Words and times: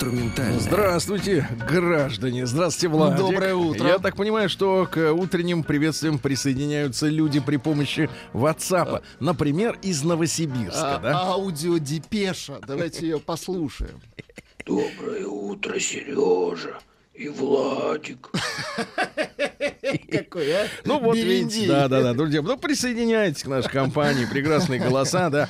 Инструментальная. 0.00 0.58
Здравствуйте, 0.60 1.46
граждане. 1.68 2.46
Здравствуйте, 2.46 2.88
Владик. 2.88 3.18
Доброе 3.18 3.54
утро. 3.54 3.86
Я 3.86 3.98
так 3.98 4.16
понимаю, 4.16 4.48
что 4.48 4.88
к 4.90 5.12
утренним 5.12 5.62
приветствиям 5.62 6.18
присоединяются 6.18 7.06
люди 7.06 7.38
при 7.38 7.58
помощи 7.58 8.08
WhatsApp. 8.32 9.02
Например, 9.20 9.78
из 9.82 10.02
Новосибирска, 10.02 10.96
А- 10.96 10.98
да? 11.00 11.20
Аудиодепеша. 11.24 12.60
Давайте 12.66 13.08
ее 13.08 13.20
послушаем. 13.20 14.00
Доброе 14.64 15.26
утро, 15.26 15.78
Сережа 15.78 16.78
и 17.20 17.28
Владик. 17.28 18.30
Какой, 20.10 20.52
а? 20.52 20.66
Ну 20.84 21.00
вот 21.00 21.16
видите, 21.16 21.68
да, 21.68 21.86
да, 21.86 22.02
да, 22.02 22.14
друзья, 22.14 22.40
ну 22.40 22.56
присоединяйтесь 22.56 23.42
к 23.42 23.46
нашей 23.46 23.70
компании, 23.70 24.24
прекрасные 24.24 24.80
голоса, 24.80 25.28
да. 25.28 25.48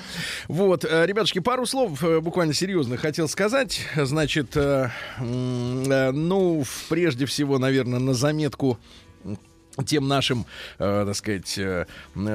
Вот, 0.49 0.85
э, 0.85 1.07
ребятушки, 1.07 1.39
пару 1.39 1.67
слов 1.67 2.03
э, 2.03 2.21
буквально 2.21 2.55
серьезно 2.55 2.97
хотел 2.97 3.29
сказать. 3.29 3.83
Значит, 3.95 4.57
э, 4.57 4.91
ну, 5.21 6.65
прежде 6.89 7.27
всего, 7.27 7.59
наверное, 7.59 8.01
на 8.01 8.15
заметку 8.15 8.79
тем 9.85 10.09
нашим, 10.09 10.47
э, 10.79 11.05
так 11.07 11.17
сказать, 11.17 11.59
э, 11.59 11.87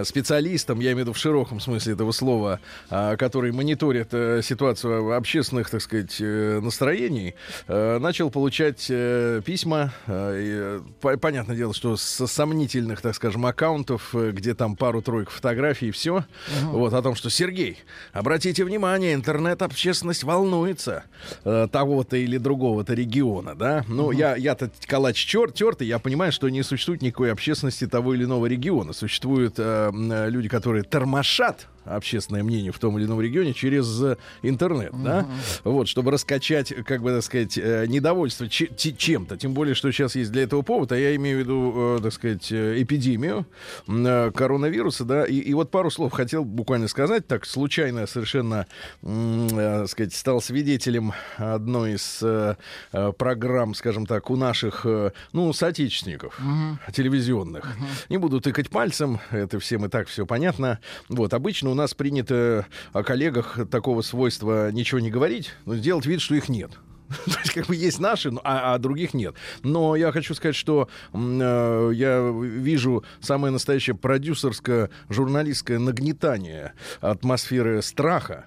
специалистам, 0.03 0.79
я 0.79 0.91
имею 0.91 0.97
в 0.97 0.99
виду 1.01 1.13
в 1.13 1.17
широком 1.17 1.59
смысле 1.59 1.93
этого 1.93 2.11
слова, 2.11 2.59
а, 2.89 3.15
которые 3.17 3.53
мониторят 3.53 4.09
э, 4.13 4.41
ситуацию 4.43 5.13
общественных, 5.15 5.69
так 5.69 5.81
сказать, 5.81 6.17
э, 6.19 6.59
настроений, 6.61 7.35
э, 7.67 7.97
начал 7.99 8.29
получать 8.29 8.87
э, 8.89 9.41
письма, 9.45 9.93
э, 10.07 10.79
э, 10.79 10.81
по- 11.01 11.17
понятное 11.17 11.55
дело, 11.55 11.73
что 11.73 11.97
со 11.97 12.27
сомнительных, 12.27 13.01
так 13.01 13.15
скажем, 13.15 13.45
аккаунтов, 13.45 14.13
э, 14.15 14.31
где 14.31 14.53
там 14.53 14.75
пару-тройку 14.75 15.31
фотографий 15.31 15.87
и 15.87 15.91
все, 15.91 16.25
вот 16.63 16.93
о 16.93 17.01
том, 17.01 17.15
что 17.15 17.29
Сергей, 17.29 17.77
обратите 18.13 18.63
внимание, 18.63 19.13
интернет-общественность 19.13 20.23
волнуется 20.23 21.03
э, 21.43 21.67
того-то 21.71 22.17
или 22.17 22.37
другого-то 22.37 22.93
региона, 22.93 23.55
да. 23.55 23.83
Ну, 23.87 24.11
я, 24.11 24.35
я-то 24.35 24.69
калач 24.87 25.15
чер, 25.17 25.51
тертый, 25.51 25.87
я 25.87 25.99
понимаю, 25.99 26.31
что 26.31 26.49
не 26.49 26.63
существует 26.63 27.01
никакой 27.01 27.31
общественности 27.35 27.87
того 27.87 28.15
или 28.15 28.23
иного 28.23 28.47
региона. 28.47 28.93
Существуют 28.93 29.55
э, 29.59 29.91
э, 29.93 30.29
люди, 30.29 30.49
которые 30.49 30.83
тормошат 30.83 31.67
общественное 31.85 32.43
мнение 32.43 32.71
в 32.71 32.79
том 32.79 32.97
или 32.97 33.05
ином 33.05 33.21
регионе 33.21 33.53
через 33.53 34.01
э, 34.01 34.17
интернет, 34.41 34.91
да, 35.03 35.27
вот, 35.63 35.87
чтобы 35.87 36.11
раскачать, 36.11 36.73
как 36.85 37.01
бы, 37.01 37.11
так 37.11 37.23
сказать, 37.23 37.57
э, 37.57 37.85
недовольство 37.87 38.47
чем-то, 38.49 39.37
тем 39.37 39.53
более, 39.53 39.75
что 39.75 39.91
сейчас 39.91 40.15
есть 40.15 40.31
для 40.31 40.43
этого 40.43 40.61
повод, 40.61 40.91
а 40.91 40.97
я 40.97 41.15
имею 41.15 41.37
в 41.37 41.39
виду, 41.41 41.73
э, 41.75 41.99
так 42.01 42.13
сказать, 42.13 42.51
эпидемию 42.51 43.45
коронавируса, 43.85 45.05
да, 45.05 45.25
и, 45.25 45.35
и 45.35 45.53
вот 45.53 45.71
пару 45.71 45.91
слов 45.91 46.11
хотел 46.11 46.43
буквально 46.43 46.87
сказать, 46.87 47.27
так, 47.27 47.45
случайно 47.45 48.07
совершенно, 48.07 48.65
так 49.01 49.89
сказать, 49.89 50.13
стал 50.13 50.41
свидетелем 50.41 51.13
одной 51.37 51.95
из 51.95 52.23
программ, 53.17 53.75
скажем 53.75 54.05
так, 54.05 54.29
у 54.29 54.35
наших, 54.35 54.85
ну, 55.33 55.53
соотечественников 55.53 56.39
телевизионных. 56.91 57.75
Не 58.09 58.17
буду 58.17 58.41
тыкать 58.41 58.69
пальцем, 58.69 59.19
это 59.31 59.59
всем 59.59 59.85
и 59.85 59.89
так 59.89 60.07
все 60.07 60.25
понятно. 60.25 60.79
Вот, 61.09 61.33
обычно 61.33 61.74
нас 61.75 61.93
принято 61.93 62.65
о 62.93 63.03
коллегах 63.03 63.59
такого 63.69 64.01
свойства 64.01 64.71
ничего 64.71 64.99
не 64.99 65.11
говорить, 65.11 65.51
но 65.65 65.75
сделать 65.75 66.05
вид, 66.05 66.21
что 66.21 66.35
их 66.35 66.49
нет. 66.49 66.71
То 67.25 67.39
есть, 67.39 67.53
как 67.53 67.67
бы 67.67 67.75
есть 67.75 67.99
наши, 67.99 68.31
а, 68.43 68.73
а 68.73 68.77
других 68.77 69.13
нет. 69.13 69.35
Но 69.63 69.95
я 69.95 70.11
хочу 70.11 70.33
сказать, 70.33 70.55
что 70.55 70.89
э, 71.13 71.91
я 71.93 72.31
вижу 72.31 73.03
самое 73.19 73.51
настоящее 73.51 73.95
продюсерское, 73.95 74.89
журналистское 75.09 75.79
нагнетание 75.79 76.73
атмосферы 77.01 77.81
страха 77.81 78.45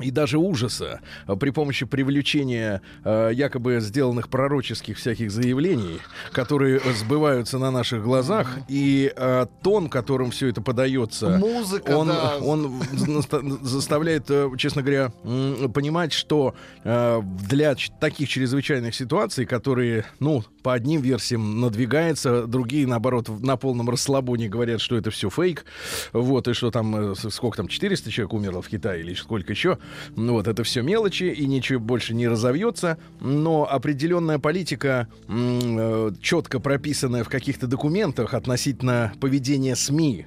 и 0.00 0.10
даже 0.10 0.38
ужаса 0.38 1.00
э, 1.26 1.36
при 1.36 1.50
помощи 1.50 1.86
привлечения 1.86 2.82
э, 3.04 3.30
якобы 3.32 3.78
сделанных 3.80 4.28
пророческих 4.28 4.98
всяких 4.98 5.30
заявлений, 5.30 6.00
которые 6.32 6.80
сбываются 6.98 7.58
на 7.58 7.70
наших 7.70 8.02
глазах, 8.02 8.58
и 8.68 9.12
э, 9.14 9.46
тон, 9.62 9.88
которым 9.88 10.32
все 10.32 10.48
это 10.48 10.60
подается, 10.60 11.38
Музыка, 11.38 11.92
он, 11.92 12.08
да. 12.08 12.38
он 12.40 12.82
заставляет, 13.62 14.30
э, 14.30 14.50
честно 14.58 14.82
говоря, 14.82 15.10
понимать, 15.72 16.12
что 16.12 16.54
э, 16.82 17.20
для 17.48 17.76
таких 18.00 18.28
чрезвычайных 18.28 18.94
ситуаций, 18.94 19.46
которые, 19.46 20.04
ну, 20.18 20.42
по 20.62 20.72
одним 20.72 21.02
версиям 21.02 21.60
надвигается, 21.60 22.46
другие, 22.46 22.86
наоборот, 22.86 23.28
на 23.28 23.56
полном 23.56 23.88
расслабоне 23.88 24.48
говорят, 24.48 24.80
что 24.80 24.96
это 24.96 25.10
все 25.10 25.30
фейк, 25.30 25.64
вот, 26.12 26.48
и 26.48 26.52
что 26.52 26.72
там, 26.72 27.12
э, 27.12 27.14
сколько 27.14 27.58
там, 27.58 27.68
400 27.68 28.10
человек 28.10 28.32
умерло 28.32 28.60
в 28.60 28.68
Китае 28.68 29.02
или 29.02 29.14
сколько 29.14 29.52
еще, 29.52 29.78
вот, 30.16 30.48
это 30.48 30.64
все 30.64 30.82
мелочи, 30.82 31.24
и 31.24 31.46
ничего 31.46 31.80
больше 31.80 32.14
не 32.14 32.28
разовьется, 32.28 32.98
но 33.20 33.68
определенная 33.70 34.38
политика, 34.38 35.08
э, 35.28 36.10
четко 36.20 36.60
прописанная 36.60 37.24
в 37.24 37.28
каких-то 37.28 37.66
документах 37.66 38.34
относительно 38.34 39.12
поведения 39.20 39.76
СМИ, 39.76 40.26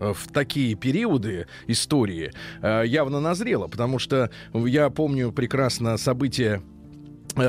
э, 0.00 0.12
в 0.14 0.32
такие 0.32 0.74
периоды 0.74 1.46
истории 1.66 2.32
э, 2.62 2.82
явно 2.86 3.20
назрела, 3.20 3.68
потому 3.68 3.98
что 3.98 4.30
я 4.52 4.90
помню 4.90 5.32
прекрасно 5.32 5.96
события 5.96 6.62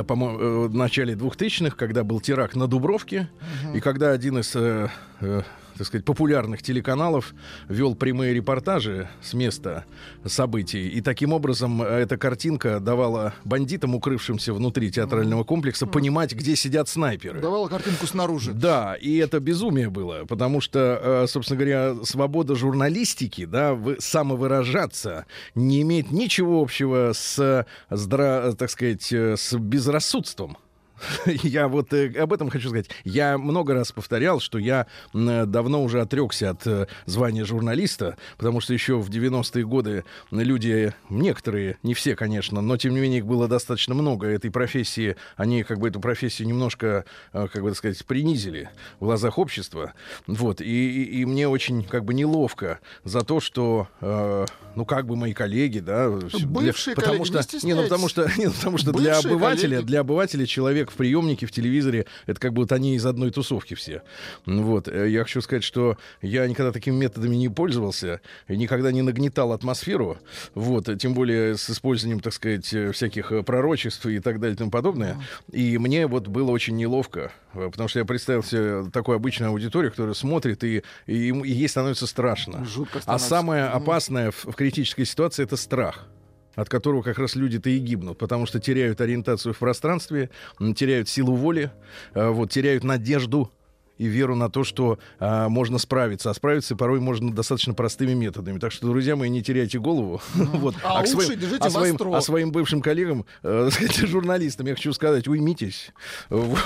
по-моему, 0.07 0.68
в 0.68 0.75
начале 0.75 1.13
2000-х, 1.13 1.75
когда 1.75 2.03
был 2.03 2.19
теракт 2.19 2.56
на 2.56 2.68
Дубровке, 2.68 3.29
и 3.74 3.79
когда 3.79 4.12
один 4.12 4.40
из, 4.40 4.56
э, 4.56 4.90
э, 5.22 5.41
так 5.78 5.88
сказать, 5.88 6.06
популярных 6.06 6.62
телеканалов 6.62 7.34
вел 7.68 7.96
прямые 7.96 8.34
репортажи 8.34 9.09
с 9.22 9.34
места 9.34 9.86
событий, 10.25 10.88
и 10.88 11.02
таким 11.02 11.34
образом 11.34 11.81
э, 11.81 11.86
эта 11.86 12.18
картинка 12.18 12.80
давала 12.80 13.34
бандитам, 13.44 13.96
укрывшимся 13.96 14.53
внутри 14.53 14.91
театрального 14.91 15.44
комплекса, 15.44 15.86
понимать, 15.88 16.34
где 16.34 16.56
сидят 16.56 16.88
снайперы. 16.90 17.40
Давала 17.41 17.68
картинку 17.68 18.08
снаружи. 18.08 18.53
Да, 18.53 18.96
и 18.96 19.18
это 19.18 19.40
безумие 19.40 19.90
было, 19.90 20.25
потому 20.25 20.62
что, 20.62 21.24
э, 21.24 21.28
собственно 21.28 21.58
говоря, 21.59 21.96
свобода 22.03 22.56
журналистики, 22.56 23.46
да, 23.46 23.74
вы- 23.74 23.97
самовыражаться 24.00 25.25
не 25.56 25.81
имеет 25.81 26.12
ничего 26.12 26.62
общего 26.62 27.12
с, 27.13 27.66
здра- 27.90 28.56
так 28.56 28.69
сказать, 28.69 29.12
э, 29.12 29.36
с 29.38 29.53
безрассудством. 29.57 30.57
Я 31.25 31.67
вот 31.67 31.94
э, 31.94 32.11
об 32.19 32.33
этом 32.33 32.50
хочу 32.50 32.69
сказать. 32.69 32.89
Я 33.03 33.38
много 33.38 33.73
раз 33.73 33.91
повторял, 33.91 34.39
что 34.39 34.57
я 34.57 34.88
э, 35.13 35.45
давно 35.45 35.83
уже 35.83 36.01
отрекся 36.01 36.51
от 36.51 36.66
э, 36.67 36.88
звания 37.06 37.45
журналиста, 37.45 38.17
потому 38.38 38.61
что 38.61 38.73
еще 38.73 38.97
в 39.00 39.09
90-е 39.09 39.66
годы 39.66 40.03
люди, 40.31 40.94
некоторые, 41.09 41.78
не 41.83 41.94
все, 41.94 42.16
конечно, 42.16 42.61
но 42.61 42.78
тем 42.78 42.94
не 42.94 43.00
менее 43.01 43.19
их 43.19 43.25
было 43.25 43.47
достаточно 43.47 43.94
много 43.95 44.28
этой 44.28 44.51
профессии, 44.51 45.16
они 45.35 45.63
как 45.63 45.79
бы 45.79 45.88
эту 45.89 46.00
профессию 46.00 46.47
немножко, 46.47 47.06
э, 47.33 47.47
как 47.51 47.62
бы 47.63 47.69
так 47.69 47.77
сказать, 47.77 48.06
принизили 48.06 48.69
в 49.00 49.06
глазах 49.06 49.38
общества. 49.38 49.94
Вот. 50.27 50.62
И, 50.62 50.66
и- 50.66 51.22
и 51.22 51.25
мне 51.25 51.47
очень 51.47 51.83
как 51.83 52.06
бы 52.06 52.13
неловко 52.13 52.79
за 53.03 53.22
то, 53.22 53.39
что, 53.39 53.88
э, 54.01 54.45
ну, 54.75 54.85
как 54.85 55.06
бы 55.07 55.16
мои 55.16 55.33
коллеги, 55.33 55.79
да, 55.79 56.09
для- 56.09 56.47
Бывшие 56.47 56.95
потому 56.95 57.24
коллеги, 57.24 57.42
что, 57.42 57.57
не 57.57 57.65
не, 57.65 57.74
ну, 57.75 57.83
потому 57.83 58.07
что, 58.09 58.30
не, 58.38 58.45
ну, 58.47 58.51
потому 58.53 58.77
что 58.77 58.92
для 58.94 59.18
обывателя, 59.18 59.69
коллеги. 59.69 59.86
для 59.86 60.00
обывателя 60.01 60.45
человек 60.45 60.84
в 60.91 60.95
приемнике, 60.95 61.45
в 61.45 61.51
телевизоре, 61.51 62.05
это 62.25 62.39
как 62.39 62.53
будто 62.53 62.75
они 62.75 62.95
из 62.95 63.05
одной 63.05 63.31
тусовки 63.31 63.73
все. 63.73 64.01
Ну 64.45 64.63
Вот. 64.63 64.87
Э, 64.87 65.09
Я 65.09 65.23
хочу 65.23 65.41
сказать, 65.41 65.63
что 65.63 65.97
я 66.21 66.47
никогда 66.47 66.71
такими 66.71 66.95
методами 66.95 67.35
не 67.35 67.49
пользовался, 67.49 68.21
и 68.47 68.57
никогда 68.57 68.91
не 68.91 69.01
нагнетал 69.01 69.51
атмосферу, 69.53 70.17
вот, 70.53 70.89
тем 70.99 71.13
более 71.13 71.57
с 71.57 71.69
использованием, 71.69 72.19
так 72.19 72.33
сказать, 72.33 72.73
э, 72.73 72.91
всяких 72.91 73.31
э, 73.31 73.43
пророчеств 73.43 74.05
и 74.05 74.19
так 74.19 74.39
далее 74.39 74.55
и 74.55 74.57
тому 74.57 74.71
подобное. 74.71 75.17
И 75.51 75.77
мне 75.77 76.07
вот 76.07 76.27
было 76.27 76.51
очень 76.51 76.75
неловко, 76.75 77.31
потому 77.53 77.87
что 77.89 77.99
я 77.99 78.05
представил 78.05 78.43
себе 78.43 78.89
такую 78.91 79.15
обычную 79.15 79.49
аудиторию, 79.51 79.91
которая 79.91 80.13
смотрит, 80.13 80.63
и, 80.63 80.83
и, 81.07 81.29
и 81.29 81.51
ей 81.51 81.67
становится 81.69 82.07
страшно. 82.07 82.65
Жутко 82.65 82.99
А 82.99 83.01
становится. 83.01 83.27
самое 83.29 83.63
опасное 83.65 84.31
в, 84.31 84.45
в 84.45 84.53
критической 84.55 85.05
ситуации 85.05 85.43
это 85.43 85.55
страх 85.57 86.07
от 86.56 86.69
которого 86.69 87.02
как 87.02 87.19
раз 87.19 87.36
люди-то 87.36 87.69
и 87.69 87.78
гибнут, 87.78 88.18
потому 88.18 88.46
что 88.46 88.60
теряют 88.60 89.02
ориентацию 89.02 89.54
в 89.54 89.57
пространстве, 89.57 90.30
теряют 90.75 91.10
силу 91.10 91.36
воли, 91.36 91.72
э, 92.13 92.30
вот, 92.30 92.52
теряют 92.52 92.84
надежду 92.84 93.52
и 93.98 94.07
веру 94.07 94.36
на 94.36 94.50
то, 94.50 94.63
что 94.63 95.00
а, 95.19 95.50
можно 95.50 95.78
справиться. 95.78 96.30
А 96.30 96.34
справиться 96.34 96.75
порой 96.75 97.00
можно 97.00 97.31
достаточно 97.31 97.74
простыми 97.74 98.13
методами. 98.13 98.60
Так 98.60 98.72
что, 98.72 98.88
друзья 98.88 99.16
мои, 99.16 99.30
не 99.30 99.42
теряйте 99.42 99.80
голову. 99.80 100.22
вот. 100.34 100.75
А 100.84 101.04
к 101.04 101.16
уши 101.16 101.36
держите 101.36 101.63
а, 101.63 101.69
своим, 101.69 101.98
а 102.13 102.22
своим 102.22 102.52
бывшим 102.52 102.81
коллегам, 102.81 103.25
э, 103.44 103.69
сказать, 103.72 103.96
журналистам, 103.96 104.68
я 104.68 104.75
хочу 104.75 104.94
сказать, 104.94 105.28
уймитесь. 105.28 105.92
Вот. 106.30 106.60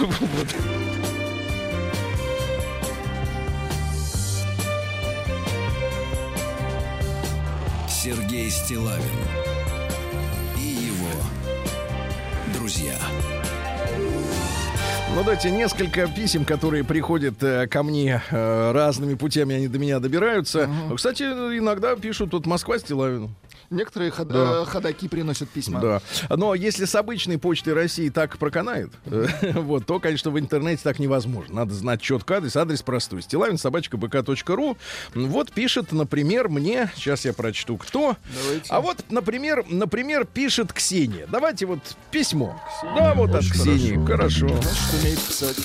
Сергей 7.89 8.49
Стилавин 8.49 9.48
Ну, 15.19 15.25
давайте 15.25 15.51
несколько 15.51 16.07
писем, 16.07 16.45
которые 16.45 16.85
приходят 16.85 17.43
э, 17.43 17.67
ко 17.67 17.83
мне 17.83 18.21
э, 18.31 18.71
разными 18.71 19.15
путями, 19.15 19.53
они 19.53 19.67
до 19.67 19.77
меня 19.77 19.99
добираются. 19.99 20.69
Кстати, 20.95 21.23
иногда 21.23 21.97
пишут 21.97 22.31
тут 22.31 22.45
Москва 22.45 22.79
Стилавину. 22.79 23.29
Некоторые 23.69 24.09
ход- 24.11 24.27
Да. 24.27 24.61
э, 24.63 24.65
ходаки 24.65 25.07
приносят 25.07 25.49
письма. 25.49 25.79
Да. 25.79 26.01
Но 26.35 26.55
если 26.55 26.85
с 26.85 26.95
обычной 26.95 27.37
почты 27.37 27.73
России 27.73 28.09
так 28.09 28.37
проканает, 28.37 28.91
э, 29.05 29.27
вот, 29.55 29.85
то, 29.85 29.99
конечно, 29.99 30.31
в 30.31 30.39
интернете 30.39 30.81
так 30.83 30.97
невозможно. 30.99 31.55
Надо 31.55 31.73
знать 31.75 32.01
четко 32.01 32.37
адрес. 32.37 32.55
Адрес 32.55 32.81
простой. 32.81 33.21
Стилавин 33.21 33.57
собачка 33.57 33.97
бк.ру. 33.97 34.77
Вот 35.13 35.51
пишет, 35.51 35.91
например, 35.91 36.49
мне. 36.49 36.91
Сейчас 36.95 37.25
я 37.25 37.33
прочту, 37.33 37.77
кто. 37.77 38.17
Давайте. 38.43 38.65
А 38.69 38.81
вот, 38.81 38.97
например, 39.09 39.63
например, 39.69 40.25
пишет 40.25 40.73
Ксения. 40.73 41.27
Давайте 41.27 41.65
вот 41.65 41.79
письмо. 42.11 42.59
Да, 42.95 43.13
вот 43.13 43.29
от 43.29 43.41
Очень 43.41 43.51
Ксении. 43.51 44.05
Хорошо. 44.05 44.47
Значит, 44.47 45.01
умеет 45.01 45.19
писать. 45.19 45.57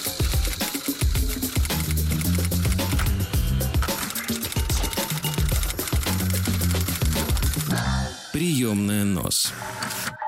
Приемная 8.35 9.05
нос. 9.05 9.53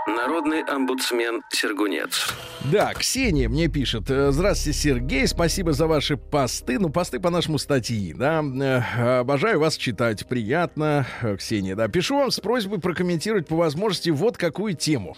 Народный 0.06 0.62
омбудсмен 0.62 1.43
Сергунец. 1.50 2.29
Да, 2.70 2.94
Ксения 2.94 3.49
мне 3.49 3.67
пишет. 3.67 4.08
э, 4.08 4.31
Здравствуйте, 4.31 4.79
Сергей, 4.79 5.26
спасибо 5.26 5.73
за 5.73 5.88
ваши 5.88 6.17
посты. 6.17 6.79
Ну, 6.79 6.91
посты 6.91 7.19
по 7.19 7.29
нашему 7.31 7.58
статьи, 7.58 8.12
да. 8.12 8.41
Э, 8.43 9.19
Обожаю 9.20 9.58
вас 9.58 9.76
читать, 9.76 10.25
приятно, 10.26 11.06
э, 11.23 11.37
Ксения, 11.37 11.75
да. 11.75 11.88
Пишу 11.88 12.19
вам 12.19 12.31
с 12.31 12.38
просьбой 12.38 12.79
прокомментировать 12.79 13.49
по 13.49 13.56
возможности 13.56 14.11
вот 14.11 14.37
какую 14.37 14.75
тему. 14.75 15.17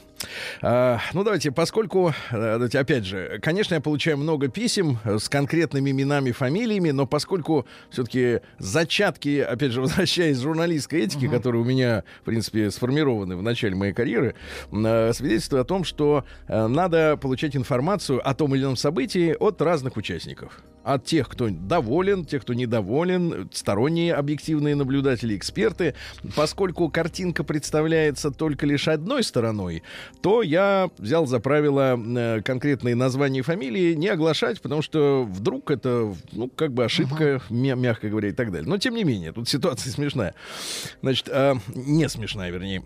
А, 0.62 1.00
Ну, 1.12 1.22
давайте, 1.22 1.52
поскольку, 1.52 2.14
давайте, 2.30 2.78
опять 2.78 3.04
же, 3.04 3.38
конечно, 3.42 3.74
я 3.74 3.80
получаю 3.80 4.16
много 4.16 4.48
писем 4.48 4.98
с 5.04 5.28
конкретными 5.28 5.90
именами, 5.90 6.32
фамилиями, 6.32 6.90
но 6.90 7.06
поскольку 7.06 7.66
все-таки 7.90 8.40
зачатки, 8.58 9.40
опять 9.40 9.72
же, 9.72 9.80
возвращаясь 9.82 10.38
к 10.38 10.42
журналистской 10.42 11.02
этике, 11.02 11.28
которые 11.28 11.60
у 11.62 11.64
меня, 11.64 12.04
в 12.22 12.24
принципе, 12.24 12.70
сформированы 12.70 13.36
в 13.36 13.42
начале 13.42 13.74
моей 13.74 13.92
карьеры, 13.92 14.34
э, 14.86 15.12
свидетельствуют 15.12 15.64
о 15.64 15.68
том, 15.68 15.84
что 15.84 16.24
э, 16.46 16.66
надо 16.66 17.16
получать 17.16 17.56
информацию 17.56 18.26
о 18.26 18.34
том 18.34 18.54
или 18.54 18.62
ином 18.62 18.76
событии 18.76 19.36
от 19.38 19.60
разных 19.62 19.96
участников. 19.96 20.62
От 20.84 21.04
тех, 21.04 21.28
кто 21.28 21.48
доволен, 21.50 22.24
тех, 22.24 22.42
кто 22.42 22.54
недоволен, 22.54 23.50
сторонние 23.52 24.14
объективные 24.14 24.74
наблюдатели, 24.74 25.36
эксперты. 25.36 25.94
Поскольку 26.34 26.88
картинка 26.88 27.44
представляется 27.44 28.30
только 28.30 28.64
лишь 28.64 28.88
одной 28.88 29.22
стороной, 29.22 29.82
то 30.22 30.42
я 30.42 30.88
взял 30.96 31.26
за 31.26 31.40
правило 31.40 31.98
э, 31.98 32.40
конкретные 32.42 32.94
названия 32.94 33.40
и 33.40 33.42
фамилии 33.42 33.94
не 33.94 34.08
оглашать, 34.08 34.62
потому 34.62 34.80
что 34.80 35.24
вдруг 35.30 35.70
это, 35.70 36.14
ну, 36.32 36.48
как 36.48 36.72
бы 36.72 36.84
ошибка, 36.84 37.42
мя- 37.50 37.74
мягко 37.74 38.08
говоря, 38.08 38.28
и 38.30 38.32
так 38.32 38.50
далее. 38.50 38.68
Но, 38.68 38.78
тем 38.78 38.94
не 38.94 39.04
менее, 39.04 39.32
тут 39.32 39.48
ситуация 39.48 39.92
смешная. 39.92 40.34
Значит, 41.02 41.28
э, 41.28 41.54
не 41.74 42.08
смешная, 42.08 42.50
вернее. 42.50 42.82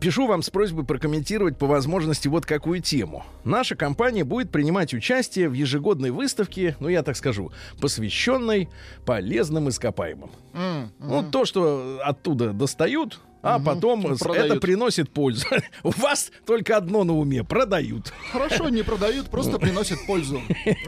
Пишу 0.00 0.26
вам 0.26 0.42
с 0.42 0.50
просьбой 0.50 0.84
прокомментировать 0.84 1.56
по 1.58 1.66
возможности 1.66 2.26
вот 2.28 2.44
какую 2.44 2.80
тему. 2.82 3.24
Наша 3.44 3.76
компания 3.76 4.24
будет 4.24 4.50
принимать 4.50 4.92
участие 4.92 5.48
в 5.48 5.52
ежегодной 5.52 6.10
выставке, 6.10 6.76
ну 6.80 6.88
я 6.88 7.02
так 7.02 7.16
скажу, 7.16 7.52
посвященной 7.80 8.68
полезным 9.04 9.68
ископаемым. 9.68 10.30
М, 10.54 10.92
Ну, 10.98 11.22
то, 11.30 11.44
что 11.44 12.00
оттуда 12.04 12.52
достают, 12.52 13.20
а 13.42 13.60
потом 13.60 14.16
с- 14.16 14.18
Продают. 14.18 14.50
это 14.52 14.60
приносит 14.60 15.08
пользу. 15.10 15.46
У 15.84 15.90
вас 15.90 16.32
только 16.44 16.76
одно 16.76 17.04
на 17.04 17.14
уме— 17.16 17.44
продают. 17.48 18.12
Хорошо, 18.32 18.68
не 18.68 18.82
продают, 18.82 19.26
просто 19.30 19.58
приносят 19.60 20.04
пользу. 20.06 20.42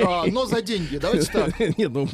А, 0.04 0.24
но 0.26 0.44
за 0.46 0.60
деньги. 0.60 0.98
Давайте 0.98 1.30
так. 1.30 1.56
Нет, 1.78 1.90
ну, 1.92 2.08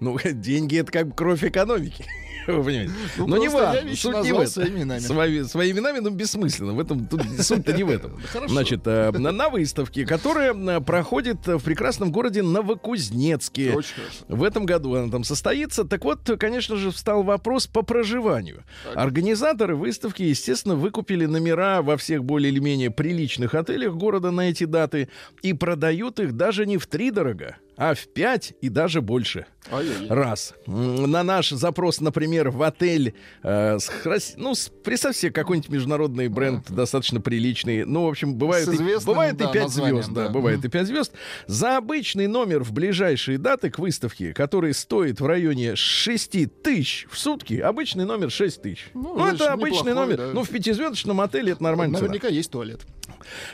ну, 0.00 0.18
деньги— 0.32 0.76
это 0.78 0.92
как 0.92 1.14
кровь 1.16 1.42
экономики. 1.44 2.04
Вы 2.46 2.64
понимаете? 2.64 2.92
Ну, 3.16 3.26
Но 3.26 3.36
не 3.36 3.48
важно, 3.48 3.94
суть 3.94 4.22
не 4.22 4.32
в 4.32 4.36
этом. 4.36 4.46
своими 4.46 4.78
именами. 4.78 4.98
Свои, 5.00 5.42
своими 5.44 5.76
именами, 5.76 5.98
ну, 6.00 6.10
бессмысленно. 6.10 6.72
В 6.72 6.80
этом, 6.80 7.06
тут 7.06 7.22
суть-то 7.40 7.72
не 7.72 7.82
в 7.82 7.90
этом. 7.90 8.20
Значит, 8.48 8.82
э, 8.86 9.10
на, 9.12 9.32
на 9.32 9.48
выставке, 9.48 10.06
которая 10.06 10.54
э, 10.54 10.80
проходит 10.80 11.46
в 11.46 11.60
прекрасном 11.60 12.12
городе 12.12 12.42
Новокузнецке. 12.42 13.72
Очень 13.72 13.94
хорошо. 13.94 14.24
В 14.28 14.42
этом 14.42 14.66
году 14.66 14.94
она 14.94 15.10
там 15.10 15.24
состоится. 15.24 15.84
Так 15.84 16.04
вот, 16.04 16.20
конечно 16.38 16.76
же, 16.76 16.90
встал 16.90 17.22
вопрос 17.22 17.66
по 17.66 17.82
проживанию. 17.82 18.64
Организаторы 18.94 19.76
выставки, 19.76 20.22
естественно, 20.22 20.74
выкупили 20.74 21.26
номера 21.26 21.82
во 21.82 21.96
всех 21.96 22.24
более 22.24 22.52
или 22.52 22.60
менее 22.60 22.90
приличных 22.90 23.54
отелях 23.54 23.94
города 23.94 24.30
на 24.30 24.50
эти 24.50 24.64
даты 24.64 25.08
и 25.42 25.52
продают 25.52 26.20
их 26.20 26.32
даже 26.36 26.66
не 26.66 26.78
в 26.78 26.86
три 26.86 27.10
дорого, 27.10 27.56
а 27.76 27.94
в 27.94 28.06
пять 28.08 28.54
и 28.60 28.68
даже 28.68 29.00
больше. 29.00 29.46
Ай-яй-яй. 29.70 30.08
Раз. 30.08 30.54
На 30.66 31.24
наш 31.24 31.50
запрос, 31.50 32.00
например, 32.00 32.50
в 32.50 32.62
отель, 32.62 33.14
э, 33.42 33.78
с 33.80 33.88
крас- 33.88 34.34
ну, 34.36 34.54
с- 34.54 34.68
представьте 34.84 35.22
себе 35.22 35.32
какой-нибудь 35.32 35.68
международный 35.70 36.28
бренд, 36.28 36.70
достаточно 36.70 37.20
приличный. 37.20 37.84
Ну, 37.84 38.04
в 38.04 38.08
общем, 38.08 38.36
бывает, 38.36 38.68
и, 38.68 38.76
бывает 39.04 39.34
и 39.34 39.38
да, 39.38 39.48
5 39.48 39.62
названием, 39.64 39.96
звезд. 39.96 40.12
Да, 40.12 40.24
да. 40.26 40.30
бывает 40.30 40.64
и 40.64 40.68
5 40.68 40.86
звезд. 40.86 41.12
За 41.48 41.76
обычный 41.78 42.28
номер 42.28 42.62
в 42.62 42.72
ближайшие 42.72 43.38
даты 43.38 43.70
к 43.70 43.80
выставке, 43.80 44.32
который 44.32 44.72
стоит 44.72 45.20
в 45.20 45.26
районе 45.26 45.74
6 45.74 46.46
тысяч 46.62 47.06
в 47.10 47.18
сутки, 47.18 47.54
обычный 47.54 48.04
номер 48.04 48.30
6 48.30 48.62
тысяч. 48.62 48.86
Ну, 48.94 49.14
Ну, 49.18 49.26
это 49.26 49.52
обычный 49.52 49.90
неплохой, 49.90 49.94
номер. 49.94 50.16
да. 50.18 50.30
Ну, 50.32 50.44
в 50.44 50.48
пятизвездочном 50.48 51.20
отеле 51.20 51.52
это 51.52 51.62
нормально. 51.64 51.98
Наверняка 51.98 52.28
есть 52.28 52.52
туалет. 52.52 52.82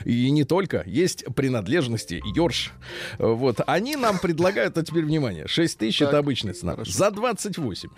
И 0.05 0.29
не 0.31 0.43
только. 0.43 0.83
Есть 0.85 1.25
принадлежности, 1.35 2.21
Йорш. 2.35 2.71
Вот. 3.17 3.59
Они 3.67 3.95
нам 3.95 4.19
предлагают, 4.19 4.77
а 4.77 4.83
теперь 4.83 5.05
внимание, 5.05 5.47
6 5.47 5.77
тысяч 5.77 5.99
Так, 5.99 6.09
это 6.09 6.17
обычная 6.17 6.53
цена. 6.53 6.73
хорошо. 6.73 6.91
За 6.91 7.11
28. 7.11 7.89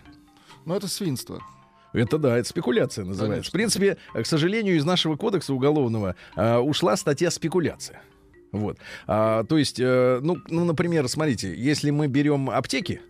Но 0.65 0.75
это 0.75 0.87
свинство. 0.87 1.41
Это 1.93 2.17
да, 2.17 2.37
это 2.37 2.47
спекуляция 2.47 3.05
называется. 3.05 3.35
Конечно. 3.35 3.49
В 3.49 3.53
принципе, 3.53 3.97
к 4.13 4.25
сожалению, 4.25 4.75
из 4.75 4.83
нашего 4.83 5.15
кодекса 5.15 5.53
уголовного 5.53 6.15
а, 6.35 6.59
ушла 6.59 6.97
статья 6.97 7.31
спекуляция. 7.31 8.01
Вот. 8.51 8.77
А, 9.07 9.43
то 9.43 9.57
есть, 9.57 9.79
э, 9.79 10.19
ну, 10.21 10.37
ну, 10.47 10.65
например, 10.65 11.07
смотрите, 11.09 11.53
если 11.55 11.89
мы 11.89 12.07
берем 12.07 12.49
аптеки, 12.49 13.01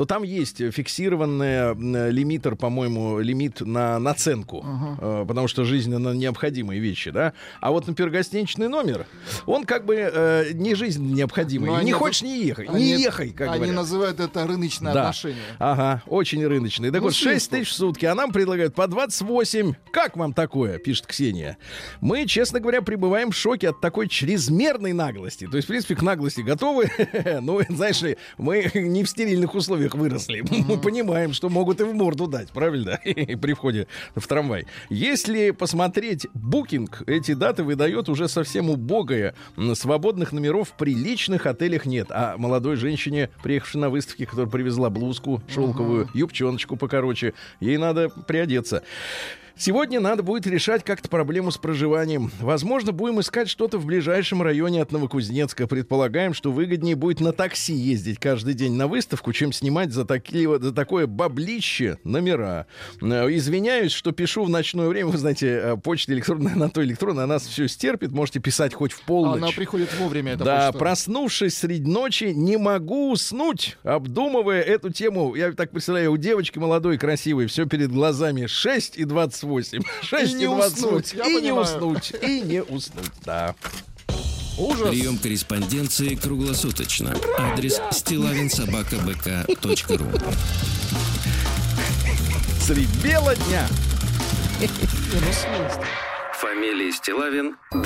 то 0.00 0.06
там 0.06 0.22
есть 0.22 0.56
фиксированный 0.72 1.74
лимитер, 2.10 2.56
по-моему, 2.56 3.18
лимит 3.18 3.60
на 3.60 3.98
наценку, 3.98 4.64
э, 4.98 5.26
потому 5.28 5.46
что 5.46 5.64
жизненно 5.64 6.14
необходимые 6.14 6.80
вещи, 6.80 7.10
да. 7.10 7.34
А 7.60 7.70
вот, 7.70 7.86
например, 7.86 8.10
гостиничный 8.10 8.68
номер, 8.68 9.04
он 9.44 9.64
как 9.66 9.84
бы 9.84 9.96
э, 9.96 10.52
не 10.54 10.74
жизненно 10.74 11.12
необходимый. 11.14 11.66
Но 11.66 11.74
не 11.76 11.80
они- 11.82 11.92
хочешь, 11.92 12.22
не 12.22 12.42
ехай. 12.46 12.64
Они- 12.64 12.94
не 12.94 13.02
ехай, 13.02 13.28
как 13.28 13.48
Они 13.48 13.56
говорят. 13.58 13.76
называют 13.76 14.20
это 14.20 14.46
рыночное 14.46 14.94
Да. 14.94 15.00
отношение. 15.02 15.42
Ага, 15.58 16.02
очень 16.06 16.46
рыночный. 16.46 16.90
Так 16.90 17.00
Ну, 17.02 17.08
вот, 17.08 17.14
6 17.14 17.24
свинство. 17.50 17.58
тысяч 17.58 17.70
в 17.70 17.74
сутки, 17.76 18.06
а 18.06 18.14
нам 18.14 18.32
предлагают 18.32 18.74
по 18.74 18.86
28. 18.86 19.74
Как 19.92 20.16
вам 20.16 20.32
такое, 20.32 20.78
пишет 20.78 21.06
Ксения. 21.08 21.58
Мы, 22.00 22.24
честно 22.26 22.58
говоря, 22.58 22.80
пребываем 22.80 23.32
в 23.32 23.36
шоке 23.36 23.68
от 23.68 23.82
такой 23.82 24.08
чрезмерной 24.08 24.94
наглости. 24.94 25.46
То 25.46 25.56
есть, 25.58 25.66
в 25.66 25.68
принципе, 25.68 25.94
к 25.94 26.00
наглости 26.00 26.40
готовы. 26.40 26.90
Ну, 27.42 27.60
знаешь 27.68 28.00
ли, 28.00 28.16
мы 28.38 28.70
не 28.74 29.04
в 29.04 29.08
стерильных 29.10 29.54
условиях 29.54 29.89
выросли. 29.94 30.42
Мы 30.68 30.78
понимаем, 30.78 31.32
что 31.32 31.48
могут 31.48 31.80
и 31.80 31.84
в 31.84 31.94
морду 31.94 32.26
дать, 32.26 32.50
правильно? 32.50 32.98
При 33.04 33.52
входе 33.52 33.86
в 34.14 34.26
трамвай. 34.26 34.66
Если 34.88 35.50
посмотреть 35.50 36.26
букинг, 36.34 37.02
эти 37.06 37.34
даты 37.34 37.62
выдает 37.62 38.08
уже 38.08 38.28
совсем 38.28 38.70
убогое. 38.70 39.34
Свободных 39.74 40.32
номеров 40.32 40.70
в 40.70 40.72
приличных 40.72 41.46
отелях 41.46 41.86
нет. 41.86 42.08
А 42.10 42.36
молодой 42.36 42.76
женщине, 42.76 43.30
приехавшей 43.42 43.80
на 43.80 43.90
выставке, 43.90 44.26
которая 44.26 44.50
привезла 44.50 44.90
блузку 44.90 45.42
шелковую, 45.48 46.08
юбчоночку 46.14 46.76
покороче, 46.76 47.34
ей 47.60 47.76
надо 47.76 48.08
приодеться. 48.08 48.82
Сегодня 49.60 50.00
надо 50.00 50.22
будет 50.22 50.46
решать 50.46 50.84
как-то 50.84 51.10
проблему 51.10 51.50
с 51.50 51.58
проживанием. 51.58 52.30
Возможно, 52.40 52.92
будем 52.92 53.20
искать 53.20 53.50
что-то 53.50 53.76
в 53.76 53.84
ближайшем 53.84 54.40
районе 54.40 54.80
от 54.80 54.90
Новокузнецка. 54.90 55.66
Предполагаем, 55.66 56.32
что 56.32 56.50
выгоднее 56.50 56.96
будет 56.96 57.20
на 57.20 57.34
такси 57.34 57.74
ездить 57.74 58.18
каждый 58.18 58.54
день 58.54 58.72
на 58.72 58.86
выставку, 58.86 59.34
чем 59.34 59.52
снимать 59.52 59.92
за, 59.92 60.06
такие, 60.06 60.58
за 60.58 60.72
такое 60.72 61.06
баблище 61.06 61.98
номера. 62.04 62.68
Э, 63.02 63.26
Извиняюсь, 63.28 63.92
что 63.92 64.12
пишу 64.12 64.44
в 64.44 64.48
ночное 64.48 64.88
время. 64.88 65.10
Вы 65.10 65.18
знаете, 65.18 65.48
э, 65.48 65.76
почта 65.76 66.14
электронная, 66.14 66.54
на 66.54 66.70
то 66.70 66.82
электронная, 66.82 67.24
она 67.24 67.34
нас 67.34 67.46
все 67.46 67.68
стерпит. 67.68 68.12
Можете 68.12 68.40
писать 68.40 68.72
хоть 68.72 68.92
в 68.92 69.02
полночь. 69.02 69.42
Она 69.42 69.48
приходит 69.52 69.90
вовремя, 69.98 70.32
эта 70.32 70.44
Да, 70.44 70.66
почта. 70.68 70.78
проснувшись 70.78 71.58
среди 71.58 71.86
ночи, 71.86 72.32
не 72.34 72.56
могу 72.56 73.12
уснуть, 73.12 73.76
обдумывая 73.82 74.62
эту 74.62 74.90
тему. 74.90 75.34
Я 75.34 75.52
так 75.52 75.70
представляю, 75.70 76.12
у 76.12 76.16
девочки 76.16 76.58
молодой, 76.58 76.96
красивой, 76.96 77.46
все 77.46 77.66
перед 77.66 77.92
глазами 77.92 78.46
6 78.46 78.96
и 78.96 79.04
28. 79.04 79.49
6 79.58 79.72
И 79.72 79.76
и, 80.32 80.34
не 80.34 80.46
28. 80.46 80.86
уснуть, 80.86 81.12
я 81.14 81.26
и 81.26 81.42
не 81.42 81.52
уснуть. 81.52 82.12
И 82.22 82.40
не 82.40 82.62
уснуть, 82.62 83.10
да. 83.24 83.54
Ужас. 84.58 84.88
Прием 84.90 85.16
корреспонденции 85.18 86.16
круглосуточно. 86.16 87.14
Адрес 87.38 87.80
стилавинсобакабк.ру 87.92 90.06
Средь 92.60 92.88
бела 93.02 93.34
дня. 93.34 93.66
Фамилия 96.40 96.90
Стилавин 96.90 97.56
2 97.70 97.82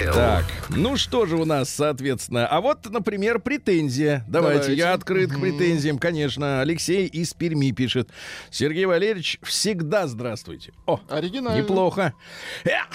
Л. 0.00 0.12
Так, 0.12 0.44
ну 0.68 0.98
что 0.98 1.24
же 1.24 1.36
у 1.36 1.46
нас, 1.46 1.70
соответственно. 1.70 2.46
А 2.46 2.60
вот, 2.60 2.84
например, 2.90 3.38
претензия. 3.38 4.26
Давайте, 4.28 4.60
Давайте. 4.60 4.78
я 4.78 4.92
открыт 4.92 5.32
к 5.32 5.40
претензиям, 5.40 5.98
конечно. 5.98 6.60
Алексей 6.60 7.06
из 7.06 7.32
Перми 7.32 7.70
пишет. 7.72 8.10
Сергей 8.50 8.84
Валерьевич, 8.84 9.38
всегда 9.42 10.06
здравствуйте. 10.06 10.74
О, 10.84 11.00
Оригинально. 11.08 11.62
неплохо. 11.62 12.12
Эх. 12.64 12.88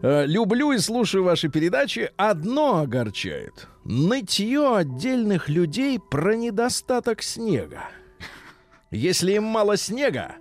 Э, 0.00 0.24
Люблю 0.24 0.72
и 0.72 0.78
слушаю 0.78 1.24
ваши 1.24 1.50
передачи. 1.50 2.10
Одно 2.16 2.78
огорчает. 2.80 3.68
Нытье 3.84 4.76
отдельных 4.78 5.50
людей 5.50 5.98
про 6.00 6.34
недостаток 6.36 7.22
снега. 7.22 7.90
Если 8.90 9.32
им 9.32 9.44
мало 9.44 9.76
снега, 9.76 10.36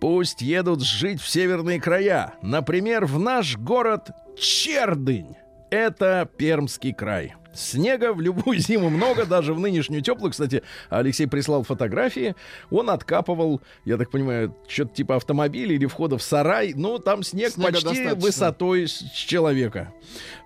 пусть 0.00 0.42
едут 0.42 0.82
жить 0.82 1.20
в 1.20 1.28
северные 1.28 1.80
края. 1.80 2.34
Например, 2.42 3.06
в 3.06 3.18
наш 3.18 3.56
город 3.56 4.10
Чердынь. 4.38 5.36
Это 5.70 6.28
Пермский 6.38 6.92
край. 6.92 7.34
Снега 7.56 8.12
в 8.12 8.20
любую 8.20 8.58
зиму 8.58 8.90
много, 8.90 9.24
даже 9.26 9.54
в 9.54 9.60
нынешнюю 9.60 10.02
теплую. 10.02 10.30
Кстати, 10.32 10.62
Алексей 10.90 11.26
прислал 11.26 11.62
фотографии. 11.62 12.34
Он 12.70 12.90
откапывал, 12.90 13.60
я 13.84 13.96
так 13.96 14.10
понимаю, 14.10 14.54
что-то 14.68 14.94
типа 14.94 15.16
автомобиля 15.16 15.74
или 15.74 15.86
входа 15.86 16.18
в 16.18 16.22
сарай. 16.22 16.72
Ну, 16.74 16.98
там 16.98 17.22
снег 17.22 17.52
Снега 17.52 17.72
почти 17.72 17.84
достаточно. 17.88 18.14
высотой 18.14 18.88
с 18.88 18.98
человека. 19.12 19.92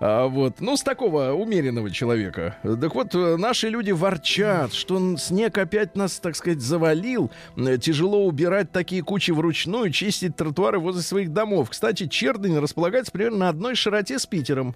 А, 0.01 0.27
вот. 0.27 0.61
Ну, 0.61 0.77
с 0.77 0.83
такого 0.83 1.33
умеренного 1.33 1.91
человека. 1.91 2.57
Так 2.63 2.95
вот, 2.95 3.15
наши 3.15 3.69
люди 3.69 3.91
ворчат, 3.91 4.73
что 4.73 5.17
снег 5.17 5.59
опять 5.59 5.97
нас, 5.97 6.19
так 6.21 6.37
сказать, 6.37 6.61
завалил. 6.61 7.31
Э, 7.57 7.77
Тяжело 7.79 8.25
убирать 8.27 8.73
такие 8.73 9.03
кучи 9.03 9.31
вручную, 9.31 9.91
чистить 9.91 10.37
тротуары 10.37 10.79
возле 10.79 11.03
своих 11.03 11.33
домов. 11.33 11.71
Кстати, 11.71 12.07
Чердынь 12.07 12.59
располагается 12.59 13.13
примерно 13.13 13.39
на 13.39 13.49
одной 13.49 13.75
широте 13.75 14.19
с 14.19 14.27
Питером. 14.27 14.75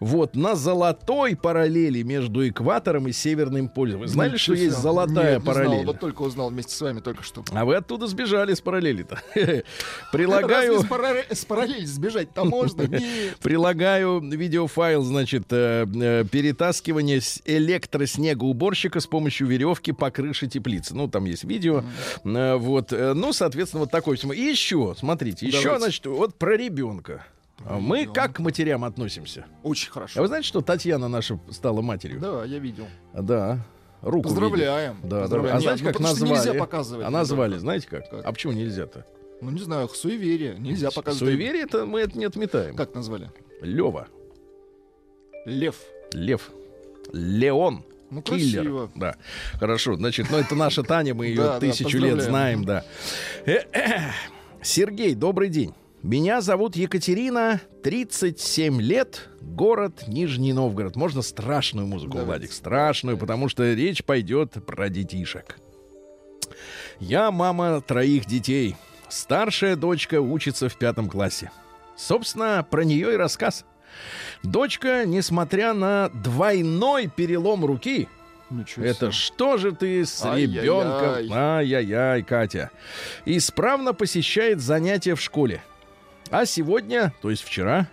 Вот, 0.00 0.36
на 0.36 0.54
золотой 0.54 1.36
параллели 1.36 2.02
между 2.02 2.46
экватором 2.48 3.08
и 3.08 3.12
Северным 3.12 3.68
полюсом. 3.68 4.00
Вы 4.00 4.08
знали, 4.08 4.36
что 4.36 4.52
Ничего 4.52 4.64
есть 4.64 4.76
себе. 4.76 4.82
золотая 4.82 5.34
Нет, 5.34 5.40
не 5.40 5.46
параллель? 5.46 5.82
Знал, 5.82 5.84
вот 5.84 6.00
только 6.00 6.22
узнал 6.22 6.50
вместе 6.50 6.74
с 6.74 6.80
вами 6.80 7.00
только 7.00 7.22
что. 7.22 7.44
А 7.52 7.64
вы 7.64 7.76
оттуда 7.76 8.06
сбежали 8.06 8.54
с 8.54 8.60
параллели-то. 8.60 9.20
Прилагаю... 10.12 10.80
с, 10.80 11.44
параллели 11.44 11.84
сбежать-то 11.84 12.44
можно? 12.44 12.88
Прилагаю 13.42 14.20
видеофайл, 14.20 15.02
значит, 15.02 15.44
э, 15.50 15.86
э, 15.86 16.24
перетаскивание 16.30 17.20
электроснегоуборщика 17.44 19.00
с 19.00 19.06
помощью 19.06 19.46
веревки 19.46 19.92
по 19.92 20.10
крыше 20.10 20.46
теплицы. 20.46 20.94
Ну, 20.94 21.08
там 21.08 21.24
есть 21.24 21.44
видео. 21.44 21.84
Э, 22.24 22.56
вот. 22.56 22.92
Ну, 22.92 23.32
соответственно, 23.32 23.80
вот 23.80 23.90
такой. 23.90 24.16
И 24.16 24.40
еще, 24.40 24.94
смотрите, 24.98 25.46
еще, 25.46 25.78
значит, 25.78 26.06
вот 26.06 26.34
про 26.36 26.56
ребенка. 26.56 27.24
А 27.64 27.78
Мы 27.78 28.06
как 28.06 28.36
к 28.36 28.38
матерям 28.40 28.84
относимся? 28.84 29.46
Очень 29.62 29.90
А 29.90 29.92
хорошо. 29.92 30.20
вы 30.22 30.26
знаете, 30.28 30.46
что 30.48 30.60
Татьяна 30.60 31.08
наша 31.08 31.38
стала 31.50 31.80
матерью? 31.82 32.20
Да, 32.20 32.44
я 32.44 32.58
видел. 32.58 32.86
Да. 33.12 33.66
Руку 34.00 34.28
Поздравляем. 34.28 34.96
видит. 34.96 35.08
Да, 35.08 35.16
да. 35.16 35.22
Поздравляем. 35.22 35.56
А 35.56 35.58
Нет, 35.60 35.62
знаете, 35.64 35.82
ну, 35.84 35.88
как 35.90 35.94
что 35.96 36.02
назвали? 36.04 36.30
нельзя 36.32 36.54
показывать 36.54 37.06
А 37.06 37.10
назвали, 37.10 37.48
ребенка. 37.50 37.60
знаете 37.60 37.88
как? 37.88 38.10
Как? 38.10 38.24
А 38.24 38.32
почему 38.32 38.52
нельзя-то? 38.52 39.04
Ну, 39.40 39.50
не 39.50 39.60
знаю, 39.60 39.88
суеверие. 39.88 40.54
Нельзя 40.58 40.90
показывать. 40.90 41.18
Суеверие 41.18 41.62
это 41.64 41.84
мы 41.84 42.00
это 42.00 42.16
не 42.16 42.24
отметаем. 42.24 42.76
Как 42.76 42.94
назвали? 42.94 43.30
Лева. 43.60 44.06
Лев. 45.44 45.76
Лев. 46.12 46.50
Леон. 47.12 47.84
Ну, 48.10 48.22
Киллер. 48.22 48.62
красиво. 48.62 48.90
Да. 48.94 49.16
Хорошо. 49.54 49.94
Значит, 49.96 50.28
ну 50.30 50.38
это 50.38 50.54
наша 50.54 50.82
Таня, 50.82 51.14
мы 51.14 51.26
ее 51.28 51.36
Да, 51.36 51.54
да, 51.54 51.60
тысячу 51.60 51.98
лет 51.98 52.22
знаем, 52.22 52.64
да. 52.64 52.84
Э-э. 53.44 54.10
Сергей, 54.62 55.14
добрый 55.14 55.48
день. 55.50 55.74
Меня 56.02 56.40
зовут 56.40 56.76
Екатерина, 56.76 57.60
37 57.82 58.80
лет, 58.80 59.28
город 59.40 60.04
Нижний 60.06 60.52
Новгород. 60.52 60.94
Можно 60.96 61.22
страшную 61.22 61.86
музыку, 61.86 62.12
Давайте. 62.18 62.26
Владик? 62.46 62.52
Страшную, 62.52 63.18
потому 63.18 63.48
что 63.48 63.72
речь 63.72 64.04
пойдет 64.04 64.52
про 64.64 64.88
детишек. 64.88 65.58
Я 67.00 67.30
мама 67.30 67.80
троих 67.80 68.26
детей. 68.26 68.76
Старшая 69.08 69.74
дочка 69.74 70.20
учится 70.20 70.68
в 70.68 70.78
пятом 70.78 71.08
классе. 71.08 71.50
Собственно, 71.96 72.64
про 72.68 72.84
нее 72.84 73.14
и 73.14 73.16
рассказ. 73.16 73.64
Дочка, 74.44 75.04
несмотря 75.04 75.72
на 75.72 76.10
двойной 76.10 77.08
перелом 77.08 77.64
руки, 77.64 78.06
Ничего 78.50 78.84
это 78.84 79.06
себе. 79.06 79.12
что 79.12 79.56
же 79.56 79.72
ты 79.72 80.04
с 80.06 80.24
Ай-яй-яй. 80.24 80.62
ребенком? 80.64 81.32
Ай-яй-яй, 81.32 82.22
Катя. 82.22 82.70
Исправно 83.24 83.94
посещает 83.94 84.60
занятия 84.60 85.14
в 85.16 85.20
школе. 85.20 85.60
А 86.30 86.44
сегодня, 86.46 87.12
то 87.22 87.30
есть 87.30 87.42
вчера, 87.42 87.88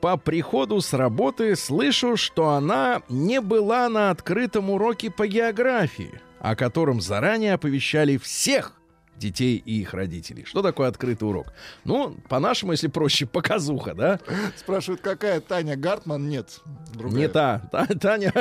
по 0.00 0.16
приходу 0.16 0.80
с 0.80 0.92
работы 0.92 1.56
слышу, 1.56 2.16
что 2.16 2.50
она 2.50 3.02
не 3.08 3.40
была 3.40 3.88
на 3.88 4.10
открытом 4.10 4.70
уроке 4.70 5.10
по 5.10 5.26
географии, 5.26 6.20
о 6.40 6.54
котором 6.56 7.00
заранее 7.00 7.54
оповещали 7.54 8.16
всех 8.16 8.74
детей 9.16 9.56
и 9.64 9.80
их 9.80 9.94
родителей. 9.94 10.44
Что 10.44 10.60
такое 10.60 10.88
открытый 10.88 11.26
урок? 11.28 11.46
Ну, 11.84 12.16
по-нашему, 12.28 12.72
если 12.72 12.88
проще, 12.88 13.26
показуха, 13.32 13.94
да? 13.94 14.20
Спрашивают, 14.56 15.00
какая 15.00 15.40
Таня 15.40 15.76
Гартман? 15.76 16.28
Нет. 16.28 16.60
Другая. 16.92 17.18
Не 17.18 17.28
та. 17.28 17.62
Та- 17.72 17.86
Таня, 17.86 18.32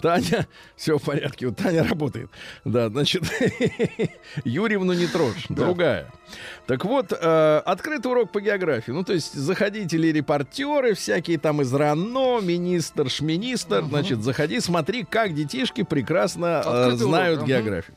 Таня, 0.00 0.46
все 0.76 0.98
в 0.98 1.02
порядке, 1.02 1.46
вот 1.46 1.56
Таня 1.56 1.84
работает. 1.84 2.30
Да, 2.64 2.88
значит, 2.88 3.22
Юрьевну 4.44 4.92
не 4.92 5.06
трожь, 5.06 5.46
другая. 5.48 6.10
Так 6.66 6.84
вот, 6.84 7.12
э, 7.12 7.62
открытый 7.64 8.10
урок 8.10 8.32
по 8.32 8.40
географии. 8.40 8.90
Ну, 8.90 9.04
то 9.04 9.12
есть, 9.12 9.34
заходите 9.34 9.96
ли 9.96 10.12
репортеры 10.12 10.94
всякие 10.94 11.38
там 11.38 11.62
из 11.62 11.72
РАНО, 11.72 12.40
министр, 12.40 13.08
шминистр, 13.10 13.84
значит, 13.84 14.22
заходи, 14.22 14.60
смотри, 14.60 15.04
как 15.04 15.34
детишки 15.34 15.82
прекрасно 15.82 16.46
э, 16.46 16.58
Открытый 16.58 16.86
урок, 16.86 16.98
знают 17.00 17.38
ага. 17.40 17.46
географию. 17.46 17.96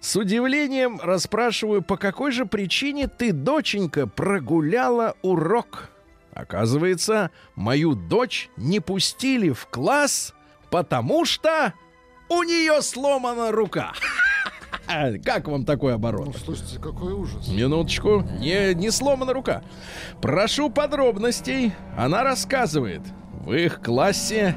С 0.00 0.16
удивлением 0.16 1.00
расспрашиваю, 1.02 1.82
по 1.82 1.96
какой 1.96 2.32
же 2.32 2.46
причине 2.46 3.08
ты, 3.08 3.32
доченька, 3.32 4.06
прогуляла 4.06 5.14
урок? 5.22 5.90
Оказывается, 6.32 7.30
мою 7.56 7.94
дочь 7.94 8.48
не 8.56 8.78
пустили 8.78 9.50
в 9.50 9.66
класс, 9.66 10.34
потому 10.70 11.24
что 11.24 11.74
у 12.28 12.42
нее 12.42 12.82
сломана 12.82 13.52
рука. 13.52 13.92
Как 15.24 15.48
вам 15.48 15.64
такой 15.64 15.94
оборот? 15.94 16.26
Ну, 16.26 16.32
слушайте, 16.32 16.78
какой 16.78 17.12
ужас. 17.12 17.48
Минуточку. 17.48 18.24
Не, 18.38 18.74
не 18.74 18.90
сломана 18.90 19.32
рука. 19.32 19.62
Прошу 20.20 20.70
подробностей. 20.70 21.72
Она 21.96 22.22
рассказывает. 22.22 23.02
В 23.44 23.52
их 23.52 23.80
классе 23.80 24.56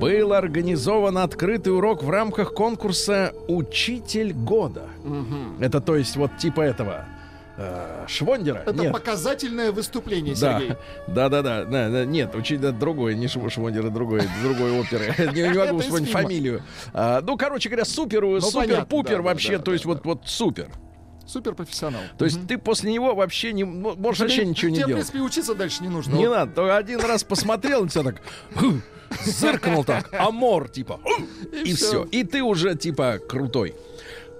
был 0.00 0.32
организован 0.32 1.18
открытый 1.18 1.74
урок 1.74 2.02
в 2.02 2.10
рамках 2.10 2.54
конкурса 2.54 3.34
«Учитель 3.48 4.32
года». 4.32 4.88
Это 5.60 5.80
то 5.80 5.96
есть 5.96 6.16
вот 6.16 6.36
типа 6.38 6.62
этого 6.62 7.06
э, 7.62 8.04
Швондера? 8.08 8.58
Это 8.66 8.72
Нет. 8.74 8.92
показательное 8.92 9.72
выступление, 9.72 10.34
Да, 10.34 10.58
Сергей. 10.58 10.76
да, 11.06 11.28
да, 11.28 11.42
да, 11.42 11.64
да, 11.64 11.88
да, 11.88 12.04
нет, 12.04 12.34
учитель 12.34 12.66
это 12.66 12.72
другой, 12.72 13.14
не 13.14 13.26
Шв- 13.26 13.50
Швондер, 13.50 13.82
это 13.86 13.90
другой, 13.94 14.22
другой 14.42 14.72
оперы. 14.80 15.14
Не, 15.34 15.42
не 15.42 15.58
могу 15.58 15.78
вспомнить 15.78 16.10
фамилию. 16.10 16.62
А, 16.92 17.20
ну, 17.22 17.36
короче 17.36 17.68
говоря, 17.68 17.84
супер, 17.84 18.20
понятно, 18.22 18.40
супер-пупер 18.50 19.16
да, 19.16 19.22
вообще, 19.22 19.58
да, 19.58 19.64
то 19.64 19.72
есть 19.72 19.84
вот, 19.84 20.04
вот 20.04 20.22
супер. 20.26 20.68
Суперпрофессионал. 21.26 22.00
То 22.18 22.24
есть 22.24 22.46
ты 22.48 22.58
после 22.58 22.92
него 22.92 23.14
вообще 23.14 23.52
не 23.52 23.64
можешь 23.64 24.20
вообще 24.20 24.38
Тебе- 24.38 24.46
ничего 24.46 24.70
не 24.70 24.76
тебе, 24.76 24.84
в 24.84 24.88
делать. 24.88 25.06
принципе, 25.06 25.20
учиться 25.24 25.54
дальше 25.54 25.82
не 25.82 25.88
нужно. 25.88 26.14
Не 26.16 26.28
надо, 26.28 26.52
то 26.52 26.76
один 26.76 27.00
раз 27.00 27.22
посмотрел 27.24 27.84
на 27.84 27.88
тебя 27.88 28.02
так, 28.02 28.20
зыркнул 29.24 29.84
так, 29.84 30.12
амор, 30.12 30.68
типа, 30.68 31.00
и 31.52 31.70
И 31.70 31.74
все. 31.74 32.04
И 32.04 32.24
ты 32.24 32.42
уже, 32.42 32.74
типа, 32.74 33.18
крутой. 33.26 33.74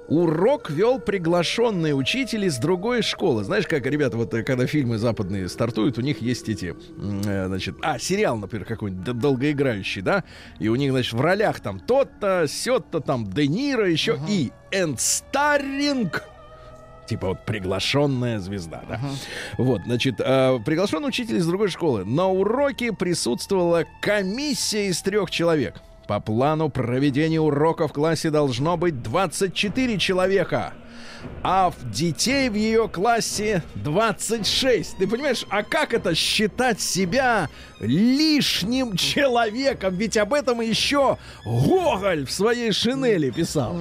Урок 0.08 0.68
вел 0.70 0.98
приглашенный 0.98 1.98
учитель 1.98 2.44
из 2.44 2.58
другой 2.58 3.02
школы. 3.02 3.44
Знаешь, 3.44 3.66
как, 3.66 3.86
ребята, 3.86 4.16
вот 4.16 4.34
э, 4.34 4.42
когда 4.42 4.66
фильмы 4.66 4.98
западные 4.98 5.48
стартуют, 5.48 5.96
у 5.96 6.00
них 6.00 6.20
есть 6.20 6.48
эти, 6.48 6.74
э, 7.24 7.46
значит, 7.46 7.76
а, 7.82 7.98
сериал, 7.98 8.36
например, 8.36 8.66
какой-нибудь 8.66 9.18
долгоиграющий, 9.18 10.02
да, 10.02 10.24
и 10.58 10.68
у 10.68 10.74
них, 10.74 10.90
значит, 10.90 11.12
в 11.12 11.20
ролях 11.20 11.60
там 11.60 11.78
тот-то, 11.78 12.46
сё-то, 12.48 13.00
там, 13.00 13.30
Де 13.30 13.46
Ниро 13.46 13.88
еще 13.88 14.18
и 14.28 14.50
Энд 14.72 15.00
Старринг, 15.00 16.24
типа 17.06 17.28
вот 17.28 17.44
приглашенная 17.44 18.40
звезда, 18.40 18.82
да. 18.88 19.00
Вот, 19.56 19.82
значит, 19.86 20.16
э, 20.18 20.58
приглашенный 20.64 21.08
учитель 21.08 21.36
из 21.36 21.46
другой 21.46 21.68
школы. 21.68 22.04
На 22.04 22.26
уроке 22.26 22.92
присутствовала 22.92 23.84
комиссия 24.00 24.88
из 24.88 25.00
трех 25.00 25.30
человек. 25.30 25.80
По 26.12 26.20
плану 26.20 26.68
проведения 26.68 27.40
урока 27.40 27.88
в 27.88 27.94
классе 27.94 28.28
должно 28.28 28.76
быть 28.76 29.02
24 29.02 29.96
человека. 29.96 30.74
А 31.44 31.70
в 31.70 31.90
детей 31.90 32.48
в 32.48 32.54
ее 32.54 32.88
классе 32.88 33.62
26. 33.76 34.96
Ты 34.98 35.06
понимаешь, 35.06 35.44
а 35.50 35.62
как 35.62 35.94
это 35.94 36.14
считать 36.14 36.80
себя 36.80 37.48
лишним 37.80 38.96
человеком? 38.96 39.94
Ведь 39.96 40.16
об 40.16 40.34
этом 40.34 40.60
еще 40.60 41.18
Гоголь 41.44 42.26
в 42.26 42.32
своей 42.32 42.72
шинели 42.72 43.30
писал. 43.30 43.76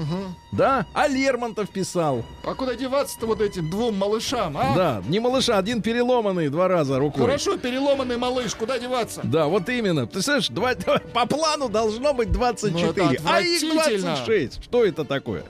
Да? 0.52 0.86
А 0.94 1.08
Лермонтов 1.08 1.70
писал. 1.70 2.26
А 2.44 2.54
куда 2.56 2.76
деваться-то 2.76 3.26
вот 3.26 3.42
этим 3.42 3.70
двум 3.70 3.98
малышам, 3.98 4.58
а? 4.58 4.76
Да, 4.76 5.04
не 5.08 5.20
малыша, 5.20 5.58
один 5.58 5.82
переломанный 5.82 6.50
два 6.50 6.68
раза 6.68 7.00
рукой. 7.00 7.24
Хорошо, 7.26 7.58
переломанный 7.58 8.18
малыш, 8.18 8.54
куда 8.56 8.78
деваться? 8.78 9.22
Да, 9.24 9.46
вот 9.48 9.70
именно. 9.70 10.08
Ты 10.08 10.20
знаешь, 10.22 10.50
два- 10.50 10.74
по 11.14 11.26
плану 11.26 11.70
должно 11.70 12.14
быть 12.14 12.32
24, 12.32 12.92
Ну, 12.94 13.04
а 13.08 13.14
их 13.14 13.20
отвратительно. 13.20 14.16
26. 14.16 14.64
Что 14.64 14.84
это 14.86 15.06
такое? 15.06 15.44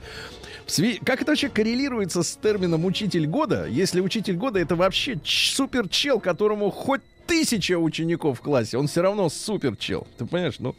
Как 1.04 1.22
это 1.22 1.32
вообще 1.32 1.48
коррелируется 1.48 2.22
с 2.22 2.36
термином 2.36 2.84
учитель 2.84 3.26
года, 3.26 3.66
если 3.66 4.00
учитель 4.00 4.36
года 4.36 4.58
это 4.58 4.74
вообще 4.76 5.20
супер 5.24 5.88
чел, 5.88 6.20
которому 6.20 6.70
хоть 6.70 7.02
тысяча 7.26 7.78
учеников 7.78 8.38
в 8.38 8.42
классе, 8.42 8.78
он 8.78 8.88
все 8.88 9.02
равно 9.02 9.28
супер 9.28 9.76
чел. 9.76 10.06
Ты 10.18 10.26
понимаешь? 10.26 10.56
Ну, 10.58 10.74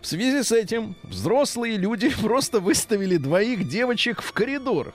в 0.00 0.06
связи 0.06 0.42
с 0.42 0.52
этим 0.52 0.96
взрослые 1.04 1.76
люди 1.76 2.08
просто 2.22 2.60
выставили 2.60 3.16
двоих 3.16 3.68
девочек 3.68 4.22
в 4.22 4.32
коридор. 4.32 4.94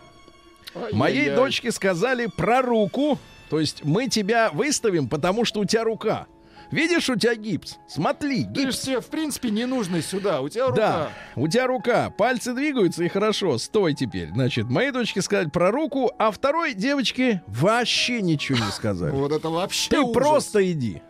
Моей 0.92 1.20
Ай-яй-яй. 1.20 1.36
дочке 1.36 1.72
сказали 1.72 2.28
про 2.28 2.62
руку. 2.62 3.20
То 3.50 3.60
есть 3.60 3.84
мы 3.84 4.08
тебя 4.08 4.50
выставим, 4.52 5.10
потому 5.10 5.44
что 5.44 5.60
у 5.60 5.66
тебя 5.66 5.84
рука. 5.84 6.28
Видишь, 6.72 7.10
у 7.10 7.16
тебя 7.16 7.36
гипс. 7.36 7.78
Смотри, 7.88 8.46
Ты 8.46 8.66
гипс. 8.66 8.80
тебе, 8.80 9.02
в 9.02 9.08
принципе, 9.08 9.50
не 9.52 9.66
нужно 9.66 10.02
сюда. 10.02 10.42
У 10.42 10.50
тебя 10.50 10.68
рука. 10.68 10.76
Да, 10.76 11.10
у 11.36 11.48
тебя 11.48 11.68
рука, 11.68 12.10
пальцы 12.10 12.54
двигаются 12.54 13.04
и 13.04 13.10
хорошо. 13.10 13.58
Стой 13.58 13.94
теперь. 13.94 14.30
Значит, 14.30 14.70
моей 14.70 14.92
дочке 14.92 15.22
сказали 15.22 15.50
про 15.50 15.70
руку, 15.72 16.12
а 16.18 16.32
второй 16.32 16.74
девочке 16.74 17.42
вообще 17.48 18.22
ничего 18.22 18.58
не 18.58 18.72
сказали. 18.72 19.12
Вот 19.12 19.32
это 19.32 19.50
вообще 19.50 19.90
Ты 19.90 20.00
ужас. 20.00 20.14
просто 20.14 20.72
иди. 20.72 21.02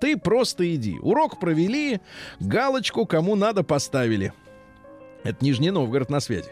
Ты 0.00 0.18
просто 0.18 0.74
иди. 0.74 0.98
Урок 1.00 1.40
провели, 1.40 2.00
галочку 2.38 3.06
кому 3.06 3.34
надо 3.34 3.62
поставили. 3.62 4.34
Это 5.24 5.42
Нижний 5.42 5.70
Новгород 5.70 6.10
на 6.10 6.20
связи. 6.20 6.50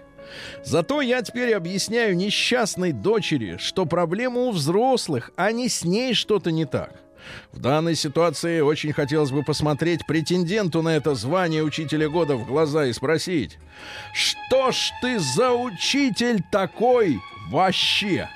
Зато 0.64 1.02
я 1.02 1.20
теперь 1.20 1.52
объясняю 1.54 2.16
несчастной 2.16 2.92
дочери, 2.92 3.58
что 3.58 3.84
проблема 3.84 4.40
у 4.40 4.50
взрослых, 4.52 5.30
а 5.36 5.52
не 5.52 5.68
с 5.68 5.84
ней 5.84 6.14
что-то 6.14 6.50
не 6.50 6.64
так. 6.64 7.03
В 7.52 7.58
данной 7.60 7.94
ситуации 7.94 8.60
очень 8.60 8.92
хотелось 8.92 9.30
бы 9.30 9.42
посмотреть 9.42 10.06
претенденту 10.06 10.82
на 10.82 10.96
это 10.96 11.14
звание 11.14 11.62
учителя 11.62 12.08
года 12.08 12.36
в 12.36 12.46
глаза 12.46 12.86
и 12.86 12.92
спросить, 12.92 13.58
что 14.12 14.72
ж 14.72 14.90
ты 15.00 15.18
за 15.18 15.52
учитель 15.52 16.42
такой 16.50 17.20
вообще? 17.50 18.28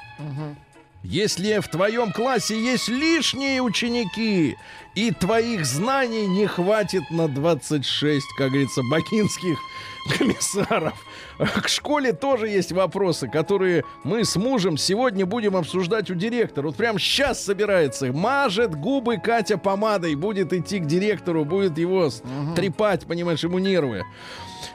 Если 1.04 1.59
в 1.61 1.68
твоем 1.68 2.12
классе 2.12 2.61
есть 2.61 2.88
лишние 2.88 3.62
ученики, 3.62 4.57
и 4.95 5.12
твоих 5.12 5.64
знаний 5.64 6.26
не 6.26 6.47
хватит 6.47 7.09
на 7.11 7.28
26, 7.28 8.26
как 8.37 8.49
говорится, 8.49 8.83
бакинских 8.90 9.59
комиссаров. 10.18 10.95
К 11.38 11.68
школе 11.68 12.12
тоже 12.12 12.49
есть 12.49 12.73
вопросы, 12.73 13.28
которые 13.28 13.85
мы 14.04 14.25
с 14.25 14.35
мужем 14.37 14.76
сегодня 14.76 15.25
будем 15.25 15.57
обсуждать 15.57 16.11
у 16.11 16.14
директора. 16.14 16.66
Вот 16.66 16.76
прям 16.76 16.99
сейчас 16.99 17.45
собирается. 17.45 18.12
Мажет 18.12 18.75
губы 18.75 19.18
Катя 19.18 19.57
помадой, 19.57 20.14
будет 20.16 20.52
идти 20.52 20.80
к 20.80 20.87
директору, 20.87 21.45
будет 21.45 21.78
его 21.78 22.11
с- 22.11 22.23
трепать, 22.57 23.07
понимаешь, 23.07 23.45
ему 23.45 23.59
нервы. 23.59 24.04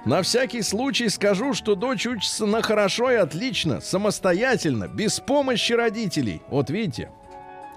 На 0.06 0.22
всякий 0.22 0.62
случай 0.62 1.10
скажу, 1.10 1.54
что 1.54 1.76
дочь 1.76 2.06
учится 2.08 2.46
на 2.46 2.62
хорошо 2.62 3.12
и 3.12 3.16
отлично, 3.16 3.82
самостоятельно, 3.82 4.88
без 4.88 5.20
помощи 5.20 5.74
родителей. 5.74 6.42
Вот 6.50 6.70
видите, 6.70 7.10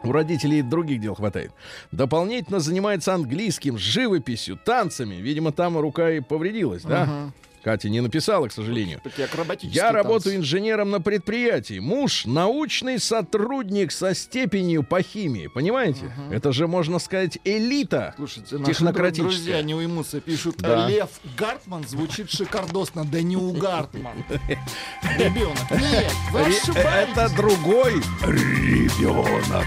у 0.05 0.13
родителей 0.13 0.63
других 0.63 1.01
дел 1.01 1.15
хватает. 1.17 1.51
Дополнительно 1.91 2.61
занимается 2.61 3.15
английским, 3.15 3.77
живописью, 3.79 4.57
танцами. 4.57 5.17
Видимо, 5.17 5.51
там 5.51 5.77
рука 5.79 6.11
и 6.13 6.21
повредилась, 6.21 6.83
да? 6.83 7.09
Катя 7.67 7.89
не 7.89 8.01
написала, 8.01 8.47
к 8.47 8.53
сожалению. 8.53 9.03
Я 9.61 9.91
работаю 9.91 10.35
танцы. 10.35 10.37
инженером 10.37 10.93
на 10.93 11.01
предприятии. 11.01 11.81
Муж 11.81 12.25
научный 12.25 13.01
сотрудник 13.01 13.91
со 13.91 14.15
степенью 14.15 14.85
по 14.85 15.03
химии. 15.03 15.49
Понимаете? 15.49 16.13
Это 16.31 16.53
же, 16.53 16.69
можно 16.69 17.01
сказать, 17.01 17.41
элита. 17.43 18.15
Слушайте, 18.15 18.59
наши 18.59 18.71
технократическая. 18.71 19.31
друзья 19.33 19.63
не 19.63 19.75
уймутся, 19.75 20.21
пишут, 20.21 20.59
Да. 20.59 20.87
Лев 20.87 21.11
Гартман 21.37 21.85
звучит 21.89 22.31
шикардосно, 22.31 23.05
да 23.05 23.21
не 23.21 23.37
у 23.37 23.51
Гартман. 23.51 24.25
Ребенок. 25.19 25.69
Нет, 25.73 26.13
вы 26.31 26.43
ошибаетесь. 26.43 27.15
Это 27.17 27.35
другой 27.35 27.95
ребенок. 28.23 29.67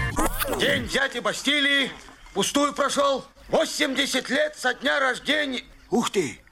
День 0.58 0.88
дяди 0.88 1.18
Бастилии 1.18 1.90
пустую 2.32 2.72
прошел. 2.72 3.26
80 3.50 4.30
лет 4.30 4.56
со 4.56 4.72
дня 4.72 5.00
рождения. 5.00 5.64
Ух 5.90 6.08
ты, 6.08 6.38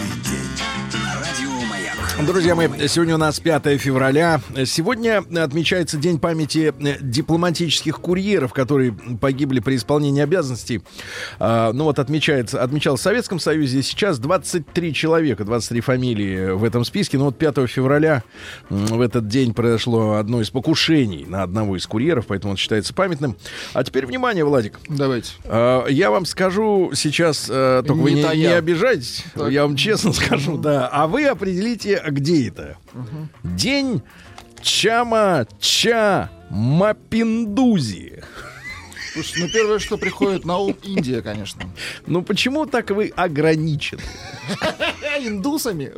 Друзья 2.25 2.55
мои, 2.55 2.67
сегодня 2.87 3.15
у 3.15 3.17
нас 3.17 3.39
5 3.39 3.79
февраля. 3.79 4.41
Сегодня 4.65 5.23
отмечается 5.41 5.97
День 5.97 6.19
памяти 6.19 6.71
э, 6.79 6.97
дипломатических 7.01 7.99
курьеров, 7.99 8.53
которые 8.53 8.93
погибли 9.19 9.59
при 9.59 9.75
исполнении 9.75 10.21
обязанностей. 10.21 10.81
А, 11.39 11.73
Ну 11.73 11.85
вот 11.85 11.97
отмечается, 11.99 12.61
отмечалось 12.61 12.99
в 13.01 13.03
Советском 13.03 13.39
Союзе. 13.39 13.81
Сейчас 13.81 14.19
23 14.19 14.93
человека, 14.93 15.43
23 15.45 15.81
фамилии 15.81 16.51
в 16.51 16.63
этом 16.63 16.85
списке. 16.85 17.17
Но 17.17 17.25
вот 17.25 17.37
5 17.37 17.67
февраля 17.67 18.23
в 18.69 19.01
этот 19.01 19.27
день 19.27 19.53
произошло 19.53 20.13
одно 20.13 20.41
из 20.41 20.49
покушений 20.51 21.25
на 21.27 21.41
одного 21.43 21.75
из 21.75 21.87
курьеров, 21.87 22.27
поэтому 22.27 22.51
он 22.51 22.57
считается 22.57 22.93
памятным. 22.93 23.35
А 23.73 23.83
теперь 23.83 24.05
внимание, 24.05 24.45
Владик. 24.45 24.79
Давайте. 24.87 25.31
А, 25.45 25.85
Я 25.87 26.11
вам 26.11 26.25
скажу 26.25 26.91
сейчас, 26.93 27.47
э, 27.49 27.83
только 27.85 27.99
вы 27.99 28.11
Не 28.11 28.17
не, 28.17 28.23
тая. 28.23 28.35
не 28.37 28.45
обижайтесь, 28.45 29.23
Так. 29.33 29.51
я 29.51 29.63
вам 29.63 29.75
честно 29.75 30.13
скажу, 30.13 30.57
да. 30.57 30.87
А 30.91 31.07
вы 31.07 31.25
определите, 31.25 32.01
где 32.11 32.47
это. 32.47 32.77
День 33.43 34.01
Чама 34.61 35.47
Ча 35.59 36.29
Мапиндузи. 36.49 38.23
Слушай, 39.13 39.41
ну 39.41 39.49
первое, 39.49 39.79
что 39.79 39.97
приходит 39.97 40.45
на 40.45 40.57
ум, 40.57 40.77
Индия, 40.83 41.21
конечно. 41.21 41.63
Ну 42.07 42.21
почему 42.21 42.65
так 42.65 42.91
вы 42.91 43.11
ограничены? 43.15 44.03
Индусами? 45.27 45.91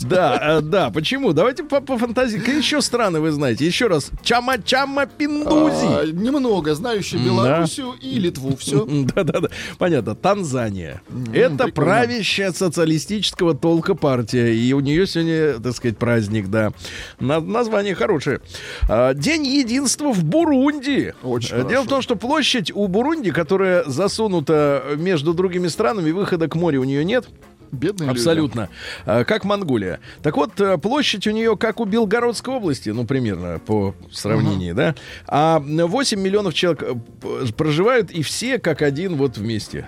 Да, 0.00 0.58
э, 0.58 0.60
да, 0.60 0.90
почему? 0.90 1.32
Давайте 1.32 1.64
по, 1.64 1.80
по 1.80 1.98
фантазии. 1.98 2.38
Какие 2.38 2.58
еще 2.58 2.80
страны 2.80 3.20
вы 3.20 3.30
знаете? 3.30 3.66
Еще 3.66 3.86
раз. 3.86 4.10
Чама 4.22 4.58
Чама 4.62 5.02
А, 5.02 5.06
Пиндузи. 5.06 6.12
немного 6.12 6.74
знающие 6.74 7.20
Белоруссию 7.22 7.94
и 8.00 8.18
Литву. 8.18 8.56
Все. 8.56 8.84
Да-да-да. 9.14 9.48
Понятно. 9.78 10.14
Танзания. 10.14 11.02
Это 11.32 11.68
правящая 11.68 12.52
социалистического 12.52 13.54
толка 13.54 13.94
партия. 13.94 14.54
И 14.54 14.72
у 14.72 14.80
нее 14.80 15.06
сегодня, 15.06 15.60
так 15.60 15.74
сказать, 15.74 15.98
праздник, 15.98 16.48
да. 16.48 16.72
На- 17.20 17.40
название 17.40 17.94
хорошее. 17.94 18.40
А, 18.88 19.14
День 19.14 19.46
единства 19.46 20.12
в 20.12 20.24
Бурунди. 20.24 21.14
Очень 21.22 21.56
Э, 21.56 21.68
Дело 21.68 21.82
в 21.84 21.88
том, 21.88 22.02
что 22.02 22.16
площадь 22.16 22.70
у 22.74 22.86
Бурунди, 22.88 23.30
которая 23.30 23.84
засунута 23.86 24.82
между 24.96 25.34
другими 25.34 25.68
странами, 25.68 26.10
выхода 26.10 26.48
к 26.48 26.54
морю 26.54 26.80
у 26.82 26.84
нее 26.84 27.04
нет. 27.04 27.28
Бедные 27.72 28.08
люди. 28.08 28.18
Абсолютно. 28.18 28.68
А, 29.04 29.24
Как 29.24 29.44
Монголия. 29.44 30.00
Так 30.22 30.36
вот, 30.36 30.60
э, 30.60 30.78
площадь 30.78 31.26
у 31.26 31.30
нее 31.30 31.56
как 31.56 31.80
у 31.80 31.84
Белгородской 31.84 32.54
области, 32.54 32.90
ну, 32.90 33.04
примерно, 33.04 33.58
по 33.58 33.94
сравнению, 34.10 34.74
да? 34.74 34.94
А 35.26 35.60
8 35.60 36.20
миллионов 36.20 36.54
человек 36.54 36.82
э, 36.82 37.46
проживают, 37.56 38.10
и 38.10 38.22
все 38.22 38.58
как 38.58 38.82
один 38.82 39.16
вот 39.16 39.36
вместе. 39.38 39.86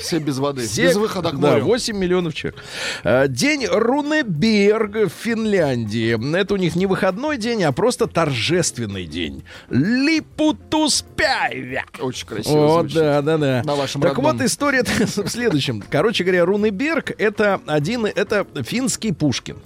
Все 0.00 0.18
без 0.18 0.38
воды. 0.38 0.66
Все- 0.66 0.88
без 0.88 0.96
выхода 0.96 1.30
к 1.30 1.40
да, 1.40 1.52
морю. 1.52 1.64
8 1.64 1.96
миллионов 1.96 2.34
человек. 2.34 2.62
А, 3.04 3.26
День 3.28 3.66
Рунеберга 3.66 5.08
в 5.08 5.12
Финляндии. 5.12 6.36
Это 6.36 6.54
у 6.54 6.56
них 6.56 6.76
не 6.76 6.86
выходной 6.86 7.38
день, 7.38 7.62
а 7.64 7.72
просто 7.72 8.06
торжественный 8.06 9.06
день. 9.06 9.44
Липутуспяйвя. 9.70 11.84
Очень 12.00 12.26
красиво 12.26 12.66
О, 12.66 12.80
звучит. 12.80 12.98
да, 12.98 13.22
да, 13.22 13.38
да. 13.38 13.62
На 13.64 13.74
вашем 13.74 14.02
так 14.02 14.14
родном. 14.16 14.36
вот, 14.36 14.44
история 14.44 14.82
в 14.84 15.28
следующем. 15.28 15.82
Короче 15.88 16.24
говоря, 16.24 16.44
Рунеберг 16.44 17.12
это 17.18 17.60
один, 17.66 18.06
это 18.06 18.46
финский 18.64 19.12
Пушкин. 19.12 19.58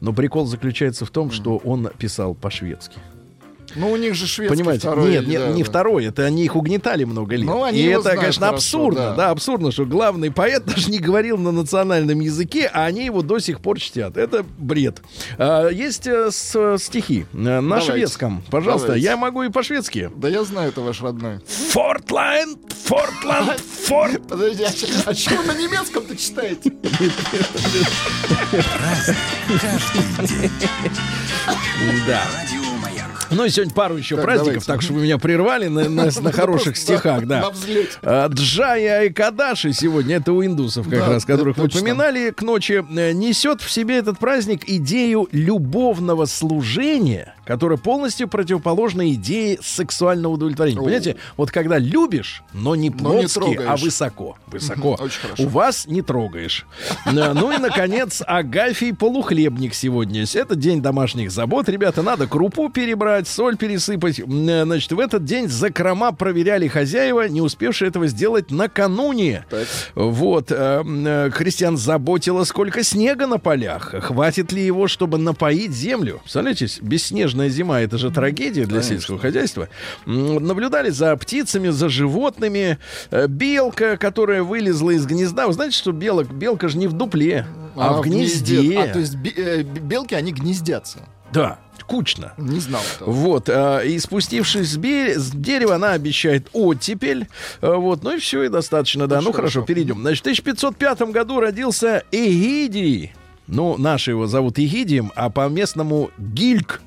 Но 0.00 0.12
прикол 0.12 0.46
заключается 0.46 1.06
в 1.06 1.10
том, 1.10 1.30
что 1.30 1.56
он 1.58 1.90
писал 1.98 2.34
по-шведски. 2.34 2.98
Ну, 3.76 3.90
у 3.92 3.96
них 3.96 4.14
же 4.14 4.26
шведский 4.26 4.56
Понимаете? 4.56 4.80
второй. 4.88 5.10
нет, 5.10 5.26
нет, 5.26 5.42
да, 5.42 5.48
не 5.52 5.62
да. 5.62 5.68
второй. 5.70 6.06
Это 6.06 6.24
они 6.24 6.44
их 6.44 6.56
угнетали 6.56 7.04
много 7.04 7.36
лет. 7.36 7.44
Ну, 7.46 7.62
они 7.62 7.78
И 7.80 7.86
это, 7.86 8.02
знают 8.02 8.20
конечно, 8.20 8.46
хорошо, 8.46 8.56
абсурдно. 8.56 9.00
да. 9.10 9.14
Да. 9.14 9.30
абсурдно, 9.30 9.72
что 9.72 9.84
главный 9.84 10.30
поэт 10.30 10.64
даже 10.66 10.90
не 10.90 10.98
говорил 10.98 11.36
на 11.38 11.52
национальном 11.52 12.20
языке, 12.20 12.70
а 12.72 12.84
они 12.86 13.04
его 13.04 13.22
до 13.22 13.38
сих 13.38 13.60
пор 13.60 13.78
чтят. 13.78 14.16
Это 14.16 14.44
бред. 14.58 15.02
А, 15.38 15.68
есть 15.68 16.06
э, 16.06 16.30
с- 16.30 16.78
стихи 16.78 17.26
э, 17.32 17.36
на 17.36 17.60
Давайте. 17.60 17.92
шведском. 17.92 18.42
Пожалуйста, 18.50 18.88
Давайте. 18.88 19.04
я 19.06 19.16
могу 19.16 19.42
и 19.42 19.50
по-шведски. 19.50 20.10
Да 20.16 20.28
я 20.28 20.42
знаю, 20.44 20.70
это 20.70 20.80
ваш 20.80 21.00
родной. 21.02 21.40
Фортланд, 21.46 22.58
Фортланд, 22.84 23.60
Форт. 23.86 24.26
Подожди, 24.28 24.62
а, 24.64 24.70
чё- 24.72 24.86
а 25.04 25.14
что 25.14 25.34
вы 25.36 25.44
на 25.44 25.54
немецком-то 25.58 26.16
читаете? 26.16 26.72
Да. 32.06 32.22
Ну 33.30 33.44
и 33.44 33.50
сегодня 33.50 33.74
пару 33.74 33.96
еще 33.96 34.16
Так, 34.16 34.24
праздников, 34.24 34.64
давайте. 34.64 34.66
так 34.66 34.82
что 34.82 34.92
вы 34.94 35.02
меня 35.02 35.18
прервали 35.18 35.66
на, 35.68 35.88
на- 35.88 36.10
на 36.20 36.32
хороших 36.32 36.76
стихах, 36.76 37.26
да. 37.26 37.50
А, 38.02 38.28
Джая 38.28 39.04
и 39.04 39.10
Кадаши 39.12 39.72
сегодня, 39.72 40.16
это 40.16 40.32
у 40.32 40.44
индусов 40.44 40.88
как 40.88 40.98
Да, 40.98 41.08
раз, 41.08 41.24
которых 41.24 41.56
точно. 41.56 41.80
упоминали 41.80 42.30
к 42.30 42.42
ночи, 42.42 42.84
э, 42.96 43.12
несет 43.12 43.60
в 43.60 43.70
себе 43.70 43.96
этот 43.98 44.18
праздник 44.18 44.62
идею 44.68 45.28
любовного 45.32 46.26
служения, 46.26 47.34
которая 47.44 47.78
полностью 47.78 48.28
противоположна 48.28 49.10
идее 49.12 49.58
сексуального 49.62 50.32
удовлетворения. 50.34 50.78
О. 50.78 50.82
Понимаете, 50.82 51.16
вот 51.36 51.50
когда 51.50 51.78
любишь, 51.78 52.42
но 52.52 52.74
не 52.74 52.90
Но 52.90 52.96
не 53.14 53.20
плотски, 53.22 53.38
трогаешь. 53.38 53.68
а 53.68 53.76
высоко. 53.76 54.36
Высоко. 54.46 54.98
У 55.38 55.46
вас 55.48 55.86
не 55.86 56.02
трогаешь. 56.02 56.66
Э, 57.06 57.32
Ну 57.32 57.52
и, 57.52 57.58
наконец, 57.58 58.22
Агафий 58.26 58.94
полухлебник 58.94 59.74
сегодня. 59.74 60.24
Это 60.34 60.54
день 60.54 60.82
домашних 60.82 61.30
забот. 61.30 61.68
Ребята, 61.68 62.02
надо 62.02 62.26
крупу 62.26 62.68
перебрать, 62.68 63.15
соль 63.24 63.56
пересыпать. 63.56 64.20
Э, 64.20 64.64
Значит, 64.64 64.92
в 64.92 65.00
этот 65.00 65.24
день 65.24 65.48
закрома 65.48 66.12
проверяли 66.12 66.68
хозяева, 66.68 67.28
не 67.28 67.40
успевшие 67.40 67.88
этого 67.88 68.06
сделать 68.06 68.50
накануне. 68.50 69.44
Так. 69.50 69.66
Вот. 69.94 70.50
э, 70.50 70.54
м, 70.54 71.06
э, 71.06 71.30
Крестьян 71.30 71.76
заботило, 71.76 72.44
сколько 72.44 72.82
снега 72.82 73.26
на 73.26 73.38
полях. 73.38 73.94
Хватит 74.02 74.52
ли 74.52 74.64
его, 74.64 74.88
чтобы 74.88 75.18
напоить 75.18 75.72
землю? 75.72 76.18
Представляете, 76.22 76.66
бесснежная 76.82 77.48
зима— 77.48 77.80
это 77.82 77.98
же 77.98 78.10
трагедия 78.10 78.66
для 78.66 78.82
сельского 78.82 79.18
хозяйства. 79.18 79.68
Наблюдали 80.04 80.90
за 80.90 81.16
птицами, 81.16 81.68
за 81.68 81.88
животными. 81.88 82.78
Э, 83.10 83.26
Белка, 83.28 83.96
которая 83.96 84.42
вылезла 84.42 84.90
из 84.90 85.06
гнезда. 85.06 85.46
Вы 85.46 85.52
знаете, 85.52 85.76
что 85.76 85.92
белок, 85.92 86.30
белка 86.32 86.68
же 86.68 86.78
не 86.78 86.86
в 86.86 86.92
дупле, 86.92 87.46
а, 87.76 87.92
в 87.94 88.00
гнезде. 88.02 88.78
А, 88.78 88.88
то 88.92 88.98
есть 88.98 89.14
э, 89.36 89.62
белки, 89.62 90.14
они 90.14 90.32
гнездятся. 90.32 90.98
Да, 91.32 91.58
кучно. 91.86 92.32
Не 92.36 92.60
знал 92.60 92.82
этого. 92.96 93.10
Вот, 93.10 93.48
а, 93.48 93.80
и 93.80 93.98
спустившись 93.98 94.72
с, 94.72 94.76
бе- 94.76 95.18
с 95.18 95.30
дерева, 95.30 95.76
она 95.76 95.92
обещает 95.92 96.48
оттепель. 96.52 97.28
А, 97.60 97.76
Вот, 97.76 98.02
ну 98.02 98.16
и 98.16 98.18
все, 98.18 98.42
и 98.44 98.48
достаточно, 98.48 99.06
да. 99.06 99.16
Очень 99.18 99.26
ну 99.28 99.32
хорошо, 99.32 99.60
хорошо. 99.60 99.66
перейдем. 99.66 100.00
Значит, 100.00 100.18
в 100.20 100.26
1505 100.26 101.02
году 101.12 101.40
родился 101.40 102.02
Эгидий. 102.12 103.12
Ну, 103.46 103.76
наши 103.78 104.10
его 104.10 104.26
зовут 104.26 104.58
Егидием, 104.58 105.12
а 105.14 105.30
по-местному 105.30 106.10
Гильк. 106.18 106.82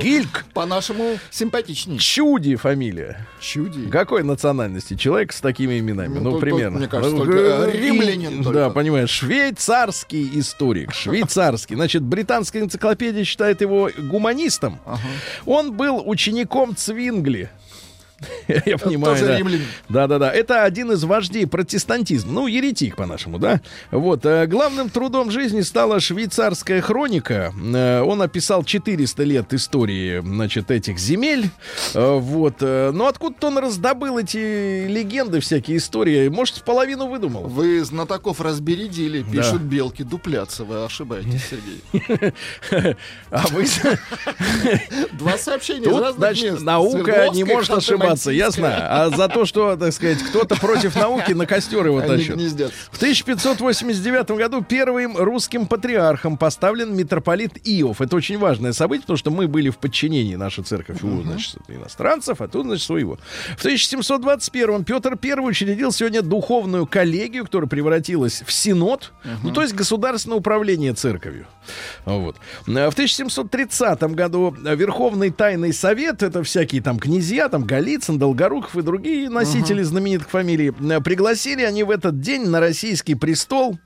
Гильк. 0.00 0.44
По-нашему 0.54 1.18
симпатичней. 1.30 1.98
Чуди 1.98 2.56
фамилия. 2.56 3.26
Чуди. 3.40 3.88
Какой 3.90 4.22
национальности 4.22 4.94
человек 4.94 5.32
с 5.32 5.40
такими 5.40 5.78
именами? 5.78 6.14
Ну, 6.18 6.20
Ну, 6.20 6.30
тут- 6.32 6.40
примерно. 6.40 6.70
тут, 6.72 6.78
мне 6.80 6.88
кажется, 6.88 7.16
Ну, 7.16 7.24
только, 7.24 7.38
э, 7.38 7.70
римлянин 7.72 8.38
Да, 8.42 8.44
только. 8.44 8.70
понимаешь, 8.70 9.10
швейцарский 9.10 10.30
историк. 10.40 10.92
Швейцарский. 10.94 11.76
Значит, 11.76 12.02
британская 12.02 12.60
энциклопедия 12.60 13.24
считает 13.24 13.60
его 13.60 13.90
гуманистом. 13.98 14.78
Он 15.46 15.72
был 15.72 16.02
учеником 16.04 16.76
Цвингли. 16.76 17.50
Я 18.66 18.78
понимаю, 18.78 19.14
тоже 19.14 19.26
да. 19.26 19.38
римлянин. 19.38 19.66
Да-да-да. 19.88 20.30
Это 20.32 20.64
один 20.64 20.92
из 20.92 21.04
вождей 21.04 21.46
протестантизма. 21.46 22.32
Ну, 22.32 22.46
еретик 22.46 22.96
по-нашему, 22.96 23.38
да? 23.38 23.60
Вот. 23.90 24.24
э, 24.24 24.46
Главным 24.46 24.90
трудом 24.90 25.30
жизни 25.30 25.60
стала 25.62 26.00
швейцарская 26.00 26.80
хроника. 26.80 27.52
Э, 27.74 28.00
Он 28.02 28.22
описал 28.22 28.64
400 28.64 29.22
лет 29.24 29.52
истории, 29.54 30.20
значит, 30.20 30.70
этих 30.70 30.98
земель. 30.98 31.50
Э, 31.94 32.18
Вот. 32.18 32.60
Но 32.60 33.06
откуда-то 33.06 33.48
он 33.48 33.58
раздобыл 33.58 34.18
эти 34.18 34.86
легенды, 34.86 35.40
всякие 35.40 35.78
истории. 35.78 36.28
Может, 36.28 36.62
половину 36.62 37.06
выдумал. 37.08 37.42
Вы 37.42 37.84
знатоков 37.84 38.40
разбередили, 38.40 39.22
пишут 39.22 39.62
белки 39.62 40.02
дуплятся. 40.02 40.64
Вы 40.64 40.84
ошибаетесь, 40.84 41.42
Сергей. 41.48 42.32
А 43.30 43.46
вы... 43.48 43.64
Два 45.12 45.38
сообщения 45.38 45.84
Тут, 45.84 46.16
значит, 46.16 46.60
наука 46.60 47.28
не 47.32 47.44
может 47.44 47.70
ошибаться, 47.70 48.11
Ханты-Мансийская. 48.12 48.32
ясно? 48.32 48.88
А 48.88 49.10
за 49.10 49.28
то, 49.28 49.44
что, 49.44 49.76
так 49.76 49.92
сказать, 49.92 50.18
кто-то 50.18 50.56
против 50.56 50.94
науки 50.96 51.32
на 51.32 51.46
костер 51.46 51.86
его 51.86 52.00
тащит. 52.00 52.36
В 52.90 52.96
1589 52.96 54.30
году 54.30 54.62
первым 54.62 55.16
русским 55.16 55.66
патриархом 55.66 56.36
поставлен 56.36 56.94
митрополит 56.96 57.58
Иов. 57.64 58.00
Это 58.00 58.16
очень 58.16 58.38
важное 58.38 58.72
событие, 58.72 59.02
потому 59.02 59.16
что 59.16 59.30
мы 59.30 59.48
были 59.48 59.70
в 59.70 59.78
подчинении, 59.78 60.34
наша 60.34 60.62
церковь, 60.62 61.02
у 61.02 61.22
значит, 61.22 61.56
иностранцев, 61.68 62.40
а 62.40 62.48
тут, 62.48 62.66
значит, 62.66 62.84
своего. 62.84 63.18
В 63.56 63.60
1721 63.60 64.84
Петр 64.84 65.18
I 65.22 65.32
учредил 65.40 65.92
сегодня 65.92 66.22
духовную 66.22 66.86
коллегию, 66.86 67.44
которая 67.44 67.68
превратилась 67.68 68.42
в 68.46 68.52
синод, 68.52 69.12
ну, 69.42 69.52
то 69.52 69.62
есть 69.62 69.74
государственное 69.74 70.38
управление 70.38 70.94
церковью. 70.94 71.46
Вот. 72.04 72.36
В 72.66 72.70
1730 72.70 74.02
году 74.14 74.54
Верховный 74.60 75.30
Тайный 75.30 75.72
Совет, 75.72 76.22
это 76.22 76.42
всякие 76.42 76.82
там 76.82 76.98
князья, 76.98 77.48
там 77.48 77.64
Голицын, 78.02 78.18
Долгоруков 78.18 78.76
и 78.76 78.82
другие 78.82 79.30
носители 79.30 79.82
знаменитых 79.82 80.28
фамилий, 80.28 80.72
э, 80.72 81.00
пригласили 81.00 81.62
они 81.62 81.84
в 81.84 81.90
этот 81.90 82.20
день 82.20 82.46
на 82.46 82.58
российский 82.58 83.14
престол 83.14 83.78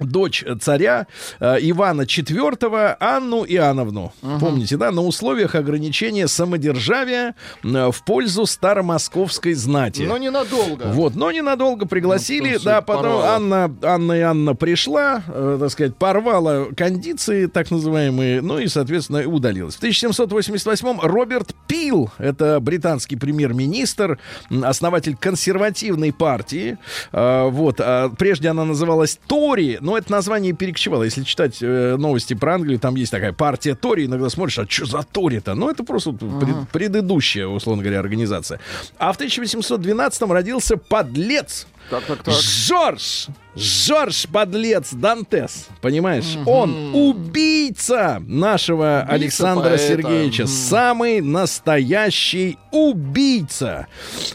дочь 0.00 0.44
царя 0.60 1.06
э, 1.38 1.58
Ивана 1.60 2.02
IV, 2.02 2.96
Анну 3.00 3.44
Иоанновну. 3.44 4.12
Помните, 4.40 4.76
да? 4.76 4.90
На 4.90 5.02
условиях 5.02 5.54
ограничения 5.54 6.28
самодержавия 6.28 7.34
э, 7.62 7.90
в 7.90 8.04
пользу 8.04 8.46
старомосковской 8.46 9.54
знати. 9.54 10.02
Но 10.02 10.18
ненадолго. 10.18 10.84
Вот, 10.92 11.14
но 11.14 11.30
ненадолго 11.30 11.86
пригласили, 11.86 12.54
Ну, 12.54 12.60
да, 12.64 12.80
потом 12.80 13.02
порвало. 13.04 13.34
Анна, 13.34 13.76
Анна 13.82 14.12
и 14.12 14.20
Анна 14.20 14.54
пришла, 14.54 15.22
э, 15.28 15.58
так 15.60 15.70
сказать, 15.70 15.96
порвала 15.96 16.66
кондиции, 16.76 17.46
так 17.46 17.70
называемые, 17.70 18.40
ну 18.40 18.58
и, 18.58 18.68
соответственно, 18.68 19.26
удалилась. 19.28 19.76
В 19.76 19.82
1788-м 19.82 21.00
Роберт 21.00 21.54
Пил, 21.66 22.10
это 22.18 22.60
британский 22.60 23.16
премьер-министр, 23.16 24.18
основатель 24.62 25.16
консервативной 25.16 26.12
партии, 26.12 26.78
э, 27.12 27.48
вот, 27.50 27.80
а 27.80 28.10
прежде 28.10 28.48
она 28.48 28.64
называлась 28.64 29.18
Тори, 29.26 29.78
но 29.90 29.98
это 29.98 30.12
название 30.12 30.52
перекочевало. 30.52 31.02
Если 31.02 31.24
читать 31.24 31.58
э, 31.60 31.96
новости 31.98 32.34
про 32.34 32.54
Англию, 32.54 32.78
там 32.78 32.94
есть 32.94 33.10
такая 33.10 33.32
партия 33.32 33.74
Тори, 33.74 34.06
иногда 34.06 34.30
смотришь, 34.30 34.58
а 34.60 34.66
что 34.68 34.86
за 34.86 35.02
Тори-то? 35.02 35.54
Ну, 35.56 35.68
это 35.68 35.82
просто 35.82 36.10
вот 36.12 36.20
пред- 36.40 36.68
предыдущая, 36.70 37.46
условно 37.48 37.82
говоря, 37.82 37.98
организация. 37.98 38.60
А 38.98 39.12
в 39.12 39.18
1812-м 39.18 40.30
родился 40.32 40.76
подлец 40.76 41.66
Так, 41.90 42.04
так, 42.04 42.22
так. 42.22 42.34
Жорж! 42.34 43.26
Жорж 43.56 44.28
Подлец 44.32 44.92
Дантес. 44.92 45.66
Понимаешь? 45.82 46.38
Он 46.46 46.94
убийца 46.94 48.22
нашего 48.24 49.00
Александра 49.02 49.70
поэта. 49.70 49.88
Сергеевича. 49.88 50.46
Самый 50.46 51.20
настоящий 51.20 52.58
убийца. 52.70 53.88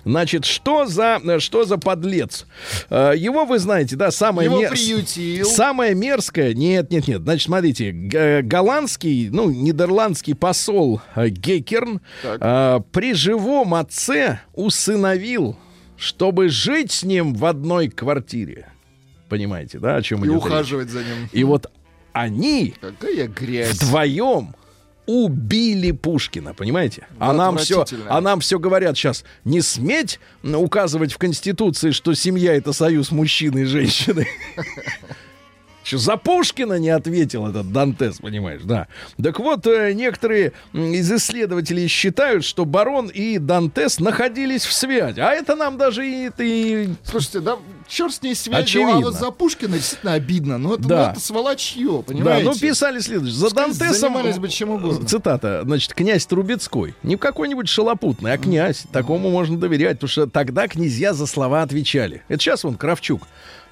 Значит, 0.03 0.43
что 0.43 0.85
за, 0.85 1.21
что 1.39 1.63
за 1.63 1.77
подлец? 1.77 2.45
Э, 2.89 3.13
Его 3.15 3.45
вы 3.45 3.57
знаете, 3.59 3.95
да, 3.95 4.11
самое 4.11 4.47
Его 4.49 4.59
ме- 4.59 4.69
приютил. 4.69 5.45
Самое 5.45 5.95
мерзкое, 5.95 6.53
нет, 6.53 6.91
нет, 6.91 7.07
нет. 7.07 7.21
Значит, 7.21 7.45
смотрите, 7.45 7.91
г- 7.93 8.41
голландский, 8.41 9.29
ну, 9.29 9.49
нидерландский 9.49 10.35
посол 10.35 11.01
э, 11.15 11.29
Геккерн 11.29 12.01
Так. 12.21 12.37
э, 12.41 12.79
при 12.91 13.13
живом 13.13 13.75
отце 13.75 14.41
усыновил, 14.53 15.57
чтобы 15.97 16.49
жить 16.49 16.91
с 16.91 17.03
ним 17.03 17.33
в 17.33 17.45
одной 17.45 17.89
квартире. 17.89 18.69
Понимаете, 19.29 19.79
да, 19.79 19.95
о 19.95 20.01
чем 20.01 20.23
И 20.23 20.27
идет 20.27 20.35
речь? 20.35 20.45
ухаживать 20.45 20.89
за 20.89 20.99
ним. 20.99 21.29
И 21.31 21.43
вот 21.43 21.71
они 22.13 22.73
Какая 22.79 23.27
грязь. 23.27 23.73
вдвоем 23.81 24.55
убили 25.07 25.91
Пушкина, 25.91 26.53
понимаете? 26.53 27.07
А 27.19 27.31
нам 27.33 27.57
все, 27.57 27.85
а 28.07 28.21
нам 28.21 28.39
все 28.39 28.57
говорят 28.57 28.97
сейчас, 28.97 29.23
не 29.43 29.61
сметь 29.61 30.19
указывать 30.43 31.13
в 31.13 31.17
Конституции, 31.19 31.91
что 31.91 32.13
семья 32.15 32.55
это 32.55 32.73
союз 32.73 33.11
мужчины 33.11 33.59
и 33.59 33.65
женщины. 33.65 34.27
Что 35.85 35.99
за 35.99 36.17
Пушкина 36.17 36.79
не 36.79 36.89
ответил 36.89 37.45
этот 37.45 37.71
Дантес, 37.71 38.17
понимаешь, 38.17 38.61
да. 38.63 38.87
Так 39.21 39.39
вот, 39.39 39.67
э, 39.67 39.93
некоторые 39.93 40.53
из 40.73 41.11
исследователей 41.11 41.87
считают, 41.87 42.43
что 42.43 42.65
барон 42.65 43.09
и 43.09 43.37
Дантес 43.37 43.99
находились 43.99 44.65
в 44.65 44.73
связи. 44.73 45.19
А 45.19 45.29
это 45.31 45.55
нам 45.55 45.77
даже 45.77 46.07
и, 46.07 46.31
и 46.39 46.89
Слушайте, 47.03 47.39
да, 47.41 47.57
черт 47.87 48.13
с 48.13 48.21
ней 48.21 48.35
связью, 48.35 48.63
Очевидно. 48.63 48.93
а 48.97 49.01
вот 49.01 49.13
за 49.15 49.31
Пушкина 49.31 49.73
действительно 49.77 50.13
обидно. 50.13 50.57
Ну, 50.57 50.73
это, 50.73 50.83
Да. 50.87 51.05
ну, 51.07 51.11
это 51.11 51.19
сволочье, 51.19 51.85
Да, 51.97 52.01
понимаете? 52.01 52.45
ну 52.49 52.55
писали 52.55 52.99
следующее. 52.99 53.37
За 53.39 53.49
Дантесом... 53.53 54.13
занимались 54.13 54.37
бы 54.37 54.47
чем 54.49 54.69
угодно. 54.71 55.05
Цитата, 55.07 55.61
значит, 55.63 55.93
князь 55.93 56.25
Трубецкой. 56.25 56.93
Не 57.03 57.17
какой-нибудь 57.17 57.67
шалопутный, 57.69 58.33
а 58.33 58.37
князь. 58.37 58.83
Такому 58.91 59.29
можно 59.29 59.57
доверять, 59.59 59.97
потому 59.97 60.09
что 60.09 60.27
тогда 60.27 60.67
князья 60.67 61.13
за 61.13 61.25
слова 61.27 61.61
отвечали. 61.61 62.23
Это 62.27 62.41
сейчас 62.41 62.63
вон 62.63 62.75
Кравчук, 62.75 63.23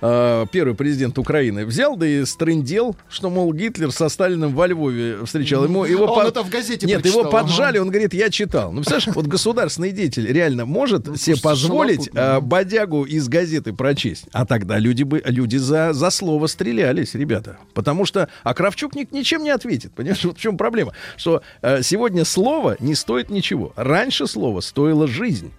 э, 0.01 0.45
первый 0.51 0.75
президент 0.75 1.17
Украины, 1.17 1.65
взял 1.65 1.95
да 1.95 2.05
и 2.05 2.25
стрындел, 2.25 2.95
что, 3.09 3.29
мол, 3.29 3.53
Гитлер 3.53 3.91
со 3.91 4.09
Сталиным 4.09 4.53
во 4.53 4.67
Львове 4.67 5.25
встречал. 5.25 5.63
Ему, 5.63 5.85
его 5.85 6.05
Он 6.05 6.23
по- 6.23 6.27
это 6.27 6.43
в 6.43 6.49
газете 6.49 6.85
Нет, 6.85 7.05
его 7.05 7.23
поджали, 7.25 7.77
ага. 7.77 7.85
он 7.85 7.89
говорит, 7.91 8.13
я 8.13 8.29
читал. 8.29 8.71
Ну, 8.71 8.77
представляешь, 8.81 9.15
вот 9.15 9.27
государственный 9.27 9.91
деятель 9.91 10.27
реально 10.31 10.65
может 10.65 11.05
себе 11.19 11.37
позволить 11.41 12.05
шалопутный, 12.13 12.37
э, 12.37 12.39
бодягу 12.41 13.03
из 13.05 13.27
газеты 13.29 13.71
прочесть. 13.73 14.02
А 14.31 14.45
тогда 14.45 14.77
люди 14.79 15.03
бы 15.03 15.21
люди 15.25 15.57
за, 15.57 15.93
за 15.93 16.09
слово 16.09 16.47
стрелялись, 16.47 17.15
ребята. 17.15 17.57
Потому 17.73 18.05
что, 18.05 18.29
а 18.43 18.53
Кравчук 18.53 18.95
ни- 18.95 19.07
ничем 19.11 19.43
не 19.43 19.49
ответит. 19.49 19.93
Понимаешь, 19.93 20.23
вот 20.23 20.37
в 20.37 20.41
чем 20.41 20.57
проблема? 20.57 20.93
Что 21.17 21.41
э, 21.61 21.81
сегодня 21.83 22.25
слово 22.25 22.75
не 22.79 22.95
стоит 22.95 23.29
ничего. 23.29 23.73
Раньше 23.75 24.27
слово 24.27 24.61
стоило 24.61 25.07
жизнь. 25.07 25.51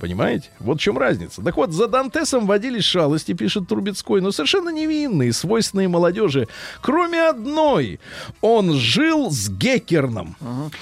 Понимаете? 0.00 0.50
Вот 0.58 0.78
в 0.78 0.80
чем 0.80 0.98
разница. 0.98 1.42
Так 1.42 1.56
вот, 1.56 1.72
за 1.72 1.86
Дантесом 1.86 2.46
водились 2.46 2.84
шалости, 2.84 3.32
пишет 3.32 3.68
Трубецкой, 3.68 4.20
но 4.20 4.32
совершенно 4.32 4.70
невинные, 4.70 5.32
свойственные 5.32 5.88
молодежи. 5.88 6.48
Кроме 6.80 7.22
одной. 7.22 8.00
Он 8.40 8.74
жил 8.74 9.30
с 9.30 9.48
Геккерном. 9.48 10.36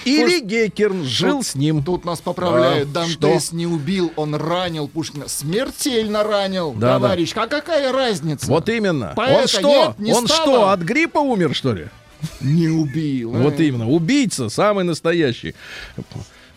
Или 0.05 0.39
Геккерн 0.39 1.03
жил 1.03 1.37
Тут- 1.37 1.47
с 1.47 1.55
ним. 1.55 1.83
Тут 1.83 2.05
нас 2.05 2.21
поправляют. 2.21 2.91
Да, 2.91 3.01
Дантес 3.01 3.51
не 3.51 3.67
убил, 3.67 4.11
он 4.15 4.35
ранил 4.35 4.87
Пушкина. 4.87 5.27
Смертельно 5.27 6.23
ранил, 6.23 6.73
Да, 6.73 6.93
товарищ. 6.93 7.33
А 7.35 7.47
какая 7.47 7.91
разница? 7.91 8.47
Вот 8.47 8.69
именно. 8.69 9.13
Поэта 9.15 9.41
он 9.41 9.47
что? 9.47 9.67
нет, 9.67 9.99
не 9.99 10.13
он 10.13 10.27
стало. 10.27 10.41
что, 10.43 10.69
от 10.69 10.79
гриппа 10.81 11.19
умер, 11.19 11.53
что 11.55 11.73
ли? 11.73 11.87
Не 12.41 12.69
убил. 12.69 13.31
Вот 13.31 13.59
э. 13.59 13.65
именно. 13.65 13.89
Убийца, 13.89 14.49
самый 14.49 14.83
настоящий. 14.83 15.55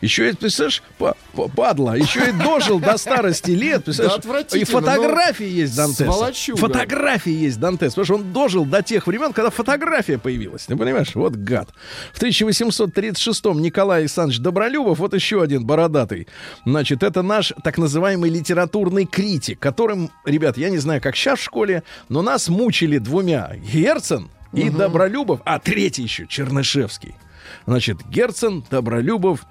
Еще 0.03 0.29
и, 0.31 0.35
представляешь, 0.35 0.83
па- 0.99 1.15
па- 1.35 1.49
падла, 1.49 1.95
еще 1.97 2.29
и 2.29 2.33
дожил 2.33 2.79
до 2.79 2.99
старости 2.99 3.53
лет. 3.53 3.85
Представляешь? 3.85 4.23
Да, 4.51 4.59
и 4.59 4.65
фотографии 4.65 5.45
но 5.45 5.49
есть 5.49 5.77
Дантеса. 5.77 6.05
сволочуга. 6.05 6.59
Фотографии 6.59 7.33
есть 7.33 7.59
Дантес. 7.59 7.95
Потому 7.95 8.05
что 8.05 8.15
он 8.17 8.33
дожил 8.33 8.65
до 8.67 8.83
тех 8.83 9.07
времен, 9.07 9.33
когда 9.33 9.51
фотография 9.51 10.19
появилась. 10.19 10.67
Ты 10.67 10.77
понимаешь? 10.77 11.15
Вот 11.15 11.35
гад. 11.35 11.71
В 12.13 12.21
1836-м 12.23 13.61
Николай 13.63 14.01
Александрович 14.01 14.41
Добролюбов, 14.41 14.99
вот 14.99 15.15
еще 15.15 15.43
один 15.43 15.65
бородатый. 15.65 16.29
Значит, 16.65 17.03
это 17.03 17.23
наш 17.23 17.53
так 17.65 17.79
называемый 17.79 18.31
литературный 18.31 19.07
критик, 19.07 19.59
которым, 19.59 20.11
ребят, 20.25 20.59
я 20.59 20.69
не 20.71 20.79
знаю, 20.79 21.01
как 21.01 21.17
сейчас 21.17 21.39
в 21.39 21.43
школе, 21.43 21.83
но 22.09 22.23
нас 22.23 22.49
мучили 22.49 22.99
двумя. 22.99 23.53
Герцен 23.57 24.29
и 24.53 24.71
Добролюбов, 24.71 25.41
а 25.45 25.59
третий 25.59 26.03
еще 26.03 26.27
Чернышевский. 26.27 27.15
Значит, 27.67 27.99
Герцен, 28.09 28.65
Добролюбов. 28.71 29.45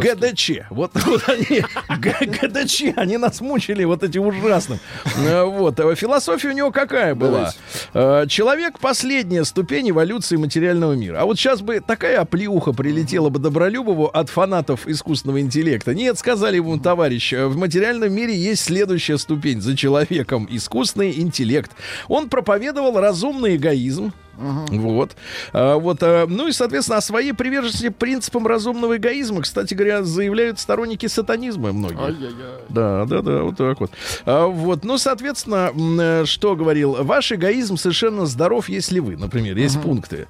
ГДЧ. 0.00 0.50
Вот, 0.70 0.92
вот 1.06 1.28
они, 1.28 1.62
ГДЧ, 1.98 2.84
они 2.96 3.16
нас 3.16 3.40
мучили 3.40 3.82
вот 3.84 4.02
этим 4.04 4.26
ужасным. 4.26 4.78
Э, 5.18 5.42
Вот. 5.42 5.78
А 5.80 5.94
Философия 5.94 6.48
у 6.48 6.52
него 6.52 6.70
какая 6.70 7.14
была? 7.14 7.52
Э, 7.94 8.26
Человек— 8.28 8.78
последняя 8.80 9.44
ступень 9.44 9.90
эволюции 9.90 10.36
материального 10.36 10.92
мира. 10.92 11.18
А 11.20 11.24
вот 11.24 11.36
сейчас 11.38 11.62
бы 11.62 11.80
такая 11.80 12.20
оплеуха 12.20 12.72
прилетела 12.72 13.28
бы 13.28 13.40
Добролюбову 13.40 14.06
от 14.06 14.30
фанатов 14.30 14.86
искусственного 14.86 15.40
интеллекта. 15.40 15.94
Нет, 15.94 16.18
сказали 16.18 16.56
ему, 16.56 16.78
товарищ, 16.78 17.32
э, 17.32 17.46
в 17.46 17.56
материальном 17.56 18.12
мире 18.12 18.36
есть 18.36 18.62
следующая 18.62 19.18
ступень 19.18 19.60
за 19.60 19.76
человеком— 19.76 20.46
искусственный 20.50 21.18
интеллект. 21.20 21.72
Он 22.08 22.28
проповедовал 22.28 23.00
разумный 23.00 23.56
эгоизм, 23.56 24.12
вот. 24.36 25.16
А, 25.52 25.76
вот. 25.76 25.98
а, 26.02 26.26
ну 26.26 26.48
и, 26.48 26.52
соответственно, 26.52 26.98
о 26.98 27.00
своей 27.00 27.32
приверженности 27.32 27.90
принципам 27.90 28.46
разумного 28.46 28.96
эгоизма, 28.96 29.42
кстати 29.42 29.74
говоря, 29.74 30.02
заявляют 30.02 30.58
сторонники 30.58 31.06
сатанизма 31.06 31.72
многие. 31.72 32.04
Ай-яй-яй. 32.04 32.60
Да, 32.68 33.04
да, 33.04 33.22
да, 33.22 33.42
вот 33.42 33.56
так 33.56 33.80
вот. 33.80 33.90
А, 34.24 34.46
вот, 34.46 34.84
ну, 34.84 34.98
соответственно, 34.98 35.72
э, 35.74 36.24
что 36.24 36.56
говорил, 36.56 36.96
ваш 37.04 37.32
эгоизм 37.32 37.76
совершенно 37.76 38.26
здоров, 38.26 38.68
если 38.68 38.98
вы, 38.98 39.16
например, 39.16 39.56
есть 39.56 39.80
пункты, 39.80 40.26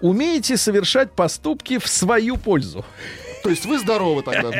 умеете 0.00 0.56
совершать 0.56 1.12
поступки 1.12 1.78
в 1.78 1.88
свою 1.88 2.36
пользу. 2.36 2.84
То 3.42 3.50
есть 3.50 3.64
вы 3.64 3.78
здоровы 3.78 4.22
тогда? 4.22 4.50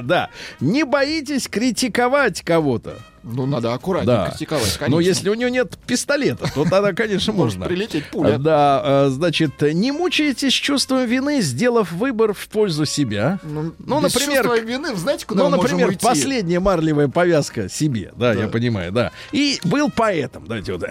Да. 0.02 0.30
Не 0.60 0.84
боитесь 0.84 1.48
критиковать 1.48 2.42
кого-то. 2.42 2.98
Ну, 3.28 3.44
надо 3.44 3.74
аккуратнее 3.74 4.16
Да. 4.16 4.30
критиковать, 4.30 4.76
конечно. 4.78 4.88
Но 4.88 5.00
если 5.00 5.28
у 5.30 5.34
него 5.34 5.48
нет 5.50 5.76
пистолета, 5.86 6.48
то 6.54 6.62
тогда, 6.62 6.92
конечно, 6.92 7.32
Может 7.32 7.58
можно. 7.58 7.66
прилететь 7.66 8.08
пуля. 8.10 8.38
Да, 8.38 8.82
э, 8.84 9.08
значит, 9.10 9.60
не 9.62 9.90
мучаетесь 9.90 10.52
чувством 10.52 11.06
вины, 11.06 11.40
сделав 11.40 11.90
выбор 11.90 12.32
в 12.34 12.46
пользу 12.48 12.84
себя. 12.86 13.40
Ну, 13.42 13.72
Ну, 13.78 14.00
например, 14.00 14.44
чувства 14.44 14.60
вины, 14.64 14.94
знаете, 14.94 15.26
куда 15.26 15.42
Ну, 15.42 15.56
например, 15.56 15.88
уйти? 15.88 15.98
последняя 16.04 16.60
марлевая 16.60 17.08
повязка 17.08 17.68
себе, 17.68 18.12
да, 18.16 18.32
я 18.32 18.46
понимаю, 18.46 18.92
да. 18.92 19.10
И 19.32 19.58
был 19.64 19.90
поэтом, 19.90 20.46
давайте 20.46 20.72
вот, 20.74 20.84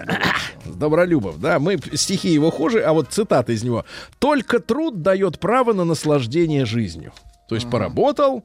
Добролюбов, 0.66 1.40
да, 1.40 1.58
мы 1.58 1.78
стихи 1.94 2.28
его 2.28 2.50
хуже, 2.50 2.82
а 2.82 2.92
вот 2.92 3.08
цитата 3.10 3.52
из 3.52 3.62
него. 3.62 3.84
«Только 4.18 4.58
труд 4.60 5.00
дает 5.02 5.38
право 5.38 5.72
на 5.72 5.84
наслаждение 5.84 6.66
жизнью». 6.66 7.12
То 7.48 7.54
есть 7.54 7.70
поработал, 7.70 8.44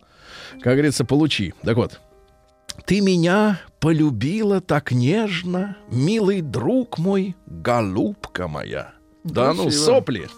как 0.62 0.74
говорится, 0.74 1.04
получи. 1.04 1.54
Так 1.64 1.76
вот, 1.78 2.00
ты 2.86 3.02
меня 3.02 3.60
полюбила 3.82 4.62
так 4.62 4.92
нежно, 4.92 5.76
милый 5.90 6.42
друг 6.42 6.98
мой, 7.00 7.36
голубка 7.48 8.48
моя. 8.48 8.94
Да 9.24 9.54
ну, 9.54 9.70
сопли. 9.70 10.30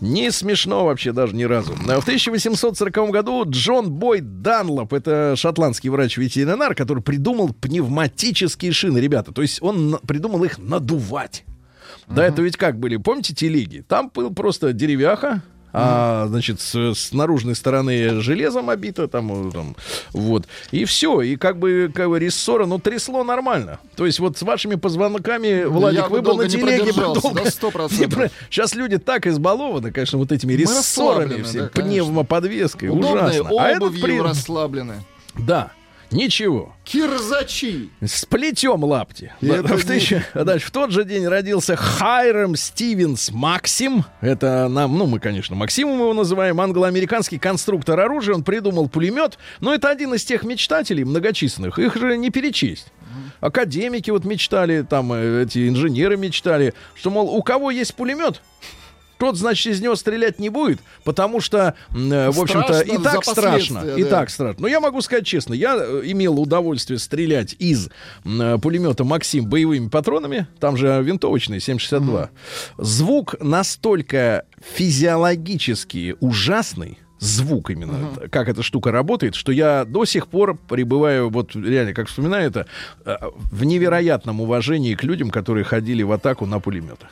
Не 0.00 0.30
смешно 0.32 0.84
вообще 0.84 1.12
даже 1.12 1.36
ни 1.36 1.44
разу. 1.44 1.74
В 1.74 1.88
1840 1.88 3.10
году 3.10 3.44
Джон 3.48 3.92
Бойд 3.92 4.42
Данлоп, 4.42 4.92
это 4.92 5.34
шотландский 5.36 5.88
врач-ветеринар, 5.90 6.74
который 6.74 7.02
придумал 7.02 7.52
пневматические 7.52 8.72
шины, 8.72 8.98
ребята. 8.98 9.32
То 9.32 9.42
есть 9.42 9.62
он 9.62 9.98
придумал 10.06 10.42
их 10.44 10.58
надувать. 10.58 11.44
Да, 12.08 12.24
это 12.24 12.42
ведь 12.42 12.56
как 12.56 12.78
были, 12.78 12.96
помните 12.96 13.34
телеги? 13.34 13.84
Там 13.86 14.10
был 14.12 14.32
просто 14.32 14.72
деревяха, 14.72 15.42
а, 15.72 16.26
значит, 16.28 16.60
с, 16.60 16.74
с 16.94 17.12
наружной 17.12 17.54
стороны 17.54 18.20
железом 18.20 18.70
обито, 18.70 19.08
там, 19.08 19.48
э, 19.48 19.52
там, 19.52 19.76
вот, 20.12 20.46
и 20.70 20.84
все, 20.84 21.20
и 21.20 21.36
как 21.36 21.58
бы, 21.58 21.90
как 21.94 22.08
бы 22.08 22.18
рессора, 22.18 22.66
ну, 22.66 22.78
трясло 22.78 23.24
нормально. 23.24 23.78
То 23.96 24.06
есть 24.06 24.18
вот 24.18 24.38
с 24.38 24.42
вашими 24.42 24.76
позвонками, 24.76 25.64
Владик, 25.64 26.00
я 26.00 26.08
вы 26.08 26.22
бы 26.22 26.34
на 26.34 26.48
телеге 26.48 26.92
долго... 26.92 27.40
не 27.98 28.06
про- 28.08 28.30
Сейчас 28.50 28.74
люди 28.74 28.98
так 28.98 29.26
избалованы, 29.26 29.92
конечно, 29.92 30.18
вот 30.18 30.32
этими 30.32 30.54
рессорами, 30.54 31.42
всеми, 31.42 31.62
да, 31.62 31.68
пневмоподвеской, 31.68 32.88
Удобной 32.88 33.40
ужасно. 33.40 33.50
А 33.60 33.68
этот 33.68 34.00
при- 34.00 34.20
расслаблены. 34.20 35.04
Да, 35.34 35.72
ничего. 36.10 36.74
Кирзачи. 36.84 37.90
С 38.00 38.24
плетем 38.24 38.84
лапти. 38.84 39.32
Это 39.40 39.76
в, 39.76 39.84
тысяча- 39.84 40.24
а 40.34 40.44
дальше, 40.44 40.66
в 40.66 40.70
тот 40.70 40.90
же 40.90 41.04
день 41.04 41.26
родился 41.26 41.76
Хайрам 41.76 42.56
Стивенс 42.56 43.30
Максим. 43.30 44.04
Это 44.20 44.68
нам, 44.68 44.96
ну, 44.96 45.06
мы, 45.06 45.20
конечно, 45.20 45.54
Максимом 45.56 45.98
его 45.98 46.14
называем, 46.14 46.60
англо-американский 46.60 47.38
конструктор 47.38 47.98
оружия. 48.00 48.34
Он 48.34 48.42
придумал 48.42 48.88
пулемет. 48.88 49.38
Но 49.60 49.74
это 49.74 49.90
один 49.90 50.14
из 50.14 50.24
тех 50.24 50.44
мечтателей 50.44 51.04
многочисленных. 51.04 51.78
Их 51.78 51.96
же 51.96 52.16
не 52.16 52.30
перечесть. 52.30 52.88
Академики 53.40 54.10
вот 54.10 54.24
мечтали, 54.24 54.82
там 54.82 55.12
э, 55.12 55.44
эти 55.44 55.68
инженеры 55.68 56.16
мечтали, 56.16 56.74
что, 56.94 57.10
мол, 57.10 57.28
у 57.34 57.42
кого 57.42 57.70
есть 57.70 57.94
пулемет, 57.94 58.42
тот, 59.18 59.36
значит, 59.36 59.72
из 59.74 59.80
него 59.80 59.96
стрелять 59.96 60.38
не 60.38 60.48
будет, 60.48 60.78
потому 61.04 61.40
что, 61.40 61.74
э, 61.94 62.30
в 62.30 62.40
общем-то, 62.40 62.80
и 62.80 62.96
так 63.02 63.24
страшно. 63.24 63.80
последствия, 63.80 63.94
И 63.96 64.04
да. 64.04 64.10
так 64.10 64.30
страшно. 64.30 64.62
Но 64.62 64.68
я 64.68 64.80
могу 64.80 65.00
сказать 65.02 65.26
честно, 65.26 65.54
я 65.54 65.76
э, 65.76 66.02
имел 66.04 66.40
удовольствие 66.40 66.98
стрелять 66.98 67.54
из 67.58 67.88
э, 68.24 68.58
пулемета 68.62 69.04
Максим 69.04 69.46
боевыми 69.46 69.88
патронами. 69.88 70.46
Там 70.60 70.76
же 70.76 71.00
винтовочный 71.02 71.58
7,62. 71.58 72.28
Звук 72.78 73.34
настолько 73.40 74.44
физиологически 74.74 76.14
ужасный, 76.20 76.98
звук 77.18 77.70
именно, 77.70 78.14
т- 78.14 78.28
как 78.28 78.48
эта 78.48 78.62
штука 78.62 78.92
работает, 78.92 79.34
что 79.34 79.50
я 79.52 79.84
до 79.84 80.04
сих 80.04 80.28
пор 80.28 80.56
пребываю, 80.56 81.30
вот 81.30 81.56
реально, 81.56 81.94
как 81.94 82.08
вспоминаю 82.08 82.48
это, 82.50 82.66
в 83.04 83.64
невероятном 83.64 84.40
уважении 84.40 84.94
к 84.94 85.02
людям, 85.02 85.30
которые 85.30 85.64
ходили 85.64 86.02
в 86.02 86.12
атаку 86.12 86.46
на 86.46 86.60
пулеметах. 86.60 87.08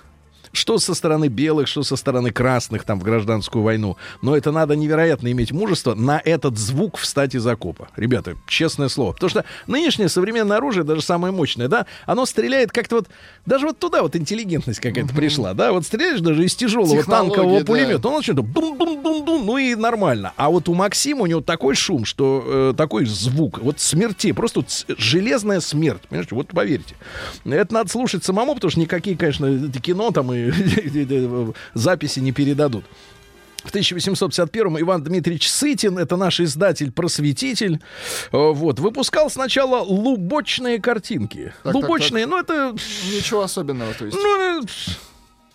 Что 0.52 0.78
со 0.78 0.94
стороны 0.94 1.28
белых, 1.28 1.68
что 1.68 1.82
со 1.82 1.96
стороны 1.96 2.30
красных 2.30 2.84
там 2.84 3.00
в 3.00 3.02
гражданскую 3.02 3.62
войну. 3.62 3.96
Но 4.22 4.36
это 4.36 4.52
надо 4.52 4.76
невероятно 4.76 5.30
иметь 5.32 5.52
мужество 5.52 5.94
на 5.94 6.20
этот 6.24 6.58
звук 6.58 6.96
встать 6.98 7.34
из 7.34 7.46
окопа. 7.46 7.88
Ребята, 7.96 8.36
честное 8.46 8.88
слово. 8.88 9.12
Потому 9.12 9.30
что 9.30 9.44
нынешнее 9.66 10.08
современное 10.08 10.58
оружие, 10.58 10.84
даже 10.84 11.02
самое 11.02 11.32
мощное, 11.32 11.68
да, 11.68 11.86
оно 12.06 12.26
стреляет 12.26 12.72
как-то 12.72 12.96
вот, 12.96 13.08
даже 13.44 13.66
вот 13.66 13.78
туда 13.78 14.02
вот 14.02 14.16
интеллигентность 14.16 14.80
какая-то 14.80 15.14
пришла, 15.14 15.54
да, 15.54 15.72
вот 15.72 15.84
стреляешь 15.84 16.20
даже 16.20 16.44
из 16.44 16.54
тяжелого 16.54 16.96
Технологии, 16.96 17.30
танкового 17.30 17.60
да. 17.60 17.66
пулемета, 17.66 18.08
он 18.08 18.16
начнет 18.16 18.36
бум-бум-бум-бум, 18.36 19.46
ну 19.46 19.58
и 19.58 19.74
нормально. 19.74 20.32
А 20.36 20.50
вот 20.50 20.68
у 20.68 20.74
Максима 20.74 21.22
у 21.22 21.26
него 21.26 21.40
такой 21.40 21.74
шум, 21.74 22.04
что 22.04 22.44
э, 22.46 22.74
такой 22.76 23.06
звук, 23.06 23.58
вот 23.58 23.80
смерти, 23.80 24.32
просто 24.32 24.60
вот 24.60 24.86
железная 24.98 25.60
смерть, 25.60 26.02
понимаете, 26.08 26.34
вот 26.34 26.48
поверьте. 26.48 26.94
Это 27.44 27.72
надо 27.72 27.90
слушать 27.90 28.24
самому, 28.24 28.54
потому 28.54 28.70
что 28.70 28.80
никакие, 28.80 29.16
конечно, 29.16 29.70
кино 29.80 30.10
там 30.10 30.32
и 30.32 30.45
записи 31.74 32.20
не 32.20 32.32
передадут. 32.32 32.84
В 33.64 33.68
1851 33.70 34.80
Иван 34.80 35.02
Дмитриевич 35.02 35.50
Сытин, 35.50 35.98
это 35.98 36.16
наш 36.16 36.38
издатель-просветитель, 36.38 37.80
э, 38.30 38.36
вот, 38.52 38.78
выпускал 38.78 39.28
сначала 39.28 39.80
лубочные 39.80 40.80
картинки. 40.80 41.52
Так, 41.64 41.72
так, 41.72 41.74
лубочные, 41.74 42.26
ну 42.26 42.38
это 42.38 42.76
Ничего 43.12 43.42
особенного, 43.42 43.92
то 43.94 44.06
есть. 44.06 44.16
ну, 44.16 44.62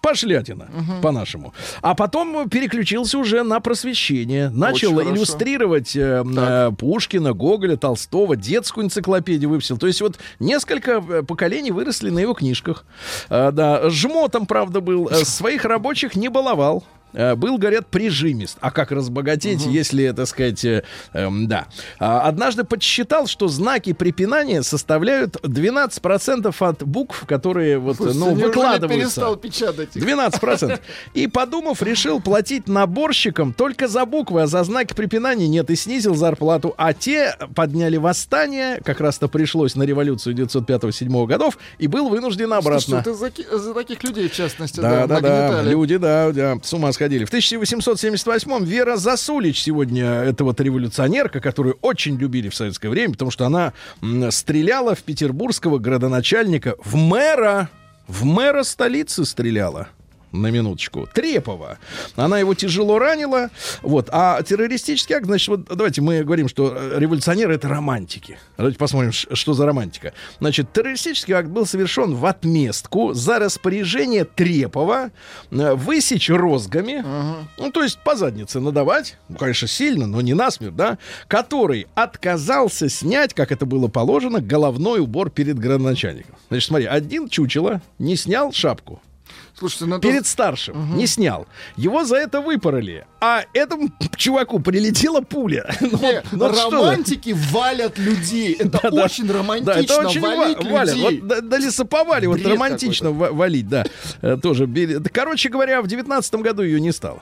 пошлятина, 0.01 0.69
по-нашему. 1.01 1.53
А 1.81 1.95
потом 1.95 2.49
переключился 2.49 3.17
уже 3.17 3.43
на 3.43 3.59
просвещение. 3.59 4.49
Начал 4.49 4.95
хорошо. 4.95 5.11
иллюстрировать 5.13 5.95
э, 5.95 6.23
э, 6.25 6.71
Пушкина, 6.77 7.33
Гоголя, 7.33 7.77
Толстого, 7.77 8.35
детскую 8.35 8.85
энциклопедию 8.85 9.49
выпустил. 9.49 9.77
То 9.77 9.87
есть 9.87 10.01
вот 10.01 10.17
несколько 10.39 11.03
э, 11.07 11.23
поколений 11.23 11.71
выросли 11.71 12.09
на 12.09 12.19
его 12.19 12.33
книжках. 12.33 12.85
Э, 13.29 13.51
да, 13.51 13.89
жмотом, 13.89 14.45
правда, 14.45 14.81
был. 14.81 15.07
Э, 15.07 15.15
Своих 15.25 15.65
рабочих 15.65 16.15
не 16.15 16.29
баловал. 16.29 16.83
Э, 17.13 17.35
Был, 17.35 17.57
говорят, 17.57 17.87
прижимист. 17.87 18.57
А 18.61 18.71
как 18.71 18.91
разбогатеть, 18.91 19.65
если, 19.65 20.11
так 20.11 20.27
сказать, 20.27 20.63
э, 20.65 20.83
эм, 21.13 21.47
да. 21.47 21.67
А, 21.99 22.21
Однажды 22.21 22.63
подсчитал, 22.63 23.27
что 23.27 23.47
знаки 23.47 23.93
препинания 23.93 24.63
составляют 24.63 25.35
12% 25.43 26.55
от 26.59 26.83
букв, 26.83 27.25
которые 27.25 27.79
вот, 27.79 27.99
ну, 27.99 28.05
Неужели 28.31 28.43
выкладываются. 28.45 28.97
перестал 28.97 29.35
печатать 29.35 29.95
их? 29.95 30.03
12%. 30.03 30.79
И, 31.13 31.27
подумав, 31.27 31.81
решил 31.81 32.21
платить 32.21 32.67
наборщикам 32.67 33.53
только 33.53 33.87
за 33.87 34.05
буквы, 34.05 34.43
а 34.43 34.47
за 34.47 34.63
знаки 34.63 34.93
препинания 34.93 35.47
нет. 35.47 35.69
И 35.69 35.75
снизил 35.75 36.15
зарплату. 36.15 36.73
А 36.77 36.93
те 36.93 37.35
подняли 37.55 37.97
восстание, 37.97 38.81
как 38.83 39.01
раз-то 39.01 39.27
пришлось 39.27 39.75
на 39.75 39.83
революцию 39.83 40.35
905-7 40.35 41.27
годов, 41.27 41.57
и 41.77 41.87
был 41.87 42.09
вынужден 42.09 42.53
обратно. 42.53 43.01
Что 43.01 43.11
это 43.11 43.13
за, 43.13 43.31
за 43.51 43.73
таких 43.73 44.03
людей, 44.03 44.29
в 44.29 44.33
частности, 44.33 44.79
Да, 44.79 45.07
да, 45.07 45.19
да, 45.19 45.51
да, 45.51 45.61
люди, 45.63 45.97
да, 45.97 46.31
да, 46.31 46.57
с 46.63 46.73
ума 46.73 46.91
сходили. 46.91 47.00
В 47.25 47.33
1878-м 47.33 48.63
Вера 48.63 48.95
Засулич 48.95 49.61
сегодня, 49.61 50.05
это 50.05 50.43
вот 50.43 50.59
революционерка, 50.61 51.39
которую 51.39 51.77
очень 51.81 52.17
любили 52.17 52.49
в 52.49 52.55
советское 52.55 52.89
время, 52.89 53.13
потому 53.13 53.31
что 53.31 53.45
она 53.45 53.73
стреляла 54.29 54.95
в 54.95 55.03
петербургского 55.03 55.79
градоначальника, 55.79 56.75
в 56.83 56.95
мэра, 56.95 57.69
в 58.07 58.25
мэра 58.25 58.63
столицы 58.63 59.25
стреляла. 59.25 59.89
На 60.31 60.47
минуточку. 60.47 61.07
Трепова. 61.13 61.77
Она 62.15 62.39
его 62.39 62.53
тяжело 62.53 62.99
ранила. 62.99 63.49
Вот. 63.81 64.09
А 64.11 64.41
террористический 64.43 65.15
акт, 65.15 65.25
значит, 65.25 65.47
вот 65.49 65.65
давайте 65.65 66.01
мы 66.01 66.23
говорим, 66.23 66.47
что 66.47 66.73
э, 66.75 66.99
революционеры 66.99 67.55
это 67.55 67.67
романтики. 67.67 68.37
Давайте 68.57 68.77
посмотрим, 68.77 69.11
что 69.11 69.53
за 69.53 69.65
романтика. 69.65 70.13
Значит, 70.39 70.71
террористический 70.73 71.33
акт 71.33 71.49
был 71.49 71.65
совершен 71.65 72.15
в 72.15 72.25
отместку 72.25 73.13
за 73.13 73.39
распоряжение 73.39 74.25
Трепова 74.25 75.11
э, 75.51 75.73
высечь 75.75 76.29
розгами, 76.29 77.03
ну, 77.57 77.71
то 77.71 77.83
есть 77.83 77.99
по 77.99 78.15
заднице 78.15 78.59
надавать, 78.59 79.17
ну, 79.29 79.37
конечно, 79.37 79.67
сильно, 79.67 80.07
но 80.07 80.21
не 80.21 80.33
насмерть, 80.33 80.75
да, 80.75 80.97
который 81.27 81.87
отказался 81.95 82.89
снять, 82.89 83.33
как 83.33 83.51
это 83.51 83.65
было 83.65 83.87
положено, 83.87 84.41
головной 84.41 84.99
убор 84.99 85.29
перед 85.29 85.59
градоначальником. 85.59 86.35
Значит, 86.49 86.67
смотри, 86.67 86.85
один 86.85 87.29
чучело 87.29 87.81
не 87.99 88.15
снял 88.15 88.51
шапку, 88.51 89.01
Слушайте, 89.61 89.85
ну 89.85 89.99
перед 89.99 90.25
старшим 90.25 90.97
не 90.97 91.05
снял. 91.05 91.45
Его 91.75 92.03
за 92.03 92.15
это 92.15 92.41
выпороли. 92.41 93.05
А 93.19 93.43
этому 93.53 93.89
чуваку 94.17 94.59
прилетела 94.59 95.21
пуля. 95.21 95.71
Ну, 95.81 95.87
Не, 95.99 96.23
вот- 96.31 96.31
ну, 96.31 96.53
что 96.55 96.69
романтики 96.71 97.35
валят 97.51 97.99
людей. 97.99 98.53
Это 98.59 98.79
Да-да. 98.81 99.03
очень 99.05 99.31
романтично 99.31 99.73
Да, 99.75 99.79
это 99.81 100.07
очень 100.07 100.19
валить 100.21 100.57
ва- 100.63 100.69
валят. 100.71 100.95
людей. 100.95 101.19
Вот 101.19 101.27
до, 101.27 101.41
до 101.43 101.57
лесоповали 101.57 102.25
вот 102.25 102.43
романтично 102.43 103.11
ва- 103.11 103.31
валить, 103.31 103.69
да. 103.69 103.83
Э, 104.23 104.35
Тоже. 104.41 104.65
Да, 104.65 105.09
Короче 105.13 105.49
говоря, 105.49 105.83
в 105.83 105.87
девятнадцатом 105.87 106.41
году 106.41 106.63
ее 106.63 106.81
не 106.81 106.91
стало. 106.91 107.21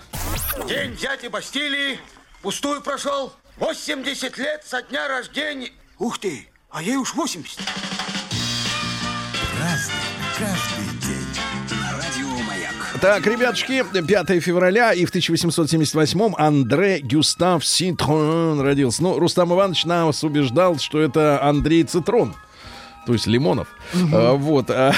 День 0.70 0.96
дяди 0.96 1.28
Бастилии 1.28 2.00
пустую 2.42 2.82
прошел. 2.82 3.34
80 3.58 4.38
лет 4.38 4.64
со 4.66 4.82
дня 4.84 5.10
рождения. 5.10 5.72
Ух 5.98 6.20
ты, 6.20 6.48
а 6.70 6.82
ей 6.82 6.96
уж 6.96 7.14
80. 7.16 7.60
Разный, 9.60 9.94
каждый 10.38 10.79
Так, 13.02 13.26
ребятушки, 13.28 13.86
5 13.94 14.44
февраля, 14.44 14.92
и 14.92 15.06
в 15.06 15.16
1878-м 15.16 16.36
Андре 16.38 17.00
Гюстав 17.00 17.66
Ситрон 17.66 18.60
родился. 18.60 19.02
Ну, 19.04 19.18
Рустам 19.18 19.54
Иванович 19.54 19.86
нас 19.86 20.22
убеждал, 20.26 20.78
что 20.80 21.00
это 21.00 21.42
Андрей 21.42 21.84
Цитрон. 21.84 22.36
То 23.06 23.14
есть 23.14 23.26
Лимонов. 23.26 23.70
А, 24.14 24.34
вот. 24.34 24.70
а, 24.70 24.94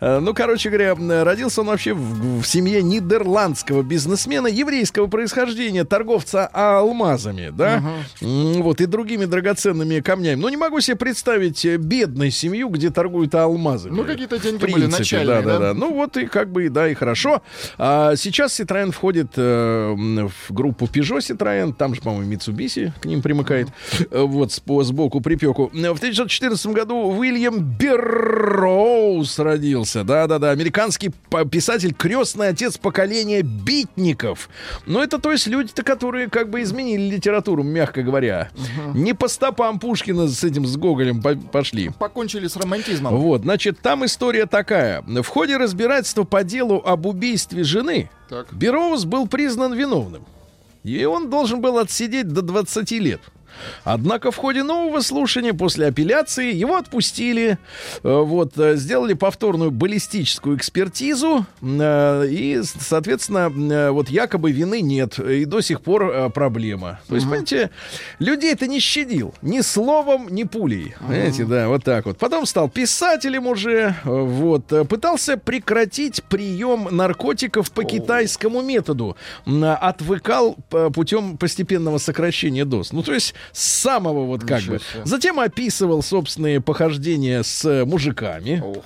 ну, 0.20 0.34
короче 0.34 0.70
говоря, 0.70 0.94
родился 1.24 1.60
он 1.60 1.68
вообще 1.68 1.94
в, 1.94 2.42
в 2.42 2.46
семье 2.46 2.82
нидерландского 2.82 3.82
бизнесмена 3.82 4.46
еврейского 4.46 5.06
происхождения, 5.06 5.84
торговца 5.84 6.46
алмазами, 6.46 7.52
да, 7.56 7.82
вот, 8.20 8.80
и 8.80 8.86
другими 8.86 9.24
драгоценными 9.24 10.00
камнями. 10.00 10.40
Ну, 10.40 10.48
не 10.48 10.56
могу 10.56 10.80
себе 10.80 10.96
представить 10.96 11.64
э, 11.64 11.76
бедную 11.76 12.30
семью, 12.30 12.68
где 12.68 12.90
торгуют 12.90 13.34
алмазами. 13.34 13.94
Ну, 13.94 14.04
какие-то 14.04 14.38
деньги 14.38 14.64
В 14.64 14.72
были 14.72 14.86
начальные, 14.86 15.42
да, 15.42 15.42
да, 15.42 15.52
да? 15.52 15.58
да. 15.58 15.74
Ну 15.74 15.92
вот 15.92 16.16
и 16.16 16.26
как 16.26 16.50
бы, 16.50 16.68
да, 16.68 16.88
и 16.88 16.94
хорошо. 16.94 17.42
А 17.78 18.16
сейчас 18.16 18.58
Citroёn 18.58 18.92
входит 18.92 19.32
э, 19.36 19.94
в 19.94 20.52
группу 20.52 20.86
Peugeot 20.86 21.18
Citroёn, 21.18 21.74
там 21.74 21.94
же, 21.94 22.00
по-моему, 22.00 22.32
Mitsubishi 22.32 22.92
к 23.00 23.04
ним 23.04 23.22
примыкает, 23.22 23.68
Э, 24.10 24.22
вот 24.22 24.52
сбоку 24.52 25.20
припеку. 25.20 25.68
В 25.68 25.98
1914 25.98 26.66
году 26.68 26.96
Уильям 26.96 27.76
Берроуз 28.06 29.38
родился, 29.38 30.04
да-да-да, 30.04 30.50
американский 30.50 31.10
писатель, 31.50 31.92
крестный 31.94 32.48
отец 32.48 32.78
поколения 32.78 33.42
битников. 33.42 34.48
Ну 34.86 35.00
это 35.00 35.18
то 35.18 35.32
есть 35.32 35.46
люди-то, 35.46 35.82
которые 35.82 36.28
как 36.30 36.50
бы 36.50 36.62
изменили 36.62 37.14
литературу, 37.14 37.62
мягко 37.62 38.02
говоря. 38.02 38.50
Не 38.94 39.12
по 39.14 39.28
стопам 39.28 39.78
Пушкина 39.78 40.28
с 40.28 40.44
этим, 40.44 40.66
с 40.66 40.76
Гоголем 40.76 41.20
по- 41.22 41.34
пошли. 41.36 41.90
Покончили 41.98 42.46
с 42.46 42.56
романтизмом. 42.56 43.16
Вот, 43.16 43.42
значит, 43.42 43.80
там 43.80 44.04
история 44.04 44.46
такая. 44.46 45.02
В 45.02 45.26
ходе 45.26 45.56
разбирательства 45.56 46.24
по 46.24 46.44
делу 46.44 46.82
об 46.84 47.06
убийстве 47.06 47.64
жены 47.64 48.10
Так. 48.28 48.52
Бероуз 48.52 49.04
был 49.04 49.26
признан 49.26 49.74
виновным. 49.74 50.24
И 50.84 51.04
он 51.04 51.30
должен 51.30 51.60
был 51.60 51.78
отсидеть 51.78 52.28
до 52.28 52.42
20 52.42 52.92
лет. 52.92 53.20
Однако 53.84 54.30
в 54.30 54.36
ходе 54.36 54.62
нового 54.62 55.00
слушания 55.00 55.52
после 55.52 55.86
апелляции 55.86 56.52
его 56.52 56.76
отпустили, 56.76 57.58
э, 58.02 58.22
вот, 58.22 58.58
э, 58.58 58.76
сделали 58.76 59.14
повторную 59.14 59.70
баллистическую 59.70 60.56
экспертизу, 60.56 61.46
э, 61.62 62.26
и, 62.28 62.60
соответственно, 62.62 63.92
вот 63.92 64.08
якобы 64.08 64.52
вины 64.52 64.80
нет, 64.80 65.18
и 65.18 65.44
до 65.44 65.60
сих 65.60 65.80
пор 65.80 66.30
проблема. 66.30 67.00
То 67.08 67.14
есть, 67.14 67.26
понимаете, 67.26 67.70
людей 68.18 68.52
это 68.52 68.66
не 68.66 68.80
щадил 68.80 69.34
ни 69.42 69.60
словом, 69.60 70.28
ни 70.30 70.44
пулей. 70.44 70.94
Понимаете, 71.00 71.44
да, 71.44 71.68
вот 71.68 71.84
так 71.84 72.06
вот. 72.06 72.18
Потом 72.18 72.46
стал 72.46 72.68
писателем 72.68 73.46
уже, 73.46 73.94
вот, 74.04 74.66
пытался 74.88 75.36
прекратить 75.36 76.22
прием 76.24 76.88
наркотиков 76.90 77.70
по 77.70 77.84
китайскому 77.84 78.62
методу, 78.62 79.16
отвыкал 79.46 80.56
путем 80.94 81.36
постепенного 81.36 81.98
сокращения 81.98 82.64
доз. 82.64 82.92
Ну, 82.92 83.02
то 83.02 83.12
есть 83.12 83.34
с 83.52 83.62
самого 83.62 84.24
вот 84.24 84.42
как 84.42 84.60
Ничего 84.60 84.74
бы. 84.74 84.80
себе. 84.80 85.02
Затем 85.04 85.40
описывал 85.40 86.02
собственные 86.02 86.60
похождения 86.60 87.42
с 87.42 87.84
мужиками. 87.84 88.62
Ох. 88.64 88.84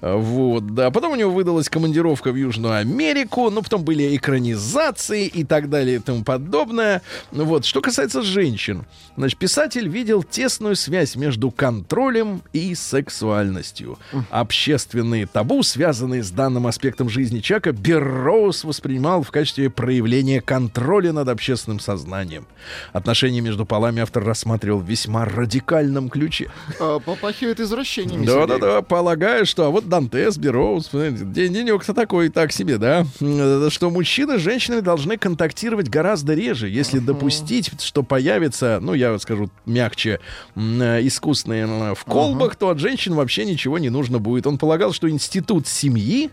Вот, 0.00 0.74
да. 0.74 0.90
Потом 0.90 1.12
у 1.12 1.16
него 1.16 1.30
выдалась 1.30 1.68
командировка 1.68 2.32
в 2.32 2.36
Южную 2.36 2.74
Америку, 2.74 3.50
ну, 3.50 3.62
потом 3.62 3.84
были 3.84 4.16
экранизации 4.16 5.26
и 5.26 5.44
так 5.44 5.70
далее 5.70 5.96
и 5.96 5.98
тому 5.98 6.24
подобное. 6.24 7.02
Ну, 7.30 7.44
Вот, 7.44 7.64
что 7.64 7.80
касается 7.80 8.22
женщин. 8.22 8.84
Значит, 9.16 9.38
писатель 9.38 9.88
видел 9.88 10.22
тесную 10.22 10.76
связь 10.76 11.16
между 11.16 11.50
контролем 11.50 12.42
и 12.52 12.74
сексуальностью. 12.74 13.98
Общественные 14.30 15.26
табу, 15.26 15.62
связанные 15.62 16.22
с 16.22 16.30
данным 16.30 16.66
аспектом 16.66 17.08
жизни 17.08 17.40
человека, 17.40 17.72
Берроуз 17.72 18.64
воспринимал 18.64 19.22
в 19.22 19.30
качестве 19.30 19.70
проявления 19.70 20.40
контроля 20.40 21.12
над 21.12 21.28
общественным 21.28 21.80
сознанием. 21.80 22.46
Отношения 22.92 23.40
между 23.40 23.66
полами 23.66 24.00
автор 24.00 24.24
рассматривал 24.24 24.80
в 24.80 24.88
весьма 24.88 25.24
радикальном 25.24 26.08
ключе. 26.08 26.50
А, 26.80 26.98
Попахивает 26.98 27.60
извращениями. 27.60 28.26
Да, 28.26 28.32
Сергей. 28.32 28.46
Что, 29.52 29.66
а 29.66 29.70
вот 29.70 29.86
Дантес, 29.88 30.38
Бероуз, 30.38 30.88
денек-то 30.92 31.92
такой, 31.92 32.30
так 32.30 32.52
себе, 32.52 32.78
да, 32.78 33.06
М, 33.20 33.70
что 33.70 33.90
мужчины 33.90 34.38
с 34.38 34.40
женщинами 34.40 34.80
должны 34.80 35.18
контактировать 35.18 35.90
гораздо 35.90 36.32
реже, 36.34 36.70
если 36.70 36.98
допустить, 36.98 37.70
что 37.82 38.02
появится, 38.02 38.78
ну, 38.80 38.94
я 38.94 39.12
вот 39.12 39.20
скажу 39.22 39.50
мягче, 39.66 40.20
э, 40.56 41.06
искусственные 41.06 41.64
м, 41.64 41.94
в 41.94 42.04
колбах, 42.04 42.56
то 42.56 42.70
от 42.70 42.78
женщин 42.78 43.14
вообще 43.14 43.44
ничего 43.44 43.78
не 43.78 43.90
нужно 43.90 44.18
будет. 44.18 44.46
Он 44.46 44.56
полагал, 44.56 44.92
что 44.94 45.10
институт 45.10 45.68
семьи 45.68 46.30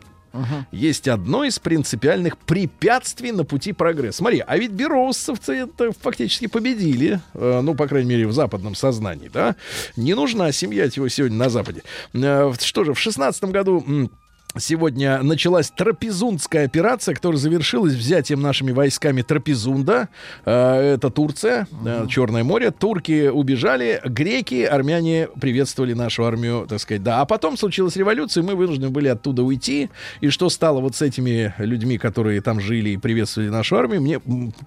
есть 0.71 1.07
одно 1.07 1.43
из 1.43 1.59
принципиальных 1.59 2.38
препятствий 2.38 3.32
на 3.32 3.43
пути 3.43 3.73
прогресса. 3.73 4.19
Смотри, 4.19 4.43
а 4.45 4.57
ведь 4.57 4.71
бероусовцы 4.71 5.53
это 5.55 5.91
фактически 5.91 6.47
победили, 6.47 7.19
э, 7.34 7.61
ну, 7.61 7.75
по 7.75 7.88
крайней 7.88 8.09
мере, 8.09 8.27
в 8.27 8.34
западном 8.34 8.75
сознании, 8.75 9.30
да? 9.34 9.55
Не 9.95 10.13
нужна 10.13 10.51
семья 10.51 10.86
его 10.86 11.07
сегодня 11.09 11.38
на 11.38 11.49
Западе. 11.49 11.84
Э, 12.13 12.51
что 12.59 12.84
же, 12.84 12.93
в 12.93 12.99
шестнадцатом 12.99 13.51
году... 13.51 14.09
Сегодня 14.57 15.21
началась 15.21 15.69
трапезундская 15.69 16.65
операция, 16.65 17.13
которая 17.13 17.37
завершилась 17.39 17.93
взятием 17.93 18.41
нашими 18.41 18.71
войсками 18.71 19.21
Трапезунда. 19.21 20.09
Э, 20.43 20.95
Это 20.95 21.11
Турция, 21.11 21.67
э, 21.85 22.07
Черное 22.09 22.43
море. 22.43 22.71
Турки 22.71 23.27
убежали, 23.27 24.01
греки, 24.03 24.63
армяне 24.63 25.27
приветствовали 25.39 25.93
нашу 25.93 26.25
армию, 26.25 26.65
так 26.67 26.79
сказать, 26.79 27.03
да. 27.03 27.21
А 27.21 27.25
потом 27.25 27.57
случилась 27.57 27.95
революция, 27.95 28.41
и 28.41 28.45
мы 28.45 28.55
вынуждены 28.55 28.89
были 28.89 29.07
оттуда 29.07 29.43
уйти. 29.43 29.91
И 30.19 30.29
что 30.29 30.49
стало 30.49 30.79
вот 30.81 30.95
с 30.95 31.03
этими 31.03 31.53
людьми, 31.59 31.99
которые 31.99 32.41
там 32.41 32.59
жили 32.59 32.89
и 32.89 32.97
приветствовали 32.97 33.49
нашу 33.49 33.77
армию, 33.77 34.01
мне, 34.01 34.19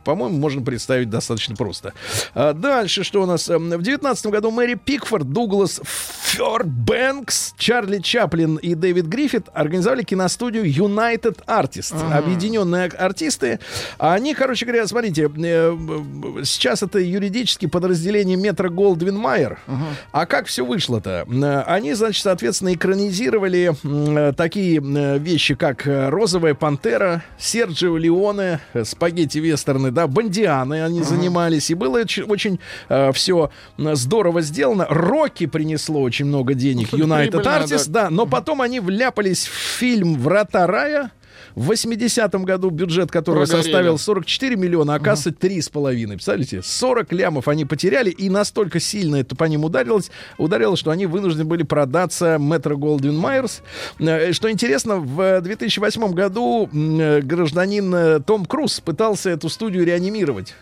по-моему, 0.04 0.38
можно 0.38 0.62
представить 0.62 1.10
достаточно 1.10 1.56
просто. 1.56 1.92
А 2.34 2.52
Дальше 2.52 3.02
что 3.02 3.20
у 3.20 3.26
нас? 3.26 3.50
Эм, 3.50 3.70
В 3.70 3.82
девятнадцатом 3.82 4.30
году 4.30 4.52
Мэри 4.52 4.74
Пикфорд, 4.74 5.28
Дуглас 5.32 5.80
Фёрбэнкс, 5.82 7.54
Чарли 7.58 7.98
Чаплин 7.98 8.56
и 8.56 8.76
Дэвид 8.76 9.06
Гриффит 9.06 9.48
организовали 9.72 10.02
киностудию 10.02 10.64
United 10.64 11.38
Artists. 11.46 11.94
Объединенные 12.12 12.84
ак- 12.86 13.00
артисты. 13.00 13.58
Они, 13.98 14.34
короче 14.34 14.66
говоря, 14.66 14.86
смотрите, 14.86 15.22
э, 15.34 15.72
б- 15.72 16.44
сейчас 16.44 16.82
это 16.82 16.98
юридически 16.98 17.66
подразделение 17.66 18.36
Метро 18.36 18.68
Голдвин 18.68 19.16
Майер. 19.16 19.58
А 20.12 20.26
как 20.26 20.46
все 20.46 20.64
вышло-то? 20.64 21.24
Э, 21.26 21.62
Они, 21.66 21.94
значит, 21.94 22.22
соответственно, 22.22 22.74
экранизировали 22.74 23.72
э, 23.82 24.32
такие 24.36 24.78
э, 24.82 25.18
вещи, 25.18 25.54
как 25.54 25.86
э, 25.86 26.10
«Розовая 26.10 26.52
пантера», 26.54 27.22
«Серджио 27.38 27.96
Леоне», 27.96 28.60
э, 28.74 28.84
«Спагетти-вестерны», 28.84 29.90
да, 29.90 30.06
«Бондианы» 30.06 30.84
они 30.84 31.02
занимались. 31.02 31.70
И 31.70 31.74
было 31.74 32.02
очень 32.28 32.58
все 33.14 33.50
здорово 33.78 34.42
сделано. 34.42 34.86
«Рокки» 34.90 35.46
принесло 35.46 36.02
очень 36.02 36.26
много 36.26 36.52
денег. 36.54 36.88
Ну, 36.92 36.98
United 37.06 37.30
прибыльно, 37.30 37.48
Artists, 37.48 37.88
да. 37.88 38.10
Но 38.10 38.26
потом 38.26 38.60
они 38.60 38.80
вляпались 38.80 39.46
в 39.46 39.52
фильм 39.62 40.14
«Врата 40.18 40.66
рая». 40.66 41.10
В 41.55 41.70
80-м 41.70 42.44
году 42.44 42.70
бюджет 42.70 43.11
которого 43.11 43.44
Прогорели. 43.44 43.62
составил 43.62 43.98
44 43.98 44.57
миллиона, 44.57 44.94
а 44.94 44.98
касса 44.98 45.30
3,5. 45.30 46.07
Представляете? 46.09 46.62
40 46.62 47.12
лямов 47.12 47.48
они 47.48 47.64
потеряли, 47.64 48.11
и 48.11 48.28
настолько 48.30 48.80
сильно 48.80 49.16
это 49.16 49.36
по 49.36 49.44
ним 49.44 49.64
ударилось, 49.64 50.11
ударило, 50.38 50.76
что 50.76 50.90
они 50.90 51.07
вынуждены 51.07 51.44
были 51.44 51.62
продаться 51.62 52.38
Метро 52.38 52.76
Голдвин 52.76 53.16
Майерс. 53.16 53.62
Э, 53.98 54.32
Что 54.32 54.50
интересно, 54.50 54.96
в 54.96 55.40
2008 55.40 56.12
году 56.12 56.68
э, 56.72 57.20
гражданин 57.22 57.94
э, 57.94 58.20
Том 58.20 58.44
Круз 58.44 58.80
пытался 58.80 59.30
эту 59.30 59.48
студию 59.48 59.84
реанимировать. 59.84 60.55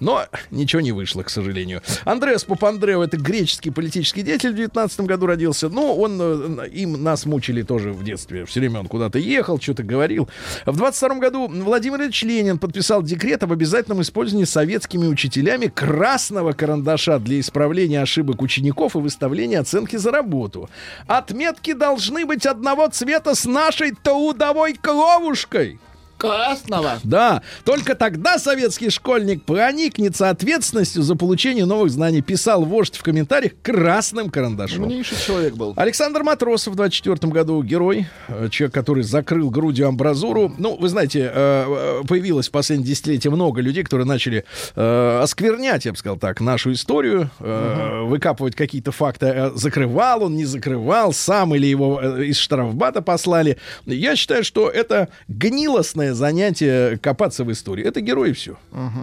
Но 0.00 0.24
ничего 0.50 0.80
не 0.80 0.92
вышло, 0.92 1.22
к 1.22 1.30
сожалению. 1.30 1.82
Андреас 2.04 2.44
Папандрео, 2.44 3.02
это 3.02 3.16
греческий 3.16 3.70
политический 3.70 4.22
деятель, 4.22 4.52
в 4.52 4.56
19 4.56 5.00
году 5.00 5.26
родился. 5.26 5.68
Но 5.68 5.94
он, 5.96 6.18
э, 6.20 6.68
им 6.72 7.02
нас 7.02 7.26
мучили 7.26 7.62
тоже 7.62 7.92
в 7.92 8.04
детстве. 8.04 8.44
Все 8.46 8.60
время 8.60 8.80
он 8.80 8.86
куда-то 8.86 9.18
ехал, 9.18 9.60
что-то 9.60 9.82
говорил. 9.82 10.27
В 10.66 10.76
22 10.76 11.16
году 11.16 11.48
Владимир 11.48 12.00
Ильич 12.02 12.22
Ленин 12.22 12.58
подписал 12.58 13.02
декрет 13.02 13.42
об 13.42 13.52
обязательном 13.52 14.02
использовании 14.02 14.44
советскими 14.44 15.06
учителями 15.06 15.66
красного 15.66 16.52
карандаша 16.52 17.18
для 17.18 17.40
исправления 17.40 18.02
ошибок 18.02 18.42
учеников 18.42 18.96
и 18.96 18.98
выставления 18.98 19.60
оценки 19.60 19.96
за 19.96 20.10
работу. 20.10 20.68
Отметки 21.06 21.72
должны 21.72 22.26
быть 22.26 22.46
одного 22.46 22.88
цвета 22.88 23.34
с 23.34 23.44
нашей 23.44 23.92
таудовой 23.92 24.74
кловушкой. 24.74 25.78
Красного. 26.18 26.98
Да, 27.04 27.42
только 27.64 27.94
тогда 27.94 28.38
советский 28.38 28.90
школьник 28.90 29.44
проникнется 29.44 30.28
ответственностью 30.28 31.02
за 31.02 31.14
получение 31.14 31.64
новых 31.64 31.90
знаний, 31.90 32.22
писал 32.22 32.64
вождь 32.64 32.96
в 32.96 33.02
комментариях 33.02 33.52
красным 33.62 34.28
карандашом. 34.28 34.82
Умнейший 34.82 35.16
человек 35.16 35.54
был. 35.54 35.74
Александр 35.76 36.24
Матросов 36.24 36.74
в 36.74 36.76
24 36.76 37.32
году 37.32 37.62
герой, 37.62 38.08
э, 38.26 38.48
человек, 38.50 38.74
который 38.74 39.04
закрыл 39.04 39.50
грудью 39.50 39.86
амбразуру. 39.86 40.52
Ну, 40.58 40.76
вы 40.76 40.88
знаете, 40.88 41.30
э, 41.32 42.00
э, 42.02 42.06
появилось 42.06 42.48
в 42.48 42.50
последние 42.50 42.88
десятилетия 42.88 43.30
много 43.30 43.60
людей, 43.60 43.84
которые 43.84 44.06
начали 44.06 44.44
осквернять, 44.74 45.84
я 45.84 45.92
бы 45.92 45.98
сказал 45.98 46.16
так, 46.18 46.40
нашу 46.40 46.72
историю, 46.72 47.30
выкапывать 47.38 48.54
какие-то 48.54 48.92
факты. 48.92 49.52
Закрывал 49.54 50.24
он, 50.24 50.36
не 50.36 50.44
закрывал, 50.44 51.12
сам 51.12 51.54
или 51.54 51.66
его 51.66 52.00
из 52.00 52.38
штрафбата 52.38 53.02
послали. 53.02 53.58
Я 53.86 54.16
считаю, 54.16 54.44
что 54.44 54.68
это 54.68 55.08
гнилостное 55.28 56.07
занятие 56.14 56.98
копаться 56.98 57.44
в 57.44 57.52
истории. 57.52 57.84
Это 57.84 58.00
герои 58.00 58.32
все. 58.32 58.56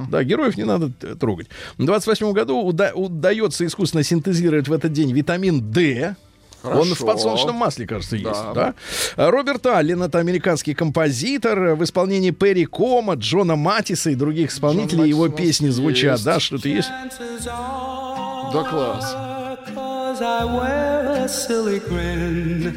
Да, 0.10 0.24
героев 0.24 0.58
не 0.58 0.64
надо 0.64 0.90
трогать. 1.20 1.48
В 1.78 1.86
28 1.86 2.32
году 2.34 2.58
уда- 2.62 2.94
удается 2.94 3.66
искусственно 3.66 4.04
синтезировать 4.04 4.68
в 4.68 4.74
этот 4.74 4.92
день 4.94 5.12
витамин 5.12 5.72
D. 5.72 6.16
Он 6.64 6.72
в 6.72 6.98
Хорошо. 6.98 7.06
подсолнечном 7.06 7.56
масле, 7.56 7.86
кажется, 7.86 8.16
есть. 8.16 8.32
Да. 8.56 8.74
Да. 9.16 9.30
Роберт 9.30 9.66
Аллен 9.68 10.02
это 10.02 10.18
американский 10.18 10.74
композитор. 10.74 11.76
В 11.76 11.84
исполнении 11.84 12.32
Перри 12.32 12.66
Кома, 12.66 13.14
Джона 13.14 13.56
Матиса 13.56 14.10
и 14.10 14.16
других 14.16 14.52
исполнителей 14.52 15.02
Матис 15.02 15.10
его 15.10 15.28
нас 15.28 15.38
песни 15.38 15.70
звучат. 15.70 16.14
есть. 16.14 16.26
Да, 16.26 16.40
что-то 16.40 16.68
есть. 16.68 16.90
Да 17.46 18.64
класс. 18.64 19.16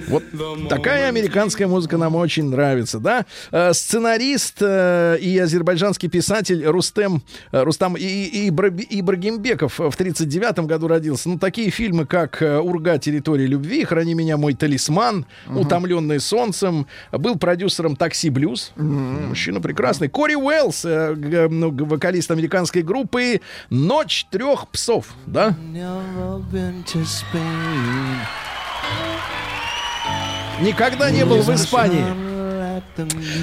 Вот 0.09 0.23
такая 0.69 1.09
американская 1.09 1.67
музыка 1.67 1.97
нам 1.97 2.15
очень 2.17 2.51
нравится, 2.51 2.99
да? 2.99 3.27
Э, 3.51 3.73
Сценарист 3.73 4.59
э, 4.61 5.19
и 5.21 5.39
азербайджанский 5.39 6.09
писатель 6.09 6.65
Рустем, 6.65 7.23
э, 7.53 7.63
Рустам 7.63 7.97
и, 7.97 8.03
и 8.05 8.51
Ибра- 8.51 8.87
Ибрагимбеков 8.89 9.79
в 9.79 9.93
39 9.97 10.61
году 10.61 10.89
родился. 10.89 11.29
Ну, 11.29 11.39
такие 11.39 11.71
фильмы, 11.71 12.07
как 12.07 12.41
«Урга. 12.41 12.99
Территория 12.99 13.47
любви», 13.47 13.85
«Храни 13.85 14.15
меня, 14.15 14.37
мой 14.37 14.55
талисман», 14.55 15.27
«Утомленный 15.49 16.21
солнцем», 16.21 16.87
был 17.13 17.37
продюсером 17.37 17.97
«Такси 17.97 18.31
Блюз». 18.31 18.73
Мужчина 18.77 19.61
прекрасный. 19.61 20.09
Кори 20.09 20.35
Уэллс, 20.35 20.85
ну, 20.85 21.71
вокалист 21.87 22.31
американской 22.31 22.83
группы 22.83 23.41
«Ночь 23.71 24.27
трех 24.31 24.69
псов», 24.69 25.15
да? 25.27 25.55
Никогда 30.61 31.11
не 31.11 31.25
был 31.25 31.41
в 31.41 31.55
Испании. 31.55 32.28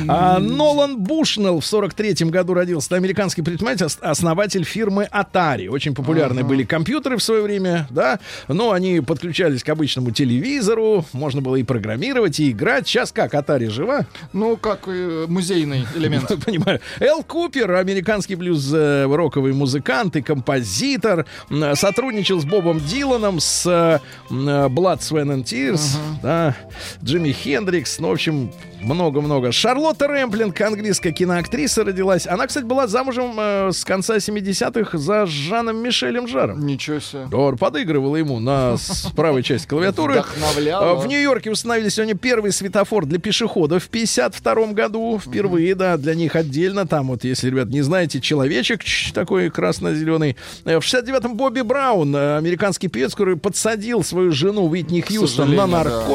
А, 0.08 0.40
Нолан 0.40 0.98
Бушнелл 0.98 1.60
в 1.60 1.64
43-м 1.64 2.30
году 2.30 2.54
родился. 2.54 2.88
Это 2.90 2.96
американский 2.98 3.42
предприниматель, 3.42 3.86
ос- 3.86 3.98
основатель 4.02 4.64
фирмы 4.64 5.08
Atari. 5.12 5.68
Очень 5.68 5.94
популярны 5.96 6.44
были 6.44 6.64
компьютеры 6.64 7.18
в 7.18 7.24
свое 7.24 7.42
время, 7.42 7.88
да. 7.90 8.20
Но 8.48 8.72
они 8.72 9.00
подключались 9.02 9.64
к 9.64 9.70
обычному 9.70 10.12
телевизору. 10.12 11.06
Можно 11.14 11.42
было 11.42 11.56
и 11.56 11.64
программировать, 11.64 12.40
и 12.40 12.52
играть. 12.52 12.88
Сейчас 12.88 13.12
как, 13.12 13.34
Atari 13.34 13.70
жива? 13.70 14.06
Ну, 14.34 14.58
как 14.58 14.88
э, 14.88 15.26
музейный 15.28 15.86
элемент. 15.96 16.32
Понимаю. 16.46 16.80
Эл 17.00 17.24
Купер, 17.24 17.72
американский 17.72 18.36
блюз-роковый 18.36 19.54
музыкант 19.54 20.16
и 20.16 20.22
композитор, 20.22 21.26
сотрудничал 21.74 22.40
с 22.42 22.46
Бобом 22.46 22.80
Диланом, 22.80 23.40
с 23.40 23.66
э, 23.66 24.00
Blood, 24.34 25.00
Sweat 25.00 25.26
and 25.36 25.44
Tears, 25.44 25.98
да, 26.22 26.56
Джимми 27.04 27.32
Хендрикс, 27.32 28.00
ну, 28.00 28.10
в 28.10 28.12
общем, 28.12 28.52
много-много. 28.82 29.45
Шарлотта 29.52 30.08
Рэмплинг, 30.08 30.60
английская 30.62 31.12
киноактриса, 31.12 31.84
родилась. 31.84 32.28
Она, 32.28 32.48
кстати, 32.48 32.64
была 32.66 32.88
замужем 32.88 33.36
э, 33.38 33.72
с 33.72 33.84
конца 33.84 34.18
70-х 34.18 34.98
за 34.98 35.26
Жаном 35.26 35.78
Мишелем 35.78 36.28
Жаром. 36.28 36.66
Ничего 36.66 37.00
себе. 37.00 37.28
Он 37.32 37.58
подыгрывал 37.58 38.16
ему 38.16 38.40
на 38.40 38.78
с 38.78 39.12
правой 39.16 39.44
части 39.44 39.68
клавиатуры. 39.68 40.14
Вдохновляла. 40.14 40.96
В 40.96 41.08
Нью-Йорке 41.08 41.52
установили 41.52 41.90
сегодня 41.90 42.16
первый 42.16 42.52
светофор 42.52 43.06
для 43.06 43.20
пешеходов 43.20 43.84
в 43.84 43.90
52 43.90 44.68
году. 44.74 45.20
Впервые, 45.24 45.76
да, 45.76 45.98
для 45.98 46.16
них 46.16 46.36
отдельно. 46.36 46.88
Там 46.88 47.08
вот, 47.08 47.24
если, 47.24 47.50
ребят, 47.50 47.70
не 47.70 47.82
знаете, 47.82 48.22
человечек 48.22 48.82
такой 49.14 49.50
красно-зеленый. 49.50 50.36
Э, 50.66 50.80
В 50.80 50.84
69-м 50.84 51.36
Бобби 51.36 51.62
Браун, 51.62 52.16
э, 52.16 52.38
американский 52.38 52.88
певец, 52.88 53.12
который 53.12 53.38
подсадил 53.38 54.04
свою 54.04 54.32
жену 54.32 54.68
Уитни 54.68 55.02
Хьюстон 55.02 55.56
на 55.56 55.66
сожалению, 55.68 56.02
да. 56.02 56.06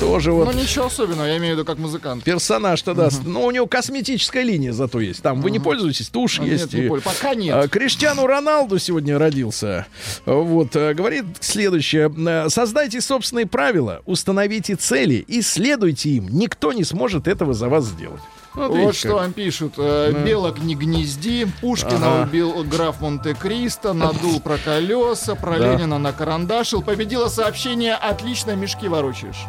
Тоже 0.00 0.30
Ну, 0.30 0.44
вот 0.44 0.54
ничего 0.54 0.86
особенного, 0.86 1.26
я 1.26 1.38
имею 1.38 1.54
в 1.54 1.58
виду 1.58 1.64
как 1.66 1.78
музыкант. 1.78 2.22
персонаж-то 2.22 2.92
даст. 2.94 3.22
Но 3.24 3.44
у 3.46 3.50
него 3.50 3.66
косметическая 3.66 4.42
линия 4.42 4.72
зато 4.72 5.00
есть. 5.00 5.22
Там 5.22 5.40
вы 5.40 5.50
не 5.50 5.58
пользуетесь, 5.58 6.08
тушь 6.08 6.38
нет, 6.38 6.60
есть. 6.60 6.72
не 6.74 6.86
и- 6.86 7.00
пока 7.00 7.34
нет. 7.34 7.54
А, 7.56 7.66
Криштиану 7.68 8.26
Роналду 8.26 8.78
сегодня 8.78 9.18
родился. 9.18 9.86
Вот, 10.26 10.76
э, 10.76 10.92
говорит 10.92 11.24
следующее. 11.40 12.12
Э, 12.26 12.48
Создайте 12.50 13.00
собственные 13.00 13.46
правила, 13.46 14.02
установите 14.04 14.74
цели 14.76 15.14
и 15.26 15.40
следуйте 15.40 16.10
им. 16.10 16.28
Никто 16.30 16.72
не 16.72 16.84
сможет 16.84 17.26
этого 17.26 17.54
за 17.54 17.68
вас 17.68 17.86
сделать. 17.86 18.20
Вот 18.56 18.70
Вот 18.70 18.96
что 18.96 19.08
как. 19.08 19.16
вам 19.18 19.32
пишут. 19.34 19.74
Э, 19.76 20.12
Белок 20.24 20.58
не 20.60 20.74
гнезди, 20.74 21.46
Пушкина 21.60 22.20
Ага. 22.22 22.22
убил 22.28 22.64
граф 22.64 23.00
Монте-Кристо, 23.02 23.92
надул 23.92 24.40
про 24.40 24.56
колеса, 24.56 25.34
про 25.34 25.58
Да. 25.58 25.72
Ленина 25.74 25.98
накарандашил. 25.98 26.82
Победило 26.82 27.28
сообщение 27.28 27.94
«Отлично, 27.94 28.56
мешки 28.56 28.88
ворочаешь». 28.88 29.44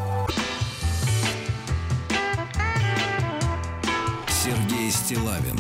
Сергей 4.30 4.92
Стилавин 4.92 5.60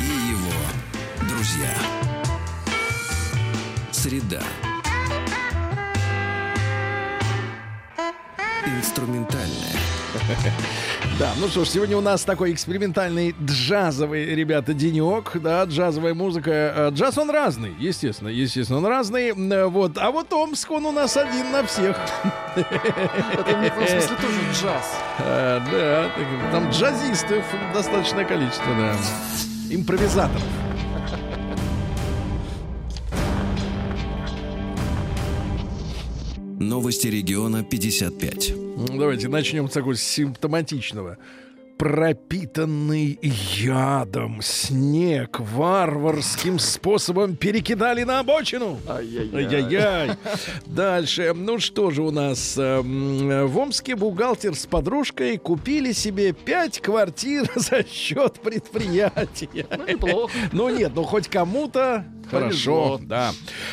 и 0.00 0.30
его 0.30 1.28
друзья. 1.28 1.70
Среда. 3.92 4.42
Инструментальная. 8.66 9.53
Да, 11.18 11.32
ну 11.38 11.48
что 11.48 11.64
ж, 11.64 11.68
сегодня 11.68 11.96
у 11.96 12.00
нас 12.00 12.24
такой 12.24 12.52
экспериментальный 12.52 13.34
джазовый, 13.44 14.24
ребята, 14.34 14.72
денек, 14.74 15.32
да, 15.34 15.64
джазовая 15.64 16.14
музыка. 16.14 16.50
Э, 16.50 16.90
Джаз 16.92 17.18
он 17.18 17.30
разный, 17.30 17.72
естественно, 17.78 18.28
естественно, 18.28 18.78
он 18.78 18.86
разный. 18.86 19.28
М, 19.30 19.70
Вот, 19.70 19.96
а 19.98 20.10
вот 20.10 20.32
Омск, 20.32 20.70
он 20.70 20.86
у 20.86 20.92
нас 20.92 21.16
один 21.16 21.52
на 21.52 21.64
всех. 21.64 21.96
Это 22.56 22.64
в 22.66 23.88
смысле 23.90 24.16
тоже 24.16 24.40
джаз. 24.52 24.94
Э, 25.20 25.60
Да, 25.70 26.10
там 26.52 26.70
джазистов 26.70 27.44
достаточное 27.72 28.24
количество, 28.24 28.74
да. 28.74 28.96
Импровизаторов. 29.70 30.42
Новости 36.58 37.08
региона 37.08 37.62
55. 37.62 38.63
Давайте 38.76 39.28
начнем 39.28 39.68
с 39.68 39.72
такого 39.72 39.94
симптоматичного. 39.94 41.18
Пропитанный 41.78 43.18
ядом 43.22 44.40
снег 44.42 45.40
варварским 45.40 46.58
способом 46.58 47.36
перекидали 47.36 48.04
на 48.04 48.20
обочину. 48.20 48.78
Ай-яй-яй. 48.88 50.10
Дальше. 50.66 51.32
Ну 51.34 51.58
что 51.58 51.90
же 51.90 52.02
у 52.02 52.10
нас? 52.10 52.56
Эм, 52.56 53.46
В 53.48 53.58
Омске 53.58 53.96
бухгалтер 53.96 54.54
с 54.54 54.66
подружкой 54.66 55.36
купили 55.36 55.92
себе 55.92 56.32
пять 56.32 56.80
квартир 56.80 57.50
за 57.56 57.84
счет 57.86 58.34
предприятия. 58.40 59.66
Ну, 59.76 59.86
неплохо. 59.86 60.32
Ну 60.52 60.68
нет, 60.68 60.92
ну 60.94 61.02
хоть 61.02 61.28
кому-то 61.28 62.04
хорошо, 62.30 62.98
Повезло. 62.98 63.00
да. 63.02 63.32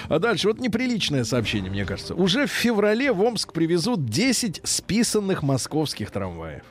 А 0.10 0.20
дальше 0.20 0.48
вот 0.48 0.60
неприличное 0.60 1.24
сообщение, 1.24 1.72
мне 1.72 1.86
кажется. 1.86 2.16
Уже 2.16 2.46
в 2.48 2.52
феврале 2.52 3.12
в 3.14 3.22
Омск 3.22 3.54
привезут 3.54 4.06
10 4.06 4.62
списанных 4.64 5.44
московских 5.44 6.12
трамваев. 6.12 6.64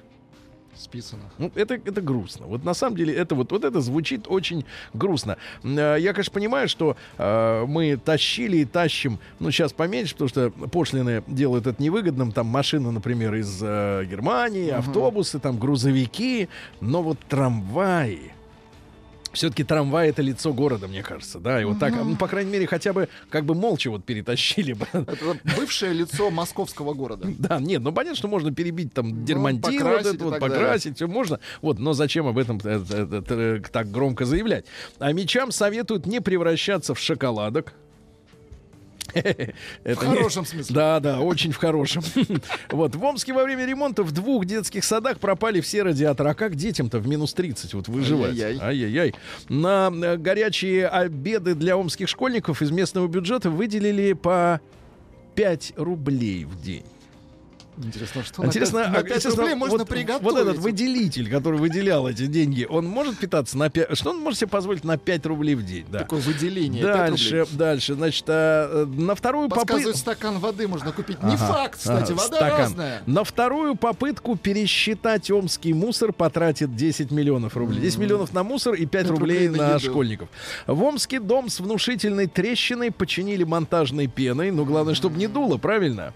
Списано. 0.91 1.23
Ну, 1.39 1.53
это, 1.55 1.75
это 1.75 2.01
грустно. 2.01 2.47
Вот 2.47 2.65
на 2.65 2.75
самом 2.75 2.97
деле 2.97 3.15
это 3.15 3.37
вот, 3.37 3.53
вот 3.53 3.65
это 3.65 3.81
звучит 3.81 4.27
очень 4.27 4.65
грустно. 4.93 5.37
Э, 5.63 5.97
Я, 6.01 6.13
конечно, 6.13 6.33
понимаю, 6.33 6.69
что 6.69 6.97
э, 7.17 7.65
мы 7.69 7.97
тащили 7.97 8.57
и 8.57 8.65
тащим, 8.65 9.21
ну, 9.39 9.53
сейчас 9.53 9.73
поменьше, 9.73 10.15
потому 10.15 10.29
что 10.29 10.51
пошлины 10.51 11.23
делают 11.29 11.69
это 11.69 11.81
невыгодным. 11.81 12.33
Там 12.33 12.47
машины, 12.47 12.91
например, 12.91 13.37
из 13.37 13.61
э, 13.63 14.05
Германии, 14.11 14.71
автобусы, 14.71 15.39
там 15.39 15.61
грузовики, 15.61 16.49
но 16.81 17.05
вот 17.05 17.21
трамваи. 17.29 18.33
Все-таки 19.33 19.65
трамвай 19.65 20.09
это 20.09 20.23
лицо 20.23 20.53
города, 20.53 20.89
мне 20.89 21.03
кажется, 21.03 21.39
да, 21.39 21.61
и 21.61 21.65
вот 21.65 21.79
так, 21.79 21.95
ну, 21.95 22.17
по 22.17 22.27
крайней 22.27 22.51
мере, 22.51 22.67
хотя 22.67 22.93
бы 22.93 23.09
как 23.29 23.45
бы 23.45 23.55
молча 23.55 23.91
вот 23.91 24.05
перетащили 24.05 24.73
бы. 24.73 24.87
Это 24.93 25.39
бывшее 25.57 25.93
лицо 25.93 26.31
московского 26.31 26.95
города. 26.95 27.29
Да, 27.41 27.59
нет, 27.59 27.81
ну 27.83 27.93
понятно, 27.93 28.17
что 28.17 28.29
можно 28.29 28.53
перебить 28.53 28.93
там 28.93 29.25
дермантин, 29.25 29.73
вот 29.73 29.79
покрасить 29.83 30.15
это 30.15 30.25
вот, 30.25 30.39
покрасить, 30.41 30.97
все 30.97 31.07
можно. 31.07 31.41
Вот, 31.63 31.79
но 31.79 31.95
зачем 31.95 32.27
об 32.27 32.39
этом 32.39 32.61
э, 32.63 32.81
э, 32.91 33.23
э, 33.29 33.61
так 33.73 33.91
громко 33.91 34.25
заявлять? 34.25 34.67
А 34.99 35.13
мечам 35.13 35.51
советуют 35.51 36.07
не 36.07 36.21
превращаться 36.21 36.95
в 36.95 36.99
шоколадок. 36.99 37.75
Это 39.15 39.55
В 39.85 39.97
хорошем 39.97 40.45
смысле. 40.45 40.75
Да, 40.75 41.01
да, 41.01 41.21
очень 41.21 41.53
в 41.53 41.57
хорошем. 41.57 42.03
Вот, 42.71 42.95
в 42.95 43.05
Омске 43.05 43.33
во 43.33 43.45
время 43.45 43.67
ремонта 43.67 44.03
в 44.03 44.13
двух 44.13 44.45
детских 44.45 44.85
садах 44.85 45.19
пропали 45.19 45.61
все 45.61 45.83
радиаторы. 45.83 46.31
А 46.31 46.35
как 46.35 46.55
детям-то 46.55 46.99
в 46.99 47.07
минус 47.07 47.35
30 47.35 47.75
вот 47.75 47.89
выживать? 47.89 48.31
Ай-яй-яй. 48.31 48.59
Ай-яй-яй. 48.61 49.15
На 49.49 49.91
э, 49.93 50.17
горячие 50.17 50.89
обеды 50.89 51.55
для 51.55 51.77
омских 51.77 52.09
школьников 52.09 52.63
из 52.63 52.71
местного 52.71 53.09
бюджета 53.09 53.51
выделили 53.51 54.13
по 54.13 54.61
5 55.35 55.75
рублей 55.77 56.45
в 56.45 56.61
день. 56.63 56.85
Интересно, 57.85 58.25
что 58.25 58.45
Интересно, 58.45 58.81
на 58.89 58.99
а, 58.99 59.03
5 59.03 59.05
естественно, 59.05 59.37
рублей 59.37 59.55
можно 59.55 59.79
вот, 59.79 59.89
приготовить? 59.89 60.23
вот 60.23 60.37
этот 60.37 60.59
выделитель, 60.59 61.31
который 61.31 61.59
выделял 61.59 62.09
эти 62.09 62.27
деньги, 62.27 62.67
он 62.69 62.87
может 62.87 63.19
питаться 63.19 63.57
на 63.57 63.71
5... 63.71 63.97
Что 63.97 64.11
он 64.11 64.21
может 64.21 64.39
себе 64.41 64.49
позволить 64.49 64.85
на 64.85 64.99
5 64.99 65.27
рублей 65.27 65.55
в 65.55 65.65
день? 65.65 65.87
Да. 65.91 66.01
Такое 66.01 66.21
выделение. 66.21 66.83
5 66.83 66.97
Дальше, 66.97 67.47
дальше, 67.53 67.95
значит, 67.95 68.25
а, 68.29 68.85
э, 68.85 68.87
на 68.87 69.15
вторую 69.15 69.49
попытку... 69.49 69.93
стакан 69.95 70.39
воды 70.39 70.69
можно 70.69 70.93
купить. 70.93 71.23
Не 71.23 71.37
факт, 71.37 71.79
кстати, 71.79 72.13
Ага, 72.13 72.21
вода 72.21 72.37
стакан. 72.37 72.59
разная. 72.59 73.03
На 73.07 73.25
вторую 73.25 73.75
попытку 73.77 74.37
пересчитать 74.37 75.31
омский 75.31 75.73
мусор 75.73 76.13
потратит 76.13 76.75
10 76.77 77.11
миллионов 77.11 77.57
рублей. 77.57 77.81
10 77.81 77.99
миллионов 77.99 78.33
на 78.33 78.43
мусор 78.43 78.75
и 78.75 78.87
5 78.87 78.91
Пять 78.91 79.11
рублей, 79.11 79.47
рублей 79.49 79.61
на 79.61 79.73
на 79.75 79.79
школьников. 79.79 80.29
В 80.67 80.83
Омске 80.83 81.21
дом 81.21 81.49
с 81.49 81.61
внушительной 81.61 82.27
трещиной 82.27 82.91
починили 82.91 83.45
монтажной 83.45 84.07
пеной. 84.07 84.51
Ну, 84.51 84.65
главное, 84.65 84.95
чтобы 84.95 85.17
не 85.17 85.27
дуло, 85.27 85.57
правильно? 85.57 86.13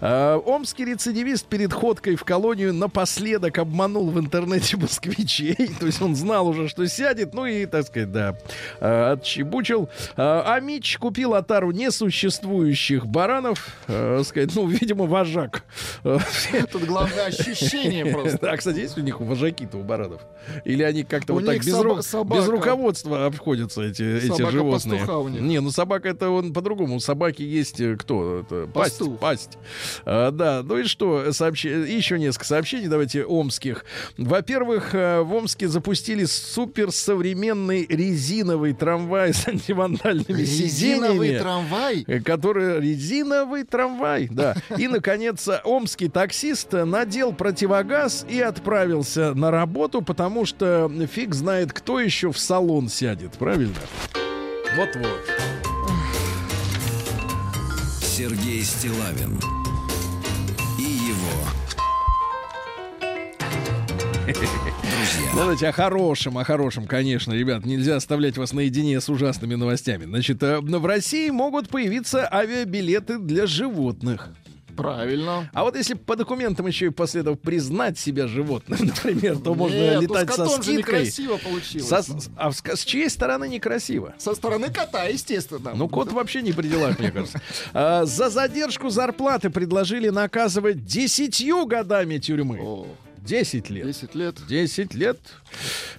А, 0.00 0.36
омский 0.38 0.84
рецидивист 1.08 1.46
перед 1.46 1.72
ходкой 1.72 2.16
в 2.16 2.24
колонию 2.24 2.74
напоследок 2.74 3.58
обманул 3.58 4.10
в 4.10 4.18
интернете 4.18 4.76
москвичей. 4.76 5.56
То 5.80 5.86
есть 5.86 6.00
он 6.02 6.14
знал 6.14 6.48
уже, 6.48 6.68
что 6.68 6.86
сядет. 6.86 7.34
Ну 7.34 7.46
и, 7.46 7.66
так 7.66 7.86
сказать, 7.86 8.12
да, 8.12 8.38
а, 8.80 9.12
отчебучил. 9.12 9.88
А, 10.16 10.44
а 10.54 10.60
Мич 10.60 10.98
купил 10.98 11.34
отару 11.34 11.70
несуществующих 11.70 13.06
баранов. 13.06 13.66
а, 13.86 14.22
сказать, 14.24 14.54
ну, 14.54 14.66
видимо, 14.66 15.06
вожак. 15.06 15.64
Тут 16.02 16.84
главное 16.84 17.26
ощущение 17.26 18.06
просто. 18.12 18.50
а, 18.50 18.56
кстати, 18.56 18.78
есть 18.80 18.98
у 18.98 19.00
них 19.00 19.20
вожаки-то 19.20 19.78
у 19.78 19.82
баранов? 19.82 20.20
Или 20.64 20.82
они 20.82 21.04
как-то 21.04 21.34
вот 21.34 21.46
так 21.46 21.58
без, 21.58 21.74
ру- 21.74 22.36
без 22.36 22.48
руководства 22.48 23.26
обходятся, 23.26 23.82
эти, 23.82 24.02
эти 24.02 24.50
животные? 24.50 25.00
пастуха 25.00 25.18
у 25.18 25.28
них. 25.28 25.40
Не, 25.40 25.60
ну 25.60 25.70
собака 25.70 26.08
это 26.08 26.30
он 26.30 26.52
по-другому. 26.52 26.96
У 26.96 27.00
собаки 27.00 27.42
есть 27.42 27.80
э, 27.80 27.96
кто? 27.96 28.40
Это 28.40 28.66
пасть. 28.72 29.00
Пасть. 29.20 29.58
А, 30.04 30.30
да, 30.30 30.62
ну 30.62 30.78
и 30.78 30.84
что? 30.84 30.97
Сообщи... 31.32 31.68
Еще 31.68 32.18
несколько 32.18 32.46
сообщений, 32.46 32.88
давайте, 32.88 33.24
омских. 33.24 33.84
Во-первых, 34.16 34.94
э, 34.94 35.20
в 35.20 35.34
Омске 35.34 35.68
запустили 35.68 36.24
суперсовременный 36.24 37.86
резиновый 37.88 38.72
трамвай 38.74 39.32
с 39.34 39.46
антивандальными 39.48 40.40
Резиновый 40.40 41.28
сиденьями. 41.28 41.38
трамвай. 41.38 42.04
Э, 42.06 42.20
который 42.20 42.80
резиновый 42.80 43.64
трамвай, 43.64 44.28
да. 44.30 44.56
И, 44.76 44.88
наконец, 44.88 45.48
омский 45.64 46.08
таксист 46.08 46.72
надел 46.72 47.32
противогаз 47.32 48.26
и 48.28 48.40
отправился 48.40 49.34
на 49.34 49.50
работу, 49.50 50.02
потому 50.02 50.44
что 50.46 50.90
фиг 51.10 51.34
знает, 51.34 51.72
кто 51.72 52.00
еще 52.00 52.32
в 52.32 52.38
салон 52.38 52.88
сядет, 52.88 53.32
правильно? 53.32 53.74
Вот-вот. 54.76 55.20
Сергей 58.02 58.62
Стилавин 58.62 59.38
друзья. 64.32 65.30
Давайте 65.34 65.68
о 65.68 65.72
хорошем, 65.72 66.38
о 66.38 66.44
хорошем, 66.44 66.86
конечно, 66.86 67.32
ребят. 67.32 67.64
Нельзя 67.64 67.96
оставлять 67.96 68.36
вас 68.36 68.52
наедине 68.52 69.00
с 69.00 69.08
ужасными 69.08 69.54
новостями. 69.54 70.04
Значит, 70.04 70.42
э, 70.42 70.60
в 70.60 70.86
России 70.86 71.30
могут 71.30 71.68
появиться 71.68 72.28
авиабилеты 72.32 73.18
для 73.18 73.46
животных. 73.46 74.30
Правильно. 74.78 75.50
А 75.54 75.64
вот 75.64 75.76
если 75.76 75.94
по 75.94 76.14
документам 76.14 76.68
еще 76.68 76.86
и 76.86 76.90
после 76.90 77.22
этого 77.22 77.34
признать 77.34 77.98
себя 77.98 78.28
животным, 78.28 78.78
например, 78.82 79.36
то 79.38 79.56
можно 79.56 79.74
Нет, 79.74 79.94
ну 79.96 80.00
летать 80.02 80.30
с 80.32 80.36
со 80.36 80.46
скидкой. 80.46 80.76
некрасиво 80.76 81.36
получилось. 81.36 81.88
Со- 81.88 82.04
а 82.36 82.52
с, 82.52 82.62
с 82.64 82.84
чьей 82.84 83.10
стороны 83.10 83.48
некрасиво? 83.48 84.14
Со 84.18 84.36
стороны 84.36 84.68
кота, 84.68 85.06
естественно. 85.06 85.72
Ну, 85.74 85.88
кот 85.88 86.12
вообще 86.12 86.42
не 86.42 86.52
при 86.52 86.68
делах, 86.68 86.96
мне 87.00 87.10
кажется. 87.10 87.42
А, 87.74 88.04
за 88.04 88.30
задержку 88.30 88.88
зарплаты 88.88 89.50
предложили 89.50 90.10
наказывать 90.10 90.84
десятью 90.84 91.66
годами 91.66 92.18
тюрьмы. 92.18 92.60
О. 92.62 92.86
10 93.24 93.70
лет. 93.70 93.86
10 93.86 94.14
лет. 94.14 94.36
10 94.48 94.94
лет. 94.94 95.18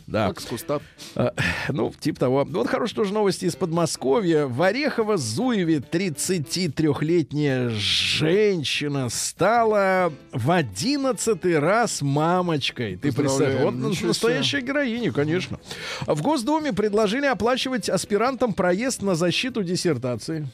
Да. 0.07 0.29
Как 0.29 0.39
с 0.39 0.45
куста. 0.45 0.79
А, 1.15 1.33
Ну, 1.69 1.93
типа 1.99 2.19
того. 2.19 2.45
Вот 2.49 2.67
хорошие 2.67 2.95
тоже 2.95 3.13
новости 3.13 3.45
из 3.45 3.55
Подмосковья. 3.55 4.45
В 4.45 4.61
Орехово-Зуеве 4.61 5.83
33-летняя 5.87 7.69
женщина 7.69 9.09
стала 9.09 10.11
в 10.31 10.51
11 10.51 11.45
раз 11.57 12.01
мамочкой. 12.01 12.97
Ты 12.97 13.11
представляешь? 13.11 13.61
Вот 13.61 14.01
настоящая 14.01 14.61
героиня, 14.61 15.11
конечно. 15.11 15.59
В 16.05 16.21
Госдуме 16.21 16.73
предложили 16.73 17.25
оплачивать 17.25 17.89
аспирантам 17.89 18.53
проезд 18.53 19.01
на 19.01 19.15
защиту 19.15 19.63
диссертации. 19.63 20.47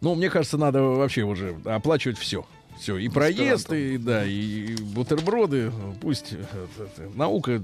Ну, 0.00 0.14
мне 0.14 0.30
кажется, 0.30 0.58
надо 0.58 0.82
вообще 0.82 1.22
уже 1.22 1.56
оплачивать 1.64 2.18
все. 2.18 2.44
Все, 2.82 2.96
и 2.98 3.08
проезд, 3.08 3.72
и, 3.72 3.96
да, 3.96 4.24
и 4.26 4.74
бутерброды. 4.74 5.70
Пусть 6.00 6.32
э, 6.32 7.08
наука 7.14 7.62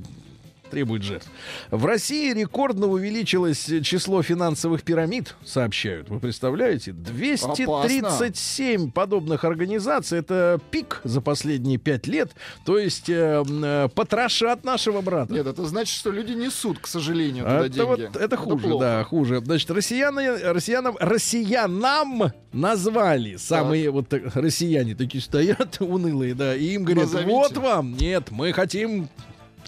требует 0.68 1.02
жертв. 1.02 1.28
В 1.70 1.84
России 1.84 2.32
рекордно 2.32 2.86
увеличилось 2.86 3.70
число 3.82 4.22
финансовых 4.22 4.82
пирамид, 4.82 5.34
сообщают. 5.44 6.08
Вы 6.08 6.20
представляете? 6.20 6.92
237 6.92 8.90
подобных 8.90 9.44
организаций. 9.44 10.18
Это 10.18 10.60
пик 10.70 11.00
за 11.04 11.20
последние 11.20 11.78
пять 11.78 12.06
лет. 12.06 12.32
То 12.64 12.78
есть 12.78 13.08
э, 13.08 13.44
э, 13.46 13.88
потрошат 13.94 14.64
нашего 14.64 15.00
брата. 15.00 15.32
Нет, 15.32 15.46
это 15.46 15.64
значит, 15.66 15.96
что 15.96 16.10
люди 16.10 16.32
несут, 16.32 16.78
к 16.78 16.86
сожалению, 16.86 17.44
туда 17.44 17.66
Это, 17.66 17.68
деньги. 17.68 17.86
вот, 17.86 18.16
это 18.16 18.36
хуже, 18.36 18.68
плохо. 18.68 18.84
да, 18.84 19.04
хуже. 19.04 19.40
Значит, 19.44 19.70
россияне, 19.70 20.32
россиянам, 20.52 20.96
россиянам 21.00 22.32
назвали 22.52 23.36
самые 23.36 23.90
вот 23.90 24.08
так, 24.08 24.34
россияне 24.34 24.94
такие 24.94 25.22
стоят 25.22 25.76
унылые, 25.80 26.34
да, 26.34 26.54
и 26.54 26.74
им 26.74 26.84
говорят, 26.84 27.04
Назовите. 27.04 27.30
вот 27.30 27.56
вам, 27.56 27.94
нет, 27.96 28.30
мы 28.30 28.52
хотим 28.52 29.08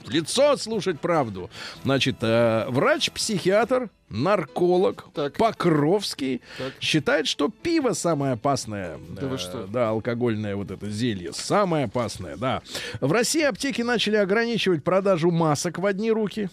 в 0.05 0.11
лицо 0.11 0.57
слушать 0.57 1.01
правду. 1.01 1.51
Значит, 1.85 2.17
э, 2.23 2.67
врач-психиатр, 2.69 3.91
нарколог 4.09 5.07
Так. 5.15 5.35
Покровский 5.37 6.41
Так. 6.59 6.73
считает, 6.81 7.27
что 7.27 7.49
пиво 7.49 7.93
самое 7.93 8.33
опасное. 8.35 8.99
Да 9.11 9.27
вы 9.27 9.39
что? 9.39 9.67
Да, 9.67 9.91
алкогольное 9.91 10.57
вот 10.57 10.71
это 10.71 10.89
зелье. 10.91 11.33
Самое 11.33 11.85
опасное, 11.85 12.37
да. 12.37 12.63
В 13.01 13.13
России 13.13 13.43
аптеки 13.43 13.83
начали 13.83 14.17
ограничивать 14.17 14.83
продажу 14.85 15.31
масок 15.31 15.79
в 15.79 15.87
одни 15.87 16.11
руки. 16.11 16.49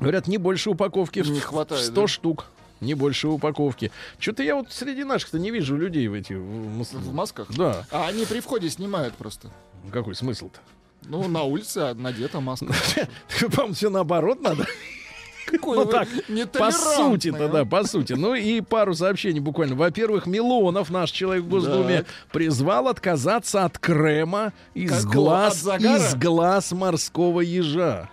Говорят, 0.00 0.28
не 0.28 0.38
больше 0.38 0.70
упаковки. 0.70 1.20
в- 1.20 1.30
Не 1.30 1.40
в 1.40 1.44
хватает, 1.44 1.84
100 1.84 2.00
да? 2.02 2.06
штук. 2.06 2.46
Не 2.80 2.94
больше 2.94 3.26
упаковки. 3.28 3.90
Что-то 4.20 4.42
я 4.44 4.54
вот 4.54 4.72
среди 4.72 5.02
наших-то 5.02 5.38
не 5.38 5.50
вижу 5.50 5.76
людей 5.76 6.06
в 6.06 6.14
эти... 6.14 6.34
В, 6.34 6.84
В 6.84 7.12
масках? 7.12 7.48
Да. 7.56 7.84
А 7.90 8.06
они 8.06 8.24
при 8.24 8.38
входе 8.40 8.70
снимают 8.70 9.14
просто. 9.14 9.50
Какой 9.92 10.14
смысл-то? 10.14 10.60
Ну, 11.04 11.26
на 11.28 11.42
улице 11.42 11.94
надета 11.94 12.40
маска. 12.40 12.66
По-моему, 13.50 13.74
все 13.74 13.90
наоборот 13.90 14.40
надо. 14.42 14.66
Какой 15.46 15.78
Ну 15.78 15.86
так, 15.86 16.06
по 16.26 16.30
нетолерантный, 16.32 16.96
сути-то, 16.96 17.44
а? 17.46 17.48
да, 17.48 17.64
по 17.64 17.82
сути. 17.84 18.12
Ну 18.12 18.34
и 18.34 18.60
пару 18.60 18.94
сообщений 18.94 19.40
буквально. 19.40 19.76
Во-первых, 19.76 20.26
Милонов, 20.26 20.90
наш 20.90 21.10
человек 21.10 21.44
в 21.44 21.48
Госдуме, 21.48 21.98
Так. 21.98 22.06
призвал 22.32 22.88
отказаться 22.88 23.64
от 23.64 23.78
крема 23.78 24.52
из 24.74 24.90
Какого? 25.06 25.12
глаз, 25.14 25.64
из 25.66 26.14
глаз 26.16 26.72
морского 26.72 27.40
ежа. 27.40 28.10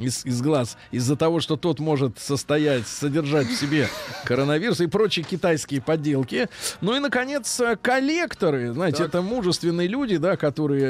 Из, 0.00 0.24
из 0.24 0.40
глаз. 0.42 0.76
Из-за 0.90 1.16
того, 1.16 1.40
что 1.40 1.56
тот 1.56 1.78
может 1.80 2.18
состоять, 2.18 2.86
содержать 2.86 3.46
в 3.48 3.54
себе 3.56 3.88
коронавирус 4.24 4.80
и 4.80 4.86
прочие 4.86 5.24
китайские 5.24 5.80
подделки. 5.80 6.48
Ну 6.80 6.96
и, 6.96 6.98
наконец, 7.00 7.60
э, 7.60 7.76
коллекторы. 7.80 8.72
Знаете, 8.72 8.98
Так. 8.98 9.08
это 9.08 9.22
мужественные 9.22 9.88
люди, 9.88 10.16
да, 10.16 10.36
которые 10.36 10.84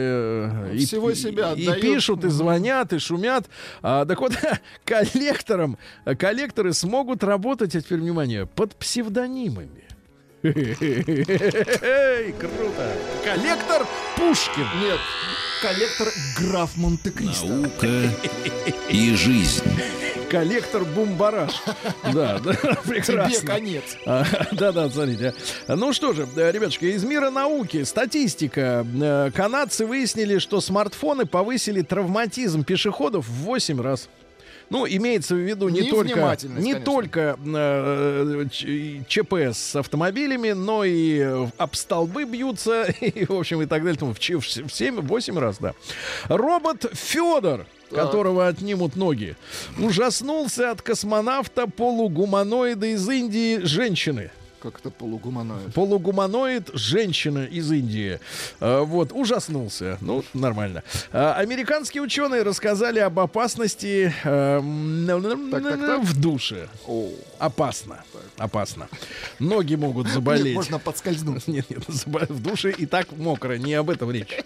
э, 0.72 0.74
и, 0.76 0.86
Всего 0.86 1.11
и- 1.11 1.14
себя 1.14 1.52
и 1.52 1.62
отдают. 1.64 1.80
пишут, 1.82 2.24
и 2.24 2.28
звонят, 2.28 2.92
и 2.92 2.98
шумят. 2.98 3.46
А, 3.82 4.04
так 4.04 4.20
вот, 4.20 4.32
коллекторам, 4.84 5.76
коллекторы 6.18 6.72
смогут 6.72 7.24
работать, 7.24 7.74
а 7.74 7.80
теперь 7.80 7.98
внимание, 8.00 8.46
под 8.46 8.74
псевдонимами. 8.76 9.84
Круто! 12.38 12.92
Коллектор 13.24 13.86
Пушкин. 14.16 14.64
Нет, 14.82 14.98
коллектор 15.61 16.08
граф 16.38 16.76
Монте-Кристо. 16.76 17.46
Наука 17.46 17.88
и 18.88 19.14
жизнь. 19.14 19.62
Коллектор 20.30 20.84
Бумбараш. 20.84 21.50
Да, 22.12 22.38
да, 22.38 22.54
Тебе 22.54 22.76
прекрасно. 22.86 23.46
конец. 23.52 23.82
А, 24.06 24.24
Да-да, 24.52 24.88
смотрите. 24.88 25.34
а. 25.66 25.74
Ну 25.76 25.92
что 25.92 26.12
же, 26.12 26.28
ребятушки, 26.36 26.84
из 26.84 27.02
мира 27.04 27.30
науки, 27.30 27.82
статистика. 27.82 28.86
Э, 29.00 29.30
Канадцы 29.34 29.86
выяснили, 29.86 30.38
что 30.38 30.61
смартфоны 30.61 31.26
повысили 31.26 31.82
травматизм 31.82 32.62
пешеходов 32.62 33.26
в 33.26 33.32
8 33.42 33.80
раз. 33.80 34.08
Ну, 34.70 34.86
имеется 34.86 35.34
в 35.34 35.38
виду 35.38 35.68
не 35.68 35.90
только, 35.90 36.38
не 36.44 36.72
конечно. 36.72 36.80
только 36.80 37.36
э, 37.44 38.46
ЧП 39.08 39.34
с 39.52 39.74
автомобилями, 39.74 40.52
но 40.52 40.84
и 40.84 41.20
об 41.58 41.74
столбы 41.74 42.24
бьются, 42.24 42.84
и, 43.00 43.24
в 43.24 43.32
общем, 43.32 43.62
и 43.62 43.66
так 43.66 43.82
далее. 43.82 43.98
В 43.98 44.18
7-8 44.18 45.38
раз, 45.40 45.58
да. 45.58 45.74
Робот 46.28 46.86
Федор, 46.92 47.66
которого 47.90 48.46
отнимут 48.46 48.94
ноги, 48.94 49.34
ужаснулся 49.76 50.70
от 50.70 50.82
космонавта 50.82 51.66
полугуманоида 51.66 52.86
из 52.86 53.08
Индии 53.08 53.58
женщины. 53.64 54.30
Как 54.62 54.78
это 54.78 54.90
полугуманоид? 54.90 55.72
Полугуманоид 55.72 56.68
женщина 56.74 57.44
из 57.46 57.70
Индии. 57.72 58.20
А, 58.61 58.82
вот, 58.82 59.11
ужаснулся. 59.12 59.96
Ну, 60.02 60.22
нормально. 60.34 60.82
А, 61.12 61.34
американские 61.34 62.02
ученые 62.02 62.42
рассказали 62.42 62.98
об 62.98 63.18
опасности 63.18 64.12
Так, 64.22 65.62
так, 65.62 65.80
так. 65.80 66.02
в 66.02 66.20
душе. 66.20 66.68
О, 66.86 67.08
Опасно. 67.38 68.04
Опасно. 68.36 68.88
Ноги 69.38 69.76
могут 69.76 70.08
заболеть. 70.12 70.54
можно 70.54 70.78
подскользнуть. 70.78 71.46
Нет, 71.48 71.68
нет, 71.70 71.82
в 71.88 72.42
душе 72.42 72.70
и 72.70 72.84
так 72.86 73.12
мокро, 73.12 73.54
не 73.54 73.72
об 73.74 73.88
этом 73.90 74.11
речь. 74.11 74.36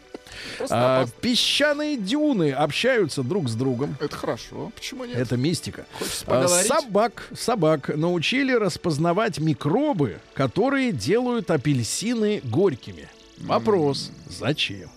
А, 0.70 1.06
песчаные 1.20 1.96
дюны 1.96 2.52
общаются 2.52 3.22
друг 3.22 3.48
с 3.48 3.54
другом. 3.54 3.96
Это 4.00 4.16
хорошо. 4.16 4.72
Почему 4.74 5.04
нет? 5.04 5.16
Это 5.16 5.36
мистика. 5.36 5.86
А? 6.26 6.48
Собак, 6.48 7.28
собак 7.36 7.88
научили 7.94 8.52
распознавать 8.52 9.38
микробы, 9.38 10.20
которые 10.34 10.92
делают 10.92 11.50
апельсины 11.50 12.40
горькими. 12.44 13.08
Вопрос, 13.38 14.10
зачем? 14.26 14.90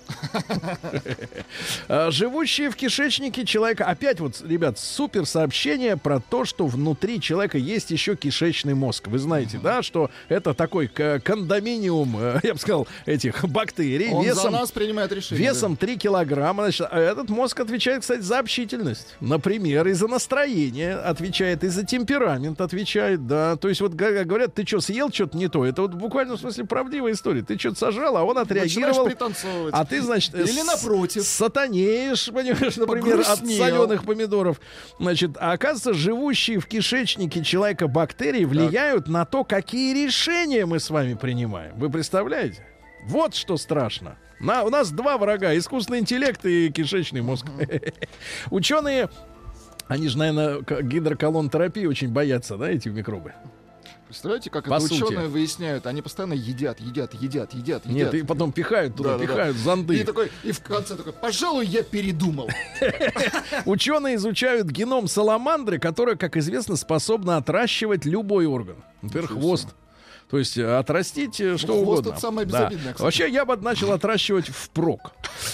А, 1.89 2.11
Живущие 2.11 2.69
в 2.69 2.75
кишечнике 2.75 3.45
человека... 3.45 3.85
Опять 3.85 4.19
вот, 4.19 4.41
ребят, 4.41 4.77
супер 4.79 5.25
сообщение 5.25 5.97
про 5.97 6.19
то, 6.19 6.45
что 6.45 6.67
внутри 6.67 7.21
человека 7.21 7.57
есть 7.57 7.91
еще 7.91 8.15
кишечный 8.15 8.73
мозг. 8.73 9.07
Вы 9.07 9.19
знаете, 9.19 9.59
да, 9.61 9.81
что 9.81 10.09
это 10.27 10.53
такой 10.53 10.87
кондоминиум, 10.87 12.17
э, 12.19 12.39
я 12.43 12.53
бы 12.53 12.59
сказал, 12.59 12.87
этих 13.05 13.45
бактерий 13.45 14.11
Он 14.11 14.23
за 14.23 14.29
весом... 14.29 14.51
нас 14.53 14.71
принимает 14.71 15.11
решение. 15.11 15.47
Весом 15.47 15.75
3 15.75 15.97
килограмма. 15.97 16.63
Значит, 16.63 16.87
а 16.91 16.99
этот 16.99 17.29
мозг 17.29 17.59
отвечает, 17.59 18.01
кстати, 18.01 18.21
за 18.21 18.39
общительность. 18.39 19.15
Например, 19.19 19.87
и 19.87 19.93
за 19.93 20.07
настроение 20.07 20.95
отвечает, 20.95 21.63
и 21.63 21.67
за 21.67 21.85
темперамент 21.85 22.61
отвечает, 22.61 23.27
да. 23.27 23.55
То 23.55 23.69
есть 23.69 23.81
вот 23.81 23.93
говорят, 23.93 24.53
ты 24.53 24.65
что, 24.65 24.81
съел 24.81 25.09
что-то 25.11 25.37
не 25.37 25.47
то? 25.47 25.65
Это 25.65 25.83
вот 25.83 25.93
буквально 25.93 26.35
в 26.35 26.39
смысле 26.39 26.65
правдивая 26.65 27.13
история. 27.13 27.43
Ты 27.43 27.57
что-то 27.57 27.77
сожрал, 27.77 28.17
а 28.17 28.23
он 28.23 28.37
отреагировал. 28.37 29.09
Пританцовывать. 29.17 29.73
А 29.73 29.85
ты, 29.85 30.01
значит, 30.01 30.33
э, 30.35 30.43
Или 30.43 30.61
напротив. 30.61 31.23
сатанеешь, 31.23 32.25
понимаешь, 32.33 32.77
например, 32.77 33.19
от 33.21 33.25
Погрустнел. 33.27 33.57
соленых 33.65 34.03
помидоров. 34.03 34.59
Значит, 34.99 35.31
а 35.39 35.51
оказывается, 35.53 35.93
живущие 35.93 36.59
в 36.59 36.67
кишечнике 36.67 37.43
человека 37.43 37.87
бактерии 37.87 38.45
влияют 38.45 39.07
на 39.07 39.25
то, 39.25 39.43
какие 39.43 40.05
решения 40.05 40.65
мы 40.65 40.79
с 40.79 40.89
вами 40.89 41.15
принимаем. 41.15 41.77
Вы 41.77 41.89
представляете? 41.89 42.65
Вот 43.05 43.35
что 43.35 43.57
страшно. 43.57 44.17
На, 44.39 44.63
у 44.63 44.69
нас 44.69 44.91
два 44.91 45.17
врага: 45.17 45.55
искусственный 45.57 45.99
интеллект 45.99 46.45
и 46.45 46.69
кишечный 46.69 47.21
мозг. 47.21 47.45
Ученые, 48.51 49.09
они 49.87 50.07
же, 50.09 50.17
наверное, 50.17 50.61
гидроколон-терапии 50.61 51.85
очень 51.85 52.09
боятся, 52.09 52.57
да, 52.57 52.69
эти 52.69 52.89
микробы. 52.89 53.33
Представляете, 54.07 54.49
как 54.49 54.65
По 54.65 54.75
это 54.75 54.87
сути. 54.87 55.03
ученые 55.03 55.27
выясняют? 55.27 55.85
Они 55.85 56.01
постоянно 56.01 56.33
едят, 56.33 56.79
едят, 56.79 57.13
едят, 57.13 57.53
едят, 57.53 57.85
Нет, 57.85 57.95
едят. 57.95 58.13
и 58.13 58.23
потом 58.23 58.53
пихают 58.53 58.95
туда, 58.95 59.11
Да, 59.13 59.17
да, 59.17 59.25
да. 59.25 59.31
пихают 59.33 59.57
зонды. 59.57 59.97
И 59.99 60.03
такой, 60.05 60.31
и 60.43 60.51
в 60.53 60.61
конце 60.61 60.95
такой, 60.95 61.11
пожалуй, 61.13 61.65
я 61.65 61.83
передумал. 61.83 62.49
Ученые 63.65 64.15
изучают 64.15 64.67
геном 64.69 65.07
саламандры, 65.07 65.77
которая, 65.77 66.15
как 66.15 66.37
известно, 66.37 66.77
способна 66.77 67.37
отращивать 67.37 68.05
любой 68.05 68.45
орган. 68.45 68.77
Например, 69.01 69.27
хвост. 69.27 69.69
То 70.29 70.37
есть 70.37 70.57
э, 70.57 70.77
отрастить 70.77 71.39
э, 71.39 71.57
что 71.57 71.81
хвост 71.81 72.01
угодно. 72.01 72.19
самое 72.19 72.45
Да. 72.47 72.69
кстати. 72.69 73.01
Вообще 73.01 73.29
я 73.29 73.45
бы 73.45 73.55
начал 73.55 73.93
отращивать 73.93 74.49
впрок. 74.49 75.13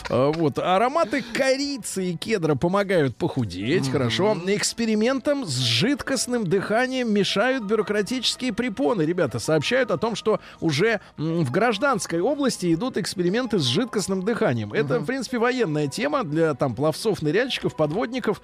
Э, 0.10 0.32
Вот. 0.36 0.58
Ароматы 0.58 1.22
корицы 1.22 2.12
и 2.12 2.18
кедра 2.18 2.56
помогают 2.56 3.16
похудеть, 3.16 3.90
хорошо. 3.92 4.36
Экспериментам 4.48 5.46
с 5.46 5.58
жидкостным 5.58 6.48
дыханием 6.48 7.14
мешают 7.14 7.66
бюрократические 7.66 8.52
препоны. 8.52 9.04
Ребята 9.04 9.38
сообщают 9.38 9.92
о 9.92 9.98
том, 9.98 10.16
что 10.16 10.40
уже 10.60 11.02
в 11.18 11.52
гражданской 11.52 12.20
области 12.20 12.74
идут 12.74 12.98
эксперименты 12.98 13.60
с 13.60 13.64
жидкостным 13.64 14.24
дыханием. 14.24 14.74
Это, 14.74 15.00
в 15.00 15.06
принципе, 15.06 15.38
военная 15.38 15.88
тема 15.88 16.24
для 16.24 16.56
там 16.56 16.74
пловцов, 16.74 17.22
ныряльщиков, 17.22 17.76
подводников. 17.76 18.42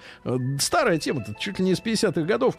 Старая 0.60 0.98
тема, 0.98 1.24
чуть 1.40 1.58
ли 1.58 1.64
не 1.64 1.72
из 1.72 1.80
50-х 1.80 2.22
годов. 2.22 2.54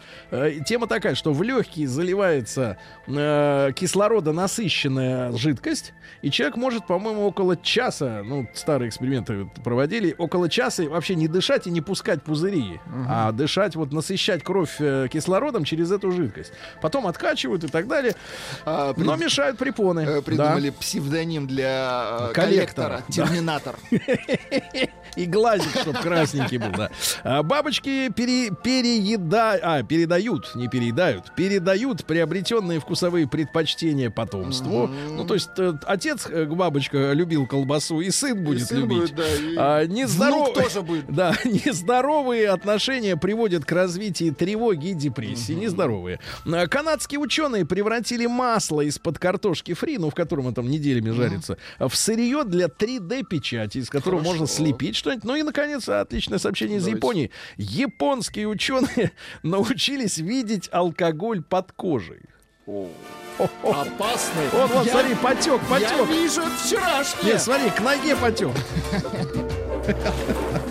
Тема 0.66 0.86
такая, 0.86 1.14
что 1.14 1.32
в 1.32 1.42
легкие 1.42 1.88
заливается 1.88 2.76
э, 3.06 3.61
кислородонасыщенная 3.70 5.32
жидкость, 5.36 5.92
и 6.22 6.30
человек 6.30 6.56
может, 6.56 6.86
по-моему, 6.86 7.26
около 7.26 7.56
часа, 7.56 8.22
ну, 8.24 8.48
старые 8.54 8.88
эксперименты 8.88 9.48
проводили, 9.64 10.14
около 10.18 10.48
часа 10.48 10.82
вообще 10.84 11.14
не 11.14 11.28
дышать 11.28 11.66
и 11.66 11.70
не 11.70 11.80
пускать 11.80 12.22
пузыри, 12.22 12.80
а 13.08 13.32
дышать, 13.32 13.76
вот 13.76 13.92
насыщать 13.92 14.42
кровь 14.42 14.76
э, 14.80 15.08
кислородом 15.10 15.64
через 15.64 15.90
эту 15.92 16.10
жидкость. 16.12 16.52
Потом 16.80 17.06
откачивают 17.06 17.64
и 17.64 17.68
так 17.68 17.86
далее, 17.86 18.14
А, 18.64 18.94
но 18.96 19.14
прид- 19.14 19.20
мешают 19.24 19.58
препоны. 19.58 20.00
э, 20.00 20.14
Да. 20.16 20.22
Придумали 20.22 20.70
псевдоним 20.70 21.46
для 21.46 22.28
э, 22.30 22.32
Коллектора. 22.32 23.02
коллектора. 23.02 23.02
Терминатор. 23.10 23.76
И 25.16 25.26
глазик, 25.26 25.78
чтобы 25.78 25.98
красненький 25.98 26.56
был, 26.56 26.70
да. 26.74 26.90
А 27.22 27.42
бабочки 27.42 28.08
пере, 28.10 28.50
перееда... 28.50 29.58
а, 29.62 29.82
передают, 29.82 30.54
не 30.54 30.68
переедают, 30.68 31.34
передают 31.34 32.06
приобретенные 32.06 32.80
вкусовые 32.80 33.26
предпочтения 33.52 34.10
потомству. 34.10 34.88
Ну, 34.88 35.24
то 35.26 35.34
есть 35.34 35.50
э, 35.58 35.74
отец 35.86 36.26
э, 36.28 36.46
бабочка 36.46 37.12
любил 37.12 37.46
колбасу, 37.46 38.00
и 38.00 38.10
сын 38.10 38.42
будет 38.42 38.66
сын 38.66 38.80
любить. 38.80 38.98
будет, 38.98 39.14
да, 39.14 39.28
и 39.36 39.56
А, 39.56 39.86
нездоров- 39.86 40.54
тоже 40.54 40.82
будет. 40.82 41.04
Да, 41.12 41.34
нездоровые 41.44 42.48
отношения 42.48 43.16
приводят 43.16 43.64
к 43.64 43.72
развитию 43.72 44.34
тревоги 44.34 44.88
и 44.88 44.94
депрессии. 44.94 45.52
Нездоровые. 45.52 46.18
А, 46.46 46.66
Канадские 46.66 47.20
ученые 47.20 47.66
превратили 47.66 48.26
масло 48.26 48.80
из-под 48.82 49.18
картошки 49.18 49.74
фри, 49.74 49.98
ну, 49.98 50.08
в 50.10 50.14
котором 50.14 50.46
он 50.46 50.54
там 50.54 50.68
неделями 50.70 51.10
жарится, 51.10 51.58
в 51.78 51.94
сырье 51.94 52.44
для 52.44 52.66
3D-печати, 52.66 53.78
из 53.78 53.90
которого 53.90 54.20
Хорошо. 54.20 54.32
можно 54.40 54.46
слепить 54.46 54.96
что-нибудь. 54.96 55.24
Ну 55.24 55.36
и, 55.36 55.42
наконец, 55.42 55.88
отличное 55.88 56.38
сообщение 56.38 56.78
из 56.78 56.84
Давайте. 56.84 56.96
Японии. 56.98 57.30
Японские 57.58 58.48
ученые 58.48 59.12
научились 59.42 60.16
видеть 60.18 60.68
алкоголь 60.72 61.42
под 61.42 61.72
кожей. 61.72 62.20
Опасный. 63.38 64.48
Вот, 64.52 64.70
вот, 64.70 64.86
Я- 64.86 64.92
смотри, 64.92 65.14
потек, 65.14 65.60
Я 65.62 65.68
потек. 65.68 66.08
вижу 66.08 66.42
вчерашнее. 66.62 67.32
Нет, 67.32 67.42
смотри, 67.42 67.70
к 67.70 67.80
ноге 67.80 68.14
потек. 68.16 68.50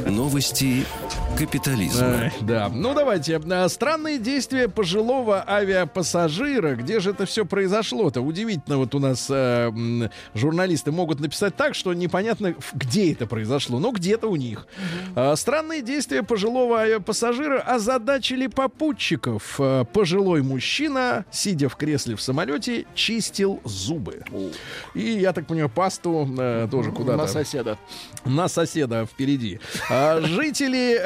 Новости 0.06 0.86
капитализма. 1.46 2.06
Ай, 2.06 2.34
да. 2.42 2.70
Ну, 2.70 2.94
давайте. 2.94 3.42
А, 3.52 3.68
Странные 3.68 4.20
действия 4.20 4.70
пожилого 4.70 5.44
авиапассажира. 5.48 6.76
Где 6.76 7.00
же 7.00 7.12
это 7.12 7.26
все 7.26 7.46
произошло-то? 7.46 8.22
Удивительно, 8.22 8.78
вот 8.78 8.94
у 8.94 9.00
нас 9.00 9.26
э, 9.30 9.72
журналисты 10.36 10.92
могут 10.92 11.20
написать 11.20 11.56
так, 11.56 11.74
что 11.74 11.94
непонятно, 11.94 12.54
где 12.74 13.12
это 13.12 13.26
произошло. 13.26 13.80
Но 13.80 13.92
где-то 13.92 14.28
у 14.28 14.36
них. 14.36 14.68
А, 15.16 15.36
Странные 15.36 15.82
действия 15.82 16.22
пожилого 16.22 16.80
авиапассажира 16.82 17.60
озадачили 17.60 18.46
попутчиков. 18.46 19.60
Пожилой 19.94 20.44
мужчина, 20.44 21.26
сидя 21.32 21.70
в 21.70 21.76
кресле 21.76 22.16
в 22.16 22.22
самолете, 22.22 22.86
чистил 22.94 23.62
зубы. 23.64 24.24
И, 24.94 25.02
я 25.02 25.34
так 25.34 25.48
понимаю, 25.48 25.70
пасту 25.70 26.30
э, 26.38 26.68
тоже 26.70 26.92
куда-то 26.92 27.18
На 27.18 27.28
соседа. 27.28 27.80
На 28.26 28.48
соседа 28.48 29.06
впереди. 29.06 29.60
А, 29.90 30.22
жители 30.22 31.02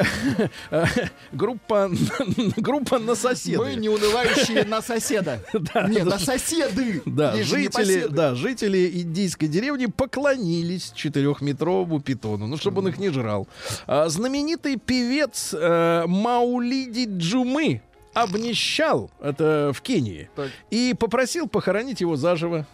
группа 1.32 1.90
группа 2.56 2.98
на 2.98 3.14
соседа. 3.14 3.62
Мы 3.62 3.74
не 3.74 3.88
унывающие 3.88 4.64
на 4.64 4.82
соседа. 4.82 5.40
Не, 5.88 6.04
на 6.04 6.18
соседы. 6.18 7.02
Да, 7.06 7.34
жители, 7.42 8.06
да, 8.08 8.34
жители 8.34 8.90
индийской 9.02 9.48
деревни 9.48 9.86
поклонились 9.86 10.92
четырехметровому 10.94 12.00
питону, 12.00 12.46
ну, 12.46 12.56
чтобы 12.56 12.80
он 12.80 12.88
их 12.88 12.98
не 12.98 13.10
жрал. 13.10 13.48
А, 13.86 14.08
знаменитый 14.08 14.76
певец 14.76 15.54
э, 15.54 16.04
Маулиди 16.06 17.06
Джумы 17.08 17.82
обнищал, 18.14 19.10
это 19.20 19.72
в 19.74 19.80
Кении, 19.82 20.30
Так. 20.34 20.50
и 20.70 20.94
попросил 20.98 21.48
похоронить 21.48 22.00
его 22.00 22.16
заживо. 22.16 22.66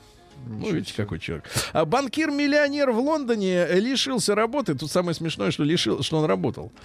Ну, 0.47 0.71
видите, 0.73 0.95
какой 0.97 1.19
человек. 1.19 1.45
А 1.73 1.85
банкир-миллионер 1.85 2.91
в 2.91 2.99
Лондоне 2.99 3.67
лишился 3.67 4.35
работы. 4.35 4.75
Тут 4.75 4.91
самое 4.91 5.15
смешное, 5.15 5.51
что 5.51 5.65
лишил, 5.65 6.03
что 6.03 6.19
он 6.19 6.25
работал. 6.25 6.73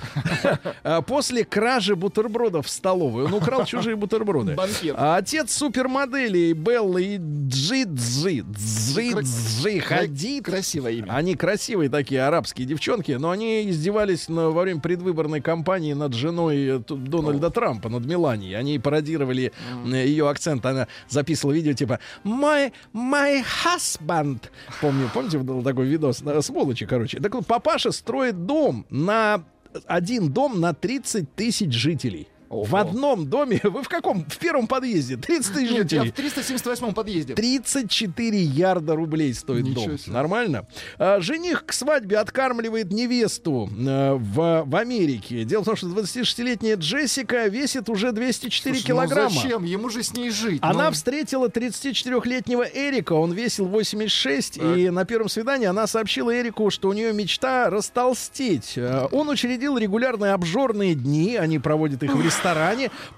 А 0.84 1.02
После 1.02 1.44
кражи 1.44 1.96
бутербродов 1.96 2.68
в 2.68 2.70
столовой. 2.70 3.26
Он 3.26 3.34
украл 3.34 3.66
чужие 3.66 3.96
бутерброды. 3.96 4.56
Банкир. 4.56 4.96
А 4.98 5.18
отец 5.18 5.54
супермоделей 5.54 6.54
Беллы 6.54 7.04
и 7.04 7.18
Джи-Джи. 7.18 8.42
Джи-Джи 8.42 9.80
Хадид. 9.80 10.46
Красивое 10.46 10.92
имя. 10.94 11.12
Они 11.12 11.36
красивые 11.36 11.90
такие 11.90 12.24
арабские 12.24 12.68
девчонки, 12.68 13.12
но 13.14 13.32
они 13.32 13.70
издевались 13.70 14.30
на, 14.30 14.50
во 14.50 14.62
время 14.62 14.80
предвыборной 14.80 15.42
кампании 15.42 15.94
над 15.94 16.14
женой 16.14 16.58
э, 16.58 16.80
Дональда 16.88 17.50
Трампа, 17.50 17.90
над 17.90 18.06
Меланией. 18.06 18.54
Они 18.56 18.80
пародировали 18.80 19.52
э, 19.86 20.06
ее 20.06 20.30
акцент. 20.30 20.66
Она 20.66 20.88
записывала 21.10 21.54
видео 21.54 21.74
типа 21.74 22.00
«My, 22.24 22.72
my 22.94 23.44
husband». 23.66 24.40
Помню, 24.82 25.10
помните, 25.14 25.38
был 25.40 25.64
такой 25.64 25.88
видос? 25.88 26.24
Сволочи, 26.42 26.86
короче. 26.86 27.20
Так 27.20 27.34
вот, 27.36 27.46
папаша 27.46 27.92
строит 27.92 28.46
дом 28.46 28.86
на... 28.90 29.44
Один 29.86 30.32
дом 30.32 30.60
на 30.60 30.74
30 30.74 31.36
тысяч 31.36 31.72
жителей. 31.74 32.28
В 32.50 32.74
Ого. 32.74 32.78
одном 32.78 33.28
доме, 33.28 33.60
вы 33.64 33.84
в 33.84 33.90
каком? 33.90 34.24
В 34.26 34.38
первом 34.38 34.68
подъезде, 34.68 35.18
30 35.18 35.54
тысяч 35.54 35.72
Нет, 35.72 35.92
я 35.92 36.04
жителей. 36.04 36.12
в 36.12 36.16
378 36.16 36.94
подъезде. 36.94 37.34
34 37.36 38.40
ярда 38.42 38.96
рублей 38.96 39.34
стоит 39.34 39.66
Ничего 39.66 39.86
дом. 39.88 39.98
себе. 39.98 40.14
Нормально? 40.14 40.66
А, 40.98 41.20
жених 41.20 41.66
к 41.66 41.74
свадьбе 41.74 42.18
откармливает 42.18 42.92
невесту 42.92 43.70
э, 43.78 44.14
в, 44.14 44.64
в 44.66 44.76
Америке. 44.76 45.44
Дело 45.44 45.64
в 45.64 45.66
том, 45.66 45.76
что 45.76 45.88
26-летняя 45.88 46.76
Джессика 46.76 47.48
весит 47.48 47.90
уже 47.90 48.12
204 48.14 48.76
Слушай, 48.76 48.82
ну 48.82 48.88
килограмма. 48.88 49.30
зачем? 49.30 49.64
Ему 49.66 49.90
же 49.90 50.04
с 50.04 50.14
ней 50.14 50.30
жить. 50.30 50.60
Она 50.62 50.86
Ну, 50.86 50.92
встретила 50.92 51.48
34-летнего 51.48 52.64
Эрика, 52.64 53.14
он 53.14 53.34
весил 53.34 53.66
86, 53.66 54.58
и 54.58 54.90
на 54.90 55.06
первом 55.06 55.30
свидании 55.30 55.68
она 55.68 55.86
сообщила 55.88 56.34
Эрику, 56.34 56.70
что 56.70 56.90
у 56.90 56.94
нее 56.94 57.12
мечта 57.14 57.70
растолстеть. 57.70 58.74
Э, 58.78 59.08
Он 59.12 59.30
учредил 59.30 59.78
регулярные 59.78 60.32
обжорные 60.34 60.96
дни, 60.96 61.36
они 61.36 61.60
проводят 61.60 62.04
их 62.04 62.12
в 62.16 62.22
ресторане. 62.22 62.37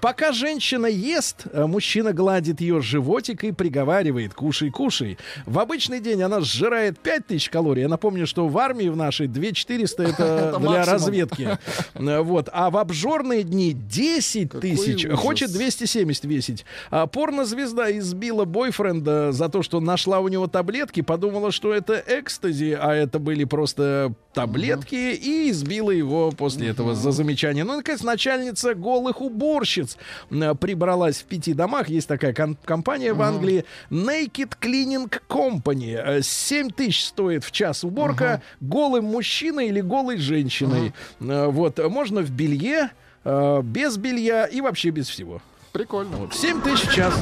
Пока 0.00 0.32
женщина 0.32 0.86
ест, 0.86 1.44
э, 1.52 1.66
мужчина 1.66 2.12
гладит 2.12 2.60
ее 2.60 2.80
животик 2.80 3.44
и 3.44 3.52
приговаривает 3.52 4.34
«кушай, 4.34 4.70
кушай». 4.70 5.18
В 5.46 5.58
обычный 5.58 6.00
день 6.00 6.22
она 6.22 6.40
сжирает 6.40 6.98
5000 6.98 7.48
калорий. 7.50 7.82
Я 7.82 7.88
напомню, 7.88 8.26
что 8.26 8.48
в 8.48 8.58
армии 8.58 8.88
в 8.88 8.96
нашей 8.96 9.26
2400 9.26 10.02
это 10.02 10.24
Это 10.50 10.58
для 10.58 10.84
разведки. 10.84 11.58
Э, 11.94 12.20
Вот. 12.20 12.48
А 12.52 12.70
в 12.70 12.76
обжорные 12.76 13.42
дни 13.42 13.72
10 13.72 14.50
тысяч. 14.60 15.06
Хочет 15.14 15.52
270 15.52 16.24
весить. 16.24 16.64
А 16.90 17.06
порнозвезда 17.06 17.96
избила 17.98 18.44
бойфренда 18.44 19.32
за 19.32 19.48
то, 19.48 19.62
что 19.62 19.80
нашла 19.80 20.20
у 20.20 20.28
него 20.28 20.46
таблетки, 20.46 21.02
подумала, 21.02 21.52
что 21.52 21.72
это 21.72 22.02
экстази, 22.06 22.76
а 22.80 22.92
это 22.94 23.18
были 23.18 23.44
просто 23.44 24.12
таблетки, 24.32 24.94
и 24.94 25.50
избила 25.50 25.90
его 25.90 26.30
после 26.30 26.68
этого 26.68 26.94
за 26.94 27.10
замечание. 27.10 27.64
Ну, 27.64 27.76
наконец, 27.76 28.02
начальница 28.02 28.74
голых 29.10 29.20
уборщиц 29.20 29.96
э, 30.30 30.54
прибралась 30.54 31.18
в 31.18 31.24
пяти 31.24 31.54
домах. 31.54 31.88
Есть 31.88 32.08
такая 32.08 32.32
компания 32.32 33.12
в 33.12 33.22
Англии. 33.22 33.64
Naked 33.90 34.54
Cleaning 34.60 35.12
Company. 35.28 35.96
Э, 35.96 36.22
7 36.22 36.70
тысяч 36.70 37.04
стоит 37.06 37.44
в 37.44 37.50
час 37.50 37.84
уборка 37.84 38.42
голым 38.60 39.04
мужчиной 39.06 39.68
или 39.68 39.80
голой 39.80 40.16
женщиной. 40.18 40.92
Э, 41.20 41.46
Вот. 41.46 41.78
Можно 41.90 42.20
в 42.22 42.30
белье, 42.30 42.90
э, 43.24 43.60
без 43.62 43.96
белья 43.96 44.46
и 44.46 44.60
вообще 44.60 44.90
без 44.90 45.08
всего. 45.08 45.40
Прикольно. 45.72 46.16
Вот. 46.16 46.34
7 46.34 46.60
тысяч 46.62 46.88
в 46.88 46.94
час. 46.94 47.14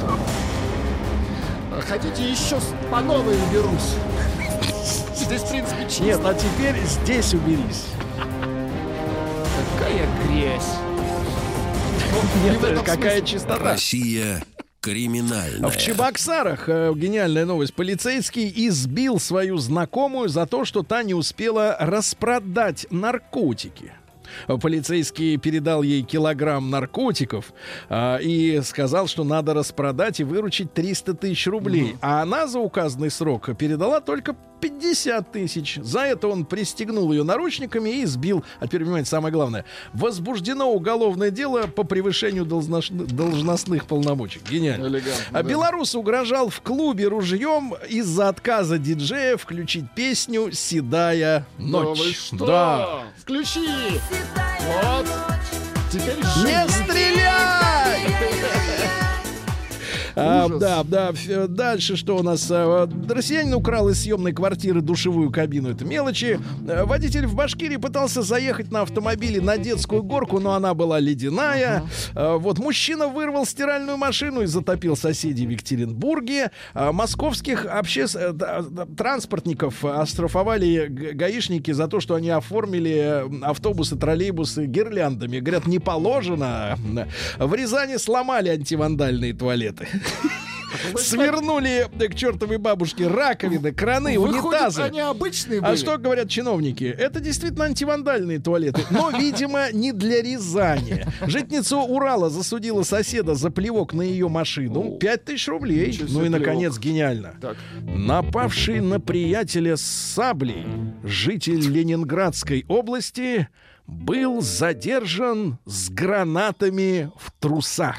Хотите 1.87 2.29
еще 2.29 2.59
по 2.91 2.99
новой 2.99 3.35
уберусь? 3.49 3.95
Здесь, 5.15 5.41
в 5.41 5.49
принципе, 5.49 5.83
чисто. 5.83 6.03
Нет, 6.03 6.19
а 6.23 6.33
теперь 6.33 6.75
здесь 6.83 7.33
уберись. 7.33 7.85
Какая 9.77 10.07
грязь. 10.27 10.88
Нет, 12.43 12.63
этом 12.63 12.83
какая 12.83 13.21
чистота. 13.21 13.71
Россия 13.73 14.43
криминальная. 14.81 15.69
В 15.69 15.77
Чебоксарах 15.77 16.69
э, 16.69 16.93
гениальная 16.95 17.45
новость. 17.45 17.73
Полицейский 17.73 18.51
избил 18.67 19.19
свою 19.19 19.57
знакомую 19.57 20.29
за 20.29 20.45
то, 20.45 20.65
что 20.65 20.83
та 20.83 21.03
не 21.03 21.13
успела 21.13 21.75
распродать 21.79 22.87
наркотики. 22.89 23.93
Полицейский 24.47 25.37
передал 25.37 25.81
ей 25.81 26.03
килограмм 26.03 26.69
наркотиков 26.69 27.51
а, 27.89 28.17
и 28.17 28.61
сказал, 28.61 29.07
что 29.07 29.23
надо 29.23 29.53
распродать 29.53 30.19
и 30.19 30.23
выручить 30.23 30.73
300 30.73 31.15
тысяч 31.15 31.47
рублей. 31.47 31.95
А 32.01 32.21
она 32.21 32.47
за 32.47 32.59
указанный 32.59 33.09
срок 33.09 33.49
передала 33.57 34.01
только 34.01 34.35
50 34.59 35.31
тысяч. 35.31 35.79
За 35.81 36.01
это 36.01 36.27
он 36.27 36.45
пристегнул 36.45 37.11
ее 37.11 37.23
наручниками 37.23 37.89
и 37.89 38.03
избил. 38.03 38.43
А 38.59 38.67
теперь, 38.67 38.83
внимание, 38.83 39.05
самое 39.05 39.31
главное. 39.33 39.65
Возбуждено 39.93 40.71
уголовное 40.71 41.29
дело 41.31 41.63
по 41.67 41.83
превышению 41.83 42.45
должнош- 42.45 42.91
должностных 42.91 43.85
полномочий. 43.85 44.41
Гениально. 44.49 44.87
Элегантно, 44.87 45.23
А 45.39 45.43
да. 45.43 45.49
белорус 45.49 45.95
угрожал 45.95 46.49
в 46.49 46.61
клубе 46.61 47.07
ружьем 47.07 47.73
из-за 47.89 48.29
отказа 48.29 48.77
диджея 48.77 49.37
включить 49.37 49.85
песню 49.95 50.51
«Седая 50.51 51.45
Да 51.57 51.63
вы 51.79 51.95
ночь». 51.95 52.17
что? 52.17 52.45
Да. 52.45 53.03
Включи! 53.17 53.67
Вот! 54.83 55.05
Теперь 55.91 56.17
Не 56.17 56.69
стреляй! 56.69 58.38
А, 60.19 60.49
да, 60.49 60.83
да. 60.83 61.13
Дальше 61.47 61.95
что 61.95 62.17
у 62.17 62.23
нас? 62.23 62.47
А, 62.51 62.89
Россиянин 63.09 63.53
украл 63.53 63.89
из 63.89 64.01
съемной 64.01 64.33
квартиры 64.33 64.81
душевую 64.81 65.31
кабину. 65.31 65.69
Это 65.69 65.85
мелочи. 65.85 66.39
А, 66.67 66.85
Водитель 66.85 67.25
в 67.27 67.35
Башкирии 67.35 67.77
пытался 67.77 68.21
заехать 68.21 68.71
на 68.71 68.81
автомобиле 68.81 69.41
на 69.41 69.57
детскую 69.57 70.03
горку, 70.03 70.39
но 70.39 70.53
она 70.53 70.73
была 70.73 70.99
ледяная. 70.99 71.83
А, 72.15 72.37
Вот 72.37 72.59
мужчина 72.59 73.07
вырвал 73.07 73.45
стиральную 73.45 73.97
машину 73.97 74.41
и 74.41 74.45
затопил 74.45 74.95
соседей 74.95 75.45
в 75.47 75.49
Екатеринбурге. 75.49 76.51
Московских 76.73 77.65
э, 77.65 78.31
да, 78.33 78.63
транспортников 78.97 79.83
оштрафовали 79.85 80.87
гаишники 80.89 81.71
за 81.71 81.87
то, 81.87 81.99
что 81.99 82.15
они 82.15 82.29
оформили 82.29 82.91
э, 82.91 83.29
автобусы, 83.43 83.95
троллейбусы 83.95 84.65
гирляндами. 84.65 85.39
Говорят, 85.39 85.67
не 85.67 85.79
положено. 85.79 86.77
В 87.37 87.53
Рязани 87.53 87.97
сломали 87.97 88.49
антивандальные 88.49 89.33
туалеты. 89.33 89.87
Свернули 90.95 91.87
к 92.07 92.15
чертовой 92.15 92.57
бабушке 92.57 93.07
раковины, 93.07 93.71
краны, 93.73 94.19
Выходит, 94.19 94.43
унитазы. 94.45 94.81
они 94.83 94.99
обычные 94.99 95.59
А 95.59 95.69
были? 95.69 95.75
что 95.75 95.97
говорят 95.97 96.29
чиновники? 96.29 96.83
Это 96.83 97.19
действительно 97.19 97.65
антивандальные 97.65 98.39
туалеты, 98.39 98.81
но, 98.91 99.09
видимо, 99.09 99.71
не 99.71 99.91
для 99.91 100.21
Рязани. 100.21 101.05
Житница 101.21 101.77
Урала 101.77 102.29
засудила 102.29 102.83
соседа 102.83 103.33
за 103.35 103.49
плевок 103.49 103.93
на 103.93 104.03
ее 104.03 104.29
машину. 104.29 104.97
5 104.99 105.25
тысяч 105.25 105.47
рублей. 105.47 105.87
Ничего 105.87 106.07
себе 106.07 106.19
Ну 106.19 106.25
и, 106.25 106.29
наконец, 106.29 106.77
гениально. 106.77 107.33
Напавший 107.81 108.79
на 108.81 108.99
приятеля 108.99 109.75
с 109.75 109.81
саблей 109.81 110.65
житель 111.03 111.61
Ленинградской 111.61 112.65
области 112.67 113.47
был 113.87 114.41
задержан 114.41 115.57
с 115.65 115.89
гранатами 115.89 117.11
в 117.17 117.31
трусах. 117.39 117.97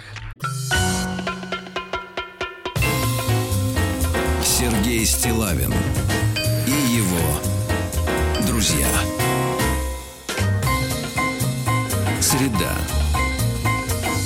Сергей 4.61 5.07
Стилавин 5.07 5.73
и 6.67 6.95
его 6.95 8.47
друзья. 8.47 8.87
Среда. 12.21 12.75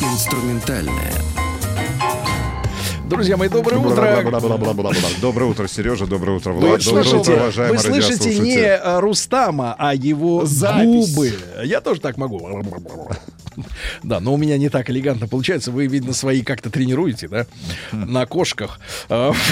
Инструментальная. 0.02 1.12
Друзья 3.08 3.36
мои, 3.36 3.48
доброе 3.48 3.76
утро. 3.76 4.24
Доброе 5.20 5.44
утро, 5.44 5.68
Сережа. 5.68 6.04
Доброе 6.08 6.38
утро, 6.38 6.50
Вы 6.50 6.66
Влад. 6.66 6.84
Доброе 6.84 7.00
утро, 7.00 7.10
слышите, 7.10 7.34
уважаемые 7.34 7.78
вы 7.78 7.78
слышите 7.78 8.38
не 8.40 8.98
Рустама, 8.98 9.76
а 9.78 9.94
его 9.94 10.44
Запись. 10.44 11.14
губы. 11.14 11.32
Я 11.62 11.80
тоже 11.80 12.00
так 12.00 12.16
могу. 12.16 12.40
Да, 14.02 14.20
но 14.20 14.34
у 14.34 14.36
меня 14.36 14.58
не 14.58 14.68
так 14.68 14.90
элегантно 14.90 15.28
получается. 15.28 15.70
Вы, 15.70 15.86
видно, 15.86 16.12
свои 16.12 16.42
как-то 16.42 16.70
тренируете, 16.70 17.28
да? 17.28 17.46
На 17.92 18.26
кошках. 18.26 18.78
А, 19.08 19.32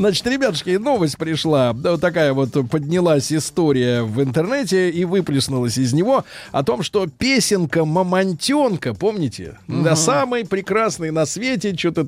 Значит, 0.00 0.26
ребятушки, 0.28 0.70
новость 0.70 1.18
пришла. 1.18 1.74
Да, 1.74 1.92
Вот 1.92 2.00
такая 2.00 2.32
вот 2.32 2.52
поднялась 2.70 3.30
история 3.30 4.00
в 4.00 4.22
интернете 4.22 4.88
и 4.88 5.04
выплеснулась 5.04 5.76
из 5.76 5.92
него 5.92 6.24
о 6.52 6.62
том, 6.64 6.82
что 6.82 7.06
песенка 7.06 7.84
«Мамонтенка», 7.84 8.94
помните? 8.94 9.58
Да, 9.68 9.96
самый 9.96 10.46
прекрасный 10.46 11.10
на 11.10 11.26
свете, 11.26 11.76
что-то... 11.76 12.06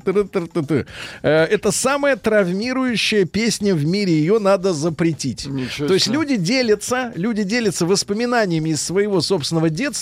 Э, 1.21 1.43
Это 1.43 1.71
самая 1.71 2.15
травмирующая 2.15 3.25
песня 3.25 3.75
в 3.75 3.85
мире. 3.85 4.13
Ее 4.13 4.39
надо 4.39 4.73
запретить. 4.73 5.45
Ничего 5.45 5.87
То 5.87 5.93
есть 5.93 6.07
люди 6.07 6.35
делятся, 6.35 7.11
люди 7.13 7.43
делятся 7.43 7.85
воспоминаниями 7.85 8.69
из 8.71 8.81
своего 8.81 9.21
собственного 9.21 9.69
детства, 9.69 9.92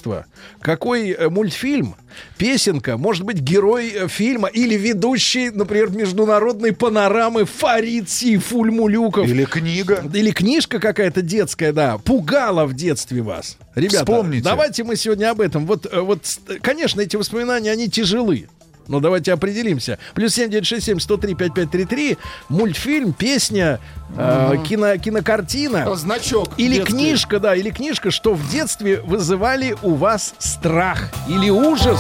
какой 0.62 1.12
э, 1.12 1.30
мультфильм, 1.30 1.96
песенка, 2.38 2.98
может 2.98 3.24
быть, 3.24 3.39
герой 3.39 3.89
э, 3.89 4.08
фильма 4.08 4.48
или 4.48 4.76
ведущий, 4.76 5.50
например, 5.50 5.92
международной 5.92 6.74
панорамы 6.74 7.46
Фарид 7.46 8.10
Сейфульмулюков. 8.10 9.28
Или 9.28 9.46
книга. 9.46 10.04
Или 10.14 10.32
книжка 10.32 10.80
какая-то 10.80 11.22
детская, 11.22 11.74
да, 11.74 11.98
пугала 11.98 12.66
в 12.66 12.74
детстве 12.74 13.22
вас. 13.22 13.58
Ребята, 13.76 14.06
Вспомните. 14.06 14.44
давайте 14.44 14.84
мы 14.84 14.96
сегодня 14.96 15.32
об 15.32 15.42
этом. 15.42 15.66
Вот, 15.66 15.86
э, 15.92 16.00
вот, 16.00 16.22
конечно, 16.62 17.02
эти 17.02 17.16
воспоминания, 17.16 17.72
они 17.72 17.89
тяжелы. 17.89 18.48
Но 18.88 19.00
давайте 19.00 19.34
определимся. 19.34 19.98
Плюс 20.14 20.34
7967 20.34 21.00
103 21.00 21.36
5533. 21.36 22.18
Мультфильм, 22.50 23.14
песня, 23.14 23.80
э, 24.18 24.56
кино, 24.68 24.98
кинокартина. 24.98 25.96
Значок. 25.96 26.50
Или 26.58 26.76
детский. 26.76 26.94
книжка, 26.94 27.40
да, 27.40 27.56
или 27.56 27.70
книжка, 27.70 28.12
что 28.12 28.34
в 28.34 28.50
детстве 28.50 29.02
вызывали 29.02 29.76
у 29.82 29.96
вас 29.96 30.34
страх 30.40 31.10
или 31.28 31.50
ужас. 31.50 32.00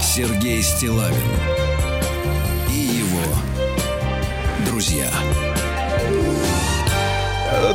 Сергей 0.00 0.62
Стилавин 0.62 1.55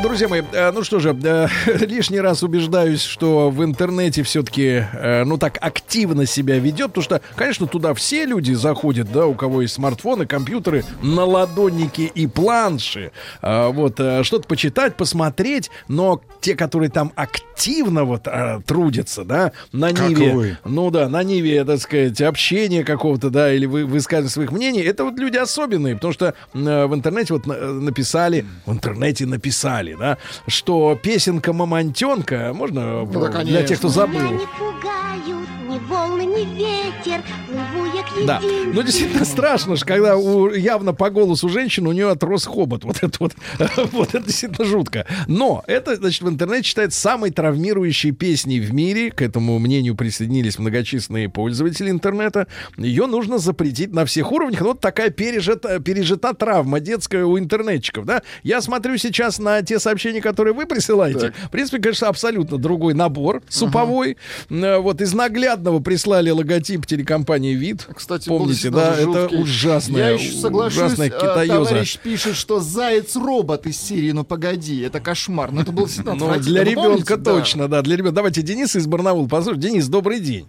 Друзья 0.04 0.28
мои, 0.28 0.42
э, 0.52 0.72
ну 0.72 0.84
что 0.84 1.00
же, 1.00 1.18
э, 1.24 1.48
лишний 1.86 2.20
раз 2.20 2.44
убеждаюсь, 2.44 3.02
что 3.02 3.50
в 3.50 3.64
интернете 3.64 4.24
все-таки, 4.24 4.86
ну 5.26 5.38
так 5.38 5.58
активно 5.62 6.26
себя 6.26 6.60
ведет, 6.60 6.88
потому 6.88 7.04
что, 7.04 7.22
конечно, 7.36 7.68
туда 7.68 7.94
все 7.94 8.26
люди 8.26 8.54
заходят, 8.54 9.12
да, 9.12 9.26
у 9.26 9.34
кого 9.34 9.62
есть 9.64 9.74
смартфоны, 9.76 10.26
компьютеры, 10.26 10.84
на 11.02 11.26
ладонники 11.26 12.02
и 12.14 12.28
планши, 12.28 13.12
вот, 13.42 14.00
э, 14.00 14.24
что-то 14.24 14.48
почитать, 14.48 14.96
посмотреть, 14.96 15.70
но 15.88 16.22
те, 16.42 16.56
которые 16.56 16.90
там 16.90 17.12
активно 17.16 18.04
вот 18.04 18.28
э, 18.28 18.62
трудятся, 18.66 19.24
да, 19.24 19.52
на 19.72 19.94
Как 19.94 20.10
Ниве, 20.10 20.34
вы. 20.34 20.58
ну 20.66 20.90
да, 20.92 21.10
на 21.10 21.24
Ниве, 21.24 21.64
так 21.64 21.80
сказать, 21.80 22.20
общения 22.22 22.84
какого-то, 22.84 23.30
да, 23.30 23.54
или 23.54 23.66
вы, 23.66 23.86
высказывание 23.86 24.30
своих 24.32 24.52
мнений, 24.52 24.82
это 24.82 25.04
вот 25.04 25.18
люди 25.20 25.38
особенные, 25.38 25.96
потому 25.96 26.14
что 26.14 26.34
э, 26.54 26.86
в 26.86 26.94
интернете 26.96 27.34
вот 27.34 27.46
на- 27.46 27.56
написали, 27.74 28.46
в 28.66 28.72
интернете 28.72 29.26
написали, 29.26 29.81
да, 29.82 30.18
что 30.48 30.98
песенка 31.02 31.54
«Мамонтенка», 31.54 32.52
можно 32.54 33.04
Ну 33.06 33.20
да, 33.28 33.44
для 33.44 33.64
тех, 33.64 33.80
кто 33.80 33.88
Меня 33.88 33.96
забыл, 33.96 34.32
не 34.32 34.48
пугают 34.58 35.50
ни 35.72 35.80
волны, 35.80 36.26
ни 36.26 36.46
ветер, 36.56 37.24
плыву 37.48 37.86
я 37.96 38.04
к 38.04 38.26
Да, 38.26 38.42
ну 38.42 38.84
действительно 38.84 39.26
страшно, 39.26 39.76
ж, 39.76 39.84
когда 39.86 40.18
у, 40.18 40.50
явно 40.52 40.94
по 40.94 41.10
голосу 41.10 41.50
женщины 41.50 41.90
у 41.90 41.92
нее 41.92 42.10
отрос 42.10 42.46
хобот. 42.46 42.84
Вот 42.84 42.98
это 43.02 43.18
вот, 43.20 43.34
вот 43.92 44.10
это 44.10 44.26
действительно 44.26 44.68
жутко. 44.68 45.06
Но 45.28 45.64
это, 45.68 45.96
значит, 45.96 46.22
в 46.22 46.30
интернете 46.30 46.64
считается 46.68 47.00
самой 47.00 47.32
травмирующей 47.32 48.12
песней 48.12 48.60
в 48.60 48.74
мире. 48.74 49.12
К 49.12 49.22
этому 49.22 49.58
мнению 49.60 49.96
присоединились 49.96 50.60
многочисленные 50.60 51.30
пользователи 51.30 51.90
интернета. 51.90 52.48
Ее 52.78 53.06
нужно 53.06 53.38
запретить 53.38 53.94
на 53.94 54.06
всех 54.06 54.32
уровнях. 54.32 54.62
Ну, 54.62 54.68
Вот 54.68 54.82
такая 54.82 55.10
пережита, 55.10 55.80
пережита 55.80 56.34
травма 56.34 56.80
детская 56.80 57.24
у 57.24 57.40
интернетчиков, 57.40 58.06
да. 58.06 58.24
Я 58.44 58.62
смотрю 58.62 58.98
сейчас 58.98 59.40
на 59.40 59.62
те 59.62 59.80
сообщения, 59.80 60.22
которые 60.22 60.54
вы 60.54 60.66
присылаете. 60.66 61.34
В 61.46 61.50
принципе, 61.50 61.82
конечно, 61.82 62.08
абсолютно 62.10 62.58
другой 62.58 62.94
набор 62.94 63.42
суповой. 63.48 64.18
Э, 64.50 64.78
Вот 64.78 65.02
из 65.02 65.14
наглядного 65.62 65.80
прислали 65.80 66.30
логотип 66.32 66.86
телекомпании 66.86 67.54
«Вид». 67.54 67.88
Кстати, 67.96 68.28
Помните, 68.30 68.70
да, 68.70 68.94
это 68.96 69.22
жуткий. 69.22 69.42
ужасная, 69.42 70.04
Я 70.04 70.10
еще 70.12 70.32
соглашусь, 70.34 70.78
ужасная 70.78 71.08
э, 71.08 71.10
китаёза. 71.12 71.70
товарищ 71.70 71.98
пишет, 72.00 72.36
что 72.36 72.60
заяц-робот 72.60 73.68
из 73.68 73.80
серии 73.80 74.12
«Ну 74.12 74.24
погоди», 74.24 74.82
это 74.82 75.00
кошмар. 75.00 75.52
Но 75.52 75.62
это 75.62 75.72
был 75.72 75.86
действительно 75.86 76.16
Ну, 76.16 76.40
для 76.40 76.64
ребенка 76.64 77.18
точно, 77.18 77.68
да. 77.68 77.82
для 77.82 77.96
ребенка. 77.96 78.16
Давайте 78.16 78.42
Денис 78.42 78.76
из 78.76 78.88
Барнаула 78.88 79.28
послушаем. 79.28 79.62
Денис, 79.62 79.88
добрый 79.88 80.20
день. 80.20 80.48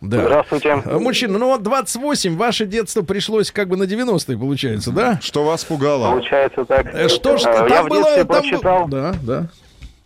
Да. 0.00 0.20
Здравствуйте. 0.22 0.82
А, 0.84 0.98
Мужчина, 0.98 1.38
ну 1.38 1.46
вот 1.46 1.62
28, 1.62 2.36
ваше 2.36 2.66
детство 2.66 3.02
пришлось 3.02 3.50
как 3.50 3.68
бы 3.68 3.76
на 3.76 3.84
90-е, 3.84 4.36
получается, 4.36 4.90
да? 4.90 5.18
Что 5.22 5.44
вас 5.44 5.64
пугало? 5.64 6.10
Получается 6.10 6.64
так. 6.66 6.92
Э, 6.94 7.08
Что 7.08 7.38
ж 7.38 7.42
там 7.42 7.66
Я 7.68 7.82
в 7.82 7.88
было? 7.88 8.02
был- 8.16 8.24
прочитал, 8.26 8.88
Да, 8.88 9.14
да. 9.22 9.48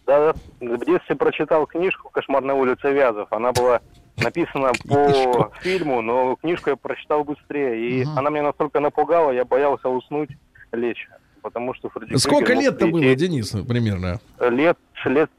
да, 0.06 0.34
в 0.60 0.84
детстве 0.86 1.16
прочитал 1.16 1.66
книжку 1.66 2.10
«Кошмар 2.10 2.42
на 2.44 2.54
улице 2.54 2.92
Вязов». 2.92 3.26
Она 3.32 3.52
была 3.52 3.80
написано 4.22 4.72
по 4.88 5.52
фильму, 5.60 6.02
но 6.02 6.36
книжку 6.36 6.70
я 6.70 6.76
прочитал 6.76 7.24
быстрее. 7.24 7.78
И 8.02 8.04
она 8.16 8.30
меня 8.30 8.44
настолько 8.44 8.80
напугала, 8.80 9.30
я 9.30 9.44
боялся 9.44 9.88
уснуть, 9.88 10.30
лечь. 10.72 11.08
Потому 11.42 11.72
что 11.74 11.88
Фредди 11.90 12.16
Сколько 12.16 12.52
лет-то 12.52 12.86
было, 12.88 13.00
и- 13.02 13.14
Денис, 13.14 13.50
примерно? 13.66 14.20
Лет, 14.40 14.76
лет 15.04 15.30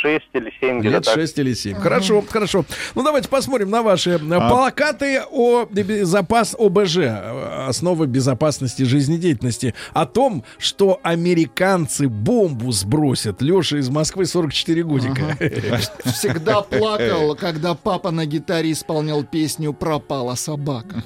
6 0.00 0.24
или 0.32 0.52
7 0.60 0.80
где-то 0.80 0.94
Лет 0.96 1.04
так. 1.04 1.14
6 1.14 1.38
или 1.38 1.54
7. 1.54 1.76
Хорошо, 1.76 2.24
хорошо. 2.28 2.64
Ну, 2.94 3.02
давайте 3.02 3.28
посмотрим 3.28 3.70
на 3.70 3.82
ваши 3.82 4.10
э, 4.10 4.18
А. 4.32 4.48
плакаты 4.50 5.22
о 5.30 5.64
безопас 5.66 6.54
ОБЖ, 6.58 6.96
э, 6.98 7.64
основы 7.68 8.06
безопасности 8.06 8.82
жизнедеятельности. 8.82 9.74
О 9.92 10.06
том, 10.06 10.44
что 10.58 11.00
американцы 11.02 12.08
бомбу 12.08 12.72
сбросят. 12.72 13.42
Леша 13.42 13.78
из 13.78 13.88
Москвы, 13.88 14.26
44 14.26 14.82
годика. 14.82 15.36
Всегда 16.04 16.62
плакал, 16.62 17.34
когда 17.36 17.74
папа 17.74 18.10
на 18.10 18.26
гитаре 18.26 18.72
исполнял 18.72 19.24
песню 19.24 19.72
«Пропала 19.72 20.34
собака». 20.34 21.02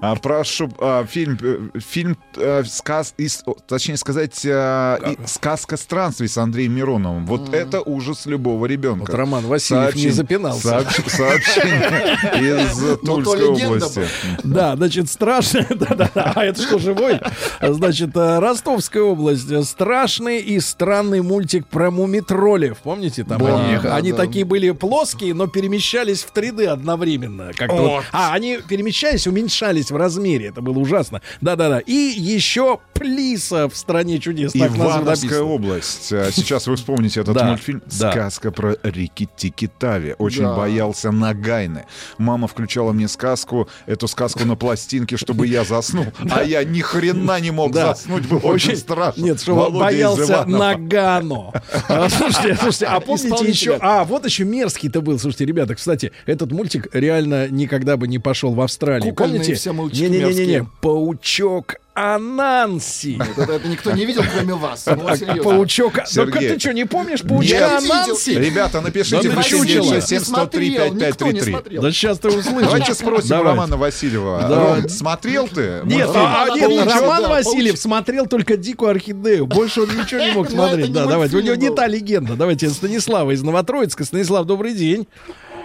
А, 0.00 0.14
прошу, 0.16 0.70
а, 0.78 1.04
фильм, 1.04 1.38
э, 1.42 1.78
фильм 1.78 2.16
э, 2.36 2.64
сказ, 2.64 3.14
о, 3.46 3.54
точнее 3.66 3.96
сказать, 3.96 4.40
э, 4.44 4.98
и- 5.12 5.26
сказка 5.26 5.76
странствий 5.76 6.28
с 6.28 6.38
Андреем 6.38 6.72
Мироновым. 6.74 7.26
Вот 7.26 7.52
это 7.54 7.80
ужас 7.82 8.26
любого 8.26 8.66
ребенка. 8.66 9.00
Вот 9.10 9.14
Роман 9.14 9.46
Васильев 9.46 9.94
не 9.94 10.10
запинался. 10.10 10.68
сообщ- 10.68 11.10
сообщение 11.10 12.62
из 12.64 12.78
Ну, 12.80 12.96
Тульской 13.22 13.44
области. 13.46 14.06
Да, 14.44 14.76
значит, 14.76 15.10
страшно. 15.10 15.66
Да-да-да. 15.70 16.32
А 16.34 16.44
это 16.44 16.62
что, 16.62 16.78
живой? 16.78 17.20
Значит, 17.60 18.10
Ростовская 18.14 19.02
область. 19.02 19.48
Страшный 19.66 20.40
и 20.40 20.60
странный 20.60 21.20
мультик 21.22 21.66
про 21.66 21.90
мумитроллев. 21.90 22.78
Помните? 22.78 23.24
Там 23.24 23.44
они, 23.44 23.74
они 23.88 24.12
такие 24.12 24.44
были 24.44 24.70
плоские, 24.70 25.34
но 25.34 25.46
перемещались 25.46 26.22
в 26.22 26.32
3D 26.32 26.66
одновременно. 26.66 27.50
Как-то 27.56 27.76
вот. 27.76 28.04
А, 28.12 28.32
они 28.32 28.58
перемещались, 28.66 29.26
уменьшались 29.42 29.90
в 29.90 29.96
размере. 29.96 30.46
Это 30.46 30.62
было 30.62 30.78
ужасно. 30.78 31.20
Да-да-да. 31.40 31.80
И 31.80 31.92
еще 31.92 32.78
Плиса 32.94 33.68
в 33.68 33.76
стране 33.76 34.18
чудес. 34.20 34.54
Ивановская 34.54 35.42
область. 35.42 36.12
А 36.12 36.30
Сейчас 36.32 36.66
вы 36.66 36.76
вспомните 36.76 37.20
этот 37.20 37.34
Да, 37.34 37.46
мультфильм 37.46 37.82
да. 37.98 38.12
«Сказка 38.12 38.52
про 38.52 38.74
Рикки-Тики 38.82 39.68
Тави». 39.78 40.14
Очень 40.18 40.42
Да. 40.42 40.54
боялся 40.54 41.10
Нагайны. 41.10 41.86
Мама 42.18 42.46
включала 42.46 42.92
мне 42.92 43.08
сказку, 43.08 43.68
эту 43.86 44.06
сказку 44.06 44.44
на 44.44 44.54
пластинке, 44.54 45.16
чтобы 45.16 45.46
я 45.46 45.64
заснул. 45.64 46.06
А 46.30 46.44
я 46.44 46.62
ни 46.64 46.80
хрена 46.80 47.40
не 47.40 47.50
мог 47.50 47.74
заснуть, 47.74 48.26
было 48.26 48.38
очень 48.38 48.76
страшно. 48.76 49.20
Нет, 49.20 49.40
что 49.40 49.70
боялся. 49.70 50.44
Нагано. 50.46 51.52
А, 51.88 52.08
Слушайте, 52.08 52.56
слушайте, 52.60 52.86
а 52.86 53.00
помните 53.00 53.48
еще... 53.48 53.78
А, 53.80 54.04
вот 54.04 54.24
еще 54.24 54.44
мерзкий-то 54.44 55.00
был. 55.00 55.18
Слушайте, 55.18 55.46
ребята, 55.46 55.74
кстати, 55.74 56.12
этот 56.26 56.52
мультик 56.52 56.86
реально 56.92 57.48
никогда 57.48 57.96
бы 57.96 58.06
не 58.06 58.18
пошел 58.18 58.54
в 58.54 58.60
Австралии. 58.60 59.10
Помните? 59.38 59.54
все 59.54 59.72
мультики 59.72 60.02
Не-не-не-не. 60.02 60.26
мерзкие. 60.28 60.68
Паучок 60.80 61.76
Ананси. 61.94 63.20
Это, 63.36 63.52
это 63.52 63.68
никто 63.68 63.90
не 63.92 64.06
видел, 64.06 64.22
кроме 64.32 64.54
вас. 64.54 64.86
Ну, 64.86 65.06
А. 65.06 65.36
Паучок... 65.42 65.98
Сергей. 66.06 66.48
ты 66.48 66.58
что, 66.58 66.72
не 66.72 66.86
помнишь 66.86 67.20
паучка 67.20 67.54
Нет. 67.54 67.90
Ананси? 67.90 68.30
Ребята, 68.30 68.80
напишите 68.80 69.28
в 69.28 69.34
ты 69.36 69.42
чучело. 69.42 69.84
967 69.84 70.20
103 70.24 70.68
Никто 70.70 70.84
не 70.84 70.90
5533. 71.00 71.52
смотрел. 71.52 71.82
Да 71.82 71.92
сейчас 71.92 72.18
ты 72.18 72.28
услышишь. 72.28 72.62
Давайте 72.62 72.94
спросим. 72.94 73.42
Романа 73.42 73.76
Васильева. 73.76 74.48
Ром, 74.48 74.88
смотрел 74.88 75.48
ты? 75.48 75.80
Нет, 75.84 76.08
а, 76.14 76.44
а, 76.50 76.56
нет, 76.56 76.68
Паучок, 76.70 76.94
Роман 77.02 77.22
да, 77.24 77.28
Васильев 77.28 77.78
смотрел 77.78 78.26
только 78.26 78.56
«Дикую 78.56 78.92
орхидею». 78.92 79.46
Больше 79.46 79.82
он 79.82 79.88
ничего 79.94 80.20
не 80.22 80.32
мог 80.32 80.48
Ну, 80.48 80.54
смотреть. 80.56 80.86
не 80.88 80.92
Да, 80.94 81.04
давайте. 81.04 81.36
У 81.36 81.40
него 81.40 81.56
не 81.56 81.68
та 81.70 81.86
легенда. 81.86 82.36
Давайте 82.36 82.70
Станислава 82.70 83.32
из 83.32 83.42
Новотроицка. 83.42 84.04
Станислав, 84.06 84.46
добрый 84.46 84.72
день. 84.72 85.06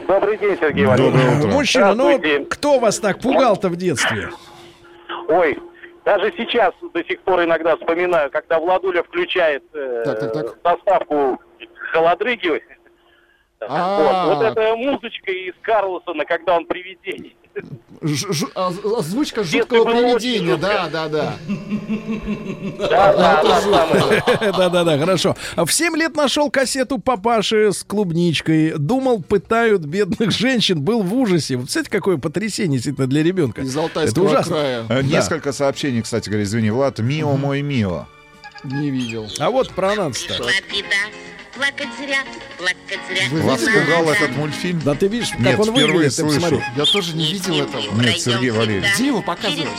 Добрый 0.08 0.38
день, 0.38 0.58
Сергей 0.60 0.86
Доброе 0.86 1.10
Валерьевич. 1.12 1.40
утро. 1.40 1.52
Мужчина, 1.52 1.94
ну 1.94 2.46
кто 2.50 2.80
вас 2.80 3.00
так 3.00 3.20
пугал-то 3.20 3.70
в 3.70 3.76
детстве? 3.76 4.30
Ой, 5.28 5.58
даже 6.06 6.34
сейчас 6.38 6.74
до 6.94 7.04
сих 7.04 7.20
пор 7.22 7.44
иногда 7.44 7.76
вспоминаю, 7.76 8.32
когда 8.32 8.60
Владуля 8.60 9.04
включает 9.04 9.64
э, 9.74 10.04
Так, 10.06 10.20
так, 10.20 10.34
так. 10.34 10.58
заставку 10.64 11.42
холодрыги. 11.92 12.64
А. 13.60 14.28
Вот, 14.30 14.36
вот 14.38 14.46
эта 14.46 14.76
музычка 14.76 15.32
из 15.32 15.54
Карлсона, 15.62 16.24
когда 16.26 16.56
он 16.56 16.66
привидение. 16.66 17.34
Ж- 18.02 18.28
ж- 18.32 18.46
а- 18.56 18.72
Озвучка 19.00 19.44
жуткого 19.44 19.86
привидения, 19.86 20.56
да, 20.58 20.88
да, 20.90 21.08
да. 21.08 21.34
Да, 22.80 23.14
да, 23.14 23.44
да, 23.44 23.62
самое. 23.62 24.24
Да-да-да, 24.58 24.98
хорошо. 25.00 25.36
А 25.56 25.66
В 25.66 25.74
7 25.74 25.96
лет 25.96 26.16
нашел 26.16 26.50
кассету 26.52 27.00
папаши 27.00 27.72
с 27.74 27.84
клубничкой. 27.84 28.74
Думал, 28.78 29.22
пытают 29.22 29.82
бедных 29.86 30.32
женщин. 30.32 30.82
Был 30.82 31.02
в 31.02 31.14
ужасе. 31.14 31.56
Вот, 31.58 31.68
кстати, 31.68 31.90
какое 31.90 32.18
потрясение 32.18 32.78
действительно 32.78 33.08
для 33.08 33.24
ребенка. 33.24 33.62
Из 33.62 33.76
Алтайского 33.76 34.42
края. 34.44 34.86
Э, 34.90 35.02
Да. 35.02 35.02
Несколько 35.02 35.52
сообщений, 35.52 36.02
кстати 36.02 36.30
говоря, 36.30 36.44
извини, 36.44 36.70
Влад. 36.72 37.00
Мио 37.00 37.36
мой 37.36 37.62
Мио. 37.62 38.06
Не 38.64 38.90
видел. 38.90 39.28
А 39.40 39.50
вот 39.50 39.72
про. 39.72 39.90
Пришла 40.10 40.52
беда, 40.72 40.88
плакать 41.58 41.88
зря, 42.00 42.20
плакать 42.58 43.00
зря. 43.10 43.24
Вы 43.32 43.42
Вас 43.42 43.62
пугал 43.62 44.10
этот 44.10 44.36
мультфильм? 44.38 44.82
Да 44.84 44.94
ты 44.96 45.08
видишь, 45.08 45.30
как 45.32 45.40
Нет, 45.40 45.60
он 45.60 45.66
впервые 45.66 45.88
выглядит, 45.88 46.14
слышу. 46.14 46.62
Я 46.76 46.86
тоже 46.86 47.16
не 47.16 47.32
видел 47.32 47.62
этого. 47.62 47.82
Нет, 48.02 48.20
Сергей 48.20 48.52
Валерьевич. 48.52 48.94
Где 48.96 49.08
его 49.08 49.22
показывают? 49.22 49.70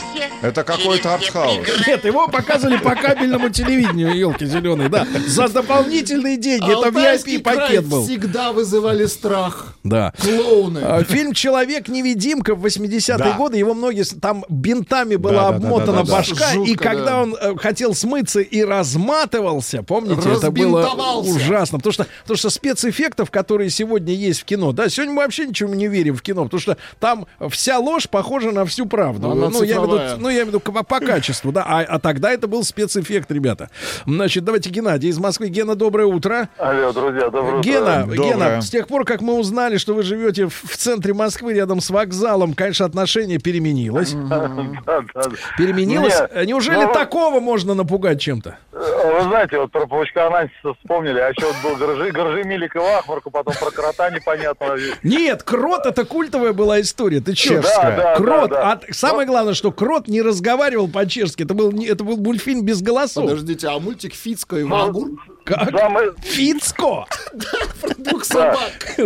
Это 0.41 0.63
какой-то 0.63 1.15
артхаус. 1.15 1.67
Нет, 1.87 2.05
его 2.05 2.27
показывали 2.27 2.77
по 2.77 2.95
кабельному 2.95 3.49
телевидению, 3.49 4.15
елки 4.15 4.45
зеленые, 4.45 4.89
да. 4.89 5.07
За 5.27 5.47
дополнительные 5.47 6.37
деньги. 6.37 6.69
Это 6.69 6.89
VIP-пакет 6.89 7.85
был. 7.85 8.05
всегда 8.05 8.51
вызывали 8.51 9.05
страх. 9.05 9.75
Да. 9.83 10.13
Клоуны. 10.21 10.79
А, 10.79 11.03
Фильм 11.03 11.33
«Человек-невидимка» 11.33 12.55
в 12.55 12.65
80-е 12.65 13.17
Да. 13.17 13.31
годы, 13.33 13.57
его 13.57 13.73
многие... 13.73 14.03
Там 14.19 14.43
бинтами 14.49 15.15
была 15.15 15.49
обмотана 15.49 16.03
башка, 16.03 16.53
и 16.53 16.75
когда 16.75 17.05
да. 17.05 17.21
он 17.21 17.35
э, 17.39 17.55
хотел 17.57 17.93
смыться 17.93 18.39
и 18.39 18.63
разматывался, 18.63 19.83
помните, 19.83 20.29
это 20.29 20.51
было 20.51 20.81
Разбинтовался. 20.81 21.39
Ужасно. 21.69 21.77
Потому 21.77 21.93
что, 21.93 22.05
потому 22.21 22.37
что 22.37 22.49
спецэффектов, 22.49 23.31
которые 23.31 23.69
сегодня 23.69 24.13
есть 24.13 24.41
в 24.41 24.45
кино, 24.45 24.71
да, 24.71 24.89
сегодня 24.89 25.13
мы 25.13 25.23
вообще 25.23 25.47
ничему 25.47 25.73
не 25.73 25.87
верим 25.87 26.15
в 26.15 26.21
кино, 26.21 26.43
потому 26.45 26.59
что 26.59 26.77
там 26.99 27.27
вся 27.49 27.79
ложь 27.79 28.09
похожа 28.09 28.51
на 28.51 28.65
всю 28.65 28.85
правду. 28.85 29.31
Она 29.31 29.49
ну, 29.49 29.63
я 29.63 29.75
имею 29.75 29.81
в 29.81 29.83
виду, 29.85 29.97
цифровая. 29.97 30.15
ну, 30.17 30.29
я 30.29 30.35
имею 30.35 30.45
в 30.45 30.47
виду 30.49 30.59
по, 30.59 30.83
по 30.83 30.99
качеству, 30.99 31.51
да, 31.51 31.63
а, 31.67 31.81
а 31.81 31.99
тогда 31.99 32.31
это 32.31 32.47
был 32.47 32.63
спецэффект, 32.63 33.31
ребята. 33.31 33.69
Значит, 34.05 34.43
давайте 34.43 34.69
Геннадий 34.69 35.09
из 35.09 35.19
Москвы. 35.19 35.47
Гена, 35.49 35.75
доброе 35.75 36.07
утро. 36.07 36.49
Алло, 36.57 36.91
друзья, 36.91 37.29
доброе 37.29 37.61
Гена, 37.61 38.01
Доброе. 38.01 38.17
Гена, 38.17 38.61
с 38.61 38.69
тех 38.69 38.87
пор, 38.87 39.05
как 39.05 39.21
мы 39.21 39.33
узнали, 39.33 39.77
что 39.77 39.93
вы 39.93 40.03
живете 40.03 40.47
в, 40.47 40.53
в 40.53 40.77
центре 40.77 41.13
Москвы, 41.13 41.53
рядом 41.53 41.81
с 41.81 41.89
вокзалом, 41.89 42.53
конечно, 42.53 42.85
отношение 42.85 43.39
переменилось. 43.39 44.11
Переменилось. 45.57 46.21
Э, 46.31 46.45
Неужели 46.45 46.85
ну, 46.85 46.93
такого 46.93 47.39
можно 47.39 47.73
напугать 47.73 48.21
чем-то? 48.21 48.57
Вы 48.71 49.23
знаете, 49.23 49.59
вот 49.59 49.71
про 49.71 49.85
паучка 49.85 50.27
Анансиса 50.27 50.73
вспомнили, 50.79 51.19
а 51.19 51.29
еще 51.29 51.47
вот 51.47 51.55
был 51.63 51.75
Горжи, 51.75 52.11
Горжи 52.11 52.43
Милик 52.43 52.75
и 52.75 52.79
Вахмарку, 52.79 53.31
потом 53.31 53.53
про 53.59 53.71
крота 53.71 54.09
непонятно. 54.09 54.75
Нет, 55.03 55.43
крот 55.43 55.85
это 55.85 56.05
культовая 56.05 56.53
была 56.53 56.81
история. 56.81 57.19
Ты 57.19 57.33
че? 57.33 57.61
Чешская. 57.61 57.95
Да, 57.97 58.03
да, 58.03 58.15
Крот. 58.15 58.49
да, 58.49 58.75
да. 58.75 58.81
А 58.89 58.93
самое 58.93 59.27
главное, 59.27 59.53
что 59.53 59.71
крот 59.71 60.07
не 60.07 60.21
разговаривал 60.21 60.87
по-чешски. 60.87 61.43
Это 61.43 61.53
был, 61.53 61.71
не- 61.71 61.87
это 61.87 62.03
был 62.03 62.17
мультфильм 62.17 62.63
без 62.63 62.81
голосов. 62.81 63.25
Подождите, 63.25 63.67
а 63.67 63.79
мультик 63.79 64.13
Фицко 64.13 64.57
и 64.57 64.63
Вагур? 64.63 65.09
Как? 65.49 65.71
Самое- 65.71 66.11
Фицко. 66.21 67.05
Двух 67.97 68.23
собак. 68.23 68.59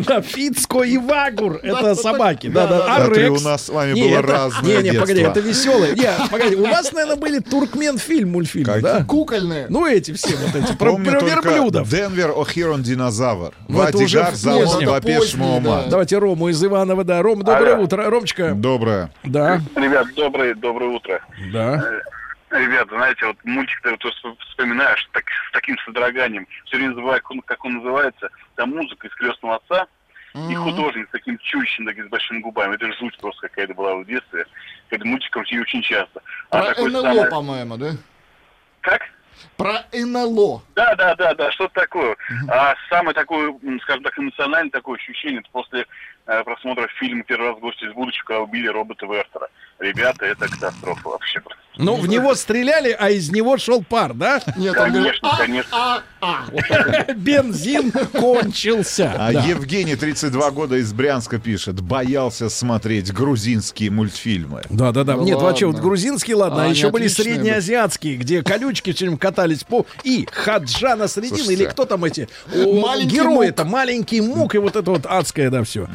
Да, 0.05 0.21
Фицко 0.21 0.81
и 0.83 0.97
Вагур. 0.97 1.59
Это 1.63 1.95
собаки. 1.95 2.47
да, 2.47 2.67
Да, 2.67 2.79
да, 2.79 3.07
да. 3.07 3.27
А 3.27 3.31
у 3.31 3.39
нас 3.39 3.65
с 3.65 3.69
вами 3.69 3.93
было 3.93 4.21
разное 4.21 4.81
Не, 4.81 4.89
не, 4.91 4.99
погоди, 4.99 5.21
это 5.21 5.39
веселое. 5.39 5.93
Не, 5.95 6.09
погоди, 6.29 6.55
у 6.55 6.63
вас, 6.63 6.91
наверное, 6.91 7.15
были 7.15 7.39
туркмен-фильм, 7.39 8.29
мультфильм, 8.31 8.65
Какие? 8.65 8.81
да? 8.83 9.03
Кукольные. 9.05 9.67
Ну, 9.69 9.85
эти 9.87 10.11
все 10.13 10.35
вот 10.35 10.55
эти, 10.55 10.75
про, 10.75 10.97
верблюдов. 10.97 11.87
Денвер 11.89 12.31
О'Хирон 12.31 12.81
Динозавр. 12.81 13.53
Вадигар 13.67 14.33
завод 14.35 15.03
поздний, 15.03 15.39
Мома. 15.41 15.83
да. 15.83 15.89
Давайте 15.89 16.17
Рому 16.17 16.49
из 16.49 16.63
Иванова, 16.63 17.03
да. 17.03 17.21
Ром, 17.21 17.41
доброе 17.43 17.77
утро. 17.77 18.09
Ромочка. 18.09 18.51
Доброе. 18.53 19.11
Да, 19.23 19.61
Ребят, 19.75 20.07
доброе, 20.15 20.55
доброе 20.55 20.89
утро. 20.89 21.21
да. 21.51 21.83
Ребята, 22.53 22.95
знаете, 22.95 23.25
вот 23.25 23.37
мультик-то 23.43 23.91
вот 23.91 24.03
вс- 24.05 24.37
вспоминаешь 24.49 25.07
так, 25.11 25.23
с 25.49 25.51
таким 25.53 25.77
содроганием. 25.79 26.47
Все 26.65 26.77
время 26.77 26.93
забываю, 26.93 27.19
как 27.21 27.31
он, 27.31 27.41
как 27.41 27.65
он 27.65 27.73
называется. 27.77 28.29
Там 28.55 28.69
музыка 28.71 29.07
из 29.07 29.13
крестного 29.15 29.55
отца 29.55 29.87
и 30.51 30.55
художник 30.55 31.07
с 31.07 31.11
таким 31.11 31.37
чущим, 31.39 31.85
таким 31.85 32.05
с 32.07 32.09
большими 32.09 32.39
губами. 32.39 32.75
Это 32.75 32.85
же 32.87 32.97
жуть 32.99 33.17
просто 33.19 33.41
какая-то 33.49 33.73
была 33.73 33.95
в 33.95 34.05
детстве. 34.05 34.45
Это 34.89 35.05
мультик 35.05 35.31
крутили 35.31 35.61
очень 35.61 35.81
часто. 35.81 36.21
А 36.51 36.57
Про 36.59 36.67
такой 36.69 36.91
НЛО, 36.91 37.01
самый- 37.01 37.29
по-моему, 37.29 37.77
да? 37.77 37.91
Как? 38.81 39.01
Про 39.57 39.83
НЛО. 39.91 40.61
Да, 40.75 40.95
да, 40.95 41.15
да, 41.15 41.33
да, 41.33 41.51
что-то 41.51 41.73
такое. 41.81 42.15
А 42.49 42.75
самое 42.89 43.13
такое, 43.15 43.53
скажем 43.81 44.03
так, 44.03 44.17
эмоциональное 44.17 44.71
такое 44.71 44.97
ощущение, 44.97 45.39
это 45.41 45.49
после 45.51 45.85
э, 46.27 46.43
просмотра 46.43 46.87
фильма 46.99 47.23
«Первый 47.23 47.49
раз 47.49 47.59
гости 47.59 47.83
из 47.83 47.93
будущего», 47.93 48.25
когда 48.25 48.41
убили 48.41 48.67
робота 48.67 49.05
Вертера. 49.05 49.49
Ребята, 49.79 50.25
это 50.25 50.47
катастрофа 50.47 51.09
вообще. 51.09 51.41
просто. 51.41 51.61
Ну, 51.77 51.95
в 51.95 52.07
него 52.07 52.35
стреляли, 52.35 52.95
а 52.97 53.09
из 53.09 53.31
него 53.31 53.57
шел 53.57 53.83
пар, 53.83 54.13
да? 54.13 54.41
Нет, 54.55 54.77
он 54.77 54.91
Конечно, 54.93 55.37
конечно. 55.37 55.69
а, 55.71 56.01
а, 56.21 56.45
вот. 56.51 57.15
Бензин 57.15 57.91
кончился. 57.91 59.13
А 59.17 59.33
Да. 59.33 59.43
Евгений, 59.43 59.95
32 59.95 60.51
года, 60.51 60.75
из 60.75 60.93
Брянска 60.93 61.39
пишет. 61.39 61.81
Боялся 61.81 62.49
смотреть 62.49 63.11
грузинские 63.11 63.89
мультфильмы. 63.89 64.61
Да, 64.69 64.91
да, 64.91 65.03
да. 65.03 65.15
Ну 65.15 65.23
Нет, 65.23 65.41
вообще, 65.41 65.65
вот 65.65 65.77
грузинские, 65.77 66.35
ладно, 66.35 66.63
а, 66.63 66.65
А, 66.65 66.69
еще 66.69 66.91
были 66.91 67.07
среднеазиатские, 67.07 68.17
где 68.17 68.43
колючки 68.43 68.93
все 68.93 69.05
время 69.05 69.17
катались 69.17 69.63
по. 69.63 69.85
И 70.03 70.27
Хаджа 70.31 70.95
на 70.95 71.07
Слушайте. 71.07 71.53
или 71.53 71.65
кто 71.65 71.85
там 71.85 72.05
эти? 72.05 72.29
Герои 72.51 73.33
мук. 73.33 73.43
это 73.45 73.65
маленький 73.65 74.21
мук, 74.21 74.55
и 74.55 74.59
вот 74.59 74.75
это 74.75 74.91
вот 74.91 75.05
адское, 75.05 75.49
да, 75.49 75.63
все. 75.63 75.87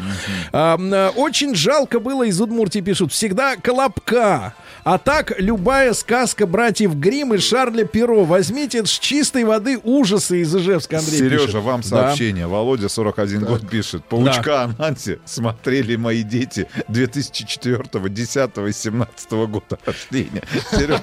очень 0.52 1.54
жалко 1.54 2.00
было, 2.00 2.24
из 2.24 2.40
Удмуртии 2.40 2.80
пишут, 2.80 3.12
всегда 3.12 3.56
колобка. 3.56 4.54
А 4.84 4.98
так, 4.98 5.38
любая 5.38 5.67
сказка 5.92 6.46
братьев 6.46 6.94
Грим 6.94 7.34
и 7.34 7.38
Шарля 7.38 7.84
Перо. 7.84 8.24
Возьмите 8.24 8.84
с 8.86 8.90
чистой 8.98 9.44
воды 9.44 9.78
ужасы 9.82 10.40
из 10.40 10.54
Ижевска, 10.54 10.98
Андрей 10.98 11.18
Сережа, 11.18 11.46
пишет. 11.46 11.62
вам 11.62 11.80
Да. 11.82 11.88
сообщение. 11.88 12.46
Володя, 12.46 12.88
41 12.88 13.44
год, 13.44 13.68
пишет. 13.68 14.02
Паучка 14.04 14.62
Ананти 14.62 15.18
смотрели 15.26 15.96
мои 15.96 16.22
дети 16.22 16.68
2004, 16.88 18.08
10 18.08 18.58
и 18.68 18.72
17 18.72 19.30
года 19.30 19.78
рождения. 19.84 20.42
Сережа, 20.70 21.00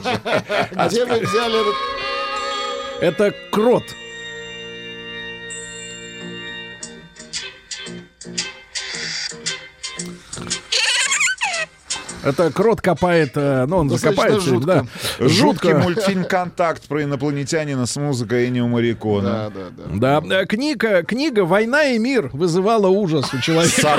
Где 0.87 1.05
вы 1.05 1.19
взяли 1.19 1.61
этот... 1.61 1.75
Это 3.01 3.33
крот. 3.51 3.83
Это 12.25 12.51
крот 12.51 12.81
копает, 12.81 13.33
э, 13.35 13.65
ну 13.67 13.77
он 13.77 13.87
Достаточно 13.87 14.23
закопается, 14.23 14.49
жутко. 14.49 14.87
да. 15.19 15.27
жуткий 15.27 15.73
мультфильм 15.73 16.25
«Контакт» 16.25 16.87
про 16.87 17.03
инопланетянина 17.03 17.85
с 17.85 17.95
музыкой 17.97 18.47
Энио 18.47 18.67
Марикона. 18.67 19.51
Да, 19.53 19.69
да, 19.77 19.93
да. 19.93 20.19
Да, 20.21 20.41
э, 20.41 20.45
книга, 20.47 21.03
книга 21.03 21.45
«Война 21.45 21.83
и 21.85 21.99
мир» 21.99 22.31
вызывала 22.33 22.87
ужас 22.87 23.31
у 23.33 23.39
человека. 23.39 23.95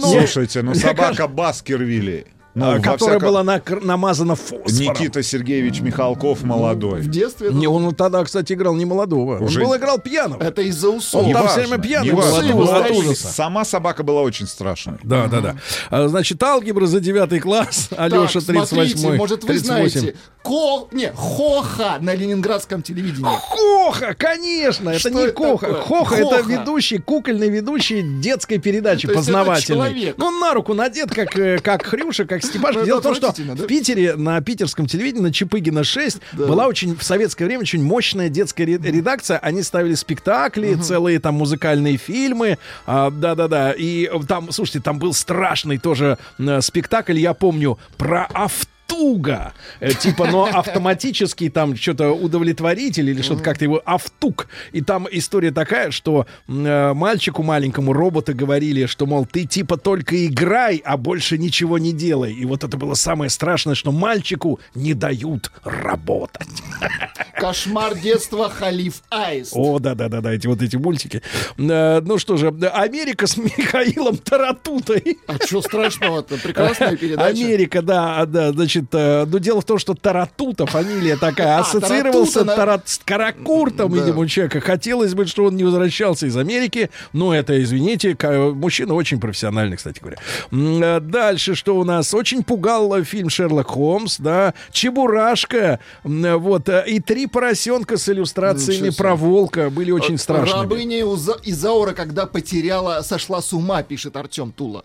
Слушайте, 0.00 0.62
ну 0.62 0.74
собака 0.74 1.28
Баскервилли. 1.28 2.26
Ну, 2.58 2.70
а, 2.72 2.78
которая 2.80 3.18
всяком- 3.18 3.28
была 3.28 3.42
накр- 3.42 3.84
намазана 3.84 4.34
фосфором. 4.34 4.64
Никита 4.66 5.22
Сергеевич 5.22 5.80
Михалков 5.80 6.42
молодой. 6.42 7.00
В 7.02 7.08
детстве... 7.08 7.50
Не, 7.52 7.66
он 7.68 7.94
тогда, 7.94 8.24
кстати, 8.24 8.52
играл 8.52 8.74
не 8.74 8.84
молодого. 8.84 9.38
Уже- 9.42 9.60
Он 9.60 9.66
был 9.68 9.76
играл 9.76 9.98
пьяного. 9.98 10.42
Это 10.42 10.62
из-за 10.62 10.88
усов. 10.90 11.24
Он 11.26 11.32
там 11.32 11.42
Неважно, 11.42 11.50
все 11.50 11.60
время 11.68 11.82
пьяный 11.82 12.12
был 12.12 12.70
от- 12.74 12.90
ужаса. 12.90 13.28
Сама 13.28 13.64
собака 13.64 14.02
была 14.02 14.22
очень 14.22 14.46
страшной. 14.46 14.96
Да, 15.02 15.26
да, 15.26 15.40
да. 15.40 15.56
А, 15.90 16.08
Значит, 16.08 16.42
алгебра 16.42 16.86
за 16.86 17.00
девятый 17.00 17.40
класс. 17.40 17.88
Алеша, 17.96 18.40
Так, 18.40 18.42
смотрите, 18.42 18.74
38 18.94 19.16
может, 19.16 19.42
вы 19.42 19.48
38. 19.48 19.90
знаете, 20.00 20.16
Ко... 20.42 20.88
Не, 20.92 21.12
Хоха 21.14 21.98
на 22.00 22.14
ленинградском 22.14 22.82
телевидении. 22.82 23.28
Хоха, 23.30 24.14
конечно, 24.14 24.90
это 24.90 24.98
Что 24.98 25.10
не 25.10 25.22
это 25.24 25.32
Коха. 25.32 25.66
такое? 25.66 25.82
Хоха, 25.82 26.14
это 26.16 26.36
Хоха. 26.38 26.50
ведущий, 26.50 26.98
кукольный 26.98 27.48
ведущий 27.50 28.02
детской 28.02 28.58
передачи 28.58 29.06
это 29.06 29.22
человек. 29.60 30.16
Ну, 30.18 30.26
он 30.26 30.40
на 30.40 30.54
руку 30.54 30.74
надет, 30.74 31.10
как, 31.10 31.36
э, 31.38 31.58
как 31.58 31.84
Хрюша, 31.84 32.24
как 32.24 32.42
Степашка. 32.48 32.80
Ну, 32.80 32.86
Дело 32.86 33.00
в 33.00 33.02
том, 33.02 33.14
что 33.14 33.32
в 33.32 33.66
Питере 33.66 34.16
на 34.16 34.40
питерском 34.40 34.86
телевидении, 34.86 35.22
на 35.22 35.32
Чапыгина 35.32 35.84
6, 35.84 36.18
была 36.32 36.66
очень, 36.66 36.96
в 36.96 37.02
советское 37.02 37.44
время, 37.46 37.62
очень 37.62 37.82
мощная 37.82 38.28
детская 38.28 38.64
ре- 38.64 38.78
редакция. 38.82 39.38
Они 39.38 39.62
ставили 39.62 39.94
спектакли, 39.94 40.74
целые 40.74 41.20
там 41.20 41.34
музыкальные 41.34 41.96
фильмы. 41.96 42.58
А, 42.86 43.10
Да-да-да. 43.10 43.72
И 43.72 44.10
там, 44.26 44.50
слушайте, 44.52 44.80
там 44.80 44.98
был 44.98 45.12
страшный 45.14 45.78
тоже 45.78 46.18
э, 46.38 46.60
спектакль, 46.60 47.18
я 47.18 47.34
помню, 47.34 47.78
про 47.96 48.24
авто. 48.32 48.68
Туга. 48.88 49.52
Э, 49.78 49.92
типа, 49.92 50.26
но 50.26 50.44
автоматический 50.52 51.50
там 51.50 51.76
что-то 51.76 52.10
удовлетворитель 52.10 53.08
или 53.10 53.22
что-то 53.22 53.42
как-то 53.44 53.64
его 53.64 53.80
автук. 53.84 54.48
И 54.72 54.80
там 54.80 55.06
история 55.10 55.52
такая, 55.52 55.92
что 55.92 56.26
э, 56.48 56.92
мальчику 56.94 57.42
маленькому 57.44 57.92
роботы 57.92 58.32
говорили, 58.32 58.86
что, 58.86 59.06
мол, 59.06 59.26
ты 59.26 59.44
типа 59.44 59.76
только 59.76 60.26
играй, 60.26 60.82
а 60.84 60.96
больше 60.96 61.38
ничего 61.38 61.78
не 61.78 61.92
делай. 61.92 62.32
И 62.32 62.44
вот 62.44 62.64
это 62.64 62.76
было 62.76 62.94
самое 62.94 63.30
страшное, 63.30 63.74
что 63.76 63.92
мальчику 63.92 64.58
не 64.74 64.94
дают 64.94 65.52
работать. 65.62 66.48
Кошмар 67.36 67.94
детства 67.96 68.48
Халиф 68.48 69.02
Аист. 69.10 69.52
О, 69.54 69.78
да-да-да-да, 69.78 70.32
эти 70.32 70.46
вот 70.46 70.62
эти 70.62 70.76
мультики. 70.76 71.22
Э, 71.58 72.00
Ну 72.00 72.18
что 72.18 72.36
же, 72.36 72.48
Америка 72.48 73.26
с 73.26 73.36
Михаилом 73.58 74.16
Таратутой. 74.16 75.18
А 75.26 75.34
что 75.44 75.62
страшного-то? 75.62 76.38
Прекрасная 76.38 76.96
передача. 76.96 77.28
Америка, 77.28 77.82
да, 77.82 78.24
да, 78.26 78.52
значит, 78.52 78.77
э, 78.92 79.24
но 79.26 79.38
дело 79.38 79.60
в 79.60 79.64
том, 79.64 79.78
что 79.78 79.94
Таратута, 79.94 80.66
фамилия 80.66 81.16
такая, 81.16 81.48
А, 81.58 81.60
ассоциировался 81.60 82.44
с 82.84 83.00
Каракуртом, 83.04 83.92
видимо, 83.92 84.20
у 84.20 84.26
человека. 84.26 84.60
Хотелось 84.60 85.14
бы, 85.14 85.26
что 85.26 85.44
он 85.44 85.56
не 85.56 85.64
возвращался 85.64 86.26
из 86.26 86.36
Америки, 86.36 86.90
но 87.12 87.34
это, 87.34 87.60
извините, 87.62 88.16
мужчина 88.54 88.94
очень 88.94 89.20
профессиональный, 89.20 89.76
кстати 89.76 90.00
говоря. 90.00 90.18
Э, 90.52 91.00
Дальше, 91.00 91.54
что 91.54 91.76
у 91.76 91.84
нас? 91.84 92.12
Очень 92.14 92.42
пугал 92.42 92.94
э, 92.96 93.04
фильм 93.04 93.30
«Шерлок 93.30 93.68
Холмс», 93.68 94.18
да, 94.18 94.54
«Чебурашка», 94.72 95.80
вот, 96.04 96.68
и 96.68 97.00
«Три 97.00 97.26
поросенка» 97.26 97.96
с 97.96 98.08
иллюстрациями 98.08 98.90
про 98.90 99.14
волка 99.14 99.70
были 99.70 99.90
очень 99.90 100.18
страшными. 100.18 100.62
Рабыня 100.62 101.00
Изаура, 101.44 101.92
когда 101.92 102.26
потеряла, 102.26 103.02
сошла 103.02 103.40
с 103.40 103.52
ума, 103.52 103.82
пишет 103.82 104.16
Артем 104.16 104.52
Тула. 104.52 104.84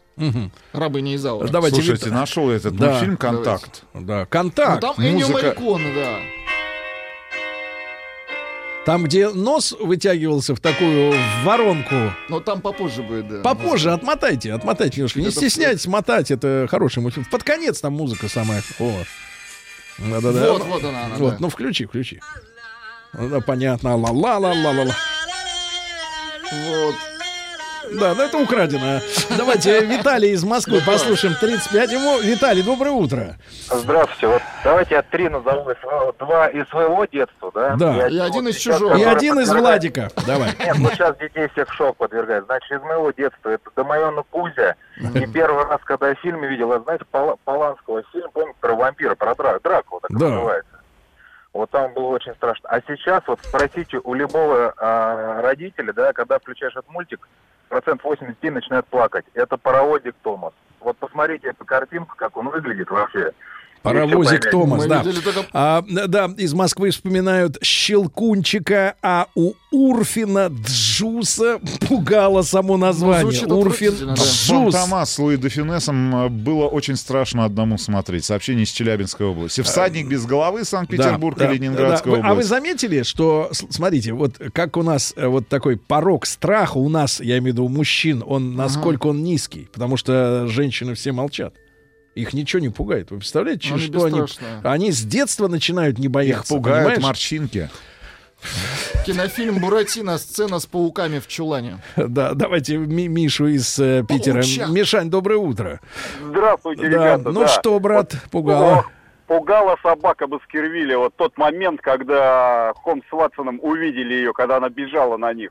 Рабыня 0.73 1.15
Изаура. 1.15 1.47
Давайте, 1.47 1.77
Слушайте, 1.77 2.05
Виктор. 2.05 2.19
нашел 2.19 2.49
этот 2.51 2.75
Да, 2.75 2.89
мультфильм 2.91 3.17
«Контакт». 3.17 3.83
Да, 3.93 4.19
Ну, 4.21 4.27
контакт. 4.29 4.81
там 4.81 4.95
Эннио 4.97 5.27
музыка. 5.27 5.43
Мариконе, 5.47 5.93
да. 5.95 6.19
Там, 8.85 9.05
где 9.05 9.29
нос 9.29 9.73
вытягивался 9.79 10.55
в 10.55 10.59
такую 10.59 11.13
воронку. 11.45 11.95
Но 12.27 12.41
там 12.41 12.59
попозже 12.61 13.01
будет, 13.01 13.29
да. 13.29 13.39
Попозже 13.41 13.91
отмотайте, 13.93 14.51
отмотайте 14.51 14.97
немножко. 14.97 15.19
Не 15.21 15.27
Это 15.27 15.35
стесняйтесь 15.37 15.87
мотать, 15.87 16.31
это 16.31 16.67
хороший 16.69 16.99
мультфильм. 17.01 17.25
Под 17.31 17.43
конец 17.43 17.79
там 17.79 17.93
музыка 17.93 18.27
самая. 18.27 18.61
О. 18.79 18.91
Да-да-да. 19.99 20.51
Вот, 20.53 20.65
вот 20.65 20.83
она, 20.83 21.05
она, 21.05 21.15
Вот, 21.15 21.29
да. 21.31 21.37
ну 21.39 21.49
включи, 21.49 21.85
включи. 21.85 22.19
Ну, 23.13 23.29
да, 23.29 23.39
понятно. 23.39 23.95
Ла-ла-ла-ла-ла-ла. 23.95 24.93
Вот. 26.51 26.95
Да, 27.99 28.13
ну 28.15 28.23
это 28.23 28.37
украдено. 28.37 28.99
Давайте 29.37 29.81
Виталий 29.85 30.31
из 30.31 30.43
Москвы 30.43 30.81
послушаем. 30.85 31.35
35 31.39 31.91
ему. 31.91 32.19
Виталий, 32.19 32.63
доброе 32.63 32.91
утро. 32.91 33.35
Здравствуйте. 33.69 34.27
Вот 34.27 34.41
давайте 34.63 34.95
я 34.95 35.01
три 35.03 35.29
назову 35.29 35.71
два 36.19 36.47
из 36.47 36.67
своего 36.69 37.05
детства, 37.05 37.51
да? 37.53 37.75
Да. 37.75 38.07
И 38.07 38.17
один 38.17 38.47
из 38.47 38.57
чужого. 38.57 38.95
И 38.97 39.03
один 39.03 39.39
из 39.39 39.49
Владика. 39.51 40.09
Давай. 40.25 40.49
Нет, 40.59 40.75
ну 40.79 40.89
сейчас 40.91 41.15
детей 41.17 41.47
всех 41.53 41.71
шок 41.73 41.97
подвергает. 41.97 42.45
Значит, 42.45 42.71
из 42.71 42.81
моего 42.81 43.11
детства 43.11 43.49
это 43.49 43.69
Домайона 43.75 44.23
Кузя. 44.29 44.75
И 45.15 45.25
первый 45.27 45.65
раз, 45.65 45.79
когда 45.83 46.09
я 46.09 46.15
фильм 46.15 46.43
видел, 46.43 46.71
это, 46.71 46.83
знаете, 46.83 47.05
Пола- 47.11 47.37
Поланского 47.45 48.03
фильм, 48.11 48.29
помните, 48.33 48.57
про 48.59 48.73
вампира, 48.75 49.15
про 49.15 49.31
Дра- 49.33 49.59
Дракула, 49.63 50.01
так 50.01 50.17
Да. 50.17 50.29
называется. 50.29 50.69
Вот 51.53 51.69
там 51.69 51.93
было 51.93 52.07
очень 52.07 52.33
страшно. 52.33 52.67
А 52.69 52.81
сейчас 52.81 53.23
вот 53.27 53.39
спросите 53.43 53.99
у 54.03 54.15
любого 54.15 54.73
а, 54.77 55.41
родителя, 55.41 55.93
да, 55.93 56.11
когда 56.11 56.39
включаешь 56.39 56.75
этот 56.75 56.89
мультик, 56.89 57.29
процент 57.69 58.03
80 58.03 58.35
детей 58.35 58.49
начинают 58.49 58.87
плакать. 58.87 59.25
Это 59.35 59.57
паровозик 59.57 60.15
Томас. 60.23 60.53
Вот 60.79 60.97
посмотрите 60.97 61.49
эту 61.49 61.63
картинку, 61.63 62.15
как 62.15 62.35
он 62.35 62.49
выглядит 62.49 62.89
вообще. 62.89 63.31
И 63.83 63.85
Паровозик. 63.85 64.49
Томас, 64.49 64.85
да. 64.85 65.03
только- 65.03 65.45
А, 65.51 65.83
да, 66.07 66.31
из 66.37 66.53
Москвы 66.53 66.91
вспоминают 66.91 67.57
Щелкунчика, 67.61 68.95
а 69.01 69.27
у 69.35 69.53
Урфина 69.71 70.49
Джуса 70.65 71.59
пугало 71.87 72.43
само 72.43 72.77
название. 72.77 73.41
Ну, 73.45 73.59
Урфин 73.59 73.93
да. 74.07 74.13
Джус. 74.13 74.73
Томас 74.73 75.13
с 75.13 75.19
Луи 75.19 75.35
де 75.35 75.49
Фюнесом 75.49 76.15
э, 76.15 76.29
было 76.29 76.67
очень 76.67 76.95
страшно 76.95 77.43
одному 77.43 77.77
смотреть. 77.77 78.23
Сообщение 78.23 78.63
из 78.63 78.69
Челябинской 78.69 79.25
области. 79.27 79.61
Всадник 79.61 80.07
без 80.07 80.25
головы, 80.25 80.63
Санкт-Петербург 80.63 81.37
Да, 81.37 81.45
и 81.45 81.47
да, 81.49 81.53
Ленинградская 81.53 82.13
да. 82.13 82.19
Вы- 82.19 82.23
А 82.23 82.27
вы 82.29 82.31
область. 82.33 82.49
заметили, 82.49 83.03
что, 83.03 83.49
смотрите, 83.51 84.13
вот 84.13 84.35
как 84.53 84.77
у 84.77 84.83
нас 84.83 85.13
э, 85.17 85.27
вот 85.27 85.49
такой 85.49 85.75
порог 85.77 86.25
страха 86.25 86.77
у 86.77 86.87
нас, 86.87 87.19
я 87.19 87.37
имею 87.39 87.43
в 87.43 87.47
виду 87.57 87.65
у 87.65 87.69
мужчин, 87.69 88.23
он 88.25 88.55
насколько 88.55 89.07
он 89.07 89.23
низкий, 89.23 89.67
потому 89.73 89.97
что 89.97 90.47
женщины 90.47 90.93
все 90.93 91.11
молчат. 91.11 91.53
Их 92.15 92.33
ничего 92.33 92.61
не 92.61 92.69
пугает. 92.69 93.11
Вы 93.11 93.17
представляете, 93.17 93.73
Они 93.73 93.81
что 93.87 94.03
они, 94.05 94.21
они 94.63 94.91
с 94.91 95.01
детства 95.03 95.47
начинают 95.47 95.97
не 95.97 96.05
Их 96.05 96.11
бояться. 96.11 96.53
пугают 96.53 96.85
понимаешь? 96.85 97.03
морщинки. 97.03 97.69
Кинофильм 99.05 99.59
«Буратино. 99.59 100.17
Сцена 100.17 100.59
с 100.59 100.65
пауками 100.65 101.19
в 101.19 101.27
чулане». 101.27 101.79
Да, 101.95 102.33
давайте 102.33 102.77
Ми- 102.77 103.07
Мишу 103.07 103.47
из 103.47 103.79
э, 103.79 104.03
Питера. 104.07 104.41
Пауча. 104.41 104.65
Мишань, 104.67 105.09
доброе 105.09 105.37
утро. 105.37 105.79
Здравствуйте, 106.21 106.83
Да, 106.83 106.87
ребята. 106.89 107.31
ну 107.31 107.41
да. 107.41 107.47
что, 107.47 107.79
брат, 107.79 108.13
пугало? 108.31 108.79
Ох, 108.79 108.91
Пугала 109.27 109.77
собака 109.81 110.27
Баскервилля. 110.27 110.97
Вот 110.97 111.15
тот 111.15 111.37
момент, 111.37 111.79
когда 111.81 112.73
Холмс 112.75 113.03
с 113.09 113.11
Ватсоном 113.11 113.59
увидели 113.61 114.13
ее, 114.13 114.33
когда 114.33 114.57
она 114.57 114.69
бежала 114.69 115.15
на 115.17 115.33
них. 115.33 115.49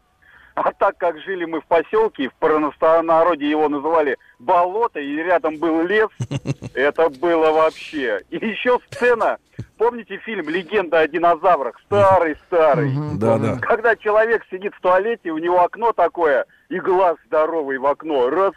А 0.54 0.72
так 0.72 0.98
как 0.98 1.18
жили 1.20 1.44
мы 1.44 1.60
в 1.60 1.66
поселке, 1.66 2.28
в 2.28 2.34
простонародье 2.34 3.48
его 3.48 3.68
называли 3.68 4.18
болото, 4.38 5.00
и 5.00 5.16
рядом 5.16 5.56
был 5.56 5.82
лес, 5.82 6.08
это 6.74 7.08
было 7.08 7.50
вообще. 7.52 8.20
И 8.30 8.36
еще 8.36 8.78
сцена, 8.90 9.38
помните 9.78 10.18
фильм 10.18 10.48
«Легенда 10.48 11.00
о 11.00 11.08
динозаврах»? 11.08 11.80
Старый-старый. 11.86 12.92
Да, 13.14 13.38
да. 13.38 13.58
Когда 13.60 13.96
человек 13.96 14.44
сидит 14.50 14.74
в 14.74 14.80
туалете, 14.80 15.30
у 15.30 15.38
него 15.38 15.62
окно 15.62 15.92
такое, 15.92 16.44
и 16.68 16.78
глаз 16.78 17.16
здоровый 17.26 17.78
в 17.78 17.86
окно, 17.86 18.28
раз, 18.28 18.52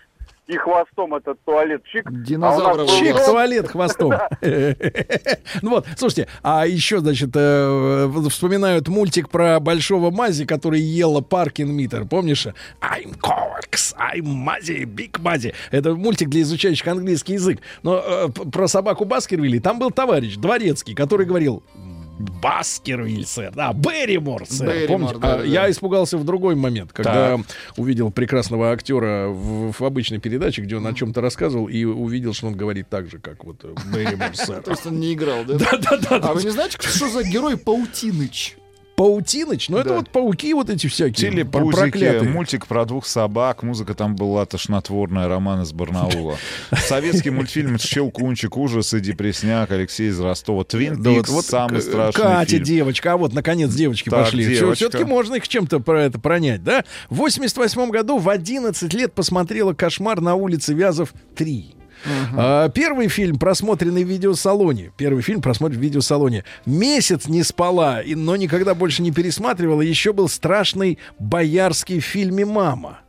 и 0.47 0.57
хвостом 0.57 1.15
этот 1.15 1.39
туалет 1.43 1.83
чик. 1.85 2.09
Динозавра 2.11 2.71
а 2.71 2.73
у 2.73 2.77
нас 2.77 2.91
был 2.91 2.99
Чик, 2.99 3.25
туалет 3.25 3.67
хвостом. 3.67 4.13
Ну 5.61 5.71
вот, 5.71 5.87
слушайте, 5.97 6.27
а 6.43 6.67
еще, 6.67 6.99
значит, 6.99 7.31
э, 7.33 8.11
вспоминают 8.29 8.87
мультик 8.87 9.29
про 9.29 9.59
большого 9.59 10.11
мази, 10.11 10.45
который 10.45 10.79
ела 10.79 11.21
Паркин 11.21 11.71
Митер. 11.71 12.05
Помнишь? 12.05 12.47
I'm 12.81 13.17
Corks, 13.19 13.95
I'm 13.97 14.23
Мази, 14.23 14.83
Big 14.83 15.19
Мази. 15.21 15.53
Это 15.71 15.95
мультик 15.95 16.29
для 16.29 16.41
изучающих 16.41 16.87
английский 16.87 17.33
язык. 17.33 17.59
Но 17.83 18.03
э, 18.05 18.27
про 18.29 18.67
собаку 18.67 19.05
Баскервилли 19.05 19.59
там 19.59 19.79
был 19.79 19.91
товарищ 19.91 20.35
дворецкий, 20.35 20.93
который 20.93 21.25
говорил 21.25 21.63
Баскервиль, 22.19 23.25
сэр. 23.25 23.51
Да, 23.53 23.73
Берримор, 23.73 24.45
сэр. 24.45 24.67
Берримор, 24.67 24.87
Помните? 24.87 25.19
да, 25.19 25.33
А, 25.33 25.37
да, 25.39 25.43
Я 25.43 25.61
да. 25.63 25.71
испугался 25.71 26.17
в 26.17 26.23
другой 26.23 26.55
момент, 26.55 26.93
когда 26.93 27.37
увидел 27.77 28.11
прекрасного 28.11 28.71
актера 28.71 29.27
в, 29.27 29.71
в 29.73 29.81
обычной 29.83 30.19
передаче, 30.19 30.61
где 30.61 30.77
он 30.77 30.87
о 30.87 30.93
чем-то 30.93 31.19
рассказывал, 31.21 31.67
и 31.67 31.83
увидел, 31.83 32.33
что 32.33 32.47
он 32.47 32.55
говорит 32.55 32.89
так 32.89 33.09
же, 33.09 33.19
как 33.19 33.43
вот 33.43 33.57
э, 33.63 33.73
Берримор, 33.93 34.35
сэр. 34.35 34.61
То 34.61 34.71
есть 34.71 34.85
он 34.85 34.99
не 34.99 35.13
играл, 35.13 35.43
да? 35.45 35.57
Да-да-да. 35.59 36.17
А 36.29 36.33
вы 36.33 36.43
не 36.43 36.49
знаете, 36.49 36.77
что 36.79 37.09
за 37.09 37.23
герой 37.23 37.57
Паутиныч? 37.57 38.55
Паутиныч? 38.95 39.69
Ну, 39.69 39.77
это 39.77 39.89
Да. 39.89 39.95
вот 39.97 40.09
пауки 40.09 40.53
вот 40.53 40.69
эти 40.69 40.87
всякие. 40.87 41.31
Телепузики, 41.31 41.75
проклятые. 41.75 42.31
мультик 42.31 42.65
про 42.65 42.85
двух 42.85 43.05
собак, 43.05 43.61
музыка 43.63 43.93
там 43.93 44.15
была 44.15 44.45
тошнотворная, 44.45 45.27
роман 45.27 45.61
из 45.63 45.73
Барнаула. 45.73 46.37
Советский 46.87 47.29
мультфильм 47.29 47.77
«Щелкунчик», 47.77 48.55
ужасы, 48.57 48.99
депресняк, 49.01 49.69
Алексей 49.71 50.09
из 50.09 50.19
Ростова. 50.19 50.63
Твин 50.63 51.01
Да 51.01 51.09
вот, 51.09 51.17
Пикс, 51.17 51.29
вот 51.29 51.45
самый 51.45 51.81
страшный 51.81 52.23
Катя, 52.23 52.51
фильм. 52.51 52.63
девочка, 52.63 53.13
а 53.13 53.17
вот, 53.17 53.33
наконец, 53.33 53.73
девочки 53.73 54.09
Так, 54.09 54.25
пошли. 54.25 54.45
девочка. 54.45 54.75
Все-таки 54.75 55.03
можно 55.03 55.35
их 55.35 55.47
чем-то 55.47 55.79
про 55.81 56.03
это 56.03 56.17
пронять, 56.19 56.63
да? 56.63 56.85
В 57.09 57.15
88 57.17 57.89
году 57.89 58.17
в 58.17 58.29
11 58.29 58.93
лет 58.93 59.13
посмотрела 59.13 59.73
«Кошмар 59.73 60.21
на 60.21 60.35
улице 60.35 60.73
Вязов 60.73 61.13
3». 61.35 61.74
А, 62.37 62.69
Первый 62.69 63.07
фильм, 63.07 63.37
просмотренный 63.39 64.03
в 64.03 64.07
видеосалоне. 64.07 64.91
Первый 64.97 65.21
фильм, 65.23 65.41
просмотренный 65.41 65.81
в 65.81 65.83
видеосалоне. 65.83 66.43
Месяц 66.65 67.27
не 67.27 67.43
спала, 67.43 68.01
и- 68.01 68.15
но 68.15 68.35
никогда 68.35 68.75
больше 68.75 69.01
не 69.01 69.11
пересматривала. 69.11 69.81
Еще 69.81 70.13
был 70.13 70.27
страшный 70.29 70.99
боярский 71.19 71.99
в 71.99 72.05
фильме 72.05 72.45
«Мама». 72.45 72.99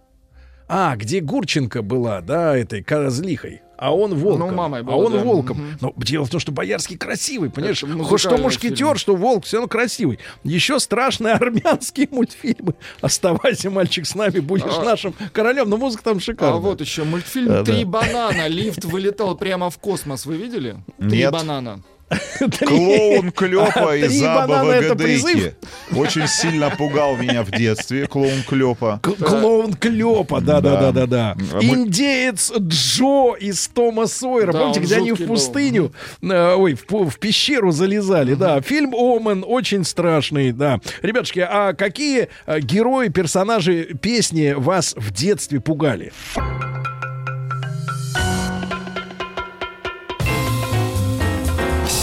А, 0.68 0.96
где 0.96 1.20
Гурченко 1.20 1.82
была, 1.82 2.20
да, 2.20 2.56
этой 2.56 2.82
козлихой. 2.82 3.62
А 3.78 3.94
он 3.94 4.14
волком. 4.14 4.48
Ну, 4.48 4.54
мамой 4.54 4.80
а 4.80 4.82
была, 4.84 4.96
он 4.96 5.12
да. 5.12 5.18
волком. 5.18 5.58
Мгм. 5.58 5.78
Но 5.80 5.92
дело 5.96 6.24
в 6.24 6.30
том, 6.30 6.40
что 6.40 6.52
Боярский 6.52 6.96
красивый, 6.96 7.50
понимаешь? 7.50 7.84
Хоть 8.04 8.20
что 8.20 8.36
мушкетер, 8.38 8.76
фильм. 8.76 8.96
что 8.96 9.16
волк, 9.16 9.44
все 9.44 9.58
равно 9.58 9.68
красивый. 9.68 10.18
Еще 10.44 10.80
страшные 10.80 11.34
армянские 11.34 12.08
мультфильмы. 12.10 12.74
Оставайся, 13.00 13.70
мальчик, 13.70 14.06
с 14.06 14.14
нами, 14.14 14.40
будешь 14.40 14.64
А- 14.64 14.84
нашим 14.84 15.14
королем. 15.32 15.68
Но 15.68 15.76
музыка 15.76 16.04
там 16.04 16.20
шикарная. 16.20 16.56
А 16.56 16.60
вот 16.60 16.80
еще 16.80 17.04
мультфильм 17.04 17.48
да. 17.48 17.64
«Три 17.64 17.84
банана». 17.84 18.48
Лифт 18.48 18.84
вылетал 18.84 19.36
прямо 19.36 19.70
в 19.70 19.78
космос. 19.78 20.26
Вы 20.26 20.36
видели? 20.36 20.76
«Три 20.98 21.18
Нет. 21.18 21.32
банана». 21.32 21.82
Клоун 22.60 23.32
Клёпа 23.32 23.96
из 23.96 24.22
Аба? 24.22 24.62
Очень 25.94 26.26
сильно 26.28 26.70
пугал 26.70 27.16
меня 27.16 27.42
в 27.42 27.50
детстве, 27.50 28.06
клоун 28.06 28.42
Клёпа. 28.46 29.00
Клоун 29.02 29.74
Клёпа, 29.74 30.40
да, 30.40 30.60
да, 30.60 30.76
да, 30.76 30.92
да, 30.92 31.06
да. 31.06 31.36
А 31.52 31.62
Индеец 31.62 32.52
Джо 32.58 33.34
из 33.34 33.66
Тома 33.68 34.06
Сойера. 34.06 34.52
Помните, 34.52 34.80
где 34.80 34.96
они 34.96 35.12
в 35.12 35.26
пустыню, 35.26 35.92
э, 36.22 36.54
ой, 36.54 36.78
в 36.88 37.18
пещеру 37.18 37.72
залезали, 37.72 38.34
да. 38.34 38.60
Фильм 38.60 38.94
Омен 38.94 39.44
очень 39.46 39.84
страшный, 39.84 40.52
да. 40.52 40.80
Ребятушки, 41.02 41.40
а 41.40 41.72
какие 41.72 42.28
э, 42.46 42.60
герои, 42.60 43.08
персонажи 43.08 43.96
песни 44.00 44.54
вас 44.56 44.94
в 44.96 45.12
детстве 45.12 45.60
пугали? 45.60 46.12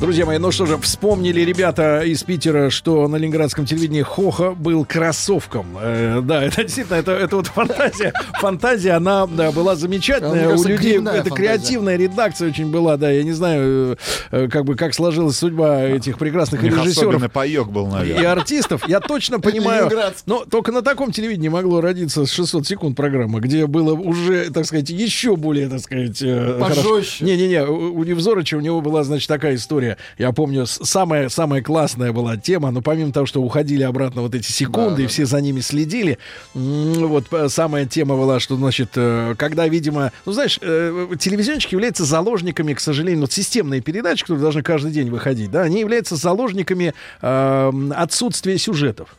Друзья 0.00 0.24
мои, 0.26 0.38
ну 0.38 0.52
что 0.52 0.64
же, 0.64 0.78
вспомнили 0.78 1.40
ребята 1.40 2.02
из 2.02 2.22
Питера, 2.22 2.70
что 2.70 3.08
на 3.08 3.16
ленинградском 3.16 3.66
телевидении 3.66 4.02
Хоха 4.02 4.52
был 4.52 4.84
кроссовком. 4.84 5.66
Э, 5.80 6.20
да, 6.22 6.44
это 6.46 6.62
действительно, 6.62 6.94
это, 6.96 7.10
это 7.12 7.34
вот 7.36 7.48
фантазия. 7.48 8.12
Фантазия, 8.40 8.92
она 8.92 9.26
да, 9.26 9.50
была 9.50 9.74
замечательная. 9.74 10.46
У 10.46 10.50
кажется, 10.50 10.68
людей 10.68 10.92
грибная 10.92 11.14
это 11.14 11.30
фантазия. 11.30 11.48
креативная 11.48 11.96
редакция 11.96 12.48
очень 12.48 12.70
была, 12.70 12.96
да. 12.96 13.10
Я 13.10 13.24
не 13.24 13.32
знаю, 13.32 13.98
э, 14.30 14.48
как 14.48 14.64
бы 14.66 14.76
как 14.76 14.94
сложилась 14.94 15.36
судьба 15.36 15.82
этих 15.82 16.16
прекрасных 16.16 16.62
У 16.62 16.66
режиссеров 16.66 17.32
паёк 17.32 17.72
был, 17.72 17.88
и 17.88 17.90
наверное. 17.90 18.32
артистов. 18.32 18.88
Я 18.88 19.00
точно 19.00 19.40
понимаю. 19.40 19.90
Но 20.26 20.44
только 20.44 20.70
на 20.70 20.82
таком 20.82 21.10
телевидении 21.10 21.48
могло 21.48 21.80
родиться 21.80 22.24
600 22.24 22.64
секунд 22.68 22.96
программа, 22.96 23.40
где 23.40 23.66
было 23.66 23.94
уже, 23.94 24.50
так 24.50 24.64
сказать, 24.64 24.90
еще 24.90 25.34
более, 25.34 25.68
так 25.68 25.80
сказать... 25.80 26.22
э, 26.22 26.56
Пожестче. 26.60 27.24
Не-не-не, 27.24 27.64
у, 27.64 27.98
у 27.98 28.04
Невзорыча 28.04 28.54
у 28.54 28.60
него 28.60 28.80
была, 28.80 29.02
значит, 29.02 29.26
такая 29.26 29.56
история. 29.56 29.87
Я 30.18 30.32
помню, 30.32 30.66
самая, 30.66 31.28
самая 31.28 31.62
классная 31.62 32.12
была 32.12 32.36
тема, 32.36 32.70
но 32.70 32.82
помимо 32.82 33.12
того, 33.12 33.26
что 33.26 33.42
уходили 33.42 33.82
обратно 33.82 34.22
вот 34.22 34.34
эти 34.34 34.50
секунды, 34.50 34.96
Да, 34.96 35.02
и 35.02 35.06
да, 35.06 35.08
все 35.08 35.26
за 35.26 35.40
ними 35.40 35.60
следили, 35.60 36.18
вот 36.54 37.26
э, 37.32 37.48
самая 37.48 37.86
тема 37.86 38.16
была, 38.16 38.40
что, 38.40 38.56
значит, 38.56 38.90
э, 38.96 39.34
когда, 39.36 39.66
видимо, 39.68 40.12
ну, 40.26 40.32
знаешь, 40.32 40.58
э, 40.60 41.08
телевизионщики 41.18 41.74
являются 41.74 42.04
заложниками, 42.04 42.74
к 42.74 42.80
сожалению, 42.80 43.22
вот 43.22 43.32
системные 43.32 43.80
передачи, 43.80 44.22
которые 44.22 44.42
должны 44.42 44.62
каждый 44.62 44.90
день 44.92 45.10
выходить, 45.10 45.50
да, 45.50 45.62
они 45.62 45.80
являются 45.80 46.16
заложниками 46.16 46.94
э, 47.22 47.72
отсутствия 47.94 48.58
сюжетов. 48.58 49.16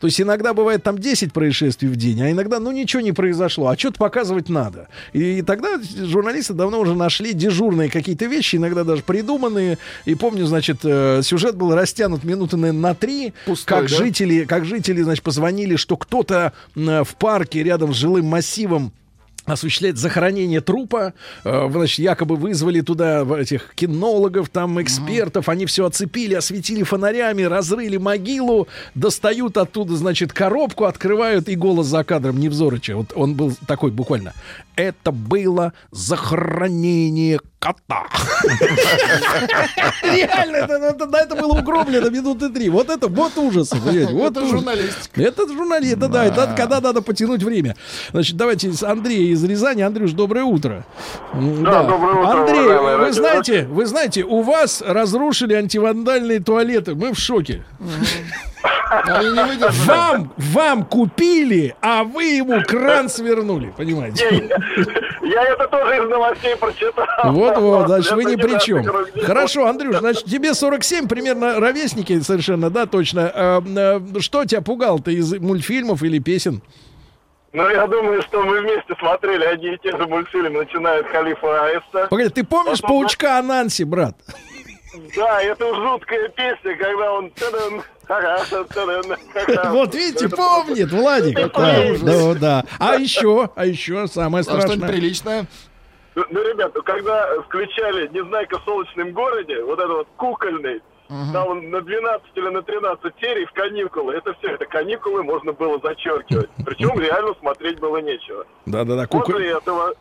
То 0.00 0.06
есть 0.06 0.20
иногда 0.20 0.54
бывает 0.54 0.82
там 0.82 0.98
10 0.98 1.32
происшествий 1.32 1.88
в 1.88 1.96
день, 1.96 2.22
а 2.22 2.30
иногда, 2.30 2.58
ну, 2.58 2.72
ничего 2.72 3.02
не 3.02 3.12
произошло, 3.12 3.68
а 3.68 3.76
что-то 3.76 3.98
показывать 3.98 4.48
надо. 4.48 4.88
И, 5.12 5.42
тогда 5.42 5.78
журналисты 6.02 6.54
давно 6.54 6.80
уже 6.80 6.94
нашли 6.94 7.34
дежурные 7.34 7.90
какие-то 7.90 8.24
вещи, 8.24 8.56
иногда 8.56 8.82
даже 8.84 9.02
придуманные. 9.02 9.78
И 10.04 10.14
помню, 10.14 10.46
значит, 10.46 10.78
э, 10.84 11.20
сюжет 11.22 11.56
был 11.56 11.74
растянут 11.74 12.24
минуты, 12.24 12.56
наверное, 12.56 12.80
на 12.80 12.94
три. 12.94 13.32
Пустой, 13.46 13.80
как 13.80 13.90
да? 13.90 13.96
жители, 13.96 14.44
как 14.44 14.64
жители, 14.64 15.02
значит, 15.02 15.22
позвонили, 15.22 15.76
что 15.76 15.96
кто-то 15.96 16.52
м, 16.76 17.04
в 17.04 17.14
парке 17.16 17.62
рядом 17.62 17.94
с 17.94 17.96
жилым 17.96 18.26
массивом 18.26 18.92
осуществляет 19.44 19.98
захоронение 19.98 20.60
трупа. 20.60 21.14
Э, 21.44 21.68
Значит, 21.72 21.98
якобы 21.98 22.36
вызвали 22.36 22.80
туда 22.80 23.26
этих 23.38 23.74
кинологов, 23.74 24.48
там, 24.48 24.80
экспертов. 24.80 25.48
Они 25.48 25.66
все 25.66 25.86
оцепили, 25.86 26.34
осветили 26.34 26.82
фонарями, 26.82 27.42
разрыли 27.42 27.96
могилу, 27.96 28.68
достают 28.94 29.56
оттуда, 29.56 29.96
значит, 29.96 30.32
коробку, 30.32 30.84
открывают, 30.84 31.48
и 31.48 31.56
голос 31.56 31.86
за 31.86 32.04
кадром 32.04 32.38
Невзорыча. 32.38 32.96
Вот 32.96 33.12
он 33.16 33.34
был 33.34 33.52
такой 33.66 33.90
буквально. 33.90 34.32
Это 34.76 35.12
было 35.12 35.72
захоронение 35.90 37.38
кота. 37.58 38.06
Реально, 40.02 40.56
это, 40.56 40.74
это- 40.74 41.06
да, 41.06 41.20
это 41.20 41.36
было 41.36 41.58
угроблено 41.58 42.10
минуты 42.10 42.48
три. 42.48 42.68
Вот 42.70 42.88
это, 42.90 43.08
вот 43.08 43.32
понимаете, 43.34 44.12
вот 44.14 44.30
Это 44.32 44.40
ужас. 44.40 44.50
журналистика. 44.50 45.22
Это 45.22 45.46
журналист, 45.48 45.96
это 45.96 46.08
да, 46.08 46.24
это 46.24 46.54
когда 46.56 46.80
надо 46.80 47.02
потянуть 47.02 47.42
время. 47.42 47.76
Значит, 48.12 48.36
давайте 48.36 48.72
с 48.72 48.82
Андрея 48.82 49.32
из 49.32 49.44
Рязани. 49.44 49.82
Андрюш, 49.82 50.12
доброе 50.12 50.44
утро. 50.44 50.84
Да, 51.34 51.82
доброе 51.84 52.14
утро, 52.14 52.40
Андрей, 52.40 52.96
вы 53.06 53.12
знаете, 53.12 53.66
вы 53.66 53.86
знаете, 53.86 54.24
у 54.24 54.42
вас 54.42 54.82
разрушили 54.84 55.54
антивандальные 55.54 56.40
туалеты. 56.40 56.94
Мы 56.94 57.12
в 57.12 57.18
шоке. 57.18 57.64
Вам, 59.86 60.32
вам 60.36 60.84
купили, 60.84 61.74
а 61.80 62.04
вы 62.04 62.24
ему 62.24 62.62
кран 62.62 63.08
свернули, 63.08 63.72
понимаете? 63.76 64.48
Я 65.22 65.44
это 65.44 65.66
тоже 65.68 65.96
из 66.04 66.08
новостей 66.10 66.56
прочитал. 66.56 67.06
Вот-вот, 67.32 67.86
значит, 67.86 68.12
вы 68.12 68.24
ни 68.24 68.36
при 68.36 68.58
чем. 68.60 68.84
Хорошо, 69.24 69.66
Андрюш, 69.66 69.96
значит, 69.96 70.24
тебе 70.24 70.54
47, 70.54 71.08
примерно 71.08 71.58
ровесники 71.60 72.20
совершенно, 72.20 72.70
да, 72.70 72.86
точно. 72.86 73.30
Э, 73.34 73.60
э, 73.64 74.20
Что 74.20 74.44
тебя 74.44 74.60
пугало-то 74.60 75.10
из 75.10 75.32
мультфильмов 75.38 76.02
или 76.02 76.18
песен? 76.18 76.60
Ну, 77.52 77.68
я 77.68 77.86
думаю, 77.86 78.22
что 78.22 78.42
мы 78.42 78.60
вместе 78.60 78.94
смотрели 78.98 79.44
одни 79.44 79.74
и 79.74 79.78
те 79.78 79.90
же 79.96 80.06
мультфильмы, 80.06 80.60
начиная 80.64 81.00
от 81.00 81.06
Халифа 81.08 81.66
Аиста. 81.66 82.06
Погоди, 82.08 82.30
ты 82.30 82.44
помнишь 82.44 82.80
Потом- 82.80 83.00
паучка 83.00 83.38
Ананси, 83.38 83.82
брат? 83.84 84.16
Да, 85.16 85.40
это 85.42 85.74
жуткая 85.74 86.28
песня, 86.30 86.76
когда 86.76 87.12
он... 87.12 87.32
Вот 89.70 89.94
видите, 89.94 90.28
помнит, 90.28 90.90
Владик. 90.90 91.38
Да, 92.02 92.34
да. 92.34 92.64
А 92.78 92.94
еще, 92.96 93.48
а 93.54 93.66
еще 93.66 94.06
самое 94.06 94.42
что-нибудь 94.44 94.66
страшное. 94.66 94.88
приличное? 94.88 95.46
Ну, 96.14 96.24
ну, 96.30 96.42
ребят, 96.42 96.72
ну, 96.74 96.82
когда 96.82 97.40
включали 97.42 98.06
«Незнайка 98.08 98.58
в 98.58 98.64
солнечном 98.64 99.12
городе», 99.12 99.62
вот 99.64 99.78
это 99.78 99.88
вот 99.88 100.08
кукольный, 100.18 100.82
там 101.32 101.48
он 101.48 101.70
на 101.70 101.80
12 101.80 102.26
или 102.34 102.48
на 102.48 102.62
13 102.62 103.14
серий 103.20 103.46
в 103.46 103.52
каникулы, 103.52 104.14
это 104.14 104.34
все, 104.34 104.48
это 104.48 104.64
каникулы 104.66 105.22
можно 105.22 105.52
было 105.52 105.78
зачеркивать. 105.82 106.50
Причем 106.66 106.98
реально 107.00 107.34
смотреть 107.40 107.78
было 107.80 107.98
нечего. 107.98 108.44
Да-да-да, 108.66 109.06
куколь- 109.06 109.32
После 109.34 109.50
этого 109.52 109.94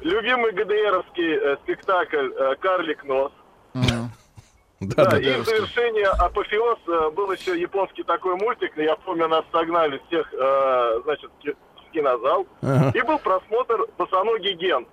любимый 0.00 0.52
ГДРовский 0.52 1.34
э, 1.36 1.56
спектакль 1.62 2.30
э, 2.36 2.54
«Карлик 2.60 3.04
нос». 3.04 3.32
Да, 4.80 5.04
Да, 5.04 5.10
да, 5.12 5.18
и 5.18 5.40
в 5.40 5.44
завершение 5.44 6.08
апофеоз 6.08 6.78
э, 6.88 7.10
был 7.10 7.30
еще 7.32 7.58
японский 7.58 8.02
такой 8.02 8.34
мультик, 8.36 8.76
я 8.76 8.96
помню, 8.96 9.28
нас 9.28 9.44
согнали 9.52 10.00
всех, 10.08 10.32
э, 10.34 11.00
значит, 11.04 11.30
в 11.30 11.42
ки- 11.42 11.56
в 11.88 11.90
кинозал, 11.92 12.46
Ага. 12.60 12.90
и 12.94 13.02
был 13.02 13.18
просмотр 13.18 13.86
«Босоногий 13.96 14.54
ген». 14.54 14.86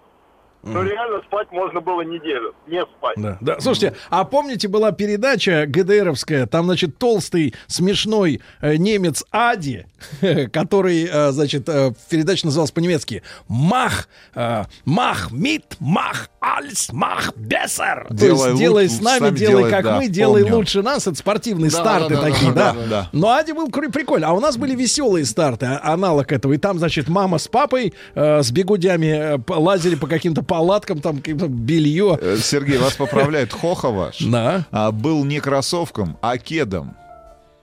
Ну, 0.63 0.83
реально 0.83 1.21
спать 1.27 1.51
можно 1.51 1.81
было 1.81 2.01
неделю, 2.01 2.53
не 2.67 2.81
спать. 2.85 3.15
Да, 3.17 3.38
да. 3.41 3.59
Слушайте, 3.59 3.95
а 4.09 4.23
помните, 4.25 4.67
была 4.67 4.91
передача 4.91 5.65
ГДРовская, 5.67 6.45
там, 6.45 6.65
значит, 6.65 6.97
толстый, 6.97 7.55
смешной 7.67 8.41
э, 8.61 8.75
немец 8.75 9.23
Ади, 9.31 9.85
который, 10.53 11.09
э, 11.11 11.31
значит, 11.31 11.67
э, 11.67 11.93
передача 12.09 12.45
называлась 12.45 12.71
по-немецки 12.71 13.23
«Мах, 13.47 14.07
э, 14.35 14.63
мах, 14.85 15.31
мит, 15.31 15.65
мах, 15.79 16.29
альс, 16.39 16.91
мах, 16.91 17.33
бессер». 17.35 18.07
То 18.09 18.13
Делай 18.13 18.49
есть 18.49 18.59
делай 18.59 18.83
лучше, 18.83 18.95
с 18.95 19.01
нами, 19.01 19.35
делай 19.35 19.51
делай, 19.57 19.71
как 19.71 19.83
да, 19.83 19.95
мы, 19.97 20.07
делай 20.07 20.41
помню. 20.43 20.57
лучше 20.57 20.81
нас. 20.81 21.07
Это 21.07 21.15
спортивные 21.17 21.71
Да, 21.71 21.77
старты 21.79 22.15
да, 22.15 22.21
да, 22.21 22.29
такие, 22.29 22.51
да, 22.51 22.73
да. 22.73 22.79
да, 22.81 22.88
да. 22.89 23.09
Но 23.13 23.31
Ади 23.31 23.51
был 23.53 23.69
прикольно. 23.69 24.27
А 24.27 24.33
у 24.33 24.39
нас 24.39 24.57
были 24.57 24.75
веселые 24.75 25.25
старты, 25.25 25.65
а- 25.65 25.93
аналог 25.93 26.31
этого. 26.31 26.53
И 26.53 26.57
там, 26.57 26.77
значит, 26.77 27.07
мама 27.09 27.38
с 27.38 27.47
папой 27.47 27.93
э, 28.15 28.43
с 28.43 28.51
бегудями 28.51 29.35
э, 29.38 29.39
лазили 29.47 29.95
по 29.95 30.07
каким-то 30.07 30.43
палаткам, 30.51 30.99
там 30.99 31.17
каким-то 31.19 31.47
белье. 31.47 32.19
Э, 32.21 32.35
Сергей, 32.37 32.77
вас 32.77 32.95
поправляет 32.95 33.53
Хохова. 33.53 34.11
Да. 34.19 34.65
А, 34.71 34.91
был 34.91 35.23
не 35.23 35.39
кроссовком, 35.39 36.17
а 36.21 36.37
кедом. 36.37 36.93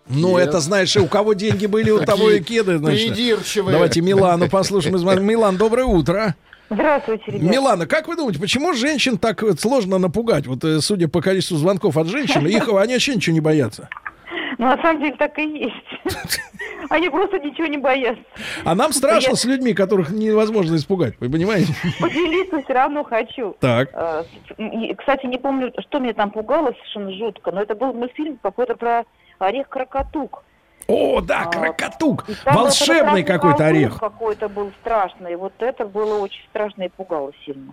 Ну, 0.08 0.38
Нет. 0.38 0.48
это, 0.48 0.60
знаешь, 0.60 0.96
у 0.96 1.06
кого 1.06 1.34
деньги 1.34 1.66
были, 1.66 1.90
у 1.90 2.02
того 2.02 2.30
и 2.30 2.40
кеды. 2.40 2.78
значит. 2.78 3.14
Придирчивые. 3.14 3.72
Давайте 3.74 4.00
Милану 4.00 4.48
послушаем. 4.48 4.96
Милан, 5.22 5.58
доброе 5.58 5.84
утро. 5.84 6.34
Здравствуйте, 6.70 7.24
ребята. 7.26 7.44
Милана, 7.44 7.86
как 7.86 8.08
вы 8.08 8.16
думаете, 8.16 8.40
почему 8.40 8.72
женщин 8.72 9.18
так 9.18 9.42
сложно 9.60 9.98
напугать? 9.98 10.46
Вот, 10.46 10.64
э, 10.64 10.80
судя 10.80 11.08
по 11.08 11.20
количеству 11.20 11.58
звонков 11.58 11.98
от 11.98 12.06
женщин, 12.06 12.46
их 12.46 12.68
они 12.68 12.94
вообще 12.94 13.16
ничего 13.16 13.34
не 13.34 13.40
боятся. 13.40 13.90
Ну, 14.58 14.66
на 14.66 14.76
самом 14.82 15.00
деле 15.00 15.16
так 15.16 15.38
и 15.38 15.46
есть. 15.46 16.40
Они 16.90 17.08
просто 17.08 17.38
ничего 17.38 17.66
не 17.68 17.78
боятся. 17.78 18.22
А 18.64 18.74
нам 18.74 18.92
страшно 18.92 19.36
с 19.36 19.44
людьми, 19.44 19.72
которых 19.72 20.10
невозможно 20.10 20.74
испугать. 20.76 21.14
Вы 21.20 21.30
понимаете? 21.30 21.72
Поделиться 22.00 22.60
все 22.62 22.72
равно 22.72 23.04
хочу. 23.04 23.56
Так. 23.60 23.90
Э, 23.92 24.24
Кстати, 24.98 25.26
не 25.26 25.38
помню, 25.38 25.72
что 25.78 26.00
меня 26.00 26.12
там 26.12 26.30
пугало 26.32 26.72
совершенно 26.72 27.12
жутко, 27.12 27.52
но 27.52 27.62
это 27.62 27.74
был 27.76 27.92
мультфильм 27.92 28.38
какой-то 28.42 28.74
про 28.74 29.04
орех 29.38 29.68
крокотук. 29.68 30.42
О, 30.88 31.20
да, 31.20 31.42
А, 31.42 31.50
крокотук. 31.50 32.24
Волшебный 32.46 33.22
какой-то 33.22 33.66
орех. 33.66 33.98
какой-то 34.00 34.48
был 34.48 34.72
страшный. 34.80 35.36
Вот 35.36 35.52
это 35.58 35.84
было 35.84 36.18
очень 36.18 36.42
страшно 36.48 36.84
и 36.84 36.88
пугало 36.88 37.32
сильно. 37.44 37.72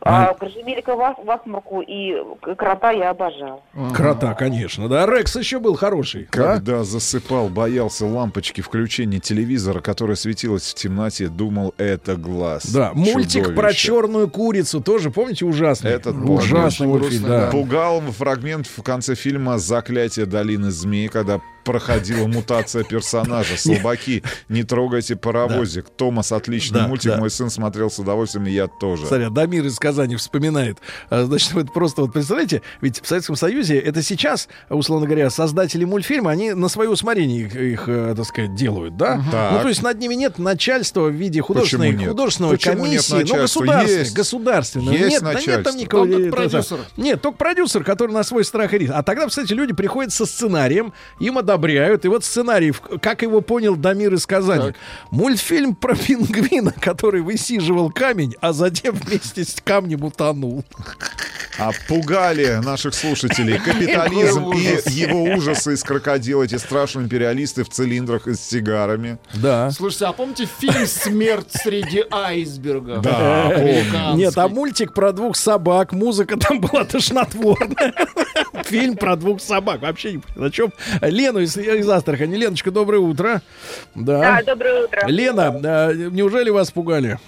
А- 0.00 0.26
А 0.28 0.34
Грожемелика 0.34 0.94
в 0.94 1.16
в 1.24 1.30
Асмурку 1.30 1.80
и 1.80 2.14
крота 2.56 2.90
я 2.90 3.10
обожала. 3.10 3.60
Крота, 3.94 4.34
конечно, 4.34 4.88
да. 4.88 5.06
Рекс 5.06 5.36
еще 5.36 5.58
был 5.58 5.74
хороший. 5.76 6.28
да? 6.32 6.54
Когда 6.54 6.84
засыпал, 6.84 7.48
боялся 7.48 8.06
лампочки 8.06 8.60
включения 8.60 9.18
телевизора, 9.18 9.80
которая 9.80 10.16
светилась 10.16 10.70
в 10.70 10.74
темноте, 10.74 11.28
думал, 11.28 11.74
это 11.78 12.16
глаз. 12.16 12.66
Да, 12.72 12.92
мультик 12.94 13.54
про 13.54 13.72
черную 13.72 14.28
курицу 14.28 14.80
тоже, 14.80 15.10
помните, 15.10 15.44
ужасный? 15.44 15.90
Этот 15.90 16.16
ужасный 16.16 16.86
да. 17.20 17.46
да. 17.46 17.50
Пугал 17.50 18.00
фрагмент 18.00 18.66
в 18.66 18.82
конце 18.82 19.14
фильма 19.14 19.58
«Заклятие 19.58 20.26
долины 20.26 20.70
змей», 20.70 21.08
когда 21.08 21.40
проходила 21.66 22.26
мутация 22.26 22.84
персонажа. 22.84 23.56
Слабаки, 23.58 24.22
не 24.48 24.62
трогайте 24.62 25.16
паровозик. 25.16 25.86
Томас 25.96 26.32
отличный 26.32 26.80
Да, 26.80 26.88
мультик, 26.88 27.10
да. 27.10 27.18
мой 27.18 27.28
сын 27.30 27.50
смотрел 27.50 27.90
с 27.90 27.98
удовольствием, 27.98 28.46
и 28.46 28.50
я 28.52 28.68
тоже. 28.68 29.06
Смотри, 29.06 29.28
Дамир 29.30 29.66
из 29.66 29.78
Казани 29.78 30.16
вспоминает. 30.16 30.78
А, 31.10 31.24
Значит, 31.24 31.52
вот 31.52 31.72
просто 31.74 32.02
вот 32.02 32.12
представляете, 32.12 32.62
ведь 32.80 33.02
в 33.02 33.06
Советском 33.06 33.34
Союзе 33.36 33.78
это 33.78 34.00
сейчас, 34.02 34.48
условно 34.70 35.06
говоря, 35.06 35.28
создатели 35.28 35.84
мультфильма, 35.84 36.30
они 36.30 36.52
на 36.52 36.68
свое 36.68 36.88
усмотрение 36.88 37.42
их, 37.42 37.56
их, 37.56 37.88
э, 37.88 38.14
так 38.16 38.24
сказать, 38.24 38.54
делают, 38.54 38.96
да? 38.96 39.20
Так. 39.32 39.52
Ну, 39.54 39.60
то 39.62 39.68
есть 39.68 39.82
над 39.82 39.98
ними 39.98 40.14
нет 40.14 40.38
начальства 40.38 41.08
в 41.08 41.12
виде 41.12 41.42
художественной, 41.42 41.88
Почему 41.88 42.00
нет? 42.02 42.10
художественного 42.10 42.52
Почему 42.52 42.74
нет 42.74 42.82
комиссии, 42.84 43.12
ну, 43.12 43.18
начальства? 43.18 43.40
государственной, 43.60 43.98
Есть. 43.98 44.14
государственного. 44.14 44.92
Есть 44.94 45.10
нет, 45.10 45.22
да 45.22 45.34
нет 45.34 45.44
там 45.44 45.54
начальство. 45.54 45.80
никого. 45.80 46.04
Там 46.04 46.12
только 46.12 46.36
продюсер. 46.36 46.78
Нет, 46.96 47.22
только 47.22 47.38
продюсер, 47.38 47.84
который 47.84 48.12
на 48.12 48.22
свой 48.22 48.44
страх 48.44 48.72
и 48.74 48.78
риск. 48.78 48.92
А 48.94 49.02
тогда, 49.02 49.26
кстати, 49.26 49.52
люди 49.52 49.72
приходят 49.74 50.12
со 50.12 50.26
сценарием, 50.26 50.92
им 51.18 51.38
одобряют, 51.56 52.04
и 52.04 52.08
вот 52.08 52.24
сценарий, 52.24 52.72
как 53.00 53.22
его 53.22 53.40
понял 53.40 53.76
Дамир 53.76 54.14
из 54.14 54.26
Казани. 54.26 54.68
Так. 54.68 54.76
Мультфильм 55.10 55.74
про 55.74 55.96
пингвина, 55.96 56.72
который 56.80 57.22
высиживал 57.22 57.90
камень, 57.90 58.34
а 58.40 58.52
затем 58.52 58.94
вместе 59.06 59.44
с 59.44 59.56
камнем 59.64 60.04
утонул. 60.04 60.64
А 61.58 61.70
пугали 61.88 62.60
наших 62.62 62.94
слушателей 62.94 63.58
капитализм 63.64 64.52
и 64.52 64.78
его 64.90 65.22
ужасы 65.22 65.72
из 65.74 65.82
крокодила, 65.82 66.42
эти 66.42 66.56
страшные 66.56 67.06
империалисты 67.06 67.64
в 67.64 67.70
цилиндрах 67.70 68.28
и 68.28 68.34
с 68.34 68.40
сигарами. 68.40 69.18
Да. 69.34 69.70
Слушайте, 69.70 70.06
а 70.06 70.12
помните 70.12 70.46
фильм 70.58 70.86
«Смерть 70.86 71.48
среди 71.52 72.04
айсбергов»? 72.10 73.02
Да, 73.02 73.50
помню. 73.54 74.16
Нет, 74.16 74.36
а 74.36 74.48
мультик 74.48 74.92
про 74.92 75.12
двух 75.12 75.36
собак, 75.36 75.92
музыка 75.92 76.36
там 76.36 76.60
была 76.60 76.84
тошнотворная. 76.84 77.94
Фильм 78.64 78.96
про 78.96 79.16
двух 79.16 79.40
собак. 79.40 79.80
Вообще 79.80 80.12
не 80.12 80.18
понял, 80.18 80.48
о 80.48 80.50
чем. 80.50 80.72
Лену 81.00 81.45
из, 81.46 81.56
из 81.56 81.88
Астрахани. 81.88 82.36
Леночка, 82.36 82.70
доброе 82.70 82.98
утро. 82.98 83.40
Да. 83.94 84.40
доброе 84.44 84.84
утро. 84.84 85.06
Лена, 85.06 85.48
а, 85.64 85.92
неужели 85.92 86.50
вас 86.50 86.70
пугали? 86.70 87.18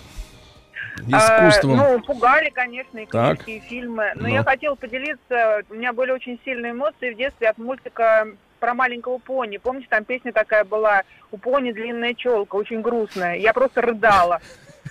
А, 1.12 1.48
Искусством. 1.48 1.76
ну, 1.76 2.00
пугали, 2.02 2.50
конечно, 2.50 2.98
и 2.98 3.06
Так. 3.06 3.44
книжки, 3.44 3.50
и 3.64 3.68
фильмы. 3.68 4.10
Но 4.16 4.22
Ну. 4.22 4.34
я 4.34 4.42
хотела 4.42 4.74
поделиться, 4.74 5.62
у 5.70 5.74
меня 5.74 5.92
были 5.92 6.10
очень 6.10 6.40
сильные 6.44 6.72
эмоции 6.72 7.12
в 7.14 7.16
детстве 7.16 7.48
от 7.48 7.58
мультика 7.58 8.26
про 8.58 8.74
маленького 8.74 9.18
пони. 9.18 9.58
Помните, 9.58 9.86
там 9.88 10.04
песня 10.04 10.32
такая 10.32 10.64
была 10.64 11.02
«У 11.30 11.38
пони 11.38 11.70
длинная 11.70 12.14
челка», 12.14 12.56
очень 12.56 12.80
грустная. 12.80 13.36
Я 13.36 13.52
просто 13.52 13.80
рыдала 13.80 14.40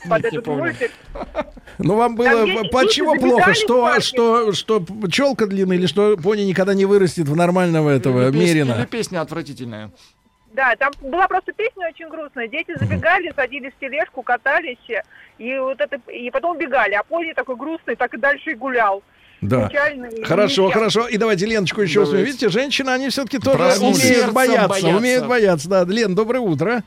под 0.10 0.26
этот 0.26 0.48
мультик. 0.48 0.92
Ну, 1.78 1.96
вам 1.96 2.16
было... 2.16 2.30
Там 2.30 2.46
дети- 2.46 2.70
по- 2.70 2.84
дети 2.84 2.94
чего 2.96 3.12
забегали 3.12 3.30
плохо? 3.32 3.54
Что, 3.54 4.02
что, 4.02 4.54
что 4.54 4.84
челка 5.12 5.46
длинная 5.46 5.78
или 5.78 5.86
что 5.86 6.18
пони 6.18 6.42
никогда 6.42 6.74
не 6.74 6.86
вырастет 6.86 7.28
в 7.28 7.36
нормального 7.36 7.90
этого 7.90 8.30
мерина? 8.32 8.86
песня 8.90 9.22
отвратительная. 9.22 9.92
Да, 10.54 10.76
там 10.76 10.92
была 11.02 11.28
просто 11.28 11.52
песня 11.54 11.88
очень 11.88 12.10
грустная. 12.10 12.48
Дети 12.48 12.74
забегали, 12.80 13.32
садились 13.36 13.74
в 13.78 13.80
тележку, 13.80 14.24
катались, 14.24 14.78
и 15.38 15.58
вот 15.60 15.80
это, 15.80 16.00
и 16.12 16.32
потом 16.32 16.56
убегали. 16.58 16.96
А 16.96 17.04
пони 17.04 17.34
такой 17.34 17.56
грустный, 17.56 17.96
так 17.96 18.14
и 18.16 18.18
дальше 18.18 18.52
и 18.52 18.56
гулял. 18.56 19.04
Да. 19.40 19.68
Печальный 19.70 20.24
Хорошо, 20.24 20.64
несчастный. 20.64 20.72
хорошо. 20.72 21.08
И 21.10 21.18
давайте 21.18 21.46
Леночку 21.46 21.82
еще 21.82 22.06
Давайте. 22.06 22.26
Видите, 22.26 22.50
женщины, 22.50 22.90
они 22.90 23.10
все-таки 23.10 23.38
тоже 23.38 23.62
умеют 23.82 24.32
бояться, 24.34 24.68
боятся. 24.68 24.88
Умеют 24.98 25.28
бояться, 25.28 25.70
да. 25.70 25.84
Лен, 25.84 26.16
доброе 26.16 26.40
утро. 26.40 26.84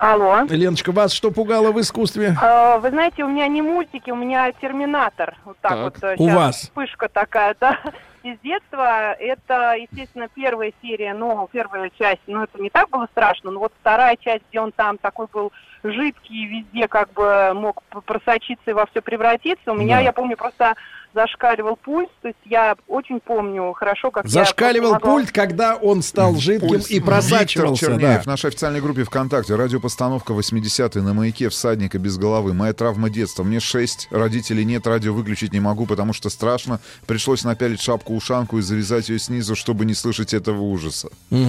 Алло. 0.00 0.40
Леночка, 0.48 0.92
вас 0.92 1.12
что 1.12 1.30
пугало 1.30 1.72
в 1.72 1.80
искусстве? 1.80 2.34
А, 2.40 2.78
Вы 2.78 2.88
знаете, 2.88 3.22
у 3.22 3.28
меня 3.28 3.46
не 3.48 3.60
мультики, 3.60 4.10
у 4.10 4.16
меня 4.16 4.50
терминатор. 4.52 5.36
Вот 5.44 5.58
так, 5.60 5.72
Так. 5.72 5.80
вот. 5.80 6.02
э, 6.02 6.14
У 6.16 6.28
вас? 6.30 6.56
Вспышка 6.56 7.10
такая, 7.10 7.54
да. 7.60 7.78
Из 8.22 8.38
детства 8.40 9.12
это, 9.12 9.74
естественно, 9.76 10.28
первая 10.34 10.72
серия, 10.80 11.12
но 11.12 11.46
первая 11.52 11.90
часть, 11.98 12.20
ну 12.26 12.42
это 12.42 12.60
не 12.60 12.70
так 12.70 12.88
было 12.88 13.08
страшно, 13.12 13.50
но 13.50 13.60
вот 13.60 13.72
вторая 13.80 14.16
часть, 14.16 14.42
где 14.48 14.60
он 14.60 14.72
там 14.72 14.96
такой 14.96 15.26
был 15.32 15.52
жидкий, 15.84 16.46
везде 16.46 16.88
как 16.88 17.12
бы 17.12 17.52
мог 17.54 17.82
просочиться 18.06 18.70
и 18.70 18.72
во 18.74 18.86
все 18.86 19.02
превратиться. 19.02 19.70
У 19.72 19.74
меня, 19.74 19.96
Да. 19.96 20.02
я 20.02 20.12
помню, 20.12 20.36
просто 20.38 20.74
зашкаливал 21.14 21.76
пульс, 21.76 22.08
то 22.22 22.28
есть 22.28 22.38
я 22.44 22.76
очень 22.88 23.20
помню 23.20 23.72
хорошо, 23.72 24.10
как 24.10 24.24
я 24.24 24.30
Зашкаливал 24.30 24.94
могла- 24.94 25.00
пульт, 25.00 25.32
когда 25.32 25.76
он 25.76 26.02
стал 26.02 26.36
жидким 26.36 26.68
Пульс. 26.68 26.90
и 26.90 27.00
просачивался. 27.00 27.86
Виктор 27.86 27.90
да. 27.90 27.96
Черняев 28.06 28.22
в 28.24 28.26
нашей 28.26 28.48
официальной 28.48 28.80
группе 28.80 29.04
ВКонтакте. 29.04 29.54
Радиопостановка 29.56 30.32
80-й 30.32 31.00
на 31.02 31.14
маяке 31.14 31.48
всадника 31.48 31.98
без 31.98 32.16
головы. 32.18 32.54
Моя 32.54 32.72
травма 32.72 33.10
детства. 33.10 33.42
Мне 33.42 33.60
6, 33.60 34.08
родителей 34.10 34.64
нет, 34.64 34.86
радио 34.86 35.12
выключить 35.12 35.52
не 35.52 35.60
могу, 35.60 35.86
потому 35.86 36.12
что 36.12 36.30
страшно. 36.30 36.80
Пришлось 37.06 37.44
напялить 37.44 37.80
шапку-ушанку 37.80 38.58
и 38.58 38.62
завязать 38.62 39.08
ее 39.08 39.18
снизу, 39.18 39.56
чтобы 39.56 39.84
не 39.84 39.94
слышать 39.94 40.32
этого 40.34 40.60
ужаса. 40.62 41.08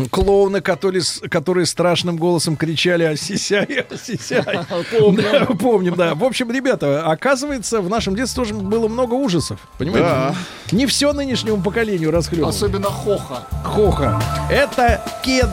Клоуны, 0.10 0.62
которые, 0.62 1.02
с- 1.04 1.20
которые 1.30 1.66
страшным 1.66 2.18
голосом 2.18 2.56
кричали 2.56 3.04
«Осисяй, 3.04 3.86
осисяй». 3.90 4.42
Помним. 5.00 5.22
Да, 5.24 5.46
помним, 5.46 5.96
да. 5.96 6.16
В 6.16 6.24
общем, 6.24 6.52
ребята, 6.52 7.06
оказывается, 7.06 7.82
в 7.82 7.90
нашем 7.90 8.16
детстве 8.16 8.44
тоже 8.44 8.54
было 8.56 8.88
много 8.88 9.14
ужасов. 9.14 9.51
Понимаете? 9.78 10.08
Да. 10.08 10.36
Не 10.72 10.86
все 10.86 11.14
нынешнему 11.14 11.62
поколению 11.62 12.12
расхлебывать. 12.12 12.56
Особенно 12.56 12.90
Хоха. 12.90 13.48
Хоха. 13.64 14.22
Это 14.50 15.04
кед. 15.24 15.50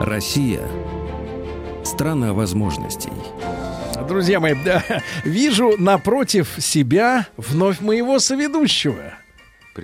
Россия– 0.00 0.62
страна 1.84 2.32
возможностей. 2.32 3.12
Друзья 4.08 4.40
мои, 4.40 4.54
да, 4.64 4.82
вижу 5.24 5.74
напротив 5.78 6.54
себя 6.58 7.26
вновь 7.36 7.80
моего 7.80 8.18
соведущего. 8.18 9.17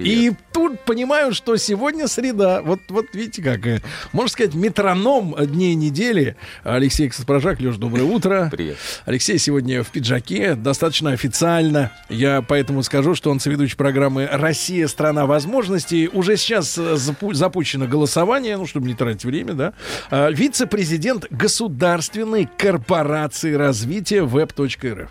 И 0.03 0.33
тут 0.53 0.81
понимаю, 0.81 1.33
что 1.35 1.57
сегодня 1.57 2.09
среда. 2.09 2.63
Вот, 2.63 2.81
вот 2.89 3.07
видите 3.13 3.43
как. 3.43 3.67
э, 3.67 3.81
Можно 4.13 4.29
сказать, 4.31 4.55
метроном 4.55 5.35
дней 5.47 5.75
недели. 5.75 6.37
Алексей 6.63 7.09
Каспражак, 7.09 7.61
Леш, 7.61 7.77
доброе 7.77 8.05
утро. 8.05 8.49
Привет. 8.51 8.77
Алексей 9.05 9.39
сегодня 9.39 9.83
в 9.83 9.89
пиджаке, 9.91 10.55
достаточно 10.55 11.13
официально. 11.13 11.93
Я 12.09 12.43
поэтому 12.43 12.83
скажу, 12.83 13.15
что 13.15 13.31
он 13.31 13.41
соведущий 13.41 13.77
программы 13.77 14.29
«Россия. 14.31 14.89
Страна 14.89 15.27
возможностей». 15.27 16.09
Уже 16.13 16.37
сейчас 16.37 16.77
э, 16.79 16.95
запу- 16.95 17.35
запущено 17.35 17.87
голосование, 17.87 18.57
ну, 18.57 18.67
чтобы 18.67 18.87
не 18.87 18.95
тратить 18.95 19.25
время, 19.25 19.53
да. 19.55 19.73
А, 20.11 20.31
Вице-президент 20.31 21.27
Государственной 21.31 22.49
корпорации 22.59 23.55
развития 23.55 24.23
web.рф. 24.25 25.11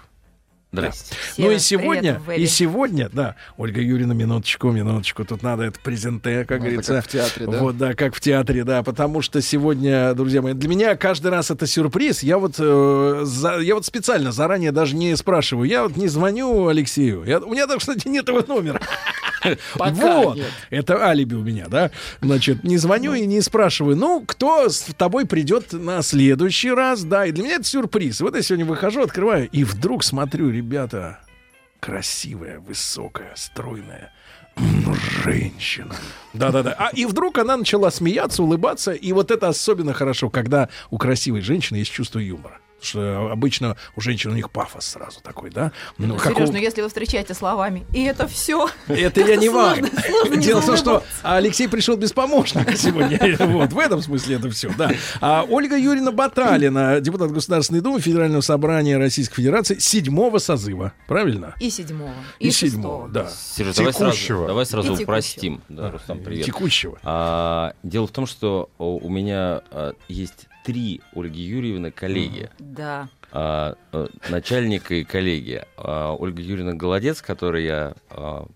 Здрасте. 0.73 1.15
Ну 1.37 1.51
и 1.51 1.59
сегодня, 1.59 2.19
и 2.35 2.47
сегодня, 2.47 3.07
да, 3.13 3.35
Ольга 3.57 3.79
Юрьевна, 3.79 4.15
минуточку, 4.15 4.71
минуточку, 4.71 5.23
тут 5.23 5.43
надо 5.43 5.63
это 5.65 5.79
презенте, 5.79 6.45
как 6.45 6.59
Ну, 6.61 6.65
говорится. 6.65 6.95
как 6.95 7.05
в 7.05 7.07
театре, 7.09 7.45
да? 7.45 7.57
Вот, 7.59 7.77
да, 7.77 7.93
как 7.93 8.15
в 8.15 8.19
театре, 8.19 8.63
да, 8.63 8.81
потому 8.81 9.21
что 9.21 9.39
сегодня, 9.43 10.15
друзья 10.15 10.41
мои, 10.41 10.53
для 10.53 10.67
меня 10.67 10.95
каждый 10.95 11.29
раз 11.29 11.51
это 11.51 11.67
сюрприз. 11.67 12.23
Я 12.23 12.39
вот, 12.39 12.55
э, 12.57 13.21
за- 13.23 13.59
я 13.59 13.75
вот 13.75 13.85
специально 13.85 14.31
заранее 14.31 14.71
даже 14.71 14.95
не 14.95 15.15
спрашиваю, 15.15 15.69
я 15.69 15.83
вот 15.83 15.95
не 15.95 16.07
звоню 16.07 16.67
Алексею. 16.67 17.23
Я- 17.23 17.37
у 17.39 17.51
меня, 17.51 17.67
так, 17.67 17.77
кстати, 17.77 18.07
нет 18.07 18.27
его 18.27 18.43
номера. 18.47 18.81
Вот, 19.75 20.39
это 20.69 21.05
алиби 21.05 21.35
у 21.35 21.43
меня, 21.43 21.67
да. 21.67 21.91
Значит, 22.21 22.63
не 22.63 22.77
звоню 22.77 23.13
и 23.13 23.25
не 23.25 23.41
спрашиваю, 23.41 23.95
ну, 23.95 24.23
кто 24.25 24.69
с 24.69 24.81
тобой 24.97 25.25
придет 25.25 25.73
на 25.73 26.01
следующий 26.01 26.71
раз, 26.71 27.03
да. 27.03 27.25
И 27.25 27.31
для 27.31 27.43
меня 27.43 27.55
это 27.55 27.65
сюрприз. 27.65 28.21
Вот 28.21 28.35
я 28.35 28.41
сегодня 28.41 28.65
выхожу, 28.65 29.01
открываю, 29.01 29.49
и 29.49 29.63
вдруг 29.63 30.03
смотрю, 30.03 30.49
ребята, 30.49 31.19
красивая, 31.79 32.59
высокая, 32.59 33.33
стройная 33.35 34.11
женщина. 35.23 35.95
Да-да-да. 36.33 36.75
А 36.77 36.89
и 36.93 37.05
вдруг 37.05 37.37
она 37.37 37.57
начала 37.57 37.91
смеяться, 37.91 38.43
улыбаться, 38.43 38.91
и 38.91 39.11
вот 39.11 39.31
это 39.31 39.47
особенно 39.47 39.93
хорошо, 39.93 40.29
когда 40.29 40.69
у 40.91 40.97
красивой 40.97 41.41
женщины 41.41 41.77
есть 41.77 41.91
чувство 41.91 42.19
юмора. 42.19 42.59
Что 42.83 43.29
обычно 43.31 43.77
у 43.95 44.01
женщин 44.01 44.31
у 44.31 44.35
них 44.35 44.51
пафос 44.51 44.85
сразу 44.85 45.21
такой, 45.21 45.49
да? 45.49 45.71
Ну, 45.97 46.19
Сереж, 46.19 46.49
у- 46.49 46.51
ну 46.51 46.57
если 46.57 46.81
вы 46.81 46.89
встречаете 46.89 47.33
словами, 47.33 47.85
и 47.93 48.03
это 48.03 48.27
все. 48.27 48.67
это 48.87 49.21
я 49.21 49.37
не 49.37 49.47
вам. 49.49 49.77
Дело 50.39 50.61
в 50.61 50.65
том, 50.65 50.75
что 50.77 51.03
Алексей 51.23 51.67
пришел 51.69 51.95
без 51.95 52.11
помощника 52.13 52.75
сегодня. 52.75 53.19
Вот, 53.53 53.71
в 53.71 53.79
этом 53.79 54.01
смысле 54.01 54.35
это 54.37 54.49
все, 54.49 54.71
да. 54.77 54.91
А 55.21 55.45
Ольга 55.47 55.77
Юрьевна 55.77 56.11
Баталина, 56.11 56.99
депутат 56.99 57.31
Государственной 57.31 57.81
Думы 57.81 58.01
Федерального 58.01 58.41
собрания 58.41 58.97
Российской 58.97 59.35
Федерации 59.35 59.77
седьмого 59.77 60.39
созыва. 60.39 60.93
Правильно? 61.07 61.55
И 61.59 61.69
седьмого, 61.69 62.13
И 62.39 62.47
и, 62.47 62.51
седьмого, 62.51 63.07
да. 63.09 63.29
Сереж, 63.29 63.75
давай 63.75 63.93
сразу, 63.93 64.11
Текущего. 64.15 64.47
давай 64.47 64.65
сразу 64.65 64.93
упростим. 64.93 65.61
Да, 65.69 65.91
Рустам, 65.91 66.19
привет. 66.19 66.45
Текущего. 66.45 66.97
А, 67.03 67.73
дело 67.83 68.07
в 68.07 68.11
том, 68.11 68.25
что 68.25 68.69
у 68.77 69.09
меня 69.09 69.61
а, 69.71 69.93
есть 70.07 70.47
три 70.63 71.01
Ольги 71.13 71.41
Юрьевны 71.41 71.91
коллеги. 71.91 72.49
Да. 72.59 73.09
А, 73.31 73.75
э, 73.91 74.07
начальник 74.29 74.91
и 74.91 75.03
коллеги. 75.03 75.63
А, 75.77 76.13
Ольга 76.13 76.41
Юрьевна 76.41 76.73
Голодец, 76.73 77.21
которую 77.21 77.63
я 77.63 77.93
а, 78.09 78.47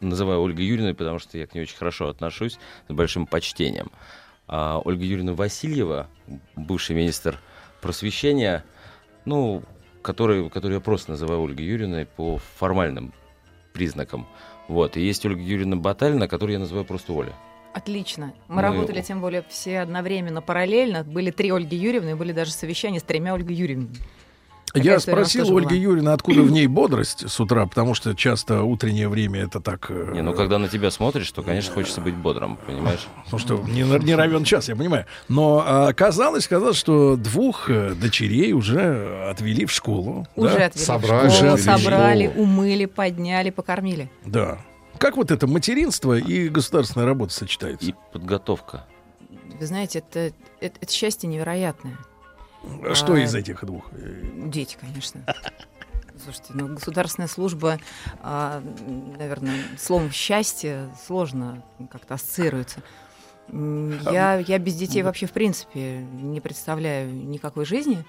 называю 0.00 0.40
Ольгой 0.40 0.64
Юрьевной, 0.64 0.94
потому 0.94 1.18
что 1.18 1.38
я 1.38 1.46
к 1.46 1.54
ней 1.54 1.62
очень 1.62 1.76
хорошо 1.76 2.08
отношусь, 2.08 2.58
с 2.88 2.92
большим 2.92 3.26
почтением. 3.26 3.90
А 4.46 4.80
Ольга 4.84 5.04
Юрьевна 5.04 5.32
Васильева, 5.32 6.08
бывший 6.56 6.94
министр 6.96 7.38
просвещения, 7.80 8.64
ну, 9.24 9.62
который, 10.02 10.50
который 10.50 10.74
я 10.74 10.80
просто 10.80 11.12
называю 11.12 11.42
Ольгой 11.42 11.64
Юрьевной 11.64 12.06
по 12.06 12.38
формальным 12.58 13.12
признакам. 13.72 14.26
Вот. 14.68 14.96
И 14.96 15.00
есть 15.00 15.24
Ольга 15.24 15.40
Юрьевна 15.40 15.76
Баталина, 15.76 16.28
которую 16.28 16.54
я 16.54 16.58
называю 16.60 16.84
просто 16.84 17.12
Оля. 17.12 17.32
Отлично. 17.74 18.32
Мы 18.48 18.56
Мы- 18.56 18.62
работали, 18.62 19.02
тем 19.02 19.20
более, 19.20 19.44
все 19.48 19.80
одновременно, 19.80 20.40
параллельно. 20.40 21.02
Были 21.04 21.30
три 21.30 21.50
Ольги 21.50 21.76
Юрьевны, 21.76 22.14
были 22.16 22.32
даже 22.32 22.52
совещания 22.52 23.00
с 23.00 23.02
тремя 23.02 23.34
Ольгой 23.34 23.54
Юрьевнами. 23.56 23.96
Такая 24.72 24.92
Я 24.94 24.98
спросил 25.00 25.56
Ольги. 25.56 25.76
Юрьевны, 25.76 26.08
откуда 26.08 26.42
в 26.42 26.50
ней 26.50 26.66
бодрость 26.66 27.30
с 27.30 27.38
утра, 27.38 27.64
потому 27.66 27.94
что 27.94 28.12
часто 28.16 28.62
утреннее 28.62 29.08
время 29.08 29.42
это 29.42 29.60
так... 29.60 29.86
э, 29.88 30.10
Не, 30.14 30.22
ну 30.22 30.34
когда 30.34 30.58
на 30.58 30.68
тебя 30.68 30.90
смотришь, 30.90 31.30
то, 31.30 31.42
конечно, 31.42 31.72
хочется 31.72 32.00
быть 32.00 32.14
бодрым, 32.16 32.58
понимаешь? 32.66 33.06
Потому 33.24 33.38
что 33.38 33.58
не, 33.68 33.82
не 34.04 34.14
равен 34.16 34.42
час, 34.42 34.68
я 34.68 34.74
понимаю. 34.74 35.06
Но 35.28 35.62
а, 35.64 35.86
оказалось, 35.88 36.48
казалось, 36.48 36.76
что 36.76 37.14
двух 37.16 37.70
э, 37.70 37.94
дочерей 37.94 38.52
уже 38.52 39.28
отвели 39.30 39.64
в 39.64 39.70
школу. 39.70 40.26
Уже 40.34 40.58
да? 40.58 40.66
отвели 40.66 40.82
в 40.82 40.86
Собрали. 40.86 41.28
школу, 41.30 41.56
в 41.56 41.60
собрали, 41.60 42.26
школу. 42.28 42.42
умыли, 42.44 42.86
подняли, 42.86 43.50
покормили. 43.50 44.10
Да. 44.24 44.58
Как 44.98 45.16
вот 45.16 45.30
это 45.30 45.46
материнство 45.46 46.16
и 46.18 46.48
государственная 46.48 47.06
работа 47.06 47.32
сочетается? 47.32 47.86
И 47.90 47.94
подготовка. 48.12 48.84
Вы 49.60 49.66
знаете, 49.66 49.98
это, 50.00 50.32
это, 50.60 50.78
это 50.80 50.92
счастье 50.92 51.28
невероятное. 51.28 51.98
А 52.82 52.94
Что 52.94 53.14
А, 53.14 53.18
из 53.18 53.34
этих 53.34 53.64
двух? 53.64 53.84
Дети, 53.92 54.76
конечно. 54.80 55.24
Слушайте, 56.22 56.52
ну, 56.54 56.68
государственная 56.68 57.28
служба, 57.28 57.78
а, 58.22 58.62
наверное, 59.18 59.58
словом 59.78 60.10
счастье 60.10 60.88
сложно 61.06 61.62
как-то 61.90 62.14
ассоциируется. 62.14 62.80
М, 63.48 63.98
Я, 64.10 64.38
я 64.38 64.58
без 64.58 64.74
детей 64.76 65.02
вообще, 65.02 65.26
в 65.26 65.32
принципе, 65.32 65.98
не 65.98 66.40
представляю 66.40 67.12
никакой 67.12 67.66
жизни. 67.66 68.04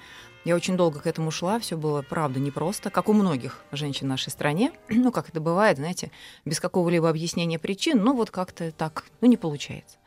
Я 0.45 0.55
очень 0.55 0.77
долго 0.77 0.99
к 0.99 1.07
этому 1.07 1.31
шла, 1.31 1.59
все 1.59 1.75
было, 1.75 2.03
правда, 2.03 2.39
непросто, 2.39 2.91
как 2.91 3.09
у 3.09 3.13
многих 3.13 3.63
женщин 3.71 4.05
в 4.05 4.09
нашей 4.09 4.29
стране. 4.29 4.71
Ну, 5.05 5.11
как 5.11 5.29
это 5.29 5.41
бывает, 5.41 5.77
знаете, 5.77 6.11
без 6.45 6.59
какого-либо 6.59 7.09
объяснения 7.09 7.59
причин, 7.59 8.03
ну, 8.03 8.15
вот 8.15 8.31
как-то 8.31 8.71
так, 8.71 9.05
ну, 9.21 9.27
не 9.27 9.37
получается. 9.37 9.97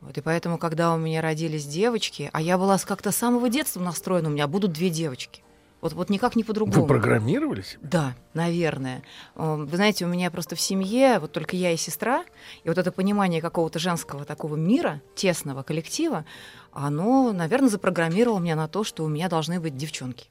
Вот, 0.00 0.16
и 0.18 0.20
поэтому, 0.20 0.58
когда 0.58 0.94
у 0.94 0.98
меня 0.98 1.20
родились 1.20 1.66
девочки, 1.66 2.30
а 2.32 2.40
я 2.40 2.58
была 2.58 2.78
как-то 2.78 3.10
с 3.12 3.16
самого 3.16 3.48
детства 3.48 3.80
настроена, 3.80 4.28
у 4.28 4.32
меня 4.32 4.46
будут 4.46 4.72
две 4.72 4.88
девочки. 4.88 5.42
Вот, 5.82 5.94
вот 5.94 6.10
никак 6.10 6.36
не 6.36 6.44
по-другому. 6.44 6.82
Вы 6.82 6.86
программировали 6.86 7.62
себя? 7.62 7.80
Да, 7.82 8.14
наверное. 8.34 9.02
Э, 9.34 9.56
Вы 9.56 9.76
знаете, 9.76 10.04
у 10.04 10.08
меня 10.08 10.30
просто 10.30 10.54
в 10.54 10.60
семье 10.60 11.18
вот 11.18 11.32
только 11.32 11.56
я 11.56 11.72
и 11.72 11.76
сестра, 11.76 12.24
и 12.62 12.68
вот 12.68 12.78
это 12.78 12.92
понимание 12.92 13.40
какого-то 13.42 13.80
женского 13.80 14.24
такого 14.24 14.54
мира, 14.54 15.02
тесного 15.16 15.64
коллектива, 15.64 16.24
оно, 16.72 17.32
наверное, 17.32 17.68
запрограммировало 17.68 18.38
меня 18.38 18.56
на 18.56 18.68
то, 18.68 18.84
что 18.84 19.04
у 19.04 19.08
меня 19.08 19.28
должны 19.28 19.60
быть 19.60 19.76
девчонки. 19.76 20.28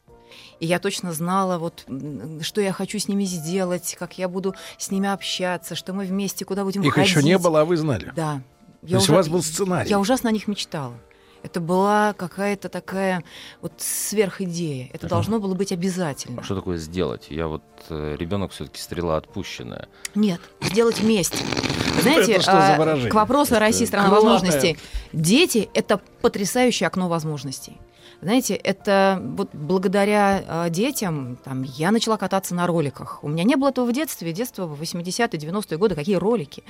И 0.60 0.66
я 0.66 0.80
точно 0.80 1.12
знала, 1.12 1.58
вот, 1.58 1.86
что 2.42 2.62
я 2.62 2.72
хочу 2.72 3.00
с 3.00 3.08
ними 3.08 3.26
сделать, 3.26 3.96
как 4.00 4.18
я 4.18 4.30
буду 4.30 4.56
с 4.78 4.92
ними 4.92 5.10
общаться, 5.10 5.76
что 5.76 5.94
мы 5.94 6.06
вместе 6.06 6.46
куда 6.46 6.64
будем 6.64 6.84
Их 6.84 6.94
ходить. 6.94 7.10
еще 7.10 7.24
не 7.24 7.38
было, 7.38 7.62
а 7.62 7.66
вы 7.66 7.78
знали? 7.78 8.12
Да. 8.16 8.42
То 8.82 8.96
есть 8.96 9.10
у 9.10 9.14
вас 9.14 9.28
был 9.28 9.44
сценарий? 9.44 9.90
Я 9.90 10.00
ужасно 10.00 10.30
о 10.30 10.32
них 10.32 10.48
мечтала. 10.48 10.94
Это 11.44 11.60
была 11.60 12.14
какая-то 12.14 12.70
такая 12.70 13.24
вот 13.62 13.74
сверхидея. 13.78 14.90
Это 14.94 15.08
должно 15.08 15.40
было 15.40 15.56
быть 15.56 15.72
обязательно. 15.72 16.42
А 16.42 16.44
что 16.44 16.56
такое 16.56 16.78
сделать? 16.78 17.28
Я 17.30 17.48
вот 17.48 17.64
ребенок 17.90 18.52
все-таки 18.52 18.80
стрела 18.80 19.18
отпущенная. 19.18 19.88
Нет, 20.16 20.40
сделать 20.62 21.00
вместе. 21.00 21.44
Знаете, 22.02 22.40
а, 22.48 23.08
к 23.10 23.14
вопросу 23.14 23.54
о 23.54 23.58
Это 23.58 23.66
России 23.66 23.86
страна 23.86 24.10
возможностей. 24.10 24.78
Дети— 25.14 25.70
это 25.74 26.00
потрясающее 26.22 26.88
окно 26.88 27.10
возможностей. 27.10 27.78
Знаете, 28.22 28.54
это 28.54 29.20
вот 29.36 29.50
благодаря 29.54 30.44
а, 30.48 30.70
детям 30.70 31.38
там, 31.44 31.64
я 31.64 31.90
начала 31.90 32.18
кататься 32.18 32.54
на 32.54 32.68
роликах. 32.68 33.24
У 33.24 33.28
меня 33.28 33.44
не 33.44 33.56
было 33.56 33.70
этого 33.70 33.88
в 33.88 33.94
детстве. 33.94 34.32
Детство 34.32 34.68
в 34.68 34.80
80-е, 34.80 35.40
90-е 35.40 35.78
годы, 35.80 35.96
какие 35.96 36.18
ролики. 36.18 36.64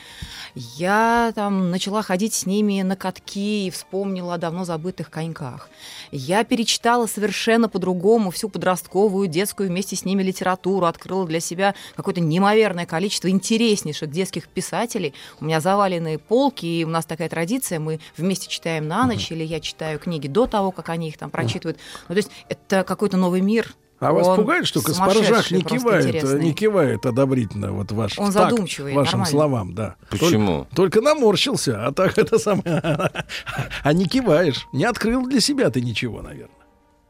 Я 0.56 1.34
там 1.36 1.70
начала 1.70 2.04
ходить 2.04 2.34
с 2.34 2.46
ними 2.46 2.82
на 2.84 2.96
катки 2.96 3.68
и 3.68 3.70
вспомнила 3.70 4.36
о 4.36 4.38
давно 4.38 4.64
забытых 4.64 5.10
коньках. 5.10 5.70
Я 6.12 6.46
перечитала 6.46 7.06
совершенно 7.06 7.68
по-другому 7.68 8.32
всю 8.32 8.48
подростковую, 8.48 9.28
детскую 9.28 9.68
вместе 9.68 9.98
с 9.98 10.06
ними 10.06 10.24
литературу, 10.24 10.86
открыла 10.86 11.28
для 11.28 11.42
себя 11.42 11.76
какое-то 11.98 12.22
неимоверное 12.22 12.86
количество 12.86 13.30
интереснейших 13.30 14.10
детских 14.10 14.48
писателей. 14.48 15.14
У 15.42 15.46
меня 15.46 15.60
заваленные 15.60 16.18
полки, 16.18 16.66
и 16.66 16.86
у 16.86 16.90
нас 16.90 17.06
такая 17.06 17.28
традиция, 17.28 17.80
мы 17.80 18.00
вместе 18.16 18.48
читаем 18.48 18.88
на 18.88 19.06
ночь, 19.06 19.32
или 19.34 19.44
я 19.44 19.60
читаю 19.60 20.00
книги 20.00 20.28
до 20.28 20.48
того, 20.48 20.72
как 20.72 20.88
они 20.88 21.10
их 21.10 21.18
там 21.18 21.30
прочитывают. 21.44 21.80
Ну, 22.10 22.16
то 22.16 22.18
есть 22.18 22.32
это 22.50 22.84
какой-то 22.84 23.18
новый 23.18 23.42
мир. 23.42 23.74
А 24.00 24.12
вас 24.14 24.26
Он 24.26 24.36
пугает, 24.38 24.66
что 24.66 24.82
Каспаржак 24.82 25.52
не 25.52 25.62
кивает, 25.62 26.06
э, 26.06 26.10
интересный. 26.10 26.44
не 26.44 26.54
кивает 26.54 27.06
одобрительно 27.06 27.72
вот 27.72 27.92
ваш 27.92 28.18
Он 28.18 28.32
задумчивый, 28.32 28.96
вашим 28.96 29.20
нормально. 29.20 29.32
словам, 29.32 29.76
да. 29.76 29.96
Почему? 30.10 30.64
Только, 30.74 30.76
только 30.76 31.02
наморщился, 31.02 31.86
а 31.86 31.92
так 31.92 32.18
это 32.18 32.40
самое. 32.40 32.82
А 33.84 33.94
не 33.94 34.08
киваешь, 34.08 34.66
не 34.74 34.86
открыл 34.86 35.28
для 35.28 35.40
себя 35.40 35.70
ты 35.70 35.82
ничего, 35.82 36.24
наверное. 36.24 36.56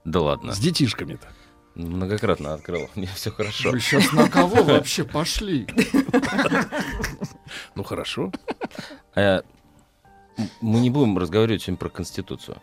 Да 0.04 0.20
ладно. 0.20 0.54
С 0.54 0.60
детишками-то. 0.60 1.30
Многократно 1.76 2.54
открыл. 2.56 2.90
Мне 2.96 3.08
все 3.16 3.32
хорошо. 3.32 3.72
Вы 3.72 3.80
сейчас 3.80 4.12
на 4.12 4.28
кого 4.30 4.62
вообще 4.64 5.06
пошли? 5.06 5.68
Ну 7.76 7.84
хорошо. 7.84 8.32
М- 9.16 9.42
Мы 10.60 10.80
не 10.82 10.90
будем 10.90 11.18
разговаривать 11.18 11.62
сегодня 11.62 11.78
про 11.78 11.90
Конституцию. 11.90 12.58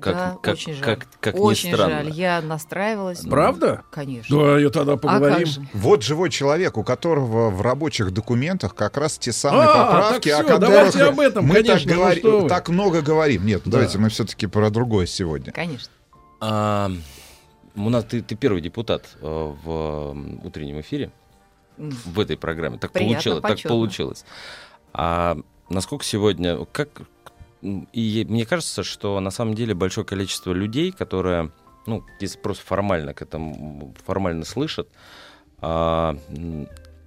Как, 0.00 0.14
да, 0.14 0.38
как, 0.42 0.54
очень 0.54 0.74
жаль. 0.74 0.84
как, 0.96 1.06
как 1.20 1.34
ни 1.36 1.38
очень 1.38 1.72
странно. 1.72 1.94
жаль. 2.04 2.10
Я 2.10 2.42
настраивалась. 2.42 3.20
Правда? 3.20 3.84
Конечно. 3.92 4.36
Да, 4.36 4.58
я 4.58 4.68
тогда 4.70 4.94
А 4.94 4.96
поговорим. 4.96 5.38
как 5.38 5.46
же? 5.46 5.66
Вот 5.74 6.02
живой 6.02 6.28
человек, 6.30 6.76
у 6.76 6.82
которого 6.82 7.50
в 7.50 7.62
рабочих 7.62 8.10
документах 8.10 8.74
как 8.74 8.96
раз 8.96 9.16
те 9.16 9.32
самые 9.32 9.68
А, 9.68 9.84
поправки, 9.86 10.28
так 10.30 10.40
о 10.40 10.42
всё, 10.44 10.52
которых 10.54 10.74
давайте 10.74 11.04
об 11.04 11.20
этом, 11.20 11.44
мы 11.46 11.54
конечно, 11.54 11.88
так, 11.90 12.22
ну 12.24 12.30
говори- 12.40 12.48
так 12.48 12.68
много 12.68 13.00
говорим. 13.00 13.46
Нет, 13.46 13.62
Да. 13.64 13.70
давайте 13.72 13.98
мы 13.98 14.08
все-таки 14.08 14.46
про 14.48 14.70
другое 14.70 15.06
сегодня. 15.06 15.52
Конечно. 15.52 15.88
А, 16.40 16.90
у 17.76 17.88
нас 17.88 18.04
ты, 18.04 18.22
ты 18.22 18.34
первый 18.34 18.60
депутат 18.62 19.04
э, 19.20 19.52
в 19.64 20.16
утреннем 20.44 20.80
эфире 20.80 21.12
в 21.78 22.18
этой 22.20 22.36
программе. 22.36 22.78
Так 22.78 22.90
Приятно, 22.90 23.14
получилось, 23.14 23.42
так 23.42 23.50
почетно. 23.52 23.70
получилось. 23.70 24.24
А 24.92 25.36
насколько 25.68 26.04
сегодня, 26.04 26.64
как 26.72 26.88
и 27.92 28.26
мне 28.28 28.46
кажется, 28.46 28.82
что 28.82 29.18
на 29.20 29.30
самом 29.30 29.54
деле 29.54 29.74
большое 29.74 30.06
количество 30.06 30.52
людей, 30.52 30.92
которые, 30.92 31.50
ну, 31.86 32.04
если 32.20 32.38
просто 32.38 32.64
формально 32.64 33.14
к 33.14 33.22
этому 33.22 33.94
формально 34.04 34.44
слышат, 34.44 34.88
а, 35.58 36.16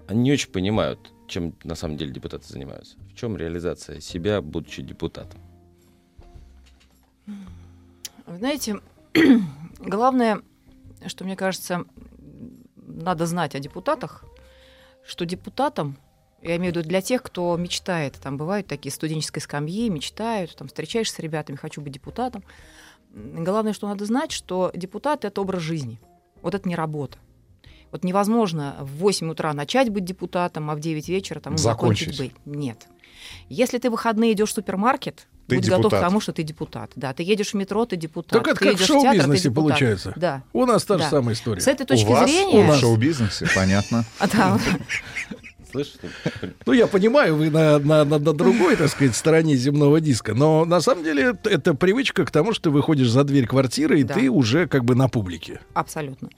они 0.08 0.22
не 0.22 0.32
очень 0.32 0.52
понимают, 0.52 1.14
чем 1.28 1.56
на 1.64 1.76
самом 1.76 1.98
деле 1.98 2.12
депутаты 2.12 2.48
занимаются. 2.48 2.98
В 3.12 3.16
чем 3.16 3.38
реализация 3.38 4.02
себя, 4.02 4.42
будучи 4.42 4.82
депутатом? 4.82 5.40
Знаете, 8.28 8.82
главное, 9.80 10.42
что 11.08 11.24
мне 11.24 11.36
кажется, 11.36 11.86
надо 12.76 13.26
знать 13.26 13.56
о 13.56 13.60
депутатах, 13.60 14.26
что 15.06 15.26
депутатам, 15.26 15.98
я 16.42 16.56
имею 16.58 16.74
в 16.74 16.76
виду 16.78 16.88
для 16.88 17.02
тех, 17.02 17.22
кто 17.24 17.56
мечтает, 17.58 18.16
там 18.22 18.38
бывают 18.38 18.68
такие 18.68 18.92
студенческие 18.92 19.42
скамьи, 19.42 19.90
мечтают, 19.90 20.56
там 20.56 20.68
встречаешься 20.68 21.16
с 21.16 21.20
ребятами, 21.20 21.56
хочу 21.58 21.82
быть 21.82 21.94
депутатом. 21.94 22.44
Главное, 23.14 23.74
что 23.74 23.88
надо 23.88 24.06
знать, 24.06 24.32
что 24.32 24.72
депутат— 24.76 25.26
это 25.26 25.42
образ 25.42 25.62
жизни. 25.62 26.00
Вот 26.42 26.56
это 26.56 26.68
не 26.70 26.76
работа. 26.76 27.18
Вот 27.92 28.04
невозможно 28.04 28.76
в 28.82 28.98
8 28.98 29.32
утра 29.32 29.52
начать 29.54 29.90
быть 29.90 30.06
депутатом, 30.06 30.70
а 30.70 30.76
в 30.76 30.80
9 30.80 31.10
вечера 31.10 31.40
там 31.40 31.58
закончить 31.58 32.16
Закончить. 32.16 32.34
быть. 32.46 32.56
Нет. 32.56 32.88
Если 33.50 33.80
ты 33.80 33.90
в 33.90 33.94
выходные 33.94 34.34
идешь 34.34 34.50
в 34.50 34.54
супермаркет, 34.54 35.28
Ты 35.48 35.56
будь 35.56 35.66
готов 35.66 35.86
к 35.86 35.96
депутат. 35.96 36.02
тому, 36.02 36.20
что 36.22 36.32
ты 36.32 36.44
депутат. 36.44 36.92
Да, 36.96 37.14
ты 37.14 37.24
едешь 37.24 37.52
в 37.52 37.54
метро, 37.56 37.86
ты 37.86 37.96
депутат. 37.96 38.32
Так 38.44 38.48
это 38.48 38.60
ты 38.60 38.66
как 38.72 38.80
в 38.80 38.86
шоу-бизнесе 38.86 39.44
депутат. 39.50 39.56
получается. 39.70 40.14
Да. 40.16 40.44
У 40.54 40.66
нас 40.66 40.86
та 40.86 41.00
же 41.00 41.04
Да. 41.06 41.10
самая 41.10 41.34
история. 41.34 41.62
С 41.62 41.68
этой 41.68 41.86
точки 41.88 42.06
у 42.08 42.12
вас 42.12 42.30
зрения... 42.30 42.72
в 42.72 42.76
шоу-бизнесе, 42.76 43.48
понятно. 43.56 44.06
Слышишь? 45.72 45.96
Ну, 46.66 46.74
я 46.74 46.88
понимаю, 46.88 47.36
вы 47.36 47.50
на, 47.50 47.80
на, 47.80 48.04
на, 48.06 48.18
на 48.20 48.34
другой, 48.34 48.76
так 48.76 48.90
сказать, 48.90 49.16
стороне 49.16 49.56
земного 49.56 50.00
диска, 50.02 50.34
но 50.34 50.66
на 50.66 50.82
самом 50.82 51.04
деле 51.04 51.24
это, 51.24 51.50
это 51.50 51.74
привычка 51.74 52.26
к 52.26 52.32
тому, 52.32 52.54
что 52.54 52.64
ты 52.64 52.70
выходишь 52.72 53.10
за 53.10 53.24
дверь 53.24 53.46
квартиры, 53.48 54.00
и 54.00 54.04
Да. 54.04 54.16
ты 54.16 54.30
уже 54.30 54.68
как 54.68 54.84
бы 54.86 54.96
на 54.96 55.08
публике. 55.10 55.60
Абсолютно. 55.74 56.30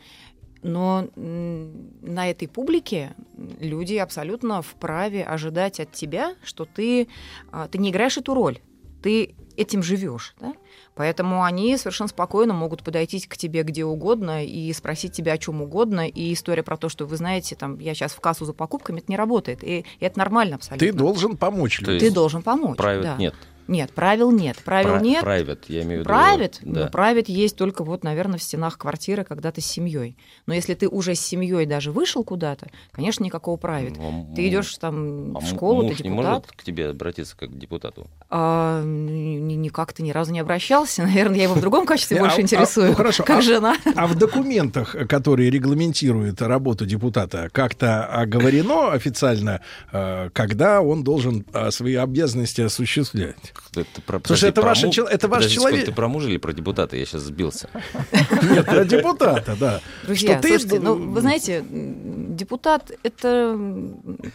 Но 0.64 1.08
на 1.16 2.30
этой 2.30 2.48
публике 2.48 3.16
люди 3.60 3.96
абсолютно 3.96 4.62
вправе 4.62 5.24
ожидать 5.24 5.80
от 5.80 5.92
тебя, 5.92 6.36
что 6.44 6.66
ты, 6.66 7.08
а, 7.52 7.68
ты 7.68 7.78
не 7.80 7.90
играешь 7.90 8.18
эту 8.18 8.34
роль, 8.36 8.60
ты 9.02 9.34
этим 9.58 9.82
живешь. 9.82 10.36
Да? 10.40 10.54
Поэтому 11.02 11.44
они 11.44 11.76
совершенно 11.78 12.10
спокойно 12.10 12.54
могут 12.54 12.84
подойти 12.84 13.20
к 13.22 13.36
тебе 13.36 13.64
где 13.64 13.84
угодно 13.84 14.46
и 14.46 14.72
спросить 14.72 15.14
тебя 15.14 15.34
о 15.34 15.38
чем 15.40 15.64
угодно. 15.64 16.08
И 16.08 16.32
история 16.32 16.62
про 16.62 16.78
то, 16.78 16.90
что 16.90 17.08
вы 17.08 17.18
знаете, 17.18 17.56
там, 17.56 17.80
я 17.80 17.96
сейчас 17.96 18.12
в 18.12 18.20
кассу 18.20 18.46
за 18.46 18.54
покупками, 18.54 19.00
это 19.00 19.08
не 19.08 19.16
работает. 19.16 19.64
И, 19.64 19.80
и 19.80 20.06
это 20.06 20.20
нормально 20.20 20.58
абсолютно. 20.58 20.88
Ты 20.88 20.94
должен 20.94 21.38
помочь. 21.38 21.80
Ты 21.84 22.12
должен 22.12 22.44
помочь. 22.44 22.78
Private 22.78 23.02
да. 23.02 23.16
нет. 23.16 23.34
Нет, 23.72 23.94
правил 23.94 24.32
нет. 24.32 24.58
Правил 24.66 24.90
Пра- 24.96 25.00
нет. 25.00 25.24
Private, 25.24 25.60
я 25.70 25.82
имею 25.84 25.88
в 25.88 26.00
виду. 26.02 26.04
Правит? 26.04 26.60
Да. 26.62 26.84
Ну, 26.86 26.90
правит 26.92 27.30
есть 27.30 27.56
только 27.56 27.86
вот, 27.86 28.04
наверное, 28.04 28.38
в 28.38 28.44
стенах 28.44 28.78
квартиры, 28.78 29.24
когда 29.24 29.52
ты 29.54 29.62
с 29.62 29.66
семьей. 29.66 30.18
Но 30.46 30.54
если 30.54 30.74
ты 30.74 30.90
уже 30.90 31.16
с 31.16 31.22
семьей 31.22 31.66
даже 31.66 31.92
вышел 31.94 32.26
куда-то, 32.26 32.68
конечно, 32.92 33.24
никакого 33.24 33.56
правит. 33.56 33.96
Ну, 33.98 34.28
а 34.32 34.36
Ты 34.36 34.50
идешь 34.50 34.76
там 34.78 35.38
а 35.38 35.40
в 35.40 35.46
школу, 35.48 35.84
муж 35.84 35.96
ты 35.96 36.04
не 36.04 36.10
депутат. 36.10 36.32
может 36.34 36.52
к 36.52 36.64
тебе 36.64 36.90
обратиться 36.90 37.38
как 37.38 37.50
к 37.50 37.58
депутату? 37.58 38.08
А, 38.30 38.84
ни- 38.84 39.38
ни- 39.40 39.54
никак 39.54 39.94
ты 39.94 40.04
ни 40.04 40.12
разу 40.12 40.34
не 40.34 40.42
обращался. 40.42 41.04
Наверное, 41.06 41.38
я 41.38 41.44
его 41.44 41.54
в 41.54 41.62
другом 41.62 41.86
качестве 41.86 42.16
Не, 42.18 42.22
больше 42.22 42.40
а- 42.40 42.42
интересую, 42.42 42.90
ну, 42.90 42.96
хорошо, 42.96 43.24
как 43.24 43.40
а- 43.40 43.42
жена. 43.42 43.76
А 43.96 44.06
в 44.06 44.16
документах, 44.18 44.96
которые 45.08 45.50
регламентируют 45.50 46.42
работу 46.42 46.86
депутата, 46.86 47.50
как-то 47.54 48.06
оговорено 48.06 48.92
официально, 48.92 49.62
э, 49.94 50.30
когда 50.34 50.82
он 50.82 51.06
должен 51.06 51.46
э, 51.54 51.72
свои 51.72 51.96
обязанности 51.96 52.60
осуществлять? 52.62 53.54
Это 53.76 54.02
про, 54.02 54.20
Слушай, 54.26 54.50
это 54.50 54.62
про 54.62 54.70
ваше 54.70 54.88
му- 54.88 54.94
это 54.94 55.28
ваш 55.30 55.38
Подожди 55.44 55.56
человек- 55.56 55.86
Ты 55.86 55.92
про 55.94 56.08
мужа 56.10 56.28
или 56.30 56.38
про 56.38 56.52
депутата? 56.54 56.98
Я 56.98 57.06
сейчас 57.06 57.22
сбился. 57.22 57.70
Нет, 58.44 58.66
про 58.66 58.84
депутата, 58.84 59.56
да. 59.60 59.82
Друзья, 60.04 60.34
Что 60.34 60.42
ты- 60.42 60.48
слушайте, 60.60 60.80
ну, 60.82 60.96
вы 61.12 61.22
знаете, 61.22 61.64
депутат— 61.66 62.92
это, 63.04 63.58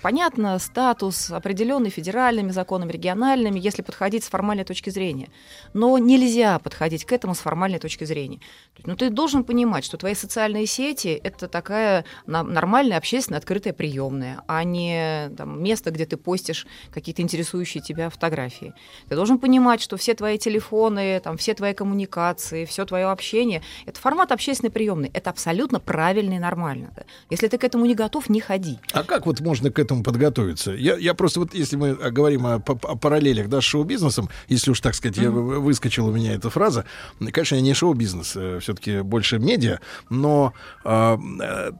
понятно, 0.02 0.58
статус, 0.58 1.30
определенный 1.30 1.90
федеральными 1.90 2.50
законами, 2.50 2.92
региональными, 2.92 3.58
если 3.58 3.82
подходить 3.82 4.24
с 4.24 4.28
формальной 4.28 4.64
точки 4.64 4.90
зрения. 4.90 5.28
Но 5.74 5.98
нельзя 5.98 6.58
подходить 6.58 7.04
к 7.04 7.12
этому 7.12 7.34
с 7.34 7.38
формальной 7.38 7.78
точки 7.78 8.04
зрения. 8.04 8.40
Есть, 8.76 8.86
Ну, 8.86 8.96
ты 8.96 9.10
должен 9.10 9.44
понимать, 9.44 9.84
что 9.84 9.96
твои 9.98 10.14
социальные 10.14 10.66
сети— 10.66 11.08
это 11.24 11.48
такая 11.48 12.04
на- 12.26 12.42
нормальная, 12.42 12.96
общественная, 12.98 13.38
открытая 13.38 13.72
приемная, 13.72 14.42
а 14.46 14.64
не 14.64 15.30
там, 15.36 15.62
место, 15.62 15.90
где 15.90 16.06
ты 16.06 16.16
постишь 16.16 16.66
какие-то 16.92 17.20
интересующие 17.22 17.82
тебя 17.82 18.08
фотографии. 18.08 18.72
Ты 19.08 19.14
должен 19.14 19.38
понимать, 19.38 19.80
что 19.80 19.96
все 19.96 20.14
твои 20.14 20.38
телефоны, 20.38 21.20
там, 21.20 21.36
все 21.36 21.54
твои 21.54 21.74
коммуникации, 21.74 22.64
все 22.64 22.84
твое 22.84 23.06
общение— 23.06 23.62
это 23.86 24.00
формат 24.00 24.32
общественной 24.32 24.70
приемной. 24.70 25.10
Это 25.14 25.30
абсолютно 25.30 25.80
правильно 25.80 26.34
и 26.34 26.38
нормально. 26.38 26.92
Если 27.30 27.48
ты 27.48 27.58
к 27.58 27.64
этому 27.64 27.86
не 27.86 27.94
готов, 27.94 28.28
не 28.28 28.40
ходи. 28.40 28.78
А 28.92 29.04
как 29.04 29.26
вот 29.26 29.40
можно 29.40 29.70
к 29.70 29.78
этому 29.78 30.02
подготовиться? 30.02 30.72
Я, 30.72 30.96
я 30.96 31.14
просто 31.14 31.40
вот, 31.40 31.54
если 31.54 31.76
мы 31.76 31.94
говорим 31.94 32.46
о, 32.46 32.54
о 32.56 32.96
параллелях 32.96 33.48
да, 33.48 33.60
с 33.60 33.64
шоу-бизнесом, 33.64 34.28
если 34.48 34.70
уж 34.70 34.80
так 34.80 34.94
сказать, 34.94 35.16
я, 35.16 35.30
вы- 35.30 35.60
выскочила 35.60 36.08
у 36.08 36.12
меня 36.12 36.34
эта 36.34 36.50
фраза, 36.50 36.84
конечно, 37.32 37.54
я 37.54 37.60
не 37.60 37.74
шоу-бизнес, 37.74 38.36
все-таки 38.62 39.02
больше 39.02 39.38
медиа, 39.38 39.80
но 40.10 40.52
э, 40.84 41.18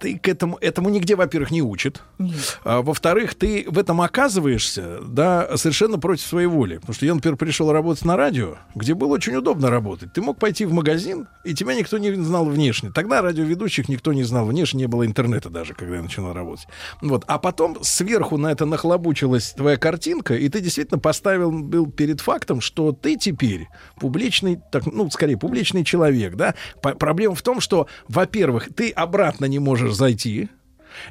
ты 0.00 0.18
к 0.18 0.28
этому, 0.28 0.58
этому 0.60 0.90
нигде, 0.90 1.16
во-первых, 1.16 1.50
не 1.50 1.62
учат. 1.62 2.02
Нет. 2.18 2.58
А, 2.64 2.82
во-вторых, 2.82 3.34
ты 3.34 3.64
в 3.68 3.78
этом 3.78 4.00
оказываешься, 4.00 5.00
да, 5.02 5.56
совершенно 5.56 5.98
против 5.98 6.26
своей 6.26 6.46
воли. 6.46 6.76
Потому 6.76 6.94
что 6.94 7.06
я, 7.06 7.15
например, 7.16 7.36
пришел 7.36 7.72
работать 7.72 8.04
на 8.04 8.16
радио, 8.16 8.56
где 8.74 8.94
было 8.94 9.08
очень 9.08 9.34
удобно 9.34 9.70
работать. 9.70 10.12
Ты 10.12 10.22
мог 10.22 10.38
пойти 10.38 10.64
в 10.64 10.72
магазин, 10.72 11.28
и 11.44 11.54
тебя 11.54 11.74
никто 11.74 11.98
не 11.98 12.12
знал 12.12 12.44
внешне. 12.46 12.90
Тогда 12.90 13.22
радиоведущих 13.22 13.88
никто 13.88 14.12
не 14.12 14.22
знал 14.22 14.46
внешне, 14.46 14.80
не 14.80 14.86
было 14.86 15.04
интернета 15.04 15.50
даже, 15.50 15.74
когда 15.74 15.96
я 15.96 16.02
начинал 16.02 16.32
работать. 16.32 16.66
Вот. 17.02 17.24
А 17.26 17.38
потом 17.38 17.78
сверху 17.82 18.36
на 18.36 18.52
это 18.52 18.66
нахлобучилась 18.66 19.52
твоя 19.52 19.76
картинка, 19.76 20.34
и 20.34 20.48
ты 20.48 20.60
действительно 20.60 20.98
поставил, 20.98 21.50
был 21.50 21.90
перед 21.90 22.20
фактом, 22.20 22.60
что 22.60 22.92
ты 22.92 23.16
теперь 23.16 23.68
публичный, 23.98 24.60
так, 24.70 24.86
ну, 24.86 25.10
скорее, 25.10 25.36
публичный 25.36 25.84
человек, 25.84 26.34
да. 26.36 26.54
По- 26.82 26.94
проблема 26.94 27.34
в 27.34 27.42
том, 27.42 27.60
что, 27.60 27.88
во-первых, 28.08 28.68
ты 28.74 28.90
обратно 28.90 29.46
не 29.46 29.58
можешь 29.58 29.94
зайти, 29.94 30.48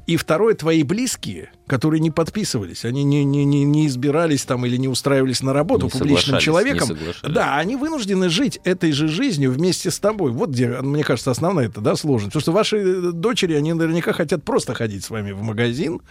и 0.08 0.18
второе, 0.18 0.56
твои 0.56 0.84
близкие, 0.84 1.52
которые 1.68 2.00
не 2.00 2.12
подписывались, 2.12 2.86
они 2.86 3.04
не, 3.04 3.24
не, 3.24 3.46
не, 3.46 3.64
не 3.64 3.88
избирались 3.88 4.46
там 4.46 4.66
или 4.66 4.78
не 4.78 4.88
устраивались 4.88 5.42
на 5.42 5.54
работу 5.54 5.86
Не 5.86 5.92
публичным 5.92 6.40
человеком, 6.40 6.90
да, 7.24 7.58
они 7.58 7.76
вынуждены 7.76 8.30
жить 8.30 8.60
этой 8.64 8.92
же 8.92 9.08
жизнью 9.08 9.52
вместе 9.52 9.92
с 9.92 10.00
тобой. 10.00 10.32
Вот 10.32 10.50
где, 10.50 10.68
мне 10.68 11.04
кажется, 11.04 11.32
основная 11.32 11.68
это, 11.68 11.82
да, 11.82 11.96
сложность. 11.96 12.34
Потому 12.34 12.42
что 12.42 12.52
ваши 12.52 12.78
э, 12.78 13.12
дочери, 13.12 13.54
они 13.54 13.74
наверняка 13.74 14.14
хотят 14.14 14.44
просто 14.44 14.74
ходить 14.74 15.04
с 15.04 15.10
вами 15.10 15.32
в 15.32 15.42
магазин, 15.42 16.02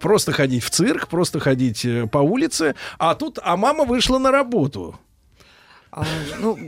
просто 0.00 0.32
ходить 0.32 0.64
в 0.64 0.70
цирк, 0.70 1.08
просто 1.08 1.40
ходить 1.40 1.84
э, 1.84 2.06
по 2.06 2.18
улице, 2.18 2.74
а 2.98 3.14
тут, 3.14 3.38
а 3.42 3.56
мама 3.56 3.84
вышла 3.84 4.18
на 4.18 4.30
работу. 4.30 4.98
А, 5.94 6.06
ну, 6.40 6.58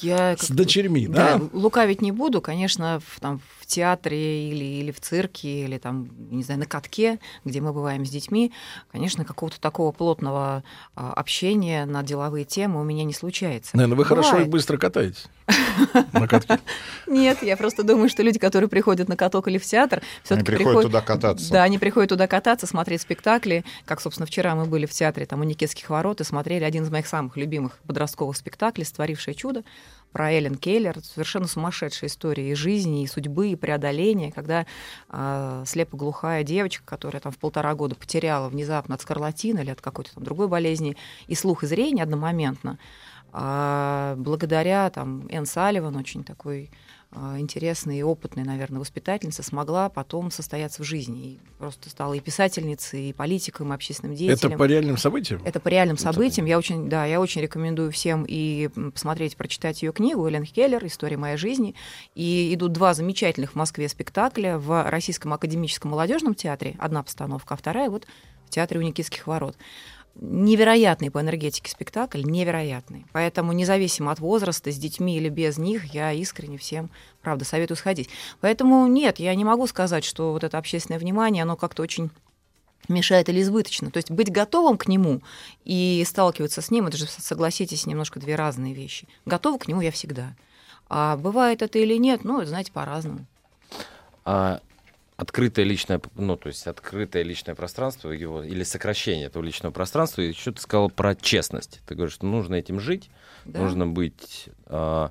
я 0.00 0.34
С 0.38 0.48
дочерьми, 0.48 1.06
да? 1.06 1.38
лукавить 1.52 2.00
не 2.00 2.10
буду, 2.10 2.40
конечно, 2.40 3.02
в, 3.06 3.20
там, 3.20 3.42
в 3.60 3.65
театре 3.66 4.48
или, 4.50 4.64
или 4.64 4.90
в 4.90 5.00
цирке, 5.00 5.64
или 5.64 5.78
там, 5.78 6.08
не 6.30 6.42
знаю, 6.42 6.60
на 6.60 6.66
катке, 6.66 7.18
где 7.44 7.60
мы 7.60 7.72
бываем 7.72 8.04
с 8.04 8.10
детьми, 8.10 8.52
конечно, 8.90 9.24
какого-то 9.24 9.60
такого 9.60 9.92
плотного 9.92 10.64
а, 10.94 11.12
общения 11.12 11.84
на 11.84 12.02
деловые 12.02 12.44
темы 12.44 12.80
у 12.80 12.84
меня 12.84 13.04
не 13.04 13.12
случается. 13.12 13.76
Наверное, 13.76 13.96
вы 13.96 14.04
хорошо 14.04 14.28
и 14.28 14.32
Бывает. 14.32 14.50
быстро 14.50 14.78
катаетесь. 14.78 15.26
На 16.12 16.26
катке. 16.26 16.58
Нет, 17.06 17.42
я 17.42 17.56
просто 17.56 17.82
думаю, 17.82 18.08
что 18.08 18.22
люди, 18.22 18.38
которые 18.38 18.68
приходят 18.68 19.08
на 19.08 19.16
каток 19.16 19.46
или 19.48 19.58
в 19.58 19.64
театр, 19.64 20.00
Они 20.00 20.08
все-таки 20.24 20.56
приходят 20.56 20.82
туда 20.82 21.00
кататься. 21.00 21.52
Да, 21.52 21.62
они 21.62 21.78
приходят 21.78 22.08
туда 22.08 22.26
кататься, 22.26 22.66
смотреть 22.66 23.02
спектакли. 23.02 23.64
Как, 23.84 24.00
собственно, 24.00 24.26
вчера 24.26 24.54
мы 24.54 24.64
были 24.64 24.86
в 24.86 24.90
театре 24.90 25.26
там 25.26 25.40
у 25.40 25.44
Никитских 25.44 25.88
ворот 25.88 26.20
и 26.20 26.24
смотрели 26.24 26.64
один 26.64 26.84
из 26.84 26.90
моих 26.90 27.06
самых 27.06 27.36
любимых 27.36 27.78
подростковых 27.86 28.36
спектаклей 28.36 28.84
«Створившее 28.84 29.34
чудо» 29.34 29.62
про 30.16 30.32
Эллен 30.32 30.54
Келлер. 30.54 30.96
Совершенно 31.04 31.46
сумасшедшая 31.46 32.08
история 32.08 32.50
и 32.50 32.54
жизни, 32.54 33.02
и 33.02 33.06
судьбы, 33.06 33.48
и 33.48 33.54
преодоления, 33.54 34.32
когда 34.32 34.64
э, 35.10 35.64
слепоглухая 35.66 36.42
девочка, 36.42 36.82
которая 36.86 37.20
там 37.20 37.32
в 37.32 37.38
полтора 37.38 37.74
года 37.74 37.96
потеряла 37.96 38.48
внезапно 38.48 38.94
от 38.94 39.02
скарлатины 39.02 39.60
или 39.60 39.68
от 39.68 39.82
какой-то 39.82 40.14
там 40.14 40.24
другой 40.24 40.48
болезни 40.48 40.96
и 41.26 41.34
слух, 41.34 41.64
и 41.64 41.66
зрение 41.66 42.02
одномоментно, 42.02 42.78
А 43.34 44.14
благодаря 44.16 44.88
там 44.88 45.26
Энн 45.28 45.44
Салливан, 45.44 45.94
очень 45.96 46.24
такой 46.24 46.70
интересная 47.38 47.96
и 47.96 48.02
опытная, 48.02 48.44
наверное, 48.44 48.80
воспитательница, 48.80 49.42
смогла 49.42 49.88
потом 49.88 50.30
состояться 50.30 50.82
в 50.82 50.86
жизни. 50.86 51.26
И 51.26 51.38
просто 51.58 51.90
стала 51.90 52.14
и 52.14 52.20
писательницей, 52.20 53.10
и 53.10 53.12
политиком, 53.12 53.72
и 53.72 53.74
общественным 53.74 54.14
деятелем. 54.14 54.52
Это 54.52 54.58
по 54.58 54.64
реальным 54.64 54.96
событиям? 54.96 55.42
Это 55.44 55.60
по 55.60 55.68
реальным 55.68 55.98
событиям. 55.98 56.46
Я 56.46 56.58
очень, 56.58 56.88
да, 56.88 57.04
я 57.06 57.20
очень 57.20 57.40
рекомендую 57.40 57.90
всем 57.90 58.24
и 58.28 58.68
посмотреть, 58.92 59.36
прочитать 59.36 59.82
ее 59.82 59.92
книгу 59.92 60.26
Эллен 60.26 60.44
Хеллер 60.44 60.84
«История 60.86 61.16
моей 61.16 61.36
жизни». 61.36 61.74
И 62.14 62.52
идут 62.54 62.72
два 62.72 62.94
замечательных 62.94 63.52
в 63.52 63.54
Москве 63.54 63.88
спектакля 63.88 64.58
в 64.58 64.88
Российском 64.90 65.32
академическом 65.32 65.90
молодежном 65.90 66.34
театре. 66.34 66.76
Одна 66.78 67.02
постановка, 67.02 67.54
а 67.54 67.56
вторая 67.56 67.90
вот 67.90 68.06
в 68.46 68.50
театре 68.50 68.80
у 68.80 68.82
Никитских 68.82 69.26
ворот 69.26 69.56
невероятный 70.20 71.10
по 71.10 71.20
энергетике 71.20 71.70
спектакль, 71.70 72.22
невероятный. 72.22 73.06
Поэтому 73.12 73.52
независимо 73.52 74.12
от 74.12 74.18
возраста, 74.18 74.70
с 74.70 74.76
детьми 74.76 75.16
или 75.16 75.28
без 75.28 75.58
них, 75.58 75.94
я 75.94 76.12
искренне 76.12 76.58
всем, 76.58 76.90
правда, 77.22 77.44
советую 77.44 77.76
сходить. 77.76 78.08
Поэтому 78.40 78.86
нет, 78.86 79.18
я 79.18 79.34
не 79.34 79.44
могу 79.44 79.66
сказать, 79.66 80.04
что 80.04 80.32
вот 80.32 80.44
это 80.44 80.58
общественное 80.58 80.98
внимание, 80.98 81.42
оно 81.42 81.56
как-то 81.56 81.82
очень 81.82 82.10
мешает 82.88 83.28
или 83.28 83.42
избыточно. 83.42 83.90
То 83.90 83.98
есть 83.98 84.10
быть 84.10 84.30
готовым 84.30 84.78
к 84.78 84.88
нему 84.88 85.22
и 85.64 86.04
сталкиваться 86.06 86.62
с 86.62 86.70
ним, 86.70 86.86
это 86.86 86.96
же, 86.96 87.06
согласитесь, 87.06 87.86
немножко 87.86 88.20
две 88.20 88.36
разные 88.36 88.74
вещи. 88.74 89.08
Готова 89.24 89.58
к 89.58 89.68
нему 89.68 89.80
я 89.80 89.90
всегда. 89.90 90.34
А 90.88 91.16
бывает 91.16 91.62
это 91.62 91.78
или 91.78 91.96
нет, 91.96 92.24
ну, 92.24 92.44
знаете, 92.44 92.72
по-разному. 92.72 93.26
А 94.24 94.60
открытое 95.16 95.64
личное, 95.64 96.00
ну, 96.14 96.36
то 96.36 96.48
есть 96.48 96.66
открытое 96.66 97.22
личное 97.22 97.54
пространство 97.54 98.10
его, 98.10 98.42
или 98.42 98.62
сокращение 98.62 99.26
этого 99.26 99.42
личного 99.42 99.72
пространства, 99.72 100.22
и 100.22 100.28
еще 100.28 100.52
ты 100.52 100.60
сказал 100.60 100.90
про 100.90 101.14
честность. 101.14 101.80
Ты 101.86 101.94
говоришь, 101.94 102.14
что 102.14 102.26
нужно 102.26 102.56
этим 102.56 102.80
жить, 102.80 103.10
да. 103.44 103.60
нужно 103.60 103.86
быть 103.86 104.48
э, 104.66 105.08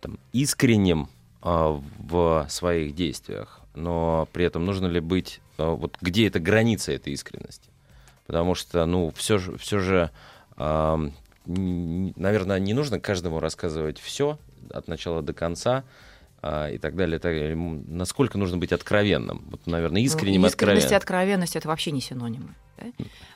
там, 0.00 0.18
искренним 0.32 1.08
э, 1.42 1.80
в 1.98 2.46
своих 2.48 2.94
действиях, 2.94 3.60
но 3.74 4.28
при 4.32 4.44
этом 4.44 4.64
нужно 4.64 4.86
ли 4.86 5.00
быть, 5.00 5.40
э, 5.58 5.64
вот 5.64 5.96
где 6.00 6.28
эта 6.28 6.38
граница 6.38 6.92
этой 6.92 7.12
искренности? 7.12 7.70
Потому 8.26 8.54
что, 8.54 8.86
ну, 8.86 9.12
все 9.16 9.38
же, 9.38 9.58
все 9.58 9.80
же 9.80 10.10
э, 10.56 11.10
наверное, 11.46 12.58
не 12.58 12.74
нужно 12.74 13.00
каждому 13.00 13.40
рассказывать 13.40 13.98
все 13.98 14.38
от 14.70 14.88
начала 14.88 15.22
до 15.22 15.32
конца, 15.32 15.84
и 16.42 16.78
так 16.78 16.96
далее, 16.96 17.18
так 17.18 17.32
далее. 17.32 17.56
Насколько 17.56 18.36
нужно 18.36 18.58
быть 18.58 18.72
откровенным? 18.72 19.44
Вот, 19.50 19.66
наверное, 19.66 20.00
ну, 20.00 20.06
искренним 20.06 20.46
Искренность 20.46 20.90
и 20.90 20.94
откровенность 20.94 21.56
это 21.56 21.68
вообще 21.68 21.92
не 21.92 22.00
синонимы. 22.00 22.54
Да? 22.78 22.86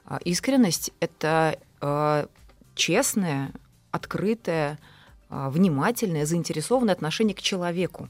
А, 0.04 0.16
искренность 0.24 0.92
это 1.00 1.58
э, 1.80 2.26
честное, 2.74 3.52
открытое, 3.92 4.78
э, 5.30 5.48
внимательное, 5.50 6.26
заинтересованное 6.26 6.94
отношение 6.94 7.34
к 7.34 7.42
человеку 7.42 8.08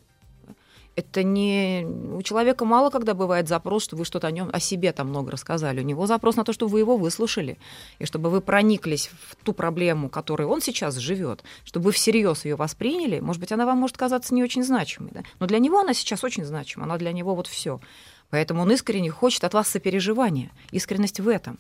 это 0.97 1.23
не... 1.23 1.87
У 1.87 2.23
человека 2.23 2.65
мало 2.65 2.91
когда 2.91 3.13
бывает 3.13 3.49
запрос, 3.49 3.85
что 3.85 3.97
вы 3.97 4.05
что-то 4.07 4.27
о 4.27 4.31
нем, 4.31 4.49
о 4.53 4.59
себе 4.61 4.93
там 4.93 5.09
много 5.09 5.31
рассказали. 5.31 5.81
У 5.81 5.85
него 5.85 6.07
запрос 6.07 6.37
на 6.37 6.45
то, 6.45 6.55
чтобы 6.55 6.73
вы 6.73 6.79
его 6.81 6.97
выслушали, 6.97 7.59
и 7.99 8.07
чтобы 8.07 8.31
вы 8.31 8.41
прониклись 8.41 9.11
в 9.29 9.37
ту 9.45 9.53
проблему, 9.53 10.09
которой 10.09 10.47
он 10.47 10.63
сейчас 10.63 10.97
живет, 10.97 11.45
чтобы 11.65 11.87
вы 11.87 11.93
всерьез 11.93 12.47
ее 12.47 12.57
восприняли. 12.57 13.21
Может 13.21 13.41
быть, 13.41 13.53
она 13.53 13.67
вам 13.67 13.79
может 13.79 13.99
казаться 13.99 14.35
не 14.35 14.43
очень 14.43 14.65
значимой, 14.65 15.11
да? 15.13 15.23
но 15.39 15.47
для 15.47 15.59
него 15.59 15.79
она 15.79 15.93
сейчас 15.93 16.25
очень 16.25 16.45
значима, 16.45 16.85
она 16.85 16.97
для 16.97 17.13
него 17.13 17.35
вот 17.35 17.47
все. 17.47 17.79
Поэтому 18.31 18.63
он 18.63 18.73
искренне 18.73 19.11
хочет 19.11 19.45
от 19.45 19.55
вас 19.55 19.69
сопереживания. 19.69 20.51
Искренность 20.73 21.21
в 21.21 21.29
этом. 21.29 21.59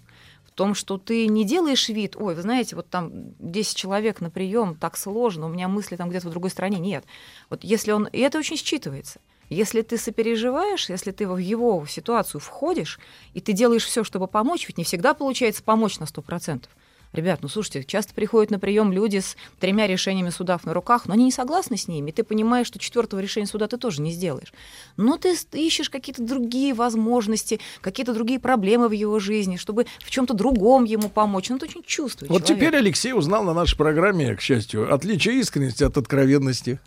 Том, 0.56 0.74
что 0.74 0.96
ты 0.96 1.26
не 1.26 1.44
делаешь 1.44 1.90
вид, 1.90 2.16
ой, 2.16 2.34
вы 2.34 2.40
знаете, 2.40 2.76
вот 2.76 2.88
там 2.88 3.10
10 3.40 3.76
человек 3.76 4.22
на 4.22 4.30
прием, 4.30 4.74
так 4.74 4.96
сложно, 4.96 5.46
у 5.46 5.48
меня 5.50 5.68
мысли 5.68 5.96
там 5.96 6.08
где-то 6.08 6.28
в 6.28 6.30
другой 6.30 6.48
стране. 6.48 6.78
Нет. 6.78 7.04
Вот 7.50 7.62
если 7.62 7.92
он... 7.92 8.06
И 8.06 8.18
это 8.20 8.38
очень 8.38 8.56
считывается. 8.56 9.18
Если 9.50 9.82
ты 9.82 9.98
сопереживаешь, 9.98 10.88
если 10.88 11.10
ты 11.12 11.28
в 11.28 11.36
его 11.36 11.84
ситуацию 11.86 12.40
входишь, 12.40 12.98
и 13.34 13.42
ты 13.42 13.52
делаешь 13.52 13.84
все, 13.84 14.02
чтобы 14.02 14.28
помочь, 14.28 14.66
ведь 14.66 14.78
не 14.78 14.84
всегда 14.84 15.12
получается 15.12 15.62
помочь 15.62 15.98
на 15.98 16.04
100%. 16.04 16.64
Ребят, 17.16 17.38
ну 17.40 17.48
слушайте, 17.48 17.82
часто 17.84 18.12
приходят 18.12 18.51
на 18.51 18.59
прием 18.59 18.93
люди 18.93 19.20
с 19.20 19.36
тремя 19.59 19.86
решениями 19.86 20.28
судов 20.28 20.64
на 20.64 20.74
руках, 20.74 21.06
но 21.06 21.14
они 21.14 21.24
не 21.24 21.32
согласны 21.32 21.78
с 21.78 21.88
ними. 21.88 22.10
И 22.10 22.12
ты 22.12 22.22
понимаешь, 22.24 22.66
что 22.66 22.78
четвертого 22.78 23.20
решения 23.20 23.47
суда 23.47 23.66
ты 23.68 23.78
тоже 23.78 24.02
не 24.02 24.12
сделаешь. 24.12 24.52
Но 24.98 25.16
ты 25.16 25.34
ищешь 25.52 25.88
какие-то 25.88 26.22
другие 26.22 26.74
возможности, 26.74 27.59
какие-то 27.80 28.12
другие 28.12 28.38
проблемы 28.38 28.88
в 28.88 28.93
его 28.93 29.18
жизни, 29.18 29.56
чтобы 29.56 29.86
в 30.01 30.10
чем-то 30.10 30.34
другом 30.34 30.84
ему 30.84 31.09
помочь. 31.09 31.51
Он 31.51 31.56
это 31.56 31.64
очень 31.64 31.82
чувствует. 31.84 32.30
Вот 32.30 32.44
человек. 32.44 32.59
теперь 32.59 32.76
Алексей 32.76 33.14
узнал 33.14 33.44
на 33.44 33.55
нашей 33.55 33.78
программе, 33.78 34.36
к 34.36 34.43
счастью, 34.43 34.93
отличие 34.93 35.40
искренности 35.40 35.84
от 35.84 35.97
откровенности. 35.97 36.80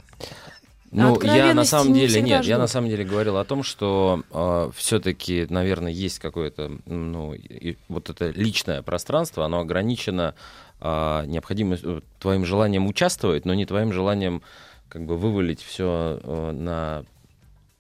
Ну, 0.92 1.22
я 1.22 1.54
на 1.54 1.66
самом 1.66 1.94
не 1.94 2.08
деле 2.08 2.22
нет, 2.22 2.40
ждут. 2.40 2.50
я 2.50 2.58
на 2.58 2.68
самом 2.68 2.90
деле 2.90 3.04
говорил 3.04 3.38
о 3.38 3.46
том, 3.46 3.64
что 3.64 4.24
э, 4.32 4.72
все-таки, 4.76 5.46
наверное, 5.50 5.92
есть 5.92 6.20
какое-то, 6.20 6.72
ну, 6.86 7.34
и, 7.34 7.78
вот 7.90 8.10
это 8.10 8.30
личное 8.32 8.82
пространство, 8.82 9.46
оно 9.46 9.60
ограничено 9.60 10.34
э, 10.82 11.24
необходимостью 11.28 12.04
твоим 12.20 12.46
желанием 12.46 12.88
участвовать, 12.88 13.46
но 13.46 13.54
не 13.54 13.66
твоим 13.66 13.94
желанием 13.94 14.42
как 14.88 15.06
бы 15.06 15.18
вывалить 15.18 15.62
все 15.62 16.20
э, 16.24 16.52
на 16.52 17.06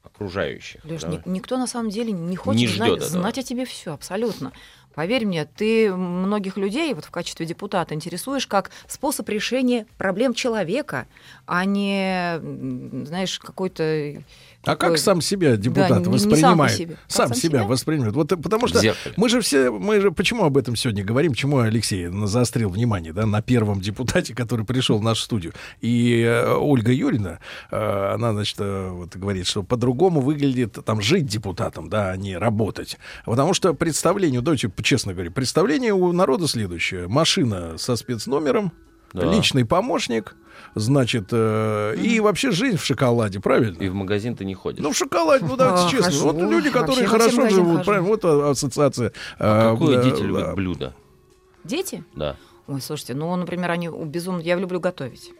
окружающих. 0.03 0.83
Леш, 0.85 1.01
да? 1.01 1.21
никто 1.25 1.57
на 1.57 1.67
самом 1.67 1.89
деле 1.89 2.11
не 2.11 2.35
хочет 2.35 2.59
не 2.59 2.67
знать, 2.67 3.01
знать 3.01 3.37
о 3.37 3.43
тебе 3.43 3.65
все, 3.65 3.93
абсолютно. 3.93 4.51
Поверь 4.99 5.25
мне, 5.25 5.45
ты 5.45 5.95
многих 5.95 6.57
людей 6.57 6.93
вот 6.93 7.05
в 7.05 7.09
качестве 7.09 7.45
депутата 7.45 7.95
интересуешь 7.95 8.45
как 8.47 8.69
способ 8.85 9.29
решения 9.29 9.85
проблем 9.97 10.33
человека, 10.33 11.07
а 11.45 11.63
не, 11.63 12.37
знаешь, 13.05 13.39
какой-то 13.39 14.21
а 14.63 14.75
как 14.75 14.97
сам 14.97 15.21
себя 15.21 15.55
депутат 15.55 16.03
да, 16.03 16.09
воспринимает? 16.09 16.75
Сам, 16.75 16.87
сам, 16.87 16.97
сам 17.07 17.33
себя, 17.33 17.59
себя 17.59 17.63
воспринимает. 17.63 18.13
Вот 18.13 18.29
потому 18.41 18.67
что 18.67 18.81
мы 19.15 19.29
же 19.29 19.39
все, 19.41 19.71
мы 19.71 20.01
же 20.01 20.11
почему 20.11 20.43
об 20.43 20.57
этом 20.57 20.75
сегодня 20.75 21.03
говорим, 21.03 21.31
почему 21.31 21.59
Алексей 21.59 22.07
заострил 22.25 22.69
внимание, 22.69 23.13
да, 23.13 23.25
на 23.25 23.41
первом 23.41 23.79
депутате, 23.79 24.35
который 24.35 24.65
пришел 24.65 24.99
в 24.99 25.03
нашу 25.03 25.23
студию. 25.23 25.53
И 25.79 26.21
э, 26.21 26.53
Ольга 26.55 26.91
Юрина, 26.91 27.39
э, 27.71 28.11
она, 28.13 28.33
значит, 28.33 28.57
э, 28.59 28.89
вот 28.89 29.15
говорит, 29.15 29.47
что 29.47 29.63
по-другому 29.63 30.19
выглядит 30.19 30.77
там 30.85 31.01
жить 31.01 31.25
депутатом, 31.25 31.89
да, 31.89 32.11
а 32.11 32.17
не 32.17 32.37
работать. 32.37 32.97
Потому 33.25 33.53
что 33.53 33.73
представление, 33.73 34.41
давайте 34.41 34.69
честно 34.83 35.13
говоря, 35.13 35.31
представление 35.31 35.93
у 35.93 36.11
народа 36.11 36.47
следующее. 36.47 37.07
Машина 37.07 37.77
со 37.77 37.95
спецномером, 37.95 38.73
да. 39.13 39.25
личный 39.25 39.65
помощник, 39.65 40.35
значит, 40.75 41.29
э, 41.31 41.95
и 41.97 42.19
вообще 42.19 42.51
жизнь 42.51 42.77
в 42.77 42.85
шоколаде, 42.85 43.39
правильно? 43.39 43.81
И 43.81 43.89
в 43.89 43.95
магазин 43.95 44.35
ты 44.35 44.45
не 44.45 44.53
ходишь. 44.53 44.83
Ну, 44.83 44.91
в 44.91 44.97
шоколаде, 44.97 45.45
ну 45.45 45.55
да, 45.55 45.87
честно. 45.89 46.05
Хожу. 46.05 46.31
Вот 46.31 46.35
люди, 46.37 46.69
которые 46.69 47.07
хорошо 47.07 47.49
живут, 47.49 47.85
правильно, 47.85 48.07
вот 48.07 48.25
ассоциация. 48.25 49.11
А 49.37 49.69
э, 49.69 49.73
какое 49.73 50.03
дети 50.03 50.21
любят 50.21 50.55
блюдо? 50.55 50.93
Дети? 51.63 52.03
Да. 52.15 52.35
Ой, 52.67 52.81
слушайте, 52.81 53.15
ну, 53.15 53.35
например, 53.35 53.71
они 53.71 53.89
безумно... 53.89 54.41
Я 54.41 54.55
люблю 54.55 54.79
готовить 54.79 55.31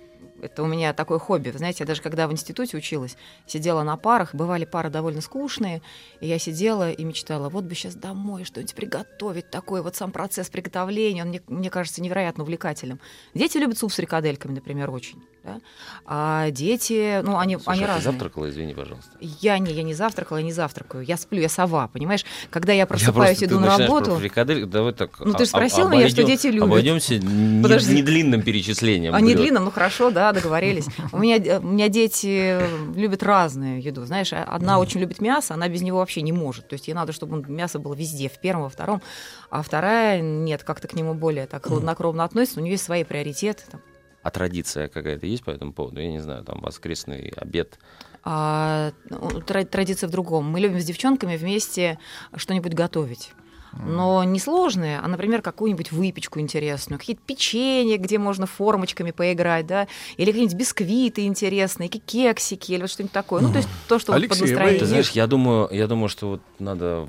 это 0.41 0.63
у 0.63 0.65
меня 0.65 0.93
такое 0.93 1.19
хобби. 1.19 1.49
Вы 1.49 1.57
знаете, 1.57 1.83
я 1.83 1.85
даже 1.85 2.01
когда 2.01 2.27
в 2.27 2.31
институте 2.31 2.77
училась, 2.77 3.17
сидела 3.47 3.83
на 3.83 3.97
парах, 3.97 4.33
бывали 4.33 4.65
пары 4.65 4.89
довольно 4.89 5.21
скучные, 5.21 5.81
и 6.19 6.27
я 6.27 6.39
сидела 6.39 6.91
и 6.91 7.03
мечтала, 7.03 7.49
вот 7.49 7.65
бы 7.65 7.75
сейчас 7.75 7.95
домой 7.95 8.43
что-нибудь 8.43 8.75
приготовить, 8.75 9.49
такой 9.49 9.81
вот 9.81 9.95
сам 9.95 10.11
процесс 10.11 10.49
приготовления, 10.49 11.23
он 11.23 11.29
мне, 11.29 11.41
мне 11.47 11.69
кажется 11.69 12.01
невероятно 12.01 12.43
увлекательным. 12.43 12.99
Дети 13.33 13.57
любят 13.57 13.77
суп 13.77 13.91
с 13.91 13.95
фрикадельками, 13.95 14.53
например, 14.53 14.89
очень. 14.89 15.21
Да? 15.43 15.61
А 16.05 16.51
дети, 16.51 17.21
ну, 17.21 17.37
они, 17.37 17.55
Слушай, 17.55 17.69
они 17.69 17.83
а 17.83 17.87
разные. 17.87 18.03
ты 18.03 18.11
завтракала, 18.11 18.49
извини, 18.49 18.73
пожалуйста? 18.73 19.11
Я 19.19 19.57
не, 19.57 19.71
я 19.71 19.83
не 19.83 19.93
завтракала, 19.93 20.37
я 20.37 20.43
не 20.43 20.51
завтракаю. 20.51 21.03
Я 21.05 21.15
сплю, 21.17 21.39
я 21.39 21.47
сова, 21.47 21.87
понимаешь? 21.87 22.25
Когда 22.49 22.73
я 22.73 22.85
просыпаюсь, 22.85 23.39
я 23.41 23.47
иду 23.47 23.59
на 23.59 23.77
работу... 23.77 24.15
Фрикадель, 24.17 24.65
давай 24.65 24.93
так... 24.93 25.19
Ну, 25.19 25.33
ты 25.33 25.45
же 25.45 25.49
спросил 25.49 25.87
об, 25.87 25.93
меня, 25.93 26.09
что 26.09 26.23
дети 26.23 26.47
любят. 26.47 26.67
Обойдемся 26.67 27.17
не, 27.17 27.93
не 27.93 28.03
длинным 28.03 28.41
перечислением. 28.41 29.15
А 29.15 29.21
не 29.21 29.33
длинным, 29.33 29.65
ну 29.65 29.71
хорошо, 29.71 30.11
да, 30.11 30.33
договорились. 30.33 30.87
У 31.11 31.17
меня, 31.17 31.59
у 31.59 31.67
меня 31.67 31.89
дети 31.89 32.59
любят 32.95 33.23
разную 33.23 33.81
еду. 33.81 34.05
Знаешь, 34.05 34.33
одна 34.33 34.79
очень 34.79 34.99
любит 34.99 35.21
мясо, 35.21 35.53
она 35.53 35.69
без 35.69 35.81
него 35.81 35.99
вообще 35.99 36.21
не 36.21 36.31
может. 36.31 36.67
То 36.67 36.73
есть 36.73 36.87
ей 36.87 36.93
надо, 36.93 37.13
чтобы 37.13 37.43
мясо 37.49 37.79
было 37.79 37.93
везде, 37.93 38.29
в 38.29 38.39
первом, 38.39 38.63
во 38.63 38.69
втором. 38.69 39.01
А 39.49 39.61
вторая, 39.61 40.21
нет, 40.21 40.63
как-то 40.63 40.87
к 40.87 40.93
нему 40.93 41.13
более 41.13 41.47
так 41.47 41.65
хладнокровно 41.65 42.23
относится. 42.23 42.59
У 42.59 42.63
нее 42.63 42.73
есть 42.73 42.83
свои 42.83 43.03
приоритеты. 43.03 43.63
Там, 43.71 43.81
а 44.21 44.31
традиция 44.31 44.87
какая-то 44.87 45.25
есть 45.25 45.43
по 45.43 45.51
этому 45.51 45.73
поводу? 45.73 46.01
Я 46.01 46.11
не 46.11 46.19
знаю, 46.19 46.43
там 46.43 46.61
воскресный 46.61 47.33
обед. 47.35 47.79
А, 48.23 48.91
ну, 49.09 49.41
традиция 49.41 50.07
в 50.07 50.11
другом. 50.11 50.45
Мы 50.45 50.59
любим 50.59 50.79
с 50.79 50.85
девчонками 50.85 51.37
вместе 51.37 51.99
что-нибудь 52.35 52.73
готовить 52.73 53.33
но 53.73 54.23
не 54.23 54.39
сложные, 54.39 54.99
а, 54.99 55.07
например, 55.07 55.41
какую-нибудь 55.41 55.91
выпечку 55.91 56.39
интересную, 56.39 56.99
какие-то 56.99 57.21
печенье, 57.25 57.97
где 57.97 58.17
можно 58.17 58.45
формочками 58.45 59.11
поиграть, 59.11 59.67
да, 59.67 59.87
или 60.17 60.27
какие-нибудь 60.27 60.57
бисквиты 60.57 61.25
интересные, 61.25 61.89
какие 61.89 62.01
кексики, 62.29 62.71
или 62.71 62.81
вот 62.81 62.89
что-нибудь 62.89 63.13
такое. 63.13 63.41
Ну, 63.41 63.51
то 63.51 63.57
есть 63.57 63.69
то, 63.87 63.99
что 63.99 64.13
Алексей, 64.13 64.29
вот 64.29 64.39
под 64.39 64.49
настроение. 64.49 64.79
Ты 64.79 64.85
знаешь, 64.85 65.11
я 65.11 65.27
думаю, 65.27 65.69
я 65.71 65.87
думаю, 65.87 66.09
что 66.09 66.29
вот 66.29 66.41
надо 66.57 67.07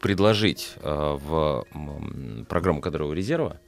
предложить 0.00 0.72
э, 0.82 1.18
в 1.22 1.64
программу 2.48 2.80
кадрового 2.80 3.12
резерва 3.12 3.60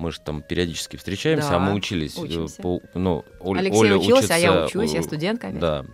Мы 0.00 0.12
же 0.12 0.20
там 0.20 0.40
периодически 0.40 0.96
встречаемся, 0.96 1.50
Да, 1.50 1.56
а 1.56 1.58
мы 1.58 1.74
учились. 1.74 2.16
э, 2.16 2.22
учимся. 2.22 2.62
по- 2.62 2.80
ну, 2.94 3.22
Оль- 3.40 3.58
Алексей 3.58 3.78
Оля 3.80 3.96
учился, 3.98 4.34
а 4.34 4.38
я 4.38 4.62
учится, 4.62 4.78
учусь, 4.78 4.94
я 4.94 5.02
студентка 5.02 5.48
опять. 5.48 5.60
Да. 5.60 5.84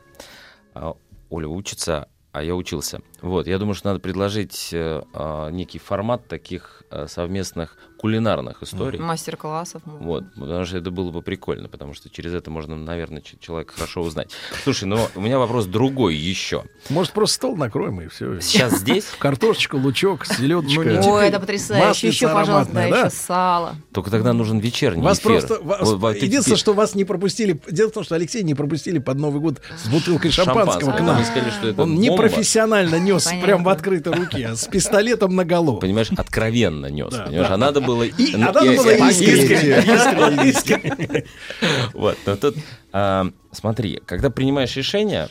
А 0.75 0.95
Оля 1.29 1.49
учится, 1.49 2.09
а 2.31 2.43
я 2.45 2.55
учился. 2.55 3.01
Вот, 3.21 3.49
я 3.49 3.59
думаю, 3.59 3.75
что 3.75 3.89
надо 3.89 3.99
предложить 3.99 4.69
э, 4.73 5.03
а, 5.13 5.51
некий 5.51 5.81
формат 5.81 6.29
таких 6.29 6.85
совместных 7.09 7.77
кулинарных 7.99 8.63
историй. 8.63 8.99
Мастер-классов. 8.99 9.83
Вот, 9.85 10.25
потому 10.35 10.65
что 10.65 10.79
это 10.79 10.91
было 10.91 11.11
бы 11.11 11.23
прикольно, 11.23 11.69
потому 11.69 11.95
что 11.95 12.11
через 12.11 12.35
это 12.35 12.51
можно, 12.51 12.77
наверное, 12.77 13.23
человека 13.41 13.75
хорошо 13.75 14.03
узнать. 14.03 14.31
Слушай, 14.65 14.85
но 14.85 15.09
у 15.15 15.21
меня 15.21 15.39
вопрос 15.39 15.67
другой 15.67 16.15
еще. 16.15 16.65
Может, 16.91 17.13
просто 17.13 17.37
стол 17.37 17.57
накроем 17.57 18.01
и 18.01 18.09
все. 18.09 18.41
Сейчас 18.41 18.79
здесь? 18.79 19.07
Картошечка, 19.19 19.77
лучок, 19.77 20.27
селедочка. 20.27 21.03
Ой, 21.05 21.29
это 21.29 21.41
потрясающе. 21.41 22.09
Еще, 22.09 22.29
пожалуйста, 22.29 22.73
да, 22.73 22.87
еще 22.87 23.11
сало. 23.11 23.77
Только 23.93 24.11
тогда 24.11 24.33
нужен 24.33 24.59
вечерний 24.59 25.03
Вас 25.03 25.19
эфир. 25.19 25.33
просто... 25.47 25.61
вас- 25.63 26.17
единственное, 26.17 26.59
что 26.59 26.75
вас 26.75 26.95
не 26.95 27.05
пропустили... 27.05 27.61
Дело 27.71 27.91
в 27.91 27.93
том, 27.93 28.05
что 28.05 28.15
Алексей 28.15 28.43
не 28.43 28.55
пропустили 28.55 28.99
под 28.99 29.19
Новый 29.19 29.41
год 29.41 29.61
с 29.83 29.89
бутылкой 29.89 30.31
шампанского, 30.31 30.93
к 30.93 31.01
нам. 31.01 31.25
Сказали, 31.25 31.51
что 31.51 31.69
это 31.69 31.83
Он 31.83 31.97
непрофессионально 31.97 32.99
нес 32.99 33.27
прям 33.43 33.65
в 33.65 33.69
открытой 33.69 34.13
руке, 34.13 34.55
с 34.55 34.67
пистолетом 34.67 35.35
на 35.35 35.45
голову. 35.45 35.79
Понимаешь, 35.79 36.11
откровенно 36.17 36.86
нес. 36.91 37.13
Да, 37.13 37.25
понимаешь, 37.25 37.49
да. 37.49 37.55
а 37.55 37.57
надо 37.57 37.81
было... 37.81 38.03
И- 38.03 38.35
а 38.35 38.39
надо 38.39 38.61
было 38.61 38.91
искренне. 39.09 40.49
искренне. 40.51 41.25
Вот, 41.95 42.17
но 42.27 42.37
тут, 42.37 42.57
а, 42.93 43.27
смотри, 43.53 44.01
когда 44.07 44.31
принимаешь 44.31 44.75
решение, 44.77 45.29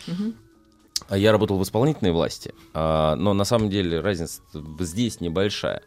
я 1.09 1.31
работал 1.31 1.57
в 1.57 1.63
исполнительной 1.63 2.11
власти, 2.11 2.53
а, 2.73 3.15
но 3.15 3.33
на 3.33 3.43
самом 3.43 3.69
деле 3.69 3.99
разница 3.99 4.41
здесь 4.79 5.21
небольшая. 5.21 5.81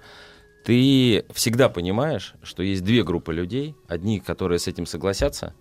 Ты 0.64 1.24
всегда 1.32 1.68
понимаешь, 1.68 2.34
что 2.42 2.62
есть 2.62 2.84
две 2.84 3.02
группы 3.02 3.32
людей. 3.32 3.74
Одни, 3.86 4.20
которые 4.20 4.58
с 4.58 4.68
этим 4.68 4.84
согласятся, 4.86 5.54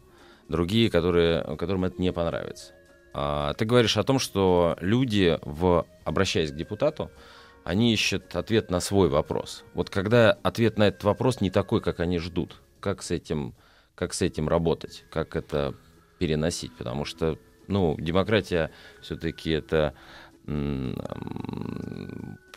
другие, 0.50 0.90
которые, 0.90 1.44
которым 1.58 1.86
это 1.86 2.02
не 2.02 2.12
понравится. 2.12 2.74
А, 3.14 3.54
Ты 3.54 3.66
говоришь 3.66 3.98
о 3.98 4.04
том, 4.04 4.20
что 4.20 4.76
люди, 4.82 5.40
в, 5.44 5.86
обращаясь 6.04 6.52
к 6.52 6.56
депутату, 6.56 7.10
они 7.68 7.92
ищут 7.92 8.34
ответ 8.38 8.72
на 8.72 8.80
свой 8.80 9.10
вопрос. 9.10 9.66
Вот 9.74 9.90
когда 9.90 10.32
ответ 10.32 10.78
на 10.78 10.88
этот 10.88 11.04
вопрос 11.04 11.42
не 11.42 11.50
такой, 11.50 11.82
как 11.82 12.00
они 12.00 12.18
ждут, 12.18 12.62
как 12.80 13.04
с 13.04 13.12
этим, 13.12 13.56
как 13.94 14.14
с 14.14 14.22
этим 14.22 14.48
работать, 14.48 15.04
как 15.12 15.36
это 15.36 15.76
переносить, 16.18 16.74
потому 16.78 17.04
что, 17.04 17.38
ну, 17.68 17.98
демократия 18.00 18.72
все-таки 19.02 19.52
это 19.52 19.96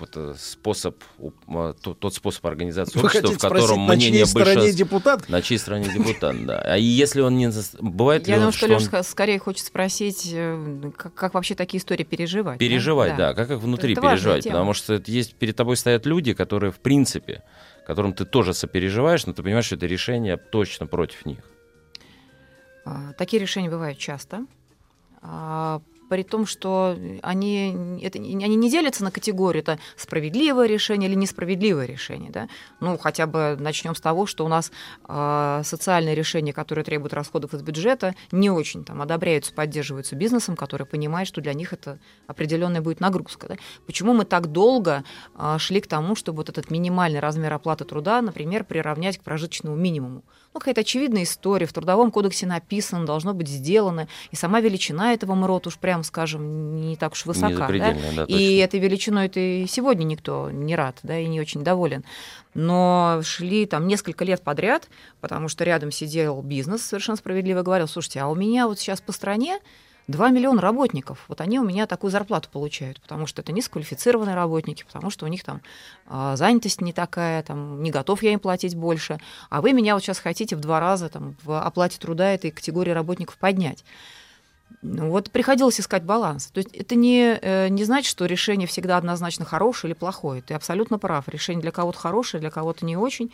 это 0.00 0.34
способ, 0.38 0.96
то- 1.82 1.94
тот 1.94 2.14
способ 2.14 2.46
организации 2.46 2.98
Вы 2.98 3.06
общества, 3.06 3.32
в 3.32 3.38
котором 3.38 3.60
спросить, 3.60 3.78
на 3.88 3.96
чьей 3.98 4.08
мнение 4.10 4.26
стороне 4.26 4.54
большинства... 4.54 4.78
депутат? 4.78 5.28
На 5.28 5.42
чьей 5.42 5.58
стороне 5.58 5.88
депутат, 5.92 6.46
да. 6.46 6.60
А 6.60 6.76
если 6.76 7.20
он 7.20 7.36
не... 7.36 7.50
Бывает 7.80 8.26
ли 8.26 8.30
Я 8.32 8.36
он, 8.36 8.40
думаю, 8.42 8.52
что 8.52 8.66
он- 8.66 8.72
Леша 8.72 9.02
скорее 9.02 9.38
хочет 9.38 9.66
спросить, 9.66 10.30
э, 10.32 10.90
как, 10.96 11.14
как 11.14 11.34
вообще 11.34 11.54
такие 11.54 11.80
истории 11.80 12.04
переживать. 12.04 12.58
да? 12.58 12.64
Переживать, 12.64 13.16
да. 13.16 13.34
Как 13.34 13.50
их 13.50 13.58
внутри 13.58 13.92
Это 13.92 14.02
переживать? 14.02 14.44
Потому 14.44 14.72
что 14.72 14.94
это 14.94 15.10
есть 15.10 15.34
перед 15.34 15.56
тобой 15.56 15.76
стоят 15.76 16.06
люди, 16.06 16.32
которые, 16.32 16.70
в 16.72 16.78
принципе, 16.80 17.42
которым 17.86 18.12
ты 18.12 18.24
тоже 18.24 18.54
сопереживаешь, 18.54 19.26
но 19.26 19.32
ты 19.32 19.42
понимаешь, 19.42 19.66
что 19.66 19.74
это 19.76 19.86
решение 19.86 20.36
точно 20.36 20.86
против 20.86 21.26
них. 21.26 21.38
А, 22.84 23.12
Такие 23.18 23.40
решения 23.42 23.68
бывают 23.68 23.98
часто. 23.98 24.46
При 26.10 26.24
том, 26.24 26.44
что 26.44 26.98
они, 27.22 28.00
это, 28.02 28.18
они 28.18 28.56
не 28.56 28.68
делятся 28.68 29.04
на 29.04 29.12
категории, 29.12 29.60
это 29.60 29.78
справедливое 29.96 30.66
решение 30.66 31.08
или 31.08 31.14
несправедливое 31.14 31.86
решение. 31.86 32.32
Да? 32.32 32.48
Ну, 32.80 32.98
хотя 32.98 33.28
бы 33.28 33.56
начнем 33.60 33.94
с 33.94 34.00
того, 34.00 34.26
что 34.26 34.44
у 34.44 34.48
нас 34.48 34.72
а, 35.04 35.62
социальные 35.62 36.16
решения, 36.16 36.52
которые 36.52 36.84
требуют 36.84 37.14
расходов 37.14 37.54
из 37.54 37.62
бюджета, 37.62 38.16
не 38.32 38.50
очень 38.50 38.84
там, 38.84 39.00
одобряются, 39.00 39.54
поддерживаются 39.54 40.16
бизнесом, 40.16 40.56
который 40.56 40.84
понимает, 40.84 41.28
что 41.28 41.40
для 41.40 41.54
них 41.54 41.72
это 41.72 42.00
определенная 42.26 42.80
будет 42.80 42.98
нагрузка. 42.98 43.46
Да? 43.46 43.54
Почему 43.86 44.12
мы 44.12 44.24
так 44.24 44.48
долго 44.48 45.04
а, 45.36 45.60
шли 45.60 45.80
к 45.80 45.86
тому, 45.86 46.16
чтобы 46.16 46.38
вот 46.38 46.48
этот 46.48 46.72
минимальный 46.72 47.20
размер 47.20 47.52
оплаты 47.52 47.84
труда, 47.84 48.20
например, 48.20 48.64
приравнять 48.64 49.18
к 49.18 49.22
прожиточному 49.22 49.76
минимуму? 49.76 50.24
Ну, 50.52 50.58
какая-то 50.58 50.80
очевидная 50.80 51.22
история, 51.22 51.66
в 51.66 51.72
Трудовом 51.72 52.10
кодексе 52.10 52.44
написано, 52.44 53.06
должно 53.06 53.34
быть 53.34 53.48
сделано, 53.48 54.08
и 54.32 54.36
сама 54.36 54.60
величина 54.60 55.12
этого 55.12 55.36
МРОТ, 55.36 55.68
уж 55.68 55.78
прям 55.78 56.02
скажем, 56.02 56.80
не 56.80 56.96
так 56.96 57.12
уж 57.12 57.24
высока. 57.24 57.68
да? 57.94 58.16
да, 58.16 58.24
и 58.24 58.26
точно. 58.26 58.64
этой 58.64 58.80
величиной 58.80 59.28
ты 59.28 59.62
и 59.62 59.66
сегодня 59.68 60.02
никто 60.04 60.50
не 60.50 60.74
рад, 60.74 60.98
да, 61.04 61.16
и 61.16 61.28
не 61.28 61.40
очень 61.40 61.62
доволен. 61.62 62.04
Но 62.54 63.20
шли 63.22 63.64
там 63.66 63.86
несколько 63.86 64.24
лет 64.24 64.42
подряд, 64.42 64.88
потому 65.20 65.48
что 65.48 65.62
рядом 65.62 65.92
сидел 65.92 66.42
бизнес, 66.42 66.82
совершенно 66.82 67.16
справедливо 67.16 67.62
говорил, 67.62 67.86
слушайте, 67.86 68.18
а 68.20 68.26
у 68.26 68.34
меня 68.34 68.66
вот 68.66 68.80
сейчас 68.80 69.00
по 69.00 69.12
стране 69.12 69.60
2 70.08 70.30
миллиона 70.30 70.60
работников, 70.60 71.24
вот 71.28 71.40
они 71.40 71.58
у 71.58 71.64
меня 71.64 71.86
такую 71.86 72.10
зарплату 72.10 72.48
получают, 72.50 73.00
потому 73.00 73.26
что 73.26 73.42
это 73.42 73.52
низквалифицированные 73.52 74.34
работники, 74.34 74.84
потому 74.84 75.10
что 75.10 75.26
у 75.26 75.28
них 75.28 75.44
там 75.44 75.60
а, 76.06 76.36
занятость 76.36 76.80
не 76.80 76.92
такая, 76.92 77.42
там, 77.42 77.82
не 77.82 77.90
готов 77.90 78.22
я 78.22 78.32
им 78.32 78.40
платить 78.40 78.74
больше, 78.74 79.20
а 79.48 79.60
вы 79.60 79.72
меня 79.72 79.94
вот 79.94 80.02
сейчас 80.02 80.18
хотите 80.18 80.56
в 80.56 80.60
два 80.60 80.80
раза 80.80 81.08
там, 81.08 81.36
в 81.42 81.60
оплате 81.60 81.98
труда 81.98 82.32
этой 82.32 82.50
категории 82.50 82.90
работников 82.90 83.38
поднять. 83.38 83.84
Ну, 84.82 85.10
Вот 85.10 85.30
приходилось 85.30 85.80
искать 85.80 86.04
баланс. 86.04 86.46
То 86.46 86.58
есть 86.58 86.74
это 86.74 86.94
не, 86.94 87.38
э, 87.40 87.68
не 87.68 87.84
значит, 87.84 88.10
что 88.10 88.24
решение 88.26 88.66
всегда 88.66 88.96
однозначно 88.96 89.44
хорошее 89.44 89.92
или 89.92 89.98
плохое. 89.98 90.42
Ты 90.42 90.54
абсолютно 90.54 90.98
прав. 90.98 91.28
Решение 91.28 91.60
для 91.60 91.70
кого-то 91.70 91.98
хорошее, 91.98 92.40
для 92.40 92.50
кого-то 92.50 92.86
не 92.86 92.96
очень. 92.96 93.30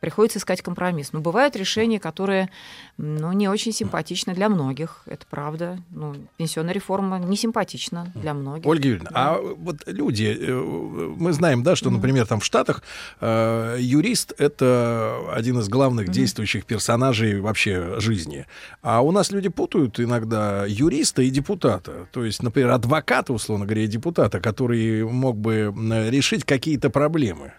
Приходится 0.00 0.38
искать 0.38 0.62
компромисс. 0.62 1.12
Но 1.12 1.20
бывают 1.20 1.56
решения, 1.56 1.98
которые 1.98 2.50
ну, 2.96 3.32
не 3.32 3.48
очень 3.48 3.72
симпатичны 3.72 4.34
для 4.34 4.48
многих. 4.48 5.02
Это 5.06 5.24
правда. 5.28 5.78
Ну, 5.90 6.14
пенсионная 6.36 6.74
реформа 6.74 7.18
не 7.18 7.36
симпатична 7.36 8.12
для 8.14 8.34
многих. 8.34 8.66
Ольга 8.66 8.88
Юрьевна, 8.88 9.10
а 9.14 9.38
вот 9.38 9.82
люди, 9.86 10.36
э, 10.38 10.52
мы 10.52 11.32
знаем, 11.32 11.62
да, 11.62 11.76
что, 11.76 11.90
например, 11.90 12.26
там 12.26 12.40
в 12.40 12.44
Штатах 12.44 12.82
э, 13.20 13.76
юрист— 13.78 14.34
это 14.38 15.18
один 15.32 15.58
из 15.60 15.68
главных 15.68 16.08
действующих 16.08 16.66
персонажей 16.66 17.40
вообще 17.40 18.00
жизни. 18.00 18.46
А 18.82 19.00
у 19.00 19.12
нас 19.12 19.30
люди 19.30 19.48
путают 19.48 19.98
иногда 20.00 20.66
юриста 20.80 21.22
и 21.22 21.30
депутата. 21.30 22.06
То 22.12 22.24
есть, 22.24 22.42
например, 22.42 22.70
адвоката, 22.70 23.32
условно 23.32 23.66
говоря, 23.66 23.84
и 23.84 23.86
депутата, 23.86 24.40
который 24.40 25.04
мог 25.04 25.36
бы 25.36 25.72
решить 26.10 26.44
какие-то 26.44 26.90
проблемы. 26.90 27.52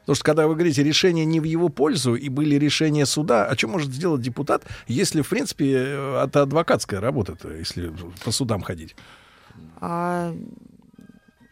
Потому 0.00 0.16
что 0.16 0.24
когда 0.24 0.48
вы 0.48 0.54
говорите 0.54 0.82
решение 0.82 1.24
не 1.24 1.38
в 1.38 1.44
его 1.44 1.68
пользу 1.68 2.16
и 2.16 2.28
были 2.28 2.56
решения 2.56 3.06
суда, 3.06 3.46
а 3.46 3.56
что 3.56 3.68
может 3.68 3.92
сделать 3.92 4.20
депутат, 4.20 4.64
если, 4.88 5.22
в 5.22 5.28
принципе, 5.28 5.72
э, 5.76 6.24
это 6.24 6.42
адвокатская 6.42 7.00
работа-то, 7.00 7.52
если 7.54 7.92
по 8.24 8.32
судам 8.32 8.62
ходить? 8.62 8.96
А, 9.80 10.34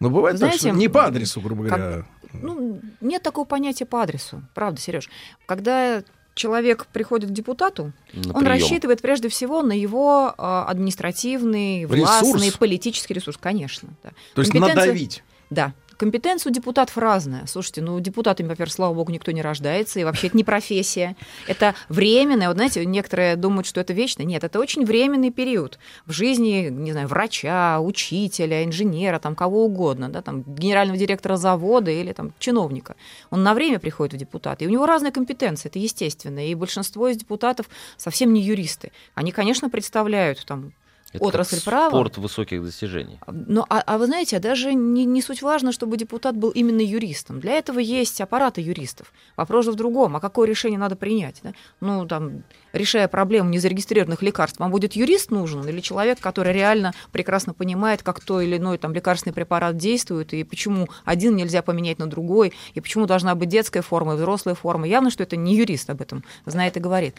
Ну, 0.01 0.10
бывает 0.10 0.36
Вы 0.36 0.40
так, 0.40 0.48
знаете, 0.48 0.68
что 0.70 0.76
не 0.76 0.88
по 0.88 1.05
адресу, 1.05 1.40
грубо 1.40 1.68
как- 1.68 1.78
говоря. 1.78 2.06
Ну, 2.32 2.80
нет 3.01 3.22
такого 3.22 3.44
понятия 3.44 3.84
по 3.86 4.02
адресу. 4.02 4.42
Правда, 4.55 4.80
Сереж. 4.80 5.09
Когда 5.47 6.02
человек 6.35 6.86
приходит 6.93 7.31
к 7.31 7.32
депутату, 7.32 7.93
На 8.12 8.32
он 8.32 8.44
прием. 8.44 8.47
рассчитывает 8.47 9.02
прежде 9.02 9.28
всего 9.28 9.62
на 9.62 9.73
его 9.73 10.35
а, 10.39 10.65
административный, 10.69 11.85
властный, 11.86 12.32
Ресурс. 12.47 12.57
политический 12.57 13.15
ресурс, 13.15 13.36
конечно. 13.40 13.89
да. 14.02 14.11
То 14.35 14.43
есть 14.43 14.52
Компетенция- 14.52 14.74
надавить. 14.86 15.23
Да. 15.51 15.73
Компетенция 16.01 16.51
у 16.51 16.55
депутатов 16.55 16.97
разная. 16.97 17.44
Слушайте, 17.44 17.82
ну, 17.82 18.01
депутатами, 18.01 18.48
во-первых, 18.48 18.72
слава 18.72 18.94
богу, 18.94 19.12
никто 19.12 19.32
не 19.32 19.43
рождается, 19.43 20.01
и 20.01 20.05
вообще 20.05 20.28
это 20.28 20.36
не 20.39 20.44
профессия. 20.44 21.14
Это 21.47 21.74
временное. 21.90 22.48
Вот 22.48 22.56
знаете, 22.56 22.86
некоторые 22.86 23.36
думают, 23.36 23.66
что 23.66 23.82
это 23.82 23.93
вечно. 23.93 24.22
Нет, 24.22 24.43
это 24.43 24.60
очень 24.60 24.86
временный 24.86 25.31
период 25.31 25.78
в 26.06 26.12
жизни, 26.12 26.70
не 26.70 26.93
знаю, 26.93 27.06
врача, 27.06 27.81
учителя, 27.81 28.64
инженера, 28.64 29.18
там, 29.18 29.35
кого 29.35 29.66
угодно, 29.66 30.09
да, 30.09 30.22
там, 30.22 30.43
генерального 30.43 30.97
директора 30.97 31.36
завода 31.36 31.90
или 31.90 32.14
там, 32.14 32.32
чиновника. 32.39 32.97
Он 33.28 33.43
на 33.43 33.52
время 33.52 33.78
приходит 33.78 34.14
в 34.14 34.16
депутаты, 34.16 34.64
и 34.64 34.68
у 34.68 34.70
него 34.70 34.86
разные 34.86 35.12
компетенции, 35.12 35.68
это 35.68 35.78
естественно. 35.78 36.48
И 36.48 36.55
большинство 36.55 37.09
из 37.09 37.18
депутатов 37.18 37.68
совсем 37.98 38.32
не 38.32 38.40
юристы. 38.40 38.90
Они, 39.14 39.32
конечно, 39.32 39.68
представляют 39.68 40.47
там 40.47 40.72
Это 41.12 41.24
отрасль 41.24 41.57
как 41.57 41.65
права. 41.65 41.89
спорт 41.89 42.19
высоких 42.19 42.62
достижений. 42.62 43.19
Но, 43.27 43.66
а, 43.69 43.82
а 43.85 43.99
вы 43.99 44.07
знаете, 44.07 44.39
даже 44.39 44.74
не, 44.74 45.05
не 45.05 45.23
суть 45.23 45.43
важно, 45.43 45.73
чтобы 45.73 45.97
депутат 45.97 46.37
был 46.37 46.51
именно 46.51 46.81
юристом. 46.81 47.41
Для 47.41 47.55
этого 47.55 47.81
есть 47.81 48.20
аппараты 48.20 48.61
юристов. 48.61 49.12
Вопрос 49.37 49.65
же 49.65 49.73
в 49.73 49.74
другом. 49.74 50.16
А 50.16 50.20
какое 50.20 50.47
решение 50.49 50.78
надо 50.78 50.95
принять? 50.95 51.41
да? 51.43 51.53
Ну, 51.81 52.07
там, 52.07 52.45
решая 52.73 53.09
проблему 53.09 53.51
незарегистрированных 53.51 54.23
лекарств, 54.23 54.61
вам 54.61 54.70
будет 54.70 54.95
юрист 54.95 55.31
нужен 55.31 55.66
или 55.66 55.81
человек, 55.81 56.20
который 56.20 56.53
реально 56.53 56.93
прекрасно 57.11 57.55
понимает, 57.55 58.03
как 58.03 58.20
то 58.20 58.41
или 58.41 58.57
иной 58.57 58.78
там, 58.78 58.95
лекарственный 58.95 59.35
препарат 59.35 59.77
действует, 59.77 60.32
и 60.32 60.45
почему 60.45 60.89
один 61.05 61.35
нельзя 61.35 61.62
поменять 61.62 61.99
на 61.99 62.09
другой, 62.09 62.53
и 62.74 62.81
почему 62.81 63.07
должна 63.07 63.35
быть 63.35 63.49
детская 63.49 63.82
форма 63.82 64.12
и 64.12 64.16
взрослая 64.16 64.55
форма. 64.55 64.87
Явно, 64.87 65.11
что 65.11 65.24
это 65.24 65.37
не 65.37 65.57
юрист 65.57 65.91
об 65.91 66.01
этом 66.01 66.24
знает 66.47 66.77
и 66.77 66.81
говорит. 66.81 67.16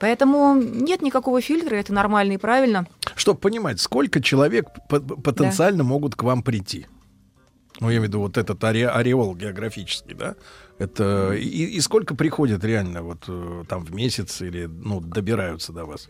Поэтому 0.00 0.54
нет 0.54 1.02
никакого 1.02 1.40
фильтра, 1.40 1.76
это 1.76 1.92
нормально 1.92 2.32
и 2.32 2.36
правильно. 2.38 2.86
Чтобы 3.34 3.40
понимать, 3.40 3.80
сколько 3.80 4.20
человек 4.22 4.66
по- 4.88 5.00
потенциально 5.00 5.82
могут 5.84 6.14
к 6.14 6.22
вам 6.22 6.42
прийти. 6.42 6.86
Ну, 7.80 7.88
я 7.90 7.96
имею 7.96 8.02
в 8.02 8.04
виду 8.04 8.20
вот 8.20 8.38
этот 8.38 8.62
оре- 8.62 8.88
ореол 8.88 9.34
географический, 9.34 10.14
да? 10.14 10.36
Это 10.78 11.32
и, 11.32 11.64
и 11.76 11.80
сколько 11.80 12.14
приходят 12.14 12.64
реально 12.64 13.02
вот 13.02 13.24
э, 13.26 13.64
там 13.68 13.84
в 13.84 13.92
месяц 13.92 14.42
или 14.42 14.66
ну 14.66 15.00
добираются 15.00 15.72
до 15.72 15.84
вас 15.84 16.08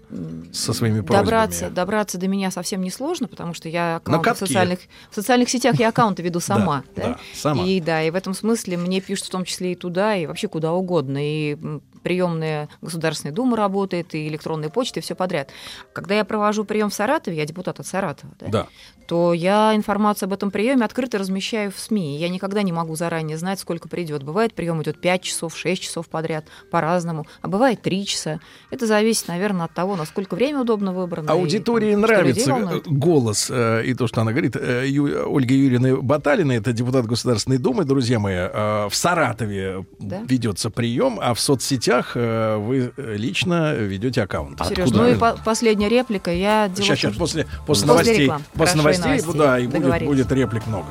со 0.52 0.74
своими 0.74 1.00
просьбами? 1.00 1.24
Добраться, 1.24 1.70
добраться 1.70 2.18
до 2.18 2.28
меня 2.28 2.50
совсем 2.50 2.82
несложно, 2.82 3.28
потому 3.28 3.54
что 3.54 3.68
я 3.70 4.00
На 4.06 4.18
аккаунты 4.18 4.44
в 4.44 4.48
социальных, 4.48 4.78
в 5.10 5.14
социальных 5.14 5.48
сетях 5.48 5.76
я 5.78 5.88
аккаунты 5.88 6.22
веду 6.22 6.40
сама. 6.40 6.84
Да, 6.96 7.02
да? 7.02 7.08
да, 7.08 7.18
сама. 7.34 7.64
И 7.64 7.80
да, 7.80 8.02
и 8.02 8.10
в 8.10 8.14
этом 8.14 8.34
смысле 8.34 8.76
мне 8.76 9.00
пишут 9.00 9.26
в 9.26 9.30
том 9.30 9.44
числе 9.44 9.72
и 9.72 9.74
туда, 9.74 10.16
и 10.16 10.26
вообще 10.26 10.48
куда 10.48 10.72
угодно. 10.72 11.18
И 11.20 11.56
приемная 12.04 12.68
Государственной 12.82 13.32
Думы 13.32 13.56
работает, 13.56 14.14
и 14.14 14.28
электронная 14.28 14.68
почта, 14.68 15.00
и 15.00 15.02
все 15.02 15.16
подряд. 15.16 15.50
Когда 15.92 16.14
я 16.14 16.24
провожу 16.24 16.64
прием 16.64 16.90
в 16.90 16.94
Саратове, 16.94 17.36
я 17.36 17.44
депутат 17.46 17.80
от 17.80 17.86
Саратова, 17.88 18.32
да, 18.38 18.46
Да. 18.48 18.66
то 19.08 19.34
я 19.34 19.74
информацию 19.74 20.28
об 20.28 20.34
этом 20.34 20.50
приеме 20.52 20.84
открыто 20.84 21.18
размещаю 21.18 21.72
в 21.72 21.78
СМИ. 21.80 22.18
Я 22.18 22.28
никогда 22.28 22.62
не 22.62 22.72
могу 22.72 22.94
заранее 22.94 23.36
знать, 23.38 23.58
сколько 23.58 23.88
придет. 23.88 24.22
Бывает, 24.22 24.54
прием 24.54 24.80
идет 24.82 25.00
5 25.00 25.22
часов, 25.22 25.56
6 25.56 25.82
часов 25.82 26.08
подряд, 26.08 26.44
по-разному, 26.70 27.26
а 27.42 27.48
бывает 27.48 27.82
3 27.82 28.06
часа. 28.06 28.40
Это 28.70 28.86
зависит, 28.86 29.28
наверное, 29.28 29.64
от 29.66 29.72
того, 29.74 29.96
насколько 29.96 30.34
время 30.36 30.60
удобно 30.60 30.92
выбрано. 30.92 31.28
и, 31.28 31.32
Аудитории 31.32 31.92
там, 31.94 32.04
что 32.04 32.22
людей 32.22 32.46
нравится 32.46 32.76
э, 32.76 32.90
голос 32.90 33.48
э, 33.50 33.82
и 33.86 33.94
то, 33.94 34.06
что 34.06 34.20
она 34.20 34.32
говорит. 34.32 34.56
Э, 34.56 34.84
Ю- 34.86 35.30
Ольга 35.32 35.54
Юрьевна 35.54 35.96
Баталина, 35.96 36.52
это 36.52 36.72
депутат 36.72 37.06
Государственной 37.06 37.58
Думы, 37.58 37.84
друзья 37.84 38.18
мои. 38.18 38.34
э, 38.34 38.88
В 38.90 38.94
Саратове 38.94 39.86
Да. 39.98 40.20
ведется 40.28 40.70
прием, 40.70 41.18
а 41.22 41.32
в 41.34 41.40
соцсетях 41.40 41.93
э, 42.14 42.56
вы 42.56 42.92
э, 42.96 43.16
лично 43.16 43.74
ведете 43.74 44.22
аккаунт. 44.22 44.60
Серёж, 44.66 44.90
ну 44.90 45.06
и 45.06 45.14
по- 45.14 45.36
последняя 45.44 45.88
реплика. 45.88 46.30
Я 46.32 46.68
делаю 46.68 46.82
Сейчас, 46.84 46.98
сейчас, 46.98 47.16
после, 47.16 47.44
что- 47.44 47.62
после 47.66 47.86
новостей, 47.86 48.18
реклам. 48.18 48.42
после 48.54 48.64
Хорошо, 48.64 48.78
и 48.78 48.82
новостей, 49.02 49.10
новостей. 49.26 49.38
да, 49.38 49.58
и 49.58 49.66
будет, 49.66 50.04
будет 50.06 50.32
реплик 50.32 50.66
много. 50.66 50.88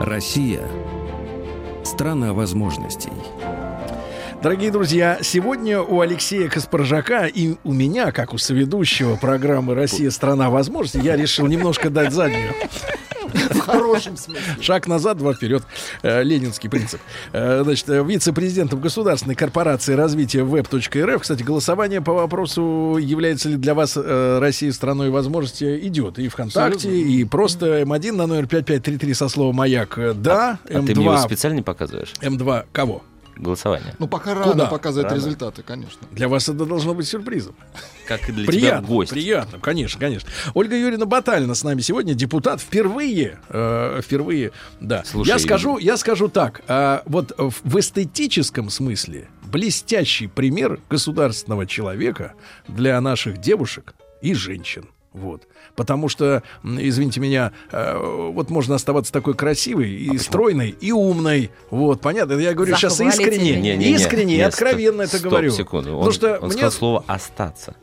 Россия– 0.00 0.62
страна 1.84 2.32
возможностей. 2.32 3.12
Дорогие 4.42 4.70
друзья, 4.70 5.18
сегодня 5.22 5.80
у 5.80 6.00
Алексея 6.00 6.48
Каспаржака 6.48 7.26
и 7.26 7.56
у 7.64 7.72
меня, 7.72 8.12
как 8.12 8.32
у 8.32 8.38
соведущего 8.38 9.16
программы 9.16 9.74
«Россия. 9.74 10.10
Страна 10.10 10.50
возможностей», 10.50 11.00
я 11.00 11.16
решил 11.16 11.46
немножко 11.46 11.90
дать 11.90 12.12
заднюю. 12.12 12.52
В 13.50 13.58
хорошем 13.58 14.16
смысле. 14.16 14.42
Шаг 14.60 14.86
назад, 14.86 15.18
два 15.18 15.34
вперед. 15.34 15.64
Э, 16.02 16.22
Ленинский 16.22 16.70
принцип. 16.70 17.00
Э, 17.32 17.62
Значит, 17.64 17.88
э, 17.88 18.04
вице-президентом 18.04 18.80
Государственной 18.80 19.34
корпорации 19.34 19.94
развития 19.94 20.40
web.рф. 20.40 21.22
Кстати, 21.22 21.42
голосование 21.42 22.00
по 22.00 22.12
вопросу, 22.14 22.98
является 23.00 23.48
ли 23.48 23.56
для 23.56 23.74
вас 23.74 23.96
Россия 23.96 24.70
страной 24.72 25.10
возможности, 25.10 25.78
идет. 25.86 26.18
И 26.20 26.28
ВКонтакте, 26.28 26.76
Абсолютно. 26.88 26.96
и 27.10 27.24
просто 27.24 27.82
М1 27.82 28.12
на 28.12 28.26
номер 28.26 28.46
5533 28.46 29.14
со 29.14 29.28
словом 29.28 29.56
«Маяк». 29.56 29.98
Да, 30.14 30.58
А 30.64 30.68
ты 30.68 30.80
мне 30.82 30.92
его 30.92 31.14
М2... 31.14 31.24
специально 31.24 31.56
не 31.56 31.62
показываешь? 31.62 32.12
М2 32.20 32.64
кого? 32.72 33.02
Голосование. 33.36 33.94
Ну, 33.98 34.08
пока 34.08 34.34
рано 34.34 34.52
Куда? 34.52 34.66
показывать 34.66 35.10
Рано. 35.10 35.16
результаты, 35.16 35.62
конечно. 35.62 36.06
Для 36.10 36.28
вас 36.28 36.48
это 36.48 36.64
должно 36.64 36.94
быть 36.94 37.06
сюрпризом. 37.06 37.54
Как 38.06 38.28
и 38.28 38.32
для 38.32 38.46
приятно, 38.46 38.86
тебя 38.86 38.94
гость. 38.94 39.10
Приятно, 39.10 39.58
конечно, 39.58 40.00
конечно. 40.00 40.28
Ольга 40.54 40.76
Юрьевна 40.76 41.06
Баталина 41.06 41.54
с 41.54 41.62
нами 41.62 41.80
сегодня, 41.80 42.14
депутат 42.14 42.60
впервые, 42.60 43.38
э, 43.48 44.00
впервые, 44.02 44.52
да. 44.80 45.04
Слушай, 45.04 45.28
я 45.28 45.38
скажу, 45.38 45.78
я 45.78 45.96
скажу 45.96 46.28
так, 46.28 46.62
э, 46.66 47.00
вот 47.04 47.32
в, 47.36 47.54
в 47.62 47.78
эстетическом 47.78 48.70
смысле 48.70 49.28
блестящий 49.44 50.26
пример 50.26 50.80
государственного 50.88 51.66
человека 51.66 52.34
для 52.68 53.00
наших 53.00 53.38
девушек 53.38 53.94
и 54.22 54.34
женщин. 54.34 54.88
Вот. 55.12 55.46
Потому 55.76 56.08
что, 56.08 56.42
извините 56.64 57.20
меня, 57.20 57.52
э, 57.70 58.30
вот 58.32 58.50
можно 58.50 58.74
оставаться 58.74 59.12
такой 59.12 59.34
красивой 59.34 59.92
и 59.92 60.18
стройной, 60.18 60.70
и 60.80 60.90
умной. 60.90 61.50
Вот, 61.70 62.00
понятно? 62.00 62.32
Я 62.34 62.54
говорю 62.54 62.74
сейчас 62.74 62.96
Захвалите 62.96 63.22
искренне, 63.22 63.52
меня. 63.52 63.76
Не-не-не, 63.76 63.94
искренне 63.94 64.34
и 64.34 64.38
нет, 64.38 64.48
откровенно 64.48 65.02
это 65.02 65.18
стоп, 65.18 65.30
говорю. 65.30 65.50
секунду. 65.50 65.90
Он, 65.92 65.98
Потому 65.98 66.12
что 66.12 66.38
он 66.38 66.48
мне 66.48 66.52
сказал 66.52 66.70
слово 66.72 67.04
«остаться». 67.06 67.76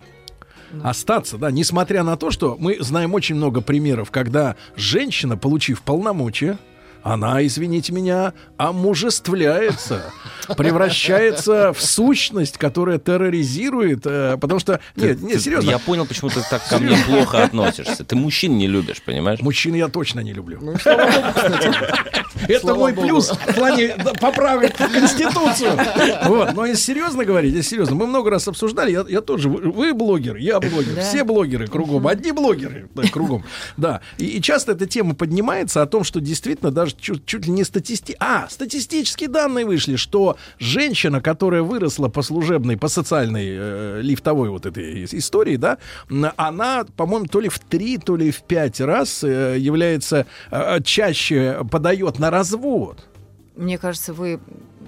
остаться, 0.82 1.38
да, 1.38 1.52
несмотря 1.52 2.02
на 2.02 2.18
то, 2.18 2.32
что 2.32 2.58
мы 2.60 2.78
знаем 2.80 3.14
очень 3.14 3.36
много 3.36 3.62
примеров, 3.62 4.10
когда 4.10 4.56
женщина, 4.76 5.38
получив 5.38 5.84
полномочия, 5.84 6.58
она, 7.04 7.46
извините 7.46 7.92
меня, 7.92 8.34
омужествляется, 8.58 10.12
превращается 10.58 11.74
в 11.74 11.82
сущность, 11.82 12.58
которая 12.58 12.98
терроризирует, 12.98 14.06
э, 14.06 14.38
потому 14.40 14.60
что... 14.60 14.80
Нет, 14.96 15.22
нет, 15.22 15.42
серьезно. 15.42 15.70
Я 15.70 15.80
понял, 15.80 16.06
почему 16.06 16.30
ты 16.30 16.42
так 16.50 16.66
ко 16.68 16.78
мне 16.80 16.98
плохо 17.06 17.44
относишься. 17.44 18.06
Ты 18.06 18.16
мужчин 18.16 18.58
не 18.58 18.68
любишь, 18.68 19.02
понимаешь? 19.02 19.42
Мужчин 19.42 19.76
я 19.76 19.90
точно 19.90 20.22
не 20.22 20.34
люблю. 20.34 20.60
Ну. 20.62 20.76
Это 22.48 22.76
мой 22.76 22.94
плюс 22.94 23.30
в 23.30 23.54
плане 23.54 23.96
поправок 24.20 24.74
в 24.74 24.92
Конституцию. 24.92 25.78
Вот. 26.26 26.54
Но 26.54 26.66
если 26.66 26.84
серьезно 26.84 27.26
говорить, 27.26 27.54
если 27.54 27.72
серьезно, 27.72 27.96
мы 27.96 28.08
много 28.08 28.30
раз 28.30 28.48
обсуждали, 28.48 28.92
я, 28.92 29.06
я 29.08 29.22
тоже, 29.22 29.50
вы, 29.50 29.94
блогер, 29.94 30.38
я 30.38 30.60
блогер, 30.60 31.02
все 31.02 31.24
блогеры 31.24 31.68
кругом, 31.68 32.08
одни 32.08 32.32
блогеры 32.32 32.90
кругом. 33.12 33.44
Да. 33.76 34.02
И, 34.18 34.26
и 34.26 34.42
часто 34.42 34.72
эта 34.72 34.86
тема 34.86 35.16
поднимается 35.16 35.82
о 35.82 35.86
том, 35.86 36.04
что 36.04 36.22
действительно 36.22 36.72
даже 36.72 36.93
чуть, 37.00 37.26
чуть 37.26 37.46
ли 37.46 37.52
не 37.52 37.64
статисти... 37.64 38.16
А, 38.20 38.48
статистические 38.50 39.30
данные 39.30 39.66
вышли, 39.66 39.96
что 39.96 40.38
женщина, 40.60 41.22
которая 41.22 41.62
выросла 41.62 42.08
по 42.08 42.22
служебной, 42.22 42.78
по 42.78 42.88
социальной 42.88 43.48
э, 43.50 44.02
лифтовой 44.02 44.50
вот 44.50 44.66
этой 44.66 45.04
ис- 45.04 45.16
истории, 45.18 45.58
да, 45.58 45.78
она, 46.38 46.86
по-моему, 46.96 47.28
то 47.28 47.40
ли 47.40 47.50
в 47.50 47.60
три, 47.60 47.98
то 47.98 48.16
ли 48.16 48.32
в 48.32 48.44
пять 48.44 48.82
раз 48.82 49.24
э, 49.24 49.58
является 49.60 50.26
э, 50.52 50.82
чаще 50.84 51.60
подает 51.70 52.20
на 52.20 52.30
развод. 52.30 53.08
Мне 53.56 53.78
кажется, 53.78 54.14
вы 54.14 54.40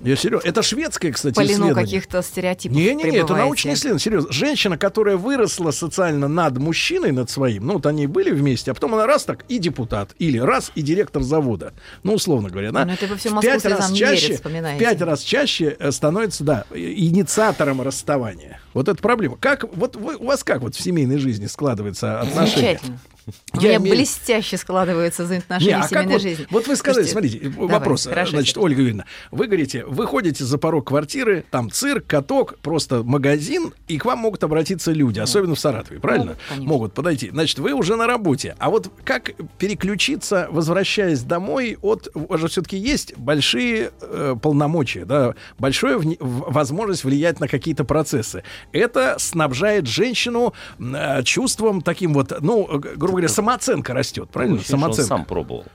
Я 0.04 0.16
серьезно. 0.16 0.48
Это 0.48 0.62
шведское, 0.62 1.12
кстати, 1.12 1.36
плену 1.36 1.52
исследование. 1.52 1.86
каких-то 1.86 2.22
стереотипов 2.22 2.78
Не-не-не, 2.78 3.18
это 3.18 3.36
научное 3.36 3.74
исследование, 3.74 4.04
серьезно. 4.04 4.32
Женщина, 4.32 4.78
которая 4.78 5.18
выросла 5.18 5.72
социально 5.72 6.28
над 6.28 6.58
мужчиной, 6.58 7.12
над 7.12 7.30
своим, 7.30 7.66
ну 7.66 7.74
вот 7.74 7.86
они 7.86 8.08
были 8.08 8.32
вместе, 8.32 8.72
а 8.72 8.74
потом 8.74 8.94
она 8.94 9.08
раз 9.08 9.24
так 9.24 9.46
и 9.50 9.58
депутат, 9.58 10.12
или 10.20 10.38
раз 10.38 10.72
и 10.76 10.82
директор 10.82 11.24
завода. 11.24 11.74
Ну, 12.04 12.14
условно 12.14 12.50
говоря, 12.50 12.72
да. 12.72 12.86
Ну, 12.86 12.94
это 12.94 13.08
вы 13.08 13.16
всю 13.16 13.30
В 13.30 13.42
пять 13.42 13.66
раз 13.66 13.92
верит, 13.92 13.98
чаще, 13.98 14.34
в 14.34 14.36
вспоминаете. 14.38 14.84
пять 14.84 15.02
раз 15.02 15.22
чаще 15.22 15.78
становится, 15.90 16.44
да, 16.44 16.66
инициатором 16.74 17.82
расставания. 17.82 18.60
Вот 18.74 18.88
это 18.88 19.02
проблема. 19.02 19.38
Как, 19.38 19.66
вот 19.76 19.96
вы, 19.96 20.16
у 20.18 20.26
вас 20.26 20.44
как 20.44 20.62
вот 20.62 20.76
в 20.76 20.82
семейной 20.82 21.18
жизни 21.18 21.48
складывается 21.48 22.20
отношения? 22.22 22.46
Замечательно. 22.56 23.00
У 23.54 23.60
Я 23.60 23.70
меня 23.70 23.78
имею- 23.78 23.96
блестяще 23.96 24.56
складываются 24.58 25.24
взаимоотношения 25.24 25.78
Не, 25.78 25.82
а 25.84 25.88
семейной 25.88 26.14
вот, 26.14 26.22
жизни. 26.22 26.48
вот 26.52 26.68
вы 26.68 26.76
сказали, 26.76 27.06
Слушайте, 27.08 27.32
смотрите, 27.40 27.56
давай, 27.58 27.70
вопрос, 27.80 28.06
хорошо, 28.06 28.32
значит. 28.32 28.58
Ольга 28.58 28.82
Юрьевна, 28.82 29.06
вы 29.32 29.48
говорите, 29.48 29.84
вы 29.86 30.06
ходите 30.06 30.44
за 30.44 30.58
порог 30.60 30.88
квартиры, 30.90 31.44
там 31.50 31.72
цирк, 31.72 32.06
каток, 32.06 32.60
просто 32.60 33.04
магазин, 33.04 33.74
и 33.88 33.98
к 33.98 34.06
вам 34.06 34.20
могут 34.20 34.44
обратиться 34.44 34.92
люди, 34.92 35.20
особенно 35.20 35.56
в 35.56 35.60
Саратове, 35.60 36.00
правильно? 36.00 36.26
Могут, 36.34 36.42
конечно. 36.50 36.70
Могут 36.70 36.94
подойти. 36.94 37.30
Значит, 37.32 37.58
вы 37.60 37.74
уже 37.74 37.96
на 37.96 38.06
работе. 38.06 38.56
А 38.60 38.70
вот 38.70 38.92
как 39.04 39.32
переключиться, 39.58 40.48
возвращаясь 40.52 41.22
домой, 41.22 41.78
от, 41.82 42.08
у 42.14 42.38
же 42.38 42.48
все-таки 42.48 42.78
есть 42.78 43.18
большие 43.18 43.92
э, 44.02 44.36
полномочия, 44.42 45.06
да, 45.06 45.34
большая 45.58 45.98
в- 45.98 46.14
возможность 46.20 47.04
влиять 47.04 47.40
на 47.40 47.48
какие-то 47.48 47.84
процессы. 47.84 48.44
Это 48.72 49.16
снабжает 49.18 49.88
женщину 49.88 50.54
э, 50.80 51.24
чувством 51.24 51.82
таким 51.82 52.14
вот, 52.14 52.34
ну, 52.42 52.68
э, 52.72 52.96
грубо 52.96 53.15
говоря, 53.16 53.30
самооценка 53.30 53.94
растет, 53.94 54.30
правильно? 54.30 54.60
Самооценка. 54.60 55.08
сам 55.08 55.26
пробовал. 55.26 55.66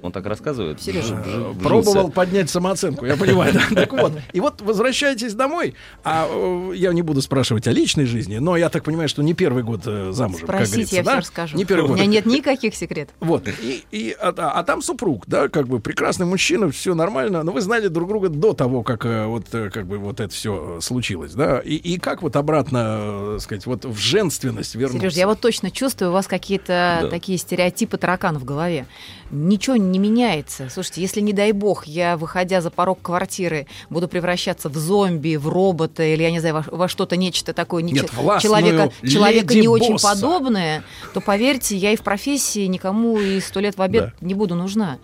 Он 0.00 0.12
так 0.12 0.26
рассказывает. 0.26 0.80
Сережа, 0.80 1.16
вжился. 1.16 1.58
Пробовал 1.60 2.10
поднять 2.10 2.48
самооценку, 2.50 3.04
я 3.04 3.16
понимаю. 3.16 3.52
да. 3.52 3.62
Так 3.74 3.92
вот, 3.92 4.12
и 4.32 4.40
вот 4.40 4.60
возвращаетесь 4.60 5.34
домой, 5.34 5.74
а 6.04 6.28
э, 6.30 6.72
я 6.76 6.92
не 6.92 7.02
буду 7.02 7.20
спрашивать 7.20 7.66
о 7.66 7.72
личной 7.72 8.04
жизни, 8.04 8.38
но 8.38 8.56
я 8.56 8.68
так 8.68 8.84
понимаю, 8.84 9.08
что 9.08 9.22
не 9.22 9.34
первый 9.34 9.64
год 9.64 9.82
э, 9.86 10.12
замужем, 10.12 10.46
Спросите, 10.46 10.96
я 10.96 11.02
да? 11.02 11.10
все 11.12 11.20
расскажу. 11.20 11.56
Не 11.56 11.64
первый 11.64 11.84
У 11.84 11.88
год. 11.88 11.96
меня 11.96 12.06
нет 12.06 12.26
никаких 12.26 12.76
секретов. 12.76 13.14
Вот, 13.18 13.48
и, 13.48 13.84
и, 13.90 14.16
а, 14.20 14.32
а- 14.36 14.62
там 14.62 14.82
супруг, 14.82 15.24
да, 15.26 15.48
как 15.48 15.66
бы 15.66 15.80
прекрасный 15.80 16.26
мужчина, 16.26 16.70
все 16.70 16.94
нормально, 16.94 17.42
но 17.42 17.50
вы 17.50 17.60
знали 17.60 17.88
друг 17.88 18.08
друга 18.08 18.28
до 18.28 18.52
того, 18.52 18.82
как 18.84 19.04
э, 19.04 19.26
вот, 19.26 19.46
э, 19.52 19.70
как 19.70 19.86
бы 19.86 19.98
вот 19.98 20.20
это 20.20 20.32
все 20.32 20.78
случилось, 20.80 21.32
да, 21.32 21.58
и, 21.58 21.74
и 21.74 21.98
как 21.98 22.22
вот 22.22 22.36
обратно, 22.36 22.98
э, 23.00 23.38
сказать, 23.40 23.66
вот 23.66 23.84
в 23.84 23.96
женственность 23.98 24.76
вернуться? 24.76 25.00
Сереж, 25.00 25.14
я 25.14 25.26
вот 25.26 25.40
точно 25.40 25.70
чувствую, 25.72 26.10
у 26.10 26.12
вас 26.12 26.26
какие-то 26.28 27.00
Да. 27.02 27.08
такие 27.08 27.36
стереотипы 27.38 27.96
таракан 27.98 28.38
в 28.38 28.44
голове. 28.44 28.86
Ничего 29.30 29.76
не 29.76 29.98
меняется. 29.98 30.68
Слушайте, 30.70 31.02
если, 31.02 31.20
не 31.20 31.32
дай 31.32 31.52
бог, 31.52 31.86
я, 31.86 32.16
выходя 32.16 32.60
за 32.60 32.70
порог 32.70 33.00
квартиры, 33.02 33.66
буду 33.90 34.08
превращаться 34.08 34.68
в 34.68 34.76
зомби, 34.76 35.36
в 35.36 35.48
робота, 35.48 36.02
или, 36.02 36.22
я 36.22 36.30
не 36.30 36.40
знаю, 36.40 36.54
во, 36.54 36.76
во 36.76 36.88
что-то, 36.88 37.16
нечто 37.16 37.52
такое, 37.52 37.82
не 37.82 37.92
Нет, 37.92 38.10
человека, 38.40 38.90
человека 39.06 39.54
не 39.54 39.68
очень 39.68 39.98
подобное, 39.98 40.82
то, 41.12 41.20
поверьте, 41.20 41.76
я 41.76 41.92
и 41.92 41.96
в 41.96 42.02
профессии 42.02 42.66
никому 42.66 43.18
и 43.18 43.40
сто 43.40 43.60
лет 43.60 43.76
в 43.76 43.82
обед 43.82 44.04
Да. 44.04 44.26
не 44.26 44.34
буду 44.34 44.54
нужна. 44.54 44.98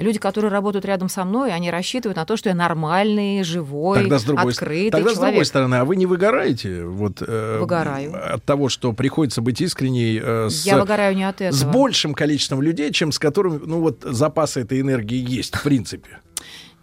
Люди, 0.00 0.18
которые 0.18 0.50
работают 0.50 0.84
рядом 0.84 1.08
со 1.08 1.24
мной, 1.24 1.52
они 1.52 1.70
рассчитывают 1.70 2.16
на 2.16 2.24
то, 2.24 2.36
что 2.36 2.48
я 2.48 2.54
нормальный, 2.54 3.42
живой, 3.44 4.00
Тогда 4.00 4.18
с 4.18 4.24
другой, 4.24 4.52
открытый 4.52 4.90
тогда 4.90 5.10
с 5.10 5.14
другой 5.14 5.30
человек. 5.30 5.46
стороны, 5.46 5.74
а 5.76 5.84
вы 5.84 5.96
не 5.96 6.06
выгораете 6.06 6.84
вот, 6.84 7.20
э, 7.20 7.58
Выгораю. 7.60 8.34
от 8.34 8.44
того, 8.44 8.68
что 8.68 8.92
приходится 8.92 9.42
быть 9.42 9.60
искренней 9.60 10.20
э, 10.22 10.48
с, 10.48 10.64
Я 10.64 10.78
выгораю 10.78 11.14
не 11.14 11.24
от 11.24 11.40
этого. 11.40 11.52
с 11.56 11.64
большим 11.64 12.14
количеством 12.14 12.62
людей, 12.62 12.92
чем 12.92 13.12
с 13.12 13.18
которыми 13.18 13.60
ну, 13.64 13.80
вот, 13.80 14.02
запасы 14.02 14.62
этой 14.62 14.80
энергии 14.80 15.18
есть, 15.18 15.54
в 15.54 15.62
принципе? 15.62 16.20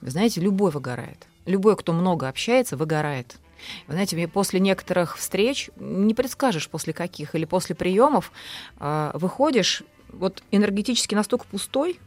Вы 0.01 0.11
знаете, 0.11 0.39
любой 0.41 0.71
выгорает. 0.71 1.27
Любой, 1.45 1.75
кто 1.75 1.93
много 1.93 2.27
общается, 2.27 2.77
выгорает. 2.77 3.37
Вы 3.87 3.93
знаете, 3.93 4.15
мне 4.15 4.27
после 4.27 4.59
некоторых 4.59 5.17
встреч, 5.17 5.71
не 5.77 6.13
предскажешь 6.13 6.69
после 6.69 6.93
каких, 6.93 7.33
или 7.33 7.45
после 7.45 7.75
приемов, 7.75 8.31
э, 8.79 9.11
выходишь 9.15 9.83
вот 10.09 10.43
энергетически 10.51 11.15
настолько 11.15 11.45
пустой, 11.45 11.99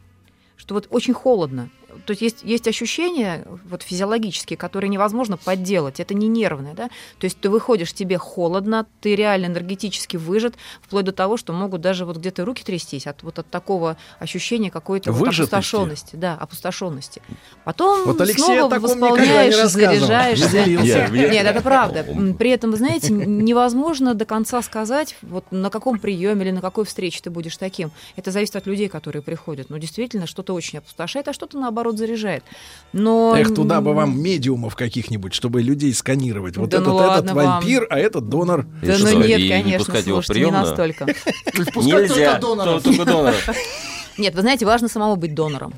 что 0.61 0.75
вот 0.75 0.87
очень 0.91 1.15
холодно. 1.15 1.71
То 2.05 2.11
есть 2.11 2.21
есть, 2.21 2.37
есть 2.43 2.67
ощущения 2.67 3.45
вот, 3.69 3.83
физиологические, 3.83 4.57
которые 4.57 4.89
невозможно 4.89 5.37
подделать. 5.37 5.99
Это 5.99 6.13
не 6.13 6.27
нервное. 6.27 6.73
Да? 6.73 6.87
То 7.19 7.25
есть 7.25 7.39
ты 7.39 7.49
выходишь, 7.49 7.93
тебе 7.93 8.17
холодно, 8.17 8.85
ты 9.01 9.15
реально 9.15 9.47
энергетически 9.47 10.17
выжат, 10.17 10.55
вплоть 10.81 11.05
до 11.05 11.11
того, 11.11 11.37
что 11.37 11.53
могут 11.53 11.81
даже 11.81 12.05
вот 12.05 12.17
где-то 12.17 12.45
руки 12.45 12.63
трястись 12.63 13.07
от, 13.07 13.23
вот 13.23 13.39
от 13.39 13.49
такого 13.49 13.97
ощущения 14.19 14.71
какой-то 14.71 15.11
вот 15.11 15.27
опустошенности. 15.29 16.15
Да, 16.15 16.35
опустошенности. 16.35 17.21
Потом 17.63 18.05
Вот 18.05 18.21
Алексей 18.21 18.41
снова 18.43 18.73
не 18.73 18.79
восполняешь, 18.79 19.55
заряжаешься. 19.69 20.59
Не 20.59 20.65
делился. 20.65 20.87
Я- 20.87 21.07
я- 21.07 21.29
Нет, 21.31 21.45
это 21.45 21.61
правда. 21.61 22.05
При 22.37 22.49
этом, 22.49 22.71
вы 22.71 22.77
знаете, 22.77 23.13
невозможно 23.13 24.13
до 24.13 24.25
конца 24.25 24.61
сказать, 24.61 25.15
вот 25.21 25.45
на 25.51 25.69
каком 25.69 25.99
приеме 25.99 26.43
или 26.45 26.51
на 26.51 26.61
какой 26.61 26.85
встрече 26.85 27.21
ты 27.21 27.29
будешь 27.29 27.57
таким. 27.57 27.91
Это 28.15 28.31
зависит 28.31 28.55
от 28.55 28.65
людей, 28.65 28.87
которые 28.87 29.21
приходят. 29.21 29.69
Ну, 29.69 29.77
действительно, 29.77 30.27
что-то 30.27 30.53
очень 30.53 30.79
опустошает, 30.79 31.27
а 31.27 31.33
что-то, 31.33 31.57
наоборот, 31.59 31.97
заряжает. 32.01 32.43
Но... 32.93 33.35
Эх, 33.37 33.53
туда 33.53 33.79
бы 33.79 33.93
вам 33.93 34.19
медиумов 34.21 34.75
каких-нибудь, 34.75 35.33
чтобы 35.33 35.61
людей 35.61 35.93
сканировать. 35.93 36.57
Вот 36.57 36.69
Да 36.69 36.77
этот, 36.77 36.87
ну 36.89 36.99
этот 36.99 37.09
ладно 37.09 37.33
вам. 37.35 37.45
вампир, 37.45 37.87
а 37.89 37.97
этот 37.97 38.27
донор. 38.27 38.65
Да 38.81 38.87
И 38.87 38.99
ну 38.99 39.07
что, 39.07 39.17
нет, 39.17 39.39
и 39.39 39.43
не 39.43 39.49
конечно, 39.49 39.85
пускать 39.85 40.07
его 40.07 40.21
в 40.21 40.25
слушайте, 40.25 40.45
не 40.45 40.51
настолько. 40.51 41.05
Нельзя, 41.75 42.39
только 42.39 43.05
доноров. 43.05 43.49
Нет, 44.17 44.35
вы 44.35 44.41
знаете, 44.41 44.65
важно 44.65 44.89
самому 44.89 45.15
быть 45.15 45.33
донором. 45.33 45.73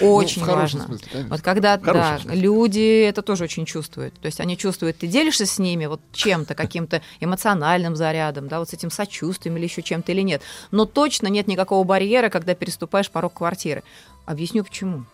Очень 0.00 0.42
Ну, 0.42 0.46
хорошем 0.48 0.80
важно. 0.80 0.86
смысле, 0.86 1.08
конечно. 1.12 1.30
Вот 1.30 1.40
когда 1.40 1.76
да, 1.76 2.18
смысле. 2.18 2.40
люди 2.40 3.02
это 3.04 3.22
тоже 3.22 3.44
очень 3.44 3.64
чувствуют. 3.64 4.14
То 4.14 4.26
есть 4.26 4.40
они 4.40 4.58
чувствуют, 4.58 4.98
ты 4.98 5.06
делишься 5.06 5.46
с 5.46 5.58
ними 5.58 5.86
вот 5.86 6.00
чем-то, 6.12 6.54
каким-то 6.54 7.00
эмоциональным 7.20 7.94
зарядом, 7.94 8.48
да, 8.48 8.58
вот 8.58 8.68
с 8.70 8.72
этим 8.72 8.90
сочувствием 8.90 9.56
или 9.56 9.64
еще 9.64 9.82
чем-то 9.82 10.10
или 10.12 10.22
нет. 10.22 10.42
Но 10.72 10.84
точно 10.84 11.28
нет 11.28 11.46
никакого 11.46 11.84
барьера, 11.84 12.28
когда 12.28 12.54
переступаешь 12.54 13.08
порог 13.08 13.34
квартиры. 13.34 13.84
Объясню 14.26 14.64
почему. 14.64 15.04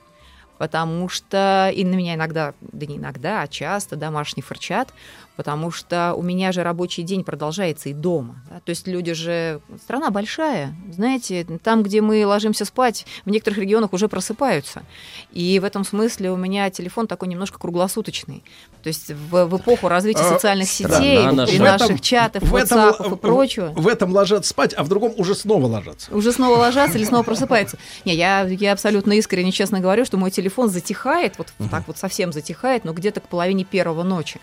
Потому 0.63 1.09
что 1.09 1.73
и 1.75 1.85
на 1.85 1.97
меня 1.97 2.15
иногда, 2.15 2.55
да 2.61 2.87
не 2.87 2.97
иногда, 2.97 3.43
а 3.43 3.49
часто 3.49 3.97
домашний 3.97 4.45
фырчат, 4.45 4.95
потому 5.43 5.73
что 5.73 6.14
у 6.14 6.23
меня 6.23 6.52
же 6.52 6.62
рабочий 6.62 7.02
день 7.02 7.24
продолжается 7.24 7.89
и 7.89 7.93
дома. 7.93 8.36
да. 8.48 8.60
То 8.60 8.70
есть 8.70 8.86
люди 8.86 9.12
же... 9.12 9.60
Страна 9.82 10.10
большая, 10.10 10.73
знаете, 10.93 11.44
там, 11.64 11.82
где 11.82 12.01
мы 12.01 12.24
ложимся 12.24 12.64
спать, 12.64 13.06
в 13.24 13.31
некоторых 13.31 13.59
регионах 13.59 13.93
уже 13.93 14.06
просыпаются. 14.06 14.85
И 15.32 15.59
в 15.59 15.64
этом 15.64 15.85
смысле 15.85 16.31
у 16.31 16.36
меня 16.36 16.70
телефон 16.70 17.09
такой 17.09 17.27
немножко 17.27 17.59
круглосуточный. 17.59 18.44
То 18.85 18.86
есть 18.86 19.10
в, 19.10 19.47
в 19.47 19.56
эпоху 19.56 19.89
развития 19.89 20.23
А, 20.23 20.35
социальных 20.35 20.69
сетей, 20.69 21.24
и 21.52 21.59
наших 21.59 22.01
чатов, 22.01 22.44
в 22.44 22.55
WhatsApp 22.55 23.12
и 23.12 23.16
прочего. 23.16 23.73
В 23.74 23.89
этом 23.89 24.12
ложатся 24.12 24.51
спать, 24.51 24.74
а 24.74 24.85
в 24.85 24.89
другом 24.89 25.12
уже 25.16 25.35
снова 25.35 25.66
ложатся. 25.66 26.14
Уже 26.14 26.31
снова 26.31 26.56
ложатся 26.56 26.98
или 26.98 27.05
снова 27.05 27.24
просыпаются. 27.24 27.78
Не, 28.05 28.14
я, 28.14 28.43
я 28.43 28.70
абсолютно 28.70 29.14
искренне, 29.14 29.51
честно 29.51 29.81
говорю, 29.81 30.05
что 30.05 30.19
мой 30.19 30.31
телефон 30.31 30.69
затихает, 30.69 31.36
вот 31.36 31.52
так 31.69 31.89
вот 31.89 31.98
совсем 31.98 32.32
затихает, 32.32 32.85
но 32.85 32.93
где-то 32.93 33.20
к 33.20 33.27
половине 33.27 33.64
первого 33.64 34.05
ночи. 34.05 34.40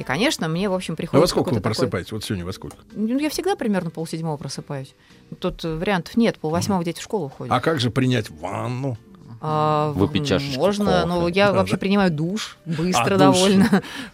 И, 0.00 0.02
конечно, 0.02 0.48
мне, 0.48 0.70
в 0.70 0.72
общем, 0.72 0.94
А 0.94 0.96
приходит 0.96 1.20
во 1.20 1.26
сколько 1.26 1.50
вы 1.50 1.56
какой-то 1.56 1.62
такой- 1.62 1.74
просыпаетесь? 1.76 2.12
Вот 2.12 2.24
сегодня 2.24 2.46
во 2.46 2.52
сколько? 2.54 2.76
Ну, 2.92 3.18
я 3.18 3.28
всегда 3.28 3.54
примерно 3.54 3.90
полседьмого 3.90 4.38
просыпаюсь. 4.38 4.94
Тут 5.40 5.62
э, 5.62 5.74
вариантов 5.74 6.16
нет, 6.16 6.38
полвосьмого 6.38 6.82
дети 6.82 7.00
в 7.00 7.02
школу 7.02 7.28
ходят. 7.28 7.52
А 7.52 7.60
как 7.60 7.80
же 7.80 7.90
принять 7.90 8.30
ванну? 8.30 8.96
А, 9.42 9.92
Выпить 9.92 10.26
чашечку 10.26 10.58
Можно, 10.58 11.04
но 11.06 11.20
кофе. 11.20 11.34
я 11.34 11.46
Да, 11.48 11.52
вообще 11.58 11.74
да. 11.74 11.78
принимаю 11.80 12.10
душ 12.10 12.56
быстро 12.64 13.14
А, 13.16 13.18
душ. 13.18 13.36
довольно. 13.36 13.64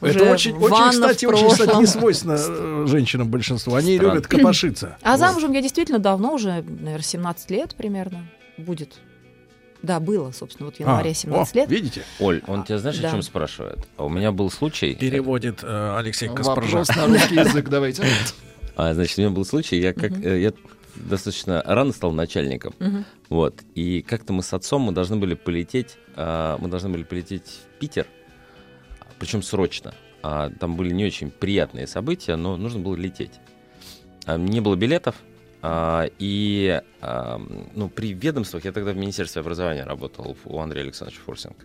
Это 0.00 0.08
Уже 0.24 0.30
очень, 0.32 0.56
очень, 0.56 0.68
ванна 0.70 0.90
кстати, 0.90 1.24
очень, 1.26 1.48
кстати, 1.50 1.76
не 1.78 1.86
свойственно 1.86 2.36
э, 2.36 2.84
женщинам 2.88 3.28
большинству. 3.28 3.74
Они 3.74 3.94
Странно. 3.96 4.14
любят 4.14 4.26
копошиться. 4.26 4.96
А 5.02 5.16
замужем 5.16 5.52
я 5.52 5.62
действительно 5.62 6.00
давно, 6.00 6.34
уже, 6.34 6.64
наверное, 6.66 7.02
17 7.02 7.50
лет 7.50 7.76
примерно 7.76 8.26
будет. 8.58 8.98
Да, 9.86 10.00
было, 10.00 10.32
собственно, 10.32 10.66
вот 10.66 10.76
в 10.76 10.80
январе 10.80 11.10
А, 11.10 11.14
17 11.14 11.54
о, 11.54 11.58
лет. 11.58 11.70
Видите? 11.70 12.02
Оль, 12.18 12.42
он 12.48 12.64
тебя 12.64 12.78
знаешь, 12.78 12.98
Да. 12.98 13.08
о 13.08 13.10
чем 13.12 13.22
спрашивает? 13.22 13.78
А 13.96 14.04
у 14.04 14.08
меня 14.08 14.32
был 14.32 14.50
случай. 14.50 14.94
Переводит 14.94 15.60
э, 15.62 15.96
Алексей 15.96 16.28
Каспаржан. 16.28 16.80
Вопрос 16.80 16.96
на 16.96 17.06
русский 17.06 17.34
язык 17.36 17.68
давайте. 17.68 18.04
А, 18.76 18.92
значит, 18.94 19.16
у 19.18 19.22
меня 19.22 19.30
был 19.30 19.44
случай, 19.44 19.78
я 19.78 19.92
как 19.94 20.12
э, 20.24 20.40
я 20.40 20.52
достаточно 20.96 21.62
рано 21.64 21.92
стал 21.92 22.12
начальником, 22.12 22.74
вот, 23.28 23.60
и 23.74 24.02
как-то 24.02 24.32
мы 24.32 24.42
с 24.42 24.52
отцом 24.52 24.82
мы 24.82 24.92
должны 24.92 25.16
были 25.16 25.34
полететь, 25.34 25.96
а, 26.14 26.58
мы 26.58 26.68
должны 26.68 26.88
были 26.88 27.02
полететь 27.02 27.44
в 27.46 27.78
Питер, 27.78 28.06
причем 29.18 29.42
срочно. 29.42 29.94
А, 30.22 30.50
там 30.58 30.76
были 30.76 30.92
не 30.92 31.04
очень 31.04 31.30
приятные 31.30 31.86
события, 31.86 32.36
но 32.36 32.56
нужно 32.56 32.80
было 32.80 32.96
лететь. 32.96 33.32
А, 34.24 34.36
не 34.36 34.60
было 34.60 34.74
билетов, 34.74 35.14
а, 35.16 35.35
и 35.62 36.80
а, 37.00 37.40
ну, 37.74 37.88
при 37.88 38.12
ведомствах, 38.12 38.64
я 38.64 38.72
тогда 38.72 38.92
в 38.92 38.96
Министерстве 38.96 39.40
образования 39.40 39.84
работал 39.84 40.36
у 40.44 40.60
Андрея 40.60 40.84
Александровича 40.84 41.22
Фурсенко. 41.24 41.64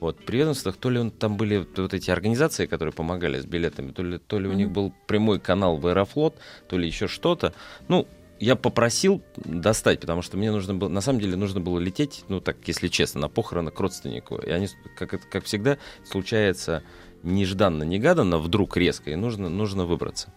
Вот, 0.00 0.18
при 0.24 0.38
ведомствах, 0.38 0.76
то 0.76 0.90
ли 0.90 0.98
он, 0.98 1.10
там 1.10 1.36
были 1.36 1.66
вот, 1.76 1.94
эти 1.94 2.10
организации, 2.10 2.66
которые 2.66 2.92
помогали 2.92 3.40
с 3.40 3.46
билетами, 3.46 3.92
то 3.92 4.02
ли, 4.02 4.18
то 4.18 4.38
ли 4.38 4.48
у 4.48 4.52
них 4.52 4.70
был 4.70 4.92
прямой 5.06 5.40
канал 5.40 5.76
в 5.76 5.86
Аэрофлот, 5.86 6.36
то 6.68 6.76
ли 6.76 6.86
еще 6.86 7.08
что-то. 7.08 7.54
Ну, 7.88 8.06
я 8.38 8.56
попросил 8.56 9.22
достать, 9.36 10.00
потому 10.00 10.20
что 10.20 10.36
мне 10.36 10.50
нужно 10.50 10.74
было, 10.74 10.88
на 10.88 11.00
самом 11.00 11.20
деле, 11.20 11.36
нужно 11.36 11.60
было 11.60 11.78
лететь, 11.78 12.24
ну, 12.28 12.40
так, 12.40 12.56
если 12.66 12.88
честно, 12.88 13.22
на 13.22 13.28
похороны 13.28 13.70
к 13.70 13.80
родственнику. 13.80 14.36
И 14.36 14.50
они, 14.50 14.68
как, 14.96 15.28
как 15.30 15.44
всегда, 15.44 15.78
случается 16.04 16.82
нежданно-негаданно, 17.22 18.38
вдруг 18.38 18.76
резко, 18.76 19.10
и 19.10 19.16
нужно, 19.16 19.48
нужно 19.48 19.86
выбраться. 19.86 20.32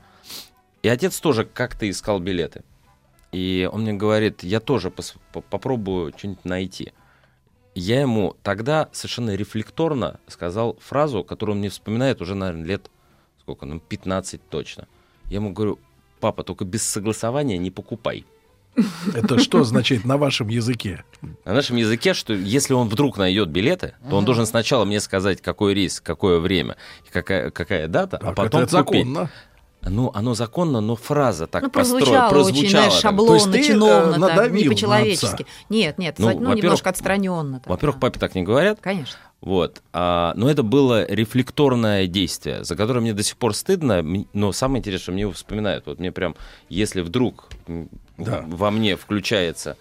И 0.82 0.88
отец 0.88 1.20
тоже 1.20 1.44
как-то 1.44 1.90
искал 1.90 2.20
билеты. 2.20 2.64
И 3.32 3.70
он 3.72 3.82
мне 3.82 3.94
говорит, 3.94 4.44
я 4.44 4.60
тоже 4.60 4.90
пос- 4.90 5.18
по- 5.34 5.42
попробую 5.42 6.14
что-нибудь 6.18 6.46
найти. 6.46 6.94
Я 7.76 8.02
ему 8.02 8.36
тогда 8.44 8.90
совершенно 8.92 9.36
рефлекторно 9.36 10.20
сказал 10.28 10.78
фразу, 10.82 11.24
которую 11.24 11.54
он 11.56 11.60
мне 11.60 11.70
вспоминает 11.70 12.22
уже, 12.22 12.36
наверное, 12.36 12.66
лет 12.66 12.90
сколько, 13.42 13.66
ну, 13.66 13.80
15 13.80 14.42
точно. 14.50 14.88
Я 15.26 15.36
ему 15.36 15.52
говорю, 15.54 15.80
папа, 16.20 16.44
только 16.44 16.66
без 16.66 16.84
согласования 16.84 17.58
не 17.58 17.70
покупай. 17.72 18.26
Это 19.14 19.40
что 19.40 19.64
значит 19.64 20.06
на 20.06 20.18
вашем 20.18 20.48
языке? 20.48 21.04
На 21.44 21.54
нашем 21.54 21.76
языке, 21.76 22.14
что 22.14 22.34
если 22.34 22.74
он 22.74 22.88
вдруг 22.88 23.18
найдет 23.18 23.50
билеты, 23.50 23.96
то 24.10 24.16
он 24.16 24.26
должен 24.26 24.46
сначала 24.46 24.86
мне 24.86 25.00
сказать, 25.00 25.42
какой 25.42 25.74
рейс, 25.74 26.00
какое 26.00 26.40
время, 26.40 26.78
и 27.08 27.10
какая, 27.12 27.50
какая 27.52 27.88
дата, 27.88 28.18
а 28.18 28.28
Так, 28.28 28.36
потом 28.36 28.62
это 28.62 28.84
купить. 28.84 29.02
законно. 29.06 29.30
Ну, 29.82 30.12
оно 30.14 30.34
законно, 30.34 30.82
но 30.82 30.96
фраза 30.96 31.48
так 31.48 31.64
Ну, 31.64 31.70
построена, 31.70 32.06
прозвучало, 32.06 32.26
очень, 32.26 32.34
прозвучала 32.34 32.70
знаешь, 32.70 33.02
шаблонно, 33.02 33.28
То 33.30 33.34
есть 33.36 33.52
ты, 33.52 33.60
э, 33.60 33.64
чиновно, 33.64 34.28
так, 34.28 34.52
не 34.52 34.66
по-человечески. 34.66 35.46
Нет, 35.70 35.98
нет, 35.98 36.20
Ну, 36.20 36.38
ну, 36.40 36.54
немножко 36.54 36.90
отстраненно. 36.90 37.62
Во-первых, 37.66 38.00
папе 38.00 38.20
так 38.20 38.36
не 38.36 38.44
говорят. 38.44 38.80
Конечно. 38.82 39.16
Вот. 39.42 39.82
А, 39.94 40.34
но 40.36 40.50
это 40.50 40.64
было 40.64 41.06
рефлекторное 41.10 42.08
действие, 42.08 42.66
за 42.66 42.76
которое 42.76 43.00
мне 43.00 43.14
до 43.14 43.24
сих 43.24 43.38
пор 43.38 43.56
стыдно, 43.56 44.04
но 44.34 44.52
самое 44.52 44.80
интересное, 44.80 45.04
что 45.04 45.12
мне 45.14 45.22
его 45.22 45.32
вспоминают. 45.32 45.86
Вот 45.86 45.98
мне 46.00 46.12
прям, 46.12 46.36
если 46.68 47.00
вдруг 47.02 47.48
Да. 48.18 48.44
во 48.46 48.72
мне 48.72 48.98
включается 48.98 49.78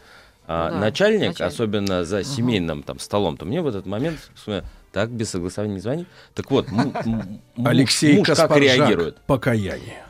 а, 0.46 0.68
Ну 0.68 0.74
да, 0.74 0.80
начальник, 0.80 1.28
начальник. 1.30 1.40
особенно 1.52 2.04
за 2.04 2.22
семейным 2.22 2.82
там 2.84 3.00
столом, 3.00 3.36
то 3.36 3.44
мне 3.44 3.60
в 3.60 3.66
этот 3.66 3.84
момент 3.84 4.18
вспоминают, 4.36 4.64
так, 4.92 5.10
без 5.10 5.30
согласования 5.30 5.74
не 5.74 5.80
звонить. 5.80 6.06
Так 6.34 6.50
вот, 6.50 6.68
м- 6.70 6.92
м- 7.04 7.40
м- 7.56 7.66
Алексей 7.66 8.16
муж 8.18 8.28
как 8.28 8.56
реагирует? 8.56 9.16
Покаяние. 9.26 10.02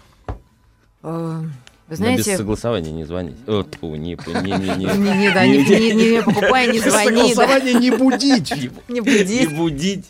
Э, 1.02 1.40
Вы 1.88 1.90
На 1.90 1.90
без 1.92 1.96
знаете, 1.98 2.36
согласования 2.36 2.90
не 2.92 3.04
звонить. 3.04 3.36
О, 3.46 3.62
тьфу, 3.62 3.94
не, 3.94 4.10
не, 4.14 4.16
не, 4.16 4.76
не, 4.76 4.84
не, 4.98 5.16
не, 5.18 5.30
да, 5.32 5.46
не, 5.46 5.56
не, 5.64 5.94
не, 5.94 6.10
не 6.12 6.22
покупай, 6.22 6.66
не 6.66 6.80
Без 6.80 6.92
звони, 6.92 7.34
да, 7.34 7.46
согласования 7.46 7.74
не 7.80 7.90
будить. 7.90 8.50
не 8.50 8.70
не 8.94 9.00
буди. 9.00 9.46
будить. 9.46 10.04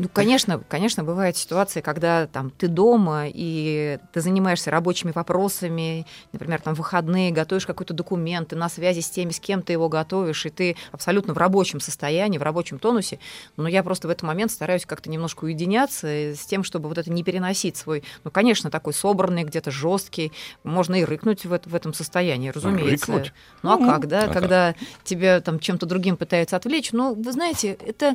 Ну, 0.00 0.08
конечно, 0.12 0.62
конечно, 0.68 1.04
бывают 1.04 1.36
ситуации, 1.36 1.82
когда 1.82 2.26
там 2.26 2.50
ты 2.50 2.68
дома 2.68 3.24
и 3.26 3.98
ты 4.12 4.20
занимаешься 4.20 4.70
рабочими 4.70 5.12
вопросами, 5.14 6.06
например, 6.32 6.60
там 6.60 6.74
в 6.74 6.78
выходные 6.78 7.30
готовишь 7.30 7.66
какой-то 7.66 7.92
документ, 7.92 8.48
ты 8.48 8.56
на 8.56 8.70
связи 8.70 9.00
с 9.00 9.10
теми, 9.10 9.30
с 9.30 9.40
кем 9.40 9.62
ты 9.62 9.74
его 9.74 9.90
готовишь, 9.90 10.46
и 10.46 10.50
ты 10.50 10.76
абсолютно 10.90 11.34
в 11.34 11.38
рабочем 11.38 11.80
состоянии, 11.80 12.38
в 12.38 12.42
рабочем 12.42 12.78
тонусе. 12.78 13.18
Но 13.58 13.68
я 13.68 13.82
просто 13.82 14.08
в 14.08 14.10
этот 14.10 14.22
момент 14.22 14.50
стараюсь 14.50 14.86
как-то 14.86 15.10
немножко 15.10 15.44
уединяться 15.44 16.06
с 16.06 16.46
тем, 16.46 16.64
чтобы 16.64 16.88
вот 16.88 16.96
это 16.96 17.12
не 17.12 17.22
переносить 17.22 17.76
свой, 17.76 18.02
ну, 18.24 18.30
конечно, 18.30 18.70
такой 18.70 18.94
собранный, 18.94 19.44
где-то 19.44 19.70
жесткий. 19.70 20.32
Можно 20.64 20.96
и 20.96 21.04
рыкнуть 21.04 21.44
в, 21.44 21.60
в 21.66 21.74
этом 21.74 21.92
состоянии, 21.92 22.48
разумеется. 22.48 23.12
Рыкнуть? 23.12 23.32
Ну, 23.62 23.72
а 23.72 23.76
Ну, 23.76 23.86
как, 23.86 24.08
да, 24.08 24.24
а 24.24 24.28
как? 24.28 24.32
когда 24.32 24.74
тебя 25.04 25.40
там 25.42 25.60
чем-то 25.60 25.84
другим 25.84 26.16
пытаются 26.16 26.56
отвлечь. 26.56 26.92
Ну, 26.92 27.14
вы 27.14 27.32
знаете, 27.32 27.76
это, 27.86 28.14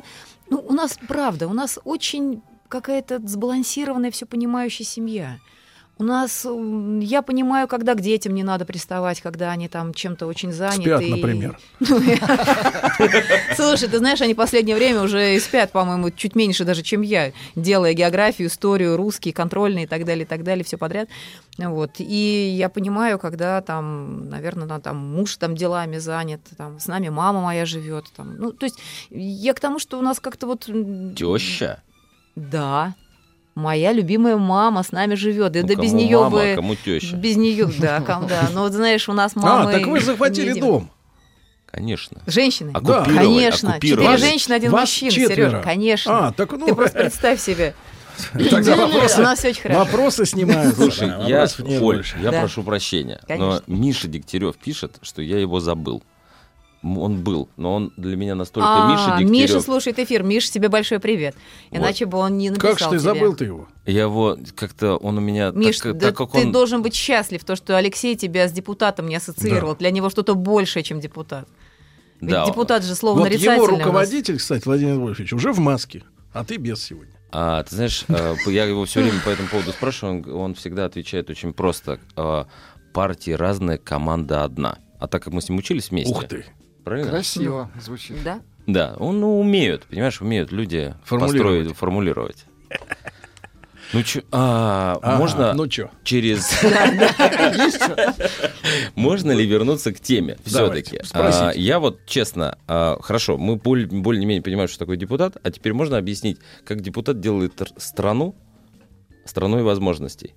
ну, 0.50 0.64
у 0.66 0.72
нас, 0.72 0.98
правда, 1.08 1.48
у 1.48 1.52
нас 1.52 1.78
очень 1.84 2.42
какая-то 2.68 3.20
сбалансированная, 3.26 4.10
все 4.10 4.26
понимающая 4.26 4.86
семья. 4.86 5.38
У 5.98 6.04
нас, 6.04 6.46
я 7.00 7.22
понимаю, 7.22 7.68
когда 7.68 7.94
к 7.94 8.02
детям 8.02 8.34
не 8.34 8.42
надо 8.42 8.66
приставать, 8.66 9.22
когда 9.22 9.50
они 9.50 9.66
там 9.66 9.94
чем-то 9.94 10.26
очень 10.26 10.52
заняты. 10.52 10.82
Спят, 10.82 11.00
и- 11.00 11.10
например. 11.10 11.58
Слушай, 13.56 13.88
ты 13.88 13.96
знаешь, 13.98 14.20
они 14.20 14.34
в 14.34 14.36
последнее 14.36 14.76
время 14.76 15.00
уже 15.00 15.34
и 15.34 15.40
спят, 15.40 15.72
по-моему, 15.72 16.10
чуть 16.10 16.36
меньше 16.36 16.64
даже, 16.64 16.82
чем 16.82 17.00
я, 17.00 17.32
делая 17.54 17.94
географию, 17.94 18.48
историю, 18.48 18.98
русский, 18.98 19.32
контрольный 19.32 19.84
и 19.84 19.86
так 19.86 20.04
далее, 20.04 20.24
и 20.24 20.28
так 20.28 20.44
далее, 20.44 20.64
все 20.64 20.76
подряд. 20.76 21.08
Вот. 21.56 21.92
И 21.98 22.54
я 22.58 22.68
понимаю, 22.68 23.18
когда 23.18 23.62
там, 23.62 24.28
наверное, 24.28 24.78
там 24.80 24.98
муж 24.98 25.36
там 25.36 25.54
делами 25.54 25.96
занят, 25.96 26.42
там 26.58 26.78
с 26.78 26.88
нами 26.88 27.08
мама 27.08 27.40
моя 27.40 27.64
живет. 27.64 28.04
Там. 28.14 28.36
Ну, 28.36 28.52
то 28.52 28.66
есть 28.66 28.78
я 29.08 29.54
к 29.54 29.60
тому, 29.60 29.78
что 29.78 29.98
у 29.98 30.02
нас 30.02 30.20
как-то 30.20 30.46
вот... 30.46 30.66
Теща. 31.16 31.82
Да, 32.34 32.94
моя 33.56 33.92
любимая 33.92 34.36
мама 34.36 34.84
с 34.84 34.92
нами 34.92 35.16
живет. 35.16 35.50
Да, 35.52 35.62
Ну, 35.62 35.66
да 35.66 35.74
кому 35.74 35.82
без 35.84 35.92
нее 35.92 36.18
мама, 36.18 36.30
бы... 36.30 36.52
а 36.52 36.54
кому 36.54 36.74
теща? 36.76 37.16
Без 37.16 37.36
нее, 37.36 37.68
да, 37.78 38.00
ком- 38.00 38.28
да. 38.28 38.48
Но 38.52 38.60
вот 38.62 38.72
знаешь, 38.72 39.08
у 39.08 39.12
нас 39.12 39.34
мама... 39.34 39.68
А, 39.68 39.72
так 39.72 39.86
вы 39.88 39.98
захватили 40.00 40.52
дом. 40.60 40.90
Конечно. 41.66 42.22
Женщины? 42.26 42.70
Оккупировали, 42.72 43.16
Конечно. 43.16 43.70
оккупировали. 43.70 44.06
Четыре 44.16 44.30
женщины, 44.30 44.54
один 44.54 44.70
Вас 44.70 44.82
мужчина, 44.82 45.10
четверо. 45.10 45.34
Сережа. 45.34 45.60
Конечно. 45.62 46.28
А, 46.28 46.32
так 46.32 46.52
ну- 46.52 46.66
Ты 46.66 46.74
просто 46.74 46.98
представь 47.00 47.40
себе. 47.40 47.74
Тогда 48.50 48.76
вопросы, 48.76 49.20
У 49.20 49.24
нас 49.24 49.38
всё 49.40 49.48
очень 49.50 49.60
хорошо. 49.62 49.80
вопросы 49.80 50.24
снимаются. 50.24 50.76
Слушай, 50.80 51.08
Да, 51.08 51.26
я, 51.26 51.46
Оль, 51.82 52.02
я 52.22 52.30
Да. 52.30 52.40
прошу 52.40 52.62
прощения, 52.62 53.20
Конечно. 53.26 53.62
но 53.66 53.74
Миша 53.76 54.08
Дегтярев 54.08 54.56
пишет, 54.56 54.96
что 55.02 55.20
я 55.20 55.38
его 55.38 55.60
забыл. 55.60 56.02
Он 56.82 57.22
был, 57.22 57.48
но 57.56 57.74
он 57.74 57.92
для 57.96 58.16
меня 58.16 58.34
настолько 58.34 58.68
А, 58.68 58.90
Миша 58.92 59.18
Дегтярев. 59.18 59.30
Миша 59.30 59.60
слушает 59.60 59.98
эфир. 59.98 60.22
Миша, 60.22 60.52
тебе 60.52 60.68
большой 60.68 61.00
привет. 61.00 61.34
Иначе 61.70 62.06
бы 62.06 62.18
он 62.18 62.38
не 62.38 62.50
написал 62.50 62.70
Как 62.70 62.78
ж 62.78 62.90
ты 62.90 62.98
забыл 62.98 63.34
ты 63.34 63.46
его? 63.46 63.66
Я 63.86 64.02
его 64.02 64.36
как-то, 64.54 64.96
он 64.96 65.18
у 65.18 65.20
меня, 65.20 65.50
Миш, 65.50 65.80
так, 65.80 65.96
да 65.98 66.08
так 66.08 66.16
как 66.18 66.32
ты 66.32 66.46
он... 66.46 66.52
должен 66.52 66.82
быть 66.82 66.94
счастлив, 66.94 67.42
то, 67.44 67.56
что 67.56 67.76
Алексей 67.76 68.14
тебя 68.14 68.46
с 68.46 68.52
депутатом 68.52 69.08
не 69.08 69.16
ассоциировал. 69.16 69.74
Для 69.74 69.90
него 69.90 70.10
что-то 70.10 70.34
большее, 70.34 70.82
чем 70.82 71.00
депутат. 71.00 71.48
Ведь 72.20 72.30
Да. 72.30 72.46
депутат 72.46 72.84
же 72.84 72.94
слово 72.94 73.18
Вот 73.18 73.24
нарицательное. 73.24 73.56
его 73.56 73.66
руководитель, 73.66 74.38
кстати, 74.38 74.64
Владимир 74.64 74.98
Вольфович, 74.98 75.32
уже 75.32 75.52
в 75.52 75.58
маске, 75.58 76.02
а 76.32 76.44
ты 76.44 76.56
без 76.56 76.82
сегодня. 76.82 77.12
А, 77.32 77.62
ты 77.64 77.74
знаешь, 77.74 78.04
э, 78.08 78.34
я 78.46 78.64
его 78.64 78.84
все 78.84 79.02
время 79.02 79.20
по 79.24 79.28
этому 79.30 79.48
поводу 79.48 79.72
спрашиваю, 79.72 80.22
он, 80.34 80.40
он 80.40 80.54
всегда 80.54 80.84
отвечает 80.84 81.28
очень 81.30 81.52
просто. 81.52 81.98
э, 82.16 82.44
Партии 82.94 83.32
разные, 83.32 83.76
команда 83.76 84.44
одна. 84.44 84.78
А 84.98 85.06
так 85.06 85.22
как 85.22 85.34
мы 85.34 85.42
с 85.42 85.50
ним 85.50 85.58
учились 85.58 85.90
вместе... 85.90 86.10
Ух 86.14 86.24
ты. 86.26 86.46
Правильно? 86.86 87.10
Красиво 87.10 87.68
звучит. 87.80 88.22
Да? 88.22 88.42
Да, 88.68 88.94
он 88.98 89.18
ну, 89.18 89.40
умеют, 89.40 89.82
понимаешь, 89.86 90.20
умеют 90.20 90.52
люди 90.52 90.94
Формулировать. 91.02 91.66
построить, 91.66 91.76
формулировать. 91.76 92.44
Ну 93.92 94.04
чё, 94.04 94.20
а, 94.30 94.96
Ага, 95.02 95.18
можно 95.18 95.52
ну 95.54 95.66
чё? 95.66 95.90
через... 96.04 96.48
Можно 98.94 99.32
ли 99.32 99.44
вернуться 99.44 99.92
к 99.92 99.98
теме 99.98 100.38
все-таки? 100.44 101.00
спросите. 101.02 101.60
я 101.60 101.80
вот 101.80 102.06
честно, 102.06 102.56
а, 102.68 102.98
хорошо, 103.02 103.36
мы 103.36 103.56
более-менее 103.56 104.42
понимаем, 104.42 104.68
что 104.68 104.78
такое 104.78 104.96
депутат, 104.96 105.38
а 105.42 105.50
теперь 105.50 105.72
можно 105.72 105.98
объяснить, 105.98 106.38
как 106.64 106.82
депутат 106.82 107.18
делает 107.18 107.60
страну 107.78 108.36
страной 109.24 109.64
возможностей. 109.64 110.34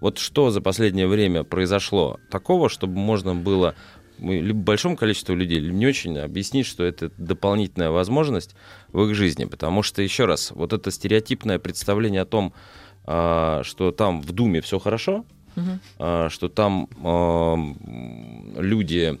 Вот 0.00 0.18
что 0.18 0.50
за 0.50 0.60
последнее 0.60 1.08
время 1.08 1.44
произошло 1.44 2.18
такого, 2.30 2.68
чтобы 2.68 2.94
можно 2.94 3.34
было 3.34 3.74
мы- 4.18 4.40
либо 4.40 4.58
большому 4.60 4.96
количеству 4.96 5.34
людей, 5.34 5.58
либо 5.58 5.74
не 5.76 5.86
очень 5.86 6.18
объяснить, 6.18 6.66
что 6.66 6.84
это 6.84 7.10
дополнительная 7.16 7.90
возможность 7.90 8.54
в 8.92 9.02
их 9.02 9.14
жизни. 9.14 9.44
Потому 9.44 9.82
что, 9.82 10.02
еще 10.02 10.24
раз, 10.26 10.50
вот 10.52 10.72
это 10.72 10.90
стереотипное 10.90 11.58
представление 11.58 12.22
о 12.22 12.26
том, 12.26 12.52
а, 13.04 13.62
что 13.64 13.90
там 13.90 14.20
в 14.20 14.32
Думе 14.32 14.60
все 14.60 14.78
хорошо, 14.78 15.24
а, 15.98 16.28
что 16.28 16.48
там 16.48 16.88
а, 17.02 17.56
люди 18.56 19.18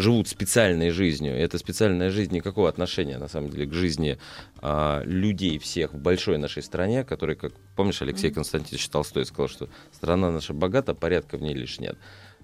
живут 0.00 0.28
специальной 0.28 0.90
жизнью. 0.90 1.36
И 1.36 1.40
эта 1.40 1.58
специальная 1.58 2.10
жизнь 2.10 2.34
никакого 2.34 2.68
отношения, 2.68 3.18
на 3.18 3.28
самом 3.28 3.50
деле, 3.50 3.66
к 3.66 3.74
жизни 3.74 4.18
а, 4.62 5.02
людей 5.04 5.58
всех 5.58 5.92
в 5.92 5.98
большой 5.98 6.38
нашей 6.38 6.62
стране, 6.62 7.04
которые, 7.04 7.36
как 7.36 7.52
помнишь, 7.76 8.02
Алексей 8.02 8.30
Константинович 8.30 8.88
Толстой 8.88 9.26
сказал, 9.26 9.48
что 9.48 9.68
страна 9.92 10.30
наша 10.30 10.54
богата, 10.54 10.94
порядка 10.94 11.36
в 11.36 11.42
ней 11.42 11.54
лишь 11.54 11.78
нет. 11.78 11.98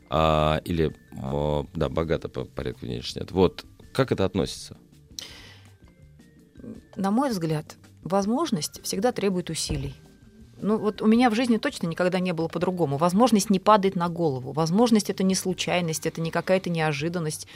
А, 0.09 0.61
или, 0.65 0.95
а, 1.21 1.65
да, 1.75 1.89
богата, 1.89 2.29
по- 2.29 2.63
ней 2.83 2.99
лишь 2.99 3.17
нет. 3.17 3.33
Вот, 3.33 3.65
как 3.93 4.13
это 4.13 4.25
относится? 4.25 4.77
На 6.97 7.11
мой 7.11 7.31
взгляд, 7.31 7.77
возможность 8.03 8.83
всегда 8.83 9.13
требует 9.13 9.51
усилий. 9.51 9.95
Ну 10.59 10.79
вот 10.79 11.03
у 11.03 11.07
меня 11.07 11.29
в 11.29 11.35
жизни 11.35 11.59
точно 11.59 11.87
никогда 11.87 12.19
не 12.19 12.33
было 12.33 12.49
по-другому. 12.49 12.97
Возможность 12.97 13.51
не 13.51 13.61
падает 13.61 13.95
на 13.95 14.09
голову. 14.09 14.53
Возможность 14.53 15.11
это 15.11 15.23
не 15.23 15.35
случайность, 15.35 16.07
это 16.07 16.21
не 16.21 16.31
какая-то 16.31 16.71
неожиданность. 16.71 17.47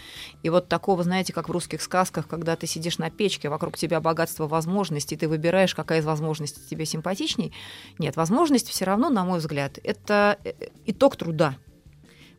И 0.43 0.51
вот 0.51 0.69
такого, 0.69 1.03
знаете, 1.03 1.33
как 1.33 1.49
в 1.49 1.53
русских 1.53 1.81
сказках, 1.81 2.29
когда 2.29 2.57
ты 2.57 2.67
сидишь 2.67 2.99
на 2.99 3.11
печке, 3.11 3.49
вокруг 3.49 3.79
тебя 3.79 4.01
богатство 4.01 4.47
возможностей, 4.47 5.17
ты 5.17 5.29
выбираешь, 5.29 5.75
какая 5.75 6.01
из 6.01 6.05
возможностей 6.05 6.61
тебе 6.69 6.85
симпатичней. 6.85 7.55
Нет, 7.99 8.17
возможность 8.17 8.69
все 8.69 8.85
равно, 8.85 9.09
на 9.09 9.25
мой 9.25 9.39
взгляд, 9.39 9.79
это 9.83 10.39
э, 10.45 10.53
итог 10.85 11.17
труда. 11.17 11.57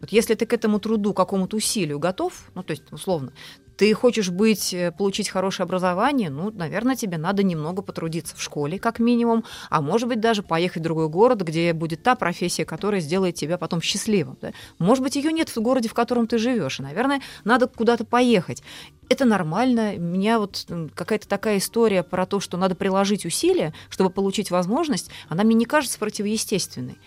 Вот 0.01 0.11
если 0.11 0.33
ты 0.33 0.45
к 0.45 0.53
этому 0.53 0.79
труду, 0.79 1.13
какому-то 1.13 1.55
усилию 1.55 1.99
готов, 1.99 2.49
ну, 2.55 2.63
то 2.63 2.71
есть, 2.71 2.91
условно, 2.91 3.31
ты 3.77 3.93
хочешь 3.93 4.29
быть, 4.29 4.73
э, 4.73 4.91
получить 4.91 5.29
хорошее 5.29 5.65
образование, 5.65 6.29
ну, 6.29 6.51
наверное, 6.51 6.95
тебе 6.95 7.17
надо 7.17 7.41
немного 7.43 7.81
потрудиться 7.81 8.35
в 8.35 8.41
школе, 8.41 8.77
как 8.77 8.99
минимум, 8.99 9.43
а 9.69 9.81
может 9.81 10.07
быть, 10.07 10.19
даже 10.19 10.43
поехать 10.43 10.81
в 10.81 10.83
другой 10.83 11.07
город, 11.09 11.41
где 11.41 11.73
будет 11.73 12.03
та 12.03 12.15
профессия, 12.15 12.65
которая 12.65 13.01
сделает 13.01 13.35
тебя 13.35 13.57
потом 13.57 13.81
счастливым. 13.81 14.37
да. 14.41 14.51
Может 14.77 15.03
быть, 15.03 15.15
ее 15.15 15.31
нет 15.31 15.49
в 15.49 15.57
городе, 15.59 15.89
в 15.89 15.93
котором 15.93 16.27
ты 16.27 16.37
живешь, 16.37 16.79
и, 16.79 16.83
наверное, 16.83 17.21
надо 17.43 17.67
куда-то 17.67 18.05
поехать. 18.05 18.61
Это 19.09 19.25
нормально. 19.25 19.97
Меня 19.97 20.39
вот 20.39 20.65
м, 20.69 20.87
какая-то 20.87 21.27
такая 21.27 21.57
история 21.57 22.01
про 22.01 22.25
то, 22.25 22.39
что 22.39 22.57
надо 22.57 22.75
приложить 22.75 23.25
усилия, 23.25 23.73
чтобы 23.89 24.09
получить 24.09 24.51
возможность, 24.51 25.09
она 25.27 25.43
мне 25.43 25.53
не 25.53 25.65
кажется 25.65 25.99
противоестественной. 25.99 26.97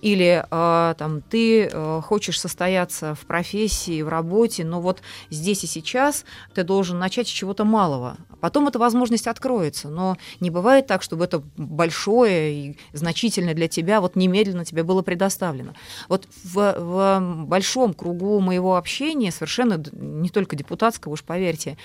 Или 0.00 0.44
э, 0.48 0.94
там 0.96 1.22
ты 1.22 1.64
э, 1.64 2.00
хочешь 2.04 2.40
состояться 2.40 3.14
в 3.14 3.26
профессии, 3.26 4.02
в 4.02 4.08
работе, 4.08 4.64
но 4.64 4.80
вот 4.80 5.02
здесь 5.30 5.64
и 5.64 5.66
сейчас 5.66 6.24
ты 6.54 6.62
должен 6.62 6.98
начать 6.98 7.26
с 7.26 7.30
чего-то 7.30 7.64
малого. 7.64 8.16
Потом 8.40 8.68
эта 8.68 8.78
возможность 8.78 9.26
откроется, 9.26 9.88
но 9.88 10.16
не 10.38 10.50
бывает 10.50 10.86
так, 10.86 11.02
чтобы 11.02 11.24
это 11.24 11.42
большое 11.56 12.52
и 12.52 12.78
значительное 12.92 13.54
для 13.54 13.66
тебя 13.66 14.00
вот 14.00 14.14
немедленно 14.14 14.64
тебе 14.64 14.84
было 14.84 15.02
предоставлено. 15.02 15.74
Вот 16.08 16.28
в, 16.44 16.74
в 16.78 17.44
большом 17.46 17.92
кругу 17.92 18.38
моего 18.38 18.76
общения, 18.76 19.32
совершенно 19.32 19.82
не 19.92 20.28
только 20.28 20.54
депутатского, 20.54 21.14
уж 21.14 21.24
поверьте, 21.24 21.76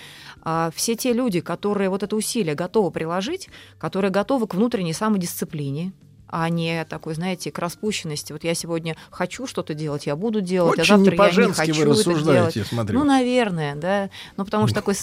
а, 0.44 0.72
все 0.76 0.96
те 0.96 1.14
люди, 1.14 1.40
которые 1.40 1.90
вот 1.90 2.04
это 2.04 2.16
усилие 2.16 2.54
готовы 2.54 2.92
приложить, 2.92 3.50
которые 3.80 4.12
готовы 4.12 4.48
к 4.48 4.54
внутренней 4.54 4.94
самодисциплине, 4.94 5.94
а 6.36 6.50
не 6.50 6.84
такой, 6.86 7.14
знаете, 7.14 7.52
к 7.52 7.60
распущенности. 7.60 8.34
Вот 8.34 8.44
я 8.44 8.56
сегодня 8.56 8.98
хочу 9.12 9.46
что-то 9.46 9.76
делать, 9.76 10.08
я 10.08 10.16
буду 10.16 10.42
делать, 10.42 10.80
а 10.80 10.82
Очень 10.82 10.96
завтра 11.06 11.12
не 11.12 11.42
я 11.42 11.46
не 11.46 11.54
хочу 11.54 11.74
вы 11.76 11.82
это 11.82 11.90
рассуждаете, 11.92 12.34
делать. 12.34 12.56
я 12.56 12.66
смотрю. 12.66 13.00
Ну, 13.00 13.06
наверное, 13.06 13.76
да. 13.76 14.10
Ну, 14.36 14.44
потому 14.44 14.66
что 14.66 14.74
такой 14.74 14.96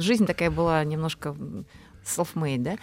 жизнь 0.00 0.24
такая 0.24 0.50
была 0.50 0.82
немножко 0.84 1.36
self-made, 2.08 2.58
да. 2.62 2.76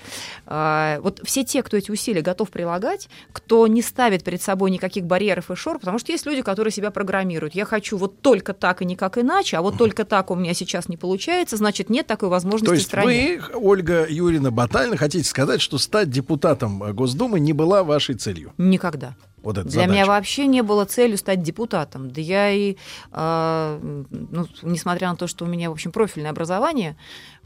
А, 0.46 1.00
вот 1.02 1.22
все 1.24 1.44
те, 1.44 1.64
кто 1.64 1.78
эти 1.78 1.92
усилия 1.92 2.22
готов 2.22 2.50
прилагать, 2.50 3.10
кто 3.32 3.68
не 3.68 3.82
ставит 3.82 4.24
перед 4.24 4.42
собой 4.42 4.72
никаких 4.72 5.06
барьеров 5.06 5.52
и 5.52 5.56
шор, 5.56 5.80
потому 5.80 6.00
что 6.00 6.12
есть 6.12 6.26
люди, 6.26 6.42
которые 6.42 6.72
себя 6.72 6.92
программируют. 6.92 7.56
Я 7.56 7.66
хочу 7.66 7.98
вот 7.98 8.22
только 8.22 8.54
так 8.54 8.82
и 8.82 8.86
никак 8.86 9.18
иначе, 9.18 9.58
а 9.58 9.62
вот 9.62 9.78
только 9.78 10.06
так 10.06 10.32
у 10.32 10.36
меня 10.36 10.54
сейчас 10.54 10.90
не 10.90 10.98
получается, 10.98 11.58
значит, 11.58 11.90
нет 11.90 12.08
такой 12.08 12.30
возможности 12.30 12.66
То 12.66 12.72
в 12.72 12.76
есть 12.76 12.88
стране. 12.88 13.42
вы, 13.52 13.60
Ольга 13.60 14.06
Юрьевна 14.10 14.52
Батальна, 14.52 14.98
хотите 14.98 15.28
сказать, 15.28 15.62
что 15.62 15.78
стать 15.78 16.10
депутатом 16.10 16.84
э, 16.84 16.94
Госдумы 16.94 17.40
не 17.40 17.54
была 17.54 17.84
вашей 17.84 18.16
целью? 18.16 18.54
Никогда. 18.58 19.16
Вот 19.46 19.60
эта 19.60 19.70
Для 19.70 19.82
задача. 19.82 19.92
меня 19.92 20.06
вообще 20.08 20.48
не 20.48 20.64
было 20.64 20.86
целью 20.86 21.20
стать 21.20 21.44
депутатом. 21.44 22.10
Да 22.10 22.20
я 22.20 22.50
и, 22.50 22.78
э, 23.12 23.80
ну, 24.10 24.48
несмотря 24.64 25.12
на 25.12 25.18
то, 25.18 25.28
что 25.28 25.46
у 25.46 25.48
меня, 25.48 25.70
в 25.70 25.74
общем, 25.74 25.92
профильное 25.92 26.32
образование, 26.32 26.98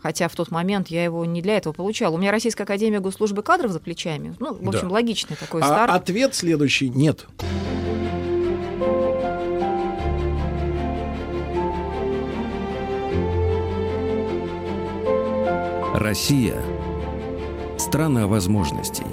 хотя 0.02 0.28
в 0.28 0.36
тот 0.36 0.52
момент 0.52 0.88
я 0.90 1.04
его 1.04 1.26
не 1.26 1.42
для 1.42 1.58
этого 1.58 1.74
получала. 1.74 2.16
У 2.16 2.18
меня 2.18 2.32
Российская 2.32 2.64
академия 2.64 3.00
госслужбы 3.00 3.44
кадров 3.44 3.72
за 3.72 3.80
плечами. 3.80 4.36
Ну, 4.40 4.54
в 4.54 4.68
общем, 4.70 4.88
Да. 4.90 4.94
логичный 4.94 5.36
такой 5.36 5.62
А 5.62 5.66
старт. 5.66 5.92
ответ 5.94 6.36
следующий– 6.36 6.90
нет. 6.90 7.26
Россия– 15.96 16.56
страна 17.78 18.28
возможностей. 18.28 19.06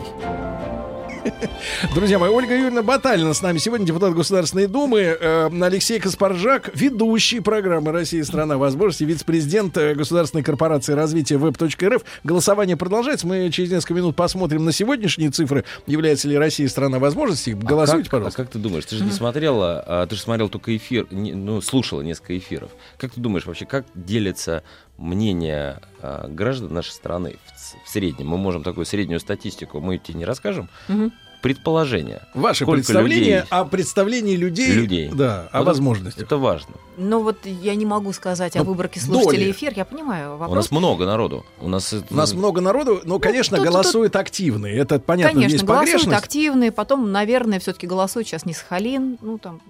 Друзья 1.94 2.18
мои, 2.18 2.30
Ольга 2.30 2.54
Юрьевна 2.54 2.82
Баталина 2.82 3.34
с 3.34 3.42
нами 3.42 3.58
сегодня, 3.58 3.86
депутат 3.86 4.14
Государственной 4.14 4.66
Думы, 4.66 5.00
э, 5.00 5.50
Алексей 5.62 5.98
Каспаржак, 5.98 6.70
ведущий 6.74 7.40
программы 7.40 7.92
«Россия. 7.92 8.24
Страна 8.24 8.58
возможностей», 8.58 9.04
вице-президент 9.04 9.76
э, 9.76 9.94
Государственной 9.94 10.42
корпорации 10.42 10.92
развития 10.92 11.36
веб.рф. 11.36 12.02
Голосование 12.24 12.76
продолжается. 12.76 13.26
Мы 13.26 13.50
через 13.50 13.70
несколько 13.70 13.94
минут 13.94 14.16
посмотрим 14.16 14.64
на 14.64 14.72
сегодняшние 14.72 15.30
цифры. 15.30 15.64
Является 15.86 16.28
ли 16.28 16.36
Россия 16.36 16.68
страна 16.68 16.98
возможностей? 16.98 17.54
Голосуйте, 17.54 18.00
а 18.00 18.04
как, 18.04 18.10
пожалуйста. 18.10 18.42
А 18.42 18.44
как 18.44 18.52
ты 18.52 18.58
думаешь, 18.58 18.84
ты 18.84 18.96
же 18.96 19.04
не 19.04 19.12
смотрела, 19.12 19.82
а, 19.86 20.06
ты 20.06 20.16
же 20.16 20.20
смотрел 20.20 20.48
только 20.48 20.76
эфир, 20.76 21.06
ну, 21.10 21.60
слушала 21.60 22.02
несколько 22.02 22.36
эфиров. 22.36 22.70
Как 22.98 23.12
ты 23.12 23.20
думаешь 23.20 23.46
вообще, 23.46 23.66
как 23.66 23.86
делится 23.94 24.62
мнение 24.98 25.80
а, 26.00 26.28
граждан 26.28 26.72
нашей 26.72 26.92
страны 26.92 27.36
в, 27.46 27.84
в 27.84 27.88
среднем? 27.88 28.28
Мы 28.28 28.38
можем 28.38 28.62
такую 28.62 28.86
среднюю 28.86 29.20
статистику, 29.20 29.80
мы 29.80 29.98
тебе 29.98 30.18
не 30.18 30.24
расскажем. 30.24 30.68
Мгм. 30.88 31.12
Предположение. 31.46 32.22
Ваше 32.34 32.64
Сколько 32.64 32.78
представление 32.78 33.20
людей- 33.20 33.42
о 33.50 33.64
представлении 33.64 34.36
людей, 34.36 34.72
людей. 34.72 35.10
Да, 35.12 35.48
о 35.52 35.58
Вот 35.58 35.66
возможностях. 35.68 36.24
Это 36.24 36.36
важно. 36.38 36.74
Ну 36.96 37.22
вот 37.22 37.36
я 37.44 37.74
не 37.74 37.86
могу 37.86 38.12
сказать 38.12 38.56
о 38.56 38.60
Ну, 38.60 38.64
выборке 38.64 38.98
слушателей 39.00 39.44
доли. 39.44 39.50
эфир, 39.52 39.72
я 39.76 39.84
понимаю 39.84 40.30
вопрос. 40.38 40.50
У 40.50 40.54
нас 40.56 40.70
много 40.70 41.06
народу. 41.06 41.44
У 41.60 41.68
нас, 41.68 41.94
У 42.10 42.14
нас 42.14 42.32
много 42.34 42.60
народу, 42.60 43.00
но, 43.04 43.18
конечно, 43.18 43.58
тут- 43.58 43.66
голосуют 43.66 44.16
активные. 44.16 44.76
Это 44.76 44.98
понятно, 44.98 45.34
Конечно, 45.34 45.52
есть 45.52 45.64
голосуют 45.64 45.90
погрешность. 45.92 46.24
активные, 46.24 46.72
потом, 46.72 47.12
наверное, 47.12 47.60
все-таки 47.60 47.86
голосуют 47.86 48.26
сейчас 48.28 48.44
не 48.46 48.52
Сахалин, 48.54 49.18
ну 49.20 49.38
там. 49.38 49.60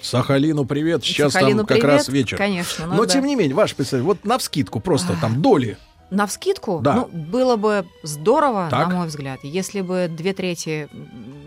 Сахалину 0.00 0.64
привет, 0.64 1.04
сейчас 1.04 1.32
Сахалину 1.32 1.58
там 1.60 1.66
как 1.66 1.78
привет, 1.80 1.96
раз 1.96 2.08
вечер. 2.08 2.36
конечно, 2.38 2.86
ну 2.86 2.94
Но 2.94 3.04
да. 3.04 3.12
тем 3.12 3.24
не 3.26 3.34
менее, 3.36 3.54
ваше 3.54 3.74
представление, 3.76 4.06
вот 4.14 4.24
на 4.24 4.38
вскидку 4.38 4.80
просто 4.80 5.16
там 5.20 5.42
доли. 5.42 5.76
На 6.10 6.26
вскидку, 6.28 6.80
Да. 6.82 6.94
ну, 6.94 7.08
было 7.12 7.56
бы 7.56 7.84
здорово, 8.04 8.68
Так. 8.70 8.88
на 8.88 8.94
мой 8.96 9.06
взгляд, 9.08 9.40
если 9.42 9.80
бы 9.80 10.08
две 10.08 10.32
трети 10.34 10.88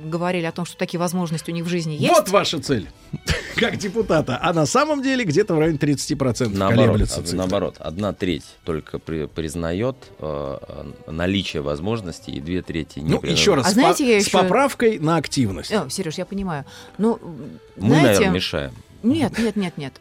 говорили 0.03 0.45
о 0.45 0.51
том, 0.51 0.65
что 0.65 0.75
такие 0.77 0.99
возможности 0.99 1.49
у 1.51 1.53
них 1.53 1.63
в 1.65 1.69
жизни 1.69 1.93
есть. 1.93 2.09
Вот 2.13 2.29
ваша 2.29 2.59
цель, 2.59 2.89
как 3.55 3.77
депутата. 3.77 4.37
А 4.41 4.51
на 4.53 4.65
самом 4.65 5.01
деле 5.01 5.23
где-то 5.23 5.53
в 5.55 5.59
районе 5.59 5.77
30% 5.77 6.49
Наоборот, 6.57 6.85
колеблется 6.85 7.21
цифра. 7.23 7.37
наоборот, 7.37 7.75
одна 7.79 8.11
треть 8.13 8.43
только 8.65 8.99
при- 8.99 9.27
признает 9.27 9.95
э, 10.19 10.57
э, 11.05 11.11
наличие 11.11 11.61
возможностей, 11.61 12.31
и 12.33 12.41
две 12.41 12.61
трети 12.61 12.99
не 12.99 13.11
Ну, 13.11 13.19
признает. 13.19 13.39
еще 13.39 13.55
раз, 13.55 13.67
А 13.67 13.69
с, 13.69 13.73
знаете, 13.73 14.03
по- 14.03 14.09
я 14.09 14.19
с 14.21 14.25
еще- 14.27 14.37
поправкой 14.39 14.99
на 14.99 15.15
активность. 15.17 15.71
Сереж, 15.89 16.15
я 16.17 16.25
понимаю. 16.25 16.65
Ну, 16.97 17.17
Мы, 17.77 17.87
знаете, 17.87 18.07
наверное, 18.07 18.29
мешаем. 18.31 18.71
Нет, 19.03 19.37
нет, 19.39 19.55
нет, 19.55 19.77
нет. 19.77 19.93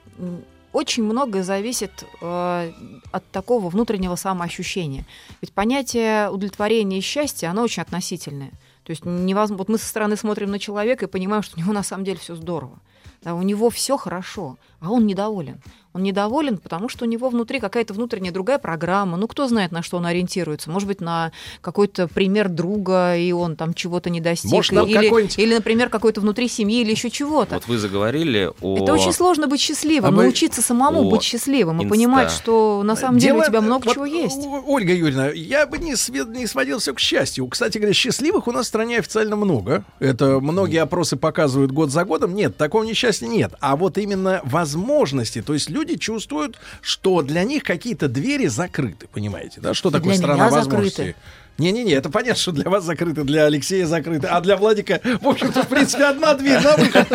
Очень 0.73 1.05
многое 1.05 1.43
зависит 1.43 2.05
э, 2.21 2.73
от 3.11 3.31
такого 3.31 3.69
внутреннего 3.69 4.17
самоощущения. 4.17 5.07
Ведь 5.41 5.53
понятие 5.53 6.31
удовлетворения 6.31 6.99
и 6.99 7.03
счастья, 7.03 7.49
оно 7.49 7.63
очень 7.63 7.83
относительное. 7.83 8.51
То 8.85 8.91
есть 8.91 9.05
невозможно. 9.05 9.57
Вот 9.59 9.69
мы 9.69 9.79
со 9.79 9.87
стороны 9.87 10.17
смотрим 10.17 10.51
на 10.51 10.59
человека 10.59 11.07
и 11.07 11.09
понимаем, 11.09 11.43
что 11.43 11.57
у 11.57 11.61
него 11.61 11.73
на 11.73 11.83
самом 11.83 12.05
деле 12.05 12.19
все 12.19 12.35
здорово. 12.35 12.79
Да, 13.23 13.35
у 13.35 13.43
него 13.43 13.69
все 13.71 13.97
хорошо, 13.97 14.57
а 14.81 14.91
он 14.91 15.07
недоволен. 15.07 15.61
Он 15.95 16.03
недоволен, 16.03 16.59
потому 16.59 16.89
что 16.89 17.07
у 17.07 17.09
него 17.09 17.29
внутри 17.31 17.59
какая-то 17.61 17.95
внутренняя 17.95 18.33
другая 18.33 18.59
программа. 18.59 19.17
Ну, 19.17 19.27
кто 19.27 19.49
знает, 19.49 19.73
на 19.73 19.83
что 19.83 19.97
он 19.97 20.07
ориентируется. 20.07 20.71
Может 20.71 20.87
быть, 20.87 21.01
на 21.01 21.33
какой-то 21.63 22.07
пример 22.07 22.49
друга, 22.49 23.17
и 23.17 23.33
он 23.33 23.57
там 23.57 23.73
чего-то 23.75 24.11
не 24.11 24.21
достиг. 24.21 24.53
Может, 24.53 24.73
или, 24.73 25.41
или, 25.43 25.55
например, 25.55 25.89
какой-то 25.89 26.21
внутри 26.21 26.47
семьи, 26.47 26.83
или 26.83 26.91
еще 26.91 27.11
чего-то. 27.11 27.55
Вот 27.55 27.67
вы 27.67 27.79
заговорили 27.79 28.53
о... 28.61 28.77
Это 28.77 28.93
очень 28.93 29.13
сложно 29.13 29.49
быть 29.49 29.61
счастливым, 29.61 30.13
А 30.13 30.17
вы- 30.17 30.23
научиться 30.25 30.61
самому 30.63 31.09
О, 31.09 31.11
быть 31.11 31.23
счастливым 31.23 31.81
и 31.81 31.85
инста. 31.85 31.95
понимать, 31.95 32.31
что 32.31 32.83
на 32.85 32.95
самом 32.95 33.19
деле 33.19 33.33
Дело- 33.33 33.43
у 33.43 33.47
тебя 33.47 33.61
много 33.63 33.87
вот, 33.87 33.95
чего 33.95 34.05
есть. 34.05 34.39
Ольга 34.67 34.93
Юрьевна, 34.95 35.29
я 35.31 35.67
бы 35.67 35.79
не, 35.79 35.93
све- 35.95 36.29
не 36.29 36.47
сводил 36.47 36.79
все 36.79 36.95
к 36.95 37.01
счастью. 37.01 37.47
Кстати 37.49 37.79
говоря, 37.79 37.95
счастливых 37.95 38.47
у 38.47 38.53
нас 38.53 38.67
в 38.67 38.69
стране 38.69 38.99
официально 38.99 39.37
много. 39.37 39.85
Это 39.99 40.39
многие 40.39 40.83
опросы 40.83 41.17
показывают 41.17 41.73
год 41.73 41.91
за 41.91 42.05
годом. 42.05 42.35
Нет, 42.35 42.57
такого 42.59 42.85
несчастья 42.85 43.27
нет. 43.27 43.55
А 43.61 43.75
вот 43.75 43.97
именно 43.99 44.43
возможности. 44.69 45.43
То 45.43 45.55
есть 45.55 45.71
люди 45.71 45.97
чувствуют, 45.97 46.59
что 46.81 47.23
для 47.23 47.45
них 47.45 47.63
какие-то 47.63 48.09
двери 48.09 48.47
закрыты, 48.49 49.09
понимаете? 49.13 49.61
Да? 49.61 49.75
Что 49.75 49.91
такое 49.91 50.11
Для 50.15 50.19
страна 50.19 50.49
возможностей? 50.51 50.97
закрыты. 50.97 51.17
Не-не-не, 51.59 51.93
это 51.93 52.09
понятно, 52.09 52.41
что 52.41 52.53
для 52.53 52.71
вас 52.71 52.85
закрыто, 52.85 53.25
для 53.25 53.45
Алексея 53.47 53.85
закрыто, 53.87 54.29
а 54.31 54.41
для 54.41 54.57
Владика, 54.57 55.01
в 55.21 55.27
общем-то, 55.27 55.65
в 55.65 55.69
принципе, 55.69 56.05
одна 56.05 56.35
дверь 56.35 56.61
на 56.63 56.77
выход. 56.77 57.09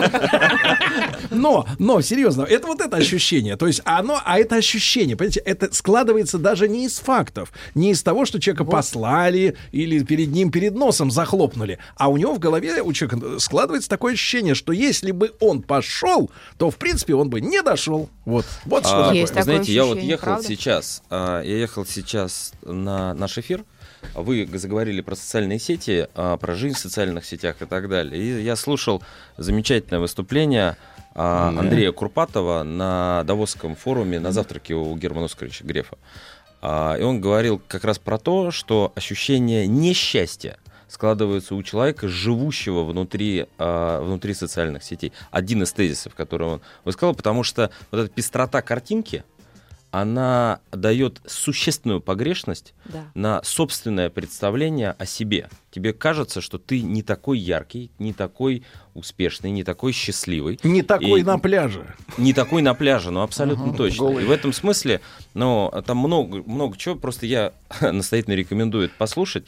Но, 1.32 1.65
но, 1.80 2.02
серьезно, 2.02 2.44
это 2.44 2.68
вот 2.68 2.82
это 2.82 2.98
ощущение. 2.98 3.56
То 3.57 3.68
есть 3.68 3.82
оно, 3.86 4.22
а 4.24 4.38
это 4.38 4.56
ощущение, 4.56 5.15
понимаете, 5.15 5.40
это 5.40 5.74
складывается 5.74 6.38
даже 6.38 6.68
не 6.68 6.86
из 6.86 6.99
фактов, 6.99 7.52
не 7.74 7.91
из 7.91 8.03
того, 8.03 8.26
что 8.26 8.40
человека 8.40 8.65
послали 8.65 9.56
или 9.72 10.03
перед 10.03 10.30
ним, 10.30 10.52
перед 10.52 10.76
носом 10.76 11.10
захлопнули, 11.10 11.80
а 11.95 12.10
у 12.10 12.18
него 12.18 12.34
в 12.34 12.40
голове, 12.40 12.82
у 12.82 12.91
человека 12.94 13.40
складывается 13.40 13.90
такое 13.90 14.14
ощущение, 14.14 14.56
что 14.56 14.74
если 14.74 15.11
бы 15.11 15.34
он 15.40 15.61
пошел, 15.61 16.30
то, 16.57 16.70
в 16.70 16.76
принципе, 16.76 17.15
он 17.15 17.30
бы 17.30 17.41
не 17.41 17.61
дошел. 17.61 18.10
Вот, 18.26 18.45
вот 18.65 18.86
что 18.86 18.98
А, 18.99 19.03
такое. 19.06 19.20
Есть 19.22 19.34
такое 19.34 19.44
Знаете, 19.44 19.74
я 19.74 19.86
вот 19.86 19.99
ехал 19.99 20.26
правда? 20.26 20.48
сейчас, 20.48 21.02
а, 21.10 21.41
я 21.41 21.57
ехал 21.57 21.86
сейчас 21.86 22.53
на 22.64 23.14
наш 23.14 23.38
эфир. 23.38 23.64
Вы 24.15 24.47
заговорили 24.53 25.01
про 25.01 25.15
социальные 25.15 25.59
сети, 25.59 26.07
а, 26.15 26.38
про 26.38 26.55
жизнь 26.55 26.75
в 26.75 26.80
социальных 26.80 27.25
сетях 27.25 27.61
и 27.61 27.65
так 27.65 27.89
далее. 27.89 28.21
И 28.21 28.43
я 28.43 28.55
слушал 28.55 29.01
замечательное 29.38 29.99
выступление 29.99 30.77
а. 31.15 31.49
Андрея 31.49 31.91
Курпатова 31.91 32.63
на 32.63 33.23
Давосском 33.25 33.75
форуме 33.75 34.19
на 34.19 34.31
завтраке 34.31 34.75
у 34.75 34.95
Германа 34.95 35.25
Оскаровича 35.25 35.65
Грефа. 35.65 35.97
А, 36.61 36.95
И 36.95 37.03
он 37.03 37.21
говорил 37.21 37.61
как 37.67 37.84
раз 37.84 37.99
про 37.99 38.17
то, 38.17 38.51
что 38.51 38.91
ощущение 38.95 39.67
несчастья 39.67 40.57
складывается 40.88 41.55
у 41.55 41.63
человека, 41.63 42.07
живущего 42.07 42.84
внутри, 42.84 43.47
внутри 43.57 44.35
социальных 44.35 44.84
сетей. 44.84 45.11
Один 45.31 45.63
из 45.63 45.73
тезисов, 45.73 46.13
который 46.13 46.47
он 46.47 46.61
высказал, 46.85 47.15
потому 47.15 47.41
что 47.41 47.71
вот 47.89 48.01
эта 48.01 48.09
пестрота 48.13 48.61
картинки, 48.61 49.23
она 49.94 50.60
дает 50.72 51.22
существенную 51.28 52.02
погрешность 52.02 52.74
Да. 52.86 53.06
на 53.14 53.44
собственное 53.44 54.10
представление 54.10 54.95
о 54.98 55.06
себе. 55.06 55.49
Тебе 55.70 55.94
кажется, 55.94 56.41
что 56.41 56.57
ты 56.57 56.82
не 56.82 57.03
такой 57.03 57.38
яркий, 57.38 57.91
не 57.99 58.11
такой 58.11 58.64
успешный, 58.95 59.52
не 59.52 59.64
такой 59.64 59.91
счастливый. 59.91 60.60
Не 60.64 60.82
такой 60.82 61.22
И- 61.22 61.24
на 61.24 61.38
пляже. 61.38 61.86
Не 62.18 62.34
такой 62.34 62.64
на 62.64 62.74
пляже, 62.74 63.11
ну 63.11 63.22
абсолютно 63.22 63.65
Ага, 63.65 63.78
точно. 63.78 63.98
голый. 63.99 64.24
И 64.24 64.28
в 64.28 64.32
этом 64.32 64.52
смысле, 64.52 64.99
ну, 65.36 65.72
там 65.86 65.98
много, 65.99 66.41
много 66.44 66.76
чего, 66.76 66.95
просто 66.95 67.28
я 67.28 67.53
настоятельно 67.82 68.34
рекомендую 68.34 68.86
это 68.86 68.94
послушать, 68.98 69.45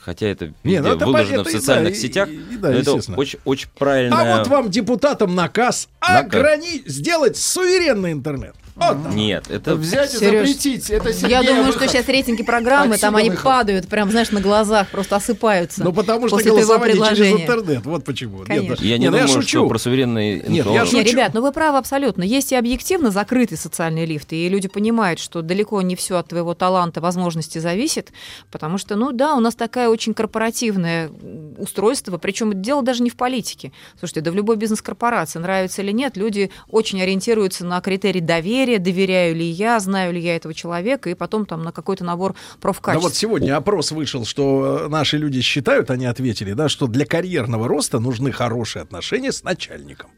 хотя 0.00 0.26
это, 0.26 0.46
Не, 0.64 0.74
везде 0.74 0.80
ну 0.82 0.96
это 0.96 1.06
выложено 1.06 1.30
понятно, 1.44 1.50
в 1.50 1.52
социальных 1.52 1.92
и- 1.92 1.96
сетях. 1.96 2.28
и- 2.28 2.34
и 2.34 2.56
да, 2.56 2.70
но 2.72 2.78
это 2.78 2.92
очень, 3.16 3.38
очень 3.44 3.68
правильно. 3.78 4.20
А 4.34 4.38
вот 4.38 4.48
вам 4.48 4.70
депутатам 4.70 5.36
наказ 5.36 5.88
Наказ. 6.00 6.24
ограни... 6.24 6.82
сделать 6.86 7.36
суверенный 7.36 8.10
интернет. 8.10 8.56
Так. 8.78 8.96
Нет, 9.14 9.50
это... 9.50 9.74
Взять 9.74 10.14
и 10.14 10.18
Серёж, 10.18 10.48
запретить. 10.48 10.90
Это 10.90 11.08
Я 11.08 11.14
Сергея 11.14 11.42
думаю, 11.42 11.72
что 11.72 11.80
выход. 11.80 11.90
сейчас 11.90 12.08
рейтинги 12.08 12.42
программы, 12.42 12.96
там 12.96 13.14
Отсюда 13.14 13.18
они 13.18 13.30
выход. 13.30 13.44
падают, 13.44 13.88
прям, 13.88 14.10
знаешь, 14.10 14.30
на 14.30 14.40
глазах, 14.40 14.88
просто 14.88 15.16
осыпаются. 15.16 15.82
Ну, 15.84 15.92
потому 15.92 16.28
что 16.28 16.36
после 16.36 16.52
голосование 16.52 16.96
через 17.16 17.40
интернет. 17.40 17.84
Вот 17.84 18.04
почему. 18.04 18.38
Нет, 18.38 18.46
Конечно. 18.46 18.76
да. 18.76 18.84
Я 18.84 18.98
не 18.98 19.06
ну 19.06 19.12
думаю, 19.18 19.28
шучу. 19.28 19.48
что 19.48 19.68
про 19.68 19.78
суверенный 19.78 20.42
Нет, 20.48 20.66
я 20.66 20.84
шучу. 20.84 20.96
Не, 20.98 21.02
ребят, 21.04 21.34
ну 21.34 21.42
вы 21.42 21.52
правы 21.52 21.78
абсолютно. 21.78 22.22
Есть 22.22 22.52
и 22.52 22.56
объективно 22.56 23.10
закрытые 23.10 23.58
социальные 23.58 24.06
лифты, 24.06 24.36
и 24.36 24.48
люди 24.48 24.68
понимают, 24.68 25.18
что 25.18 25.42
далеко 25.42 25.82
не 25.82 25.96
все 25.96 26.16
от 26.18 26.28
твоего 26.28 26.54
таланта, 26.54 27.00
возможности 27.00 27.58
зависит, 27.58 28.12
потому 28.50 28.78
что, 28.78 28.94
ну 28.96 29.12
да, 29.12 29.34
у 29.34 29.40
нас 29.40 29.54
такая 29.54 29.88
очень 29.88 30.14
корпоративное 30.14 31.08
м, 31.08 31.54
устройство, 31.58 32.18
причем 32.18 32.62
дело 32.62 32.82
даже 32.82 33.02
не 33.02 33.10
в 33.10 33.16
политике. 33.16 33.72
Слушайте, 33.98 34.20
да 34.20 34.30
в 34.30 34.34
любой 34.34 34.56
бизнес-корпорации, 34.56 35.38
нравится 35.38 35.82
или 35.82 35.90
нет, 35.92 36.16
люди 36.16 36.50
очень 36.70 37.02
ориентируются 37.02 37.64
на 37.66 37.80
критерий 37.80 38.20
доверия, 38.20 38.67
доверяю 38.76 39.34
ли 39.34 39.46
я, 39.46 39.80
знаю 39.80 40.12
ли 40.12 40.20
я 40.20 40.36
этого 40.36 40.52
человека, 40.52 41.08
и 41.08 41.14
потом 41.14 41.46
там 41.46 41.62
на 41.62 41.72
какой-то 41.72 42.04
набор 42.04 42.34
Да 42.34 42.58
профкачеств. 42.60 43.04
вот 43.04 43.14
сегодня 43.14 43.56
опрос 43.56 43.90
вышел, 43.92 44.26
что 44.26 44.82
э, 44.84 44.88
наши 44.88 45.16
люди 45.16 45.40
считают, 45.40 45.90
они 45.90 46.04
ответили, 46.04 46.52
да, 46.52 46.68
что 46.68 46.86
для 46.86 47.06
карьерного 47.06 47.66
роста 47.66 47.98
нужны 47.98 48.32
хорошие 48.32 48.82
отношения 48.82 49.32
с 49.32 49.42
начальником. 49.42 50.10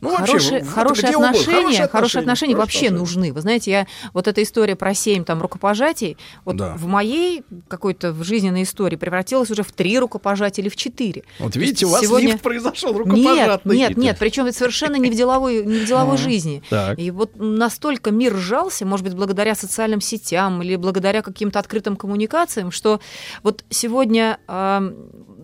Ну, 0.00 0.10
вообще, 0.10 0.26
хорошие, 0.26 0.62
в- 0.62 0.66
в- 0.66 0.72
хорошие, 0.72 1.08
где 1.08 1.16
угодно. 1.16 1.28
отношения, 1.30 1.52
Хорошие 1.58 1.88
хорошие 1.88 2.20
отношения 2.20 2.22
отношения, 2.22 2.56
вообще 2.56 2.78
хорошие 2.88 2.98
нужны. 2.98 3.32
Вы 3.32 3.40
знаете, 3.40 3.70
я 3.70 3.86
вот 4.12 4.28
эта 4.28 4.42
история 4.42 4.76
про 4.76 4.94
семь 4.94 5.24
там 5.24 5.40
рукопожатий, 5.42 6.16
вот 6.44 6.56
Да. 6.56 6.74
в 6.76 6.86
моей 6.86 7.42
какой-то 7.68 8.12
в 8.12 8.22
жизненной 8.22 8.62
истории 8.62 8.96
превратилась 8.96 9.50
уже 9.50 9.62
в 9.62 9.72
три 9.72 9.98
рукопожатия 9.98 10.62
или 10.62 10.68
в 10.68 10.76
четыре. 10.76 11.24
Вот 11.38 11.56
видите, 11.56 11.86
у 11.86 11.90
вас 11.90 12.00
сегодня- 12.02 12.32
лифт 12.32 12.42
произошел 12.42 12.90
Нет, 12.92 12.98
рукопожатный. 12.98 13.76
нет, 13.76 13.96
нет, 13.96 14.16
причем 14.18 14.46
это 14.46 14.56
совершенно 14.56 14.96
не 14.96 15.10
в 15.10 15.14
деловой, 15.14 15.64
не 15.64 15.80
в 15.80 15.86
деловой 15.86 16.16
жизни. 16.16 16.62
Так. 16.70 16.98
И 16.98 17.10
вот 17.10 17.32
настолько 17.36 18.10
мир 18.10 18.36
сжался, 18.36 18.84
может 18.86 19.04
быть, 19.04 19.14
благодаря 19.14 19.54
социальным 19.54 20.00
сетям 20.00 20.62
или 20.62 20.76
благодаря 20.76 21.22
каким-то 21.22 21.58
открытым 21.58 21.96
коммуникациям, 21.96 22.70
что 22.70 23.00
вот 23.42 23.64
сегодня 23.70 24.38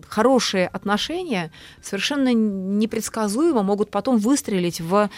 хорошие 0.07 0.67
отношения 0.67 1.51
совершенно 1.81 2.33
непредсказуемо 2.33 3.63
могут 3.63 3.91
потом 3.91 4.17
выстрелить 4.17 4.81
в... 4.81 5.09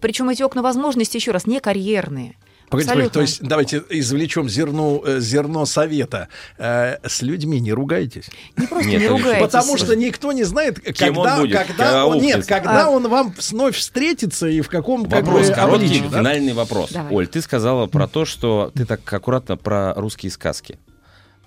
Причем 0.00 0.28
эти 0.28 0.42
окна 0.42 0.62
возможностей, 0.62 1.18
еще 1.18 1.32
раз, 1.32 1.46
не 1.46 1.60
карьерные. 1.60 2.36
Погодите, 2.68 2.92
погодите, 2.94 3.12
то 3.12 3.20
Абсолютно. 3.20 3.20
есть 3.20 3.48
давайте 3.48 3.82
извлечем 3.90 4.48
зерно, 4.48 5.02
э, 5.06 5.20
зерно 5.20 5.66
совета. 5.66 6.28
Э, 6.58 6.96
с 7.06 7.22
людьми 7.22 7.60
не 7.60 7.72
ругайтесь. 7.72 8.28
Не 8.56 8.66
просто 8.66 8.88
Нет, 8.88 9.02
не 9.02 9.08
ругайтесь. 9.08 9.40
Потому 9.40 9.76
что 9.76 9.94
никто 9.94 10.32
не 10.32 10.42
знает, 10.42 10.80
Кем 10.80 11.14
когда, 11.14 11.36
он 11.36 11.40
будет, 11.42 11.58
когда 11.66 12.06
он, 12.06 12.18
нет, 12.18 12.44
когда 12.44 12.86
А. 12.86 12.90
он 12.90 13.08
вам 13.08 13.34
вновь 13.50 13.76
встретится 13.76 14.48
и 14.48 14.60
в 14.62 14.68
каком 14.68 15.04
как 15.04 15.24
Вопрос 15.24 15.48
бы, 15.48 15.54
короткий, 15.54 15.86
обличии, 15.86 16.08
да? 16.10 16.18
финальный 16.18 16.52
вопрос. 16.54 16.90
Давай. 16.90 17.12
Оль, 17.12 17.28
ты 17.28 17.40
сказала 17.40 17.86
про 17.86 18.08
то, 18.08 18.24
что 18.24 18.72
ты 18.74 18.84
так 18.84 19.12
аккуратно 19.12 19.56
про 19.56 19.94
русские 19.94 20.32
сказки. 20.32 20.78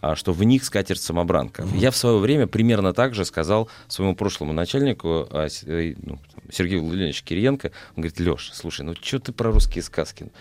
А, 0.01 0.15
что 0.15 0.31
в 0.31 0.43
них 0.43 0.63
скатерть 0.63 1.01
самобранка. 1.01 1.65
Я 1.73 1.91
в 1.91 1.95
свое 1.95 2.19
время 2.19 2.47
примерно 2.47 2.93
так 2.93 3.13
же 3.13 3.25
сказал 3.25 3.69
своему 3.87 4.15
прошлому 4.15 4.53
начальнику 4.53 5.27
а, 5.29 5.47
э, 5.65 5.95
ну, 6.01 6.19
Сергею 6.49 6.83
Владимировичу 6.83 7.25
Кириенко. 7.25 7.71
Он 7.95 8.03
говорит, 8.03 8.19
Леш, 8.19 8.51
слушай, 8.53 8.81
ну 8.81 8.95
что 8.95 9.19
ты 9.19 9.31
про 9.33 9.51
русские 9.51 9.83
сказки? 9.83 10.31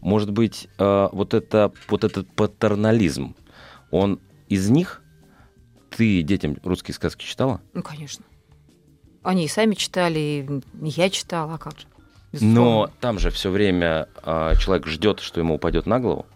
Может 0.00 0.30
быть, 0.30 0.68
а, 0.78 1.08
вот, 1.12 1.32
это, 1.32 1.72
вот 1.88 2.04
этот 2.04 2.28
патернализм, 2.34 3.34
он 3.90 4.20
из 4.48 4.68
них? 4.68 5.02
Ты 5.90 6.22
детям 6.22 6.58
русские 6.62 6.94
сказки 6.94 7.24
читала? 7.24 7.62
Ну, 7.72 7.82
конечно. 7.82 8.24
Они 9.22 9.46
и 9.46 9.48
сами 9.48 9.74
читали, 9.74 10.18
и 10.82 10.88
я 10.88 11.08
читала, 11.08 11.54
а 11.54 11.58
как 11.58 11.78
же? 11.78 11.86
Но 12.32 12.90
там 13.00 13.18
же 13.18 13.30
все 13.30 13.50
время 13.50 14.08
человек 14.60 14.86
ждет, 14.86 15.20
что 15.20 15.40
ему 15.40 15.54
упадет 15.54 15.86
на 15.86 16.00
голову. 16.00 16.26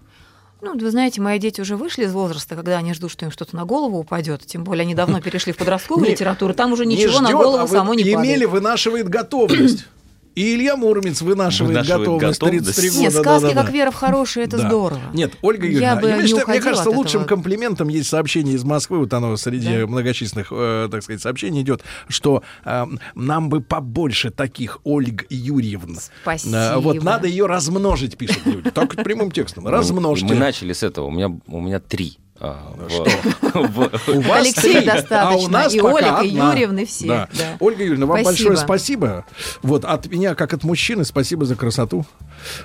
Ну, 0.62 0.78
вы 0.78 0.90
знаете, 0.90 1.20
мои 1.20 1.38
дети 1.38 1.60
уже 1.60 1.76
вышли 1.76 2.04
из 2.04 2.12
возраста, 2.12 2.54
когда 2.54 2.76
они 2.76 2.92
ждут, 2.92 3.10
что 3.10 3.24
им 3.24 3.30
что-то 3.30 3.56
на 3.56 3.64
голову 3.64 3.98
упадет. 3.98 4.44
Тем 4.44 4.64
более 4.64 4.82
они 4.82 4.94
давно 4.94 5.20
перешли 5.20 5.52
в 5.52 5.56
подростковую 5.56 6.08
литературу. 6.10 6.52
Там 6.54 6.72
уже 6.72 6.86
ничего 6.86 7.20
на 7.20 7.32
голову 7.32 7.64
а 7.64 7.68
само 7.68 7.94
не 7.94 8.02
Емеля 8.02 8.16
падает. 8.16 8.50
вынашивает 8.50 9.08
готовность. 9.08 9.86
И 10.36 10.54
Илья 10.54 10.76
Муромец 10.76 11.20
вынашивает, 11.22 11.72
Вынашивает 11.72 12.00
готовность, 12.20 12.40
готовность. 12.40 12.74
33 12.76 12.90
года. 12.90 13.00
Нет, 13.00 13.12
да, 13.12 13.20
сказки 13.22 13.42
да, 13.48 13.54
да. 13.54 13.62
как 13.62 13.72
вера 13.72 13.90
в 13.90 13.94
хорошее, 13.94 14.46
это 14.46 14.56
Да. 14.58 14.66
здорово. 14.68 15.00
Нет, 15.12 15.32
Ольга 15.42 15.66
Я 15.66 15.72
Юрьевна, 15.72 15.96
бы 16.00 16.08
я 16.08 16.16
не 16.18 16.26
считаю- 16.28 16.48
мне 16.48 16.60
кажется, 16.60 16.90
лучшим 16.90 17.22
этого. 17.22 17.36
комплиментом 17.36 17.88
есть 17.88 18.08
сообщение 18.08 18.54
из 18.54 18.64
Москвы, 18.64 18.98
вот 19.00 19.12
оно 19.12 19.36
среди 19.36 19.80
Да. 19.80 19.86
многочисленных, 19.86 20.48
э, 20.52 20.88
так 20.90 21.02
сказать, 21.02 21.20
сообщений 21.20 21.62
идет, 21.62 21.82
что 22.08 22.42
э, 22.64 22.86
нам 23.14 23.48
бы 23.48 23.60
побольше 23.60 24.30
таких 24.30 24.78
Ольг 24.84 25.26
Юрьевн. 25.30 25.98
Спасибо. 26.22 26.56
Э, 26.56 26.76
вот 26.78 27.02
надо 27.02 27.26
ее 27.26 27.46
размножить, 27.46 28.16
пишут 28.16 28.46
люди. 28.46 28.70
Так 28.70 28.94
прямым 29.02 29.30
текстом. 29.32 29.66
Размножьте. 29.66 30.26
Мы 30.26 30.36
начали 30.36 30.72
с 30.72 30.82
этого. 30.82 31.06
У 31.06 31.10
меня, 31.10 31.28
у 31.48 31.60
меня 31.60 31.80
три. 31.80 32.18
А, 32.40 32.72
в- 32.76 33.90
в- 34.08 34.08
У 34.16 34.20
вас 34.22 34.40
Алексея 34.40 34.78
три, 34.80 34.86
достаточно, 34.86 35.28
а 35.30 35.36
у 35.36 35.48
нас 35.48 35.74
и 35.74 35.78
одна. 35.78 36.22
Юрьевны 36.52 36.86
все, 36.86 37.06
Да. 37.06 37.28
да. 37.32 37.44
Ольга 37.60 37.84
Юрьевна, 37.84 38.06
вам 38.06 38.22
Спасибо. 38.22 38.48
большое 38.48 38.56
спасибо. 38.66 39.24
Вот 39.62 39.84
от 39.84 40.06
меня, 40.06 40.34
как 40.34 40.54
от 40.54 40.64
мужчины, 40.64 41.04
спасибо 41.04 41.44
за 41.44 41.54
красоту. 41.56 42.06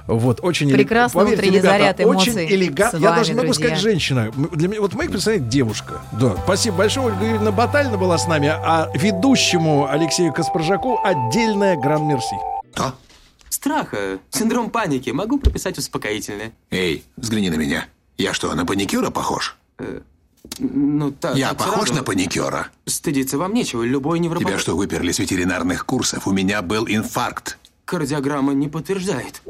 Вот 0.08 0.40
очень 0.42 0.70
элег- 0.72 0.76
Прекрасный 0.78 1.24
утренний 1.26 1.58
ребята, 1.58 1.68
заряд 1.68 2.00
Очень 2.00 2.32
эмоций 2.32 2.48
элегантно. 2.56 3.00
с 3.00 3.02
Я 3.02 3.12
даже 3.12 3.34
могу 3.34 3.46
друзья. 3.48 3.66
сказать 3.68 3.80
женщина. 3.84 4.32
Для 4.54 4.68
меня 4.70 4.80
вот 4.80 4.94
в 4.94 4.96
моих 4.96 5.12
представлениях 5.12 5.50
девушка. 5.50 6.02
Да. 6.14 6.36
Спасибо 6.46 6.78
большое. 6.78 7.08
Ольга 7.08 7.26
Юрьевна 7.26 7.52
Батальна 7.52 7.98
была 7.98 8.18
с 8.18 8.26
нами, 8.28 8.48
а 8.48 8.90
ведущему 8.94 9.90
Алексею 9.92 10.32
Каспаржаку 10.32 11.00
отдельное 11.04 11.76
гран-мерси. 11.76 12.36
Страх, 13.50 13.90
э, 13.94 14.18
синдром 14.32 14.70
паники. 14.70 15.10
Могу 15.12 15.40
прописать 15.40 15.78
успокоительное. 15.78 16.52
Эй, 16.72 17.04
взгляни 17.18 17.50
на 17.50 17.56
меня. 17.56 17.86
Я 18.18 18.34
что, 18.34 18.54
на 18.54 18.66
паникюра 18.66 19.10
похож? 19.12 19.56
Ну, 20.60 21.12
так. 21.12 21.36
Я 21.36 21.50
так 21.50 21.58
похож 21.58 21.88
сразу. 21.88 21.94
на 21.96 22.04
паникюра? 22.04 22.68
Стыдиться 22.86 23.38
вам 23.38 23.54
нечего. 23.54 23.84
Любой 23.84 24.20
невропат... 24.20 24.48
Тебя 24.48 24.60
что, 24.60 24.76
выперли 24.78 25.12
с 25.12 25.20
ветеринарных 25.20 25.86
курсов? 25.86 26.28
У 26.28 26.32
меня 26.32 26.62
был 26.62 26.86
инфаркт. 26.88 27.58
Кардиограмма 27.86 28.54
не 28.54 28.68
подтверждает. 28.68 29.42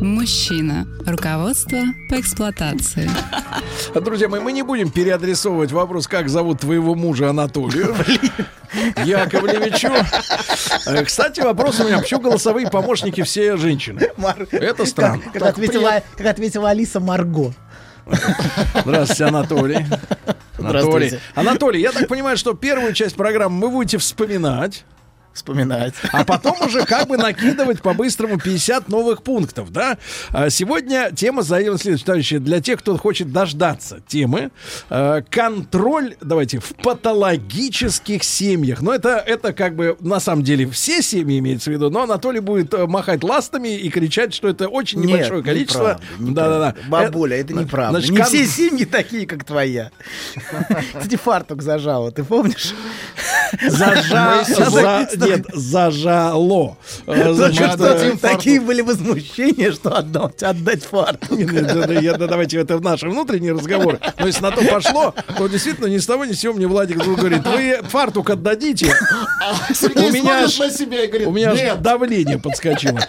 Мужчина. 0.00 0.86
Руководство 1.06 1.78
по 2.08 2.20
эксплуатации. 2.20 3.10
Друзья 3.94 4.28
мои, 4.28 4.40
мы 4.40 4.52
не 4.52 4.62
будем 4.62 4.90
переадресовывать 4.90 5.72
вопрос, 5.72 6.06
как 6.06 6.28
зовут 6.28 6.60
твоего 6.60 6.94
мужа 6.94 7.30
Анатолию 7.30 7.96
Яковлевичу. 9.04 9.90
Э, 10.86 11.04
Кстати, 11.04 11.40
вопрос 11.40 11.80
у 11.80 11.84
меня, 11.84 11.98
почему 11.98 12.20
голосовые 12.20 12.70
помощники 12.70 13.22
все 13.22 13.56
женщины? 13.56 14.08
Это 14.52 14.86
странно. 14.86 15.22
Как, 15.22 15.32
как 15.32 15.42
ответила, 15.42 16.02
как 16.16 16.26
ответила 16.26 16.70
Алиса 16.70 17.00
Марго. 17.00 17.52
Здравствуйте, 18.84 19.24
Анатолий. 19.24 19.86
Анатолий. 20.58 21.18
Анатолий, 21.34 21.80
я 21.80 21.92
так 21.92 22.08
понимаю, 22.08 22.36
что 22.36 22.54
первую 22.54 22.92
часть 22.92 23.16
программы 23.16 23.66
вы 23.66 23.72
будете 23.72 23.98
вспоминать. 23.98 24.84
Вспоминать. 25.38 25.94
А 26.12 26.24
потом 26.24 26.60
уже 26.62 26.84
как 26.84 27.06
бы 27.06 27.16
накидывать 27.16 27.80
по-быстрому 27.80 28.38
50 28.38 28.88
новых 28.88 29.22
пунктов, 29.22 29.70
да? 29.70 29.96
А 30.30 30.50
Сегодня 30.50 31.10
тема 31.14 31.42
заявлена 31.42 31.78
следующая, 31.78 32.04
товарищи, 32.06 32.38
для 32.38 32.60
тех, 32.60 32.80
кто 32.80 32.96
хочет 32.98 33.30
дождаться 33.32 34.00
темы. 34.08 34.50
э, 34.90 35.22
Контроль, 35.30 36.16
давайте, 36.20 36.58
в 36.58 36.74
патологических 36.82 38.24
семьях. 38.24 38.82
Но 38.82 38.92
это, 38.92 39.22
это 39.24 39.52
как 39.52 39.76
бы 39.76 39.96
на 40.00 40.18
самом 40.20 40.42
деле 40.42 40.68
все 40.68 41.02
семьи 41.02 41.38
имеется 41.38 41.70
в 41.70 41.72
виду, 41.74 41.88
но 41.90 42.02
Анатолий 42.02 42.40
будет 42.40 42.74
э, 42.74 42.86
махать 42.86 43.22
ластами 43.22 43.76
и 43.78 43.88
кричать, 43.90 44.34
что 44.34 44.48
это 44.48 44.68
очень 44.68 44.98
Нет, 45.00 45.08
небольшое 45.08 45.42
количество. 45.44 46.00
Да-да-да. 46.18 46.74
Бабуля, 46.88 47.36
это 47.40 47.52
Э, 47.52 47.56
неправда. 47.56 48.00
значит, 48.00 48.10
не 48.10 48.16
кон- 48.18 48.26
все 48.26 48.44
семьи 48.46 48.84
такие, 48.84 49.26
как 49.26 49.44
твоя. 49.44 49.90
Кстати, 50.96 51.16
фартук 51.16 51.62
зажала, 51.62 52.10
ты 52.10 52.24
помнишь? 52.24 52.74
Зажа... 53.66 54.44
Нет, 55.28 55.46
зажало. 55.52 56.76
Э, 57.06 57.32
такие 58.20 58.60
были 58.60 58.80
возмущения, 58.82 59.72
что 59.72 59.96
отдать, 59.96 60.84
фартук. 60.84 61.38
Давайте 62.18 62.58
это 62.58 62.76
в 62.78 62.82
наши 62.82 63.08
внутренние 63.08 63.52
разговоры. 63.52 64.00
Но 64.18 64.26
если 64.26 64.42
на 64.42 64.50
то 64.50 64.62
пошло, 64.64 65.14
то 65.36 65.48
действительно 65.48 65.86
ни 65.86 65.98
с 65.98 66.06
того 66.06 66.24
ни 66.24 66.32
с 66.32 66.40
сего 66.40 66.54
мне 66.54 66.66
Владик 66.66 66.98
говорит, 66.98 67.46
вы 67.46 67.80
фартук 67.88 68.30
отдадите. 68.30 68.94
Сергей 69.74 70.10
У 71.26 71.32
меня 71.32 71.50
аж- 71.52 71.78
давление 71.80 72.38
подскочило. 72.38 73.00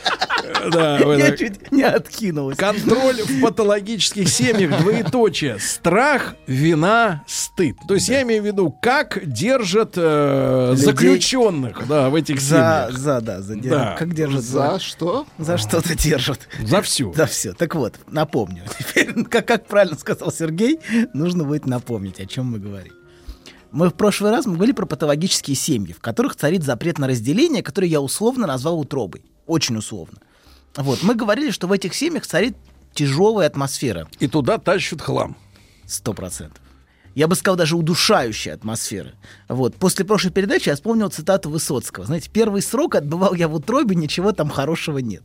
Да, 0.71 0.97
Я 0.99 1.27
это- 1.27 1.37
чуть 1.37 1.71
не 1.71 1.83
откинулась. 1.83 2.57
Контроль 2.57 3.21
в 3.21 3.41
патологических 3.41 4.27
семьях, 4.29 4.77
двоеточие. 4.81 5.57
Страх, 5.59 6.35
вина, 6.47 7.23
стыд. 7.27 7.75
То 7.87 7.93
есть 7.95 8.09
я 8.09 8.21
имею 8.23 8.41
в 8.43 8.45
виду, 8.45 8.75
как 8.81 9.25
держат 9.25 9.93
э, 9.95 10.71
Людей- 10.71 10.85
заключенных 10.85 11.87
да, 11.87 12.09
в 12.09 12.15
этих 12.15 12.39
За, 12.41 12.87
семьях. 12.89 12.97
за, 12.97 13.21
да, 13.21 13.41
за 13.41 13.55
Да. 13.55 13.95
Как 13.97 14.13
держат? 14.13 14.43
За 14.43 14.79
что? 14.79 15.25
За 15.37 15.57
что-то 15.57 15.95
держат. 15.95 16.39
За 16.63 16.81
все. 16.81 17.11
За 17.13 17.25
все. 17.25 17.53
Так 17.53 17.75
вот, 17.75 17.95
напомню. 18.07 18.63
Теперь, 18.79 19.23
как, 19.25 19.45
как 19.47 19.65
правильно 19.65 19.97
сказал 19.97 20.31
Сергей, 20.31 20.79
нужно 21.13 21.43
будет 21.43 21.65
напомнить, 21.65 22.19
о 22.19 22.25
чем 22.25 22.51
мы 22.51 22.59
говорим. 22.59 22.93
Мы 23.71 23.89
в 23.89 23.93
прошлый 23.93 24.31
раз 24.31 24.45
мы 24.47 24.55
говорили 24.55 24.75
про 24.75 24.85
патологические 24.87 25.55
семьи, 25.55 25.93
в 25.93 25.99
которых 25.99 26.35
царит 26.35 26.63
запрет 26.63 26.97
на 26.97 27.07
разделение, 27.07 27.61
который 27.61 27.87
я 27.89 28.01
условно 28.01 28.47
назвал 28.47 28.79
утробой. 28.79 29.21
Очень 29.45 29.77
условно. 29.77 30.17
Вот. 30.79 31.03
Мы 31.03 31.13
говорили, 31.13 31.51
что 31.51 31.67
в 31.67 31.71
этих 31.73 31.93
семьях 31.93 32.25
царит 32.25 32.55
тяжелая 32.93 33.47
атмосфера. 33.47 34.07
И 34.19 34.27
туда 34.27 34.57
тащат 34.57 35.01
хлам. 35.01 35.35
Сто 35.85 36.13
процентов. 36.13 36.61
Я 37.15 37.27
бы 37.27 37.35
сказал, 37.35 37.57
даже 37.57 37.75
удушающая 37.75 38.53
атмосфера. 38.53 39.11
Вот. 39.49 39.75
После 39.75 40.05
прошлой 40.05 40.31
передачи 40.31 40.69
я 40.69 40.75
вспомнил 40.75 41.09
цитату 41.09 41.49
Высоцкого. 41.49 42.05
Знаете, 42.05 42.29
первый 42.31 42.61
срок 42.61 42.95
отбывал 42.95 43.33
я 43.33 43.49
в 43.49 43.55
утробе, 43.55 43.95
ничего 43.95 44.31
там 44.31 44.49
хорошего 44.49 44.99
нет. 44.99 45.23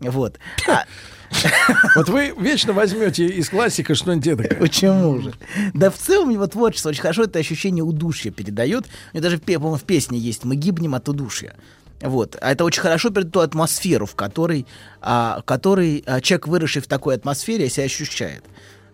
Вот. 0.00 0.38
А- 0.66 0.84
Вот 1.94 2.08
вы 2.08 2.32
вечно 2.38 2.72
возьмете 2.72 3.26
из 3.26 3.50
классика 3.50 3.94
что-нибудь 3.94 4.26
это. 4.26 4.54
Почему 4.56 5.20
же? 5.20 5.34
Да 5.74 5.90
в 5.90 5.96
целом 5.98 6.30
его 6.30 6.46
творчество 6.46 6.88
очень 6.88 7.02
хорошо 7.02 7.24
это 7.24 7.38
ощущение 7.38 7.84
удушья 7.84 8.30
передает. 8.30 8.86
У 9.12 9.16
него 9.16 9.22
даже, 9.24 9.38
в 9.38 9.82
песне 9.82 10.18
есть 10.18 10.44
«Мы 10.44 10.56
гибнем 10.56 10.94
от 10.94 11.08
удушья». 11.08 11.54
Вот. 12.00 12.36
А 12.40 12.52
это 12.52 12.64
очень 12.64 12.82
хорошо 12.82 13.10
передает 13.10 13.32
ту 13.32 13.40
атмосферу, 13.40 14.06
в 14.06 14.14
которой, 14.14 14.66
а, 15.00 15.40
в 15.40 15.44
которой 15.44 16.04
а, 16.06 16.20
человек, 16.20 16.46
выросший 16.46 16.82
в 16.82 16.86
такой 16.86 17.16
атмосфере, 17.16 17.68
себя 17.68 17.86
ощущает. 17.86 18.44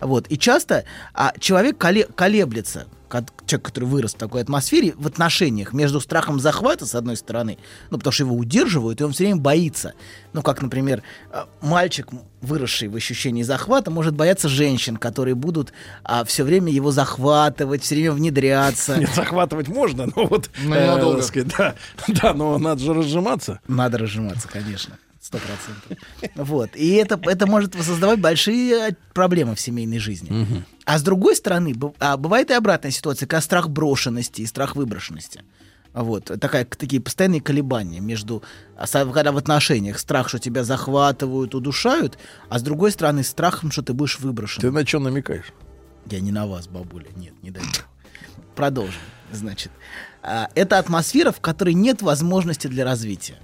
Вот. 0.00 0.26
И 0.28 0.38
часто 0.38 0.84
а, 1.12 1.32
человек 1.38 1.76
коле- 1.82 2.10
колеблется, 2.14 2.80
ко- 2.80 2.86
человек, 3.46 3.66
который 3.66 3.84
вырос 3.84 4.14
в 4.14 4.18
такой 4.18 4.42
атмосфере, 4.42 4.94
в 4.96 5.06
отношениях 5.06 5.72
между 5.72 6.00
страхом 6.00 6.40
захвата, 6.40 6.86
с 6.86 6.94
одной 6.94 7.16
стороны, 7.16 7.58
ну, 7.90 7.98
потому 7.98 8.12
что 8.12 8.24
его 8.24 8.36
удерживают, 8.36 9.00
и 9.00 9.04
он 9.04 9.12
все 9.12 9.24
время 9.24 9.40
боится. 9.40 9.94
Ну, 10.32 10.42
как, 10.42 10.62
например, 10.62 11.02
э, 11.30 11.44
мальчик, 11.60 12.08
выросший 12.40 12.88
в 12.88 12.96
ощущении 12.96 13.42
захвата, 13.42 13.90
может 13.90 14.14
бояться 14.14 14.48
женщин, 14.48 14.96
которые 14.96 15.34
будут 15.34 15.72
а, 16.02 16.24
все 16.24 16.44
время 16.44 16.72
его 16.72 16.90
захватывать, 16.90 17.82
все 17.82 17.94
время 17.94 18.12
внедряться. 18.12 18.96
Нет, 18.98 19.10
захватывать 19.14 19.68
можно, 19.68 20.06
но 20.14 20.26
вот... 20.26 20.50
Э, 20.56 20.66
ненадолго. 20.66 21.22
сказать, 21.22 21.52
да, 21.56 21.74
да, 22.08 22.34
но 22.34 22.58
надо 22.58 22.82
же 22.82 22.94
разжиматься. 22.94 23.60
Надо 23.68 23.98
разжиматься, 23.98 24.48
конечно. 24.48 24.98
Сто 25.24 25.38
процентов. 25.38 26.06
Вот. 26.34 26.76
И 26.76 26.90
это, 26.96 27.18
это 27.22 27.46
может 27.46 27.74
создавать 27.74 28.20
большие 28.20 28.94
проблемы 29.14 29.54
в 29.54 29.60
семейной 29.60 29.98
жизни. 29.98 30.62
А 30.84 30.98
с 30.98 31.02
другой 31.02 31.34
стороны, 31.34 31.74
а, 31.98 32.18
бывает 32.18 32.50
и 32.50 32.52
обратная 32.52 32.90
ситуация, 32.90 33.26
когда 33.26 33.40
страх 33.40 33.70
брошенности 33.70 34.42
и 34.42 34.46
страх 34.46 34.76
выброшенности. 34.76 35.42
Вот, 35.94 36.24
такая, 36.24 36.66
такие 36.66 37.00
постоянные 37.00 37.40
колебания 37.40 38.00
между, 38.00 38.42
а, 38.76 38.86
когда 38.86 39.32
в 39.32 39.38
отношениях 39.38 39.98
страх, 39.98 40.28
что 40.28 40.38
тебя 40.38 40.62
захватывают, 40.62 41.54
удушают, 41.54 42.18
а 42.50 42.58
с 42.58 42.62
другой 42.62 42.90
стороны 42.90 43.24
страхом, 43.24 43.70
что 43.70 43.80
ты 43.80 43.94
будешь 43.94 44.20
выброшен. 44.20 44.60
Ты 44.60 44.70
на 44.70 44.86
что 44.86 44.98
намекаешь? 44.98 45.54
Я 46.04 46.20
не 46.20 46.32
на 46.32 46.46
вас, 46.46 46.68
бабуля, 46.68 47.08
нет, 47.16 47.32
не 47.42 47.50
дай. 47.50 47.62
Продолжим, 48.54 49.00
значит. 49.32 49.72
А, 50.22 50.50
Это 50.54 50.78
атмосфера, 50.78 51.32
в 51.32 51.40
которой 51.40 51.72
нет 51.72 52.02
возможности 52.02 52.66
для 52.66 52.84
развития. 52.84 53.38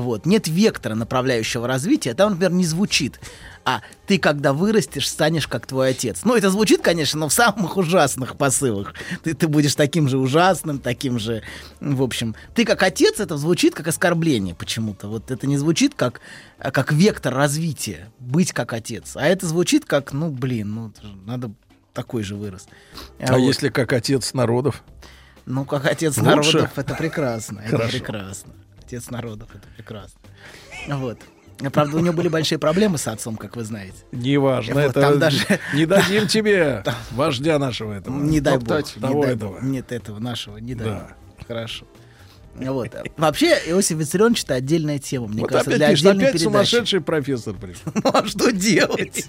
Вот. 0.00 0.26
Нет 0.26 0.48
вектора 0.48 0.94
направляющего 0.94 1.66
развития. 1.66 2.14
Там, 2.14 2.32
например, 2.32 2.52
не 2.52 2.64
звучит. 2.64 3.20
А 3.64 3.80
ты, 4.06 4.18
когда 4.18 4.52
вырастешь, 4.52 5.08
станешь 5.08 5.48
как 5.48 5.66
твой 5.66 5.90
отец. 5.90 6.20
Ну, 6.24 6.34
это 6.34 6.50
звучит, 6.50 6.82
конечно, 6.82 7.20
но 7.20 7.28
в 7.28 7.32
самых 7.32 7.76
ужасных 7.76 8.36
посылах. 8.36 8.92
Ты, 9.22 9.34
ты 9.34 9.48
будешь 9.48 9.74
таким 9.74 10.08
же 10.08 10.18
ужасным, 10.18 10.78
таким 10.78 11.18
же... 11.18 11.42
В 11.80 12.02
общем, 12.02 12.34
ты 12.54 12.64
как 12.64 12.82
отец, 12.82 13.20
это 13.20 13.36
звучит 13.36 13.74
как 13.74 13.88
оскорбление 13.88 14.54
почему-то. 14.54 15.08
Вот 15.08 15.30
это 15.30 15.46
не 15.46 15.56
звучит 15.56 15.94
как, 15.94 16.20
а, 16.58 16.70
как 16.70 16.92
вектор 16.92 17.34
развития. 17.34 18.12
Быть 18.18 18.52
как 18.52 18.74
отец. 18.74 19.16
А 19.16 19.26
это 19.26 19.46
звучит 19.46 19.86
как, 19.86 20.12
ну, 20.12 20.30
блин, 20.30 20.74
ну, 20.74 20.92
надо 21.24 21.50
такой 21.94 22.22
же 22.22 22.36
вырос. 22.36 22.66
А 23.18 23.32
вот. 23.32 23.38
если 23.38 23.70
как 23.70 23.92
отец 23.94 24.34
народов? 24.34 24.82
Ну, 25.46 25.64
как 25.64 25.86
отец 25.86 26.16
Лучше? 26.16 26.28
народов, 26.28 26.78
это 26.78 26.94
прекрасно. 26.94 27.60
Это 27.60 27.88
прекрасно. 27.88 28.52
Отец 28.86 29.10
народов, 29.10 29.48
это 29.54 29.66
прекрасно. 29.76 30.20
Вот. 30.88 31.18
Правда, 31.72 31.96
у 31.96 32.00
него 32.00 32.12
были 32.12 32.28
большие 32.28 32.58
проблемы 32.58 32.98
с 32.98 33.06
отцом, 33.06 33.36
как 33.36 33.54
вы 33.56 33.64
знаете. 33.64 33.94
Неважно, 34.12 34.74
Вот, 34.74 34.80
это 34.80 35.00
там 35.00 35.18
даже- 35.18 35.60
не 35.72 35.86
дадим 35.86 36.26
тебе 36.28 36.82
вождя 37.12 37.58
нашего 37.58 37.92
этого. 37.92 38.20
Не 38.20 38.40
дай 38.40 38.54
бог. 38.58 38.66
Топтать 38.66 38.96
не 38.96 39.02
того 39.02 39.22
дай 39.22 39.34
этого. 39.34 39.60
Нет 39.62 39.92
этого 39.92 40.18
нашего, 40.18 40.56
не 40.58 40.74
дай 40.74 40.88
Да. 40.88 41.14
бог. 41.38 41.46
Хорошо. 41.46 41.86
Вот. 42.56 42.90
Вообще, 43.16 43.58
Иосиф 43.66 43.98
Виссарионович 43.98 44.44
это 44.44 44.54
отдельная 44.54 44.98
тема. 44.98 45.26
Мне 45.28 45.40
вот 45.42 45.50
кажется, 45.50 45.70
опять 45.70 45.78
для 45.78 45.88
отдельной 45.88 46.24
опять 46.28 46.32
передачи. 46.40 46.44
сумасшедший 46.44 47.00
профессор 47.00 47.54
пришел. 47.54 47.82
Ну, 47.94 48.10
а 48.12 48.26
что 48.26 48.52
делать? 48.52 49.26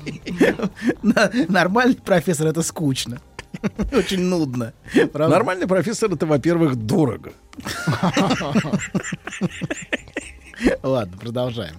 Нормальный 1.50 1.96
профессор 1.96 2.48
это 2.48 2.62
скучно. 2.62 3.20
Очень 3.92 4.22
нудно. 4.22 4.74
Правда? 5.12 5.30
Нормальный 5.30 5.68
профессор 5.68 6.12
это, 6.12 6.26
во-первых, 6.26 6.76
дорого. 6.76 7.34
Ладно, 10.84 11.18
продолжаем. 11.18 11.76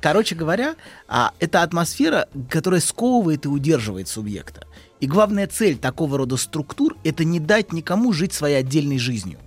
Короче 0.00 0.34
говоря, 0.34 0.76
а, 1.08 1.32
это 1.38 1.62
атмосфера, 1.62 2.28
которая 2.50 2.80
сковывает 2.80 3.44
и 3.44 3.48
удерживает 3.48 4.08
субъекта. 4.08 4.66
И 5.00 5.06
главная 5.06 5.46
цель 5.46 5.76
такого 5.76 6.18
рода 6.18 6.36
структур— 6.36 6.96
это 7.04 7.24
не 7.24 7.40
дать 7.40 7.72
никому 7.72 8.12
жить 8.12 8.32
своей 8.32 8.56
отдельной 8.56 8.98
жизнью. 8.98 9.38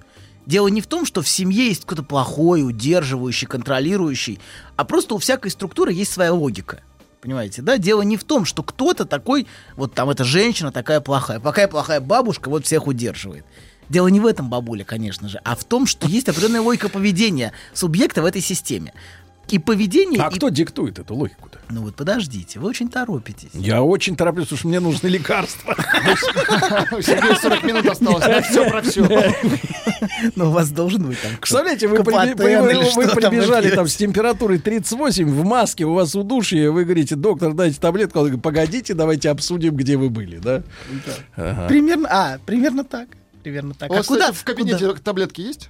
Дело 0.45 0.67
не 0.67 0.81
в 0.81 0.87
том, 0.87 1.05
что 1.05 1.21
в 1.21 1.27
семье 1.27 1.67
есть 1.67 1.85
кто-то 1.85 2.03
плохой, 2.03 2.67
удерживающий, 2.67 3.47
контролирующий, 3.47 4.39
а 4.75 4.85
просто 4.85 5.15
у 5.15 5.17
всякой 5.17 5.51
структуры 5.51 5.93
есть 5.93 6.11
своя 6.11 6.33
логика. 6.33 6.81
Понимаете, 7.21 7.61
да? 7.61 7.77
Дело 7.77 8.01
не 8.01 8.15
в 8.15 8.23
том, 8.23 8.45
что 8.45 8.63
кто-то 8.63 9.05
такой, 9.05 9.47
вот 9.75 9.93
там 9.93 10.09
эта 10.09 10.23
женщина 10.23 10.71
такая 10.71 11.01
плохая, 11.01 11.39
такая 11.39 11.67
плохая 11.67 11.99
бабушка 11.99 12.49
вот 12.49 12.65
всех 12.65 12.87
удерживает. 12.87 13.45
Дело 13.89 14.07
не 14.07 14.19
в 14.19 14.25
этом, 14.27 14.49
бабуля, 14.49 14.85
конечно 14.85 15.27
же, 15.27 15.41
а 15.43 15.55
в 15.55 15.63
том, 15.63 15.87
что 15.87 16.07
есть 16.07 16.29
определенная 16.29 16.61
логика 16.61 16.89
поведения 16.89 17.53
субъекта 17.73 18.21
в 18.21 18.25
этой 18.25 18.41
системе. 18.41 18.93
И 19.51 19.59
поведение... 19.59 20.21
А 20.21 20.29
и- 20.29 20.35
кто 20.35 20.49
диктует 20.49 20.99
эту 20.99 21.15
логику-то? 21.15 21.59
Ну 21.69 21.81
вот 21.81 21.95
подождите, 21.95 22.59
вы 22.59 22.69
очень 22.69 22.89
торопитесь. 22.89 23.49
Я 23.53 23.83
очень 23.83 24.15
тороплюсь, 24.15 24.45
потому 24.47 24.59
что 24.59 24.67
мне 24.67 24.79
нужны 24.79 25.07
лекарства. 25.07 25.75
У 26.91 27.01
Сергея 27.01 27.35
40 27.35 27.63
минут 27.63 27.85
осталось 27.87 28.45
все 28.47 28.69
про 28.69 28.81
все. 28.81 29.33
Но 30.35 30.47
у 30.49 30.51
вас 30.51 30.69
должен 30.71 31.07
быть 31.07 31.21
там... 31.21 31.31
Представляете, 31.37 31.87
вы, 31.87 32.03
прибежали 32.03 33.69
там 33.71 33.87
с 33.87 33.95
температурой 33.95 34.59
38 34.59 35.29
в 35.29 35.43
маске, 35.43 35.85
у 35.85 35.93
вас 35.93 36.15
удушье, 36.15 36.71
вы 36.71 36.85
говорите, 36.85 37.15
доктор, 37.15 37.53
дайте 37.53 37.79
таблетку. 37.79 38.19
Он 38.19 38.25
говорит, 38.25 38.43
погодите, 38.43 38.93
давайте 38.93 39.29
обсудим, 39.29 39.75
где 39.75 39.97
вы 39.97 40.09
были, 40.09 40.37
да? 40.37 40.63
Примерно, 41.67 42.07
а, 42.11 42.37
примерно 42.45 42.83
так. 42.83 43.07
Примерно 43.43 43.73
так. 43.73 43.89
А 43.89 44.03
куда? 44.03 44.31
кстати, 44.31 44.35
в 44.35 44.43
кабинете 44.43 44.93
таблетки 44.95 45.41
есть? 45.41 45.69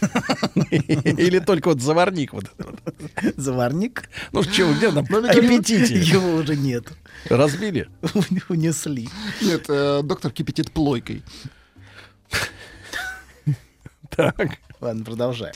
Или 0.70 1.38
только 1.38 1.68
вот 1.68 1.80
заварник 1.80 2.32
вот. 2.32 2.50
Заварник? 3.36 4.08
Ну 4.32 4.42
что, 4.42 4.72
где 4.74 4.90
там 4.90 5.06
Ну, 5.08 5.18
аппетите? 5.28 5.98
Его 5.98 6.34
уже 6.34 6.56
нет. 6.56 6.86
Разбили? 7.28 7.88
Унесли. 8.48 9.08
Нет, 9.42 9.64
э, 9.68 10.02
доктор 10.02 10.32
кипятит 10.32 10.72
плойкой. 10.72 11.22
Так. 14.10 14.58
Ладно, 14.80 15.04
продолжаем. 15.04 15.54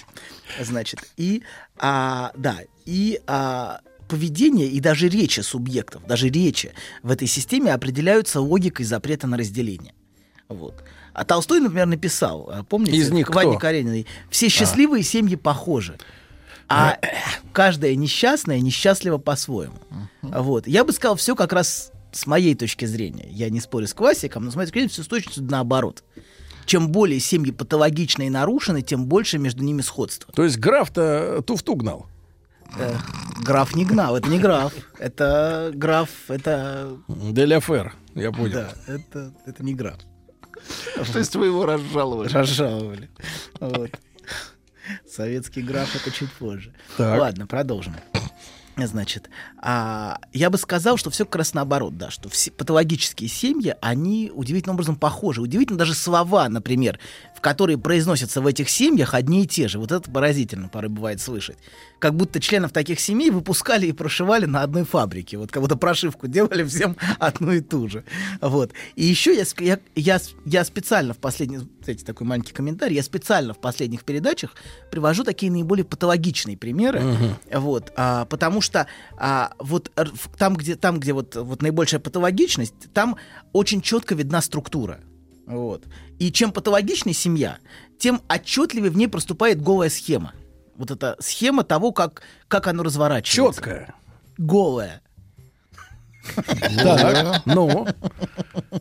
Значит, 0.61 1.01
и, 1.17 1.43
а, 1.79 2.33
да, 2.37 2.59
и 2.85 3.21
а, 3.27 3.81
поведение 4.09 4.69
и 4.69 4.79
даже 4.79 5.09
речи 5.09 5.41
субъектов, 5.41 6.07
даже 6.07 6.29
речи 6.29 6.73
в 7.03 7.11
этой 7.11 7.27
системе 7.27 7.73
определяются 7.73 8.41
логикой 8.41 8.85
запрета 8.85 9.27
на 9.27 9.39
разделение. 9.39 9.95
Вот. 10.49 10.85
А 11.15 11.25
Толстой, 11.25 11.61
например, 11.61 11.87
написал, 11.87 12.49
а, 12.53 12.63
помните, 12.65 12.97
Из 12.97 13.11
них 13.11 13.29
Ване 13.31 13.51
кто? 13.51 13.59
Карениной, 13.59 14.07
«Все 14.31 14.49
счастливые 14.49 15.03
семьи 15.03 15.37
похожи, 15.37 15.99
а 16.69 16.99
каждая 17.53 17.95
несчастная 17.97 18.61
несчастлива 18.61 19.19
по-своему». 19.19 19.77
Вот. 20.23 20.67
Я 20.67 20.85
бы 20.85 20.93
сказал, 20.93 21.17
все 21.17 21.35
как 21.35 21.53
раз 21.53 21.93
с 22.13 22.27
моей 22.27 22.55
точки 22.55 22.85
зрения. 22.85 23.29
Я 23.31 23.51
не 23.51 23.61
спорю 23.61 23.87
с 23.87 23.95
классиком, 23.95 24.45
но 24.45 24.51
с 24.51 24.55
моей 24.55 24.67
точки 24.67 24.79
зрения 24.79 24.89
все 24.91 25.03
с 25.03 25.07
точностью 25.07 25.45
наоборот. 25.45 26.03
Чем 26.65 26.89
более 26.89 27.19
семьи 27.21 27.51
патологичны 27.51 28.29
и 28.29 28.31
нарушены, 28.31 28.83
тем 28.83 29.07
больше 29.07 29.39
между 29.39 29.65
ними 29.65 29.83
сходства. 29.83 30.33
То 30.33 30.45
есть 30.45 30.59
граф-то 30.59 31.43
туфту 31.45 31.75
гнал. 31.75 32.07
Э, 32.79 32.95
граф 33.43 33.75
не 33.75 33.85
гнал, 33.85 34.17
это 34.17 34.29
не 34.29 34.39
граф. 34.39 34.73
Это 34.99 35.73
граф, 35.75 36.09
это... 36.29 36.97
Деля 37.09 37.61
Фер, 37.61 37.95
я 38.15 38.31
понял. 38.33 38.53
Да, 38.53 38.73
это, 38.87 39.35
это 39.45 39.65
не 39.65 39.75
граф. 39.75 39.99
То 41.13 41.19
есть 41.19 41.35
вы 41.37 41.47
его 41.47 41.67
разжаловали? 41.67 42.29
Разжаловали. 42.29 43.11
Вот. 43.61 43.91
Советский 45.09 45.63
граф 45.63 45.95
это 45.95 46.11
чуть 46.11 46.33
позже. 46.33 46.73
Так. 46.97 47.21
Ладно, 47.21 47.47
продолжим. 47.47 47.95
Значит, 48.77 49.29
а, 49.59 50.19
я 50.33 50.49
бы 50.49 50.57
сказал, 50.57 50.97
что 50.97 51.11
все 51.11 51.27
как 51.27 51.37
раз 51.37 51.53
наоборот, 51.53 51.99
да, 51.99 52.11
что 52.11 52.31
все 52.31 52.51
патологические 52.51 53.29
семьи, 53.29 53.75
они 53.83 54.33
удивительным 54.35 54.77
образом 54.77 54.97
похожи. 54.97 55.43
Удивительно 55.43 55.79
даже 55.79 55.95
слова, 55.95 56.49
например, 56.49 56.99
в 57.37 57.43
которые 57.43 57.77
произносятся 57.77 58.41
в 58.41 58.47
этих 58.47 58.71
семьях 58.71 59.13
одни 59.13 59.43
и 59.43 59.47
те 59.47 59.69
же. 59.69 59.79
Вот 59.79 59.93
это 59.93 60.11
поразительно 60.11 60.69
порой 60.69 60.89
бывает 60.89 61.21
слышать. 61.21 61.59
Как 61.99 62.15
будто 62.15 62.41
членов 62.41 62.73
таких 62.73 62.99
семей 62.99 63.31
выпускали 63.31 63.87
и 63.87 63.93
прошивали 63.93 64.47
на 64.47 64.63
одной 64.63 64.85
фабрике. 64.85 65.37
Вот 65.37 65.53
как 65.53 65.63
будто 65.63 65.77
прошивку 65.77 66.27
делали 66.27 66.65
всем 66.65 66.97
одну 67.19 67.53
и 67.53 67.61
ту 67.61 67.89
же. 67.89 68.05
Вот. 68.41 68.73
И 68.97 69.05
еще 69.05 69.37
я, 69.37 69.45
я, 69.59 69.81
я, 69.95 70.21
я 70.47 70.65
специально 70.65 71.13
в 71.13 71.19
последних, 71.19 71.65
кстати, 71.81 72.03
такой 72.03 72.27
маленький 72.27 72.55
комментарий, 72.55 72.97
я 72.97 73.03
специально 73.03 73.53
в 73.53 73.61
последних 73.61 74.05
передачах 74.05 74.55
привожу 74.91 75.25
такие 75.25 75.53
наиболее 75.53 75.85
патологичные 75.85 76.57
примеры. 76.57 77.03
Вот, 77.53 77.93
а, 77.97 78.25
потому 78.25 78.62
что 78.63 78.87
а, 79.17 79.53
вот 79.59 79.93
там, 80.39 80.57
где, 80.57 80.77
там, 80.77 80.99
где 80.99 81.13
вот, 81.13 81.37
вот 81.37 81.63
наибольшая 81.63 82.01
патологичность, 82.01 82.93
там 82.95 83.17
очень 83.53 83.83
четко 83.83 84.15
видна 84.15 84.41
структура. 84.41 85.01
Вот. 85.47 85.85
И 86.19 86.33
чем 86.33 86.53
патологичнее 86.53 87.15
семья, 87.15 87.59
тем 87.99 88.23
отчетливее 88.29 88.91
в 88.91 88.97
ней 88.97 89.09
проступает 89.09 89.61
голая 89.61 89.91
схема. 89.91 90.33
Вот 90.77 90.91
эта 90.91 91.17
схема 91.21 91.65
того, 91.65 91.93
как, 91.93 92.23
как 92.49 92.67
оно 92.67 92.83
разворачивается. 92.83 93.61
Четкая. 93.61 93.95
Голая. 94.39 95.03
Так, 96.77 97.43
ну, 97.47 97.87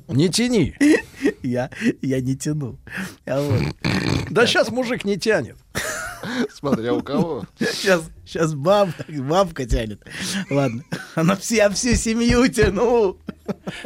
не 0.08 0.30
тяни. 0.30 0.76
Я, 1.42 1.70
я 2.02 2.22
не 2.22 2.36
тяну. 2.36 2.80
А. 3.26 3.60
Да 4.30 4.46
сейчас 4.46 4.70
мужик 4.70 5.06
не 5.06 5.18
тянет. 5.18 5.58
Смотря 6.54 6.94
у 6.94 7.02
кого. 7.02 7.46
Сейчас, 7.60 8.04
сейчас 8.26 8.54
баб, 8.54 8.90
бабка 9.08 9.66
тянет. 9.66 10.02
Ладно. 10.50 10.84
Она 11.16 11.36
все, 11.36 11.56
я 11.58 11.70
всю 11.70 11.96
семью 11.96 12.48
тяну. 12.48 13.18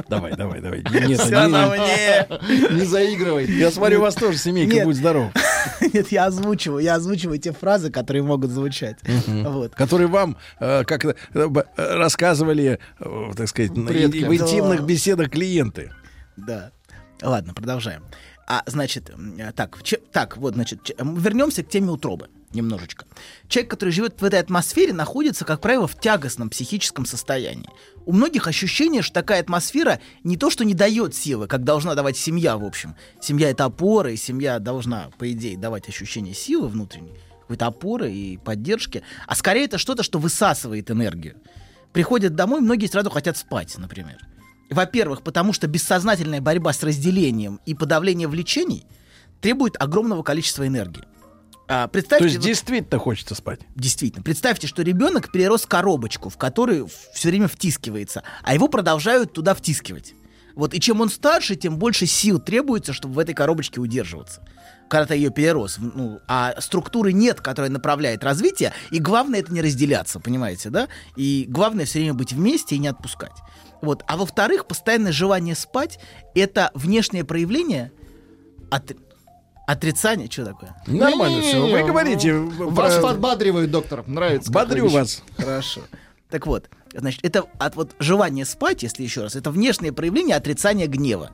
Давай, 0.10 0.36
давай, 0.36 0.62
давай. 0.62 0.84
Нет, 1.08 1.20
Всё 1.22 1.30
не- 1.46 1.48
на 1.52 1.68
мне. 1.68 2.28
Не 2.72 2.86
заигрывай. 2.86 3.46
Я 3.46 3.72
смотрю, 3.72 4.00
у 4.00 4.02
вас 4.02 4.16
тоже 4.16 4.38
семейка, 4.38 4.76
Нет. 4.76 4.86
будь 4.86 4.96
здоров. 4.98 5.32
Нет, 5.94 6.12
я 6.12 6.26
озвучиваю, 6.26 6.84
я 6.84 6.96
озвучиваю 6.96 7.40
те 7.40 7.52
фразы, 7.52 7.90
которые 7.92 8.22
могут 8.24 8.52
звучать. 8.52 8.98
Вот. 9.28 9.74
Которые 9.74 10.08
вам 10.08 10.38
э, 10.60 10.84
как 10.84 11.06
э, 11.06 11.16
э, 11.34 11.48
рассказывали, 11.78 12.80
э, 13.00 13.32
так 13.36 13.48
сказать, 13.48 13.74
Предки. 13.74 14.24
в 14.26 14.34
интимных 14.36 14.82
Да. 14.82 14.86
беседах 14.86 15.30
клиенты. 15.32 15.92
Да. 16.38 16.72
Ладно, 17.22 17.54
продолжаем. 17.54 18.04
А, 18.48 18.64
значит, 18.68 19.10
так, 19.56 19.82
че- 19.84 20.02
так, 20.12 20.38
вот, 20.38 20.54
значит, 20.54 20.84
че- 20.84 20.96
вернемся 21.00 21.64
к 21.64 21.70
теме 21.70 21.90
утробы 21.90 22.30
немножечко. 22.54 23.06
Человек, 23.48 23.72
который 23.72 23.90
живет 23.90 24.22
в 24.22 24.24
этой 24.24 24.40
атмосфере, 24.40 24.94
находится, 24.94 25.46
как 25.46 25.62
правило, 25.62 25.88
в 25.88 26.00
тягостном 26.00 26.50
психическом 26.50 27.06
состоянии. 27.06 27.70
У 28.06 28.14
многих 28.14 28.48
ощущение, 28.48 29.02
что 29.02 29.16
такая 29.16 29.42
атмосфера 29.42 30.00
не 30.24 30.38
то, 30.38 30.50
что 30.50 30.64
не 30.64 30.74
дает 30.74 31.16
силы, 31.16 31.48
как 31.48 31.64
должна 31.64 31.96
давать 31.96 32.18
семья, 32.18 32.56
в 32.58 32.64
общем. 32.64 32.96
Семья— 33.20 33.50
это 33.52 33.66
опора, 33.66 34.12
и 34.12 34.16
семья 34.16 34.60
должна, 34.60 35.10
по 35.18 35.30
идее, 35.32 35.58
давать 35.58 35.90
ощущение 35.90 36.34
силы 36.34 36.68
внутренней, 36.68 37.18
какой-то 37.42 37.66
опоры 37.66 38.12
и 38.12 38.38
поддержки, 38.38 39.04
а 39.28 39.36
скорее 39.36 39.66
это 39.66 39.78
что-то, 39.78 40.04
что 40.04 40.20
высасывает 40.20 40.90
энергию. 40.92 41.36
Приходят 41.94 42.36
домой, 42.36 42.62
многие 42.62 42.88
сразу 42.88 43.10
хотят 43.10 43.38
спать, 43.38 43.76
например. 43.78 44.18
Во-первых, 44.70 45.22
потому 45.22 45.54
что 45.54 45.68
бессознательная 45.68 46.42
борьба 46.42 46.74
с 46.74 46.82
разделением 46.84 47.60
и 47.66 47.74
подавление 47.76 48.28
влечений 48.28 48.86
требует 49.42 49.76
огромного 49.82 50.24
количества 50.24 50.66
энергии. 50.68 51.04
А, 51.68 51.88
представьте, 51.88 52.24
То 52.24 52.26
есть 52.26 52.38
вот- 52.38 52.46
действительно 52.46 53.00
хочется 53.00 53.36
спать. 53.36 53.62
Действительно. 53.76 54.24
Представьте, 54.24 54.68
что 54.68 54.84
ребенок 54.84 55.32
перерос 55.32 55.66
коробочку, 55.66 56.30
в 56.30 56.38
которую 56.38 56.88
все 57.14 57.30
время 57.30 57.48
втискивается, 57.48 58.24
а 58.44 58.54
его 58.54 58.68
продолжают 58.68 59.34
туда 59.34 59.56
втискивать. 59.56 60.14
Вот, 60.56 60.74
и 60.74 60.80
чем 60.80 61.02
он 61.02 61.10
старше, 61.10 61.56
тем 61.56 61.78
больше 61.78 62.06
сил 62.06 62.40
требуется, 62.40 62.94
чтобы 62.94 63.16
в 63.16 63.20
этой 63.20 63.34
коробочке 63.36 63.82
удерживаться. 63.82 64.42
Когда 64.90 65.08
ты 65.08 65.16
ее 65.16 65.32
перерос. 65.32 65.78
Ну, 65.80 66.20
а 66.28 66.54
структуры 66.62 67.12
нет, 67.12 67.42
которая 67.42 67.72
направляет 67.72 68.24
развитие, 68.24 68.72
и 68.92 69.00
главное 69.00 69.40
это 69.42 69.52
не 69.52 69.62
разделяться, 69.62 70.20
понимаете, 70.20 70.70
да? 70.70 70.88
И 71.18 71.46
главное 71.50 71.86
все 71.86 72.00
время 72.00 72.14
быть 72.14 72.32
вместе 72.32 72.76
и 72.76 72.80
не 72.80 72.88
отпускать. 72.88 73.34
Вот. 73.82 74.04
А 74.08 74.18
во-вторых, 74.18 74.66
постоянное 74.66 75.12
желание 75.12 75.56
спать— 75.56 76.00
это 76.36 76.72
внешнее 76.74 77.24
проявление 77.24 77.92
от... 78.70 78.94
отрицания. 79.68 80.30
Что 80.30 80.46
такое? 80.46 80.76
Нормально 80.88 81.42
все. 81.42 81.62
Вы 81.62 81.84
говорите. 81.84 82.34
Вас 82.34 82.96
про- 82.96 83.10
подбадривает, 83.10 83.72
доктор. 83.72 84.08
Нравится. 84.08 84.52
Бодрю 84.52 84.90
вас. 84.90 85.24
Хорошо. 85.38 85.82
Так 86.30 86.48
вот, 86.48 86.70
значит, 86.94 87.24
это 87.24 87.46
от 87.60 87.76
вот 87.76 87.96
желания 88.00 88.46
спать, 88.46 88.84
если 88.84 89.04
еще 89.04 89.22
раз, 89.22 89.36
это 89.36 89.52
внешнее 89.52 89.94
проявление 89.94 90.36
отрицания 90.36 90.88
гнева. 90.88 91.32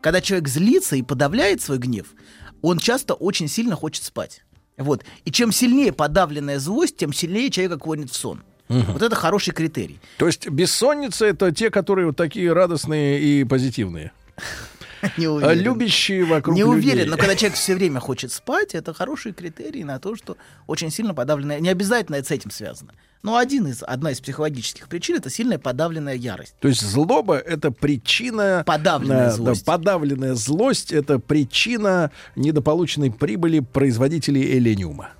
Когда 0.00 0.20
человек 0.20 0.48
злится 0.48 0.96
и 0.96 1.02
подавляет 1.02 1.60
свой 1.60 1.78
гнев, 1.78 2.14
он 2.62 2.78
часто 2.78 3.14
очень 3.14 3.48
сильно 3.48 3.74
хочет 3.74 4.04
спать. 4.04 4.44
Вот. 4.76 5.04
И 5.24 5.32
чем 5.32 5.50
сильнее 5.50 5.92
подавленная 5.92 6.60
злость, 6.60 6.96
тем 6.96 7.12
сильнее 7.12 7.50
человека 7.50 7.78
клонит 7.78 8.10
в 8.10 8.16
сон. 8.16 8.44
Мгм. 8.68 8.92
Вот 8.92 9.02
это 9.02 9.16
хороший 9.16 9.52
критерий. 9.52 9.98
То 10.18 10.26
есть 10.26 10.48
бессонница 10.48 11.26
это 11.26 11.52
те, 11.52 11.70
которые 11.70 12.06
вот 12.08 12.16
такие 12.16 12.52
радостные 12.52 13.20
и 13.20 13.44
позитивные. 13.44 14.12
Не 15.16 15.26
А 15.26 15.30
уверен. 15.32 15.62
Любящие 15.62 16.24
вокруг 16.24 16.56
Не 16.56 16.64
уверен, 16.64 16.98
людей. 16.98 17.10
но 17.10 17.16
когда 17.16 17.36
человек 17.36 17.56
все 17.56 17.74
время 17.76 18.00
хочет 18.00 18.32
спать, 18.32 18.74
это 18.74 18.92
хороший 18.92 19.32
критерий 19.32 19.84
на 19.84 19.98
то, 20.00 20.16
что 20.16 20.36
очень 20.66 20.90
сильно 20.90 21.14
подавленная... 21.14 21.60
Не 21.60 21.68
обязательно 21.68 22.16
это 22.16 22.26
с 22.26 22.30
этим 22.32 22.50
связано. 22.50 22.92
Но 23.22 23.36
один 23.36 23.66
из, 23.68 23.82
одна 23.84 24.10
из 24.10 24.20
психологических 24.20 24.88
причин— 24.88 25.16
это 25.18 25.30
сильная 25.30 25.58
подавленная 25.58 26.14
ярость. 26.14 26.54
То 26.60 26.68
есть 26.68 26.82
злоба 26.82 27.36
это 27.36 27.70
причина 27.72 28.62
Подавленная 28.66 29.26
э, 29.26 29.30
да, 29.30 29.30
злость. 29.30 29.64
подавленная 29.64 30.34
злость 30.34 30.92
это 30.92 31.18
причина 31.20 32.10
недополученной 32.36 33.10
прибыли 33.12 33.60
производителей 33.60 34.56
элениума. 34.58 35.10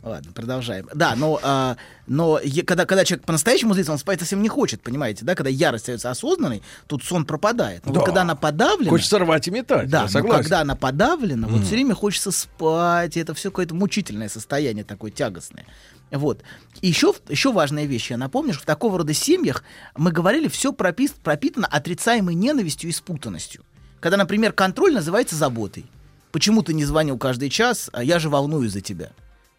Ладно, 0.00 0.30
продолжаем. 0.32 0.88
Да, 0.94 1.16
но, 1.16 1.40
а, 1.42 1.76
но 2.06 2.38
е- 2.38 2.62
когда, 2.62 2.86
когда 2.86 3.04
человек 3.04 3.26
по-настоящему 3.26 3.74
злится, 3.74 3.90
он 3.90 3.98
спать 3.98 4.20
совсем 4.20 4.40
не 4.42 4.48
хочет, 4.48 4.80
понимаете, 4.80 5.24
да? 5.24 5.34
Когда 5.34 5.50
ярость 5.50 5.84
остается 5.84 6.10
осознанной, 6.10 6.62
тут 6.86 7.02
сон 7.02 7.24
пропадает. 7.26 7.84
Но 7.84 7.92
вот 7.92 8.00
Да. 8.00 8.04
когда 8.06 8.22
она 8.22 8.36
подавлена... 8.36 8.90
Хочется 8.90 9.18
рвать 9.18 9.48
и 9.48 9.50
метать. 9.50 9.90
Да, 9.90 10.06
согласен. 10.06 10.42
когда 10.44 10.60
она 10.60 10.76
подавлена, 10.76 11.48
вот 11.48 11.56
Мгм. 11.56 11.64
все 11.64 11.74
время 11.74 11.96
хочется 11.96 12.30
спать, 12.30 13.16
и 13.16 13.20
это 13.20 13.34
все 13.34 13.50
какое-то 13.50 13.74
мучительное 13.74 14.28
состояние 14.28 14.84
такое 14.84 15.10
тягостное. 15.10 15.66
Вот. 16.12 16.42
И 16.80 16.86
еще, 16.86 17.12
еще 17.28 17.52
важная 17.52 17.84
вещь, 17.84 18.10
я 18.12 18.16
напомню, 18.16 18.52
что 18.54 18.62
в 18.62 18.66
такого 18.66 18.98
рода 18.98 19.12
семьях 19.12 19.64
мы 19.96 20.12
говорили, 20.12 20.46
все 20.46 20.72
пропис, 20.72 21.10
пропитано 21.10 21.66
отрицаемой 21.66 22.36
ненавистью 22.36 22.88
и 22.88 22.92
спутанностью. 22.92 23.64
Когда, 23.98 24.16
например, 24.16 24.52
контроль 24.52 24.94
называется 24.94 25.34
заботой. 25.34 25.86
Почему 26.30 26.62
ты 26.62 26.72
не 26.72 26.84
звонил 26.84 27.18
каждый 27.18 27.50
час, 27.50 27.90
а 27.92 28.04
я 28.04 28.20
же 28.20 28.28
волнуюсь 28.28 28.72
за 28.72 28.80
тебя. 28.80 29.10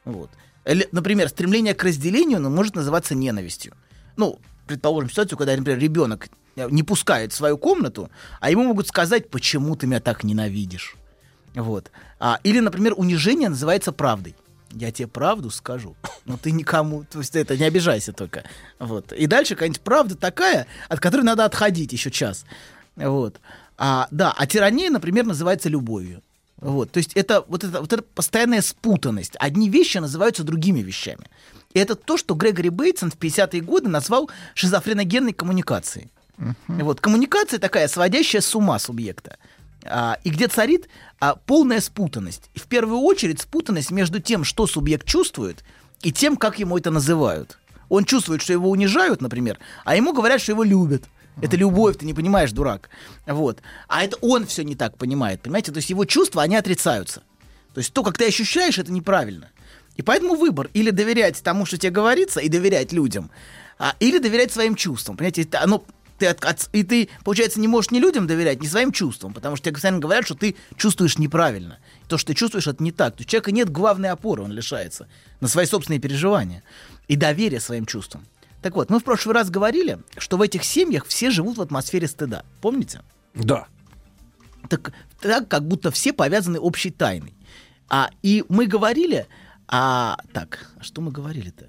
Вот. 0.09 0.29
Например, 0.91 1.29
стремление 1.29 1.73
к 1.73 1.83
разделению 1.83 2.39
ну, 2.39 2.49
может 2.49 2.75
называться 2.75 3.15
ненавистью. 3.15 3.73
Ну, 4.17 4.39
предположим, 4.67 5.09
ситуацию, 5.09 5.37
когда, 5.37 5.55
например, 5.55 5.79
ребенок 5.79 6.27
не 6.55 6.83
пускает 6.83 7.31
в 7.31 7.35
свою 7.35 7.57
комнату, 7.57 8.09
а 8.41 8.51
ему 8.51 8.63
могут 8.63 8.87
сказать, 8.87 9.29
почему 9.29 9.75
ты 9.75 9.87
меня 9.87 9.99
так 9.99 10.23
ненавидишь. 10.23 10.95
Вот. 11.55 11.91
А, 12.19 12.39
или, 12.43 12.59
например, 12.59 12.93
унижение 12.97 13.49
называется 13.49 13.91
правдой. 13.91 14.35
Я 14.71 14.91
тебе 14.91 15.07
правду 15.07 15.49
скажу, 15.49 15.95
но 16.25 16.37
ты 16.37 16.51
никому, 16.51 17.05
то 17.05 17.19
есть 17.19 17.35
это 17.35 17.57
не 17.57 17.63
обижайся 17.63 18.13
только. 18.13 18.43
Вот. 18.77 19.13
И 19.13 19.25
дальше 19.25 19.55
какая-нибудь 19.55 19.81
правда 19.81 20.15
такая, 20.15 20.67
от 20.89 20.99
которой 20.99 21.21
надо 21.21 21.45
отходить 21.45 21.93
еще 21.93 22.11
час. 22.11 22.45
Вот. 22.95 23.39
А, 23.77 24.07
да, 24.11 24.33
а 24.35 24.45
тирания, 24.45 24.89
например, 24.89 25.25
называется 25.25 25.69
любовью. 25.69 26.21
Вот, 26.61 26.91
то 26.91 26.97
есть 26.97 27.13
это 27.13 27.43
вот, 27.47 27.63
это 27.63 27.79
вот 27.79 27.93
эта 27.93 28.03
постоянная 28.03 28.61
спутанность. 28.61 29.35
Одни 29.39 29.69
вещи 29.69 29.97
называются 29.97 30.43
другими 30.43 30.79
вещами. 30.79 31.25
И 31.73 31.79
это 31.79 31.95
то, 31.95 32.17
что 32.17 32.33
Грегори 32.33 32.69
Бейтсон 32.69 33.11
в 33.11 33.17
50-е 33.17 33.61
годы 33.61 33.89
назвал 33.89 34.29
шизофреногенной 34.55 35.33
коммуникацией. 35.33 36.09
Вот, 36.67 37.01
коммуникация 37.01 37.59
такая, 37.59 37.87
сводящая 37.87 38.41
с 38.41 38.55
ума 38.55 38.79
субъекта. 38.79 39.37
А, 39.85 40.17
и 40.23 40.29
где 40.29 40.47
царит 40.47 40.89
а, 41.19 41.35
полная 41.35 41.79
спутанность. 41.79 42.49
И 42.53 42.59
в 42.59 42.67
первую 42.67 42.99
очередь 42.99 43.41
спутанность 43.41 43.91
между 43.91 44.19
тем, 44.19 44.43
что 44.43 44.67
субъект 44.67 45.07
чувствует, 45.07 45.63
и 46.01 46.11
тем, 46.11 46.37
как 46.37 46.59
ему 46.59 46.77
это 46.77 46.91
называют. 46.91 47.57
Он 47.87 48.05
чувствует, 48.05 48.41
что 48.41 48.53
его 48.53 48.69
унижают, 48.69 49.21
например, 49.21 49.57
а 49.83 49.95
ему 49.95 50.13
говорят, 50.13 50.41
что 50.41 50.51
его 50.51 50.63
любят. 50.63 51.03
Это 51.41 51.55
любовь, 51.55 51.97
ты 51.97 52.05
не 52.05 52.13
понимаешь, 52.13 52.51
дурак. 52.51 52.89
Вот. 53.25 53.61
А 53.87 54.03
это 54.03 54.17
он 54.21 54.45
все 54.45 54.63
не 54.63 54.75
так 54.75 54.97
понимает, 54.97 55.41
понимаете? 55.41 55.71
То 55.71 55.77
есть 55.77 55.89
его 55.89 56.05
чувства, 56.05 56.43
они 56.43 56.55
отрицаются. 56.55 57.21
То 57.73 57.79
есть 57.79 57.93
то, 57.93 58.03
как 58.03 58.17
ты 58.17 58.27
ощущаешь, 58.27 58.77
это 58.77 58.91
неправильно. 58.91 59.49
И 59.95 60.01
поэтому 60.01 60.35
выбор 60.35 60.69
или 60.73 60.91
доверять 60.91 61.41
тому, 61.43 61.65
что 61.65 61.77
тебе 61.77 61.91
говорится, 61.91 62.39
и 62.39 62.49
доверять 62.49 62.91
людям, 62.93 63.31
а, 63.77 63.95
или 63.99 64.17
доверять 64.17 64.51
своим 64.51 64.75
чувствам. 64.75 65.17
Понимаете, 65.17 65.43
это 65.43 65.61
оно, 65.61 65.83
ты 66.17 66.27
от- 66.27 66.43
от- 66.43 66.69
и 66.73 66.83
ты, 66.83 67.09
получается, 67.23 67.59
не 67.59 67.67
можешь 67.67 67.91
ни 67.91 67.99
людям 67.99 68.27
доверять, 68.27 68.61
ни 68.61 68.67
своим 68.67 68.91
чувствам, 68.91 69.33
потому 69.33 69.55
что 69.55 69.65
тебе 69.65 69.73
постоянно 69.73 69.99
говорят, 69.99 70.25
что 70.25 70.35
ты 70.35 70.55
чувствуешь 70.77 71.17
неправильно. 71.17 71.79
То, 72.07 72.17
что 72.17 72.27
ты 72.27 72.33
чувствуешь, 72.33 72.67
это 72.67 72.83
не 72.83 72.91
так. 72.91 73.15
То 73.15 73.19
есть 73.21 73.29
у 73.29 73.31
человека 73.31 73.51
нет 73.51 73.69
главной 73.69 74.09
опоры, 74.09 74.43
он 74.43 74.51
лишается 74.51 75.07
на 75.41 75.47
свои 75.47 75.65
собственные 75.65 75.99
переживания 75.99 76.63
и 77.07 77.15
доверия 77.15 77.59
своим 77.59 77.85
чувствам. 77.85 78.25
Так 78.61 78.75
вот, 78.75 78.89
мы 78.89 78.99
в 78.99 79.03
прошлый 79.03 79.33
раз 79.35 79.49
говорили, 79.49 79.99
что 80.17 80.37
в 80.37 80.41
этих 80.41 80.63
семьях 80.63 81.05
все 81.05 81.29
живут 81.31 81.57
в 81.57 81.61
атмосфере 81.61 82.07
стыда. 82.07 82.43
Помните? 82.61 83.01
Да. 83.33 83.67
Так, 84.69 84.91
так 85.21 85.47
как 85.47 85.65
будто 85.67 85.91
все 85.91 86.11
повязаны 86.13 86.59
общей 86.59 86.91
тайной. 86.91 87.33
А, 87.89 88.09
и 88.21 88.43
мы 88.49 88.65
говорили... 88.67 89.27
А, 89.71 90.17
так, 90.33 90.67
что 90.81 90.99
мы 91.01 91.11
говорили-то? 91.11 91.65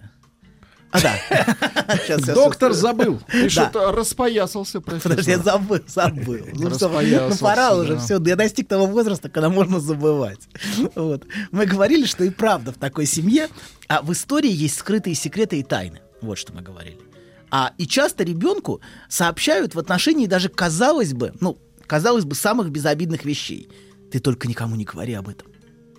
А, 0.91 1.01
да. 1.01 1.15
Щас, 2.07 2.23
Доктор 2.23 2.73
щас. 2.73 2.81
забыл. 2.81 3.21
Ты 3.31 3.43
Да. 3.45 3.49
что-то 3.51 3.93
распоясался, 3.93 4.81
профессор. 4.81 5.11
Подожди, 5.13 5.31
я 5.31 5.39
забыл, 5.39 5.79
забыл. 5.87 6.47
Ну, 6.55 6.71
что, 6.75 6.89
Распоясался, 6.89 7.29
ну, 7.31 7.37
пора 7.49 7.77
уже, 7.77 7.95
да. 7.95 8.01
все, 8.01 8.19
я 8.25 8.35
достиг 8.37 8.67
того 8.67 8.87
возраста, 8.87 9.29
когда 9.29 9.51
можно 9.51 9.79
забывать. 9.79 10.41
Вот. 10.97 11.27
Мы 11.53 11.67
говорили, 11.67 12.07
что 12.07 12.25
и 12.25 12.31
правда 12.31 12.73
в 12.73 12.77
такой 12.79 13.07
семье, 13.07 13.49
а 13.87 14.03
в 14.03 14.11
истории 14.13 14.51
есть 14.51 14.79
скрытые 14.79 15.15
секреты 15.15 15.61
и 15.61 15.63
тайны. 15.63 16.01
Вот 16.23 16.39
что 16.39 16.53
мы 16.53 16.63
говорили. 16.63 16.99
А, 17.51 17.73
и 17.79 17.87
часто 17.87 18.23
ребенку 18.25 18.81
сообщают 19.09 19.75
в 19.75 19.79
отношении 19.79 20.27
даже, 20.27 20.49
казалось 20.49 21.13
бы, 21.15 21.33
ну, 21.41 21.59
казалось 21.87 22.25
бы, 22.25 22.35
самых 22.35 22.71
безобидных 22.71 23.25
вещей. 23.25 23.69
Ты 24.13 24.21
только 24.21 24.47
никому 24.49 24.77
не 24.77 24.85
говори 24.85 25.15
об 25.15 25.29
этом. 25.29 25.49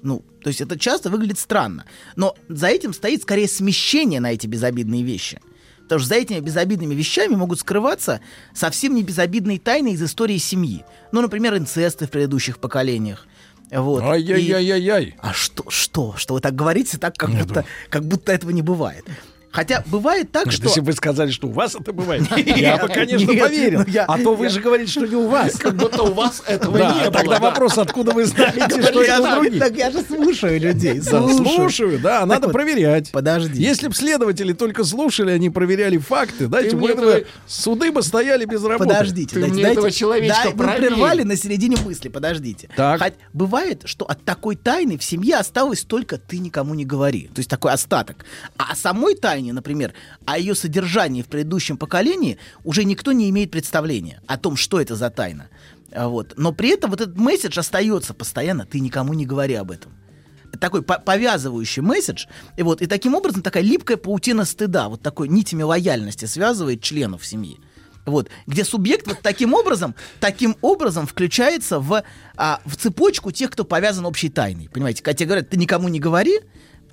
Ну, 0.02 0.24
то 0.42 0.48
есть 0.50 0.62
это 0.62 0.80
часто 0.80 1.10
выглядит 1.10 1.38
странно. 1.40 1.86
Но 2.16 2.36
за 2.50 2.68
этим 2.68 2.94
стоит 2.94 3.22
скорее 3.22 3.48
смещение 3.48 4.20
на 4.20 4.32
эти 4.32 4.48
безобидные 4.48 5.04
вещи. 5.04 5.40
Потому 5.84 6.00
что 6.00 6.10
за 6.10 6.16
этими 6.16 6.40
безобидными 6.40 6.96
вещами 6.96 7.36
могут 7.36 7.60
скрываться 7.60 8.22
совсем 8.54 8.96
не 8.96 9.04
безобидные 9.04 9.60
тайны 9.60 9.92
из 9.94 10.02
истории 10.02 10.38
семьи. 10.38 10.86
Ну, 11.12 11.22
например, 11.22 11.58
инцесты 11.58 12.08
в 12.08 12.10
предыдущих 12.12 12.60
поколениях. 12.60 13.28
Вот. 13.70 14.02
Ай-яй-яй-яй-яй. 14.04 15.04
И- 15.06 15.14
А 15.20 15.34
что, 15.34 15.70
что, 15.70 16.16
что 16.18 16.34
вы 16.36 16.40
так 16.42 16.56
говорите, 16.56 16.98
так 16.98 17.16
как 17.16 17.30
будто, 17.32 17.66
как 17.90 18.06
будто 18.06 18.32
этого 18.32 18.52
не 18.52 18.62
бывает. 18.62 19.06
Хотя 19.52 19.84
бывает 19.88 20.32
так, 20.32 20.46
Нет, 20.46 20.56
что... 20.56 20.68
Если 20.68 20.80
бы 20.80 20.88
вы 20.88 20.94
сказали, 20.94 21.32
что 21.32 21.48
у 21.48 21.52
вас 21.52 21.76
это 21.76 21.92
бывает, 21.92 22.24
я 22.38 22.78
бы, 22.78 22.88
конечно, 22.88 23.28
поверил. 23.28 23.84
ну 23.86 24.04
а 24.08 24.18
то 24.18 24.36
вы 24.36 24.50
же 24.50 24.62
говорите, 24.62 24.92
что 24.92 25.06
не 25.06 25.16
у 25.16 25.28
вас. 25.28 25.58
Как 25.58 25.76
будто 25.76 26.04
у 26.04 26.14
вас 26.14 26.42
этого 26.48 26.78
Да, 26.78 26.94
не 26.94 27.02
было. 27.02 27.12
тогда 27.12 27.40
да. 27.40 27.50
вопрос, 27.50 27.78
откуда 27.78 28.12
вы 28.12 28.26
знаете, 28.26 28.82
что 28.82 29.04
я, 29.04 29.18
это 29.20 29.36
других? 29.36 29.60
так 29.60 29.76
я 29.76 29.92
же 29.92 30.02
слушаю 30.02 30.60
людей. 30.60 31.02
Слушаю, 31.02 32.00
да, 32.00 32.26
надо 32.26 32.50
проверять. 32.50 33.12
Подожди. 33.12 33.62
Если 33.62 33.88
бы 33.88 33.94
следователи 33.94 34.54
только 34.54 34.84
слушали, 34.84 35.32
они 35.32 35.50
проверяли 35.50 35.98
факты, 35.98 36.48
дайте 36.48 36.76
мне 36.76 36.90
этого- 36.90 37.22
суды 37.46 37.92
бы 37.92 38.02
стояли 38.04 38.46
без 38.46 38.64
работы. 38.64 38.90
Подождите, 38.90 39.40
дайте, 39.40 39.62
этого 39.62 39.92
человечка 39.92 40.52
да, 40.56 40.68
прервали 40.68 41.24
на 41.24 41.36
середине 41.36 41.78
мысли, 41.78 42.08
подождите. 42.10 42.70
Так. 42.76 43.02
Хоть 43.02 43.14
бывает, 43.34 43.82
что 43.86 44.06
от 44.06 44.24
такой 44.24 44.56
тайны 44.56 44.98
в 44.98 45.04
семье 45.04 45.38
осталось 45.38 45.82
только 45.84 46.18
ты 46.18 46.38
никому 46.40 46.74
не 46.74 46.86
говори. 46.86 47.30
То 47.34 47.40
есть 47.40 47.50
такой 47.50 47.72
остаток. 47.74 48.26
А 48.58 48.72
о 48.72 48.76
самой 48.76 49.16
тайне, 49.42 49.54
например, 49.54 49.94
о 50.26 50.38
ее 50.38 50.56
содержании 50.56 51.22
в 51.22 51.28
предыдущем 51.28 51.78
поколении 51.78 52.38
уже 52.64 52.84
никто 52.84 53.12
не 53.12 53.30
имеет 53.30 53.52
представления 53.52 54.22
о 54.28 54.38
том, 54.38 54.56
что 54.56 54.80
это 54.80 54.96
за 54.96 55.10
тайна. 55.10 55.50
А 55.92 56.08
Вот. 56.08 56.34
Но 56.38 56.52
при 56.54 56.70
этом 56.70 56.92
вот 56.92 57.02
этот 57.02 57.18
месседж 57.18 57.60
остается 57.60 58.14
постоянно, 58.14 58.66
ты 58.66 58.80
никому 58.80 59.14
не 59.14 59.26
говори 59.26 59.56
об 59.56 59.72
этом 59.72 59.92
такой 60.60 60.84
по- 60.84 61.00
повязывающий 61.00 61.82
месседж, 61.82 62.26
и 62.58 62.62
вот 62.62 62.82
и 62.82 62.86
таким 62.86 63.16
образом 63.16 63.42
такая 63.42 63.64
липкая 63.64 63.98
паутина 63.98 64.44
стыда, 64.46 64.90
вот 64.90 65.02
такой 65.02 65.30
нитями 65.30 65.64
лояльности 65.64 66.26
связывает 66.26 66.84
членов 66.84 67.26
семьи. 67.26 67.58
Вот, 68.06 68.30
где 68.48 68.66
субъект 68.66 69.08
вот 69.08 69.22
таким 69.24 69.54
образом, 69.54 69.96
таким 70.20 70.58
образом 70.62 71.08
включается 71.08 71.80
в, 71.80 72.04
а, 72.36 72.60
в 72.66 72.76
цепочку 72.76 73.32
тех, 73.32 73.50
кто 73.50 73.64
повязан 73.64 74.06
общей 74.06 74.30
тайной. 74.30 74.70
Понимаете, 74.70 75.02
когда 75.02 75.18
тебе 75.18 75.28
говорят, 75.28 75.50
ты 75.50 75.58
никому 75.58 75.88
не 75.88 76.00
говори, 76.00 76.42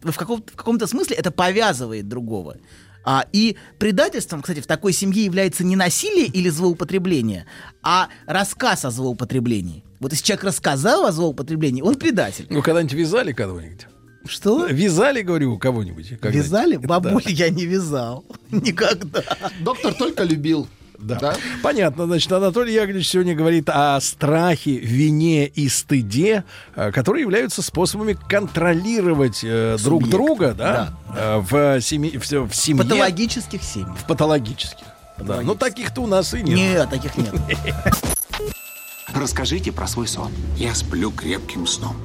в, 0.02 0.16
каком- 0.16 0.42
в 0.42 0.56
каком-то 0.56 0.86
смысле 0.86 1.16
это 1.16 1.30
повязывает 1.30 2.08
другого. 2.08 2.56
А, 3.04 3.24
и 3.32 3.56
предательством, 3.78 4.42
кстати, 4.42 4.60
в 4.60 4.66
такой 4.66 4.92
семье 4.92 5.24
является 5.24 5.64
не 5.64 5.76
насилие 5.76 6.26
или 6.26 6.48
злоупотребление, 6.50 7.46
а 7.82 8.08
рассказ 8.26 8.84
о 8.84 8.90
злоупотреблении. 8.90 9.82
Вот 10.00 10.12
если 10.12 10.24
человек 10.24 10.44
рассказал 10.44 11.06
о 11.06 11.12
злоупотреблении, 11.12 11.80
он 11.82 11.94
предатель. 11.94 12.46
Ну, 12.50 12.62
когда-нибудь 12.62 12.94
вязали 12.94 13.32
кого-нибудь? 13.32 13.86
Что? 14.26 14.66
Вязали, 14.66 15.22
говорю, 15.22 15.56
кого-нибудь? 15.58 16.12
Вязали? 16.22 16.76
Да. 16.82 16.86
Бабуль 16.86 17.22
я 17.26 17.48
не 17.48 17.64
вязал. 17.64 18.24
Никогда. 18.50 19.22
Доктор 19.60 19.94
только 19.94 20.24
любил. 20.24 20.68
Да. 20.98 21.34
Понятно. 21.62 22.06
Значит, 22.06 22.30
Анатолий 22.32 22.74
Яковлевич 22.74 23.08
сегодня 23.08 23.34
говорит 23.34 23.68
о 23.68 24.00
страхе, 24.00 24.76
вине 24.78 25.46
и 25.46 25.68
стыде, 25.68 26.44
э, 26.74 26.90
которые 26.90 27.22
являются 27.22 27.62
способами 27.62 28.18
контролировать 28.28 29.40
э, 29.44 29.76
друг 29.82 30.02
Субъект, 30.02 30.10
друга, 30.10 30.54
да, 30.54 30.94
э, 31.16 31.38
в, 31.38 31.80
семье, 31.80 32.18
в, 32.18 32.48
в 32.48 32.54
семье. 32.54 32.82
Патологических 32.82 33.62
семей. 33.62 33.94
В 33.96 34.06
патологических. 34.06 34.86
Да. 35.18 35.40
Но 35.40 35.54
таких-то 35.54 36.02
у 36.02 36.06
нас 36.06 36.34
и 36.34 36.42
нет. 36.42 36.56
Нет, 36.58 36.90
таких 36.90 37.16
нет. 37.16 37.34
Расскажите 39.14 39.72
про 39.72 39.86
свой 39.86 40.06
сон. 40.06 40.32
Я 40.56 40.74
сплю 40.74 41.10
крепким 41.10 41.66
сном. 41.66 41.96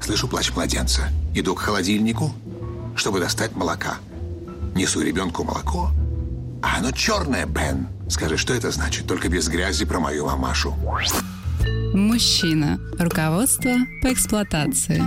Слышу 0.00 0.28
плач 0.28 0.52
младенца. 0.52 1.08
Иду 1.34 1.54
к 1.54 1.60
холодильнику, 1.60 2.32
чтобы 2.94 3.20
достать 3.20 3.56
молока. 3.56 3.96
Несу 4.74 5.00
ребенку 5.00 5.44
молоко. 5.44 5.90
А 6.62 6.78
оно 6.78 6.90
черное, 6.90 7.46
Бен. 7.46 7.88
Скажи, 8.08 8.36
что 8.36 8.54
это 8.54 8.70
значит? 8.70 9.06
Только 9.06 9.28
без 9.28 9.48
грязи 9.48 9.84
про 9.84 10.00
мою 10.00 10.26
мамашу. 10.26 10.74
Мужчина. 11.94 12.80
Руководство 12.98 13.72
по 14.02 14.12
эксплуатации. 14.12 15.02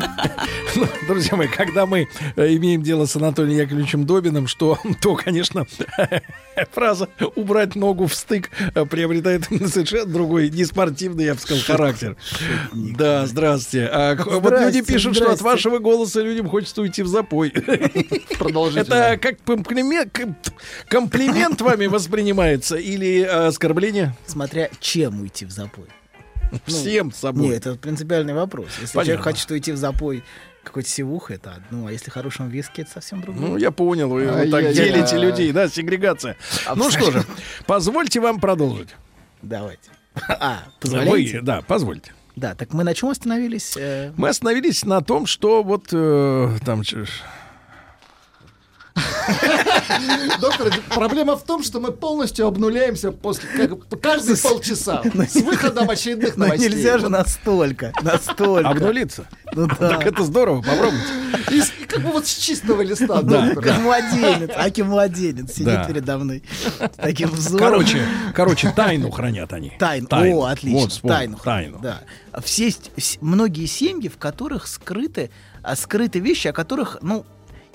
Ну, 0.75 0.87
Друзья 1.07 1.35
мои, 1.35 1.47
когда 1.47 1.85
мы 1.85 2.07
э, 2.35 2.55
имеем 2.55 2.81
дело 2.81 3.05
с 3.05 3.15
Анатолием 3.15 3.57
Яковлевичем 3.57 4.05
Добиным, 4.05 4.47
что, 4.47 4.77
то, 5.01 5.15
конечно, 5.15 5.65
фраза 6.71 7.09
«убрать 7.35 7.75
ногу 7.75 8.07
в 8.07 8.15
стык» 8.15 8.49
приобретает 8.89 9.43
совершенно 9.45 10.05
другой, 10.05 10.49
неспортивный, 10.49 11.25
я 11.25 11.33
бы 11.33 11.39
сказал, 11.39 11.63
характер. 11.63 12.15
Да, 12.73 13.27
здравствуйте. 13.27 13.87
А, 13.87 14.15
вот 14.15 14.51
люди 14.51 14.79
Здрасте, 14.79 14.83
пишут, 14.83 15.15
что 15.15 15.31
от 15.31 15.41
вашего 15.41 15.79
голоса 15.79 16.21
людям 16.21 16.47
хочется 16.49 16.81
уйти 16.81 17.03
в 17.03 17.07
запой. 17.07 17.49
Это 18.75 19.19
как 19.21 19.43
комплимент, 19.43 20.17
комплимент 20.87 21.59
вами 21.61 21.87
воспринимается 21.87 22.77
или 22.77 23.21
э, 23.21 23.47
оскорбление? 23.47 24.15
Смотря 24.25 24.69
чем 24.79 25.21
уйти 25.21 25.45
в 25.45 25.51
запой. 25.51 25.85
Всем 26.65 27.11
с 27.11 27.17
собой. 27.17 27.47
Нет, 27.49 27.65
это 27.67 27.75
принципиальный 27.75 28.33
вопрос. 28.33 28.67
Если 28.81 28.95
Понятно. 28.95 29.05
человек 29.05 29.23
хочет 29.23 29.51
уйти 29.51 29.71
в 29.71 29.77
запой 29.77 30.23
какой-то 30.63 30.89
севух, 30.89 31.31
это 31.31 31.53
одно, 31.55 31.87
а 31.87 31.91
если 31.91 32.11
хорошим 32.11 32.49
виски, 32.49 32.81
это 32.81 32.91
совсем 32.91 33.21
другое. 33.21 33.41
Ну, 33.49 33.57
я 33.57 33.71
понял, 33.71 34.09
вы 34.09 34.25
вот 34.27 34.51
так 34.51 34.63
Ай-яй-яй. 34.65 34.93
делите 34.93 35.17
людей, 35.17 35.51
да, 35.51 35.67
сегрегация. 35.67 36.37
Ну 36.75 36.91
что 36.91 37.11
же, 37.11 37.23
позвольте 37.65 38.19
вам 38.19 38.39
продолжить. 38.39 38.89
Давайте. 39.41 39.89
А, 40.27 40.63
Вы, 40.65 40.71
позволяете? 40.81 41.41
да, 41.41 41.61
позвольте. 41.61 42.11
Да, 42.35 42.53
так 42.55 42.73
мы 42.73 42.83
на 42.83 42.93
чем 42.93 43.09
остановились? 43.09 43.75
Э, 43.77 44.11
Мы 44.17 44.29
остановились 44.29 44.85
на 44.85 45.01
том, 45.01 45.25
что 45.25 45.63
вот 45.63 45.87
э, 45.91 46.57
там 46.65 46.83
Доктор, 50.39 50.71
проблема 50.89 51.35
в 51.37 51.43
том, 51.43 51.63
что 51.63 51.79
мы 51.79 51.91
полностью 51.91 52.47
обнуляемся 52.47 53.11
после 53.11 53.47
как- 53.49 54.01
каждые 54.01 54.37
полчаса 54.37 55.01
с 55.29 55.35
выходом 55.35 55.89
очередных 55.89 56.35
Ну 56.37 56.45
новостей. 56.45 56.69
нельзя 56.69 56.97
же 56.97 57.09
настолько, 57.09 57.93
настолько. 58.01 58.69
обнулиться. 58.69 59.25
Ну 59.53 59.67
да. 59.67 59.75
Так 59.75 60.05
это 60.07 60.23
здорово, 60.23 60.61
попробуйте. 60.61 61.05
И 61.51 61.61
как 61.87 62.01
бы 62.03 62.11
вот 62.11 62.27
с 62.27 62.35
чистого 62.37 62.81
листа, 62.81 63.21
Да. 63.21 63.53
Как 63.55 63.79
младенец, 63.79 64.51
аки 64.55 64.81
младенец 64.81 65.51
сидит 65.51 65.65
Да. 65.65 65.83
передо 65.85 66.17
мной. 66.17 66.43
с 66.79 66.97
Таким 66.97 67.29
взором. 67.29 67.59
Короче, 67.59 68.05
короче, 68.33 68.71
тайну 68.75 69.11
хранят 69.11 69.53
они. 69.53 69.73
Тайну. 69.77 70.07
Тайну. 70.07 70.39
О, 70.41 70.45
отлично. 70.45 70.79
Вот, 70.79 70.91
вспомнил, 70.91 71.15
тайну. 71.17 71.37
тайну. 71.43 71.79
Да. 71.81 72.01
Все, 72.43 72.73
многие 73.21 73.65
семьи, 73.65 74.07
в 74.09 74.17
которых 74.17 74.67
скрыты, 74.67 75.29
а, 75.63 75.75
скрыты 75.75 76.19
вещи, 76.19 76.47
о 76.47 76.53
которых, 76.53 76.97
ну, 77.01 77.25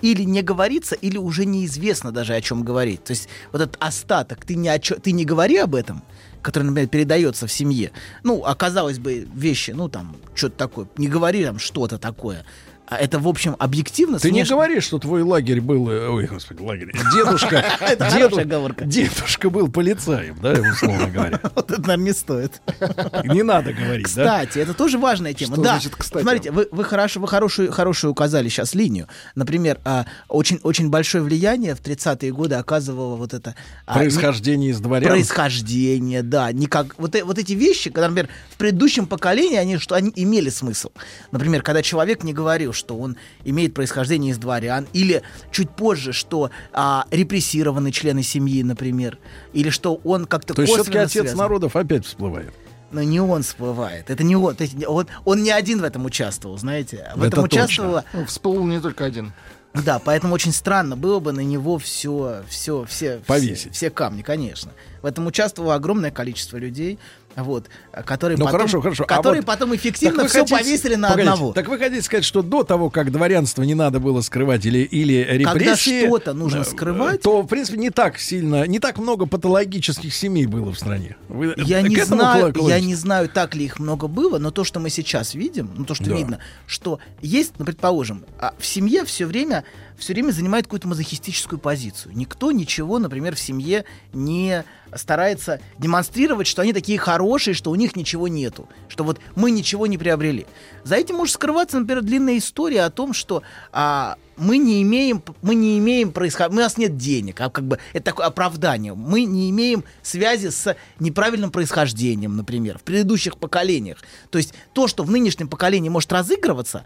или 0.03 0.23
не 0.23 0.43
говорится, 0.43 0.95
или 0.95 1.19
уже 1.19 1.45
неизвестно 1.47 2.13
даже 2.13 2.35
о 2.35 2.41
чем 2.41 2.63
говорить. 2.63 3.05
То 3.05 3.13
есть 3.13 3.29
вот 3.53 3.61
этот 3.63 3.77
остаток, 3.81 4.45
ты 4.45 4.55
не, 4.55 4.69
о 4.69 4.79
чё- 4.79 4.97
ты 4.97 5.13
не 5.13 5.25
говори 5.25 5.57
об 5.57 5.75
этом, 5.75 6.03
который, 6.43 6.65
например, 6.65 6.89
передается 6.89 7.47
в 7.47 7.53
семье. 7.53 7.91
Ну, 8.23 8.45
оказалось 8.45 8.99
бы, 8.99 9.27
вещи, 9.35 9.73
ну, 9.73 9.89
там, 9.89 10.17
что-то 10.35 10.57
такое. 10.57 10.87
Не 10.97 11.09
говори 11.09 11.45
там 11.45 11.59
что-то 11.59 11.99
такое. 11.99 12.45
А 12.89 12.97
это, 12.97 13.19
в 13.19 13.27
общем, 13.27 13.57
объективно... 13.59 14.19
Ты 14.21 14.31
не 14.31 14.41
смешно. 14.41 14.57
говоришь, 14.57 14.85
что 14.85 14.99
твой 15.01 15.23
лагерь 15.23 15.61
был... 15.61 15.91
э, 15.91 16.09
Ой, 16.09 16.27
господи, 16.27 16.63
лагерь. 16.63 16.93
Дедушка... 17.13 17.65
Дедушка 18.85 19.51
был 19.51 19.69
полицаем, 19.69 20.37
да, 20.41 20.53
условно 20.53 21.09
говоря. 21.09 21.41
Вот 21.57 21.71
это, 21.71 21.81
наверное, 21.81 22.05
не 22.05 22.13
стоит. 22.13 22.63
Не 23.25 23.43
надо 23.43 23.73
говорить? 23.73 24.07
Кстати, 24.07 24.59
это 24.61 24.73
тоже 24.73 24.99
важная 24.99 25.35
тема. 25.35 25.57
Да, 25.57 25.81
смотрите, 26.01 26.53
вы, 26.53 26.85
хорошую, 26.85 27.73
указали 28.13 28.49
сейчас 28.49 28.75
линию. 28.75 29.09
Например, 29.35 29.81
а, 29.85 30.07
очень, 30.29 30.61
большое 30.89 31.25
влияние 31.25 31.75
в 31.75 31.81
30-е 31.81 32.33
годы 32.33 32.55
оказывало 32.55 33.17
вот 33.17 33.35
это... 33.35 33.57
а, 33.87 33.99
Происхождение 33.99 34.71
из 34.71 34.79
дворян. 34.81 35.11
Происхождение, 35.11 36.23
да. 36.23 36.53
Никак, 36.53 36.95
вот, 36.99 37.17
э- 37.17 37.25
вот 37.25 37.39
эти 37.39 37.55
вещи, 37.55 37.91
когда, 37.91 38.09
например, 38.09 38.29
в 38.51 38.57
предыдущем 38.57 39.07
поколении 39.07 39.57
они, 39.57 39.79
что 39.79 39.97
они 39.97 40.13
имели 40.15 40.51
смысл. 40.51 40.91
Например, 41.33 41.63
когда 41.63 41.83
человек 41.83 42.23
не 42.23 42.33
говорил, 42.33 42.73
что 42.77 42.97
он 42.97 43.17
имеет 43.45 43.75
происхождение 43.75 44.31
из 44.33 44.39
дворян, 44.39 44.87
или 44.93 45.23
чуть 45.51 45.71
позже, 45.71 46.13
что 46.13 46.51
а, 46.73 47.07
репрессированы 47.11 47.91
члены 47.91 48.23
семьи, 48.23 48.63
например, 48.63 49.19
или 49.53 49.71
что 49.71 49.97
он 50.05 50.27
как-то 50.27 50.55
То 50.55 50.63
есть 50.63 50.75
все-таки 50.75 50.99
отец 50.99 51.13
связан. 51.23 51.39
народов 51.39 51.75
опять 51.75 52.07
всплывает. 52.07 52.53
Но 52.93 53.03
не 53.03 53.19
он 53.21 53.43
всплывает. 53.43 54.11
Это 54.11 54.23
не 54.23 54.37
он. 54.37 54.55
То 54.55 54.63
есть 54.63 54.77
он, 54.87 55.09
он 55.25 55.43
не 55.43 55.51
один 55.51 55.81
в 55.81 55.85
этом 55.85 56.05
участвовал, 56.05 56.57
знаете. 56.57 57.11
В 57.17 57.19
Это 57.19 57.29
этом 57.29 57.43
точно. 57.49 57.65
участвовала. 57.65 58.05
Ну, 58.13 58.25
Всплыл 58.27 58.65
не 58.65 58.81
только 58.81 59.05
один. 59.05 59.33
Да, 59.75 59.99
поэтому 59.99 60.33
очень 60.33 60.53
странно 60.53 60.97
было 60.97 61.19
бы 61.19 61.33
на 61.33 61.41
него 61.41 61.77
все, 61.79 62.45
все, 62.49 62.87
все, 62.89 63.19
Повесить. 63.27 63.59
все, 63.59 63.71
все 63.73 63.91
камни, 63.91 64.23
конечно. 64.23 64.71
В 65.07 65.09
этом 65.09 65.25
участвовало 65.29 65.77
огромное 65.77 66.11
количество 66.11 66.57
людей, 66.57 66.99
вот, 67.37 67.67
которые 68.05 68.37
Ну 68.37 68.45
потом, 68.47 68.59
хорошо, 68.59 68.81
хорошо. 68.81 69.05
А 69.05 69.07
которые 69.07 69.43
вот- 69.43 69.47
потом 69.47 69.73
эффективно 69.77 70.27
все 70.27 70.41
хотите- 70.41 70.57
повесили 70.57 70.97
на 70.97 71.11
Погодите, 71.11 71.31
одного. 71.31 71.53
Так 71.53 71.69
вы 71.69 71.79
хотите 71.79 72.03
сказать, 72.03 72.25
что 72.25 72.43
до 72.43 72.65
того, 72.65 72.91
как 72.91 73.13
дворянство 73.13 73.63
не 73.63 73.77
надо 73.77 74.01
было 74.01 74.21
скрывать 74.23 74.67
или, 74.67 74.79
или 74.81 75.25
репрессии... 75.39 76.07
что-то 76.07 76.33
нужно 76.33 76.63
э, 76.63 76.65
скрывать- 76.65 77.19
То, 77.23 77.43
в 77.43 77.47
принципе, 77.47 77.79
не 77.79 77.91
так 77.91 78.19
сильно, 78.19 78.67
не 78.67 78.81
так 78.81 78.99
много 78.99 79.27
патологических 79.27 80.13
семей 80.13 80.47
было 80.47 80.73
в 80.73 80.77
стране. 80.77 81.15
Вы 81.29 81.55
Я 81.57 81.83
к 81.83 81.89
не, 81.89 82.05
знаю, 82.05 82.53
я 82.67 82.81
не 82.81 82.97
знаю, 82.97 83.29
так 83.29 83.55
ли 83.55 83.65
их 83.65 83.79
много 83.79 84.09
было, 84.09 84.39
но 84.41 84.51
то, 84.51 84.65
что 84.65 84.81
мы 84.81 84.91
сейчас 84.91 85.35
видим, 85.37 85.71
ну 85.77 85.85
то, 85.85 85.95
что 85.95 86.07
Да. 86.07 86.17
видно, 86.17 86.41
что 86.67 86.99
есть, 87.23 87.53
ну, 87.59 87.65
предположим, 87.65 88.25
а 88.41 88.55
в 88.59 88.67
семье 88.67 89.05
все 89.05 89.25
время 89.25 89.63
все 89.97 90.13
время 90.13 90.31
занимает 90.31 90.67
какую-то 90.67 90.89
мазохистическую 90.89 91.59
позицию. 91.59 92.17
Никто 92.17 92.53
ничего, 92.53 92.99
например, 92.99 93.35
в 93.35 93.41
семье 93.41 93.85
не 94.13 94.65
старается 94.95 95.61
демонстрировать, 95.79 96.47
что 96.47 96.63
они 96.63 96.73
такие 96.73 96.99
хорошие, 96.99 97.55
что 97.55 97.71
у 97.71 97.75
них 97.75 97.97
ничего 97.97 98.29
нету, 98.29 98.69
что 98.89 99.05
вот 99.05 99.21
мы 99.35 99.51
ничего 99.51 99.87
не 99.87 99.99
приобрели. 99.99 100.47
За 100.85 100.97
этим 100.97 101.17
может 101.17 101.35
скрываться, 101.35 101.79
например, 101.79 102.03
длинная 102.03 102.39
история 102.39 102.83
о 102.83 102.91
том, 102.91 103.13
что 103.13 103.43
а, 103.73 104.17
мы 104.37 104.59
не 104.59 104.83
имеем, 104.83 105.23
мы 105.43 105.55
не 105.55 105.79
имеем 105.79 106.13
происхождения, 106.13 106.61
у 106.61 106.63
нас 106.63 106.77
нет 106.77 106.97
денег, 106.97 107.41
а 107.41 107.51
как 107.51 107.65
бы 107.65 107.79
это 107.93 108.05
такое 108.05 108.27
оправдание. 108.27 108.95
Мы 108.95 109.25
не 109.25 109.51
имеем 109.51 109.85
связи 110.03 110.49
с 110.49 110.77
неправильным 111.01 111.51
происхождением, 111.51 112.37
например, 112.37 112.79
в 112.79 112.83
предыдущих 112.83 113.39
поколениях. 113.39 113.99
То 114.31 114.39
есть 114.39 114.55
то, 114.73 114.89
что 114.89 115.05
в 115.05 115.11
нынешнем 115.11 115.49
поколении 115.49 115.89
может 115.89 116.13
разыгрываться, 116.13 116.85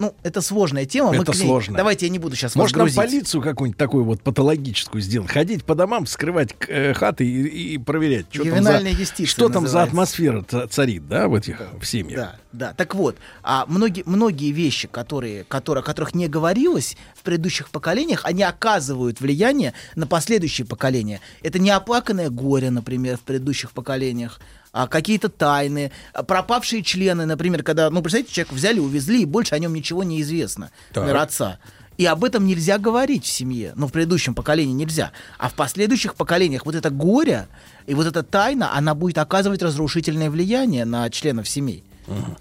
ну, 0.00 0.14
это 0.22 0.40
сложная 0.40 0.86
тема. 0.86 1.14
Это 1.14 1.32
ней- 1.32 1.42
сложно. 1.42 1.76
Давайте 1.76 2.06
я 2.06 2.10
не 2.10 2.18
буду 2.18 2.34
сейчас 2.34 2.54
Может, 2.56 2.74
нам 2.74 2.90
полицию 2.90 3.42
какую-нибудь 3.42 3.76
такую 3.78 4.04
вот 4.04 4.22
патологическую 4.22 5.02
сделать? 5.02 5.30
Ходить 5.30 5.62
по 5.62 5.74
домам, 5.74 6.06
вскрывать 6.06 6.54
э, 6.68 6.94
хаты 6.94 7.26
и, 7.26 7.74
и 7.74 7.78
проверять, 7.78 8.24
что 8.30 8.42
там, 8.44 8.64
за, 8.64 9.26
что 9.26 9.48
там 9.50 9.66
за 9.66 9.82
атмосфера 9.82 10.42
ца- 10.42 10.66
царит, 10.68 11.06
да, 11.06 11.28
в 11.28 11.34
этих 11.34 11.60
в 11.78 11.84
семьях. 11.84 12.16
Да, 12.16 12.36
да. 12.52 12.72
Так 12.72 12.94
вот, 12.94 13.16
а 13.42 13.66
многие, 13.66 14.02
многие 14.06 14.52
вещи, 14.52 14.88
которые, 14.88 15.44
которые, 15.44 15.82
о 15.82 15.84
которых 15.84 16.14
не 16.14 16.28
говорилось 16.28 16.96
в 17.14 17.22
предыдущих 17.22 17.68
поколениях, 17.68 18.22
они 18.24 18.42
оказывают 18.42 19.20
влияние 19.20 19.74
на 19.96 20.06
последующие 20.06 20.66
поколения. 20.66 21.20
Это 21.42 21.58
неоплаканное 21.58 22.30
горе, 22.30 22.70
например, 22.70 23.18
в 23.18 23.20
предыдущих 23.20 23.72
поколениях, 23.72 24.40
а 24.72 24.86
какие-то 24.86 25.28
тайны, 25.28 25.90
а 26.12 26.22
пропавшие 26.22 26.82
члены, 26.82 27.26
например, 27.26 27.62
когда, 27.62 27.90
ну, 27.90 28.02
представляете, 28.02 28.32
человека 28.34 28.54
взяли, 28.54 28.78
увезли, 28.78 29.22
и 29.22 29.26
больше 29.26 29.54
о 29.54 29.58
нем 29.58 29.74
ничего 29.74 30.04
не 30.04 30.20
известно, 30.22 30.70
Так. 30.92 31.02
например, 31.04 31.16
отца. 31.22 31.58
И 31.98 32.06
об 32.06 32.24
этом 32.24 32.46
нельзя 32.46 32.78
говорить 32.78 33.24
в 33.24 33.28
семье. 33.28 33.72
Но 33.76 33.86
в 33.86 33.92
предыдущем 33.92 34.34
поколении 34.34 34.72
нельзя. 34.72 35.12
А 35.38 35.50
в 35.50 35.54
последующих 35.54 36.14
поколениях 36.14 36.64
вот 36.64 36.74
это 36.74 36.88
горе 36.88 37.46
и 37.86 37.92
вот 37.94 38.06
эта 38.06 38.22
тайна, 38.22 38.74
она 38.74 38.94
будет 38.94 39.18
оказывать 39.18 39.60
разрушительное 39.60 40.30
влияние 40.30 40.86
на 40.86 41.10
членов 41.10 41.46
семей. 41.46 41.84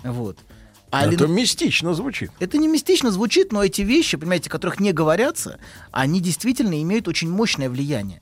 Вот. 0.04 0.38
А 0.92 1.06
Это 1.06 1.26
ли- 1.26 1.32
мистично 1.32 1.94
звучит. 1.94 2.32
это 2.40 2.58
не 2.58 2.68
мистично 2.68 3.12
звучит, 3.12 3.52
но 3.52 3.64
эти 3.64 3.82
вещи, 3.82 4.18
понимаете, 4.18 4.50
которых 4.50 4.80
не 4.80 4.92
говорятся, 4.94 5.60
они 5.92 6.20
действительно 6.22 6.82
имеют 6.82 7.08
очень 7.08 7.30
мощное 7.30 7.70
влияние. 7.70 8.22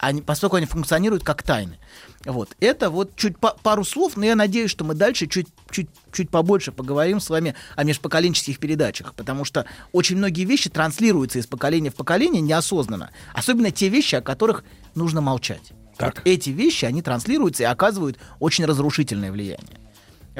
Они, 0.00 0.22
поскольку 0.22 0.56
они 0.56 0.64
функционируют 0.64 1.24
как 1.24 1.42
тайны. 1.42 1.78
Вот. 2.24 2.56
Это 2.58 2.88
вот 2.88 3.14
чуть 3.16 3.38
па- 3.38 3.54
пару 3.62 3.84
слов, 3.84 4.16
но 4.16 4.24
я 4.24 4.34
надеюсь, 4.34 4.70
что 4.70 4.82
мы 4.82 4.94
дальше 4.94 5.26
чуть, 5.26 5.48
чуть, 5.70 5.88
чуть 6.10 6.30
побольше 6.30 6.72
поговорим 6.72 7.20
с 7.20 7.28
вами 7.28 7.54
о 7.76 7.84
межпоколенческих 7.84 8.58
передачах, 8.58 9.14
потому 9.14 9.44
что 9.44 9.66
очень 9.92 10.16
многие 10.16 10.44
вещи 10.44 10.70
транслируются 10.70 11.38
из 11.38 11.46
поколения 11.46 11.90
в 11.90 11.96
поколение 11.96 12.40
неосознанно. 12.40 13.10
Особенно 13.34 13.70
те 13.70 13.88
вещи, 13.88 14.14
о 14.14 14.22
которых 14.22 14.64
нужно 14.94 15.20
молчать. 15.20 15.72
Вот 15.98 16.22
эти 16.24 16.48
вещи, 16.48 16.86
они 16.86 17.02
транслируются 17.02 17.64
и 17.64 17.66
оказывают 17.66 18.18
очень 18.38 18.64
разрушительное 18.64 19.30
влияние. 19.30 19.78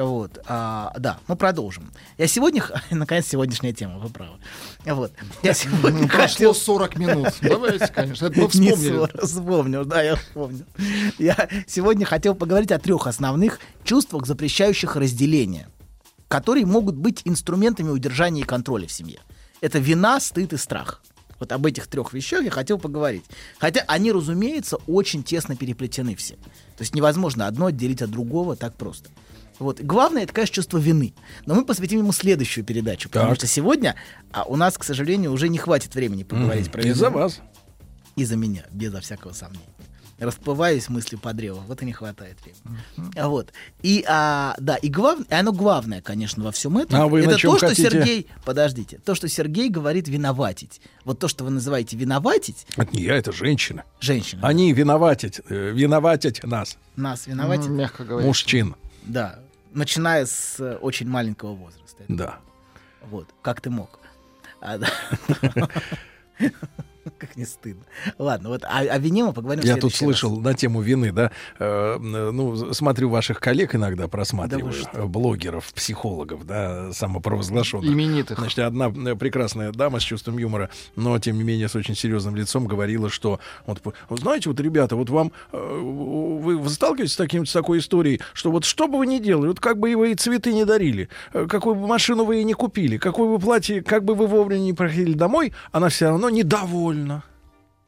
Вот, 0.01 0.39
а, 0.47 0.95
да, 0.99 1.19
мы 1.29 1.37
продолжим. 1.37 1.93
Я 2.17 2.27
сегодня, 2.27 2.65
наконец, 2.91 3.27
сегодняшняя 3.27 3.75
тема, 3.75 3.99
вы 3.99 4.09
правы. 4.09 4.39
Вот, 4.87 5.13
я 5.43 5.53
сегодня 5.53 6.09
Прошло 6.09 6.27
хотел- 6.27 6.55
40 6.55 6.97
минут. 6.97 7.29
Давайте, 7.43 7.87
конечно, 7.89 8.27
это 8.27 8.41
мы 8.41 8.49
вспомнили. 8.49 8.89
40, 8.97 9.23
вспомнил, 9.23 9.85
да, 9.85 10.03
я 10.03 10.17
вспомнил. 10.17 10.65
Я 11.19 11.49
сегодня 11.67 12.07
хотел 12.07 12.35
поговорить 12.35 12.73
о 12.73 12.79
трех 12.79 13.07
основных 13.07 13.61
чувствах, 13.85 14.27
запрещающих 14.27 14.97
разделение, 14.97 15.69
которые 16.29 16.65
могут 16.65 16.97
быть 16.97 17.21
инструментами 17.27 17.91
удержания 17.91 18.41
и 18.41 18.45
контроля 18.45 18.87
в 18.87 18.93
семье. 18.93 19.21
Это 19.61 19.79
вина, 19.79 20.19
стыд 20.21 20.55
и 20.55 20.57
страх. 20.57 21.03
Вот 21.39 21.53
об 21.53 21.67
этих 21.67 21.87
трех 21.89 22.15
вещах 22.15 22.43
я 22.43 22.51
хотел 22.51 22.79
поговорить. 22.79 23.25
Хотя 23.59 23.83
они, 23.87 24.13
разумеется, 24.13 24.77
очень 24.87 25.23
тесно 25.23 25.57
переплетены 25.57 26.15
все. 26.17 26.35
То 26.35 26.81
есть 26.81 26.95
невозможно 26.95 27.47
одно 27.47 27.67
отделить 27.67 28.01
от 28.01 28.11
другого 28.11 28.57
так 28.57 28.75
просто. 28.75 29.11
Вот. 29.61 29.79
И 29.79 29.85
Главное, 29.85 30.25
это, 30.25 30.33
конечно, 30.33 30.55
чувство 30.57 30.79
вины. 30.79 31.15
Но 31.47 31.55
мы 31.55 31.65
посвятим 31.65 31.99
ему 31.99 32.11
следующую 32.13 32.65
передачу, 32.65 33.09
потому 33.09 33.29
Так. 33.31 33.37
что 33.39 33.47
сегодня 33.47 33.95
а, 34.33 34.43
у 34.45 34.57
нас, 34.57 34.77
к 34.77 34.83
сожалению, 34.85 35.31
уже 35.33 35.49
не 35.49 35.59
хватит 35.59 35.95
времени 35.95 36.25
поговорить 36.25 36.65
Мгм. 36.67 36.73
про 36.73 36.83
Из-за 36.83 37.07
вину. 37.07 37.19
вас. 37.19 37.41
Из-за 38.17 38.37
меня, 38.37 38.65
безо 38.73 39.01
всякого 39.01 39.33
сомнения. 39.33 39.65
Расплываюсь 40.19 40.91
мыслью 40.91 41.19
по 41.19 41.33
древу, 41.33 41.63
вот 41.67 41.81
и 41.81 41.87
не 41.87 41.93
хватает 41.95 42.37
времени. 42.43 42.83
А 43.17 43.29
Вот. 43.29 43.55
И, 43.81 44.05
а, 44.07 44.55
да, 44.59 44.77
и, 44.77 44.89
глав... 44.91 45.19
и 45.21 45.33
оно 45.35 45.51
главное, 45.53 46.03
конечно, 46.03 46.45
во 46.45 46.53
всем 46.53 46.77
этом. 46.77 47.01
А 47.01 47.07
вы 47.07 47.23
на 47.25 47.31
это 47.31 47.39
чем 47.39 47.53
то, 47.53 47.57
что 47.57 47.69
хотите? 47.69 47.89
Сергей... 47.91 48.27
Подождите. 48.45 48.99
То, 48.99 49.15
что 49.15 49.29
Сергей 49.29 49.71
говорит 49.71 50.09
виноватить. 50.09 50.83
Вот 51.07 51.19
то, 51.19 51.27
что 51.29 51.45
вы 51.45 51.51
называете 51.51 51.97
виноватить, 51.97 52.67
Это 52.77 52.95
не 52.95 53.03
я, 53.05 53.15
это 53.17 53.33
женщина. 53.33 53.85
Женщина. 54.01 54.47
Они 54.47 54.73
виноватят, 54.75 55.41
э, 55.49 55.71
виноватят 55.73 56.43
нас, 56.45 56.77
нас 56.97 57.27
виноватить. 57.27 57.69
Ну, 57.69 57.77
мягко 57.77 58.05
говоря. 58.05 58.27
мужчин. 58.27 58.77
Да. 59.05 59.39
Начиная 59.73 60.27
с 60.27 60.61
э, 60.61 60.77
очень 60.77 61.09
маленького 61.09 61.55
возраста. 61.55 62.05
Да. 62.09 62.39
Вот. 63.03 63.29
Как 63.43 63.61
ты 63.61 63.71
мог? 63.71 63.99
А, 67.05 67.09
да. 67.09 67.11
Как 67.19 67.37
не 67.37 67.45
стыдно. 67.45 67.85
Ладно, 68.19 68.49
вот 68.51 68.65
о, 68.65 68.79
о 68.79 68.99
вине 68.99 69.25
мы 69.25 69.33
поговорим 69.33 69.63
в 69.63 69.67
Я 69.67 69.77
тут 69.77 69.95
следующий 69.95 70.07
раз. 70.07 70.21
слышал 70.21 70.41
на 70.41 70.55
тему 70.55 70.81
вины, 70.81 71.13
да, 71.13 71.31
э, 71.59 71.99
ну, 71.99 72.73
смотрю 72.73 73.09
ваших 73.09 73.41
коллег 73.41 73.75
иногда, 73.75 74.09
просматриваю, 74.09 74.75
э, 74.93 75.05
блогеров, 75.05 75.73
психологов, 75.73 76.47
да, 76.47 76.93
самопровозглашенных. 76.93 77.91
Именитых. 77.91 78.39
Значит, 78.39 78.61
одна 78.61 78.89
э, 78.89 79.15
прекрасная 79.17 79.73
дама 79.73 80.01
с 80.01 80.03
чувством 80.03 80.39
юмора, 80.39 80.71
но, 80.97 81.19
тем 81.19 81.37
не 81.37 81.45
менее, 81.45 81.69
с 81.69 81.77
очень 81.77 81.95
серьезным 81.95 82.37
лицом 82.37 82.67
говорила, 82.67 83.11
что, 83.11 83.41
вот, 83.67 83.81
знаете, 84.11 84.49
вот, 84.51 84.61
ребята, 84.61 84.97
вот 84.97 85.11
вам, 85.11 85.33
э, 85.53 85.59
вы, 85.59 86.59
вы 86.59 86.69
сталкиваетесь 86.69 87.15
с, 87.15 87.17
таким, 87.17 87.47
с 87.47 87.53
такой 87.53 87.79
историей, 87.79 88.21
что 88.33 88.51
вот 88.51 88.65
что 88.65 88.89
бы 88.89 88.99
вы 88.99 89.07
ни 89.07 89.19
делали, 89.19 89.49
вот 89.49 89.61
как 89.61 89.79
бы 89.79 89.95
вы 89.97 90.13
и 90.13 90.15
цветы 90.15 90.53
не 90.53 90.65
дарили, 90.65 91.09
э, 91.33 91.47
какую 91.49 91.75
бы 91.75 91.87
машину 91.87 92.25
вы 92.25 92.41
и 92.41 92.45
не 92.45 92.55
купили, 92.55 92.99
какое 92.99 93.29
бы 93.29 93.39
платье, 93.39 93.83
как 93.83 94.05
бы 94.05 94.15
вы 94.15 94.27
вовремя 94.27 94.61
не 94.61 94.73
проходили 94.73 95.15
домой, 95.15 95.53
она 95.73 95.89
все 95.89 96.07
равно 96.07 96.31
недовольна. 96.31 96.90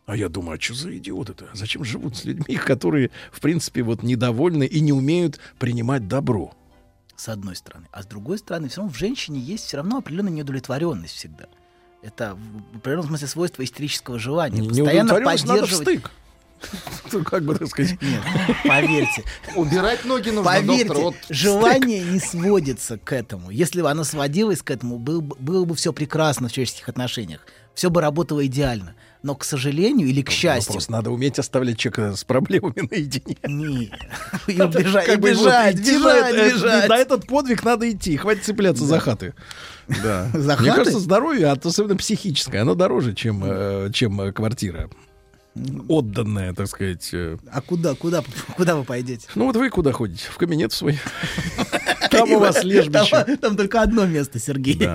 А 0.06 0.16
я 0.16 0.28
думаю, 0.28 0.58
а 0.58 0.60
что 0.60 0.74
за 0.74 0.96
идиоты-то? 0.96 1.48
Зачем 1.54 1.84
живут 1.84 2.16
с 2.16 2.24
людьми, 2.24 2.56
которые, 2.56 3.10
в 3.30 3.40
принципе, 3.40 3.82
вот 3.82 4.02
недовольны 4.02 4.64
и 4.64 4.80
не 4.80 4.92
умеют 4.92 5.38
принимать 5.58 6.08
добро? 6.08 6.54
С 7.16 7.28
одной 7.28 7.54
стороны. 7.54 7.86
А 7.92 8.02
с 8.02 8.06
другой 8.06 8.38
стороны, 8.38 8.68
все 8.68 8.78
равно 8.78 8.92
в 8.92 8.98
женщине 8.98 9.38
есть 9.38 9.64
все 9.66 9.76
равно 9.76 9.98
определенная 9.98 10.32
неудовлетворенность 10.32 11.14
всегда. 11.14 11.46
Это 12.02 12.36
в 12.72 12.78
определенном 12.78 13.08
смысле 13.08 13.28
свойство 13.28 13.62
истерического 13.62 14.18
желания. 14.18 14.62
Постоянно 14.68 15.12
надо 15.12 15.20
в 15.20 15.24
поддерживать... 15.24 15.88
стык. 15.88 16.10
Ну, 17.12 17.24
как 17.24 17.44
бы 17.44 17.54
так 17.54 17.68
сказать. 17.68 18.00
Нет, 18.00 18.22
поверьте. 18.64 19.24
Убирать 19.56 20.04
ноги 20.04 20.30
нужно, 20.30 20.44
Поверьте, 20.44 20.84
доктор. 20.84 21.02
Вот 21.02 21.16
желание 21.28 22.02
не 22.04 22.20
сводится 22.20 22.98
к 22.98 23.12
этому. 23.12 23.50
Если 23.50 23.82
бы 23.82 23.90
оно 23.90 24.04
сводилось 24.04 24.62
к 24.62 24.70
этому, 24.70 24.98
был 24.98 25.20
бы- 25.20 25.36
было 25.36 25.64
бы 25.64 25.74
все 25.74 25.92
прекрасно 25.92 26.48
в 26.48 26.52
человеческих 26.52 26.88
отношениях. 26.88 27.46
Все 27.74 27.90
бы 27.90 28.00
работало 28.00 28.44
идеально. 28.46 28.94
Но, 29.22 29.36
к 29.36 29.44
сожалению 29.44 30.08
или 30.08 30.20
к 30.20 30.26
Ну, 30.26 30.32
счастью... 30.32 30.72
просто 30.72 30.90
надо 30.90 31.10
уметь 31.12 31.38
оставлять 31.38 31.78
человека 31.78 32.16
с 32.16 32.24
проблемами 32.24 32.88
наедине. 32.90 33.36
Не. 33.46 33.92
И 34.52 34.60
убежать, 34.60 35.08
и 35.08 35.16
бежать, 35.16 35.76
бежать, 35.80 36.34
это- 36.34 36.54
бежать. 36.54 36.88
На 36.88 36.96
этот 36.98 37.26
подвиг 37.28 37.62
надо 37.64 37.88
идти, 37.90 38.16
хватит 38.16 38.44
цепляться 38.44 38.84
за 38.84 38.98
хаты. 38.98 39.34
Да. 40.02 40.28
За 40.34 40.56
Мне 40.56 40.72
кажется, 40.72 40.98
здоровье, 41.00 41.46
а 41.48 41.52
особенно 41.62 41.96
психическое, 41.96 42.58
оно 42.60 42.74
дороже, 42.74 43.14
чем, 43.14 43.42
э, 43.44 43.90
чем 43.92 44.20
э, 44.20 44.32
квартира. 44.32 44.90
Отданная, 45.88 46.54
так 46.54 46.66
сказать. 46.68 47.10
э. 47.12 47.36
А 47.52 47.60
куда, 47.60 47.94
куда, 47.94 48.24
куда 48.56 48.74
вы 48.74 48.84
пойдете? 48.84 49.26
Ну 49.34 49.46
вот 49.46 49.56
вы 49.56 49.68
куда 49.70 49.92
ходите? 49.92 50.24
В 50.30 50.36
кабинет 50.36 50.72
свой. 50.72 50.98
Там 52.12 52.30
у 52.32 52.38
вас 52.38 52.62
лежбище. 52.64 53.36
Там, 53.40 53.56
только 53.56 53.82
одно 53.82 54.06
место, 54.06 54.38
Сергей. 54.38 54.88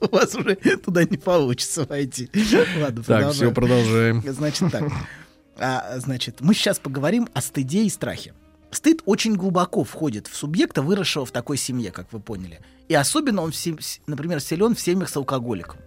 У 0.00 0.14
вас 0.14 0.34
уже 0.34 0.56
туда 0.56 1.04
не 1.04 1.16
получится 1.16 1.84
войти. 1.88 2.30
Ладно, 2.80 3.02
Так, 3.04 3.32
все, 3.32 3.52
продолжаем. 3.52 4.22
Значит 4.26 4.72
так. 4.72 4.84
А, 5.56 5.98
значит, 5.98 6.40
мы 6.40 6.54
сейчас 6.54 6.78
поговорим 6.78 7.28
о 7.32 7.40
стыде 7.40 7.84
и 7.84 7.90
страхе. 7.90 8.34
Стыд 8.70 9.02
очень 9.04 9.36
глубоко 9.36 9.84
входит 9.84 10.26
в 10.26 10.34
субъекта, 10.34 10.82
выросшего 10.82 11.24
в 11.24 11.30
такой 11.30 11.56
семье, 11.56 11.92
как 11.92 12.12
вы 12.12 12.18
поняли. 12.18 12.60
И 12.88 12.94
особенно 12.94 13.42
он, 13.42 13.52
в 13.52 13.56
сем- 13.56 13.78
с- 13.78 14.00
например, 14.08 14.40
силен 14.40 14.74
в 14.74 14.80
семьях 14.80 15.08
с 15.08 15.16
алкоголиком. 15.16 15.78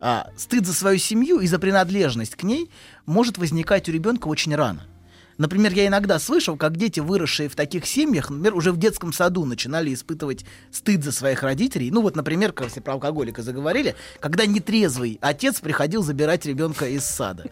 А, 0.00 0.30
стыд 0.38 0.66
за 0.66 0.72
свою 0.72 0.98
семью 0.98 1.40
и 1.40 1.46
за 1.46 1.58
принадлежность 1.58 2.34
к 2.34 2.42
ней 2.44 2.70
может 3.04 3.36
возникать 3.36 3.88
у 3.90 3.92
ребенка 3.92 4.28
очень 4.28 4.54
рано. 4.56 4.86
Например, 5.38 5.72
я 5.72 5.86
иногда 5.86 6.18
слышал, 6.18 6.56
как 6.56 6.76
дети, 6.76 7.00
выросшие 7.00 7.48
в 7.48 7.56
таких 7.56 7.86
семьях, 7.86 8.30
например, 8.30 8.54
уже 8.54 8.72
в 8.72 8.76
детском 8.78 9.12
саду 9.12 9.44
начинали 9.44 9.92
испытывать 9.92 10.44
стыд 10.70 11.02
за 11.04 11.12
своих 11.12 11.42
родителей. 11.42 11.90
Ну 11.90 12.02
вот, 12.02 12.16
например, 12.16 12.52
как 12.52 12.68
если 12.68 12.80
про 12.80 12.94
алкоголика 12.94 13.42
заговорили, 13.42 13.94
когда 14.20 14.46
нетрезвый 14.46 15.18
отец 15.20 15.60
приходил 15.60 16.02
забирать 16.02 16.46
ребенка 16.46 16.86
из 16.86 17.04
сада. 17.04 17.44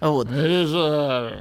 Вот. 0.00 0.28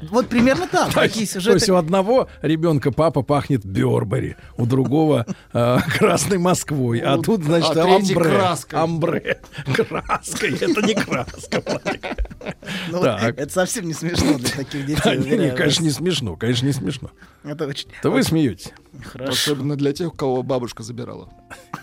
Вот 0.10 0.28
примерно 0.28 0.68
так. 0.68 0.94
То 0.94 1.04
есть, 1.04 1.16
то 1.16 1.26
сюжеты. 1.26 1.58
есть 1.58 1.70
у 1.70 1.76
одного 1.76 2.30
ребенка 2.42 2.92
папа 2.92 3.22
пахнет 3.22 3.66
Бербери, 3.66 4.36
у 4.58 4.66
другого 4.66 5.26
э, 5.54 5.78
Красной 5.98 6.38
Москвой, 6.38 7.00
а 7.00 7.18
тут, 7.18 7.44
значит, 7.44 7.76
а 7.78 7.96
амбре. 7.96 8.16
краской. 8.16 8.80
Амбре. 8.80 9.42
Краской. 9.76 10.56
Это 10.56 10.82
не 10.82 10.94
краска. 10.94 11.64
Ну. 12.90 13.04
Это 13.04 13.50
совсем 13.52 13.86
не 13.86 13.94
смешно 13.94 14.38
для 14.38 14.50
таких 14.50 14.86
детей. 14.86 15.02
Да, 15.04 15.16
не, 15.16 15.52
конечно, 15.52 15.85
не 15.86 15.92
смешно, 15.92 16.36
конечно, 16.36 16.66
не 16.66 16.74
смешно. 16.74 17.12
Это 17.44 17.68
очень... 17.68 17.88
То 18.02 18.10
вы 18.12 18.24
смеетесь. 18.24 18.74
Хорошо. 19.04 19.32
Особенно 19.32 19.76
для 19.76 19.94
тех, 19.94 20.14
у 20.14 20.16
кого 20.16 20.44
бабушка 20.44 20.84
забирала. 20.84 21.30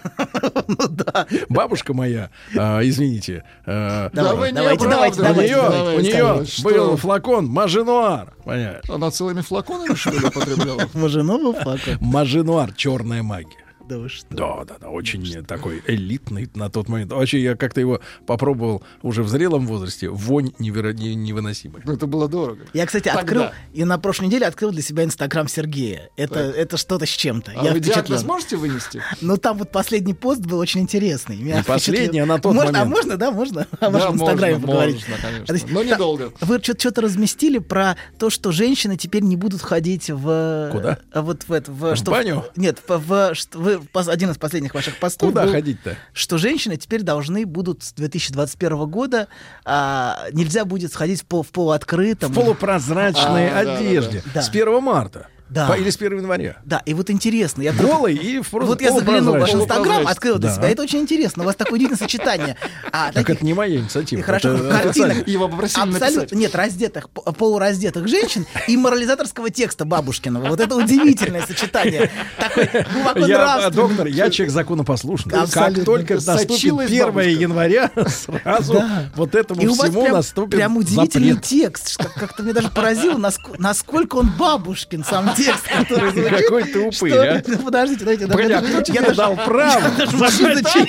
Бабушка 1.49 1.95
моя, 1.95 2.31
а, 2.57 2.81
извините, 2.83 3.45
а, 3.67 4.11
Да 4.13 4.25
давайте, 4.25 4.55
давайте, 4.57 4.85
у 4.85 4.89
оправдываете. 4.89 5.55
нее, 5.55 5.63
Давайте, 5.63 5.99
у 5.99 6.01
нее 6.03 6.47
был 6.65 6.97
флакон 6.97 7.47
Маженуар, 7.47 8.35
понимаешь? 8.45 8.89
Она 8.89 9.11
целыми 9.11 9.41
флаконами, 9.43 9.95
что 9.95 10.11
ли, 10.11 10.27
употребляла? 10.27 10.89
Мажиновый 10.95 11.55
флакон. 11.55 11.97
Маженуар, 12.01 12.73
черная 12.73 13.23
магия. 13.23 13.57
Да 13.93 13.99
вы 13.99 14.09
что? 14.09 14.27
Да, 14.31 14.65
да, 14.65 14.75
да, 14.81 14.89
очень 14.89 15.45
такой 15.45 15.83
элитный 15.87 16.49
на 16.55 16.71
тот 16.71 16.89
момент. 16.89 17.13
Вообще, 17.13 17.41
я 17.43 17.57
как-то 17.57 17.81
его 17.81 18.01
попробовал 18.27 18.83
уже 19.03 19.23
в 19.23 19.29
зрелом 19.29 19.67
возрасте. 19.67 20.09
Вонь 20.09 20.53
неверо- 20.59 20.95
не- 20.95 21.15
невыносимая. 21.15 21.83
Ну, 21.85 21.93
это 21.93 22.07
было 22.07 22.27
дорого. 22.29 22.63
Я, 22.73 22.87
кстати, 22.87 23.05
Тогда. 23.05 23.21
открыл, 23.21 23.45
и 23.75 23.85
на 23.85 23.99
прошлой 23.99 24.27
неделе 24.29 24.47
открыл 24.47 24.71
для 24.71 24.81
себя 24.83 25.05
Инстаграм 25.05 25.47
Сергея. 25.49 26.09
Это, 26.17 26.41
это 26.41 26.77
что-то 26.79 27.05
с 27.05 27.11
чем-то. 27.11 27.53
А 27.55 27.65
я 27.65 27.73
вы 27.73 27.81
диагноз 27.81 28.05
впечатлен. 28.07 28.27
можете 28.27 28.57
вынести? 28.57 29.03
Ну, 29.21 29.37
там 29.37 29.59
вот 29.59 29.71
последний 29.71 30.15
пост 30.15 30.41
был 30.41 30.59
очень 30.59 30.81
интересный. 30.81 31.37
Меня 31.37 31.59
Не 31.59 31.63
последний, 31.65 32.19
а 32.21 32.27
на 32.27 32.39
тот 32.39 32.55
можно, 32.55 32.71
А 32.71 32.85
момент. 32.85 32.91
можно, 32.97 33.17
да, 33.17 33.31
можно 33.31 33.63
о 33.63 33.77
Да, 33.81 33.91
вашем 33.91 34.15
Инстаграме 34.15 34.53
можно, 34.55 34.67
поговорить? 34.67 35.05
можно, 35.09 35.27
конечно. 35.27 35.53
Есть 35.53 35.71
Но 35.71 35.83
та- 35.83 35.91
недолго. 35.91 36.33
Вы 36.41 36.61
что-то 36.63 37.03
разместили 37.03 37.59
про 37.59 37.97
то, 38.19 38.31
что 38.31 38.53
женщины 38.53 38.97
теперь 38.97 39.23
не 39.23 39.37
будут 39.37 39.61
ходить 39.63 40.09
в... 40.11 40.69
Куда? 40.73 40.99
а 41.13 41.23
Вот 41.23 41.45
в 41.49 41.53
это... 41.53 41.71
В, 41.73 41.93
В 41.93 41.97
что, 41.97 42.11
баню? 42.11 42.45
Нет, 42.57 42.79
в, 42.87 42.99
в- 42.99 43.35
что 43.35 43.59
вы, 43.59 43.81
один 43.95 44.31
из 44.31 44.39
последних 44.39 44.75
ваших 44.75 44.99
постов 44.99 45.31
Куда 45.31 45.47
ходить-то? 45.47 45.97
что 46.13 46.39
женщины 46.39 46.77
теперь 46.77 47.03
должны 47.03 47.47
будут 47.47 47.83
с 47.83 47.93
2021 47.93 48.87
года... 48.91 49.29
а, 49.65 50.27
нельзя 50.33 50.65
будет 50.65 50.93
сходить 50.93 51.23
в, 51.23 51.27
пол, 51.27 51.43
в 51.43 51.49
полуоткрытом. 51.51 52.33
В 52.33 52.35
полупрозрачной 52.35 53.49
А, 53.51 53.55
да, 53.55 53.65
да, 53.65 53.79
одежде. 53.79 54.23
да. 54.35 54.43
С 54.43 54.49
1 54.49 54.83
марта. 54.83 55.29
Да. 55.53 55.67
По- 55.69 55.73
Или 55.75 55.91
с 55.91 55.97
1 55.97 56.17
января. 56.19 56.57
Да, 56.65 56.83
и 56.87 56.95
вот 56.95 57.11
интересно. 57.11 57.61
Я 57.63 57.73
Голый 57.73 58.15
и 58.15 58.41
в 58.41 58.49
просто 58.49 58.67
Вот 58.69 58.81
я 58.81 58.91
заглянул 58.93 59.37
в 59.37 59.41
ваш 59.41 59.53
инстаграм, 59.55 60.07
открыл 60.07 60.39
для 60.39 60.49
Да. 60.49 60.57
себя. 60.57 60.71
Это 60.71 60.83
очень 60.83 61.01
интересно. 61.01 61.43
У 61.43 61.47
вас 61.47 61.57
такое 61.57 61.75
удивительное 61.75 61.99
сочетание. 61.99 62.57
А, 62.91 63.07
Так 63.07 63.15
таких- 63.15 63.37
это 63.37 63.45
не 63.45 63.53
моя 63.55 63.77
инициатива. 63.77 64.21
и 64.21 64.23
хорошо, 64.23 64.55
это 64.55 64.69
картинок. 64.83 65.29
Его 65.29 65.49
попросили 65.49 65.83
абсолютно, 65.83 66.21
написать. 66.21 66.33
нет, 66.33 66.55
раздетых, 66.55 67.11
полураздетых 67.11 68.09
женщин 68.09 68.47
и 68.67 68.77
морализаторского 68.77 69.51
текста 69.51 69.85
Бабушкиного. 69.85 70.47
Вот 70.47 70.61
это 70.61 70.75
удивительное 70.75 71.45
сочетание. 71.47 72.11
Такой 72.39 72.69
глубоко 72.93 73.19
Я, 73.27 73.67
а, 73.67 73.71
доктор, 73.71 74.07
я 74.07 74.31
человек 74.31 74.53
законопослушный. 74.55 75.39
Абсолютно. 75.39 75.75
Как 75.77 75.85
только 75.85 76.15
наступит 76.15 76.51
Сочилась 76.53 76.87
1 76.89 77.07
бабушка. 77.07 77.29
января, 77.31 77.91
сразу 78.09 78.73
Да. 78.75 79.11
вот 79.17 79.35
этому 79.35 79.61
И 79.61 79.67
всему 79.67 80.03
прям, 80.03 80.15
наступит 80.15 80.51
прям 80.57 80.77
удивительный 80.77 81.33
запрет. 81.35 81.45
текст. 81.45 81.99
Как-то 82.17 82.43
мне 82.43 82.53
даже 82.53 82.71
поразило, 82.71 83.19
наск- 83.19 83.57
насколько 83.59 84.17
он 84.17 84.31
бабушкин, 84.39 85.05
сам 85.05 85.35
текст, 85.45 85.69
который 85.79 86.11
звучит. 86.11 86.31
Какой 86.31 86.65
ты 86.65 86.81
упырь, 86.81 87.15
а? 87.15 87.43
Ну, 87.47 87.59
Подождите, 87.59 88.05
дайте. 88.05 88.27
Погоди, 88.27 88.53
а 88.53 88.61
я 88.61 88.63
кто 88.63 88.83
тебе 88.83 89.13
дал 89.13 89.37
право 89.37 89.73
я 89.73 89.91
даже 89.91 90.17
зачитать 90.17 90.89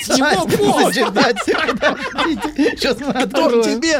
сейчас 2.83 2.97
мы 2.99 3.13
Кто 3.13 3.61
тебе, 3.61 3.99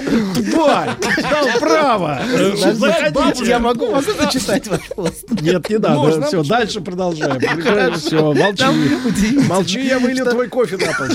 тварь, 0.51 0.89
дал 1.21 1.59
право? 1.59 2.21
Заходите. 2.55 3.45
Я 3.45 3.59
могу, 3.59 3.91
могу 3.91 4.11
зачитать 4.19 4.67
ваш 4.67 4.81
пост. 4.95 5.25
Нет, 5.41 5.69
не 5.69 5.77
надо. 5.77 6.21
Все, 6.27 6.43
дальше 6.43 6.81
продолжаем. 6.81 7.39
Все, 7.97 8.33
молчи. 8.33 9.39
Молчи, 9.47 9.85
я 9.85 9.99
вылил 9.99 10.25
твой 10.25 10.47
кофе 10.47 10.77
на 10.77 10.93
пол. 10.93 11.03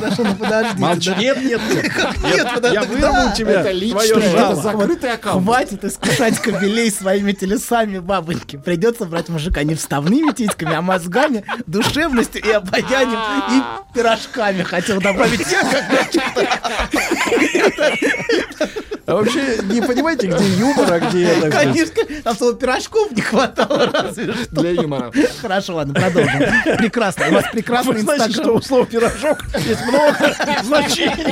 Хорошо, 0.00 0.24
ну. 0.24 0.78
Молчи. 0.78 1.10
Нет, 1.18 1.42
нет, 1.42 1.60
нет. 1.70 2.72
Я 2.72 2.82
вырву 2.82 3.36
тебя 3.36 3.60
Это 3.60 3.72
личное, 3.72 4.54
закрытый 4.54 5.12
аккаунт. 5.12 5.44
Хватит 5.44 5.84
искушать 5.84 6.38
кобелей 6.38 6.90
своими 6.90 7.32
телесами, 7.32 7.98
бабоньки. 7.98 8.56
Придется 8.70 9.04
брать 9.04 9.28
мужика 9.28 9.64
не 9.64 9.74
вставными 9.74 10.30
титьками, 10.32 10.76
а 10.76 10.80
мозгами, 10.80 11.42
душевностью 11.66 12.40
и 12.40 12.52
обаянием, 12.52 13.18
и 13.50 13.62
пирожками. 13.92 14.62
Хотел 14.62 15.00
добавить 15.00 15.44
я, 15.50 15.60
как 15.62 15.90
А 19.06 19.16
вообще 19.16 19.58
не 19.64 19.82
понимаете, 19.82 20.28
где 20.28 20.48
юмор, 20.50 20.92
а 20.92 21.00
где 21.00 21.24
это? 21.24 21.50
Конечно, 21.50 22.04
там 22.22 22.36
слово 22.36 22.54
пирожков 22.54 23.10
не 23.10 23.22
хватало 23.22 23.90
разве 23.92 24.34
что. 24.34 24.54
Для 24.54 24.70
юмора. 24.70 25.10
Хорошо, 25.40 25.74
ладно, 25.74 25.94
продолжим. 25.94 26.38
Прекрасно. 26.78 27.26
У 27.28 27.32
вас 27.32 27.46
прекрасный 27.50 27.94
Вы 27.94 28.00
знаете, 28.02 28.30
что 28.30 28.54
у 28.54 28.62
слова 28.62 28.86
пирожок 28.86 29.42
есть 29.66 29.84
много 29.84 30.36
значений. 30.62 31.24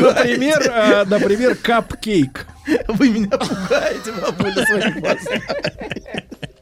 Например, 0.00 0.62
э, 0.64 1.04
например, 1.06 1.56
капкейк. 1.56 2.46
Вы 2.88 3.08
меня 3.10 3.38
пугаете, 3.38 4.12
бабуля, 4.12 4.66
своим 4.66 5.00
глазами. 5.00 5.42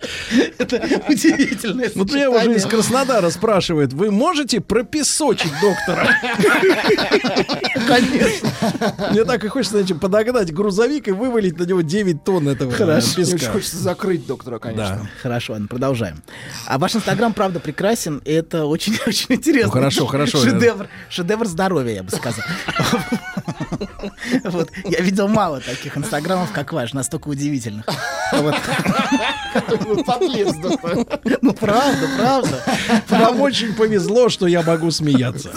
Это 0.58 0.76
удивительное 1.08 1.90
Вот 1.94 2.12
меня 2.12 2.30
уже 2.30 2.54
из. 2.54 2.66
Краснодара 2.66 3.30
спрашивают, 3.30 3.92
вы 3.92 4.10
можете 4.10 4.60
пропесочить 4.60 5.52
доктора? 5.60 6.08
Конечно. 7.86 8.50
Мне 9.10 9.24
так 9.24 9.44
и 9.44 9.48
хочется, 9.48 9.76
знаете, 9.76 9.94
подогнать 9.94 10.52
грузовик 10.52 11.08
и 11.08 11.12
вывалить 11.12 11.58
на 11.58 11.64
него 11.64 11.80
9 11.80 12.24
тонн 12.24 12.48
этого 12.48 12.70
э, 12.70 12.74
Хорошо. 12.74 13.08
Мне 13.16 13.24
очень 13.24 13.38
песка. 13.38 13.52
хочется 13.52 13.76
закрыть 13.78 14.26
доктора, 14.26 14.58
конечно. 14.58 15.00
Да. 15.02 15.10
Хорошо, 15.22 15.52
ладно, 15.54 15.68
продолжаем. 15.68 16.22
А 16.66 16.78
ваш 16.78 16.96
инстаграм, 16.96 17.32
правда, 17.32 17.60
прекрасен. 17.60 18.18
и 18.24 18.32
Это 18.32 18.64
очень-очень 18.66 19.26
интересно. 19.34 19.68
Ну, 19.68 19.72
хорошо, 19.72 20.06
хорошо. 20.06 20.38
Шедевр, 20.38 20.88
шедевр 21.08 21.46
здоровья, 21.46 21.94
я 21.94 22.02
бы 22.02 22.10
сказал. 22.10 22.44
Вот. 24.44 24.70
Я 24.84 25.00
видел 25.00 25.28
мало 25.28 25.60
таких 25.60 25.96
инстаграмов, 25.96 26.52
как 26.52 26.72
ваш, 26.72 26.92
настолько 26.92 27.28
удивительных. 27.28 27.86
Вот. 28.32 28.54
Доктор. 30.60 31.06
Ну, 31.42 31.52
правда, 31.52 32.08
правда. 32.18 32.62
Вам 33.08 33.40
очень 33.40 33.74
повезло, 33.74 34.28
что 34.28 34.46
я 34.46 34.62
могу 34.62 34.90
смеяться 34.90 35.50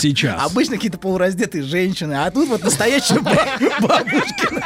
сейчас. 0.00 0.42
Обычно 0.50 0.76
какие-то 0.76 0.98
полураздетые 0.98 1.62
женщины, 1.64 2.14
а 2.14 2.30
тут 2.30 2.48
вот 2.48 2.62
настоящая 2.62 3.20
ба- 3.20 3.46
бабушкина. 3.80 4.62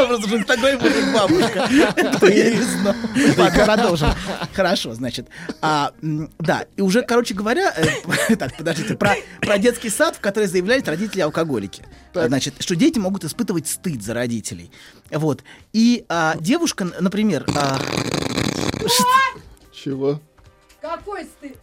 Знал, 0.00 0.08
просто, 0.08 0.26
что 0.26 0.36
в 0.36 0.40
инстаграме 0.40 0.78
будет 0.78 1.12
бабушка. 1.12 1.68
Это 1.96 2.26
я 2.32 2.50
не 2.50 2.62
знал. 2.62 2.94
Ладно, 3.36 3.64
продолжим. 3.64 4.08
Хорошо, 4.54 4.94
значит. 4.94 5.28
А, 5.60 5.92
да, 6.38 6.66
и 6.76 6.80
уже, 6.80 7.02
короче 7.02 7.34
говоря, 7.34 7.72
э, 7.76 8.36
так, 8.36 8.56
подождите, 8.56 8.96
про, 8.96 9.58
детский 9.58 9.90
сад, 9.90 10.16
в 10.16 10.20
который 10.20 10.46
заявляют 10.46 10.88
родители 10.88 11.20
алкоголики. 11.20 11.84
Значит, 12.14 12.54
что 12.60 12.76
дети 12.76 12.98
могут 12.98 13.24
испытывать 13.24 13.68
стыд 13.68 14.02
за 14.02 14.14
родителей. 14.14 14.70
Вот. 15.10 15.44
И 15.72 16.04
а, 16.08 16.36
девушка, 16.38 16.84
например, 16.98 17.44
а, 17.54 17.78
Чего? 19.72 20.20
Какой 20.80 21.24
стыд? 21.24 21.56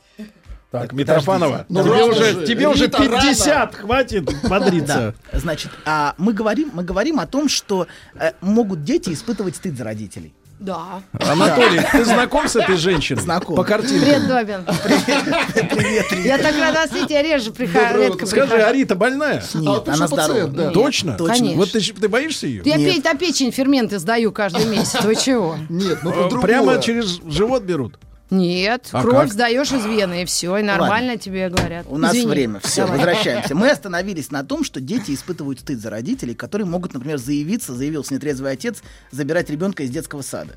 Так, 0.70 0.92
Митрофанова, 0.92 1.66
Ну, 1.70 1.82
тебе 1.82 2.04
уже, 2.04 2.34
же, 2.34 2.46
тебе 2.46 2.68
уже 2.68 2.86
Рита, 2.86 2.98
рано. 2.98 3.22
50, 3.22 3.76
хватит 3.76 4.24
бодриться. 4.50 5.16
Да. 5.32 5.40
Значит, 5.40 5.72
а 5.86 6.14
мы 6.18 6.34
говорим, 6.34 6.72
мы 6.74 6.84
говорим 6.84 7.22
о 7.22 7.26
том, 7.26 7.48
что 7.48 7.88
э, 8.16 8.32
могут 8.42 8.84
дети 8.84 9.14
испытывать 9.14 9.56
стыд 9.56 9.78
за 9.78 9.86
родителей. 9.86 10.34
Да. 10.60 11.02
Анатолий, 11.14 11.80
ты 11.92 12.04
знаком 12.04 12.48
с 12.48 12.56
этой 12.56 12.78
женщиной? 12.78 13.22
Знаком. 13.22 13.56
По 13.56 13.64
картинке. 13.64 14.00
Привет, 14.06 14.28
Добин. 14.28 14.66
Привет, 14.66 16.06
Я 16.26 16.38
так 16.40 16.56
рада 16.60 16.88
с 16.88 16.92
Витей, 16.92 17.14
я 17.14 17.22
реже 17.22 17.52
прихожу, 17.52 18.00
редко 18.00 18.26
Скажи, 18.26 18.48
прихожу. 18.48 18.68
а 18.68 18.72
Рита 18.74 18.96
больная? 18.96 19.44
Нет, 19.54 19.88
она 19.88 20.08
здорова. 20.08 20.48
да. 20.48 20.72
Точно? 20.72 21.16
Конечно. 21.18 21.58
Вот 21.58 21.72
ты, 21.72 21.80
ты 21.80 22.10
боишься 22.10 22.48
ее? 22.48 22.64
Я 22.66 22.78
Нет. 22.78 23.04
петь 23.04 23.20
печень 23.20 23.52
ферменты 23.52 24.00
сдаю 24.00 24.32
каждый 24.32 24.66
месяц. 24.66 25.02
Вы 25.04 25.16
чего? 25.16 25.58
Нет, 25.70 26.00
ну 26.04 26.10
это 26.10 26.30
другое. 26.30 26.42
Прямо 26.42 26.82
через 26.82 27.22
живот 27.26 27.64
берут. 27.64 28.00
Нет, 28.30 28.90
А 28.92 29.02
кровь 29.02 29.26
как? 29.26 29.34
сдаешь 29.34 29.72
из 29.72 29.86
вены, 29.86 30.24
и 30.24 30.26
все, 30.26 30.58
и 30.58 30.62
нормально 30.64 31.18
тебе 31.18 31.50
говорят. 31.50 31.86
У 31.90 31.98
нас 31.98 32.12
Извини. 32.14 32.28
время. 32.28 32.60
Все, 32.60 32.82
Давай. 32.82 32.98
возвращаемся. 32.98 33.56
Мы 33.56 33.70
остановились 33.70 34.32
на 34.32 34.44
том, 34.44 34.64
что 34.66 34.82
дети 34.82 35.12
испытывают 35.12 35.62
стыд 35.62 35.80
за 35.80 35.90
родителей, 35.90 36.36
которые 36.36 36.68
могут, 36.68 36.94
например, 36.94 37.18
заявиться, 37.18 37.74
заявился 37.74 38.14
нетрезвый 38.14 38.52
отец, 38.52 38.84
забирать 39.12 39.50
ребенка 39.50 39.84
из 39.84 39.90
детского 39.92 40.22
сада. 40.24 40.56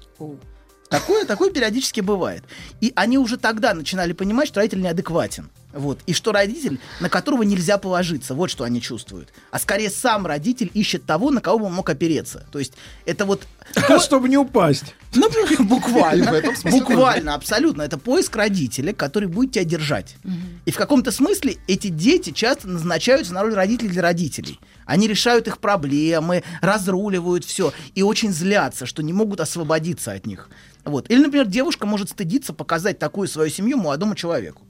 Такое, 0.89 1.25
такое 1.25 1.51
периодически 1.53 2.01
бывает. 2.01 2.43
И 2.81 2.93
они 2.97 3.17
уже 3.19 3.37
тогда 3.37 3.73
начинали 3.75 4.13
понимать, 4.13 4.49
что 4.49 4.59
родитель 4.59 4.81
неадекватен. 4.83 5.49
Вот. 5.73 6.01
И 6.07 6.13
что 6.13 6.33
родитель, 6.33 6.81
на 7.01 7.09
которого 7.09 7.43
нельзя 7.43 7.79
положиться, 7.79 8.35
вот 8.35 8.51
что 8.51 8.65
они 8.65 8.81
чувствуют. 8.81 9.29
А 9.51 9.59
скорее 9.59 9.91
сам 9.91 10.27
родитель 10.27 10.71
ищет 10.75 11.05
того, 11.05 11.31
на 11.31 11.41
кого 11.41 11.61
бы 11.61 11.65
он 11.67 11.75
мог 11.75 11.89
опереться. 11.89 12.45
То 12.51 12.59
есть 12.59 12.75
это 13.07 13.25
вот... 13.25 13.43
Чтобы 14.01 14.29
не 14.29 14.37
упасть. 14.37 14.95
Ну, 15.15 15.29
буквально. 15.61 16.43
Буквально, 16.65 17.35
абсолютно. 17.35 17.83
Это 17.83 17.99
поиск 17.99 18.35
родителя, 18.37 18.93
который 18.93 19.29
будет 19.29 19.53
тебя 19.53 19.65
держать. 19.65 20.17
И 20.67 20.71
в 20.71 20.77
каком-то 20.77 21.13
смысле 21.13 21.57
эти 21.67 21.89
дети 21.89 22.31
часто 22.31 22.69
назначаются 22.69 23.33
на 23.33 23.43
роль 23.43 23.55
родителей 23.55 23.91
для 23.91 24.03
родителей. 24.03 24.59
Они 24.87 25.07
решают 25.07 25.47
их 25.47 25.59
проблемы, 25.59 26.43
разруливают 26.61 27.45
все 27.45 27.73
и 27.95 28.03
очень 28.03 28.33
злятся, 28.33 28.87
что 28.87 29.03
не 29.05 29.13
могут 29.13 29.41
освободиться 29.41 30.13
от 30.13 30.27
них. 30.27 30.49
Вот. 30.85 31.11
Или, 31.11 31.23
например, 31.23 31.47
девушка 31.47 31.87
может 31.87 32.11
стыдиться 32.11 32.53
показать 32.53 32.99
такую 32.99 33.29
свою 33.29 33.51
семью 33.51 33.77
молодому 33.77 34.15
человеку. 34.15 34.63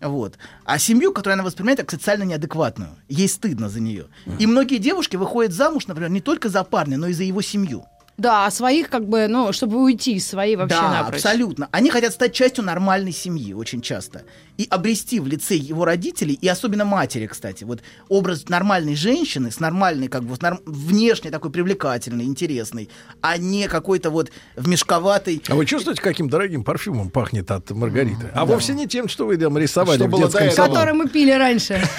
Вот. 0.00 0.38
А 0.64 0.78
семью, 0.78 1.12
которую 1.12 1.34
она 1.34 1.44
воспринимает 1.44 1.80
как 1.80 1.90
социально 1.90 2.24
неадекватную. 2.24 2.96
Ей 3.08 3.28
стыдно 3.28 3.68
за 3.68 3.80
нее. 3.80 4.06
И 4.38 4.46
многие 4.46 4.78
девушки 4.78 5.16
выходят 5.16 5.52
замуж, 5.52 5.86
например, 5.86 6.10
не 6.10 6.20
только 6.20 6.48
за 6.48 6.64
парня, 6.64 6.98
но 6.98 7.08
и 7.08 7.12
за 7.12 7.24
его 7.24 7.42
семью. 7.42 7.84
Да, 8.16 8.46
а 8.46 8.50
своих 8.52 8.90
как 8.90 9.08
бы, 9.08 9.26
ну, 9.28 9.52
чтобы 9.52 9.82
уйти 9.82 10.14
из 10.14 10.26
своей 10.28 10.54
вообще 10.54 10.76
да, 10.76 10.90
напрочь. 10.90 11.16
абсолютно. 11.16 11.68
Они 11.72 11.90
хотят 11.90 12.12
стать 12.12 12.32
частью 12.32 12.62
нормальной 12.64 13.10
семьи 13.10 13.52
очень 13.54 13.80
часто. 13.80 14.22
И 14.56 14.68
обрести 14.70 15.18
в 15.18 15.26
лице 15.26 15.56
его 15.56 15.84
родителей, 15.84 16.34
и 16.40 16.46
особенно 16.46 16.84
матери, 16.84 17.26
кстати, 17.26 17.64
вот 17.64 17.80
образ 18.08 18.48
нормальной 18.48 18.94
женщины 18.94 19.50
с 19.50 19.58
нормальной, 19.58 20.06
как 20.06 20.22
бы, 20.22 20.36
с 20.36 20.38
норм- 20.40 20.60
внешне 20.64 21.32
такой 21.32 21.50
привлекательной, 21.50 22.24
интересной, 22.24 22.88
а 23.20 23.36
не 23.36 23.66
какой-то 23.66 24.10
вот 24.10 24.30
в 24.54 24.68
мешковатой... 24.68 25.42
А 25.48 25.56
вы 25.56 25.66
чувствуете, 25.66 26.00
каким 26.00 26.28
дорогим 26.28 26.62
парфюмом 26.62 27.10
пахнет 27.10 27.50
от 27.50 27.68
Маргариты? 27.72 28.30
А 28.32 28.44
вовсе 28.46 28.74
не 28.74 28.86
тем, 28.86 29.08
что 29.08 29.26
вы 29.26 29.36
там 29.38 29.58
рисовали 29.58 29.96
Что 29.98 30.06
в 30.06 30.10
было 30.10 30.22
детском 30.26 30.50
саду. 30.52 30.74
Который 30.74 30.94
мы 30.94 31.08
пили 31.08 31.32
раньше. 31.32 31.82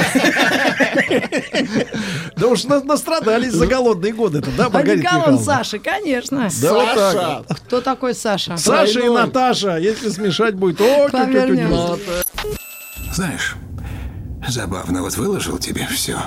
Да 2.35 2.48
уж 2.48 2.64
на- 2.66 2.84
настрадались 2.84 3.53
за 3.53 3.66
голодные 3.68 4.14
годы-то, 4.14 4.50
да, 4.58 4.69
Маргарита 4.69 5.08
Одеколон 5.08 5.19
Михайловна? 5.35 5.45
Саши, 5.45 5.80
конечно. 6.06 6.50
Да 6.61 6.74
вот 6.74 6.95
так 6.95 7.45
вот. 7.48 7.58
Кто 7.59 7.82
такой 7.82 8.14
Саша? 8.14 8.58
Саша 8.58 9.00
и 9.00 9.09
Наташа, 9.09 9.77
если 9.77 10.09
смешать 10.09 10.56
будет, 10.56 10.82
о. 10.82 11.09
Знаешь, 13.14 13.56
забавно, 14.48 15.01
вот 15.01 15.16
выложил 15.17 15.58
тебе 15.58 15.88
все. 15.88 16.19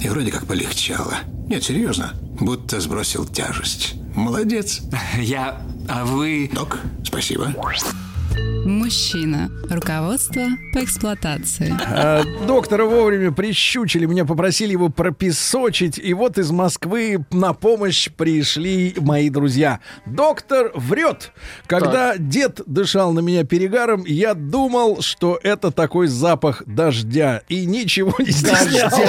И 0.00 0.08
вроде 0.08 0.30
как 0.32 0.46
полегчало. 0.46 1.14
Нет, 1.48 1.62
серьезно, 1.62 2.12
будто 2.40 2.80
сбросил 2.80 3.24
тяжесть. 3.24 3.94
Молодец. 4.14 4.80
Я... 5.18 5.60
А 5.88 6.04
вы... 6.04 6.50
Док, 6.52 6.78
спасибо. 7.04 7.54
Мужчина. 8.64 9.50
Руководство 9.70 10.42
по 10.72 10.82
эксплуатации. 10.82 11.74
А, 11.86 12.22
Доктора 12.46 12.84
вовремя 12.84 13.30
прищучили, 13.30 14.06
меня 14.06 14.24
попросили 14.24 14.72
его 14.72 14.88
пропесочить, 14.88 15.98
и 15.98 16.14
вот 16.14 16.38
из 16.38 16.50
Москвы 16.50 17.24
на 17.30 17.52
помощь 17.52 18.10
пришли 18.10 18.94
мои 18.98 19.30
друзья. 19.30 19.80
Доктор 20.06 20.70
врет. 20.74 21.32
Когда 21.66 22.16
дед 22.16 22.60
дышал 22.66 23.12
на 23.12 23.20
меня 23.20 23.44
перегаром, 23.44 24.04
я 24.06 24.34
думал, 24.34 25.02
что 25.02 25.38
это 25.42 25.70
такой 25.70 26.06
запах 26.06 26.62
дождя, 26.66 27.42
и 27.48 27.66
ничего 27.66 28.14
не 28.18 28.32
стеснялся. 28.32 29.08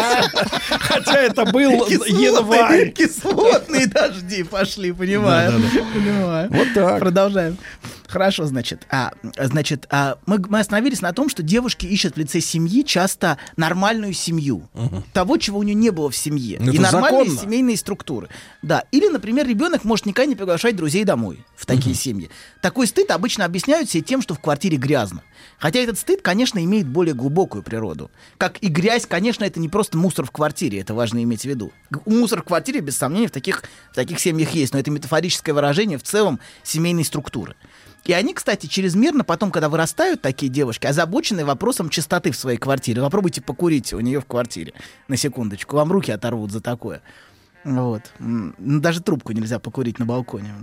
Хотя 0.80 1.20
это 1.22 1.46
был 1.46 1.88
январь. 1.88 2.92
Кислотные 2.92 3.88
дожди 3.88 4.44
пошли. 4.44 4.92
Понимаю. 4.92 5.62
Вот 6.50 6.68
так. 6.74 7.00
Продолжаем. 7.00 7.58
Хорошо, 8.08 8.46
значит, 8.46 8.86
а, 8.90 9.14
значит, 9.38 9.88
а, 9.90 10.18
мы, 10.26 10.38
мы 10.50 10.60
остановились 10.60 11.02
на 11.02 11.12
том, 11.14 11.30
что 11.30 11.44
девушки 11.44 11.86
ищут 11.86 12.16
в 12.16 12.18
лице 12.18 12.40
семьи 12.40 12.84
часто 12.84 13.38
нормальную 13.58 14.14
семью, 14.14 14.70
того, 15.14 15.38
чего 15.38 15.60
у 15.60 15.64
нее 15.64 15.76
не 15.76 15.90
было 15.90 16.10
в 16.10 16.16
семье, 16.16 16.58
Ну, 16.60 16.72
и 16.72 16.76
это 16.76 16.92
нормальные 16.92 17.26
законно. 17.26 17.42
семейные 17.42 17.78
структуры. 17.78 18.30
Да, 18.62 18.84
или, 18.92 19.08
например, 19.08 19.48
ребенок 19.48 19.84
может 19.84 20.06
никогда 20.06 20.28
не 20.30 20.36
приглашать 20.36 20.76
друзей 20.76 21.04
домой 21.04 21.44
в 21.56 21.66
такие 21.66 21.96
семьи. 21.96 22.30
Такой 22.62 22.88
стыд 22.88 23.12
обычно 23.12 23.46
объясняют 23.46 23.90
себе 23.90 24.04
тем, 24.04 24.22
что 24.22 24.34
в 24.34 24.40
квартире 24.40 24.78
грязно. 24.78 25.24
Хотя 25.58 25.80
этот 25.80 25.98
стыд, 26.00 26.22
конечно, 26.22 26.64
имеет 26.64 26.88
более 26.88 27.14
глубокую 27.14 27.64
природу. 27.64 28.12
Как 28.38 28.58
и 28.62 28.68
грязь, 28.68 29.06
конечно, 29.06 29.44
это 29.44 29.60
не 29.60 29.70
просто 29.70 29.98
мусор 29.98 30.26
в 30.26 30.32
квартире, 30.32 30.80
это 30.82 30.94
важно 30.94 31.24
иметь 31.24 31.42
в 31.42 31.46
виду. 31.46 31.72
Мусор 32.06 32.42
в 32.42 32.46
квартире, 32.46 32.82
без 32.82 32.98
сомнения, 32.98 33.28
в 33.28 33.32
таких, 33.32 33.64
в 33.92 33.96
таких 33.96 34.20
семьях 34.20 34.52
есть, 34.52 34.74
но 34.74 34.80
это 34.80 34.92
метафорическое 34.92 35.54
выражение 35.56 35.98
в 35.98 36.04
целом 36.04 36.40
семейной 36.64 37.04
структуры. 37.06 37.56
И 38.06 38.14
они, 38.14 38.34
кстати, 38.34 38.68
чрезмерно 38.68 39.24
потом, 39.24 39.52
когда 39.52 39.68
вырастают 39.68 40.22
такие 40.22 40.52
девушки, 40.52 40.86
озабочены 40.86 41.44
вопросом 41.44 41.90
чистоты 41.90 42.32
в 42.32 42.38
своей 42.38 42.58
квартире. 42.58 43.02
Попробуйте 43.02 43.42
покурить 43.42 43.94
у 43.94 44.00
нее 44.00 44.22
в 44.22 44.26
квартире. 44.26 44.74
На 45.08 45.18
секундочку. 45.18 45.76
Вам 45.76 45.92
руки 45.92 46.12
оторвут 46.12 46.52
за 46.52 46.62
такое. 46.62 47.02
Вот. 47.64 48.04
Даже 48.20 49.02
трубку 49.02 49.32
нельзя 49.32 49.58
покурить 49.58 49.98
на 49.98 50.06
балконе. 50.06 50.54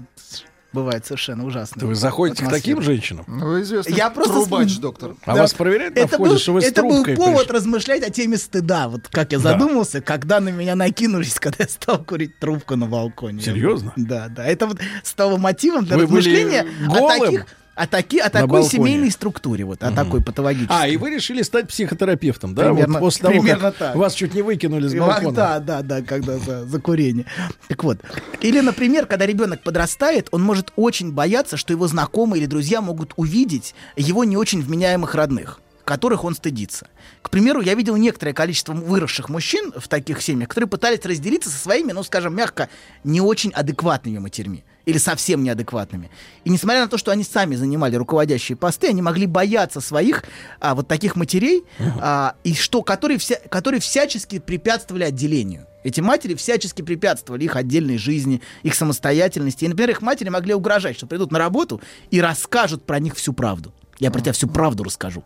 Бывает 0.72 1.04
совершенно 1.04 1.44
ужасно. 1.44 1.86
Вы 1.86 1.94
заходите 1.94 2.44
к 2.46 2.48
таким 2.50 2.80
женщинам? 2.80 3.24
Ну, 3.28 3.60
известный 3.60 3.94
Я 3.94 4.08
просто 4.10 4.32
трубач, 4.34 4.78
доктор. 4.78 5.14
А 5.24 5.36
вас 5.36 5.52
проверяют 5.52 5.94
на 5.96 6.00
это 6.00 6.14
входе, 6.16 6.30
был, 6.30 6.38
что 6.38 6.52
вы 6.54 6.62
с 6.62 6.64
это 6.64 6.82
был 6.82 6.90
трубкой 6.90 7.16
повод 7.16 7.40
пришли? 7.42 7.54
размышлять 7.56 8.02
о 8.02 8.10
теме 8.10 8.38
стыда. 8.38 8.88
Вот 8.88 9.08
как 9.08 9.32
я 9.32 9.38
Да. 9.38 9.52
задумался, 9.52 10.00
когда 10.00 10.40
на 10.40 10.48
меня 10.48 10.74
накинулись, 10.74 11.34
когда 11.40 11.64
я 11.64 11.68
стал 11.68 12.02
курить 12.02 12.38
трубку 12.38 12.76
на 12.76 12.86
балконе. 12.86 13.40
Серьезно? 13.42 13.92
Да, 13.96 14.28
да. 14.28 14.44
Это 14.46 14.66
вот 14.66 14.78
стало 15.02 15.36
мотивом 15.36 15.84
для 15.84 15.96
Вы 15.98 16.06
были 16.06 16.18
размышления 16.30 16.66
о 16.88 17.08
таких, 17.08 17.46
о, 17.74 17.86
таки, 17.86 18.18
о 18.18 18.28
такой 18.28 18.48
балконе? 18.48 18.70
семейной 18.70 19.10
структуре, 19.10 19.64
вот, 19.64 19.82
о 19.82 19.90
такой 19.92 20.22
патологической. 20.22 20.76
А, 20.76 20.86
и 20.86 20.96
вы 20.96 21.10
решили 21.10 21.42
стать 21.42 21.68
психотерапевтом, 21.68 22.54
да? 22.54 22.64
Примерно- 22.64 22.98
вот 22.98 23.06
после 23.06 23.22
того, 23.22 23.32
примерно 23.32 23.60
как 23.70 23.76
так. 23.76 23.96
вас 23.96 24.14
чуть 24.14 24.34
не 24.34 24.42
выкинули 24.42 24.88
с 24.88 24.94
балкона. 24.94 25.32
Да, 25.32 25.58
да, 25.58 25.82
да, 25.82 26.02
когда 26.02 26.38
за, 26.38 26.66
за 26.66 26.80
курение. 26.80 27.24
Так 27.68 27.82
вот. 27.84 27.98
Или, 28.40 28.60
например, 28.60 29.06
когда 29.06 29.24
ребенок 29.24 29.62
подрастает, 29.62 30.28
он 30.32 30.42
может 30.42 30.72
очень 30.76 31.12
бояться, 31.12 31.56
что 31.56 31.72
его 31.72 31.86
знакомые 31.86 32.40
или 32.40 32.46
друзья 32.46 32.82
могут 32.82 33.14
увидеть 33.16 33.74
его 33.96 34.24
не 34.24 34.36
очень 34.36 34.62
вменяемых 34.62 35.14
родных 35.14 35.60
которых 35.84 36.22
он 36.22 36.36
стыдится. 36.36 36.86
К 37.22 37.30
примеру, 37.30 37.60
я 37.60 37.74
видел 37.74 37.96
некоторое 37.96 38.32
количество 38.32 38.72
выросших 38.72 39.28
мужчин 39.28 39.72
в 39.76 39.88
таких 39.88 40.22
семьях, 40.22 40.48
которые 40.48 40.68
пытались 40.68 41.04
разделиться 41.04 41.50
со 41.50 41.58
своими, 41.58 41.90
ну, 41.90 42.04
скажем 42.04 42.36
мягко, 42.36 42.68
не 43.02 43.20
очень 43.20 43.50
адекватными 43.50 44.18
матерьми 44.18 44.62
или 44.86 44.98
совсем 44.98 45.42
неадекватными. 45.42 46.10
И 46.44 46.50
несмотря 46.50 46.82
на 46.82 46.88
то, 46.88 46.98
что 46.98 47.10
они 47.10 47.24
сами 47.24 47.54
занимали 47.54 47.96
руководящие 47.96 48.56
посты, 48.56 48.88
они 48.88 49.02
могли 49.02 49.26
бояться 49.26 49.80
своих 49.80 50.24
а, 50.60 50.74
вот 50.74 50.88
таких 50.88 51.16
матерей, 51.16 51.64
а, 52.00 52.34
и 52.44 52.54
что, 52.54 52.82
которые, 52.82 53.18
вся, 53.18 53.36
которые 53.48 53.80
всячески 53.80 54.38
препятствовали 54.38 55.04
отделению. 55.04 55.66
Эти 55.84 56.00
матери 56.00 56.34
всячески 56.34 56.82
препятствовали 56.82 57.44
их 57.44 57.56
отдельной 57.56 57.98
жизни, 57.98 58.40
их 58.62 58.74
самостоятельности. 58.74 59.64
И, 59.64 59.68
например, 59.68 59.90
их 59.90 60.02
матери 60.02 60.28
могли 60.28 60.54
угрожать, 60.54 60.96
что 60.96 61.06
придут 61.06 61.32
на 61.32 61.38
работу 61.38 61.80
и 62.10 62.20
расскажут 62.20 62.84
про 62.84 63.00
них 63.00 63.16
всю 63.16 63.32
правду. 63.32 63.72
Я 64.02 64.10
про 64.10 64.20
тебя 64.20 64.32
всю 64.32 64.48
правду 64.48 64.82
расскажу. 64.82 65.22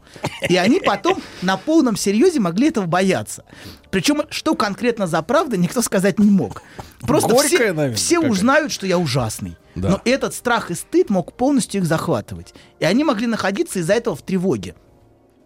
И 0.50 0.56
они 0.56 0.80
потом 0.80 1.22
на 1.40 1.56
полном 1.56 1.96
серьезе 1.96 2.40
могли 2.40 2.68
этого 2.68 2.84
бояться. 2.84 3.46
Причем, 3.90 4.24
что 4.28 4.54
конкретно 4.54 5.06
за 5.06 5.22
правда, 5.22 5.56
никто 5.56 5.80
сказать 5.80 6.18
не 6.18 6.30
мог. 6.30 6.62
Просто 7.00 7.30
Горькая, 7.30 7.48
все, 7.48 7.72
наверное, 7.72 7.96
все 7.96 8.20
узнают, 8.20 8.72
что 8.72 8.86
я 8.86 8.98
ужасный. 8.98 9.56
Да. 9.76 9.88
Но 9.88 10.02
этот 10.04 10.34
страх 10.34 10.70
и 10.70 10.74
стыд 10.74 11.08
мог 11.08 11.32
полностью 11.32 11.80
их 11.80 11.86
захватывать. 11.86 12.52
И 12.78 12.84
они 12.84 13.02
могли 13.02 13.26
находиться 13.26 13.78
из-за 13.78 13.94
этого 13.94 14.14
в 14.14 14.20
тревоге. 14.20 14.74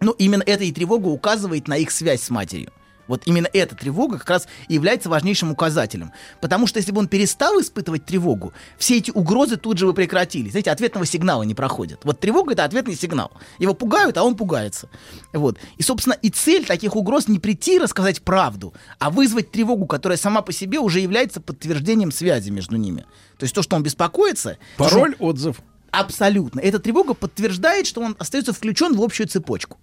Но 0.01 0.11
именно 0.11 0.43
эта 0.45 0.65
и 0.65 0.73
тревога 0.73 1.07
указывает 1.07 1.69
на 1.69 1.77
их 1.77 1.91
связь 1.91 2.23
с 2.23 2.29
матерью. 2.29 2.73
Вот 3.11 3.23
именно 3.25 3.49
эта 3.51 3.75
тревога 3.75 4.19
как 4.19 4.29
раз 4.29 4.47
и 4.69 4.75
является 4.75 5.09
важнейшим 5.09 5.51
указателем. 5.51 6.13
Потому 6.39 6.65
что 6.65 6.79
если 6.79 6.93
бы 6.93 6.99
он 6.99 7.09
перестал 7.09 7.59
испытывать 7.59 8.05
тревогу, 8.05 8.53
все 8.77 8.99
эти 8.99 9.11
угрозы 9.11 9.57
тут 9.57 9.77
же 9.77 9.85
бы 9.85 9.93
прекратились. 9.93 10.51
Знаете, 10.51 10.71
ответного 10.71 11.05
сигнала 11.05 11.43
не 11.43 11.53
проходят. 11.53 11.99
Вот 12.05 12.21
тревога— 12.21 12.53
это 12.53 12.63
ответный 12.63 12.95
сигнал. 12.95 13.33
Его 13.59 13.73
пугают, 13.73 14.17
а 14.17 14.23
он 14.23 14.37
пугается. 14.37 14.87
Вот. 15.33 15.57
И, 15.75 15.83
собственно, 15.83 16.13
и 16.13 16.29
цель 16.29 16.65
таких 16.65 16.95
угроз 16.95 17.27
не 17.27 17.39
прийти 17.39 17.75
и 17.75 17.79
рассказать 17.79 18.21
правду, 18.21 18.73
а 18.97 19.09
вызвать 19.09 19.51
тревогу, 19.51 19.87
которая 19.87 20.17
сама 20.17 20.41
по 20.41 20.53
себе 20.53 20.79
уже 20.79 21.01
является 21.01 21.41
подтверждением 21.41 22.13
связи 22.13 22.49
между 22.49 22.77
ними. 22.77 23.01
То 23.37 23.43
есть 23.43 23.53
то, 23.53 23.61
что 23.61 23.75
он 23.75 23.83
беспокоится... 23.83 24.57
Пароль, 24.77 25.17
отзыв. 25.19 25.57
Абсолютно. 25.91 26.61
Эта 26.61 26.79
тревога 26.79 27.13
подтверждает, 27.13 27.87
что 27.87 27.99
он 27.99 28.15
остается 28.19 28.53
включен 28.53 28.95
в 28.95 29.01
общую 29.01 29.27
цепочку. 29.27 29.77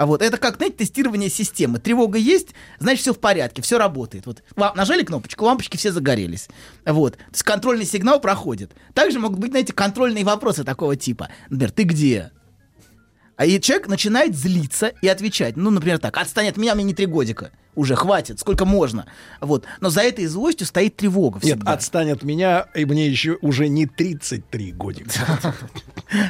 А 0.00 0.06
вот 0.06 0.22
это 0.22 0.38
как, 0.38 0.56
знаете, 0.56 0.78
тестирование 0.78 1.28
системы. 1.28 1.78
Тревога 1.78 2.16
есть, 2.16 2.54
значит, 2.78 3.02
все 3.02 3.12
в 3.12 3.18
порядке, 3.18 3.60
все 3.60 3.76
работает. 3.76 4.24
Вот 4.24 4.42
нажали 4.74 5.02
кнопочку, 5.02 5.44
лампочки 5.44 5.76
все 5.76 5.92
загорелись. 5.92 6.48
Вот. 6.86 7.18
То 7.18 7.24
есть 7.32 7.42
контрольный 7.42 7.84
сигнал 7.84 8.18
проходит. 8.18 8.72
Также 8.94 9.18
могут 9.18 9.38
быть, 9.38 9.50
знаете, 9.50 9.74
контрольные 9.74 10.24
вопросы 10.24 10.64
такого 10.64 10.96
типа. 10.96 11.28
Например, 11.50 11.70
ты 11.70 11.82
где? 11.82 12.30
А 13.36 13.44
и 13.44 13.60
человек 13.60 13.88
начинает 13.88 14.34
злиться 14.34 14.94
и 15.02 15.06
отвечать. 15.06 15.58
Ну, 15.58 15.68
например, 15.68 15.98
так, 15.98 16.16
отстань 16.16 16.48
от 16.48 16.56
меня, 16.56 16.74
мне 16.74 16.84
не 16.84 16.94
три 16.94 17.04
годика. 17.04 17.50
Уже 17.80 17.96
хватит, 17.96 18.38
сколько 18.38 18.66
можно. 18.66 19.06
Вот. 19.40 19.64
Но 19.80 19.88
за 19.88 20.02
этой 20.02 20.26
злостью 20.26 20.66
стоит 20.66 20.96
тревога 20.96 21.40
Нет, 21.42 21.56
всегда. 21.56 21.72
отстань 21.72 22.10
от 22.10 22.22
меня, 22.22 22.66
и 22.74 22.84
мне 22.84 23.08
еще 23.08 23.38
уже 23.40 23.68
не 23.68 23.86
33 23.86 24.72
годика. 24.72 25.10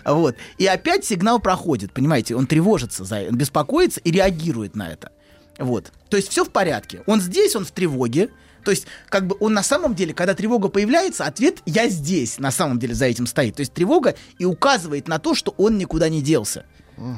Вот. 0.04 0.36
И 0.58 0.66
опять 0.66 1.06
сигнал 1.06 1.40
проходит, 1.40 1.92
понимаете, 1.92 2.36
он 2.36 2.46
тревожится, 2.46 3.02
он 3.02 3.36
беспокоится 3.36 3.98
и 4.00 4.10
реагирует 4.10 4.76
на 4.76 4.90
это. 4.90 5.10
Вот. 5.58 5.90
То 6.10 6.18
есть 6.18 6.28
все 6.28 6.44
в 6.44 6.50
порядке. 6.50 7.02
Он 7.06 7.20
здесь, 7.20 7.56
он 7.56 7.64
в 7.64 7.70
тревоге. 7.70 8.28
То 8.62 8.70
есть, 8.70 8.86
как 9.08 9.26
бы 9.26 9.36
он 9.40 9.54
на 9.54 9.62
самом 9.62 9.94
деле, 9.94 10.12
когда 10.12 10.34
тревога 10.34 10.68
появляется, 10.68 11.24
ответ 11.24 11.62
«я 11.64 11.88
здесь» 11.88 12.38
на 12.38 12.50
самом 12.50 12.78
деле 12.78 12.94
за 12.94 13.06
этим 13.06 13.26
стоит. 13.26 13.56
То 13.56 13.60
есть 13.60 13.72
тревога 13.72 14.16
и 14.38 14.44
указывает 14.44 15.08
на 15.08 15.18
то, 15.18 15.34
что 15.34 15.54
он 15.56 15.78
никуда 15.78 16.10
не 16.10 16.20
делся. 16.20 16.66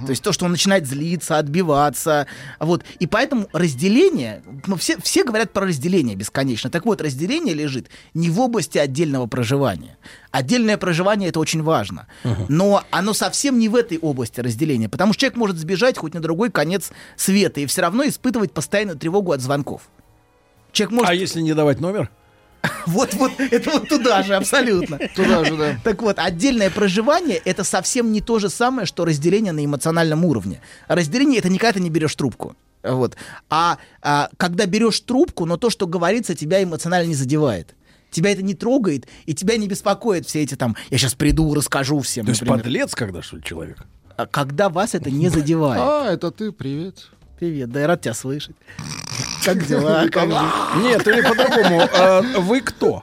То 0.07 0.11
есть 0.11 0.23
то, 0.23 0.33
что 0.33 0.45
он 0.45 0.53
начинает 0.53 0.87
злиться, 0.87 1.39
отбиваться. 1.39 2.29
Вот. 2.61 2.85
И 3.01 3.09
поэтому 3.09 3.49
разделение, 3.53 4.43
ну, 4.67 4.77
все, 4.77 4.97
все 5.01 5.25
говорят 5.25 5.53
про 5.53 5.67
разделение 5.67 6.15
бесконечно. 6.15 6.71
Так 6.71 6.85
вот, 6.85 7.01
разделение 7.01 7.53
лежит 7.55 7.89
не 8.15 8.31
в 8.31 8.39
области 8.39 8.79
отдельного 8.79 9.27
проживания. 9.27 9.99
Отдельное 10.31 10.79
проживание 10.79 11.31
это 11.31 11.41
очень 11.41 11.63
важно. 11.63 12.07
Но 12.49 12.85
оно 12.91 13.13
совсем 13.13 13.59
не 13.59 13.69
в 13.69 13.75
этой 13.75 13.99
области 13.99 14.41
разделения. 14.41 14.89
Потому 14.89 15.13
что 15.13 15.23
человек 15.23 15.37
может 15.37 15.59
сбежать 15.59 15.99
хоть 15.99 16.15
на 16.15 16.21
другой 16.21 16.51
конец 16.51 16.93
света 17.17 17.61
и 17.61 17.67
все 17.67 17.83
равно 17.83 18.07
испытывать 18.07 18.53
постоянную 18.53 18.99
тревогу 18.99 19.33
от 19.33 19.41
звонков. 19.41 19.83
Человек 20.71 20.93
может... 20.93 21.11
А 21.11 21.15
если 21.15 21.41
не 21.41 21.55
давать 21.55 21.81
номер? 21.81 22.11
Вот, 22.87 23.15
вот, 23.15 23.33
это 23.39 23.71
вот 23.71 23.89
туда 23.89 24.23
же, 24.23 24.35
абсолютно. 24.35 24.99
Туда 25.17 25.45
же, 25.45 25.57
да. 25.57 25.77
Так 25.83 26.03
вот, 26.03 26.19
отдельное 26.19 26.71
проживание— 26.71 27.37
это 27.45 27.65
совсем 27.65 28.13
не 28.13 28.21
то 28.21 28.39
же 28.39 28.49
самое, 28.49 28.87
что 28.87 29.05
разделение 29.05 29.53
на 29.53 29.65
эмоциональном 29.65 30.25
уровне. 30.25 30.61
Разделение— 30.89 31.39
это 31.41 31.49
не 31.49 31.59
когда 31.59 31.75
ты 31.75 31.81
не 31.81 31.91
берешь 31.91 32.15
трубку. 32.15 32.57
Вот. 32.83 33.17
А, 33.49 33.79
а 34.03 34.29
когда 34.37 34.67
берешь 34.67 35.01
трубку, 35.01 35.45
но 35.47 35.57
то, 35.57 35.71
что 35.71 35.87
говорится, 35.87 36.35
тебя 36.35 36.63
эмоционально 36.63 37.09
не 37.09 37.15
задевает. 37.15 37.75
Тебя 38.11 38.33
это 38.33 38.43
не 38.43 38.55
трогает, 38.55 39.07
и 39.25 39.35
тебя 39.35 39.57
не 39.57 39.69
беспокоит 39.69 40.27
все 40.27 40.43
эти 40.43 40.55
там, 40.55 40.77
я 40.91 40.99
сейчас 40.99 41.15
приду, 41.15 41.55
расскажу 41.55 42.01
всем. 42.01 42.27
То 42.27 42.31
есть 42.31 42.43
например. 42.43 42.63
подлец 42.63 42.95
когда, 42.95 43.23
что 43.23 43.37
ли, 43.37 43.43
человек? 43.43 43.79
А 44.17 44.27
Когда 44.27 44.69
вас 44.69 44.95
это 44.95 45.11
не 45.11 45.29
задевает. 45.29 45.83
А, 45.83 46.13
это 46.13 46.31
ты, 46.31 46.53
привет. 46.53 47.09
Привет, 47.43 47.73
да 47.73 47.81
я 47.81 47.87
рад 47.89 48.01
тебя 48.01 48.15
слышать. 48.15 48.55
Как 49.45 49.67
дела? 49.67 50.07
Как? 50.13 50.29
Нет, 50.77 51.05
или 51.09 51.23
по-другому. 51.23 51.89
а, 51.93 52.23
Вы 52.39 52.61
кто? 52.61 53.03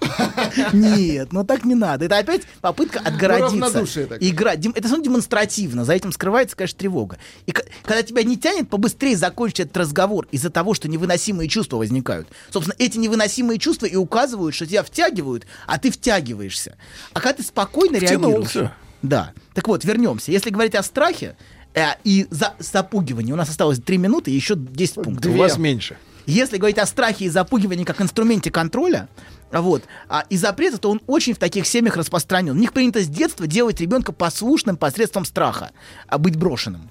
Нет, 0.71 1.33
ну 1.33 1.43
так 1.43 1.65
не 1.65 1.75
надо. 1.75 2.05
Это 2.05 2.19
опять 2.19 2.43
попытка 2.61 2.99
отгородиться. 2.99 3.59
равнодушие 3.65 4.05
такое. 4.05 4.29
Игра. 4.29 4.53
Это 4.53 4.87
все 4.87 5.01
демонстративно. 5.01 5.83
За 5.83 5.91
этим 5.91 6.13
скрывается, 6.13 6.55
конечно, 6.55 6.79
тревога. 6.79 7.17
И 7.47 7.51
когда 7.51 8.01
тебя 8.01 8.23
не 8.23 8.37
тянет 8.37 8.69
побыстрее 8.69 9.17
закончить 9.17 9.59
этот 9.59 9.75
разговор 9.75 10.25
из-за 10.31 10.49
того, 10.49 10.73
что 10.73 10.87
невыносимые 10.87 11.49
чувства 11.49 11.75
возникают. 11.75 12.29
Собственно, 12.49 12.77
эти 12.79 12.97
невыносимые 12.97 13.59
чувства 13.59 13.87
и 13.87 13.97
указывают, 13.97 14.55
что 14.55 14.65
тебя 14.65 14.83
втягивают, 14.83 15.47
а 15.67 15.79
ты 15.79 15.91
втягиваешься. 15.91 16.77
А 17.11 17.19
когда 17.19 17.33
ты 17.33 17.43
спокойно 17.43 17.97
реагируешь... 17.97 18.71
Да. 19.01 19.31
Так 19.53 19.67
вот, 19.67 19.83
вернемся. 19.85 20.31
Если 20.31 20.49
говорить 20.49 20.75
о 20.75 20.83
страхе 20.83 21.35
э, 21.73 21.83
и 22.03 22.27
за- 22.29 22.53
запугивании, 22.59 23.31
у 23.33 23.35
нас 23.35 23.49
осталось 23.49 23.79
3 23.79 23.97
минуты 23.97 24.31
и 24.31 24.35
еще 24.35 24.55
10 24.55 24.95
пунктов. 24.95 25.31
У 25.31 25.37
вас 25.37 25.57
меньше. 25.57 25.97
Если 26.25 26.57
говорить 26.57 26.77
о 26.77 26.85
страхе 26.85 27.25
и 27.25 27.29
запугивании 27.29 27.85
как 27.85 28.01
инструменте 28.01 28.51
контроля, 28.51 29.09
вот, 29.51 29.83
а, 30.07 30.25
и 30.29 30.37
запрета, 30.37 30.77
то 30.77 30.91
он 30.91 31.01
очень 31.07 31.33
в 31.33 31.39
таких 31.39 31.65
семьях 31.65 31.97
распространен. 31.97 32.51
У 32.55 32.59
них 32.59 32.71
принято 32.71 33.01
с 33.01 33.07
детства 33.07 33.47
делать 33.47 33.81
ребенка 33.81 34.11
послушным 34.11 34.77
посредством 34.77 35.25
страха, 35.25 35.71
а 36.07 36.19
быть 36.19 36.35
брошенным. 36.35 36.89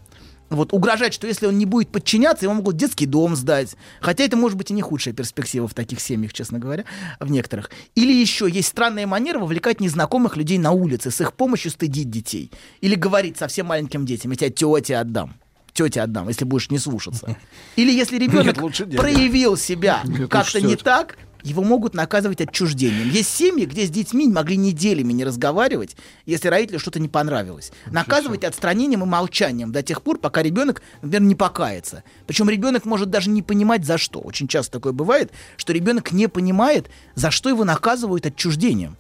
Вот, 0.51 0.73
угрожать, 0.73 1.13
что 1.13 1.27
если 1.27 1.47
он 1.47 1.59
не 1.59 1.67
будет 1.67 1.91
подчиняться, 1.91 2.47
ему 2.47 2.55
могут 2.55 2.77
детский 2.77 3.07
дом 3.07 3.37
сдать. 3.37 3.77
Хотя 4.01 4.25
это 4.25 4.37
может 4.37 4.57
быть 4.57 4.71
и 4.71 4.75
не 4.75 4.83
худшая 4.83 5.15
перспектива 5.15 5.69
в 5.69 5.75
таких 5.75 6.01
семьях, 6.01 6.33
честно 6.33 6.59
говоря, 6.59 6.85
в 7.21 7.31
некоторых. 7.31 7.71
Или 7.95 8.13
еще 8.13 8.49
есть 8.51 8.69
странная 8.69 9.07
манера 9.07 9.39
вовлекать 9.39 9.81
незнакомых 9.81 10.37
людей 10.37 10.59
на 10.59 10.71
улице, 10.71 11.11
с 11.11 11.21
их 11.21 11.35
помощью 11.35 11.71
стыдить 11.71 12.11
детей. 12.11 12.51
Или 12.81 12.95
говорить 12.95 13.37
совсем 13.37 13.67
маленьким 13.67 14.07
детям, 14.07 14.31
я 14.31 14.37
тебя 14.37 14.51
тете 14.51 14.97
отдам. 14.97 15.35
Тете 15.75 16.01
отдам, 16.01 16.29
если 16.29 16.45
будешь 16.45 16.71
не 16.71 16.79
слушаться. 16.79 17.37
Или 17.77 17.93
если 17.93 18.19
ребенок 18.19 18.47
Нет, 18.47 18.59
лучше 18.59 18.85
дядя. 18.85 18.99
проявил 18.99 19.57
себя 19.57 20.03
как-то 20.31 20.61
не 20.61 20.77
так, 20.77 21.19
его 21.43 21.63
могут 21.63 21.95
наказывать 21.95 22.41
отчуждением. 22.41 23.11
Есть 23.11 23.35
семьи, 23.35 23.65
где 23.65 23.87
с 23.87 23.91
детьми 23.91 24.27
могли 24.29 24.57
неделями 24.57 25.13
не 25.13 25.25
разговаривать, 25.25 25.97
если 26.27 26.49
родителю 26.49 26.79
что-то 26.79 27.01
не 27.01 27.09
понравилось. 27.09 27.73
Наказывать 27.87 28.45
отстранением 28.45 29.03
и 29.03 29.07
молчанием 29.07 29.73
до 29.73 29.83
тех 29.83 30.03
пор, 30.03 30.19
пока 30.19 30.43
ребенок, 30.43 30.83
например, 31.03 31.23
не 31.23 31.35
покается. 31.35 32.03
Причем 32.27 32.51
ребенок 32.51 32.85
может 32.85 33.11
даже 33.11 33.31
не 33.31 33.43
понимать 33.43 33.85
за 33.85 33.99
что. 33.99 34.21
Очень 34.21 34.49
часто 34.49 34.73
такое 34.73 34.93
бывает, 34.93 35.31
что 35.57 35.73
ребенок 35.73 36.13
не 36.13 36.29
понимает, 36.29 36.89
за 37.15 37.31
что 37.31 37.49
его 37.49 37.65
наказывают 37.65 38.27
отчуждением. 38.27 38.97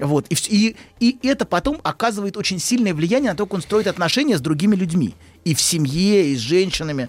Вот. 0.00 0.26
И, 0.30 0.36
и, 0.48 0.76
и 1.00 1.28
это 1.28 1.44
потом 1.44 1.78
оказывает 1.82 2.36
очень 2.36 2.58
сильное 2.58 2.94
влияние 2.94 3.32
на 3.32 3.36
то, 3.36 3.44
как 3.46 3.54
он 3.54 3.62
строит 3.62 3.86
отношения 3.86 4.38
с 4.38 4.40
другими 4.40 4.74
людьми. 4.74 5.14
И 5.44 5.54
в 5.54 5.60
семье, 5.60 6.30
и 6.30 6.36
с 6.36 6.38
женщинами, 6.38 7.08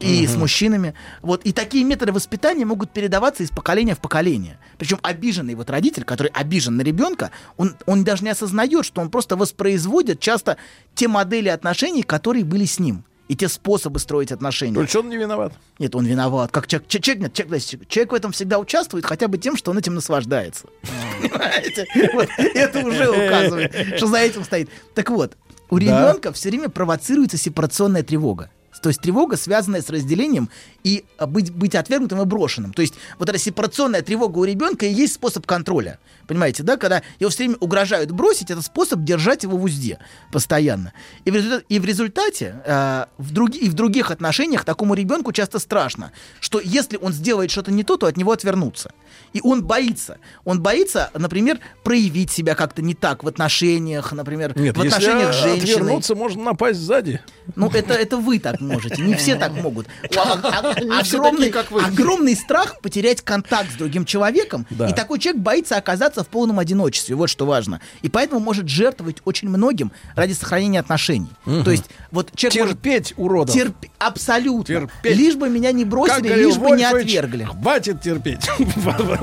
и 0.00 0.26
с 0.26 0.34
мужчинами. 0.36 0.94
Вот. 1.22 1.42
И 1.44 1.52
такие 1.52 1.84
методы 1.84 2.12
воспитания 2.12 2.64
могут 2.64 2.90
передаваться 2.90 3.42
из 3.42 3.50
поколения 3.50 3.94
в 3.94 3.98
поколение. 4.00 4.58
Причем 4.78 4.98
обиженный 5.02 5.54
вот 5.54 5.70
родитель, 5.70 6.04
который 6.04 6.28
обижен 6.32 6.76
на 6.76 6.82
ребенка, 6.82 7.30
он, 7.56 7.76
он 7.86 8.04
даже 8.04 8.24
не 8.24 8.30
осознает, 8.30 8.84
что 8.84 9.00
он 9.00 9.10
просто 9.10 9.36
воспроизводит 9.36 10.20
часто 10.20 10.56
те 10.94 11.08
модели 11.08 11.48
отношений, 11.48 12.02
которые 12.02 12.44
были 12.44 12.64
с 12.64 12.78
ним. 12.78 13.04
И 13.28 13.36
те 13.36 13.48
способы 13.48 14.00
строить 14.00 14.32
отношения. 14.32 14.74
То 14.74 14.82
есть 14.82 14.96
он 14.96 15.08
не 15.08 15.16
виноват. 15.16 15.52
Нет, 15.78 15.94
он 15.94 16.04
виноват. 16.04 16.50
Как 16.50 16.66
человек, 16.66 16.88
че- 16.88 16.98
человек, 16.98 17.22
нет, 17.22 17.32
человек, 17.32 17.88
человек 17.88 18.10
в 18.10 18.14
этом 18.16 18.32
всегда 18.32 18.58
участвует, 18.58 19.04
хотя 19.06 19.28
бы 19.28 19.38
тем, 19.38 19.56
что 19.56 19.70
он 19.70 19.78
этим 19.78 19.94
наслаждается. 19.94 20.66
Понимаете? 21.22 21.86
Вот 22.12 22.28
Это 22.38 22.84
уже 22.84 23.08
указывает, 23.08 23.96
что 23.98 24.08
за 24.08 24.16
этим 24.18 24.42
стоит. 24.42 24.68
Так 24.96 25.10
вот, 25.10 25.36
у 25.68 25.76
ребенка 25.78 26.32
все 26.32 26.48
время 26.48 26.70
провоцируется 26.70 27.36
сепарационная 27.36 28.02
тревога. 28.02 28.50
То 28.82 28.88
есть 28.88 29.00
тревога, 29.00 29.36
связанная 29.36 29.82
с 29.82 29.90
разделением 29.90 30.48
и 30.84 31.04
а, 31.18 31.26
быть, 31.26 31.52
быть 31.52 31.74
отвергнутым 31.74 32.22
и 32.22 32.24
брошенным. 32.24 32.72
То 32.72 32.82
есть 32.82 32.94
вот 33.18 33.28
эта 33.28 33.38
сепарационная 33.38 34.02
тревога 34.02 34.38
у 34.38 34.44
ребенка 34.44 34.86
и 34.86 34.92
есть 34.92 35.14
способ 35.14 35.46
контроля. 35.46 35.98
Понимаете, 36.26 36.62
да? 36.62 36.76
Когда 36.76 37.02
его 37.18 37.30
все 37.30 37.44
время 37.44 37.56
угрожают 37.60 38.10
бросить, 38.12 38.50
это 38.50 38.62
способ 38.62 39.00
держать 39.02 39.42
его 39.42 39.56
в 39.56 39.64
узде 39.64 39.98
постоянно. 40.32 40.92
И 41.24 41.30
в 41.30 41.34
результате, 41.34 41.64
и 41.68 41.78
в, 41.78 41.84
результате 41.84 42.62
э, 42.64 43.04
в, 43.18 43.32
други- 43.32 43.58
и 43.58 43.68
в 43.68 43.74
других 43.74 44.10
отношениях 44.10 44.64
такому 44.64 44.94
ребенку 44.94 45.32
часто 45.32 45.58
страшно, 45.58 46.12
что 46.38 46.60
если 46.60 46.96
он 46.96 47.12
сделает 47.12 47.50
что-то 47.50 47.72
не 47.72 47.82
то, 47.82 47.96
то 47.96 48.06
от 48.06 48.16
него 48.16 48.32
отвернутся. 48.32 48.92
И 49.32 49.40
он 49.42 49.64
боится. 49.64 50.18
Он 50.44 50.60
боится, 50.60 51.10
например, 51.14 51.58
проявить 51.82 52.30
себя 52.30 52.54
как-то 52.54 52.82
не 52.82 52.94
так 52.94 53.24
в 53.24 53.28
отношениях, 53.28 54.12
например, 54.12 54.56
Нет, 54.58 54.76
в 54.76 54.80
отношениях 54.80 55.34
с 55.34 55.42
женщиной. 55.42 55.72
отвернуться, 55.74 56.14
можно 56.14 56.44
напасть 56.44 56.80
сзади. 56.80 57.20
Ну, 57.56 57.68
это, 57.70 57.94
это 57.94 58.16
вы 58.16 58.38
так 58.38 58.59
можете, 58.60 59.02
не 59.02 59.14
все 59.14 59.36
так 59.36 59.52
могут. 59.62 59.86
А- 60.16 60.40
а- 60.42 61.00
огромный, 61.00 61.50
огромный 61.50 62.34
страх 62.36 62.80
потерять 62.80 63.22
контакт 63.22 63.72
с 63.72 63.74
другим 63.74 64.04
человеком, 64.04 64.66
Да. 64.70 64.88
и 64.88 64.94
такой 64.94 65.18
человек 65.18 65.42
боится 65.42 65.76
оказаться 65.76 66.22
в 66.24 66.28
полном 66.28 66.58
одиночестве, 66.58 67.14
вот 67.16 67.28
что 67.28 67.46
важно. 67.46 67.80
И 68.02 68.08
поэтому 68.08 68.40
может 68.40 68.68
жертвовать 68.68 69.18
очень 69.24 69.48
многим 69.48 69.92
ради 70.14 70.32
сохранения 70.32 70.80
отношений. 70.80 71.30
То 71.44 71.70
есть 71.70 71.84
вот 72.10 72.30
человек 72.36 72.60
может 72.64 72.82
Терпеть 72.82 73.14
уродов. 73.16 73.54
терпеть 73.54 73.90
абсолютно. 73.98 74.64
Терпеть. 74.64 75.16
Лишь 75.16 75.34
бы 75.36 75.48
меня 75.48 75.72
не 75.72 75.84
бросили, 75.84 76.28
лишь 76.34 76.56
бы 76.56 76.70
не 76.76 76.84
отвергли. 76.84 77.44
Хватит 77.44 78.00
терпеть. 78.02 78.48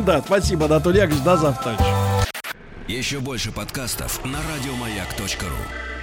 Да, 0.06 0.22
спасибо, 0.25 0.66
Анатолий 0.66 0.99
Яковлевич. 0.99 1.24
До 1.24 1.38
завтра. 1.38 1.77
Еще 2.88 3.19
больше 3.19 3.51
подкастов 3.51 4.24
на 4.24 4.38
радиомаяк.ру. 4.53 5.97